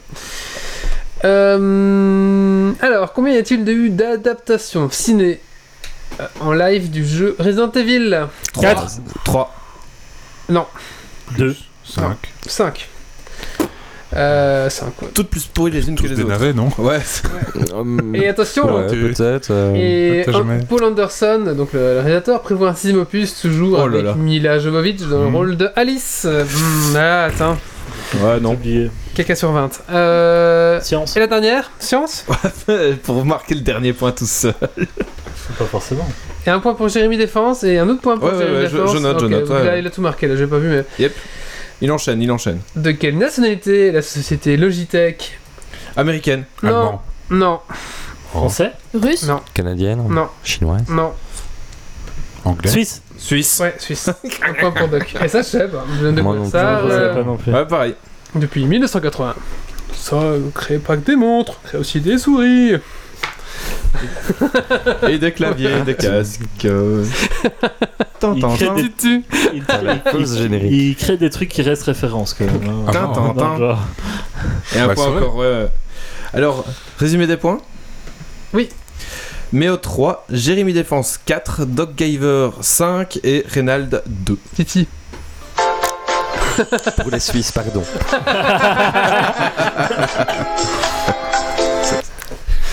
Alors, 1.25 3.13
combien 3.13 3.35
y 3.35 3.39
a-t-il 3.39 3.65
de 3.65 3.73
eu 3.73 3.91
d'adaptations 3.91 4.89
ciné 4.91 5.41
en 6.41 6.53
live 6.53 6.91
du 6.91 7.07
jeu 7.07 7.37
Resident 7.39 7.71
Evil 7.73 8.27
4, 8.61 8.87
3. 9.25 9.55
2, 11.37 11.57
5. 11.85 12.17
5. 12.47 12.89
Euh, 14.17 14.71
5, 14.71 15.03
ouais. 15.03 15.09
Toutes 15.13 15.29
plus 15.29 15.45
pourries 15.45 15.71
les 15.71 15.87
unes 15.87 15.95
que 15.95 16.01
Tous 16.01 16.09
les 16.09 16.15
des 16.17 16.23
autres. 16.23 16.31
navets, 16.31 16.55
non 16.55 16.71
Ouais. 16.79 16.99
Et 18.15 18.27
attention, 18.27 18.75
ouais, 18.75 18.87
peut-être. 18.87 19.51
euh, 19.51 19.75
Et 19.75 20.23
T'as 20.25 20.33
jamais- 20.33 20.61
Paul 20.67 20.83
Anderson, 20.85 21.53
donc 21.55 21.75
le, 21.75 21.79
le 21.97 22.01
réalisateur, 22.01 22.41
prévoit 22.41 22.71
un 22.71 22.75
sixième 22.75 23.01
opus 23.01 23.39
toujours 23.39 23.75
Oh 23.83 23.87
là 23.87 23.95
avec 23.99 24.05
là. 24.07 24.15
Mila 24.15 24.59
Jovovich 24.59 25.01
dans 25.03 25.21
le 25.25 25.29
Mhm. 25.29 25.37
rôle 25.37 25.57
de 25.59 25.69
Alice. 25.77 26.23
Euh, 26.25 26.43
hmm, 26.45 26.97
ah, 26.97 27.25
attends, 27.25 27.59
Ouais, 28.23 28.41
non. 28.41 28.55
oublié. 28.55 28.91
Caca 29.19 29.35
sur 29.35 29.51
20. 29.53 29.83
Euh, 29.91 30.81
Science, 30.81 31.17
et 31.17 31.21
la 31.21 31.27
dernière, 31.27 31.71
science. 31.81 32.25
pour 33.03 33.25
marquer 33.25 33.55
le 33.55 33.61
dernier 33.63 33.93
point 33.93 34.13
tout 34.13 34.27
seul. 34.27 34.55
pas 35.59 35.65
forcément. 35.65 36.09
Et 36.47 36.51
un 36.51 36.61
point 36.61 36.75
pour 36.75 36.89
Jérémy 36.89 37.17
Défense 37.17 37.65
et 37.65 37.79
un 37.79 37.89
autre 37.89 38.01
point 38.01 38.17
pour 38.17 38.29
Ouais, 38.29 38.35
ouais, 38.35 38.39
Jérémy 38.39 38.57
ouais, 38.59 38.69
je- 38.71 38.77
Défense. 38.77 38.93
je 38.95 38.99
note, 38.99 39.21
je 39.21 39.27
note, 39.27 39.49
ouais, 39.51 39.65
là, 39.65 39.71
ouais. 39.73 39.79
il 39.81 39.87
a 39.87 39.91
tout 39.91 40.01
marqué, 40.01 40.29
là, 40.29 40.37
j'ai 40.37 40.47
pas 40.47 40.59
vu, 40.59 40.69
mais. 40.99 41.11
Il 41.81 41.91
enchaîne, 41.93 42.21
il 42.23 42.31
enchaîne. 42.33 42.61
De 42.77 42.91
quelle 42.93 43.19
nationalité 43.19 43.89
est 43.89 43.93
la 43.93 44.03
société 44.03 44.57
Logitech? 44.57 45.39
Américaine. 45.97 46.45
Non, 46.63 46.69
Allemand. 46.69 47.03
non, 47.31 47.61
Français, 48.31 48.73
Russe? 48.95 49.25
Non, 49.27 49.41
Canadienne? 49.55 50.03
Non, 50.09 50.29
Chinoise? 50.45 50.83
Non. 50.89 51.13
Anglais? 52.45 52.71
Suisse. 52.71 53.03
Suisse. 53.17 53.59
Ouais, 53.61 53.75
Suisse. 53.79 54.09
un 54.49 54.55
point 54.55 54.71
pour 54.71 54.89
Doc. 54.89 55.15
Et 55.23 55.29
ça, 55.29 55.43
je 55.43 55.47
sais 55.49 55.69
pas. 55.69 55.85
Je 55.97 56.01
viens 56.05 56.13
de 56.13 56.21
Moi 56.23 56.37
non 56.37 56.49
ça. 56.49 56.83
Je 56.87 56.93
euh, 56.93 57.15
pas 57.15 57.23
non 57.25 57.37
plus. 57.37 57.53
Ouais, 57.53 57.67
pareil. 57.67 57.95
Depuis 58.35 58.65
1980. 58.67 59.35
Ça 59.95 60.17
ne 60.17 60.51
crée 60.51 60.79
pas 60.79 60.97
que 60.97 61.05
des 61.05 61.17
montres, 61.17 61.61
crée 61.65 61.79
aussi 61.79 62.01
des 62.01 62.19
souris. 62.19 62.75
Et 65.09 65.19
des 65.19 65.33
claviers, 65.33 65.81
des 65.85 65.95
casques. 65.97 66.41
euh. 66.67 67.05
Tant, 68.21 68.35
Il 68.35 68.43
crée 68.43 68.83
des- 68.83 68.93
Tu- 68.93 69.25
Il, 70.71 70.97
crée 70.97 71.17
des 71.17 71.31
trucs 71.31 71.49
qui 71.49 71.63
restent 71.63 71.85
référence 71.85 72.35
quand 72.35 72.45
même. 72.45 72.61
hein. 72.69 72.85
Ah. 72.89 73.79
Et 74.75 74.79
un 74.81 74.87
Bah, 74.89 74.95
point 74.95 75.07
encore, 75.17 75.37
ouais. 75.37 75.67
Alors, 76.35 76.65
résumé 76.99 77.27
des 77.27 77.37
points 77.37 77.59
Oui. 78.53 78.69
Méo 79.53 79.77
3, 79.79 80.27
Jérémy 80.31 80.75
Défense 80.75 81.19
4, 81.25 81.65
Doc 81.65 81.91
Giver 81.97 82.51
5 82.61 83.19
et 83.25 83.45
Reynald 83.49 84.03
2. 84.07 84.37
Titi. 84.55 84.87
Pour 87.03 87.11
les 87.11 87.21
Suisses, 87.21 87.53
pardon. 87.53 87.83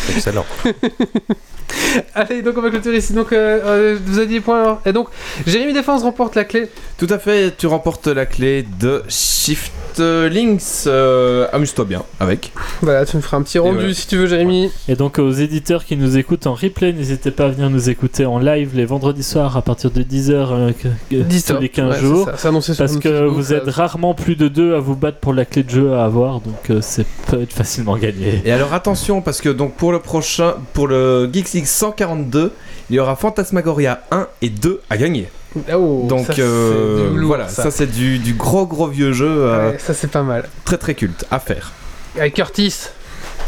Excellent. 0.09 0.45
Allez, 2.15 2.41
donc 2.41 2.55
on 2.57 2.61
va 2.61 2.69
clôturer 2.69 2.97
ici. 2.97 3.13
Donc, 3.13 3.31
euh, 3.31 3.59
euh, 3.65 3.97
vous 4.05 4.17
avez 4.17 4.27
dit 4.27 4.39
points 4.39 4.61
alors. 4.61 4.81
Et 4.85 4.93
donc, 4.93 5.07
Jérémy 5.47 5.73
Défense 5.73 6.03
remporte 6.03 6.35
la 6.35 6.43
clé. 6.43 6.69
Tout 6.97 7.07
à 7.09 7.17
fait, 7.19 7.53
tu 7.57 7.67
remportes 7.67 8.07
la 8.07 8.25
clé 8.25 8.65
de 8.79 9.03
Shift 9.09 9.71
Links. 9.99 10.87
euh, 10.87 11.47
Amuse-toi 11.53 11.85
bien 11.85 12.03
avec. 12.19 12.51
Voilà, 12.81 13.05
tu 13.05 13.15
me 13.17 13.21
feras 13.21 13.37
un 13.37 13.41
petit 13.43 13.59
rendu 13.59 13.93
si 13.93 14.07
tu 14.07 14.17
veux, 14.17 14.27
Jérémy. 14.27 14.71
Et 14.89 14.95
donc 14.95 15.19
aux 15.19 15.31
éditeurs 15.31 15.85
qui 15.85 15.95
nous 15.97 16.17
écoutent 16.17 16.47
en 16.47 16.53
replay, 16.53 16.91
n'hésitez 16.93 17.31
pas 17.31 17.45
à 17.45 17.49
venir 17.49 17.69
nous 17.69 17.89
écouter 17.89 18.25
en 18.25 18.39
live 18.39 18.71
les 18.75 18.85
vendredis 18.85 19.23
soirs 19.23 19.55
à 19.57 19.61
partir 19.61 19.91
de 19.91 20.01
10h 20.03 20.73
tous 21.09 21.57
les 21.59 21.69
15 21.69 21.93
Ouais, 21.95 21.99
jours. 22.01 22.29
ça, 22.37 22.51
Parce 22.77 22.97
que 22.97 23.25
vous 23.25 23.43
ça- 23.43 23.55
êtes 23.55 23.69
rarement 23.69 24.13
plus 24.13 24.35
de 24.35 24.47
deux 24.47 24.75
à 24.75 24.79
vous 24.79 24.95
battre 24.95 25.19
pour 25.19 25.33
la 25.33 25.45
clé 25.45 25.63
de 25.63 25.69
jeu 25.69 25.93
à 25.93 26.05
avoir, 26.05 26.41
donc 26.41 26.69
euh, 26.69 26.79
c'est 26.81 27.05
peut 27.27 27.41
être 27.41 27.53
facilement 27.53 27.97
gagné. 27.97 28.41
Et 28.45 28.51
alors 28.51 28.73
attention, 28.73 29.21
parce 29.21 29.41
que 29.41 29.49
donc 29.49 29.75
pour 29.75 29.91
le 29.91 29.99
prochain, 29.99 30.55
pour 30.73 30.87
le 30.87 31.29
Geeks 31.31 31.54
League 31.55 31.65
142, 31.65 32.51
il 32.89 32.95
y 32.95 32.99
aura 32.99 33.15
Phantasmagoria 33.15 34.01
1 34.11 34.27
et 34.41 34.49
2 34.49 34.81
à 34.89 34.97
gagner. 34.97 35.29
Oh, 35.73 36.05
donc 36.07 36.27
ça, 36.27 36.33
euh, 36.39 37.13
lourd, 37.15 37.27
voilà, 37.27 37.47
ça, 37.47 37.71
c'est 37.71 37.87
du, 37.87 38.19
du 38.19 38.33
gros 38.33 38.65
gros 38.67 38.87
vieux 38.87 39.13
jeu 39.13 39.27
euh, 39.29 39.71
Ouais, 39.71 39.79
ça 39.79 39.93
c'est 39.93 40.11
pas 40.11 40.23
mal. 40.23 40.47
très 40.65 40.77
très 40.77 40.95
culte 40.95 41.25
à 41.31 41.39
faire. 41.39 41.71
Avec 42.17 42.33
Curtis. 42.33 42.89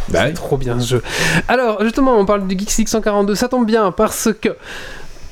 Bah, 0.10 0.22
C'est 0.28 0.34
trop 0.34 0.58
bien 0.58 0.80
ce 0.80 0.88
jeu. 0.88 1.04
Alors, 1.50 1.84
justement, 1.84 2.18
on 2.18 2.26
parle 2.26 2.48
du 2.48 2.58
Geeks 2.58 2.78
League 2.78 2.88
142. 2.88 3.36
Ça 3.36 3.50
tombe 3.50 3.66
bien 3.66 3.92
parce 3.92 4.30
que 4.40 4.56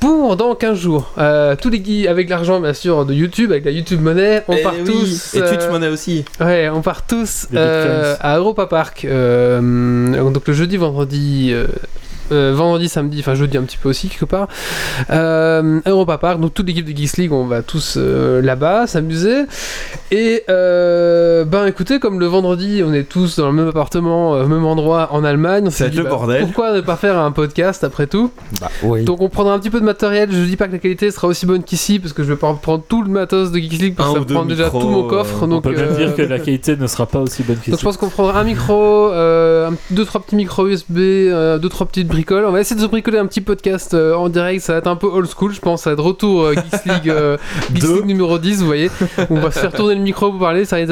pour 0.01 0.35
dans 0.35 0.53
15 0.53 0.77
jours, 0.77 1.13
euh, 1.17 1.55
tous 1.55 1.69
les 1.69 1.83
geeks, 1.83 2.07
avec 2.07 2.29
l'argent 2.29 2.59
bien 2.59 2.73
sûr 2.73 3.05
de 3.05 3.13
YouTube, 3.13 3.51
avec 3.51 3.63
la 3.63 3.71
YouTube 3.71 4.01
monnaie, 4.01 4.43
on 4.49 4.53
et 4.53 4.61
part 4.61 4.73
Eh 4.77 4.81
oui, 4.81 4.87
tous. 4.91 5.33
Et 5.35 5.39
Twitch 5.39 5.63
euh, 5.63 5.71
Money 5.71 5.87
aussi. 5.87 6.25
Ouais, 6.41 6.69
on 6.69 6.81
part 6.81 7.05
tous 7.07 7.47
euh, 7.53 8.15
à 8.19 8.37
Europa 8.37 8.65
Park. 8.65 9.03
donc 9.05 10.47
le 10.47 10.53
jeudi, 10.53 10.75
vendredi. 10.75 11.53
Euh, 12.31 12.53
vendredi, 12.55 12.89
samedi, 12.89 13.19
enfin 13.19 13.35
jeudi 13.35 13.57
un 13.57 13.63
petit 13.63 13.77
peu 13.77 13.89
aussi 13.89 14.09
quelque 14.09 14.25
part. 14.25 14.47
Euh, 15.09 15.79
Europa 15.85 16.17
Park, 16.17 16.39
donc 16.39 16.53
toute 16.53 16.67
l'équipe 16.67 16.85
de 16.85 16.95
Geeks 16.95 17.17
League, 17.17 17.31
on 17.31 17.45
va 17.45 17.61
tous 17.61 17.95
euh, 17.97 18.41
là-bas 18.41 18.87
s'amuser. 18.87 19.43
Et 20.11 20.43
euh, 20.49 21.45
ben 21.45 21.65
écoutez, 21.65 21.99
comme 21.99 22.19
le 22.19 22.25
vendredi, 22.25 22.83
on 22.85 22.93
est 22.93 23.03
tous 23.03 23.37
dans 23.37 23.47
le 23.47 23.53
même 23.53 23.67
appartement, 23.67 24.35
euh, 24.35 24.45
même 24.45 24.65
endroit 24.65 25.09
en 25.11 25.23
Allemagne, 25.23 25.65
on 25.67 25.89
dit, 25.89 25.97
le 25.97 26.03
bah, 26.03 26.09
bordel. 26.09 26.43
Pourquoi 26.43 26.73
ne 26.73 26.81
pas 26.81 26.95
faire 26.95 27.17
un 27.17 27.31
podcast 27.31 27.83
après 27.83 28.07
tout? 28.07 28.31
Bah 28.61 28.69
oui. 28.83 29.03
Donc 29.03 29.21
on 29.21 29.29
prendra 29.29 29.53
un 29.53 29.59
petit 29.59 29.69
peu 29.69 29.79
de 29.79 29.85
matériel. 29.85 30.29
Je 30.31 30.43
dis 30.43 30.55
pas 30.55 30.67
que 30.67 30.73
la 30.73 30.79
qualité 30.79 31.11
sera 31.11 31.27
aussi 31.27 31.45
bonne 31.45 31.63
qu'ici 31.63 31.99
parce 31.99 32.13
que 32.13 32.23
je 32.23 32.29
vais 32.29 32.39
pas 32.39 32.53
prendre 32.53 32.83
tout 32.87 33.03
le 33.03 33.09
matos 33.09 33.51
de 33.51 33.59
Geeks 33.59 33.81
League 33.81 33.95
parce 33.95 34.13
que 34.13 34.19
ça 34.19 34.25
prend 34.25 34.45
déjà 34.45 34.69
tout 34.69 34.79
mon 34.79 35.05
euh, 35.05 35.09
coffre. 35.09 35.43
On 35.43 35.47
donc, 35.47 35.63
peut 35.63 35.75
même 35.75 35.95
dire 35.95 36.15
que 36.15 36.21
la 36.21 36.39
qualité 36.39 36.75
ne 36.77 36.87
sera 36.87 37.05
pas 37.05 37.19
aussi 37.19 37.43
bonne 37.43 37.55
donc 37.55 37.65
je 37.65 37.71
qu'ici. 37.71 37.83
pense 37.83 37.97
qu'on 37.97 38.09
prendra 38.09 38.41
un 38.41 38.43
micro, 38.43 39.11
euh, 39.11 39.69
un, 39.69 39.73
deux 39.91 40.05
trois 40.05 40.21
petits 40.21 40.35
micros 40.35 40.67
USB, 40.67 40.97
euh, 40.97 41.57
deux 41.57 41.69
trois 41.69 41.87
petites 41.87 42.07
On 42.31 42.51
va 42.51 42.61
essayer 42.61 42.75
de 42.75 42.81
se 42.81 42.89
bricoler 42.89 43.17
un 43.17 43.25
petit 43.25 43.41
podcast 43.41 43.93
euh, 43.93 44.13
en 44.15 44.29
direct. 44.29 44.61
Ça 44.63 44.73
va 44.73 44.79
être 44.79 44.87
un 44.87 44.95
peu 44.95 45.07
old 45.07 45.27
school, 45.29 45.53
je 45.53 45.59
pense. 45.59 45.83
Ça 45.83 45.89
va 45.89 45.93
être 45.95 46.03
retour 46.03 46.43
euh, 46.43 46.53
Geeks 46.53 46.85
League, 46.85 47.09
euh, 47.09 47.37
Geeks 47.73 47.81
Deux. 47.81 47.95
League 47.97 48.05
numéro 48.05 48.37
10, 48.37 48.59
vous 48.61 48.65
voyez. 48.65 48.89
On 49.29 49.35
va 49.39 49.51
se 49.51 49.59
faire 49.59 49.71
tourner 49.73 49.95
le 49.95 50.01
micro 50.01 50.31
pour 50.31 50.39
parler. 50.39 50.65
Ça 50.65 50.77
risque 50.77 50.91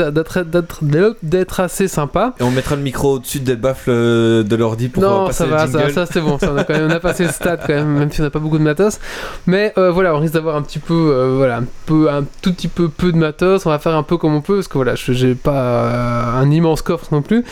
d'être- 1.22 1.60
assez 1.60 1.88
sympa. 1.88 2.34
Et 2.40 2.44
on 2.44 2.52
mettra 2.52 2.76
le 2.76 2.82
micro 2.82 3.14
au-dessus 3.16 3.40
des 3.40 3.56
baffles 3.56 3.90
euh, 3.92 4.44
de 4.44 4.56
l'ordi 4.56 4.90
pour 4.90 5.04
euh, 5.04 5.08
non, 5.08 5.26
passer 5.28 5.44
ça 5.44 5.46
va, 5.46 5.68
ça, 5.68 5.90
ça 5.92 6.06
c'est 6.06 6.20
bon. 6.22 6.38
Ça, 6.40 6.52
on, 6.52 6.58
a 6.58 6.64
quand 6.64 6.74
même, 6.74 6.88
on 6.88 6.90
a 6.94 7.00
passé 7.00 7.24
le 7.26 7.32
stade 7.32 7.60
quand 7.66 7.74
même, 7.74 7.88
même 8.00 8.12
si 8.12 8.22
on 8.22 8.24
n'a 8.24 8.30
pas 8.32 8.40
beaucoup 8.40 8.58
de 8.58 8.64
matos. 8.64 9.00
Mais 9.46 9.72
euh, 9.78 9.92
voilà, 9.92 10.16
on 10.16 10.20
risque 10.20 10.34
d'avoir 10.34 10.56
un 10.56 10.62
petit 10.62 10.80
peu, 10.80 10.94
euh, 11.14 11.36
voilà, 11.38 11.58
un 11.58 11.66
peu, 11.86 12.10
un 12.10 12.24
tout 12.42 12.52
petit 12.54 12.68
peu 12.68 12.90
peu 12.90 13.12
de 13.12 13.18
matos. 13.18 13.66
On 13.66 13.70
va 13.70 13.80
faire 13.80 13.96
un 13.96 14.04
peu 14.04 14.18
comme 14.18 14.34
on 14.36 14.42
peut 14.42 14.56
parce 14.56 14.68
que 14.68 14.74
voilà, 14.78 14.96
je- 14.96 15.14
j'ai 15.14 15.36
pas 15.36 15.52
euh, 15.54 16.42
un 16.42 16.50
immense 16.52 16.82
coffre 16.82 17.08
non 17.12 17.22
plus. 17.22 17.46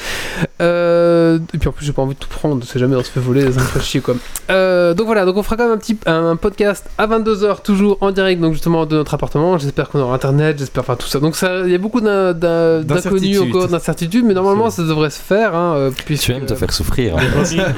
Euh, 0.62 1.40
et 1.54 1.58
puis 1.58 1.70
en 1.70 1.72
plus, 1.72 1.86
j'ai 1.86 1.94
pas 1.94 2.02
envie 2.02 2.16
de 2.16 2.20
tout 2.20 2.30
prendre. 2.30 2.64
C'est 2.66 2.80
jamais 2.80 2.96
on 2.96 3.04
se 3.04 3.12
fait 3.12 3.20
voler, 3.20 3.52
ça 3.52 3.61
me 3.62 3.68
fait 3.68 3.80
chier 3.82 4.02
quoi. 4.02 4.16
Euh, 4.50 4.94
donc 4.94 5.06
voilà, 5.06 5.26
donc 5.26 5.38
on 5.38 5.44
fera 5.44 5.56
quand 5.58 5.64
même 5.64 5.74
un 5.74 5.78
petit 5.78 5.98
un, 6.06 6.36
podcast 6.36 6.86
à 6.98 7.08
22h 7.08 7.62
toujours 7.62 7.98
en 8.02 8.12
direct, 8.12 8.42
donc 8.42 8.54
justement 8.54 8.86
de 8.86 8.96
notre 8.98 9.14
appartement. 9.14 9.58
J'espère 9.58 9.90
qu'on 9.90 10.00
aura 10.00 10.16
internet, 10.16 10.58
j'espère 10.60 10.84
enfin 10.84 10.96
tout 10.96 11.08
ça. 11.08 11.20
Donc 11.20 11.36
ça, 11.36 11.60
il 11.66 11.72
y 11.72 11.76
a 11.76 11.78
beaucoup 11.78 12.02
d'in- 12.02 12.34
d'in- 12.34 12.82
d'inconnus 12.82 12.88
D'incertitudes. 12.88 13.42
encore, 13.56 13.68
d'incertitudes, 13.68 14.26
mais 14.26 14.34
normalement 14.34 14.70
ça 14.70 14.84
devrait 14.84 15.10
se 15.10 15.20
faire. 15.22 15.56
Hein, 15.56 15.74
euh, 15.78 15.92
puisque- 16.06 16.24
Tu 16.26 16.32
aimes 16.34 16.46
te 16.46 16.56
faire 16.56 16.72
souffrir. 16.74 17.18
hein. 17.18 17.22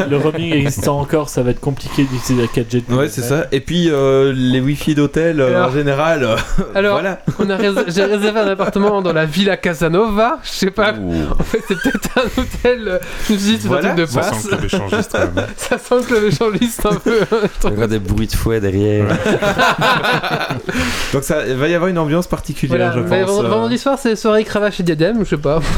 Le 0.10 0.18
roaming, 0.18 0.54
existant 0.54 1.00
encore, 1.00 1.30
ça 1.30 1.44
va 1.44 1.52
être 1.52 1.60
compliqué 1.60 2.04
d'utiliser 2.04 2.42
la 2.42 2.48
4G. 2.48 2.84
de 2.88 2.96
Ouais, 2.96 3.10
c'est 3.10 3.22
ça. 3.22 3.46
Et 3.52 3.60
puis 3.60 3.90
euh, 3.90 4.34
les 4.36 4.60
wifi 4.60 4.96
d'hôtel 4.96 5.40
euh, 5.42 5.48
Alors- 5.56 5.70
en 5.70 5.72
général. 5.72 6.24
euh, 6.24 6.36
Alors, 6.76 6.94
voilà. 7.00 7.20
On 7.40 7.50
a 7.50 7.56
rés- 7.58 7.72
j'ai 7.88 8.04
réservé 8.06 8.40
un 8.40 8.48
appartement 8.48 9.02
dans 9.02 9.14
la 9.14 9.26
Villa 9.26 9.58
Casanova. 9.58 10.40
Je 10.44 10.50
sais 10.50 10.72
pas. 10.72 10.94
En 11.40 11.44
fait, 11.44 11.62
c'est 11.68 11.80
peut-être 11.82 12.10
un 12.18 12.42
hôtel. 12.42 13.00
Je 13.28 13.34
me 13.34 13.38
suis 13.38 13.52
dit, 13.52 13.58
c'est 13.62 13.68
Voilà, 13.68 13.92
un 13.92 13.96
truc 13.96 14.08
de 14.08 14.12
Ça 14.12 14.20
passe. 14.22 14.42
sent 14.44 15.73
Ça 15.74 16.00
sent 16.00 16.06
que 16.08 16.14
le 16.16 16.28
un 16.28 16.96
peu. 16.96 17.20
Il 17.64 17.70
y 17.72 17.74
aura 17.78 17.88
des 17.88 18.00
bruits 18.00 18.28
de 18.28 18.34
fouet 18.36 18.60
derrière. 18.60 19.08
Donc 21.14 21.24
ça 21.24 21.48
il 21.48 21.56
va 21.56 21.68
y 21.68 21.74
avoir 21.74 21.90
une 21.90 21.98
ambiance 21.98 22.28
particulière, 22.28 22.92
Voilà, 22.92 22.94
je 22.94 23.00
mais 23.10 23.22
pense. 23.26 23.36
vend- 23.38 23.44
euh. 23.44 23.48
vendredi 23.50 23.78
soir, 23.78 23.98
c'est 24.00 24.16
soirée 24.16 24.44
cravache 24.44 24.80
et 24.80 24.84
diadème, 24.84 25.20
je 25.24 25.30
sais 25.32 25.38
pas. 25.38 25.60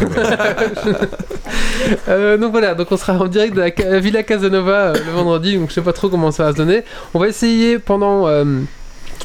Euh, 2.07 2.37
donc 2.37 2.51
voilà, 2.51 2.73
donc 2.73 2.87
on 2.91 2.97
sera 2.97 3.13
en 3.13 3.27
direct 3.27 3.53
de 3.55 3.59
la 3.61 3.69
Ca- 3.75 3.99
Villa 3.99 4.23
Casanova 4.23 4.87
euh, 4.87 4.93
le 5.05 5.11
vendredi, 5.11 5.57
donc 5.57 5.69
je 5.69 5.75
sais 5.75 5.81
pas 5.81 5.93
trop 5.93 6.09
comment 6.09 6.31
ça 6.31 6.45
va 6.45 6.51
se 6.51 6.57
donner. 6.57 6.83
On 7.13 7.19
va 7.19 7.27
essayer 7.27 7.77
pendant. 7.79 8.27
euh, 8.27 8.43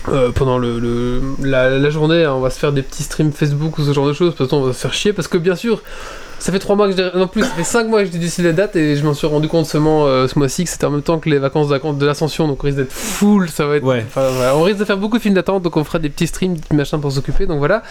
euh, 0.09 0.30
pendant 0.30 0.59
le, 0.59 0.78
le- 0.78 1.20
la, 1.42 1.70
la 1.78 1.90
journée, 1.90 2.24
hein, 2.24 2.32
on 2.34 2.40
va 2.40 2.51
se 2.51 2.59
faire 2.59 2.72
des 2.72 2.82
petits 2.82 3.02
streams 3.02 3.32
Facebook 3.32 3.78
ou 3.78 3.82
ce 3.84 3.92
genre 3.92 4.06
de 4.06 4.12
choses, 4.12 4.34
parce 4.36 4.51
qu'on 4.51 4.60
va 4.62 4.72
se 4.72 4.78
faire 4.78 4.92
chier, 4.92 5.12
parce 5.12 5.28
que 5.28 5.38
bien 5.38 5.55
sûr, 5.56 5.82
Ça 6.41 6.51
fait 6.53 6.59
3 6.59 6.75
mois 6.75 6.89
que 6.91 6.97
je 6.97 7.17
non 7.17 7.29
plus, 7.29 7.43
ça 7.43 7.51
fait 7.51 7.62
5 7.65 7.87
mois 7.89 8.03
que 8.03 8.11
j'ai 8.11 8.19
décidé 8.19 8.49
la 8.49 8.55
date 8.55 8.75
et 8.75 8.97
je 8.97 9.05
m'en 9.05 9.15
suis 9.15 9.27
rendu 9.27 9.47
compte 9.47 9.67
seulement 9.67 10.07
euh, 10.07 10.27
ce 10.27 10.39
mois-ci 10.39 10.65
que 10.65 10.71
c'était 10.71 10.87
en 10.87 10.91
même 10.91 11.03
temps 11.03 11.19
que 11.19 11.29
les 11.31 11.39
vacances 11.39 11.69
de 11.69 12.07
l'ascension 12.07 12.49
donc 12.49 12.65
on 12.65 12.67
risque 12.67 12.79
d'être 12.79 12.93
full, 12.93 13.49
ça 13.49 13.67
va 13.67 13.77
être 13.77 13.85
Ouais. 13.85 14.05
enfin, 14.07 14.27
voilà, 14.35 14.57
on 14.57 14.62
risque 14.62 14.79
de 14.79 14.85
faire 14.85 14.97
beaucoup 14.97 15.19
de 15.19 15.23
films 15.23 15.35
d'attente 15.35 15.62
donc 15.62 15.77
on 15.77 15.85
fera 15.85 15.99
des 15.99 16.09
petits 16.09 16.27
streams, 16.27 16.55
des 16.55 16.61
petits 16.61 16.75
machins 16.75 17.01
pour 17.01 17.12
s'occuper 17.12 17.47
donc 17.47 17.59
voilà. 17.59 17.83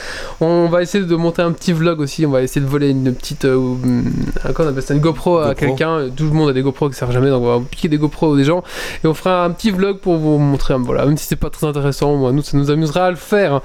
On 0.42 0.68
va 0.68 0.82
essayer 0.82 1.06
de 1.06 1.16
monter 1.16 1.42
un 1.42 1.52
petit 1.52 1.72
vlog 1.74 2.00
aussi, 2.02 2.26
on 2.26 2.32
va 2.32 2.42
essayer 2.42 2.62
de 2.62 2.70
voler 2.70 2.90
une 2.90 3.14
petite 3.14 3.46
euh, 3.46 3.56
hum, 3.56 4.12
comment 4.54 4.68
on 4.68 4.72
appelle 4.72 4.84
ça, 4.84 4.94
une 4.94 5.00
GoPro 5.00 5.38
à 5.40 5.56
quelqu'un, 5.56 6.08
tout 6.16 6.24
le 6.26 6.32
monde 6.32 6.50
a 6.50 6.54
des 6.54 6.62
GoPro 6.62 6.90
qui 6.90 6.96
servent 6.96 7.12
jamais 7.12 7.30
donc 7.30 7.44
on 7.44 7.60
va 7.60 7.66
piquer 7.70 7.88
des 7.88 7.98
GoPro 7.98 8.36
des 8.36 8.44
gens 8.44 8.64
et 9.04 9.08
on 9.08 9.14
fera 9.14 9.46
un 9.46 9.52
petit 9.52 9.72
vlog 9.72 9.98
pour 10.00 10.18
vous 10.18 10.38
montrer 10.40 10.74
voilà, 10.80 11.06
même 11.06 11.18
si 11.18 11.26
c'est 11.28 11.36
pas 11.36 11.50
très 11.50 11.68
intéressant, 11.68 12.16
moi 12.16 12.32
nous 12.32 12.42
ça 12.42 12.58
nous 12.58 12.72
amusera 12.72 13.06
à 13.06 13.10
le 13.12 13.16
faire. 13.16 13.62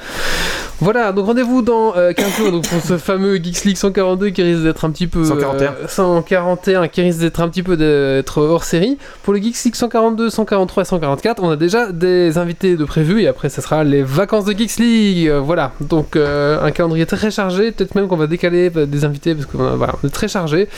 Voilà, 0.80 1.12
donc 1.12 1.26
rendez-vous 1.26 1.62
dans 1.62 1.96
euh, 1.96 2.12
15 2.12 2.36
jours 2.36 2.50
donc 2.52 2.68
pour 2.68 2.80
ce 2.82 2.98
fameux 2.98 3.36
Geeks 3.36 3.64
League 3.64 3.76
142 3.76 4.30
qui 4.30 4.42
risque 4.42 4.62
d'être 4.62 4.73
un 4.82 4.90
petit 4.90 5.06
peu 5.06 5.24
141. 5.24 5.72
euh, 5.72 5.86
141 5.86 6.88
qui 6.88 7.02
risque 7.02 7.20
d'être 7.20 7.40
un 7.40 7.48
petit 7.48 7.62
peu 7.62 7.76
d'être 7.76 8.40
hors 8.42 8.64
série. 8.64 8.98
Pour 9.22 9.32
le 9.34 9.40
Geeks 9.40 9.62
League 9.64 9.74
142, 9.74 10.30
143 10.30 10.82
et 10.82 10.86
144, 10.86 11.42
on 11.42 11.50
a 11.50 11.56
déjà 11.56 11.92
des 11.92 12.38
invités 12.38 12.76
de 12.76 12.84
prévus 12.84 13.22
et 13.22 13.28
après 13.28 13.48
ça 13.48 13.62
sera 13.62 13.84
les 13.84 14.02
vacances 14.02 14.44
de 14.46 14.52
Geeks 14.52 14.78
League. 14.78 15.28
Euh, 15.28 15.40
voilà, 15.40 15.72
donc 15.80 16.16
euh, 16.16 16.60
un 16.62 16.70
calendrier 16.70 17.06
très 17.06 17.30
chargé, 17.30 17.70
peut-être 17.72 17.94
même 17.94 18.08
qu'on 18.08 18.16
va 18.16 18.26
décaler 18.26 18.70
euh, 18.74 18.86
des 18.86 19.04
invités 19.04 19.34
parce 19.34 19.46
que 19.46 19.56
euh, 19.58 19.74
voilà, 19.76 19.94
on 20.02 20.06
est 20.06 20.10
très 20.10 20.28
chargé. 20.28 20.68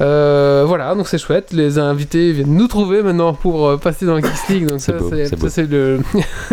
Euh, 0.00 0.64
voilà, 0.66 0.94
donc 0.94 1.08
c'est 1.08 1.18
chouette. 1.18 1.48
Les 1.52 1.78
invités 1.78 2.32
viennent 2.32 2.54
nous 2.54 2.68
trouver 2.68 3.02
maintenant 3.02 3.32
pour 3.34 3.66
euh, 3.68 3.76
passer 3.76 4.06
dans 4.06 4.14
le 4.16 4.22
Geeks 4.22 4.48
League. 4.50 4.66
Donc 4.68 4.80
C'est 4.80 4.92
ça, 4.92 4.98
c'est 5.48 5.66
le 5.66 6.00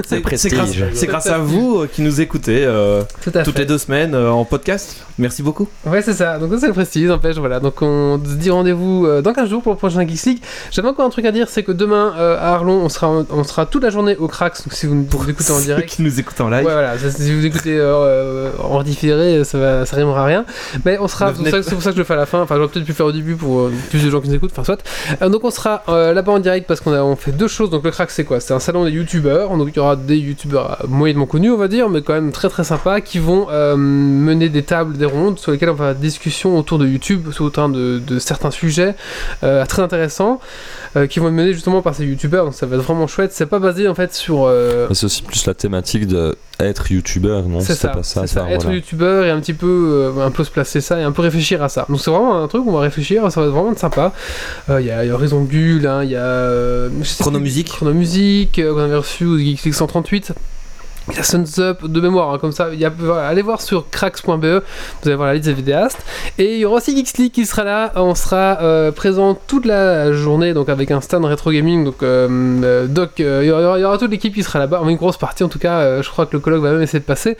C'est 0.05 0.19
prestige. 0.21 0.83
c'est 0.93 1.07
grâce, 1.07 1.27
à 1.27 1.37
vous 1.39 1.79
euh, 1.81 1.87
qui 1.91 2.01
nous 2.01 2.21
écoutez 2.21 2.63
euh, 2.65 3.01
tout 3.21 3.31
à 3.35 3.43
toutes 3.43 3.53
fait. 3.55 3.59
les 3.61 3.65
deux 3.65 3.77
semaines 3.77 4.13
euh, 4.15 4.31
en 4.31 4.45
podcast. 4.45 5.03
Merci 5.17 5.41
beaucoup. 5.43 5.67
Ouais, 5.85 6.01
c'est 6.01 6.13
ça. 6.13 6.37
Donc, 6.37 6.51
ça, 6.53 6.59
c'est 6.59 6.67
le 6.67 6.73
prestige, 6.73 6.86
n'empêche. 6.95 7.35
Voilà. 7.37 7.59
Donc, 7.59 7.81
on 7.81 8.19
se 8.23 8.35
dit 8.35 8.49
rendez-vous 8.49 9.05
euh, 9.05 9.21
dans 9.21 9.33
15 9.33 9.49
jours 9.49 9.61
pour 9.63 9.71
le 9.73 9.77
prochain 9.77 10.05
Geeks 10.07 10.25
League. 10.25 10.39
J'avais 10.71 10.87
encore 10.87 11.05
un 11.05 11.09
truc 11.09 11.25
à 11.25 11.31
dire 11.31 11.47
c'est 11.49 11.63
que 11.63 11.71
demain, 11.71 12.13
euh, 12.17 12.37
à 12.37 12.53
Arlon, 12.53 12.81
on 12.83 12.89
sera, 12.89 13.23
on 13.29 13.43
sera 13.43 13.65
toute 13.65 13.83
la 13.83 13.89
journée 13.89 14.15
au 14.17 14.27
Cracks. 14.27 14.57
Donc, 14.65 14.73
si 14.73 14.85
vous 14.87 14.95
nous 14.95 15.03
écoutez 15.29 15.51
en 15.51 15.57
Ceux 15.57 15.63
direct. 15.65 15.89
qui 15.89 16.01
nous 16.01 16.19
écoutent 16.19 16.41
en 16.41 16.49
Ouais, 16.51 16.57
live. 16.57 16.63
voilà. 16.71 16.97
ça, 16.97 17.11
si 17.11 17.33
vous 17.33 17.45
écoutez 17.45 17.77
euh, 17.77 18.49
en 18.63 18.81
différé, 18.83 19.43
ça, 19.43 19.57
va, 19.57 19.85
ça 19.85 19.95
rimera 19.95 20.21
à 20.21 20.25
rien. 20.25 20.45
Mais 20.85 20.97
on 20.99 21.07
sera. 21.07 21.33
C'est 21.33 21.41
pour, 21.41 21.47
ça 21.49 21.57
que- 21.59 21.61
c'est 21.63 21.71
pour 21.75 21.81
ça 21.83 21.89
que 21.89 21.95
je 21.95 22.01
le 22.01 22.05
fais 22.05 22.13
à 22.13 22.17
la 22.17 22.25
fin. 22.25 22.41
Enfin, 22.41 22.55
j'aurais 22.55 22.67
peut-être 22.69 22.85
pu 22.85 22.91
le 22.91 22.95
faire 22.95 23.05
au 23.05 23.11
début 23.11 23.35
pour 23.35 23.69
plus 23.89 24.03
de 24.03 24.09
gens 24.09 24.21
qui 24.21 24.29
nous 24.29 24.35
écoutent. 24.35 24.51
Enfin, 24.51 24.63
soit. 24.63 24.79
Euh, 25.21 25.29
donc, 25.29 25.43
on 25.43 25.51
sera 25.51 25.83
là-bas 25.87 26.31
en 26.31 26.39
direct 26.39 26.67
parce 26.67 26.81
qu'on 26.81 26.93
a, 26.93 27.01
on 27.01 27.15
fait 27.15 27.31
deux 27.31 27.47
choses. 27.47 27.69
Donc, 27.69 27.83
le 27.83 27.91
Cracks, 27.91 28.11
c'est 28.11 28.23
quoi? 28.23 28.39
C'est 28.39 28.53
un 28.53 28.59
salon 28.59 28.85
des 28.85 28.91
youtubeurs. 28.91 29.55
Donc, 29.57 29.69
il 29.71 29.75
y 29.75 29.79
aura 29.79 29.95
des 29.95 30.17
youtubeurs 30.17 30.77
moyennement 30.87 31.25
connus, 31.25 31.51
on 31.51 31.57
va 31.57 31.67
dire, 31.67 31.89
mais 31.89 32.01
quand 32.01 32.13
même 32.13 32.31
très 32.31 32.49
très 32.49 32.63
sympas 32.63 33.01
qui 33.01 33.19
vont 33.19 33.47
mener 33.77 34.49
des 34.49 34.63
tables, 34.63 34.97
des 34.97 35.05
rondes 35.05 35.39
sur 35.39 35.51
lesquelles 35.51 35.69
on 35.69 35.73
va 35.73 35.85
avoir 35.89 35.95
des 35.99 36.07
discussions 36.07 36.57
autour 36.77 36.85
de 36.87 36.91
YouTube, 36.91 37.27
autour 37.39 37.69
de, 37.69 37.99
de 37.99 38.19
certains 38.19 38.51
sujets 38.51 38.95
euh, 39.43 39.65
très 39.65 39.81
intéressants 39.81 40.39
euh, 40.95 41.07
qui 41.07 41.19
vont 41.19 41.27
être 41.27 41.33
menés 41.33 41.53
justement 41.53 41.81
par 41.81 41.95
ces 41.95 42.05
youtubeurs. 42.05 42.45
Donc, 42.45 42.53
ça 42.53 42.65
va 42.65 42.75
être 42.77 42.83
vraiment 42.83 43.07
chouette. 43.07 43.31
C'est 43.33 43.45
pas 43.47 43.59
basé 43.59 43.87
en 43.87 43.95
fait 43.95 44.13
sur. 44.13 44.45
euh, 44.45 44.87
c'est 44.93 45.05
aussi 45.05 45.21
plus 45.23 45.45
la 45.45 45.53
thématique 45.53 46.07
de 46.07 46.35
être 46.59 46.91
youtubeur, 46.91 47.43
non 47.43 47.59
c'est 47.59 47.75
ça, 47.75 47.89
pas 47.89 48.01
ça, 48.01 48.21
c'est 48.21 48.33
ça. 48.33 48.41
ça, 48.45 48.49
être 48.49 48.63
voilà. 48.63 48.77
youtubeur 48.77 49.25
et 49.25 49.29
un 49.29 49.39
petit 49.39 49.53
peu, 49.53 50.11
euh, 50.17 50.25
un 50.25 50.31
peu 50.31 50.43
se 50.43 50.49
placer 50.49 50.81
ça 50.81 50.99
et 50.99 51.03
un 51.03 51.11
peu 51.11 51.21
réfléchir 51.21 51.61
à 51.61 51.69
ça. 51.69 51.85
Donc 51.87 51.99
c'est 52.01 52.09
vraiment 52.09 52.41
un 52.43 52.47
truc 52.47 52.63
où 52.65 52.69
on 52.69 52.73
va 52.73 52.79
réfléchir, 52.81 53.31
ça 53.31 53.41
va 53.41 53.47
être 53.47 53.53
vraiment 53.53 53.75
sympa. 53.75 54.11
Il 54.69 54.85
y, 54.85 54.89
a- 54.89 55.03
il 55.03 55.07
y 55.07 55.11
a 55.11 55.13
Horizon 55.13 55.41
Bull, 55.41 55.85
hein, 55.85 56.03
il 56.03 56.09
y 56.09 56.15
a 56.15 56.19
euh, 56.23 56.89
Chronomusique. 57.19 57.67
Chronomusique 57.69 58.57
euh, 58.59 58.73
qu'on 58.73 58.79
avait 58.79 58.95
reçu 58.95 59.25
au 59.25 59.37
Geeks 59.37 59.63
League 59.65 59.73
138. 59.75 60.33
Il 61.09 61.15
y 61.15 61.19
a 61.19 61.23
Suns 61.23 61.45
Up 61.59 61.85
de 61.85 62.01
mémoire, 62.01 62.33
hein, 62.33 62.37
comme 62.39 62.51
ça. 62.51 62.69
Il 62.73 62.79
y 62.79 62.85
a, 62.85 62.91
allez 63.27 63.41
voir 63.41 63.61
sur 63.61 63.89
cracks.be, 63.89 64.27
vous 64.27 64.41
allez 65.05 65.15
voir 65.15 65.27
la 65.27 65.35
liste 65.35 65.45
des 65.45 65.53
vidéastes. 65.53 65.99
Et 66.37 66.55
il 66.55 66.59
y 66.59 66.65
aura 66.65 66.77
aussi 66.77 66.95
Geeks 66.95 67.17
League 67.17 67.31
qui 67.31 67.45
sera 67.45 67.63
là. 67.63 67.91
On 67.95 68.13
sera 68.15 68.59
euh, 68.61 68.91
présent 68.91 69.37
toute 69.47 69.65
la 69.65 70.11
journée, 70.11 70.53
donc 70.53 70.69
avec 70.69 70.91
un 70.91 71.01
stand 71.01 71.25
rétro 71.25 71.51
gaming. 71.51 71.85
Donc, 71.85 72.03
euh, 72.03 72.27
euh, 72.63 72.87
Doc, 72.87 73.11
il 73.19 73.45
y, 73.45 73.51
aura, 73.51 73.97
toute 73.97 74.11
l'équipe 74.11 74.33
qui 74.33 74.43
sera 74.43 74.59
là-bas. 74.59 74.81
Une 74.87 74.97
grosse 74.97 75.17
partie, 75.17 75.43
en 75.43 75.49
tout 75.49 75.59
cas. 75.59 76.01
je 76.01 76.09
crois 76.09 76.25
que 76.25 76.33
le 76.33 76.39
colloque 76.39 76.61
va 76.61 76.71
même 76.71 76.81
essayer 76.81 76.99
de 76.99 77.05
passer. 77.05 77.37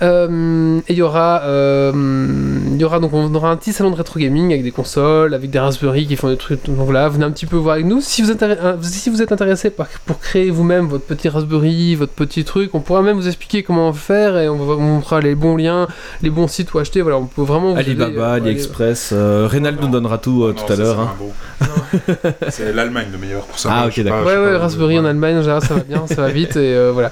Et 0.00 0.92
il 0.92 0.96
y 0.96 1.02
aura, 1.02 1.42
il 1.44 2.80
y 2.80 2.84
aura 2.84 2.98
donc 2.98 3.12
on 3.12 3.34
aura 3.34 3.50
un 3.50 3.56
petit 3.56 3.72
salon 3.72 3.90
de 3.90 3.96
rétro 3.96 4.18
gaming 4.18 4.52
avec 4.52 4.62
des 4.62 4.70
consoles, 4.70 5.34
avec 5.34 5.50
des 5.50 5.58
Raspberry 5.58 6.06
qui 6.06 6.16
font 6.16 6.28
des 6.28 6.36
trucs. 6.36 6.64
Donc 6.64 6.76
voilà, 6.76 7.08
venez 7.08 7.24
un 7.24 7.30
petit 7.30 7.46
peu 7.46 7.56
voir 7.56 7.74
avec 7.74 7.86
nous. 7.86 8.00
Si 8.00 8.22
vous, 8.22 8.30
êtes 8.30 9.32
intéressé 9.32 9.70
pour 9.70 10.18
créer 10.20 10.50
vous-même 10.50 10.86
votre 10.86 11.04
petit 11.04 11.28
Raspberry, 11.28 11.94
votre 11.94 12.12
petit 12.12 12.44
truc, 12.44 12.70
on 12.74 12.80
pourra 12.80 13.01
même 13.02 13.16
vous 13.16 13.26
expliquer 13.26 13.62
comment 13.62 13.92
faire 13.92 14.36
et 14.38 14.48
on, 14.48 14.56
va, 14.56 14.74
on 14.74 15.00
fera 15.00 15.20
les 15.20 15.34
bons 15.34 15.56
liens, 15.56 15.86
les 16.22 16.30
bons 16.30 16.48
sites 16.48 16.72
où 16.74 16.78
acheter. 16.78 17.02
Voilà, 17.02 17.18
on 17.18 17.26
peut 17.26 17.42
vraiment 17.42 17.72
vous 17.74 17.80
aider, 17.80 17.90
Alibaba, 18.02 18.28
euh, 18.30 18.34
AliExpress. 18.36 19.10
euh, 19.12 19.46
Reynald 19.50 19.80
nous 19.80 19.88
donnera 19.88 20.18
tout 20.18 20.44
euh, 20.44 20.48
Non, 20.48 20.54
tout 20.66 20.72
à 20.72 20.76
ça, 20.76 20.82
l'heure. 20.82 21.14
c'est 21.60 22.26
hein. 22.28 22.32
c'est 22.50 22.72
l'Allemagne 22.72 23.06
le 23.12 23.18
meilleur 23.18 23.42
pour 23.44 23.58
ça. 23.58 23.68
Ah, 23.72 23.86
ok, 23.86 24.00
d'accord. 24.02 24.26
Ouais, 24.26 24.36
ouais, 24.36 24.56
Raspberry 24.56 24.98
en 24.98 25.04
ouais. 25.04 25.10
Allemagne, 25.10 25.36
en 25.38 25.42
général, 25.42 25.62
ça 25.62 25.74
va 25.74 25.80
bien, 25.80 26.06
ça 26.06 26.14
va 26.22 26.28
vite, 26.28 26.56
et 26.56 26.74
euh, 26.74 26.90
voilà. 26.92 27.10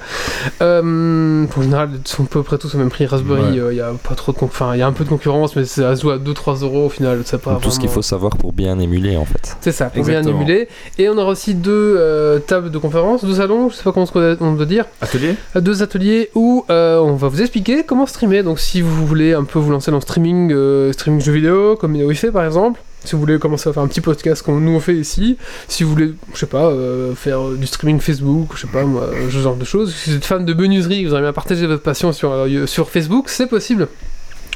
Euh, 0.61 1.45
en 1.55 1.61
général, 1.61 1.89
ils 1.93 2.07
sont 2.07 2.23
à 2.23 2.27
peu 2.27 2.43
près 2.43 2.57
tous 2.57 2.73
au 2.75 2.77
même 2.77 2.89
prix. 2.89 3.05
Raspberry, 3.05 3.59
Ouais. 3.61 3.73
il 3.73 3.77
y 3.77 3.81
a 3.81 3.91
pas 4.07 4.15
trop 4.15 4.31
de 4.31 4.37
enfin, 4.41 4.71
il 4.75 4.79
y 4.79 4.81
a 4.81 4.87
un 4.87 4.91
peu 4.91 5.03
de 5.03 5.09
concurrence, 5.09 5.55
mais 5.55 5.65
ça 5.65 5.95
se 5.95 6.01
joue 6.01 6.11
à 6.11 6.17
2-3 6.17 6.63
euros 6.63 6.85
au 6.85 6.89
final. 6.89 7.19
Pas 7.43 7.55
Tout 7.61 7.71
ce 7.71 7.79
qu'il 7.79 7.89
faut 7.89 8.01
savoir 8.01 8.35
pour 8.37 8.53
bien 8.53 8.77
émuler 8.79 9.17
en 9.17 9.25
fait. 9.25 9.55
C'est 9.61 9.71
ça, 9.71 9.85
pour 9.85 10.05
bien 10.05 10.23
émuler. 10.23 10.67
Et 10.97 11.09
on 11.09 11.17
aura 11.17 11.31
aussi 11.31 11.55
deux 11.55 11.95
euh, 11.97 12.39
tables 12.39 12.69
de 12.71 12.77
conférence, 12.77 13.23
deux 13.23 13.35
salons, 13.35 13.69
je 13.69 13.75
sais 13.75 13.83
pas 13.83 13.91
comment 13.91 14.07
on 14.41 14.53
doit 14.53 14.65
dire, 14.65 14.85
Atelier? 15.01 15.35
Euh, 15.55 15.61
deux 15.81 15.83
ateliers 15.83 16.29
où 16.35 16.65
euh, 16.69 16.99
on 16.99 17.15
va 17.15 17.27
vous 17.27 17.41
expliquer 17.41 17.83
comment 17.83 18.05
streamer. 18.05 18.43
Donc 18.43 18.59
si 18.59 18.81
vous 18.81 19.05
voulez 19.05 19.33
un 19.33 19.43
peu 19.43 19.59
vous 19.59 19.71
lancer 19.71 19.91
dans 19.91 19.97
le 19.97 20.01
streaming, 20.01 20.51
euh, 20.51 20.91
streaming 20.93 21.21
jeux 21.21 21.31
vidéo, 21.33 21.75
comme 21.75 21.95
il 21.95 22.15
fait 22.15 22.31
par 22.31 22.45
exemple. 22.45 22.81
Si 23.03 23.13
vous 23.13 23.19
voulez 23.19 23.39
commencer 23.39 23.67
à 23.67 23.73
faire 23.73 23.81
un 23.81 23.87
petit 23.87 24.01
podcast 24.01 24.43
comme 24.43 24.63
nous 24.63 24.75
on 24.75 24.79
fait 24.79 24.93
ici, 24.93 25.37
si 25.67 25.83
vous 25.83 25.89
voulez, 25.89 26.13
je 26.33 26.39
sais 26.39 26.45
pas, 26.45 26.65
euh, 26.65 27.15
faire 27.15 27.49
du 27.49 27.65
streaming 27.65 27.99
Facebook, 27.99 28.51
je 28.53 28.61
sais 28.61 28.67
pas 28.67 28.83
moi, 28.83 29.09
ce 29.25 29.37
genre 29.37 29.55
de 29.55 29.65
choses. 29.65 29.93
Si 29.95 30.11
vous 30.11 30.17
êtes 30.17 30.25
fan 30.25 30.45
de 30.45 30.53
menuiserie, 30.53 31.03
vous 31.05 31.13
aimez 31.13 31.23
bien 31.23 31.33
partager 31.33 31.65
votre 31.65 31.81
passion 31.81 32.11
sur, 32.11 32.31
sur 32.67 32.89
Facebook, 32.89 33.29
c'est 33.29 33.47
possible. 33.47 33.87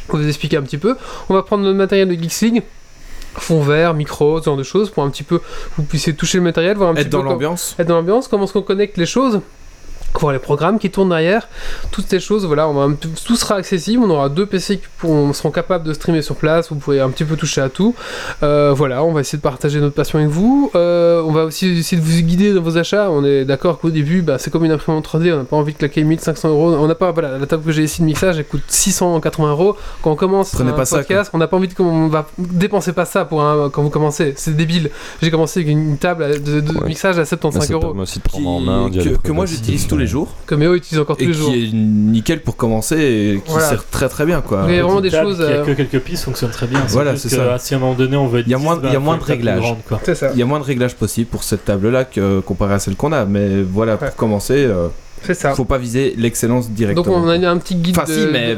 On 0.09 0.17
va 0.17 0.23
vous 0.23 0.27
expliquer 0.27 0.57
un 0.57 0.61
petit 0.61 0.77
peu. 0.77 0.95
On 1.29 1.33
va 1.33 1.41
prendre 1.41 1.63
notre 1.63 1.77
matériel 1.77 2.07
de 2.07 2.13
Geeks 2.13 2.41
League, 2.41 2.63
fond 3.33 3.61
vert, 3.61 3.95
micro, 3.95 4.39
ce 4.39 4.45
genre 4.45 4.57
de 4.57 4.61
choses, 4.61 4.91
pour 4.91 5.01
un 5.01 5.09
petit 5.09 5.23
peu 5.23 5.41
vous 5.75 5.83
puissiez 5.83 6.13
toucher 6.13 6.37
le 6.37 6.43
matériel, 6.43 6.77
voir 6.77 6.91
un 6.91 6.93
Être 6.93 7.05
petit 7.05 7.09
dans 7.09 7.23
peu 7.23 7.29
l'ambiance. 7.29 7.75
être 7.79 7.87
dans 7.87 7.95
l'ambiance, 7.95 8.27
comment 8.27 8.43
est-ce 8.43 8.53
qu'on 8.53 8.61
connecte 8.61 8.97
les 8.97 9.07
choses 9.07 9.41
voir 10.19 10.33
les 10.33 10.39
programmes 10.39 10.79
qui 10.79 10.89
tournent 10.89 11.09
derrière, 11.09 11.47
toutes 11.91 12.07
ces 12.07 12.19
choses, 12.19 12.45
voilà, 12.45 12.67
on 12.67 12.73
va, 12.73 12.83
un 12.83 12.91
peu- 12.91 13.09
tout 13.25 13.35
sera 13.35 13.55
accessible, 13.55 14.03
on 14.03 14.09
aura 14.09 14.29
deux 14.29 14.45
PC 14.45 14.77
qui 14.77 14.85
pourront- 14.99 15.33
seront 15.33 15.51
capables 15.51 15.85
de 15.85 15.93
streamer 15.93 16.21
sur 16.21 16.35
place, 16.35 16.69
vous 16.69 16.75
pourrez 16.77 16.99
un 16.99 17.09
petit 17.09 17.23
peu 17.25 17.35
toucher 17.35 17.61
à 17.61 17.69
tout, 17.69 17.93
Euh, 18.43 18.73
voilà, 18.75 19.03
on 19.03 19.11
va 19.13 19.21
essayer 19.21 19.37
de 19.37 19.43
partager 19.43 19.79
notre 19.79 19.95
passion 19.95 20.19
avec 20.19 20.29
vous, 20.31 20.71
Euh, 20.75 21.21
on 21.25 21.31
va 21.31 21.45
aussi 21.45 21.67
essayer 21.79 22.01
de 22.01 22.05
vous 22.05 22.21
guider 22.21 22.53
dans 22.53 22.61
vos 22.61 22.77
achats, 22.77 23.09
on 23.11 23.23
est 23.23 23.45
d'accord 23.45 23.79
qu'au 23.79 23.89
début, 23.89 24.21
bah, 24.21 24.37
c'est 24.39 24.51
comme 24.51 24.65
une 24.65 24.71
imprimante 24.71 25.03
3D, 25.05 25.31
on 25.33 25.37
n'a 25.37 25.43
pas 25.43 25.55
envie 25.57 25.73
de 25.73 25.77
claquer 25.77 26.03
1500 26.03 26.49
euros, 26.49 26.73
on 26.73 26.87
n'a 26.87 26.95
pas, 26.95 27.11
voilà, 27.11 27.37
la 27.37 27.45
table 27.45 27.63
que 27.63 27.71
j'ai 27.71 27.83
ici 27.83 28.01
de 28.01 28.05
mixage, 28.05 28.37
elle 28.37 28.45
coûte 28.45 28.63
680 28.67 29.49
euros, 29.51 29.75
quand 30.01 30.11
on 30.11 30.15
commence 30.15 30.51
Prenez 30.51 30.71
un 30.71 30.73
pas 30.73 30.85
ça, 30.85 31.01
on 31.33 31.37
n'a 31.37 31.47
pas 31.47 31.57
envie 31.57 31.67
de, 31.67 31.73
on 31.79 32.07
va 32.07 32.25
dépenser 32.37 32.93
pas 32.93 33.05
ça 33.05 33.25
pour 33.25 33.41
un, 33.43 33.69
quand 33.69 33.81
vous 33.83 33.89
commencez, 33.89 34.33
c'est 34.37 34.55
débile, 34.55 34.89
j'ai 35.21 35.31
commencé 35.31 35.59
avec 35.61 35.71
une 35.71 35.97
table 35.97 36.41
de, 36.43 36.59
de 36.61 36.71
Ouais. 36.77 36.87
mixage 36.87 37.15
à 37.17 37.19
Mais 37.21 37.25
75 37.25 37.67
ça 37.67 37.73
euros, 37.73 37.81
permet 37.87 38.01
aussi 38.01 38.19
de 38.19 38.23
Qui- 38.23 38.29
prendre 38.29 38.49
en 38.49 38.59
main. 38.59 38.89
d'y 38.89 38.99
aller 38.99 39.11
que, 39.13 39.17
que 39.17 39.31
moi 39.31 39.45
j'utilise 39.45 39.87
tous 39.87 39.97
les 39.97 40.04
jours 40.07 40.35
que 40.45 40.55
Méo 40.55 40.73
utilise 40.75 40.99
encore 40.99 41.17
tous 41.17 41.23
et 41.23 41.27
les 41.27 41.33
jours. 41.33 41.51
qui 41.51 41.65
est 41.65 41.73
nickel 41.73 42.41
pour 42.41 42.55
commencer 42.55 42.95
et 42.95 43.41
qui 43.43 43.51
Voilà. 43.51 43.67
sert 43.69 43.85
très 43.89 44.09
très 44.09 44.25
bien 44.25 44.41
quoi. 44.41 44.63
Mais- 44.67 44.73
Il 44.73 44.77
y 44.77 44.79
a 44.79 44.83
vraiment 44.83 45.01
des 45.01 45.09
choses, 45.11 45.37
Qui 45.37 45.43
a 45.43 45.45
euh, 45.45 45.65
que 45.65 45.71
quelques 45.71 45.99
pistes 45.99 46.23
fonctionne 46.25 46.51
très 46.51 46.67
bien. 46.67 46.81
Voilà, 46.89 47.15
c'est 47.17 47.29
ça. 47.29 47.53
ah, 47.53 47.59
Si 47.59 47.73
à 47.73 47.77
un 47.77 47.79
moment 47.79 47.93
donné 47.93 48.15
on 48.17 48.27
veut 48.27 48.39
être 48.39 48.47
Il 48.47 48.51
y 48.51 48.55
a 48.55 48.57
10, 48.57 48.63
moins- 48.63 48.75
bah, 48.77 48.81
il 48.85 48.87
y 48.87 48.95
a 48.95 48.99
faut 48.99 49.05
moins 49.05 49.17
de 49.17 49.23
réglages. 49.23 49.75
Il 50.33 50.39
y 50.39 50.41
a 50.41 50.45
moins 50.45 50.59
de 50.59 50.65
réglages 50.65 50.95
possibles 50.95 51.29
pour 51.29 51.43
cette 51.43 51.65
table 51.65 51.89
là 51.89 52.03
que 52.05 52.39
comparé 52.41 52.73
à 52.75 52.79
celle 52.79 52.95
qu'on 52.95 53.11
a, 53.11 53.25
mais 53.25 53.61
voilà 53.61 53.97
pour 53.97 54.15
commencer, 54.15 54.65
euh, 54.65 54.87
C'est 55.23 55.33
ça. 55.33 55.53
faut 55.55 55.65
pas 55.65 55.77
viser 55.77 56.13
l'excellence 56.17 56.67
Donc 56.67 56.75
directement. 56.75 57.15
on 57.15 57.27
a 57.27 57.49
un 57.49 57.57
petit 57.57 57.75
guide. 57.75 57.97
Enfin 57.97 58.07
de- 58.11 58.13
si, 58.17 58.27
mais 58.31 58.57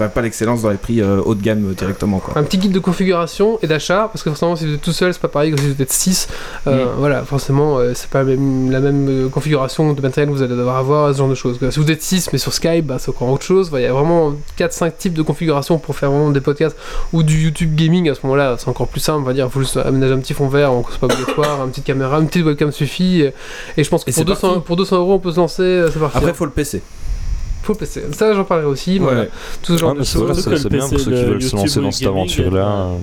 enfin, 0.00 0.08
pas 0.08 0.22
l'excellence 0.22 0.62
dans 0.62 0.70
les 0.70 0.76
prix 0.76 1.00
euh, 1.00 1.20
haut 1.24 1.34
de 1.34 1.42
gamme 1.42 1.70
euh, 1.70 1.74
directement 1.74 2.18
quoi. 2.18 2.36
Un 2.36 2.42
petit 2.42 2.58
guide 2.58 2.72
de 2.72 2.78
configuration 2.78 3.58
et 3.62 3.66
d'achat, 3.66 4.08
parce 4.12 4.22
que 4.22 4.30
forcément 4.30 4.56
si 4.56 4.66
vous 4.66 4.74
êtes 4.74 4.80
tout 4.80 4.92
seul, 4.92 5.12
c'est 5.12 5.20
pas 5.20 5.28
pareil 5.28 5.52
que 5.52 5.60
si 5.60 5.72
vous 5.72 5.82
êtes 5.82 5.92
6. 5.92 6.28
Euh, 6.66 6.80
Mm. 6.80 6.88
Voilà, 6.98 7.24
forcément, 7.24 7.78
c'est 7.94 8.08
pas 8.08 8.20
la 8.20 8.24
même, 8.24 8.70
la 8.70 8.80
même 8.80 9.28
configuration 9.30 9.92
de 9.92 10.00
matériel 10.00 10.30
que 10.30 10.36
vous 10.36 10.42
allez 10.42 10.56
devoir 10.56 10.76
avoir, 10.76 11.12
ce 11.12 11.18
genre 11.18 11.28
de 11.28 11.34
choses. 11.34 11.58
Si 11.70 11.78
vous 11.78 11.90
êtes 11.90 12.02
6 12.02 12.30
mais 12.32 12.38
sur 12.38 12.52
Skype, 12.52 12.86
bah, 12.86 12.96
c'est 12.98 13.10
encore 13.10 13.28
autre 13.28 13.44
chose. 13.44 13.70
Il 13.74 13.80
y 13.80 13.86
a 13.86 13.92
vraiment 13.92 14.34
4-5 14.58 14.92
types 14.96 15.14
de 15.14 15.22
configurations 15.22 15.78
pour 15.78 15.96
faire 15.96 16.10
vraiment 16.10 16.30
des 16.30 16.40
podcasts 16.40 16.76
ou 17.12 17.22
du 17.22 17.42
YouTube 17.42 17.74
gaming 17.74 18.08
à 18.08 18.14
ce 18.14 18.20
moment-là, 18.24 18.56
c'est 18.58 18.68
encore 18.68 18.88
plus 18.88 19.00
simple. 19.00 19.20
On 19.20 19.24
va 19.24 19.32
dire, 19.32 19.46
il 19.46 19.50
faut 19.50 19.60
juste 19.60 19.76
aménager 19.76 20.14
un 20.14 20.18
petit 20.18 20.34
fond 20.34 20.48
vert, 20.48 20.72
c'est 20.90 21.00
pas 21.00 21.06
obligatoire, 21.06 21.64
une 21.64 21.70
petite 21.70 21.84
caméra, 21.84 22.18
une 22.18 22.26
petite 22.28 22.44
webcam 22.44 22.72
suffit. 22.72 23.20
Et, 23.22 23.34
et 23.76 23.84
je 23.84 23.90
pense 23.90 24.04
que 24.04 24.10
pour 24.10 24.18
c'est 24.18 24.24
200, 24.24 24.48
parti. 24.48 24.66
pour 24.66 24.76
200 24.76 24.96
euros, 24.96 25.14
on 25.14 25.18
peut 25.18 25.32
se 25.32 25.36
lancer, 25.36 25.84
c'est 25.92 25.98
parti. 26.00 26.16
Après 26.18 26.34
faut 26.34 26.44
le 26.44 26.50
PC. 26.50 26.82
Faut 27.72 27.78
PC. 27.78 28.02
Ça, 28.12 28.32
j'en 28.34 28.44
parlerai 28.44 28.68
aussi. 28.68 28.98
Voilà. 28.98 29.26
Tout 29.62 29.72
ce 29.74 29.78
genre 29.80 29.94
de 29.94 30.02
choses. 30.04 30.40
c'est 30.42 30.68
bien 30.68 30.80
PC, 30.80 30.90
pour 30.90 30.98
ceux 31.00 31.10
qui 31.12 31.22
le 31.22 31.28
veulent 31.30 31.42
se 31.42 31.56
lancer 31.56 31.80
dans 31.80 31.90
cette 31.90 32.06
aventure-là. 32.08 32.60
euh. 32.66 32.94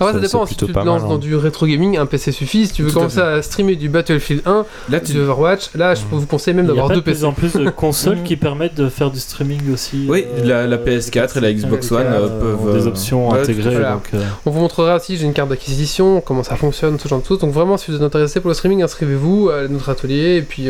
Ah 0.00 0.04
ouais, 0.06 0.12
ça 0.12 0.18
Ça, 0.18 0.20
dépend. 0.20 0.46
Si 0.46 0.56
tu 0.56 0.66
te 0.66 0.78
lances 0.78 1.02
dans 1.02 1.14
hein. 1.14 1.18
du 1.18 1.36
rétro 1.36 1.66
gaming, 1.66 1.96
un 1.98 2.06
PC 2.06 2.32
suffit. 2.32 2.66
Si 2.66 2.72
tu 2.72 2.82
veux 2.82 2.90
commencer 2.92 3.20
à 3.20 3.42
streamer 3.42 3.76
du 3.76 3.88
Battlefield 3.88 4.42
1, 4.46 4.64
Là, 4.90 5.00
tu... 5.00 5.12
du 5.12 5.20
Overwatch, 5.20 5.70
là, 5.74 5.94
je 5.94 6.02
peux 6.02 6.16
vous 6.16 6.26
conseiller 6.26 6.54
même 6.56 6.66
Il 6.66 6.68
y 6.68 6.70
a 6.70 6.74
d'avoir 6.74 6.88
pas 6.88 6.94
deux 6.94 7.00
de 7.00 7.04
plus 7.04 7.12
PC. 7.14 7.24
en 7.24 7.32
plus 7.32 7.52
de 7.54 7.70
consoles 7.70 8.22
qui 8.24 8.36
permettent 8.36 8.74
de 8.74 8.88
faire 8.88 9.10
du 9.10 9.18
streaming 9.20 9.72
aussi. 9.72 10.06
Oui, 10.08 10.24
euh, 10.38 10.44
la- 10.44 10.66
la 10.66 10.76
PS4 10.78 11.38
et 11.38 11.40
la 11.40 11.52
Xbox 11.52 11.90
One, 11.92 12.06
euh, 12.06 12.26
ont 12.26 12.40
peuvent, 12.64 12.74
des 12.76 12.86
options 12.86 13.32
intégrées. 13.34 13.76
On 14.46 14.50
vous 14.50 14.60
montrera 14.60 14.96
aussi, 14.96 15.16
j'ai 15.16 15.24
une 15.26 15.32
carte 15.32 15.48
d'acquisition, 15.50 16.20
comment 16.20 16.42
ça 16.42 16.56
fonctionne, 16.56 16.98
ce 16.98 17.08
genre 17.08 17.20
de 17.20 17.26
choses. 17.26 17.38
Donc 17.38 17.52
vraiment, 17.52 17.76
si 17.76 17.90
vous 17.90 17.96
êtes 17.96 18.02
intéressé 18.02 18.40
pour 18.40 18.48
le 18.48 18.54
streaming, 18.54 18.82
inscrivez-vous 18.82 19.50
à 19.50 19.68
notre 19.68 19.88
atelier. 19.88 20.36
Et 20.36 20.42
puis, 20.42 20.68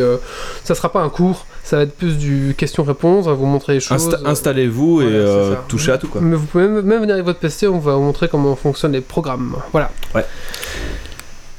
ça 0.65 0.75
sera 0.75 0.91
pas 0.91 1.01
un 1.01 1.09
cours, 1.09 1.47
ça 1.63 1.77
va 1.77 1.83
être 1.85 1.95
plus 1.97 2.17
du 2.19 2.55
question-réponse. 2.57 3.27
Vous 3.45 3.51
montrer 3.51 3.75
les 3.75 3.81
choses. 3.81 4.09
Insta- 4.09 4.27
installez-vous 4.27 5.03
et 5.03 5.05
Voilà, 5.05 5.16
euh, 5.19 5.55
touchez 5.69 5.93
à 5.93 5.99
tout 5.99 6.09
quoi. 6.09 6.21
Mais 6.23 6.37
vous 6.37 6.47
pouvez 6.47 6.66
même, 6.69 6.85
même 6.85 7.01
venir 7.01 7.15
avec 7.15 7.25
votre 7.27 7.39
PC, 7.41 7.66
on 7.69 7.79
va 7.79 7.95
vous 7.95 8.03
montrer 8.03 8.29
comment 8.29 8.57
fonctionnent 8.57 8.93
les 8.93 9.01
programmes. 9.01 9.57
Voilà. 9.73 9.91
Ouais. 10.15 10.25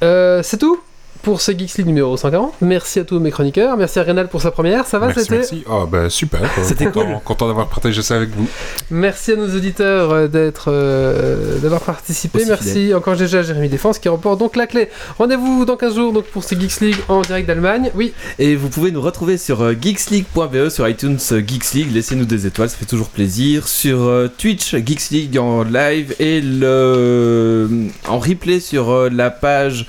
Euh, 0.03 0.41
c'est 0.43 0.57
tout? 0.57 0.79
Pour 1.25 1.41
ce 1.41 1.51
Geeks 1.51 1.77
League 1.79 1.87
numéro 1.87 2.15
140. 2.15 2.53
Merci 2.61 2.99
à 2.99 3.03
tous 3.03 3.19
mes 3.19 3.31
chroniqueurs. 3.31 3.75
Merci 3.77 3.97
à 3.97 4.03
Rénal 4.03 4.27
pour 4.27 4.43
sa 4.43 4.51
première. 4.51 4.85
Ça 4.85 4.99
va, 4.99 5.07
Merci, 5.07 5.21
c'était 5.23 5.35
merci. 5.37 5.63
Oh, 5.67 5.87
bah 5.91 6.07
super. 6.11 6.41
C'était 6.63 6.85
content- 6.85 7.05
cool. 7.05 7.15
Content 7.25 7.47
d'avoir 7.47 7.67
partagé 7.67 8.03
ça 8.03 8.15
avec 8.15 8.29
vous. 8.29 8.47
Merci 8.91 9.31
à 9.31 9.35
nos 9.35 9.47
auditeurs 9.47 10.11
euh, 10.11 10.27
d'être, 10.27 10.65
euh, 10.71 11.57
d'avoir 11.57 11.81
participé. 11.81 12.37
Aussi 12.41 12.47
Merci 12.47 12.93
encore 12.93 13.15
déjà 13.15 13.39
à 13.39 13.41
Jérémy 13.41 13.69
Défense 13.69 13.97
qui 13.97 14.07
remporte 14.07 14.39
donc 14.39 14.55
la 14.55 14.67
clé. 14.67 14.87
Rendez-vous 15.17 15.65
dans 15.65 15.77
15 15.77 15.95
jours 15.95 16.13
donc 16.13 16.25
pour 16.25 16.43
ce 16.43 16.53
Geeks 16.53 16.79
League 16.81 16.95
en 17.09 17.21
direct 17.21 17.47
d'Allemagne. 17.47 17.89
Oui, 17.95 18.13
Et 18.37 18.55
vous 18.55 18.69
pouvez 18.69 18.91
nous 18.91 19.01
retrouver 19.01 19.39
sur 19.39 19.61
euh, 19.63 19.73
geeksleague.be, 19.73 20.69
sur 20.69 20.87
iTunes 20.87 21.17
euh, 21.31 21.41
Geeks 21.45 21.73
League. 21.73 21.91
Laissez-nous 21.91 22.25
des 22.25 22.45
étoiles, 22.45 22.69
ça 22.69 22.77
fait 22.77 22.85
toujours 22.85 23.07
plaisir. 23.09 23.67
Sur 23.67 24.03
euh, 24.03 24.27
Twitch, 24.37 24.75
Geeks 24.75 25.09
League 25.09 25.37
en 25.39 25.63
live 25.63 26.13
et 26.19 26.39
le 26.41 27.67
en 28.07 28.19
replay 28.19 28.59
sur 28.59 28.91
euh, 28.91 29.09
la 29.11 29.31
page 29.31 29.87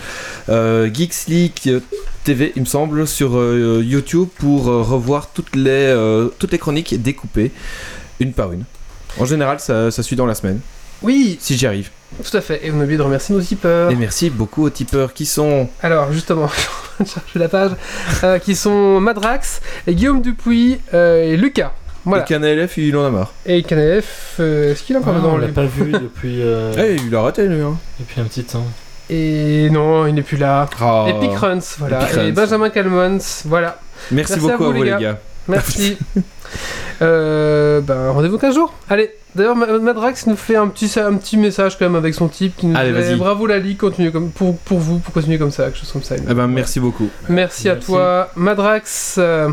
euh, 0.49 0.89
Geeks 0.93 1.26
League 1.29 1.83
TV, 2.25 2.53
il 2.57 2.63
me 2.63 2.67
semble, 2.67 3.07
sur 3.07 3.37
euh, 3.37 3.83
YouTube 3.85 4.29
pour 4.39 4.69
euh, 4.69 4.83
revoir 4.83 5.31
toutes 5.33 5.55
les, 5.55 5.71
euh, 5.71 6.29
toutes 6.39 6.53
les 6.53 6.59
chroniques 6.59 7.01
découpées 7.01 7.53
une 8.21 8.33
par 8.33 8.53
une. 8.53 8.65
En 9.19 9.25
général, 9.25 9.61
ça, 9.61 9.91
ça 9.91 10.03
suit 10.03 10.17
dans 10.17 10.27
la 10.27 10.35
semaine, 10.35 10.61
oui, 11.03 11.37
si 11.41 11.57
j'y 11.57 11.67
arrive. 11.67 11.91
tout 12.23 12.37
à 12.37 12.41
fait. 12.41 12.67
Et 12.67 12.71
on 12.71 12.81
a 12.81 12.85
oublié 12.85 12.97
de 12.97 13.03
remercier 13.03 13.35
nos 13.35 13.41
tipeurs. 13.41 13.91
Et 13.91 13.95
merci 13.97 14.31
beaucoup 14.31 14.65
aux 14.65 14.71
tipeurs 14.71 15.13
qui 15.13 15.27
sont 15.27 15.69
Alors 15.83 16.13
justement, 16.13 16.49
je 16.99 17.05
vais 17.05 17.11
chercher 17.11 17.39
la 17.39 17.49
page, 17.49 17.73
euh, 18.25 18.39
qui 18.39 18.57
sont 18.57 19.01
Madrax, 19.01 19.61
et 19.87 19.95
Guillaume 19.95 20.23
Dupuis 20.23 20.79
euh, 20.95 21.23
et 21.23 21.37
Lucas. 21.37 21.73
Voilà. 22.05 22.25
le 22.29 22.39
KNLF, 22.39 22.77
il 22.79 22.97
en 22.97 23.05
a 23.05 23.11
marre. 23.11 23.33
Et 23.47 23.65
euh, 23.73 24.01
est-ce 24.73 24.83
qu'il 24.85 24.95
est 24.95 24.99
encore 25.01 25.15
ah, 25.17 25.19
dedans 25.19 25.35
on 25.35 25.39
l'a 25.39 25.49
pas 25.49 25.67
vu 25.67 25.91
depuis, 25.91 26.41
euh, 26.41 26.73
Eh, 26.79 26.97
il 27.05 27.15
a 27.15 27.21
raté 27.21 27.49
lui. 27.49 27.61
Hein. 27.61 27.77
depuis 27.99 28.21
un 28.21 28.25
petit 28.25 28.45
temps. 28.45 28.65
Et 29.09 29.69
non, 29.71 30.07
il 30.07 30.15
n'est 30.15 30.23
plus 30.23 30.37
là. 30.37 30.69
Ah. 30.81 31.07
Epic 31.09 31.37
Runs, 31.39 31.61
voilà. 31.79 32.03
Epic 32.03 32.19
Et. 32.19 32.33
Benjamin 32.33 32.71
Calmons, 32.71 33.19
voilà. 33.45 33.79
Merci, 34.11 34.33
Merci 34.33 34.33
à 34.35 34.37
beaucoup 34.53 34.65
vous, 34.65 34.71
à 34.71 34.73
vous, 34.75 34.83
les 34.83 34.85
les 34.85 34.91
gars. 34.91 34.99
gars. 35.13 35.19
Merci. 35.49 35.97
euh, 37.03 37.81
ben, 37.81 38.11
rendez-vous 38.11 38.37
15 38.39 38.55
jours. 38.55 38.75
Allez, 38.91 39.13
d'ailleurs, 39.37 39.55
Ma- 39.55 39.79
Madrax 39.79 40.27
nous 40.27 40.35
fait 40.37 40.57
un 40.57 40.67
petit, 40.67 40.91
un 40.99 41.15
petit 41.15 41.37
message 41.37 41.79
quand 41.79 41.85
même 41.85 41.95
avec 41.95 42.15
son 42.15 42.27
type 42.27 42.57
qui 42.57 42.67
nous 42.67 42.77
Allez, 42.77 42.91
dit 42.93 42.95
vas-y. 42.99 43.17
Bravo 43.17 43.47
la 43.47 43.59
Ligue, 43.59 43.77
continuez 43.79 44.11
comme, 44.11 44.31
pour, 44.31 44.57
pour 44.59 44.79
vous, 44.81 44.99
pour 44.99 45.15
continuer 45.15 45.39
comme 45.39 45.53
ça, 45.53 45.67
quelque 45.67 45.79
chose 45.79 45.93
comme 45.93 46.03
ça. 46.03 46.17
Eh 46.29 46.35
ben, 46.35 46.49
merci 46.49 46.81
beaucoup. 46.81 47.09
Merci, 47.29 47.69
à 47.69 47.77
toi, 47.77 48.31
Madrax. 48.35 49.17
euh, 49.19 49.51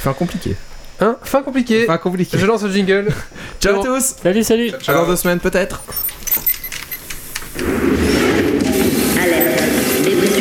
Fin 0.00 0.12
compliqué. 0.14 0.56
hein, 1.00 1.16
fin 1.22 1.42
compliqué. 1.42 1.84
Fin 1.86 1.98
compliqué. 1.98 2.38
Je 2.38 2.46
lance 2.46 2.64
le 2.64 2.70
jingle. 2.72 3.06
Ciao 3.60 3.80
à 3.80 3.84
tous. 3.84 4.16
Salut, 4.20 4.42
salut 4.42 4.72
À 4.88 4.92
dans 4.94 5.06
deux 5.06 5.16
semaines 5.16 5.38
peut-être. 5.40 5.80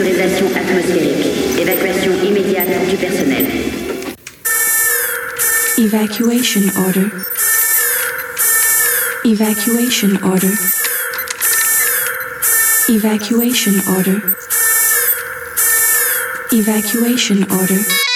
Alerte. 0.06 0.36
Dépressurisation 0.36 0.48
atmosphérique. 0.56 1.60
Évacuation 1.60 2.11
immédiate 2.23 2.88
du 2.90 2.95
personnel. 2.95 3.45
Evacuation 5.77 6.61
order. 6.77 7.10
Evacuation 9.26 10.10
order. 10.23 10.53
Evacuation 12.88 13.73
order. 13.88 14.22
Evacuation 16.52 17.45
order. 17.49 18.15